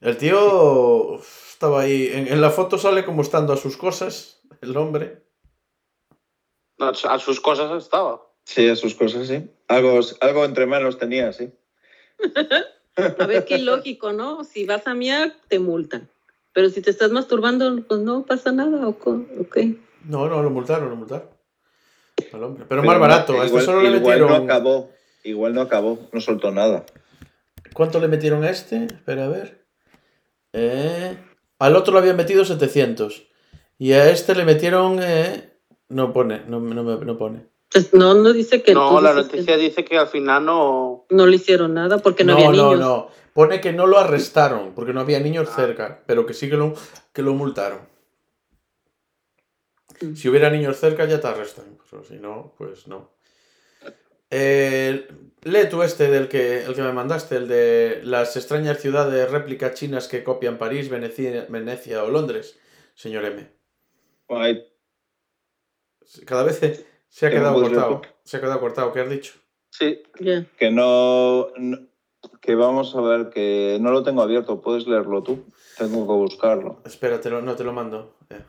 El 0.02 0.18
tío 0.18 1.20
estaba 1.20 1.82
ahí. 1.82 2.10
En, 2.14 2.28
en 2.28 2.42
la 2.42 2.52
foto 2.52 2.78
sale 2.78 3.04
como 3.04 3.24
estando 3.24 3.54
a 3.54 3.58
sus 3.58 3.76
cosas, 3.76 4.40
el 4.62 4.78
hombre. 4.78 5.24
No, 6.78 6.90
a 6.90 7.20
sus 7.20 7.40
cosas 7.40 7.84
estaba. 7.84 8.22
Sí, 8.44 8.70
a 8.70 8.76
sus 8.76 8.94
cosas, 8.94 9.28
sí. 9.28 9.50
Algo, 9.68 10.00
algo 10.22 10.46
entre 10.46 10.68
manos 10.68 11.00
tenía, 11.00 11.34
sí. 11.34 11.52
A 12.98 13.26
ver 13.26 13.46
qué 13.46 13.58
ilógico, 13.58 14.14
¿no? 14.14 14.44
Si 14.44 14.66
vas 14.66 14.88
a 14.88 14.94
miar, 14.94 15.36
te 15.50 15.60
multan. 15.60 16.10
Pero 16.56 16.70
si 16.72 16.82
te 16.82 16.90
estás 16.90 17.12
masturbando, 17.12 17.84
pues 17.88 18.00
no 18.00 18.26
pasa 18.26 18.52
nada. 18.52 18.88
¿o 18.88 18.98
co- 18.98 19.26
o 19.40 19.50
qué? 19.50 19.76
No, 20.06 20.28
no, 20.30 20.42
lo 20.42 20.50
multaron, 20.50 20.90
lo 20.90 20.96
multaron. 20.96 21.28
Al 22.34 22.44
hombre. 22.44 22.66
Pero, 22.68 22.82
Pero 22.82 22.84
más 22.92 23.00
barato. 23.00 23.34
a 23.34 23.36
este 23.38 23.48
igual, 23.50 23.64
solo 23.66 23.82
le 23.82 23.90
igual 23.90 24.02
metieron. 24.02 24.30
no 24.30 24.36
acabó. 24.54 24.90
Igual 25.24 25.54
no 25.54 25.62
acabó, 25.62 26.00
no 26.14 26.22
soltó 26.22 26.52
nada. 26.52 26.86
¿Cuánto 27.74 28.00
le 28.00 28.08
metieron 28.08 28.44
a 28.44 28.50
este? 28.50 28.86
Espera, 28.86 29.26
a 29.26 29.28
ver. 29.28 29.66
Eh, 30.54 31.18
al 31.60 31.76
otro 31.76 31.94
le 31.94 32.00
habían 32.00 32.16
metido 32.16 32.46
700. 32.46 33.28
Y 33.78 33.92
a 33.94 34.10
este 34.10 34.34
le 34.36 34.46
metieron... 34.46 35.00
eh, 35.02 35.52
no 35.90 36.14
pone, 36.14 36.42
no, 36.48 36.60
no, 36.62 36.84
me- 36.84 37.06
no 37.06 37.18
pone. 37.18 37.48
Pues 37.76 37.94
no, 37.94 38.14
no 38.14 38.32
dice 38.32 38.64
que 38.64 38.74
No, 38.74 39.02
la 39.02 39.10
que 39.10 39.16
noticia 39.24 39.58
dice 39.58 39.84
que 39.84 39.98
al 39.98 40.08
final 40.08 40.46
no. 40.46 41.06
no 41.10 41.26
le 41.28 41.36
hicieron 41.36 41.74
nada 41.74 41.98
porque 41.98 42.24
no, 42.24 42.32
no, 42.40 42.48
había 42.48 42.62
no, 42.62 42.70
niños. 42.72 42.80
no. 42.80 43.10
Pone 43.34 43.60
que 43.60 43.74
no 43.74 43.86
lo 43.86 43.98
arrestaron 44.00 44.74
porque 44.74 44.94
no 44.94 45.02
había 45.02 45.20
niños 45.20 45.50
Ah. 45.52 45.56
cerca, 45.58 46.02
pero 46.06 46.26
que 46.26 46.34
sí 46.34 46.50
que 46.50 46.56
lo, 46.56 46.74
que 47.12 47.22
lo 47.22 47.34
multaron. 47.34 47.82
Mm. 50.00 50.16
Si 50.16 50.30
hubiera 50.30 50.50
niños 50.50 50.78
cerca 50.78 51.04
ya 51.04 51.20
te 51.20 51.28
arrestan, 51.28 51.78
pero 51.92 52.02
si 52.06 52.14
no, 52.14 52.54
pues 52.58 52.88
no. 52.88 53.12
Eh, 54.30 55.06
lee 55.44 55.70
tú 55.70 55.84
este 55.84 56.10
del 56.10 56.30
que, 56.30 56.64
el 56.64 56.76
que 56.76 56.82
me 56.82 56.94
mandaste, 56.94 57.36
el 57.36 57.50
de 57.50 58.00
las 58.06 58.38
extrañas 58.38 58.80
ciudades 58.80 59.30
réplicas 59.30 59.74
chinas 59.74 60.08
que 60.08 60.24
copian 60.24 60.58
París, 60.58 60.88
Venecia, 60.90 61.46
Venecia 61.50 62.06
o 62.06 62.10
Londres, 62.10 62.58
señor 62.96 63.26
M. 63.26 63.52
Ay, 64.30 64.66
Cada 66.26 66.44
vez 66.44 66.86
se, 67.16 67.28
ha 67.28 67.30
¿Qué 67.30 67.36
me 67.36 67.42
quedado 67.44 67.62
cortado. 67.62 68.02
Se 68.26 68.38
ha 68.38 68.42
quedado 68.42 68.60
cortado, 68.60 68.92
¿qué 68.92 69.00
has 69.00 69.10
dicho? 69.10 69.34
Sí. 69.70 70.04
Que 70.58 70.70
no, 70.70 71.48
no- 71.58 71.80
Que 72.42 72.56
vamos 72.56 72.94
a 72.96 73.00
ver, 73.02 73.30
que 73.30 73.78
no 73.80 73.92
lo 73.92 74.04
tengo 74.04 74.22
abierto. 74.22 74.60
¿Puedes 74.62 74.86
leerlo 74.86 75.24
tú? 75.24 75.46
Tengo 75.78 76.06
que 76.06 76.14
buscarlo. 76.14 76.82
Espérate, 76.86 77.30
no 77.30 77.56
te 77.56 77.64
lo 77.64 77.72
mando. 77.72 78.16
Eh, 78.30 78.42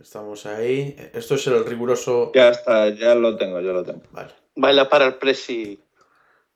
estamos 0.00 0.46
ahí. 0.46 0.96
Esto 1.14 1.36
es 1.36 1.46
el 1.46 1.64
riguroso. 1.64 2.32
Ya 2.34 2.48
está, 2.48 2.88
ya 2.88 3.14
lo 3.14 3.36
tengo, 3.36 3.60
ya 3.60 3.72
lo 3.72 3.84
tengo. 3.84 4.02
Vale. 4.10 4.32
Baila 4.56 4.88
para 4.88 5.06
el 5.06 5.14
presi, 5.14 5.80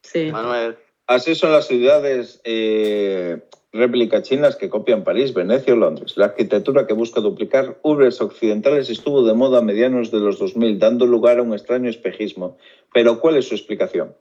Sí. 0.03 0.33
Manuel. 0.33 0.77
Así 1.07 1.35
son 1.37 1.53
las 1.53 1.67
ciudades 1.69 2.41
eh, 2.43 3.41
réplica 3.73 4.23
chinas 4.23 4.57
que 4.57 4.69
copian 4.69 5.03
París, 5.05 5.33
Venecia 5.33 5.73
o 5.75 5.77
Londres. 5.77 6.15
La 6.17 6.27
arquitectura 6.27 6.87
que 6.87 6.93
busca 6.95 7.21
duplicar 7.21 7.79
urbes 7.83 8.21
occidentales 8.21 8.91
estuvo 8.91 9.25
de 9.25 9.35
moda 9.35 9.59
a 9.59 9.63
medianos 9.63 10.11
de 10.11 10.21
los 10.21 10.39
2000, 10.39 10.79
dando 10.79 11.07
lugar 11.07 11.39
a 11.39 11.43
un 11.43 11.55
extraño 11.55 11.89
espejismo. 11.89 12.59
Pero 12.93 13.21
¿cuál 13.21 13.37
es 13.37 13.49
su 13.49 13.55
explicación? 13.55 14.15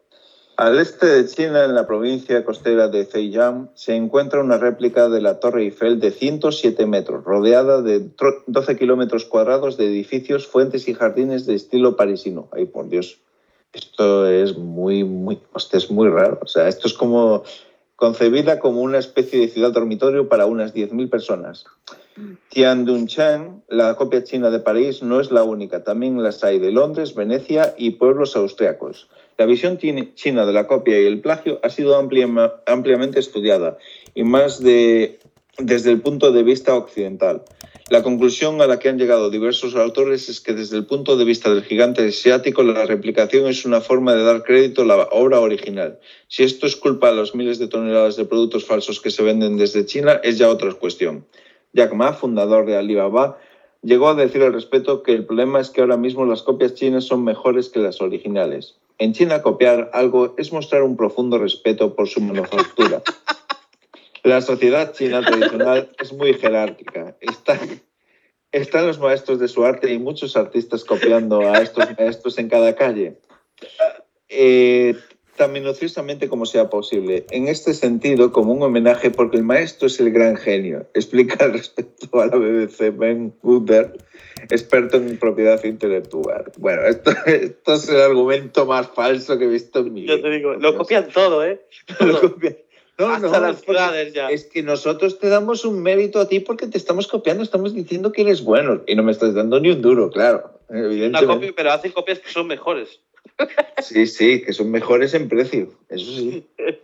Al 0.58 0.78
este 0.80 1.06
de 1.08 1.26
China, 1.28 1.66
en 1.66 1.74
la 1.74 1.88
provincia 1.88 2.46
costera 2.46 2.88
de 2.88 3.06
Zhejiang, 3.06 3.72
se 3.74 3.96
encuentra 3.96 4.42
una 4.42 4.58
réplica 4.58 5.10
de 5.10 5.20
la 5.20 5.40
Torre 5.40 5.64
Eiffel 5.64 6.00
de 6.00 6.12
107 6.12 6.86
metros, 6.86 7.24
rodeada 7.24 7.82
de 7.82 8.02
tro- 8.16 8.44
12 8.48 8.78
kilómetros 8.78 9.26
cuadrados 9.26 9.78
de 9.78 9.88
edificios, 9.88 10.48
fuentes 10.48 10.88
y 10.88 10.94
jardines 10.94 11.46
de 11.46 11.56
estilo 11.56 11.96
parisino. 11.96 12.48
Ay, 12.52 12.66
por 12.66 12.90
Dios. 12.90 13.20
Esto 13.74 14.28
es 14.28 14.58
muy, 14.58 15.04
muy, 15.04 15.40
hostia, 15.54 15.78
es 15.78 15.90
muy 15.90 16.10
raro. 16.10 16.40
O 16.42 16.48
sea, 16.48 16.68
esto 16.68 16.88
es 16.88 16.94
como 16.94 17.44
concebida 18.02 18.58
como 18.58 18.82
una 18.82 18.98
especie 18.98 19.40
de 19.40 19.48
ciudad 19.48 19.74
dormitorio 19.74 20.28
para 20.28 20.48
unas 20.48 20.74
10.000 20.74 21.08
personas. 21.08 21.66
Tiandunchan, 22.50 23.62
la 23.70 23.94
copia 23.96 24.24
china 24.24 24.50
de 24.50 24.58
París, 24.58 25.04
no 25.04 25.22
es 25.22 25.30
la 25.30 25.44
única. 25.44 25.84
También 25.84 26.24
las 26.24 26.44
hay 26.44 26.58
de 26.58 26.72
Londres, 26.72 27.14
Venecia 27.14 27.76
y 27.78 27.92
pueblos 27.92 28.36
austriacos. 28.36 29.08
La 29.38 29.46
visión 29.46 29.78
china 29.78 30.48
de 30.48 30.52
la 30.52 30.66
copia 30.66 31.00
y 31.00 31.06
el 31.06 31.22
plagio 31.22 31.60
ha 31.62 31.70
sido 31.70 31.96
amplia- 31.96 32.56
ampliamente 32.66 33.20
estudiada 33.20 33.78
y 34.16 34.24
más 34.24 34.60
de, 34.60 35.20
desde 35.58 35.92
el 35.92 36.02
punto 36.02 36.32
de 36.32 36.44
vista 36.44 36.76
occidental. 36.76 37.44
La 37.90 38.04
conclusión 38.04 38.62
a 38.62 38.68
la 38.68 38.80
que 38.80 38.90
han 38.90 38.98
llegado 38.98 39.30
diversos 39.30 39.76
autores 39.76 40.30
es 40.30 40.40
que 40.40 40.54
desde 40.54 40.78
el 40.78 40.86
punto 40.86 41.18
de 41.18 41.26
vista 41.26 41.54
del 41.54 41.64
gigante 41.64 42.08
asiático 42.08 42.64
la 42.64 42.86
replicación 42.86 43.48
es 43.48 43.66
una 43.66 43.82
forma 43.82 44.14
de 44.14 44.24
dar 44.24 44.44
crédito 44.44 44.84
a 44.84 44.86
la 44.86 45.08
obra 45.12 45.40
original. 45.40 46.00
Si 46.28 46.44
esto 46.44 46.68
es 46.68 46.76
culpa 46.76 47.10
de 47.10 47.18
los 47.18 47.36
miles 47.36 47.60
de 47.60 47.68
toneladas 47.68 48.16
de 48.16 48.26
productos 48.26 48.66
falsos 48.66 49.02
que 49.02 49.12
se 49.12 49.24
venden 49.24 49.58
desde 49.58 49.86
China 49.86 50.22
es 50.24 50.38
ya 50.38 50.50
otra 50.50 50.72
cuestión. 50.74 51.26
Jack 51.74 51.94
Ma, 51.94 52.14
fundador 52.14 52.66
de 52.66 52.78
Alibaba, 52.78 53.38
Llegó 53.84 54.10
a 54.10 54.14
decir 54.14 54.44
al 54.44 54.54
respecto 54.54 55.02
que 55.02 55.12
el 55.12 55.26
problema 55.26 55.60
es 55.60 55.72
que 55.72 55.82
ahora 55.82 55.98
mismo 55.98 56.24
las 56.26 56.44
copias 56.44 56.76
chinas 56.76 57.06
son 57.06 57.24
mejores 57.24 57.70
que 57.70 57.80
las 57.80 58.00
originales. 58.00 58.76
En 59.00 59.14
China 59.14 59.42
copiar 59.42 59.90
algo 59.94 60.36
es 60.38 60.54
mostrar 60.54 60.84
un 60.84 60.96
profundo 60.96 61.40
respeto 61.40 61.96
por 61.96 62.08
su 62.08 62.22
manufactura. 62.22 63.02
La 64.24 64.42
sociedad 64.42 64.94
china 64.94 65.22
tradicional 65.22 65.90
es 66.00 66.14
muy 66.14 66.34
jerárquica. 66.34 67.16
Está, 67.22 67.60
están 68.52 68.88
los 68.88 69.00
maestros 69.00 69.40
de 69.40 69.48
su 69.48 69.66
arte 69.66 69.92
y 69.92 70.00
muchos 70.00 70.36
artistas 70.36 70.84
copiando 70.84 71.42
a 71.42 71.60
estos 71.62 71.86
maestros 71.98 72.38
en 72.38 72.50
cada 72.50 72.76
calle. 72.76 73.18
Eh, 74.30 74.96
tan 75.38 75.54
minuciosamente 75.54 76.30
como 76.30 76.46
sea 76.46 76.70
posible. 76.70 77.26
En 77.32 77.48
este 77.48 77.74
sentido, 77.74 78.32
como 78.32 78.54
un 78.54 78.62
homenaje, 78.62 79.10
porque 79.10 79.38
el 79.38 79.44
maestro 79.44 79.88
es 79.88 80.00
el 80.00 80.12
gran 80.12 80.36
genio, 80.36 80.88
explica 80.94 81.46
al 81.46 81.54
respecto 81.54 82.20
a 82.20 82.28
la 82.28 82.38
BBC 82.38 82.96
Ben 82.96 83.34
Gooder, 83.42 83.98
experto 84.52 84.98
en 84.98 85.18
propiedad 85.18 85.64
intelectual. 85.64 86.52
Bueno, 86.58 86.84
esto, 86.84 87.12
esto, 87.26 87.74
es 87.74 87.90
el 87.90 88.02
argumento 88.02 88.68
más 88.68 88.88
falso 88.90 89.40
que 89.40 89.46
he 89.46 89.48
visto 89.48 89.80
en 89.80 89.94
mi 89.94 90.02
vida. 90.04 90.18
Yo 90.18 90.22
te 90.22 90.30
digo, 90.30 90.54
lo 90.54 90.78
copian 90.78 91.10
todo, 91.10 91.44
¿eh? 91.44 91.60
Lo 92.00 92.22
copian. 92.22 92.58
No, 93.08 93.14
Hasta 93.16 93.40
no, 93.40 93.48
las 93.48 93.64
es 93.96 94.14
ya. 94.14 94.30
Es 94.30 94.46
que 94.46 94.62
nosotros 94.64 95.20
te 95.20 95.28
damos 95.30 95.66
un 95.66 95.82
mérito 95.82 96.20
a 96.20 96.28
ti 96.28 96.40
porque 96.40 96.68
te 96.68 96.78
estamos 96.78 97.08
copiando, 97.08 97.44
estamos 97.44 97.74
diciendo 97.74 98.12
que 98.12 98.22
eres 98.22 98.44
bueno 98.44 98.84
y 98.88 98.96
no 98.96 99.04
me 99.04 99.12
estás 99.12 99.34
dando 99.34 99.60
ni 99.60 99.72
un 99.72 99.82
duro, 99.82 100.10
claro. 100.10 100.60
Una 100.70 100.80
Evidentemente. 100.86 101.34
copia, 101.34 101.54
pero 101.56 101.72
hacen 101.72 101.92
copias 101.92 102.20
que 102.20 102.30
son 102.30 102.48
mejores. 102.48 103.00
Sí, 103.82 104.06
sí, 104.08 104.42
que 104.44 104.54
son 104.54 104.70
mejores 104.70 105.14
en 105.16 105.28
precio, 105.28 105.74
eso 105.90 106.06
sí. 106.12 106.46
Es 106.58 106.76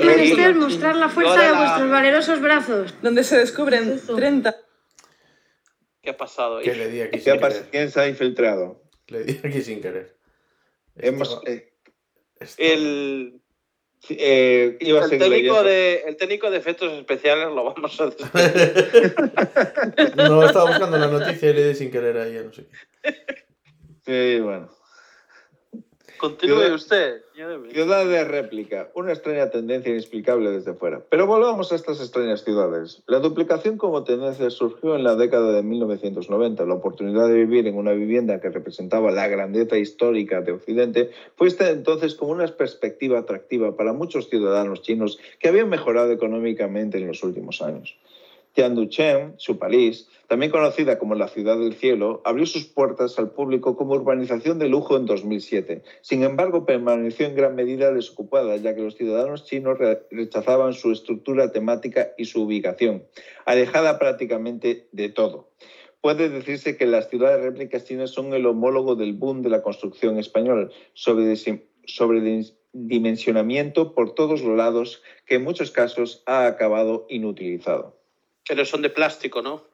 sí. 0.00 0.06
menester 0.06 0.54
mostrar 0.54 0.96
la 0.96 1.08
fuerza 1.08 1.40
de 1.40 1.46
de 1.46 1.52
la- 1.52 1.58
vuestros 1.58 1.90
valerosos 1.90 2.40
brazos. 2.40 2.94
Donde 3.02 3.24
se 3.24 3.38
descubren 3.38 3.92
Eso. 3.92 4.14
30. 4.14 4.54
¿Qué 6.02 6.10
ha 6.10 6.16
pasado 6.16 6.58
ahí? 6.58 6.64
Que 6.64 6.74
le 6.74 6.88
di 6.90 7.00
aquí 7.00 7.12
¿Qué 7.18 7.20
sin 7.20 7.32
ha. 7.32 7.36
¿Quién 7.70 7.90
se 7.90 8.00
ha 8.00 8.08
infiltrado? 8.08 8.82
Le 9.08 9.24
di 9.24 9.40
aquí 9.42 9.62
sin 9.62 9.80
querer. 9.80 10.14
Hemos, 10.96 11.28
Estaba- 11.28 11.50
eh, 11.50 11.72
estaba- 12.40 12.68
El, 12.68 13.40
eh, 14.10 14.76
iba 14.80 15.00
a 15.00 15.04
el, 15.04 15.10
seguir 15.10 15.28
técnico 15.28 15.62
de, 15.62 16.02
el 16.06 16.16
técnico 16.16 16.50
de 16.50 16.58
efectos 16.58 16.92
especiales 16.92 17.48
lo 17.48 17.64
vamos 17.64 18.00
a. 18.00 18.06
No, 20.16 20.44
estaba 20.44 20.70
buscando 20.70 20.98
la 20.98 21.08
noticia 21.08 21.50
y 21.50 21.54
le 21.54 21.68
di 21.68 21.74
sin 21.74 21.90
querer 21.90 22.18
ahí, 22.18 22.40
no 22.44 22.52
sé 22.52 22.66
qué. 22.66 22.76
Sí, 24.04 24.40
bueno. 24.40 24.68
Continúe 26.18 26.56
Ciudad- 26.56 26.74
usted. 26.74 27.22
Ciudad 27.70 28.06
de 28.06 28.24
réplica, 28.24 28.88
una 28.94 29.12
extraña 29.12 29.50
tendencia 29.50 29.90
inexplicable 29.90 30.50
desde 30.50 30.72
fuera. 30.72 31.02
Pero 31.10 31.26
volvamos 31.26 31.70
a 31.70 31.74
estas 31.74 32.00
extrañas 32.00 32.42
ciudades. 32.44 33.02
La 33.06 33.18
duplicación 33.18 33.76
como 33.76 34.04
tendencia 34.04 34.48
surgió 34.48 34.96
en 34.96 35.04
la 35.04 35.16
década 35.16 35.52
de 35.52 35.62
1990. 35.62 36.64
La 36.64 36.74
oportunidad 36.74 37.28
de 37.28 37.34
vivir 37.34 37.66
en 37.66 37.76
una 37.76 37.92
vivienda 37.92 38.40
que 38.40 38.48
representaba 38.48 39.10
la 39.10 39.28
grandeza 39.28 39.76
histórica 39.76 40.40
de 40.40 40.52
Occidente 40.52 41.10
fue 41.36 41.48
esta 41.48 41.68
entonces 41.68 42.14
como 42.14 42.32
una 42.32 42.46
perspectiva 42.46 43.18
atractiva 43.18 43.76
para 43.76 43.92
muchos 43.92 44.30
ciudadanos 44.30 44.80
chinos 44.80 45.18
que 45.38 45.48
habían 45.48 45.68
mejorado 45.68 46.10
económicamente 46.12 46.96
en 46.96 47.06
los 47.06 47.22
últimos 47.22 47.60
años. 47.60 47.96
Tianduchen, 48.56 49.34
su 49.36 49.58
país, 49.58 50.08
también 50.28 50.50
conocida 50.50 50.98
como 50.98 51.14
la 51.14 51.28
Ciudad 51.28 51.58
del 51.58 51.74
Cielo, 51.74 52.22
abrió 52.24 52.46
sus 52.46 52.64
puertas 52.64 53.18
al 53.18 53.30
público 53.30 53.76
como 53.76 53.92
urbanización 53.92 54.58
de 54.58 54.70
lujo 54.70 54.96
en 54.96 55.04
2007. 55.04 55.82
Sin 56.00 56.22
embargo, 56.22 56.64
permaneció 56.64 57.26
en 57.26 57.34
gran 57.36 57.54
medida 57.54 57.92
desocupada, 57.92 58.56
ya 58.56 58.74
que 58.74 58.80
los 58.80 58.96
ciudadanos 58.96 59.44
chinos 59.44 59.76
re- 59.78 60.06
rechazaban 60.10 60.72
su 60.72 60.90
estructura 60.90 61.52
temática 61.52 62.12
y 62.16 62.24
su 62.24 62.44
ubicación, 62.44 63.04
alejada 63.44 63.98
prácticamente 63.98 64.88
de 64.90 65.10
todo. 65.10 65.50
Puede 66.00 66.30
decirse 66.30 66.78
que 66.78 66.86
las 66.86 67.10
ciudades 67.10 67.44
réplicas 67.44 67.84
chinas 67.84 68.08
son 68.10 68.32
el 68.32 68.46
homólogo 68.46 68.96
del 68.96 69.12
boom 69.12 69.42
de 69.42 69.50
la 69.50 69.60
construcción 69.62 70.18
española, 70.18 70.70
sobre, 70.94 71.34
sobredimensionamiento 71.84 73.94
por 73.94 74.14
todos 74.14 74.40
los 74.42 74.56
lados, 74.56 75.02
que 75.26 75.34
en 75.34 75.44
muchos 75.44 75.70
casos 75.70 76.22
ha 76.24 76.46
acabado 76.46 77.04
inutilizado. 77.10 77.96
Pero 78.48 78.64
son 78.64 78.82
de 78.82 78.90
plástico, 78.90 79.42
¿no? 79.42 79.64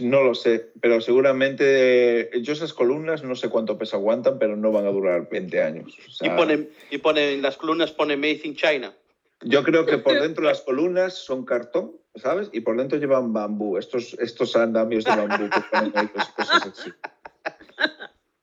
No 0.00 0.22
lo 0.22 0.34
sé, 0.34 0.72
pero 0.80 1.00
seguramente 1.00 2.30
yo 2.42 2.52
esas 2.52 2.74
columnas 2.74 3.22
no 3.22 3.34
sé 3.34 3.48
cuánto 3.48 3.78
peso 3.78 3.96
aguantan, 3.96 4.38
pero 4.38 4.56
no 4.56 4.70
van 4.70 4.86
a 4.86 4.90
durar 4.90 5.28
20 5.30 5.62
años. 5.62 5.96
O 6.06 6.10
sea, 6.10 6.28
Y 6.28 6.36
ponen, 6.36 6.70
y 6.90 6.98
ponen, 6.98 7.40
las 7.40 7.56
columnas 7.56 7.90
pone 7.90 8.16
Made 8.16 8.42
in 8.44 8.56
China. 8.56 8.94
Yo 9.40 9.62
creo 9.62 9.86
que 9.86 9.98
por 9.98 10.20
dentro 10.20 10.44
las 10.44 10.60
columnas 10.60 11.14
son 11.14 11.44
cartón, 11.44 11.92
¿sabes? 12.14 12.50
Y 12.52 12.60
por 12.60 12.76
dentro 12.76 12.98
llevan 12.98 13.32
bambú, 13.32 13.78
estos, 13.78 14.14
estos 14.20 14.54
andamios 14.56 15.04
de 15.04 15.10
bambú 15.16 15.48
que 15.48 15.60
ponen 15.70 15.92
ahí, 15.94 16.06
pues, 16.08 16.26
cosas 16.28 16.66
así. 16.66 16.90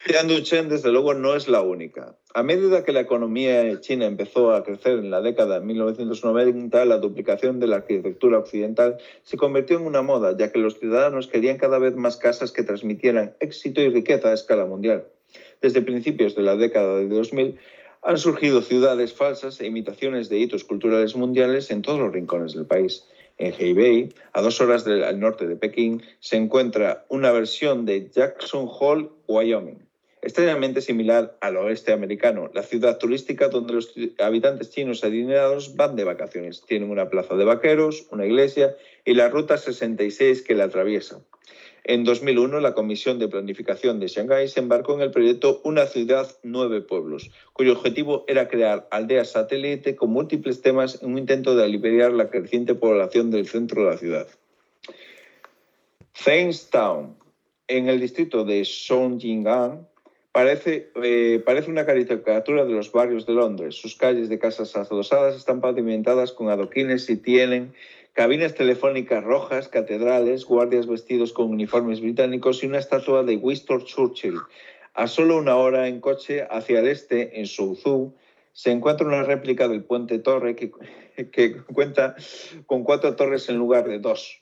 Tianduchen, 0.03 0.67
desde 0.67 0.91
luego, 0.91 1.13
no 1.13 1.35
es 1.35 1.47
la 1.47 1.61
única. 1.61 2.17
A 2.33 2.41
medida 2.41 2.83
que 2.83 2.91
la 2.91 3.01
economía 3.01 3.79
china 3.81 4.07
empezó 4.07 4.51
a 4.51 4.63
crecer 4.63 4.97
en 4.97 5.11
la 5.11 5.21
década 5.21 5.59
de 5.59 5.65
1990, 5.65 6.85
la 6.85 6.97
duplicación 6.97 7.59
de 7.59 7.67
la 7.67 7.75
arquitectura 7.77 8.39
occidental 8.39 8.97
se 9.21 9.37
convirtió 9.37 9.77
en 9.77 9.85
una 9.85 10.01
moda, 10.01 10.35
ya 10.35 10.51
que 10.51 10.57
los 10.57 10.79
ciudadanos 10.79 11.27
querían 11.27 11.59
cada 11.59 11.77
vez 11.77 11.95
más 11.95 12.17
casas 12.17 12.51
que 12.51 12.63
transmitieran 12.63 13.35
éxito 13.39 13.79
y 13.79 13.89
riqueza 13.89 14.29
a 14.29 14.33
escala 14.33 14.65
mundial. 14.65 15.05
Desde 15.61 15.83
principios 15.83 16.35
de 16.35 16.41
la 16.41 16.55
década 16.55 16.97
de 16.97 17.07
2000, 17.07 17.59
han 18.01 18.17
surgido 18.17 18.63
ciudades 18.63 19.13
falsas 19.13 19.61
e 19.61 19.67
imitaciones 19.67 20.29
de 20.29 20.39
hitos 20.39 20.63
culturales 20.63 21.15
mundiales 21.15 21.69
en 21.69 21.83
todos 21.83 21.99
los 21.99 22.11
rincones 22.11 22.55
del 22.55 22.65
país. 22.65 23.05
En 23.37 23.53
Hebei, 23.57 24.09
a 24.33 24.41
dos 24.41 24.61
horas 24.61 24.83
del, 24.83 25.03
al 25.03 25.19
norte 25.19 25.47
de 25.47 25.55
Pekín, 25.57 26.01
se 26.19 26.37
encuentra 26.37 27.05
una 27.07 27.31
versión 27.31 27.85
de 27.85 28.09
Jackson 28.09 28.67
Hole, 28.67 29.09
Wyoming, 29.27 29.90
extrañamente 30.21 30.81
similar 30.81 31.37
al 31.41 31.57
oeste 31.57 31.93
americano, 31.93 32.49
la 32.53 32.63
ciudad 32.63 32.97
turística 32.97 33.49
donde 33.49 33.73
los 33.73 33.93
habitantes 34.19 34.69
chinos 34.69 35.03
adinerados 35.03 35.75
van 35.75 35.95
de 35.95 36.03
vacaciones. 36.03 36.63
Tienen 36.65 36.91
una 36.91 37.09
plaza 37.09 37.35
de 37.35 37.45
vaqueros, 37.45 38.07
una 38.11 38.25
iglesia 38.25 38.75
y 39.03 39.15
la 39.15 39.29
Ruta 39.29 39.57
66 39.57 40.43
que 40.43 40.55
la 40.55 40.65
atraviesa. 40.65 41.21
En 41.83 42.03
2001, 42.03 42.59
la 42.59 42.75
Comisión 42.75 43.17
de 43.17 43.27
Planificación 43.27 43.99
de 43.99 44.07
Shanghái 44.07 44.47
se 44.47 44.59
embarcó 44.59 44.93
en 44.93 45.01
el 45.01 45.09
proyecto 45.09 45.61
Una 45.63 45.87
ciudad, 45.87 46.29
nueve 46.43 46.81
pueblos, 46.81 47.31
cuyo 47.53 47.73
objetivo 47.73 48.23
era 48.27 48.47
crear 48.47 48.87
aldeas 48.91 49.31
satélite 49.31 49.95
con 49.95 50.11
múltiples 50.11 50.61
temas 50.61 51.01
en 51.01 51.13
un 51.13 51.17
intento 51.17 51.55
de 51.55 51.63
aliviar 51.63 52.11
la 52.11 52.29
creciente 52.29 52.75
población 52.75 53.31
del 53.31 53.47
centro 53.47 53.83
de 53.83 53.89
la 53.89 53.97
ciudad. 53.97 54.27
Town, 56.71 57.17
en 57.67 57.89
el 57.89 57.99
distrito 57.99 58.43
de 58.43 58.63
Songjingan, 58.63 59.87
Parece, 60.31 60.91
eh, 61.03 61.41
parece 61.45 61.69
una 61.69 61.85
caricatura 61.85 62.63
de 62.63 62.71
los 62.71 62.91
barrios 62.91 63.25
de 63.25 63.33
Londres. 63.33 63.75
Sus 63.75 63.95
calles 63.95 64.29
de 64.29 64.39
casas 64.39 64.75
adosadas 64.77 65.35
están 65.35 65.59
pavimentadas 65.59 66.31
con 66.31 66.49
adoquines 66.49 67.09
y 67.09 67.17
tienen 67.17 67.73
cabinas 68.13 68.55
telefónicas 68.55 69.23
rojas, 69.25 69.67
catedrales, 69.67 70.45
guardias 70.45 70.87
vestidos 70.87 71.33
con 71.33 71.49
uniformes 71.49 71.99
británicos 71.99 72.63
y 72.63 72.67
una 72.67 72.79
estatua 72.79 73.23
de 73.23 73.35
Winston 73.35 73.83
Churchill. 73.83 74.39
A 74.93 75.07
solo 75.07 75.37
una 75.37 75.57
hora 75.57 75.89
en 75.89 75.99
coche 75.99 76.47
hacia 76.49 76.79
el 76.79 76.87
este, 76.87 77.39
en 77.39 77.45
Souzhou, 77.45 78.13
se 78.53 78.71
encuentra 78.71 79.07
una 79.07 79.23
réplica 79.23 79.67
del 79.67 79.83
puente 79.83 80.19
Torre 80.19 80.55
que, 80.55 80.71
que 81.31 81.57
cuenta 81.73 82.15
con 82.67 82.83
cuatro 82.83 83.15
torres 83.17 83.49
en 83.49 83.57
lugar 83.57 83.87
de 83.87 83.99
dos. 83.99 84.41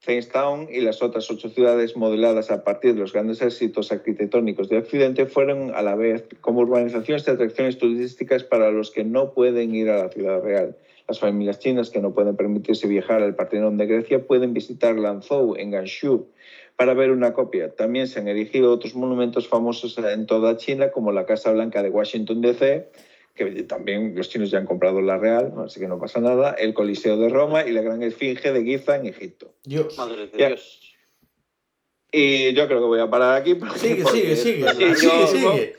Jamestown 0.00 0.68
y 0.70 0.80
las 0.80 1.02
otras 1.02 1.30
ocho 1.30 1.48
ciudades 1.48 1.96
modeladas 1.96 2.50
a 2.50 2.62
partir 2.62 2.94
de 2.94 3.00
los 3.00 3.12
grandes 3.12 3.42
éxitos 3.42 3.90
arquitectónicos 3.90 4.68
de 4.68 4.78
Occidente 4.78 5.26
fueron 5.26 5.74
a 5.74 5.82
la 5.82 5.96
vez 5.96 6.24
como 6.40 6.60
urbanizaciones 6.60 7.24
de 7.24 7.32
atracciones 7.32 7.78
turísticas 7.78 8.44
para 8.44 8.70
los 8.70 8.90
que 8.90 9.04
no 9.04 9.32
pueden 9.32 9.74
ir 9.74 9.90
a 9.90 10.04
la 10.04 10.08
ciudad 10.08 10.40
real. 10.42 10.76
Las 11.08 11.18
familias 11.18 11.58
chinas 11.58 11.90
que 11.90 12.00
no 12.00 12.12
pueden 12.12 12.36
permitirse 12.36 12.86
viajar 12.86 13.22
al 13.22 13.34
Partenón 13.34 13.76
de 13.76 13.86
Grecia 13.86 14.26
pueden 14.26 14.52
visitar 14.52 14.96
Lanzhou 14.96 15.56
en 15.56 15.70
Gansu 15.70 16.28
para 16.76 16.94
ver 16.94 17.10
una 17.10 17.32
copia. 17.32 17.74
También 17.74 18.06
se 18.06 18.20
han 18.20 18.28
erigido 18.28 18.72
otros 18.72 18.94
monumentos 18.94 19.48
famosos 19.48 19.98
en 19.98 20.26
toda 20.26 20.56
China 20.58 20.92
como 20.92 21.10
la 21.10 21.26
Casa 21.26 21.50
Blanca 21.50 21.82
de 21.82 21.90
Washington 21.90 22.40
DC, 22.40 22.88
que 23.38 23.46
también 23.62 24.14
los 24.14 24.28
chinos 24.28 24.50
ya 24.50 24.58
han 24.58 24.66
comprado 24.66 25.00
la 25.00 25.16
Real, 25.16 25.54
así 25.64 25.80
que 25.80 25.88
no 25.88 25.98
pasa 25.98 26.20
nada, 26.20 26.50
el 26.52 26.74
Coliseo 26.74 27.16
de 27.16 27.30
Roma 27.30 27.64
y 27.66 27.72
la 27.72 27.80
Gran 27.80 28.02
Esfinge 28.02 28.52
de 28.52 28.62
Giza 28.64 28.96
en 28.96 29.06
Egipto. 29.06 29.54
Dios. 29.64 29.96
Madre 29.96 30.26
de 30.26 30.38
Ya. 30.38 30.48
Dios. 30.48 30.82
Y 32.12 32.52
yo 32.54 32.66
creo 32.66 32.80
que 32.80 32.86
voy 32.86 33.00
a 33.00 33.08
parar 33.08 33.40
aquí. 33.40 33.54
porque- 33.54 33.78
Sigue, 33.78 34.02
porque 34.02 34.36
sigue, 34.36 34.36
sigue. 34.36 34.94
Sigue, 34.96 35.26
sigue. 35.26 35.74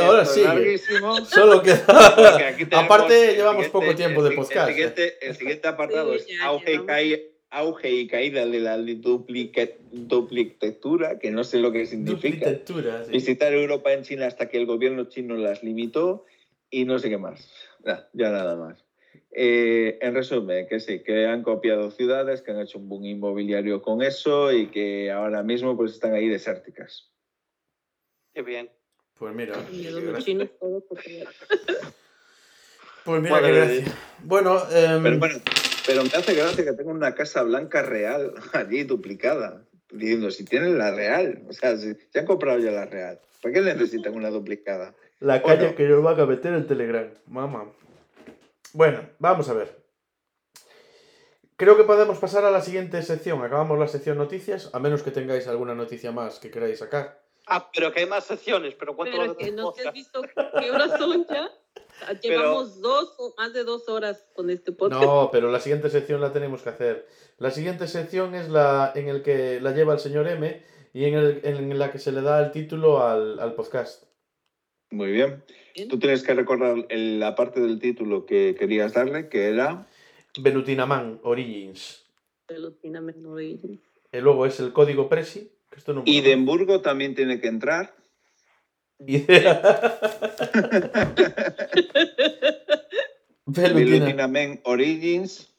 Ahora 0.00 0.24
larguísimo. 0.44 1.24
Solo 1.24 1.52
Porque 1.62 1.70
queda. 1.70 2.48
aquí 2.48 2.64
tenemos 2.64 2.84
Aparte, 2.84 3.34
llevamos 3.36 3.68
poco 3.68 3.94
tiempo 3.94 4.24
de 4.24 4.32
podcast. 4.34 4.68
El 4.68 4.74
siguiente, 4.74 5.14
el 5.24 5.36
siguiente 5.36 5.68
apartado 5.68 6.18
Sí, 6.18 6.32
es 6.32 6.40
auge 6.40 6.74
y, 6.74 6.78
caída, 6.80 7.18
auge 7.50 7.90
y 7.92 8.08
caída 8.08 8.44
de 8.44 8.58
la 8.58 8.76
duplicatura, 8.76 11.18
que 11.20 11.30
no 11.30 11.44
sé 11.44 11.58
lo 11.58 11.70
que 11.72 11.86
significa. 11.86 12.50
Sí. 12.50 12.58
Visitar 13.12 13.52
Europa 13.52 13.92
en 13.92 14.02
China 14.02 14.26
hasta 14.26 14.48
que 14.48 14.56
el 14.58 14.66
gobierno 14.66 15.04
chino 15.04 15.36
las 15.36 15.62
limitó 15.62 16.24
y 16.70 16.84
no 16.84 16.98
sé 16.98 17.08
qué 17.08 17.18
más. 17.18 17.50
Ya, 17.84 18.08
ya 18.12 18.30
nada 18.30 18.56
más. 18.56 18.84
Eh, 19.30 19.98
en 20.00 20.14
resumen, 20.14 20.66
que 20.66 20.80
sí, 20.80 21.02
que 21.02 21.26
han 21.26 21.42
copiado 21.42 21.90
ciudades, 21.90 22.42
que 22.42 22.52
han 22.52 22.60
hecho 22.60 22.78
un 22.78 22.88
boom 22.88 23.04
inmobiliario 23.04 23.82
con 23.82 24.02
eso 24.02 24.52
y 24.52 24.68
que 24.70 25.10
ahora 25.10 25.42
mismo 25.42 25.76
pues 25.76 25.92
están 25.92 26.14
ahí 26.14 26.28
desérticas. 26.28 27.10
Qué 28.34 28.42
bien. 28.42 28.70
Pues 29.18 29.34
mira. 29.34 29.54
Pues 33.04 33.22
mira, 33.22 33.34
Madre 33.34 33.52
qué 33.52 33.58
gracia. 33.58 33.96
Bueno, 34.24 34.58
em, 34.70 35.02
Pero 35.02 35.18
bueno, 35.18 35.38
pero 35.86 36.02
me 36.02 36.10
hace 36.10 36.34
gracia 36.34 36.64
que 36.64 36.72
tenga 36.72 36.90
una 36.90 37.14
casa 37.14 37.42
blanca 37.42 37.82
real 37.82 38.34
allí 38.52 38.84
duplicada. 38.84 39.64
Diciendo, 39.90 40.30
si 40.32 40.44
tienen 40.44 40.78
la 40.78 40.90
real, 40.90 41.44
o 41.48 41.52
sea, 41.52 41.76
si, 41.76 41.94
si 41.94 42.18
han 42.18 42.26
comprado 42.26 42.58
ya 42.58 42.72
la 42.72 42.86
real, 42.86 43.20
¿para 43.40 43.54
qué 43.54 43.60
necesitan 43.60 44.14
una 44.14 44.30
duplicada? 44.30 44.94
La 45.20 45.42
calle 45.42 45.74
que 45.74 45.88
nos 45.88 46.02
van 46.02 46.20
a 46.20 46.26
meter 46.26 46.54
en 46.54 46.66
Telegram, 46.66 47.12
mamá. 47.26 47.72
Bueno, 48.72 49.08
vamos 49.18 49.48
a 49.48 49.54
ver. 49.54 49.86
Creo 51.56 51.76
que 51.76 51.84
podemos 51.84 52.18
pasar 52.18 52.44
a 52.44 52.50
la 52.50 52.60
siguiente 52.60 53.02
sección. 53.02 53.42
Acabamos 53.42 53.78
la 53.78 53.88
sección 53.88 54.18
noticias, 54.18 54.70
a 54.74 54.78
menos 54.78 55.02
que 55.02 55.10
tengáis 55.10 55.48
alguna 55.48 55.74
noticia 55.74 56.12
más 56.12 56.38
que 56.38 56.50
queráis 56.50 56.80
sacar. 56.80 57.22
Ah, 57.46 57.70
pero 57.72 57.92
que 57.92 58.00
hay 58.00 58.06
más 58.06 58.24
secciones, 58.24 58.74
pero 58.74 58.94
¿cuánto 58.94 59.16
Pero 59.16 59.36
que 59.36 59.52
no 59.52 59.72
te 59.72 59.86
has 59.86 59.94
visto 59.94 60.20
qué 60.58 60.70
horas 60.70 60.98
son 60.98 61.24
ya. 61.26 61.50
Llevamos 62.20 62.80
dos 62.80 63.14
o 63.18 63.34
más 63.38 63.54
de 63.54 63.64
dos 63.64 63.88
horas 63.88 64.26
con 64.34 64.50
este 64.50 64.72
podcast. 64.72 65.02
No, 65.02 65.30
pero 65.32 65.50
la 65.50 65.60
siguiente 65.60 65.88
sección 65.88 66.20
la 66.20 66.32
tenemos 66.32 66.62
que 66.62 66.68
hacer. 66.68 67.06
La 67.38 67.50
siguiente 67.50 67.88
sección 67.88 68.34
es 68.34 68.50
la 68.50 68.92
en 68.94 69.08
el 69.08 69.22
que 69.22 69.60
la 69.60 69.70
lleva 69.70 69.94
el 69.94 70.00
señor 70.00 70.28
M 70.28 70.62
y 70.92 71.04
en, 71.04 71.14
el, 71.14 71.40
en 71.44 71.78
la 71.78 71.90
que 71.90 71.98
se 71.98 72.12
le 72.12 72.20
da 72.20 72.44
el 72.44 72.50
título 72.50 73.02
al, 73.02 73.38
al 73.38 73.54
podcast. 73.54 74.05
Muy 74.90 75.10
bien. 75.12 75.42
Bien. 75.74 75.88
Tú 75.88 75.98
tienes 75.98 76.22
que 76.22 76.34
recordar 76.34 76.86
el- 76.88 77.20
la 77.20 77.34
parte 77.34 77.60
del 77.60 77.78
título 77.78 78.24
que 78.26 78.54
querías 78.58 78.92
darle, 78.94 79.28
que 79.28 79.48
era... 79.48 79.86
Velutinaman 80.38 81.18
Origins. 81.22 82.04
Pelotina 82.46 83.00
menor 83.00 83.42
y- 83.42 83.80
luego 84.12 84.46
es 84.46 84.60
el 84.60 84.72
código 84.72 85.08
Presi. 85.08 85.50
Que 85.70 85.78
esto 85.78 85.92
no 85.94 86.02
Y 86.04 86.18
Edimburgo 86.18 86.80
también 86.82 87.14
tiene 87.14 87.40
que 87.40 87.48
entrar. 87.48 87.94
Y- 88.98 89.18
Velutina 93.46 93.74
Velutinamen 93.74 94.60
Origins, 94.64 95.52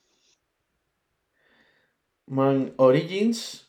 Man 2.25 2.73
Origins. 2.77 3.63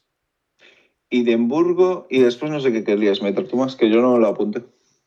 Edimburgo 1.10 2.06
y 2.10 2.20
después 2.20 2.52
no 2.52 2.60
sé 2.60 2.70
qué 2.70 2.85
querías 2.85 3.22
meter 3.22 3.48
tú 3.48 3.56
más, 3.56 3.76
que 3.76 3.89
yo 3.89 4.02
no 4.02 4.18
lo 4.18 4.26
apunté. 4.26 4.62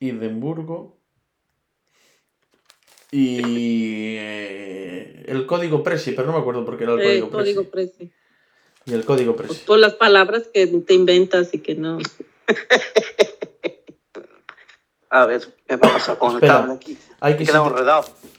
Edimburgo. 0.10 0.98
Y 3.11 4.15
eh, 4.18 5.23
el 5.28 5.45
código 5.45 5.84
Presi, 5.84 6.11
pero 6.14 6.28
no 6.28 6.34
me 6.34 6.40
acuerdo 6.40 6.64
por 6.65 6.78
qué 6.78 6.86
era 6.86 6.94
el 6.94 7.02
Eh, 7.02 7.19
código, 7.19 7.30
código 7.30 7.64
Presi. 7.65 7.94
Prezi. 7.98 8.14
Y 8.86 8.94
el 8.94 9.06
código 9.06 9.36
Pues 9.36 9.48
Presi. 9.49 9.65
por 9.65 9.80
las 9.80 9.94
palabras 9.95 10.48
que 10.53 10.65
te 10.68 10.94
inventas 10.94 11.53
y 11.53 11.60
que 11.60 11.76
no. 11.76 11.98
A 15.14 15.26
ver, 15.26 15.41
¿qué 15.68 15.76
va 15.76 15.90
a 15.90 15.94
pasar 15.94 16.18
con 16.18 16.41
el 16.41 16.49
aquí? 16.72 16.98
Hay 17.19 17.36
que, 17.36 17.45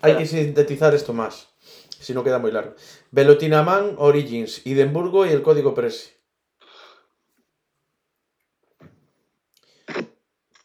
hay 0.00 0.16
que 0.16 0.24
sintetizar 0.26 0.94
esto 0.94 1.12
más, 1.12 1.50
si 2.00 2.14
no 2.14 2.24
queda 2.24 2.38
muy 2.38 2.50
largo. 2.50 2.74
Velutinaman 3.10 3.96
Origins, 3.98 4.62
Edimburgo 4.64 5.26
y 5.26 5.28
el 5.28 5.42
código 5.42 5.74
Presi. 5.74 6.08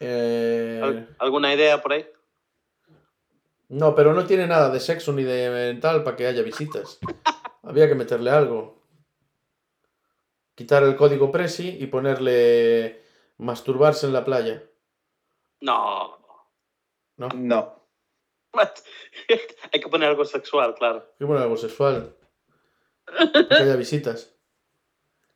Eh, 0.00 0.80
¿Al- 0.82 1.16
¿Alguna 1.18 1.52
idea 1.54 1.80
por 1.82 1.92
ahí? 1.92 2.06
no, 3.70 3.94
pero 3.94 4.14
no 4.14 4.24
tiene 4.26 4.46
nada 4.46 4.70
de 4.70 4.80
sexo 4.80 5.12
ni 5.12 5.24
de 5.24 5.76
tal 5.80 6.02
para 6.04 6.16
que 6.16 6.26
haya 6.26 6.42
visitas. 6.42 6.98
Había 7.62 7.86
que 7.88 7.94
meterle 7.94 8.30
algo. 8.30 8.82
Quitar 10.54 10.82
el 10.84 10.96
código 10.96 11.30
Presi 11.30 11.76
y 11.78 11.86
ponerle 11.86 13.02
masturbarse 13.36 14.06
en 14.06 14.12
la 14.14 14.24
playa. 14.24 14.64
No. 15.60 16.16
¿No? 17.16 17.28
No. 17.34 17.84
Hay 19.72 19.80
que 19.80 19.88
poner 19.88 20.08
algo 20.08 20.24
sexual, 20.24 20.74
claro. 20.74 21.12
Qué 21.18 21.24
bueno 21.24 21.42
algo 21.42 21.56
sexual. 21.56 22.16
Que 23.48 23.54
haya 23.54 23.76
visitas. 23.76 24.34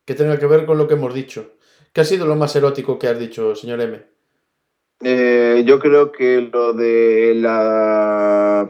Que 0.05 0.15
tenga 0.15 0.37
que 0.39 0.47
ver 0.47 0.65
con 0.65 0.77
lo 0.77 0.87
que 0.87 0.95
hemos 0.95 1.13
dicho. 1.13 1.53
¿Qué 1.93 2.01
ha 2.01 2.05
sido 2.05 2.25
lo 2.25 2.35
más 2.35 2.55
erótico 2.55 2.97
que 2.99 3.07
has 3.07 3.19
dicho, 3.19 3.55
señor 3.55 3.79
M? 3.81 4.03
Eh, 5.03 5.63
yo 5.65 5.79
creo 5.79 6.11
que 6.11 6.49
lo 6.51 6.73
de 6.73 7.33
la... 7.35 8.69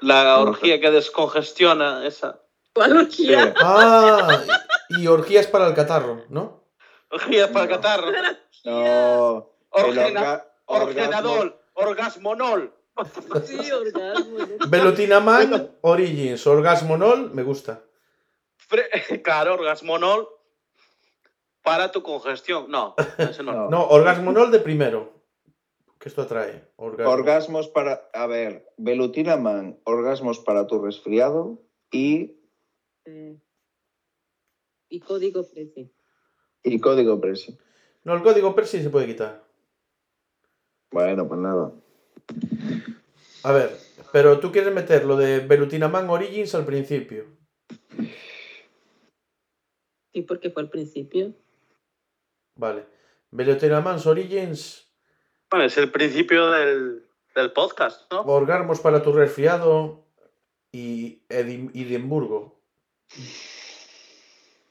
La 0.00 0.24
No, 0.24 0.40
orgía 0.42 0.80
que 0.80 0.90
descongestiona, 0.90 2.06
esa. 2.06 2.40
¿Cuál 2.74 2.96
orgía? 2.96 3.44
Sí. 3.46 3.52
Ah, 3.62 4.42
y 4.90 5.06
orgías 5.06 5.46
para 5.46 5.66
el 5.68 5.74
catarro, 5.74 6.24
¿no? 6.28 6.64
Orgía 7.10 7.52
para 7.52 7.64
el 7.66 7.70
catarro. 7.70 8.06
No. 8.64 9.50
Orgena- 9.70 10.44
Orgenadol. 10.66 11.56
Orgasmonol. 11.74 12.74
Sí, 13.46 13.70
orgasmo. 13.72 14.38
¿no? 14.38 14.66
Velutinaman 14.68 15.70
Origins, 15.80 16.46
Orgasmonol, 16.46 17.30
me 17.32 17.42
gusta. 17.42 17.80
Fre- 18.68 19.22
Claro, 19.22 19.54
orgasmonol 19.54 20.28
para 21.62 21.90
tu 21.90 22.02
congestión. 22.02 22.66
No, 22.70 22.94
ese 23.18 23.42
no. 23.42 23.52
No. 23.54 23.70
No, 23.70 23.86
Orgasmonol 23.88 24.50
de 24.50 24.58
primero. 24.58 25.21
Que 26.02 26.08
esto 26.08 26.22
atrae. 26.22 26.64
Orgasmo. 26.74 27.12
Orgasmos 27.12 27.68
para... 27.68 28.10
A 28.12 28.26
ver, 28.26 28.66
Velutinaman, 28.76 29.78
orgasmos 29.84 30.40
para 30.40 30.66
tu 30.66 30.82
resfriado 30.84 31.62
y, 31.92 32.40
Eh, 33.04 33.38
y 34.88 34.98
código 34.98 35.48
Prezi. 35.48 35.94
y 36.64 36.80
código 36.80 37.20
Presi. 37.20 37.56
No, 38.02 38.14
el 38.14 38.22
código 38.24 38.52
Persi 38.56 38.82
se 38.82 38.90
puede 38.90 39.06
quitar. 39.06 39.44
Bueno, 40.90 41.28
pues 41.28 41.38
nada. 41.38 41.72
A 43.44 43.52
ver, 43.52 43.70
pero 44.12 44.40
tú 44.40 44.50
quieres 44.50 44.74
meter 44.74 45.04
lo 45.04 45.16
de 45.16 45.38
Velutinaman 45.38 46.10
Origins 46.10 46.56
al 46.56 46.66
principio. 46.66 47.26
Sí, 50.12 50.22
porque 50.22 50.50
fue 50.50 50.62
al 50.62 50.68
principio. 50.68 51.32
Vale. 52.56 52.86
Velutinaman 53.30 54.00
Origins, 54.04 54.91
Bueno, 55.52 55.66
es 55.66 55.76
el 55.76 55.90
principio 55.92 56.50
del, 56.50 57.04
del 57.34 57.52
podcast, 57.52 58.10
¿no? 58.10 58.22
orgasmos 58.22 58.80
para 58.80 59.02
tu 59.02 59.12
resfriado 59.12 60.06
y 60.72 61.20
Edim- 61.28 61.70
Edimburgo. 61.74 62.58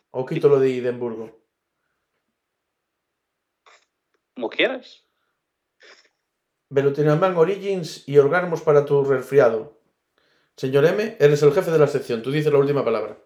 O 0.10 0.26
quito 0.26 0.50
lo 0.50 0.60
de 0.60 0.76
Edimburgo. 0.76 1.40
Como 4.34 4.50
quieras. 4.50 5.03
Velutinaman 6.69 7.38
Origins 7.38 8.08
y 8.10 8.18
orgasmos 8.18 8.61
para 8.61 8.84
tu 8.84 9.03
resfriado. 9.03 9.77
Señor 10.58 10.85
M, 10.85 11.16
eres 11.19 11.43
el 11.43 11.53
jefe 11.53 11.69
de 11.69 11.77
la 11.77 11.85
sección. 11.88 12.24
Tú 12.24 12.32
dices 12.32 12.51
la 12.51 12.58
última 12.58 12.84
palabra. 12.84 13.19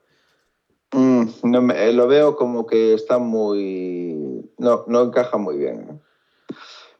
Mm, 0.92 1.26
no 1.44 1.62
me- 1.62 1.88
eh, 1.88 1.94
lo 1.94 2.08
veo 2.08 2.36
como 2.36 2.68
que 2.68 2.94
está 2.94 3.18
muy... 3.18 4.52
No, 4.58 4.84
no 4.88 5.04
encaja 5.04 5.38
muy 5.38 5.58
bien. 5.58 6.02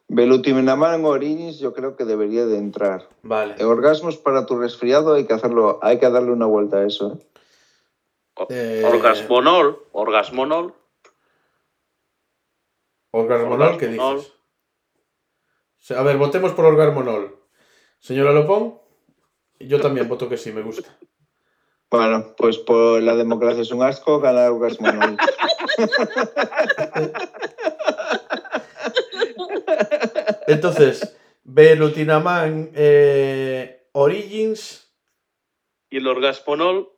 ¿Eh? 0.08 0.14
Velutinaman 0.14 1.04
Origins 1.04 1.58
yo 1.58 1.74
creo 1.74 1.96
que 1.96 2.04
debería 2.04 2.46
de 2.46 2.58
entrar. 2.58 3.08
Vale. 3.22 3.62
Orgasmos 3.64 4.16
para 4.16 4.46
tu 4.46 4.58
resfriado 4.58 5.14
hay 5.14 5.26
que 5.26 5.34
hacerlo, 5.34 5.78
hay 5.82 5.98
que 5.98 6.10
darle 6.10 6.32
una 6.32 6.46
vuelta 6.46 6.78
a 6.78 6.86
eso. 6.86 7.12
¿eh? 7.12 7.18
Eh, 8.50 8.82
Orgasmonol. 8.84 9.86
Orgasmonol. 9.92 10.74
Orgasmonol, 13.10 13.78
¿qué 13.78 13.88
dices? 13.88 14.32
A 15.96 16.02
ver, 16.02 16.18
votemos 16.18 16.52
por 16.52 16.66
Orgasmonol. 16.66 17.38
Señora 17.98 18.32
Lopón, 18.32 18.78
yo 19.60 19.80
también 19.80 20.08
voto 20.08 20.28
que 20.28 20.36
sí, 20.36 20.52
me 20.52 20.62
gusta. 20.62 20.98
Bueno, 21.90 22.34
pues 22.36 22.58
por 22.58 23.00
la 23.00 23.14
democracia 23.14 23.62
es 23.62 23.70
un 23.70 23.82
asco, 23.82 24.20
ganar 24.20 24.50
Orgasmonol. 24.50 25.16
Entonces, 30.46 31.16
Velutinaman 31.44 32.70
eh, 32.74 33.88
Origins 33.92 34.92
Y 35.90 35.98
el 35.98 36.06
orgasmonol. 36.06 36.90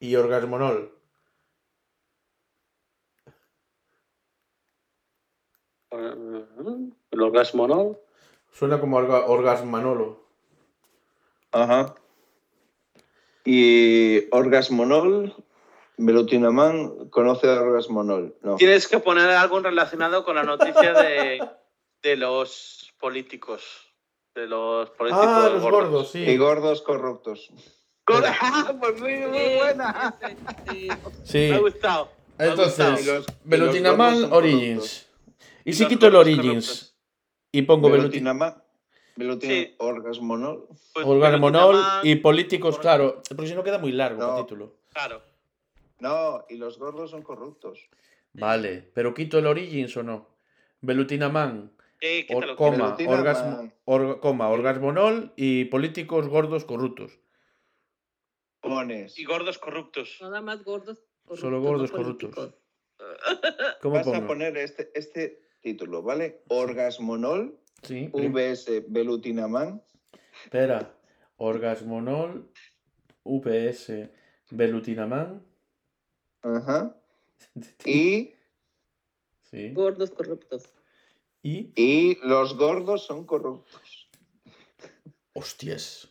y 0.00 0.14
Orgasmonol. 0.16 0.92
eh, 5.90 6.90
El 7.10 7.20
orgasmonol. 7.22 7.98
Suena 8.52 8.80
como 8.80 8.98
orga- 9.00 9.24
Orgasmanolo. 9.26 10.20
Ajá. 11.52 11.94
Y 13.44 14.28
Orgasmonol, 14.32 15.34
Velutinaman 16.06 17.08
conoce 17.10 17.48
a 17.48 17.60
Orgasmonol. 17.60 18.36
No. 18.42 18.56
Tienes 18.56 18.88
que 18.88 18.98
poner 18.98 19.28
algo 19.30 19.60
relacionado 19.60 20.24
con 20.24 20.36
la 20.36 20.42
noticia 20.42 20.92
de, 20.94 21.40
de 22.02 22.16
los 22.16 22.92
políticos. 22.98 23.62
De 24.34 24.46
los 24.46 24.90
políticos 24.90 25.26
Ah, 25.28 25.50
los 25.52 25.62
gordos, 25.62 26.14
Y 26.14 26.24
sí. 26.24 26.36
gordos 26.36 26.82
corruptos. 26.82 27.50
Ah, 28.12 28.74
pues 28.80 29.00
muy, 29.00 29.14
muy 29.18 29.56
buena. 29.56 30.18
Sí, 30.68 30.88
Sí. 31.22 31.38
Me 31.50 31.54
ha 31.54 31.58
gustado. 31.60 32.08
me 32.38 32.46
Entonces, 32.46 32.76
gustado. 32.76 33.00
Y 33.00 33.04
los- 33.04 33.26
y 33.28 33.32
Velutina 33.44 33.88
los 33.90 33.98
Man 33.98 34.12
gordos 34.14 34.28
son 34.30 34.38
Origins. 34.38 35.06
¿Y 35.64 35.70
Y 35.70 35.72
si 35.74 35.86
quito 35.86 36.06
el 36.08 36.16
Origins 36.16 36.66
corruptos. 36.66 36.96
y 37.52 37.62
pongo 37.62 37.88
Velutina 37.88 38.32
Velutina 38.32 38.34
Man, 38.34 38.62
Velutina 39.14 39.52
Sí. 39.54 39.74
Orgasmonol. 39.78 40.66
Pues 40.94 41.06
Orgasmonol 41.06 41.76
y 42.02 42.16
políticos, 42.16 42.78
claro, 42.80 43.22
porque 43.28 43.46
si 43.46 43.54
no 43.54 43.62
queda 43.62 43.78
muy 43.78 43.92
largo 43.92 44.20
No. 44.22 44.36
el 44.38 44.42
título. 44.44 44.74
Claro. 44.92 45.22
No, 46.00 46.44
y 46.48 46.56
los 46.56 46.78
gordos 46.78 47.10
son 47.10 47.22
corruptos. 47.22 47.88
Vale, 48.32 48.90
pero 48.94 49.12
quito 49.14 49.38
el 49.38 49.46
Origins 49.46 49.96
o 49.96 50.02
no. 50.02 50.28
Velutina 50.80 51.28
Man, 51.28 51.72
Eh, 52.00 52.26
or- 52.32 52.56
coma, 52.56 52.76
Velutina 52.86 53.10
orgasmo, 53.10 53.72
or- 53.84 54.20
coma, 54.20 54.48
orgasmonol 54.48 55.32
y 55.36 55.66
políticos 55.66 56.28
gordos 56.28 56.64
corruptos. 56.64 57.18
Pones. 58.60 59.18
Y 59.18 59.24
gordos 59.24 59.58
corruptos. 59.58 60.18
Nada 60.20 60.40
más 60.40 60.62
gordos. 60.64 60.98
corruptos, 61.24 61.40
Solo 61.40 61.60
gordos 61.60 61.90
no 61.92 61.96
corruptos. 61.98 62.54
¿Cómo 63.82 63.94
Vas 63.94 64.06
a 64.06 64.12
pongo? 64.12 64.26
poner 64.26 64.56
este, 64.58 64.90
este 64.94 65.40
título, 65.60 66.02
¿vale? 66.02 66.42
Orgasmonol, 66.48 67.58
Sí, 67.82 68.10
VS 68.12 68.84
Velutina 68.88 69.48
Man. 69.48 69.82
espera. 70.44 70.94
Orgasmonol, 71.36 72.50
UPS, 73.22 74.10
Velutinaman. 74.50 75.42
Ajá. 76.42 76.96
Y, 77.84 78.34
Sí. 79.42 79.72
Gordos 79.72 80.10
corruptos. 80.12 80.72
Y. 81.42 81.72
y 81.74 82.18
los 82.22 82.56
gordos 82.56 83.04
son 83.06 83.24
corruptos. 83.26 84.08
Hostias. 85.32 86.08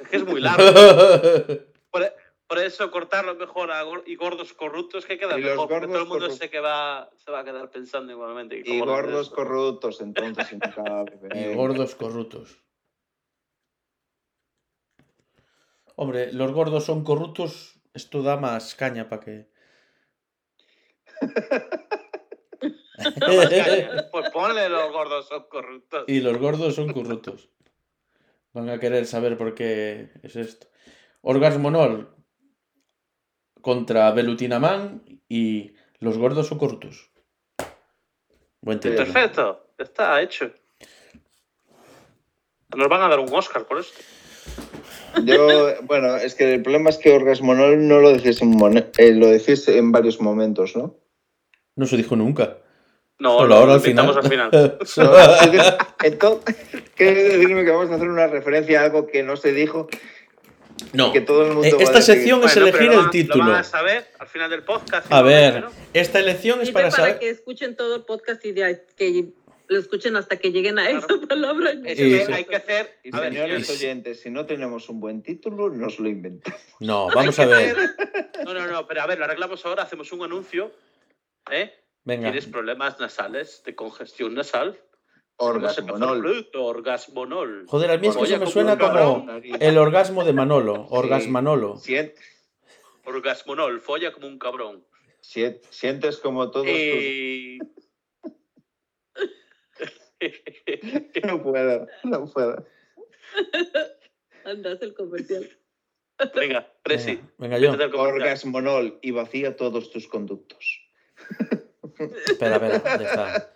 Es 0.00 0.08
que 0.08 0.16
es 0.16 0.24
muy 0.26 0.40
largo. 0.40 0.64
Por, 1.92 2.02
e- 2.02 2.12
por 2.48 2.58
eso 2.58 2.90
cortarlo 2.90 3.34
mejor 3.36 3.70
a 3.70 3.84
gor- 3.84 4.02
y 4.06 4.16
gordos 4.16 4.52
corruptos 4.54 5.06
que 5.06 5.16
queda 5.18 5.36
mejor. 5.36 5.68
Porque 5.68 5.86
todo 5.86 6.02
el 6.02 6.08
mundo 6.08 6.30
sé 6.30 6.50
que 6.50 6.58
va, 6.58 7.08
se 7.16 7.30
va 7.30 7.40
a 7.40 7.44
quedar 7.44 7.70
pensando 7.70 8.12
igualmente. 8.12 8.60
Y 8.64 8.80
gordos 8.80 9.30
corruptos, 9.30 10.00
entonces. 10.00 10.48
Y 11.34 11.54
gordos 11.54 11.94
corruptos. 11.94 12.58
Hombre, 15.96 16.32
los 16.32 16.50
gordos 16.52 16.84
son 16.84 17.04
corruptos. 17.04 17.78
Esto 17.94 18.22
da 18.22 18.36
más 18.36 18.74
caña 18.74 19.08
para 19.08 19.22
que. 19.22 19.51
Pues 24.12 24.30
ponle 24.30 24.68
los 24.68 24.92
gordos 24.92 25.28
son 25.28 25.44
corruptos. 25.48 26.04
y 26.06 26.20
los 26.20 26.38
gordos 26.38 26.74
son 26.74 26.92
corruptos. 26.92 27.48
Van 28.52 28.68
a 28.68 28.78
querer 28.78 29.06
saber 29.06 29.36
por 29.36 29.54
qué 29.54 30.10
es 30.22 30.36
esto. 30.36 30.66
Orgasmonol 31.22 32.14
contra 33.60 34.10
Velutinaman 34.10 35.02
y 35.28 35.72
los 36.00 36.18
gordos 36.18 36.48
son 36.48 36.58
corruptos. 36.58 37.10
Buen 38.60 38.78
título. 38.78 39.04
Perfecto, 39.04 39.66
está 39.78 40.20
hecho. 40.20 40.52
Nos 42.76 42.88
van 42.88 43.02
a 43.02 43.08
dar 43.08 43.20
un 43.20 43.32
Oscar 43.32 43.66
por 43.66 43.78
esto. 43.78 44.00
Yo, 45.24 45.82
bueno, 45.82 46.16
es 46.16 46.34
que 46.34 46.54
el 46.54 46.62
problema 46.62 46.90
es 46.90 46.98
que 46.98 47.12
Orgasmonol 47.12 47.86
no 47.86 48.00
lo 48.00 48.12
decís 48.12 48.40
en, 48.42 48.54
eh, 48.98 49.12
lo 49.12 49.28
decís 49.28 49.68
en 49.68 49.92
varios 49.92 50.20
momentos, 50.20 50.74
¿no? 50.76 50.96
No 51.76 51.86
se 51.86 51.96
dijo 51.96 52.16
nunca. 52.16 52.58
No, 53.18 53.34
Solo 53.38 53.46
lo 53.48 53.54
ahora 53.54 53.74
al 53.74 53.80
final. 53.80 54.16
al 54.16 54.28
final. 54.28 54.50
Entonces, 56.02 56.56
¿quieres 56.96 57.32
decirme 57.32 57.64
que 57.64 57.70
vamos 57.70 57.90
a 57.90 57.94
hacer 57.94 58.08
una 58.08 58.26
referencia 58.26 58.80
a 58.80 58.84
algo 58.84 59.06
que 59.06 59.22
no 59.22 59.36
se 59.36 59.52
dijo? 59.52 59.88
No. 60.92 61.12
Que 61.12 61.20
todo 61.20 61.42
el 61.46 61.52
mundo 61.52 61.64
Eh, 61.66 61.76
Esta 61.78 61.98
decir, 61.98 62.14
sección 62.14 62.42
es 62.44 62.54
Bueno, 62.54 62.68
elegir 62.68 62.90
el 62.90 62.96
van- 62.96 63.04
Lo 63.06 63.10
título. 63.10 63.44
van 63.44 63.54
a 63.54 63.64
saber 63.64 64.08
al 64.18 64.26
final 64.26 64.50
del 64.50 64.64
podcast. 64.64 65.10
A 65.12 65.22
ver, 65.22 65.54
igualmente, 65.56 65.76
¿no? 65.78 65.90
esta 66.00 66.18
elección 66.18 66.60
es 66.60 66.70
para 66.72 66.86
para 66.90 66.96
saber. 66.96 67.18
que 67.20 67.30
escuchen 67.30 67.76
todo 67.76 67.94
el 67.96 68.02
podcast 68.02 68.44
y 68.44 68.52
de- 68.52 68.84
que 68.96 69.26
lo 69.68 69.78
escuchen 69.78 70.16
hasta 70.16 70.36
que 70.36 70.50
lleguen 70.50 70.78
a 70.80 70.90
esa 70.90 71.06
Claro. 71.06 71.28
palabra. 71.28 71.70
Es 71.84 71.98
Y- 72.00 72.10
que 72.10 72.26
sí. 72.26 72.32
hay 72.32 72.44
que 72.44 72.56
hacer. 72.56 72.98
Y 73.04 73.14
A 73.16 73.20
ver, 73.20 73.32
señores 73.32 73.68
yo- 73.68 73.74
oyentes, 73.74 74.20
si 74.20 74.30
no 74.30 74.44
tenemos 74.46 74.88
un 74.88 74.98
buen 75.00 75.22
título, 75.22 75.70
nos 75.70 76.00
lo 76.00 76.08
inventamos. 76.08 76.60
No, 76.80 77.06
vamos 77.14 77.38
a 77.38 77.46
ver. 77.46 77.76
No, 78.44 78.52
no, 78.52 78.66
no, 78.66 78.86
pero 78.88 79.02
a 79.02 79.06
ver, 79.06 79.18
lo 79.18 79.24
arreglamos 79.26 79.64
ahora, 79.64 79.84
hacemos 79.84 80.10
un 80.12 80.24
anuncio. 80.24 80.72
¿Eh? 81.50 81.72
Venga. 82.04 82.30
¿Tienes 82.30 82.46
problemas 82.46 82.98
nasales 83.00 83.62
de 83.64 83.74
congestión 83.74 84.34
nasal? 84.34 84.80
Orgasmonol. 85.36 86.46
Orgasmonol. 86.54 87.64
Joder, 87.66 87.90
a 87.90 87.98
mí 87.98 88.08
es 88.08 88.16
que 88.16 88.24
eso 88.24 88.38
me 88.38 88.46
suena 88.46 88.78
como 88.78 89.26
el 89.42 89.78
orgasmo 89.78 90.24
de 90.24 90.32
Manolo. 90.32 90.86
Orgasmanolo. 90.90 91.80
Orgasmonol, 93.04 93.80
folla 93.80 94.12
como 94.12 94.28
un 94.28 94.38
cabrón. 94.38 94.84
sien- 95.20 95.60
sientes 95.70 96.18
como 96.18 96.50
todos 96.50 96.66
Y... 96.68 97.58
tus... 97.58 97.68
No 101.24 101.42
puedo, 101.42 101.86
no 102.04 102.26
puedo. 102.26 102.64
Andas 104.44 104.80
el 104.82 104.94
comercial. 104.94 105.50
Venga, 106.36 106.72
Presi. 106.84 107.16
Venga, 107.38 107.58
venga 107.58 107.58
yo. 107.58 107.98
Orgasmonol 107.98 108.98
y 109.02 109.10
vacía 109.10 109.56
todos 109.56 109.90
tus 109.90 110.06
conductos. 110.06 110.81
Espera, 112.26 112.56
espera, 112.56 112.98
deja. 112.98 113.50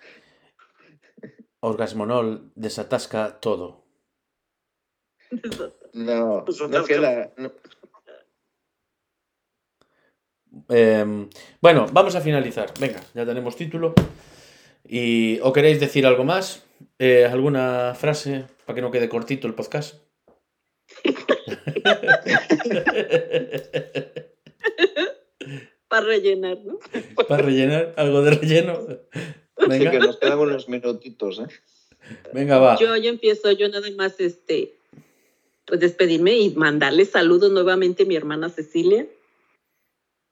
Orgasmonol 1.60 2.52
desatasca 2.54 3.40
todo. 3.40 3.84
No, 5.94 6.44
no 6.70 6.84
queda... 6.84 7.32
no- 7.36 7.52
Em, 10.68 11.28
bueno, 11.60 11.86
vamos 11.92 12.14
a 12.14 12.20
finalizar. 12.22 12.72
Venga, 12.80 13.00
ya 13.14 13.26
tenemos 13.26 13.56
título. 13.56 13.92
Y, 14.84 15.38
¿O 15.40 15.52
queréis 15.52 15.80
decir 15.80 16.06
algo 16.06 16.24
más? 16.24 16.64
Eh, 16.98 17.26
¿Alguna 17.26 17.94
frase 17.94 18.46
para 18.64 18.74
que 18.76 18.82
no 18.82 18.90
quede 18.90 19.08
cortito 19.08 19.46
el 19.46 19.54
podcast? 19.54 19.96
Para 25.96 26.08
rellenar, 26.08 26.58
¿no? 26.62 26.78
Para 27.28 27.42
rellenar, 27.42 27.94
algo 27.96 28.20
de 28.20 28.32
relleno. 28.32 28.86
Sí, 28.86 29.66
que 29.66 29.66
Venga, 29.66 29.98
nos 29.98 30.18
quedan 30.18 30.38
unos 30.38 30.68
minutitos, 30.68 31.38
¿eh? 31.38 31.46
venga, 32.34 32.58
va. 32.58 32.78
Yo, 32.78 32.94
yo 32.96 33.08
empiezo, 33.08 33.50
yo 33.52 33.66
nada 33.70 33.88
más, 33.96 34.20
este, 34.20 34.74
pues 35.64 35.80
despedirme 35.80 36.36
y 36.36 36.50
mandarle 36.50 37.06
saludos 37.06 37.50
nuevamente 37.50 38.02
a 38.02 38.06
mi 38.06 38.14
hermana 38.14 38.50
Cecilia, 38.50 39.06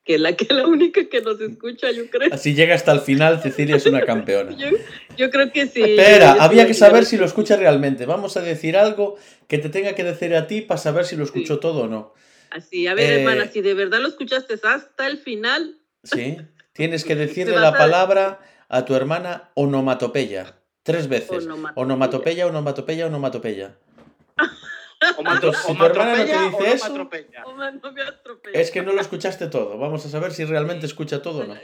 que 0.04 0.16
es 0.16 0.20
la 0.20 0.36
que 0.36 0.52
la 0.52 0.66
única 0.66 1.08
que 1.08 1.22
nos 1.22 1.40
escucha, 1.40 1.90
yo 1.92 2.10
creo. 2.10 2.28
Así 2.30 2.54
llega 2.54 2.74
hasta 2.74 2.92
el 2.92 3.00
final, 3.00 3.40
Cecilia 3.40 3.76
es 3.76 3.86
una 3.86 4.02
campeona. 4.02 4.54
Yo, 4.58 4.68
yo 5.16 5.30
creo 5.30 5.50
que 5.50 5.66
sí. 5.66 5.82
Espera, 5.82 6.32
había 6.40 6.64
sí, 6.64 6.68
que 6.68 6.74
saber 6.74 7.06
si 7.06 7.16
lo 7.16 7.24
escucha 7.24 7.56
realmente. 7.56 8.04
Vamos 8.04 8.36
a 8.36 8.42
decir 8.42 8.76
algo 8.76 9.16
que 9.48 9.56
te 9.56 9.70
tenga 9.70 9.94
que 9.94 10.04
decir 10.04 10.34
a 10.34 10.46
ti 10.46 10.60
para 10.60 10.76
saber 10.76 11.06
si 11.06 11.16
lo 11.16 11.24
escuchó 11.24 11.58
todo 11.58 11.84
o 11.84 11.88
no. 11.88 12.12
Así, 12.54 12.86
a 12.86 12.94
ver, 12.94 13.10
Eh, 13.10 13.14
hermana, 13.16 13.48
si 13.50 13.62
de 13.62 13.74
verdad 13.74 13.98
lo 13.98 14.06
escuchaste 14.06 14.54
hasta 14.62 15.06
el 15.08 15.18
final, 15.18 15.80
¿Sí? 16.04 16.36
Tienes 16.72 17.04
que 17.04 17.16
decirle 17.16 17.56
la 17.56 17.68
a- 17.68 17.76
palabra 17.76 18.38
a 18.68 18.84
tu 18.84 18.94
hermana 18.94 19.50
onomatopeya. 19.54 20.54
Tres 20.84 21.08
veces. 21.08 21.48
Onomatopeya. 21.74 22.46
Onomatopeya, 22.46 23.06
onomatopeya, 23.06 23.76
Entonces, 25.18 25.62
si 25.66 25.76
tu 25.76 25.84
hermana 25.84 26.16
no 26.16 26.24
te 26.24 26.38
dice 26.38 26.72
eso. 26.72 27.08
Es 28.52 28.70
que 28.70 28.82
no 28.82 28.92
lo 28.92 29.00
escuchaste 29.00 29.48
todo. 29.48 29.76
Vamos 29.76 30.06
a 30.06 30.08
saber 30.08 30.32
si 30.32 30.44
realmente 30.44 30.86
escucha 30.86 31.22
todo 31.22 31.40
o 31.40 31.46
no. 31.46 31.54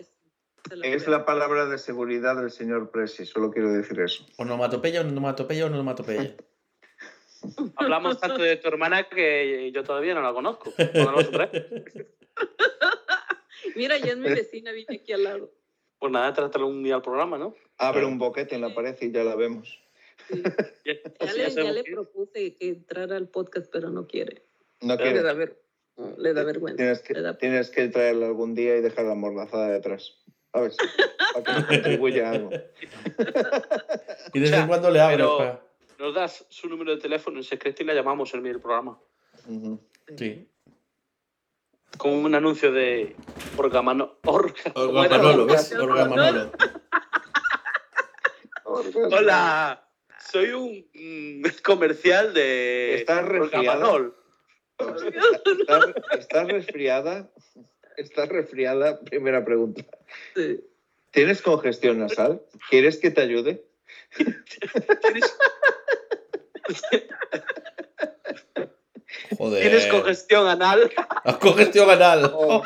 Es 0.83 1.07
la 1.07 1.25
palabra 1.25 1.67
de 1.67 1.79
seguridad 1.79 2.37
del 2.37 2.51
señor 2.51 2.91
Presi, 2.91 3.25
solo 3.27 3.51
quiero 3.53 3.73
decir 3.73 4.01
eso. 4.01 4.27
Onomatopeya, 4.39 5.03
onomatopeya, 5.03 5.67
onomatopeya. 5.67 6.35
Hablamos 7.77 8.21
tanto 8.21 8.43
de 8.43 8.57
tu 8.57 8.69
hermana 8.69 9.09
que 9.09 9.71
yo 9.73 9.83
todavía 9.85 10.15
no 10.15 10.23
la 10.23 10.33
conozco. 10.33 10.73
Mira, 13.77 13.99
ya 13.99 14.13
es 14.13 14.17
mi 14.17 14.29
vecina, 14.29 14.73
vive 14.73 14.97
aquí 14.97 15.13
al 15.13 15.25
lado. 15.25 15.51
Pues 15.99 16.13
nada, 16.13 16.33
trátalo 16.33 16.67
un 16.67 16.83
día 16.83 16.95
al 16.97 17.03
programa, 17.03 17.37
¿no? 17.39 17.55
Abre 17.79 18.05
un 18.07 18.19
boquete 18.19 18.55
en 18.55 18.63
la 18.63 18.75
pared 18.75 18.97
y 19.01 19.11
ya 19.13 19.23
la 19.25 19.37
vemos. 19.37 19.79
Sí. 20.29 20.43
Ya, 20.85 20.95
Ya, 21.27 21.33
le, 21.35 21.51
ya 21.51 21.73
le 21.73 21.85
propuse 21.85 22.55
que 22.57 22.69
entrara 22.69 23.17
al 23.17 23.29
podcast, 23.29 23.71
pero 23.71 23.91
no 23.91 24.07
quiere. 24.07 24.43
No 24.81 24.97
Pero 24.97 25.05
Le 25.11 25.13
quiere. 25.13 25.23
da, 25.23 25.33
ver- 25.35 25.63
le 26.17 26.33
da 26.33 26.43
vergüenza. 26.43 26.77
Tienes 26.79 27.01
que, 27.03 27.13
le 27.15 27.21
da- 27.23 27.37
tienes 27.39 27.71
que 27.71 27.89
traerla 27.89 28.27
algún 28.27 28.55
día 28.55 28.77
y 28.77 28.81
dejar 28.81 29.05
la 29.05 29.15
mordazada 29.15 29.69
detrás. 29.69 30.17
A 30.53 30.63
ver, 30.63 30.73
para 31.35 31.45
que 31.45 31.53
nos 31.53 31.65
contribuya 31.67 32.29
a 32.29 32.33
algo. 32.33 32.51
Y 34.33 34.41
desde 34.41 34.57
Escucha, 34.57 34.67
cuando 34.67 34.91
le 34.91 35.01
abres. 35.01 35.17
pero- 35.19 35.39
pa- 35.39 35.67
Nos 36.01 36.15
das 36.15 36.47
su 36.49 36.67
número 36.67 36.93
de 36.93 36.97
teléfono 36.97 37.37
en 37.37 37.45
secreto 37.45 37.83
y 37.83 37.87
la 37.87 37.93
llamamos 37.93 38.33
en 38.33 38.47
el 38.47 38.59
programa. 38.59 38.99
Sí. 40.17 40.49
Con 41.99 42.13
un 42.13 42.35
anuncio 42.35 42.73
de 42.73 43.15
Orgamano. 43.59 44.17
Orga. 44.25 44.55
Orgamanolo, 44.77 45.45
¿ves? 45.45 45.75
Orgamanolo. 45.75 46.53
Hola, 49.13 49.87
soy 50.33 50.53
un 50.53 50.89
mm, 50.95 51.45
comercial 51.63 52.33
de 52.33 52.95
Estás 52.95 53.27
resfriado. 53.27 53.93
Orgamanol. 53.93 54.17
¿Estás, 54.79 55.87
estás 56.19 56.49
resfriada? 56.49 57.31
¿Estás 57.99 58.31
resfriada? 58.31 59.01
Primera 59.01 59.45
pregunta. 59.45 59.85
Sí. 60.35 60.65
¿Tienes 61.11 61.43
congestión 61.43 61.99
nasal? 61.99 62.41
¿Quieres 62.71 62.97
que 62.97 63.11
te 63.11 63.21
ayude? 63.21 63.70
¿Tienes, 64.17 65.37
Joder. 69.39 69.63
tienes 69.63 69.87
congestión 69.87 70.49
anal? 70.49 70.91
Ah, 71.25 71.39
Congestión 71.39 71.89
anal. 71.91 72.31
Oh. 72.35 72.63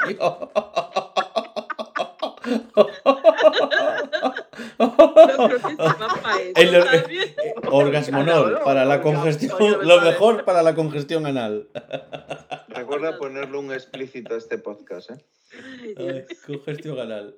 El- 6.56 6.74
¿está 6.74 7.06
bien? 7.06 7.34
Orgasmonol 7.70 8.60
para 8.64 8.84
la 8.84 9.00
congestión, 9.02 9.86
lo 9.86 10.00
mejor 10.00 10.44
para 10.44 10.62
la 10.62 10.74
congestión 10.74 11.26
anal. 11.26 11.68
Recuerda 12.68 13.18
ponerle 13.18 13.58
un 13.58 13.73
explícito 13.73 14.34
a 14.34 14.39
este 14.39 14.58
podcast, 14.58 15.10
¿eh? 15.10 15.24
Ay, 15.97 16.24
congestión 16.47 16.98
anal. 16.98 17.36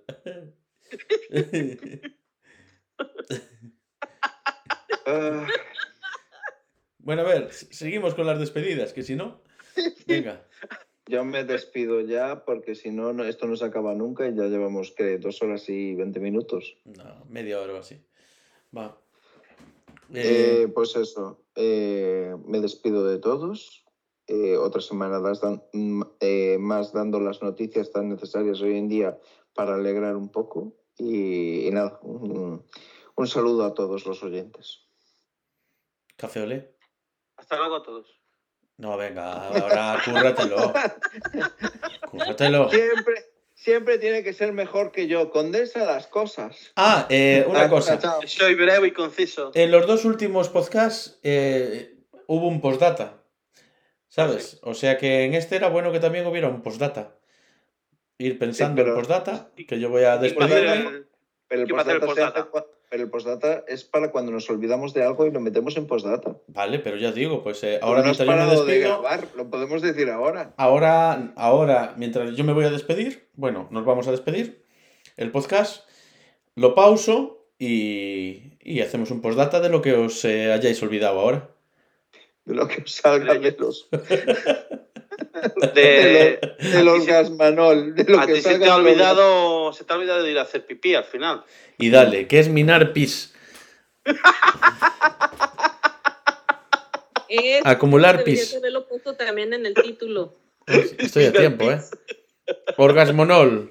Ah, 5.06 5.46
Bueno, 6.98 7.22
a 7.22 7.24
ver, 7.24 7.52
seguimos 7.52 8.14
con 8.14 8.26
las 8.26 8.38
despedidas, 8.40 8.92
que 8.92 9.02
si 9.04 9.14
no. 9.14 9.40
Venga. 10.06 10.44
yo 11.06 11.24
me 11.24 11.44
despido 11.44 12.00
ya 12.00 12.44
porque 12.44 12.74
si 12.74 12.90
no, 12.90 13.12
no- 13.12 13.24
esto 13.24 13.46
no 13.46 13.54
se 13.54 13.64
acaba 13.64 13.94
nunca 13.94 14.26
y 14.26 14.34
ya 14.34 14.44
llevamos, 14.46 14.92
¿qué? 14.96 15.18
Dos 15.18 15.40
horas 15.42 15.68
y 15.68 15.94
veinte 15.94 16.18
minutos. 16.18 16.76
No, 16.84 17.24
media 17.28 17.60
hora 17.60 17.74
o 17.74 17.76
así. 17.78 18.02
Va. 18.76 18.98
Eh, 20.12 20.62
Eh, 20.64 20.68
pues 20.74 20.96
eso, 20.96 21.44
eh, 21.54 22.34
me 22.44 22.60
despido 22.60 23.06
de 23.06 23.18
todos. 23.18 23.84
Eh, 24.26 24.56
otra 24.56 24.80
semana 24.80 25.20
das 25.20 25.40
dan- 25.40 25.62
más 26.58 26.92
dando 26.92 27.20
las 27.20 27.40
noticias 27.42 27.92
tan 27.92 28.08
necesarias 28.08 28.60
hoy 28.60 28.76
en 28.76 28.88
día 28.88 29.16
para 29.54 29.76
alegrar 29.76 30.16
un 30.16 30.30
poco. 30.30 30.74
Y, 30.98 31.68
y 31.68 31.70
nada, 31.70 32.00
un, 32.02 32.64
un 33.14 33.26
saludo 33.28 33.64
a 33.64 33.74
todos 33.74 34.04
los 34.06 34.22
oyentes. 34.24 34.85
Café 36.16 36.40
olé. 36.42 36.74
Hasta 37.36 37.56
luego 37.56 37.76
a 37.76 37.82
todos. 37.82 38.06
No, 38.78 38.96
venga, 38.96 39.48
ahora 39.48 40.00
cúrratelo. 40.04 40.72
Cúrratelo. 42.10 42.68
Siempre, 42.70 43.14
siempre 43.54 43.98
tiene 43.98 44.22
que 44.22 44.32
ser 44.32 44.52
mejor 44.52 44.92
que 44.92 45.06
yo. 45.06 45.30
Condensa 45.30 45.84
las 45.84 46.06
cosas. 46.06 46.72
Ah, 46.76 47.06
eh, 47.08 47.44
una 47.48 47.62
Ah, 47.64 47.68
cosa. 47.70 47.98
chao. 47.98 48.20
Soy 48.26 48.54
breve 48.54 48.88
y 48.88 48.92
conciso. 48.92 49.50
En 49.54 49.70
los 49.70 49.86
dos 49.86 50.04
últimos 50.04 50.48
podcasts 50.48 51.18
eh, 51.22 51.94
hubo 52.26 52.48
un 52.48 52.60
postdata. 52.60 53.22
¿Sabes? 54.08 54.60
O 54.62 54.74
sea 54.74 54.96
que 54.98 55.24
en 55.24 55.34
este 55.34 55.56
era 55.56 55.68
bueno 55.68 55.90
que 55.92 56.00
también 56.00 56.26
hubiera 56.26 56.48
un 56.48 56.62
postdata. 56.62 57.16
Ir 58.18 58.38
pensando 58.38 58.76
pero- 58.82 58.90
en 58.90 58.94
postdata, 58.96 59.50
que 59.66 59.78
yo 59.80 59.90
voy 59.90 60.04
a 60.04 60.16
despedirme. 60.16 60.72
el- 60.74 61.08
Pero 61.48 61.62
el 61.62 61.66
¿Qué 61.66 61.72
va 61.72 61.78
a 61.80 61.82
hacer 61.82 61.94
el 61.96 62.00
postdata 62.00 62.32
se 62.32 62.38
hace 62.40 62.50
postdata? 62.50 62.50
cua- 62.50 62.75
pero 62.88 63.02
el 63.02 63.10
postdata 63.10 63.64
es 63.66 63.84
para 63.84 64.10
cuando 64.10 64.32
nos 64.32 64.48
olvidamos 64.48 64.94
de 64.94 65.02
algo 65.02 65.26
y 65.26 65.30
lo 65.30 65.40
metemos 65.40 65.76
en 65.76 65.86
postdata. 65.86 66.36
Vale, 66.46 66.78
pero 66.78 66.96
ya 66.96 67.12
digo, 67.12 67.42
pues 67.42 67.62
eh, 67.64 67.78
Ahora 67.82 68.00
no 68.00 68.06
mientras 68.06 68.26
yo 68.26 68.32
me 68.32 68.38
parado 68.38 68.64
de 68.64 68.72
despido. 68.72 69.00
grabar, 69.02 69.28
lo 69.36 69.50
podemos 69.50 69.82
decir 69.82 70.10
ahora. 70.10 70.54
Ahora, 70.56 71.32
ahora, 71.36 71.94
mientras 71.96 72.36
yo 72.36 72.44
me 72.44 72.52
voy 72.52 72.64
a 72.64 72.70
despedir, 72.70 73.28
bueno, 73.34 73.68
nos 73.70 73.84
vamos 73.84 74.06
a 74.08 74.12
despedir. 74.12 74.64
El 75.16 75.30
podcast 75.32 75.88
lo 76.54 76.74
pauso 76.74 77.46
y, 77.58 78.52
y 78.60 78.80
hacemos 78.80 79.10
un 79.10 79.20
postdata 79.20 79.60
de 79.60 79.68
lo 79.68 79.82
que 79.82 79.94
os 79.94 80.24
eh, 80.24 80.52
hayáis 80.52 80.82
olvidado 80.82 81.20
ahora. 81.20 81.50
De 82.44 82.54
lo 82.54 82.68
que 82.68 82.82
os 82.82 82.92
salga 82.92 83.34
de 85.74 86.38
de- 86.60 86.68
de 86.70 86.84
los 86.84 87.06
gasmanol. 87.06 87.94
De 87.94 88.04
lo 88.04 88.20
a 88.20 88.26
que 88.26 88.34
ti 88.34 88.42
se 88.42 88.58
te 88.58 88.68
ha 88.68 88.76
olvidado, 88.76 89.72
se 89.72 89.84
te 89.84 89.92
ha 89.92 89.96
olvidado 89.96 90.22
de 90.22 90.30
ir 90.30 90.38
a 90.38 90.42
hacer 90.42 90.64
pipí 90.66 90.94
al 90.94 91.04
final. 91.04 91.44
Y 91.78 91.90
dale, 91.90 92.26
que 92.26 92.38
es 92.38 92.48
minar 92.48 92.92
pis. 92.92 93.32
Acumular 97.64 98.22
pis. 98.24 98.54
haberlo 98.56 98.86
puesto 98.86 99.14
también 99.16 99.52
en 99.52 99.66
el 99.66 99.74
título. 99.74 100.36
Estoy 100.66 101.24
a 101.26 101.32
tiempo, 101.32 101.70
¿eh? 101.70 101.80
Orgasmonol. 102.76 103.70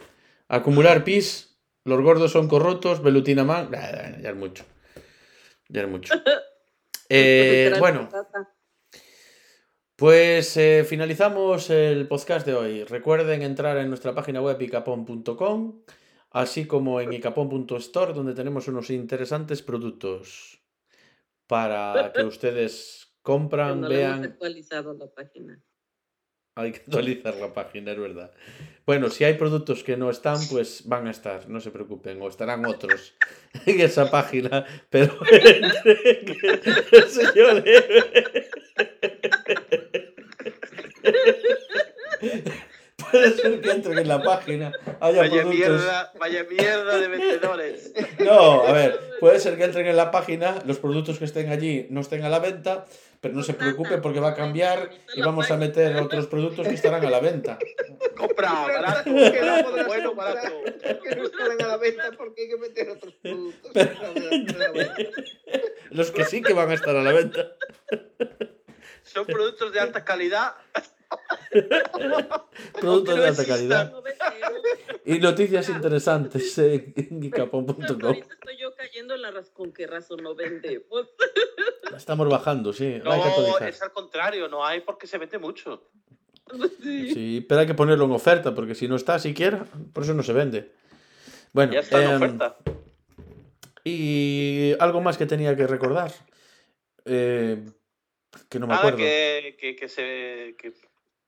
Acumular 0.49 1.03
pis. 1.03 1.55
Los 1.85 2.01
gordos 2.01 2.31
son 2.31 2.47
corruptos. 2.47 3.01
Velutina 3.01 3.43
man. 3.43 3.69
Ya 3.71 4.29
es 4.29 4.35
mucho. 4.35 4.63
Ya 5.69 5.81
es 5.81 5.87
mucho. 5.87 6.13
Eh, 7.07 7.65
Literal, 7.65 7.79
bueno, 7.79 8.09
patata. 8.09 8.54
Pues 9.95 10.57
eh, 10.57 10.83
finalizamos 10.83 11.69
el 11.69 12.07
podcast 12.07 12.45
de 12.45 12.53
hoy. 12.53 12.83
Recuerden 12.83 13.41
entrar 13.41 13.77
en 13.77 13.87
nuestra 13.87 14.13
página 14.13 14.41
web 14.41 14.61
icapon.com, 14.61 15.83
así 16.31 16.65
como 16.67 16.99
en 16.99 17.13
icapon.store, 17.13 18.13
donde 18.13 18.33
tenemos 18.33 18.67
unos 18.67 18.89
interesantes 18.89 19.61
productos 19.61 20.61
para 21.47 22.11
que 22.13 22.23
ustedes 22.25 23.15
compran, 23.21 23.81
no 23.81 23.87
le 23.87 24.03
hemos 24.03 24.19
vean. 24.19 24.31
actualizado 24.31 24.93
la 24.93 25.07
página. 25.07 25.61
Hay 26.57 26.71
que 26.71 26.77
actualizar 26.79 27.35
la 27.35 27.53
página, 27.53 27.91
es 27.91 27.99
verdad. 27.99 28.31
Bueno, 28.85 29.09
si 29.09 29.25
hay 29.25 29.33
productos 29.33 29.83
que 29.83 29.97
no 29.97 30.09
están, 30.09 30.39
pues 30.49 30.87
van 30.87 31.05
a 31.07 31.11
estar, 31.11 31.49
no 31.49 31.59
se 31.59 31.69
preocupen, 31.69 32.21
o 32.21 32.29
estarán 32.29 32.65
otros 32.65 33.13
en 33.65 33.81
esa 33.81 34.09
página, 34.09 34.65
pero 34.89 35.19
el 35.31 37.09
señor 37.09 37.63
Puede 43.11 43.31
ser 43.31 43.61
que 43.61 43.71
entren 43.71 43.97
en 43.97 44.07
la 44.07 44.23
página, 44.23 44.71
haya 44.99 45.21
Vaya 45.21 45.41
productos... 45.41 45.53
mierda, 45.53 46.13
vaya 46.17 46.45
mierda 46.49 46.97
de 46.97 47.07
vendedores. 47.07 47.93
No, 48.19 48.63
a 48.63 48.71
ver, 48.71 48.99
puede 49.19 49.39
ser 49.39 49.57
que 49.57 49.65
entren 49.65 49.85
en 49.87 49.97
la 49.97 50.11
página, 50.11 50.61
los 50.65 50.79
productos 50.79 51.19
que 51.19 51.25
estén 51.25 51.49
allí 51.49 51.87
no 51.89 52.01
estén 52.01 52.23
a 52.23 52.29
la 52.29 52.39
venta, 52.39 52.85
pero 53.21 53.33
no 53.33 53.43
se 53.43 53.53
preocupen 53.53 54.01
porque 54.01 54.19
va 54.19 54.29
a 54.29 54.33
cambiar 54.33 54.91
y 55.15 55.21
vamos 55.21 55.51
a 55.51 55.57
meter 55.57 55.95
otros 55.97 56.27
productos 56.27 56.67
que 56.67 56.73
estarán 56.73 57.05
a 57.05 57.09
la 57.09 57.19
venta. 57.19 57.59
Compra, 58.15 58.51
barato, 58.51 59.03
Que 59.03 59.41
no 59.41 59.85
bueno, 59.87 60.09
comprar, 60.09 60.35
barato. 60.35 60.55
Que 61.03 61.15
no 61.15 61.23
estarán 61.25 61.61
a 61.61 61.67
la 61.67 61.77
venta 61.77 62.11
porque 62.17 62.43
hay 62.43 62.49
que 62.49 62.57
meter 62.57 62.89
otros 62.89 63.13
productos. 63.15 63.71
Los 65.89 66.11
que 66.11 66.23
sí 66.23 66.41
que 66.41 66.53
van 66.53 66.71
a 66.71 66.75
estar 66.75 66.95
a 66.95 67.03
la 67.03 67.11
venta. 67.11 67.51
Son 69.05 69.25
productos 69.25 69.71
de 69.71 69.79
alta 69.79 70.03
calidad. 70.03 70.55
Productos 72.79 73.17
de 73.19 73.27
alta 73.27 73.45
calidad. 73.45 73.93
Y 75.05 75.19
noticias 75.19 75.69
interesantes 75.69 76.57
en 76.57 77.19
ahorita 78.07 78.33
estoy 78.33 78.57
yo 78.57 78.75
cayendo 78.75 79.13
en 79.15 79.21
la 79.21 79.31
razón 79.31 79.71
que 79.71 79.87
razón 79.87 80.21
no 80.23 80.35
vende. 80.35 80.79
Pues, 80.81 81.07
Estamos 81.95 82.27
bajando, 82.27 82.73
sí. 82.73 82.85
hay 82.85 83.21
que 83.21 83.29
No, 83.41 83.59
es 83.59 83.81
al 83.81 83.91
contrario, 83.91 84.47
no 84.47 84.65
hay 84.65 84.81
porque 84.81 85.07
se 85.07 85.17
vende 85.17 85.37
mucho. 85.37 85.83
sí. 86.81 87.13
Sí, 87.13 87.45
pero 87.47 87.61
hay 87.61 87.67
que 87.67 87.73
ponerlo 87.75 88.05
en 88.05 88.11
oferta 88.11 88.53
porque 88.55 88.75
si 88.75 88.87
no 88.87 88.95
está 88.95 89.19
siquiera, 89.19 89.65
por 89.93 90.03
eso 90.03 90.13
no 90.13 90.23
se 90.23 90.33
vende. 90.33 90.71
Bueno, 91.53 91.73
Ya 91.73 91.79
está 91.79 92.03
en 92.03 92.09
em, 92.09 92.15
oferta. 92.17 92.57
y 93.83 94.73
algo 94.79 95.01
más 95.01 95.17
que 95.17 95.25
tenía 95.25 95.55
que 95.55 95.67
recordar. 95.67 96.11
Eh, 97.05 97.63
que 98.49 98.59
no 98.59 98.67
me 98.67 98.71
Nada, 98.73 98.79
acuerdo. 98.81 98.97
que, 98.97 99.55
que, 99.59 99.75
que 99.75 99.87
se, 99.89 100.55
que, 100.57 100.73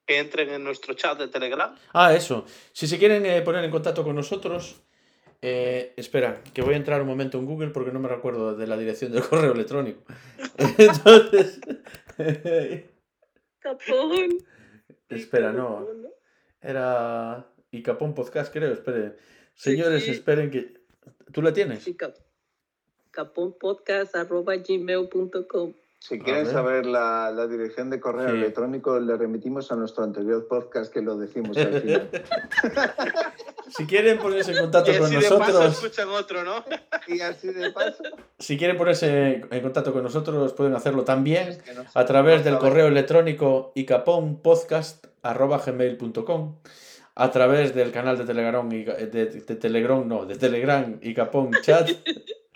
que 0.05 0.19
entren 0.19 0.49
en 0.49 0.63
nuestro 0.63 0.93
chat 0.93 1.17
de 1.17 1.27
Telegram. 1.27 1.75
Ah, 1.93 2.13
eso. 2.13 2.45
Si 2.73 2.87
se 2.87 2.97
quieren 2.97 3.25
eh, 3.25 3.41
poner 3.41 3.63
en 3.63 3.71
contacto 3.71 4.03
con 4.03 4.15
nosotros, 4.15 4.81
eh, 5.41 5.93
espera, 5.97 6.41
que 6.53 6.61
voy 6.61 6.73
a 6.73 6.77
entrar 6.77 7.01
un 7.01 7.07
momento 7.07 7.37
en 7.37 7.45
Google 7.45 7.69
porque 7.69 7.91
no 7.91 7.99
me 7.99 8.09
recuerdo 8.09 8.55
de 8.55 8.67
la 8.67 8.77
dirección 8.77 9.11
del 9.11 9.23
correo 9.29 9.53
electrónico. 9.53 10.01
Entonces, 10.57 11.59
Capón. 13.59 14.37
espera, 15.09 15.51
no. 15.51 15.87
Era 16.61 17.45
Icapón 17.71 18.13
Podcast, 18.15 18.51
creo. 18.53 18.71
Espere. 18.73 19.15
Señores, 19.53 20.03
sí. 20.05 20.11
esperen 20.11 20.49
que. 20.51 20.73
¿Tú 21.31 21.41
la 21.41 21.53
tienes? 21.53 21.83
Sí, 21.83 21.95
cap- 21.95 22.15
caponpodcast.gmail.com 23.11 25.73
Si 25.99 26.19
quieren 26.19 26.45
saber 26.45 26.85
la, 26.85 27.31
la 27.35 27.47
dirección 27.47 27.89
de 27.89 27.99
correo 27.99 28.29
Sí. 28.29 28.35
electrónico, 28.35 28.99
le 28.99 29.17
remitimos 29.17 29.71
a 29.71 29.75
nuestro 29.75 30.03
anterior 30.03 30.47
podcast 30.47 30.93
que 30.93 31.01
lo 31.01 31.17
decimos 31.17 31.57
al 31.57 31.81
final. 31.81 32.09
Si 33.69 33.85
quieren 33.85 34.17
ponerse 34.17 34.53
en 34.53 34.59
contacto 34.59 34.93
Y 34.93 34.97
con 34.97 35.07
así 35.07 35.15
de 35.15 35.21
paso 35.23 35.39
nosotros, 35.39 35.73
escuchan 35.83 36.07
otro, 36.07 36.41
¿no? 36.45 36.63
y 37.07 37.19
así 37.19 37.49
de 37.49 37.69
paso, 37.73 38.01
si 38.39 38.57
quieren 38.57 38.77
ponerse 38.77 39.41
en 39.51 39.61
contacto 39.61 39.91
con 39.91 40.03
nosotros, 40.03 40.53
pueden 40.53 40.73
hacerlo 40.73 41.03
también 41.03 41.49
es 41.49 41.57
que 41.61 41.73
no- 41.73 41.83
a 41.93 42.05
través 42.05 42.45
del 42.45 42.59
correo 42.59 42.87
electrónico 42.87 43.73
icaponpodcast.gmail.com 43.75 46.55
a 47.15 47.31
través 47.31 47.75
del 47.75 47.91
canal 47.91 48.17
de 48.17 48.23
Telegram, 48.25 48.71
y- 48.71 48.85
de, 48.85 48.95
de 49.07 49.25
Telegram, 49.55 50.07
no, 50.07 50.25
de 50.25 50.35
Telegram 50.37 50.97
Icapón 51.01 51.51
Chat. 51.61 51.89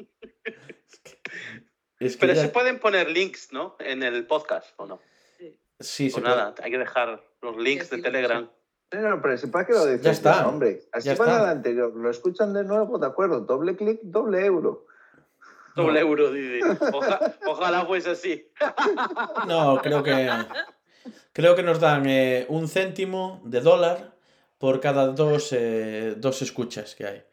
Es 2.02 2.16
que 2.18 2.22
Pero 2.22 2.34
ya- 2.34 2.42
se 2.42 2.50
pueden 2.50 2.80
poner 2.80 3.10
links, 3.10 3.52
¿no? 3.54 3.76
En 3.80 4.02
el 4.04 4.26
podcast, 4.26 4.68
¿o 4.78 4.86
no? 4.88 5.00
Sí, 5.80 6.10
se 6.10 6.16
Pues 6.20 6.24
puede- 6.26 6.36
nada, 6.36 6.56
hay 6.62 6.72
que 6.72 6.78
dejar 6.78 7.24
los 7.42 7.58
links 7.58 7.90
de 7.90 8.02
Telegram. 8.02 8.50
No, 8.92 9.22
pero 9.22 9.38
si 9.38 9.48
para 9.48 9.66
qué 9.66 9.74
lo 9.74 9.86
decís, 9.86 10.04
Ya 10.04 10.12
está. 10.12 10.48
hombre. 10.48 10.82
Así 10.92 11.08
Ya 11.08 11.16
van 11.16 11.30
está. 11.30 11.50
anterior. 11.52 11.96
Lo 11.96 12.10
escuchan 12.10 12.54
de 12.54 12.64
nuevo, 12.64 12.98
de 12.98 13.08
acuerdo. 13.08 13.40
Doble 13.42 13.76
clic, 13.76 14.00
doble 14.04 14.46
euro. 14.46 14.86
Doble 15.76 16.02
euro, 16.02 16.32
dice. 16.32 16.60
Oja- 16.92 17.36
ojalá 17.48 17.86
fuese 17.86 18.10
así. 18.12 18.52
No, 19.48 19.80
creo 19.82 20.04
que. 20.04 20.30
Creo 21.34 21.56
que 21.56 21.64
nos 21.64 21.80
dan 21.80 22.06
eh, 22.08 22.46
un 22.50 22.68
céntimo 22.68 23.42
de 23.46 23.62
dólar 23.62 24.14
por 24.58 24.80
cada 24.82 25.08
dos, 25.08 25.54
eh, 25.54 26.16
dos 26.18 26.42
escuchas 26.42 26.94
que 26.96 27.06
hay. 27.08 27.24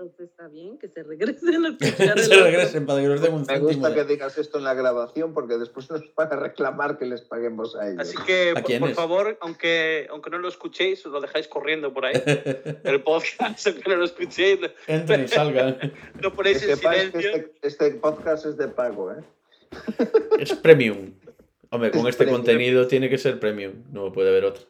Entonces 0.00 0.28
está 0.30 0.46
bien 0.46 0.78
que 0.78 0.88
se 0.88 1.02
regresen 1.02 1.66
a 1.66 1.68
escuchar 1.80 2.18
Se 2.20 2.36
regresen 2.36 2.86
para 2.86 3.00
que 3.00 3.08
nos 3.08 3.20
den 3.20 3.34
un 3.34 3.44
Me 3.44 3.58
gusta 3.58 3.92
que 3.92 4.04
digas 4.04 4.38
esto 4.38 4.58
en 4.58 4.64
la 4.64 4.74
grabación 4.74 5.34
porque 5.34 5.58
después 5.58 5.90
nos 5.90 6.02
van 6.14 6.32
a 6.32 6.36
reclamar 6.36 6.98
que 6.98 7.04
les 7.04 7.22
paguemos 7.22 7.74
a 7.74 7.88
ellos. 7.88 8.00
Así 8.00 8.16
que, 8.24 8.52
¿A 8.56 8.62
por, 8.62 8.78
por 8.78 8.90
favor, 8.94 9.38
aunque, 9.40 10.06
aunque 10.10 10.30
no 10.30 10.38
lo 10.38 10.48
escuchéis, 10.48 11.04
lo 11.06 11.20
dejáis 11.20 11.48
corriendo 11.48 11.92
por 11.92 12.06
ahí. 12.06 12.14
El 12.84 13.02
podcast, 13.02 13.66
aunque 13.66 13.90
no 13.90 13.96
lo 13.96 14.04
escuchéis, 14.04 14.60
Entren 14.86 15.24
y 15.24 15.28
salgan. 15.28 15.78
Que 16.22 16.30
ponéis 16.30 16.62
en 16.62 16.76
sepáis 16.76 17.10
que 17.10 17.20
silencio. 17.20 17.48
este, 17.60 17.66
este 17.66 17.90
podcast 17.98 18.46
es 18.46 18.56
de 18.56 18.68
pago, 18.68 19.10
¿eh? 19.10 19.24
Es 20.38 20.52
premium. 20.54 21.12
Hombre, 21.70 21.90
con 21.90 22.02
Es 22.02 22.10
este 22.10 22.18
premium. 22.24 22.36
contenido 22.38 22.86
tiene 22.86 23.10
que 23.10 23.18
ser 23.18 23.40
premium. 23.40 23.82
No 23.90 24.12
puede 24.12 24.28
haber 24.30 24.44
otro. 24.44 24.62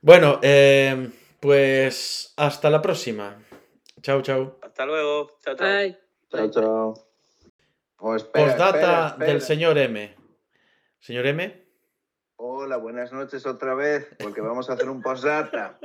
Bueno, 0.00 0.38
eh, 0.42 1.10
pues 1.40 2.32
hasta 2.36 2.70
la 2.70 2.80
próxima. 2.80 3.36
Chao, 4.02 4.22
chao. 4.22 4.58
Hasta 4.62 4.86
luego. 4.86 5.30
Chao, 5.44 5.54
chao. 5.56 5.94
Chao, 6.30 6.50
chao. 6.50 6.94
Oh, 8.00 8.14
espera, 8.14 8.44
Postdata 8.46 8.76
espera, 8.78 9.06
espera. 9.08 9.32
del 9.32 9.40
señor 9.42 9.78
M. 9.78 10.14
Señor 11.00 11.26
M. 11.26 11.66
Hola, 12.36 12.76
buenas 12.76 13.12
noches 13.12 13.44
otra 13.46 13.74
vez, 13.74 14.06
porque 14.18 14.40
vamos 14.40 14.70
a 14.70 14.74
hacer 14.74 14.88
un 14.88 15.02
postdata. 15.02 15.78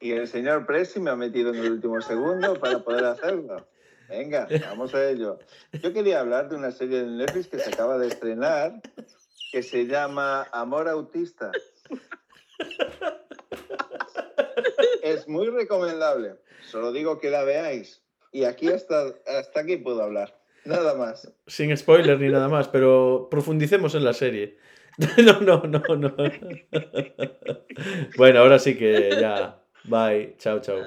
Y 0.00 0.12
el 0.12 0.26
señor 0.26 0.66
Presi 0.66 0.98
me 1.00 1.10
ha 1.10 1.16
metido 1.16 1.50
en 1.50 1.56
el 1.56 1.72
último 1.72 2.00
segundo 2.00 2.58
para 2.60 2.80
poder 2.80 3.04
hacerlo. 3.04 3.68
Venga, 4.08 4.46
vamos 4.68 4.94
a 4.94 5.08
ello. 5.08 5.38
Yo 5.72 5.92
quería 5.92 6.20
hablar 6.20 6.48
de 6.48 6.56
una 6.56 6.72
serie 6.72 7.02
de 7.04 7.10
Netflix 7.10 7.48
que 7.48 7.58
se 7.58 7.70
acaba 7.70 7.96
de 7.96 8.08
estrenar, 8.08 8.82
que 9.52 9.62
se 9.62 9.86
llama 9.86 10.46
Amor 10.52 10.88
Autista. 10.88 11.52
Es 15.02 15.28
muy 15.28 15.48
recomendable. 15.48 16.36
Solo 16.62 16.92
digo 16.92 17.18
que 17.18 17.30
la 17.30 17.44
veáis. 17.44 18.02
Y 18.32 18.44
aquí 18.44 18.68
hasta, 18.68 19.14
hasta 19.26 19.60
aquí 19.60 19.76
puedo 19.76 20.02
hablar. 20.02 20.38
Nada 20.64 20.94
más. 20.94 21.32
Sin 21.46 21.76
spoiler 21.76 22.18
ni 22.18 22.28
nada 22.28 22.48
más, 22.48 22.68
pero 22.68 23.28
profundicemos 23.30 23.94
en 23.94 24.04
la 24.04 24.12
serie. 24.12 24.58
No, 25.24 25.40
no, 25.40 25.62
no, 25.64 25.96
no. 25.96 26.14
Bueno, 28.16 28.40
ahora 28.40 28.60
sí 28.60 28.76
que 28.76 29.10
ya. 29.20 29.60
Bye. 29.84 30.36
Chao, 30.38 30.60
chao. 30.60 30.82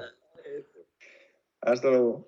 Hasta 1.60 1.90
luego. 1.90 2.27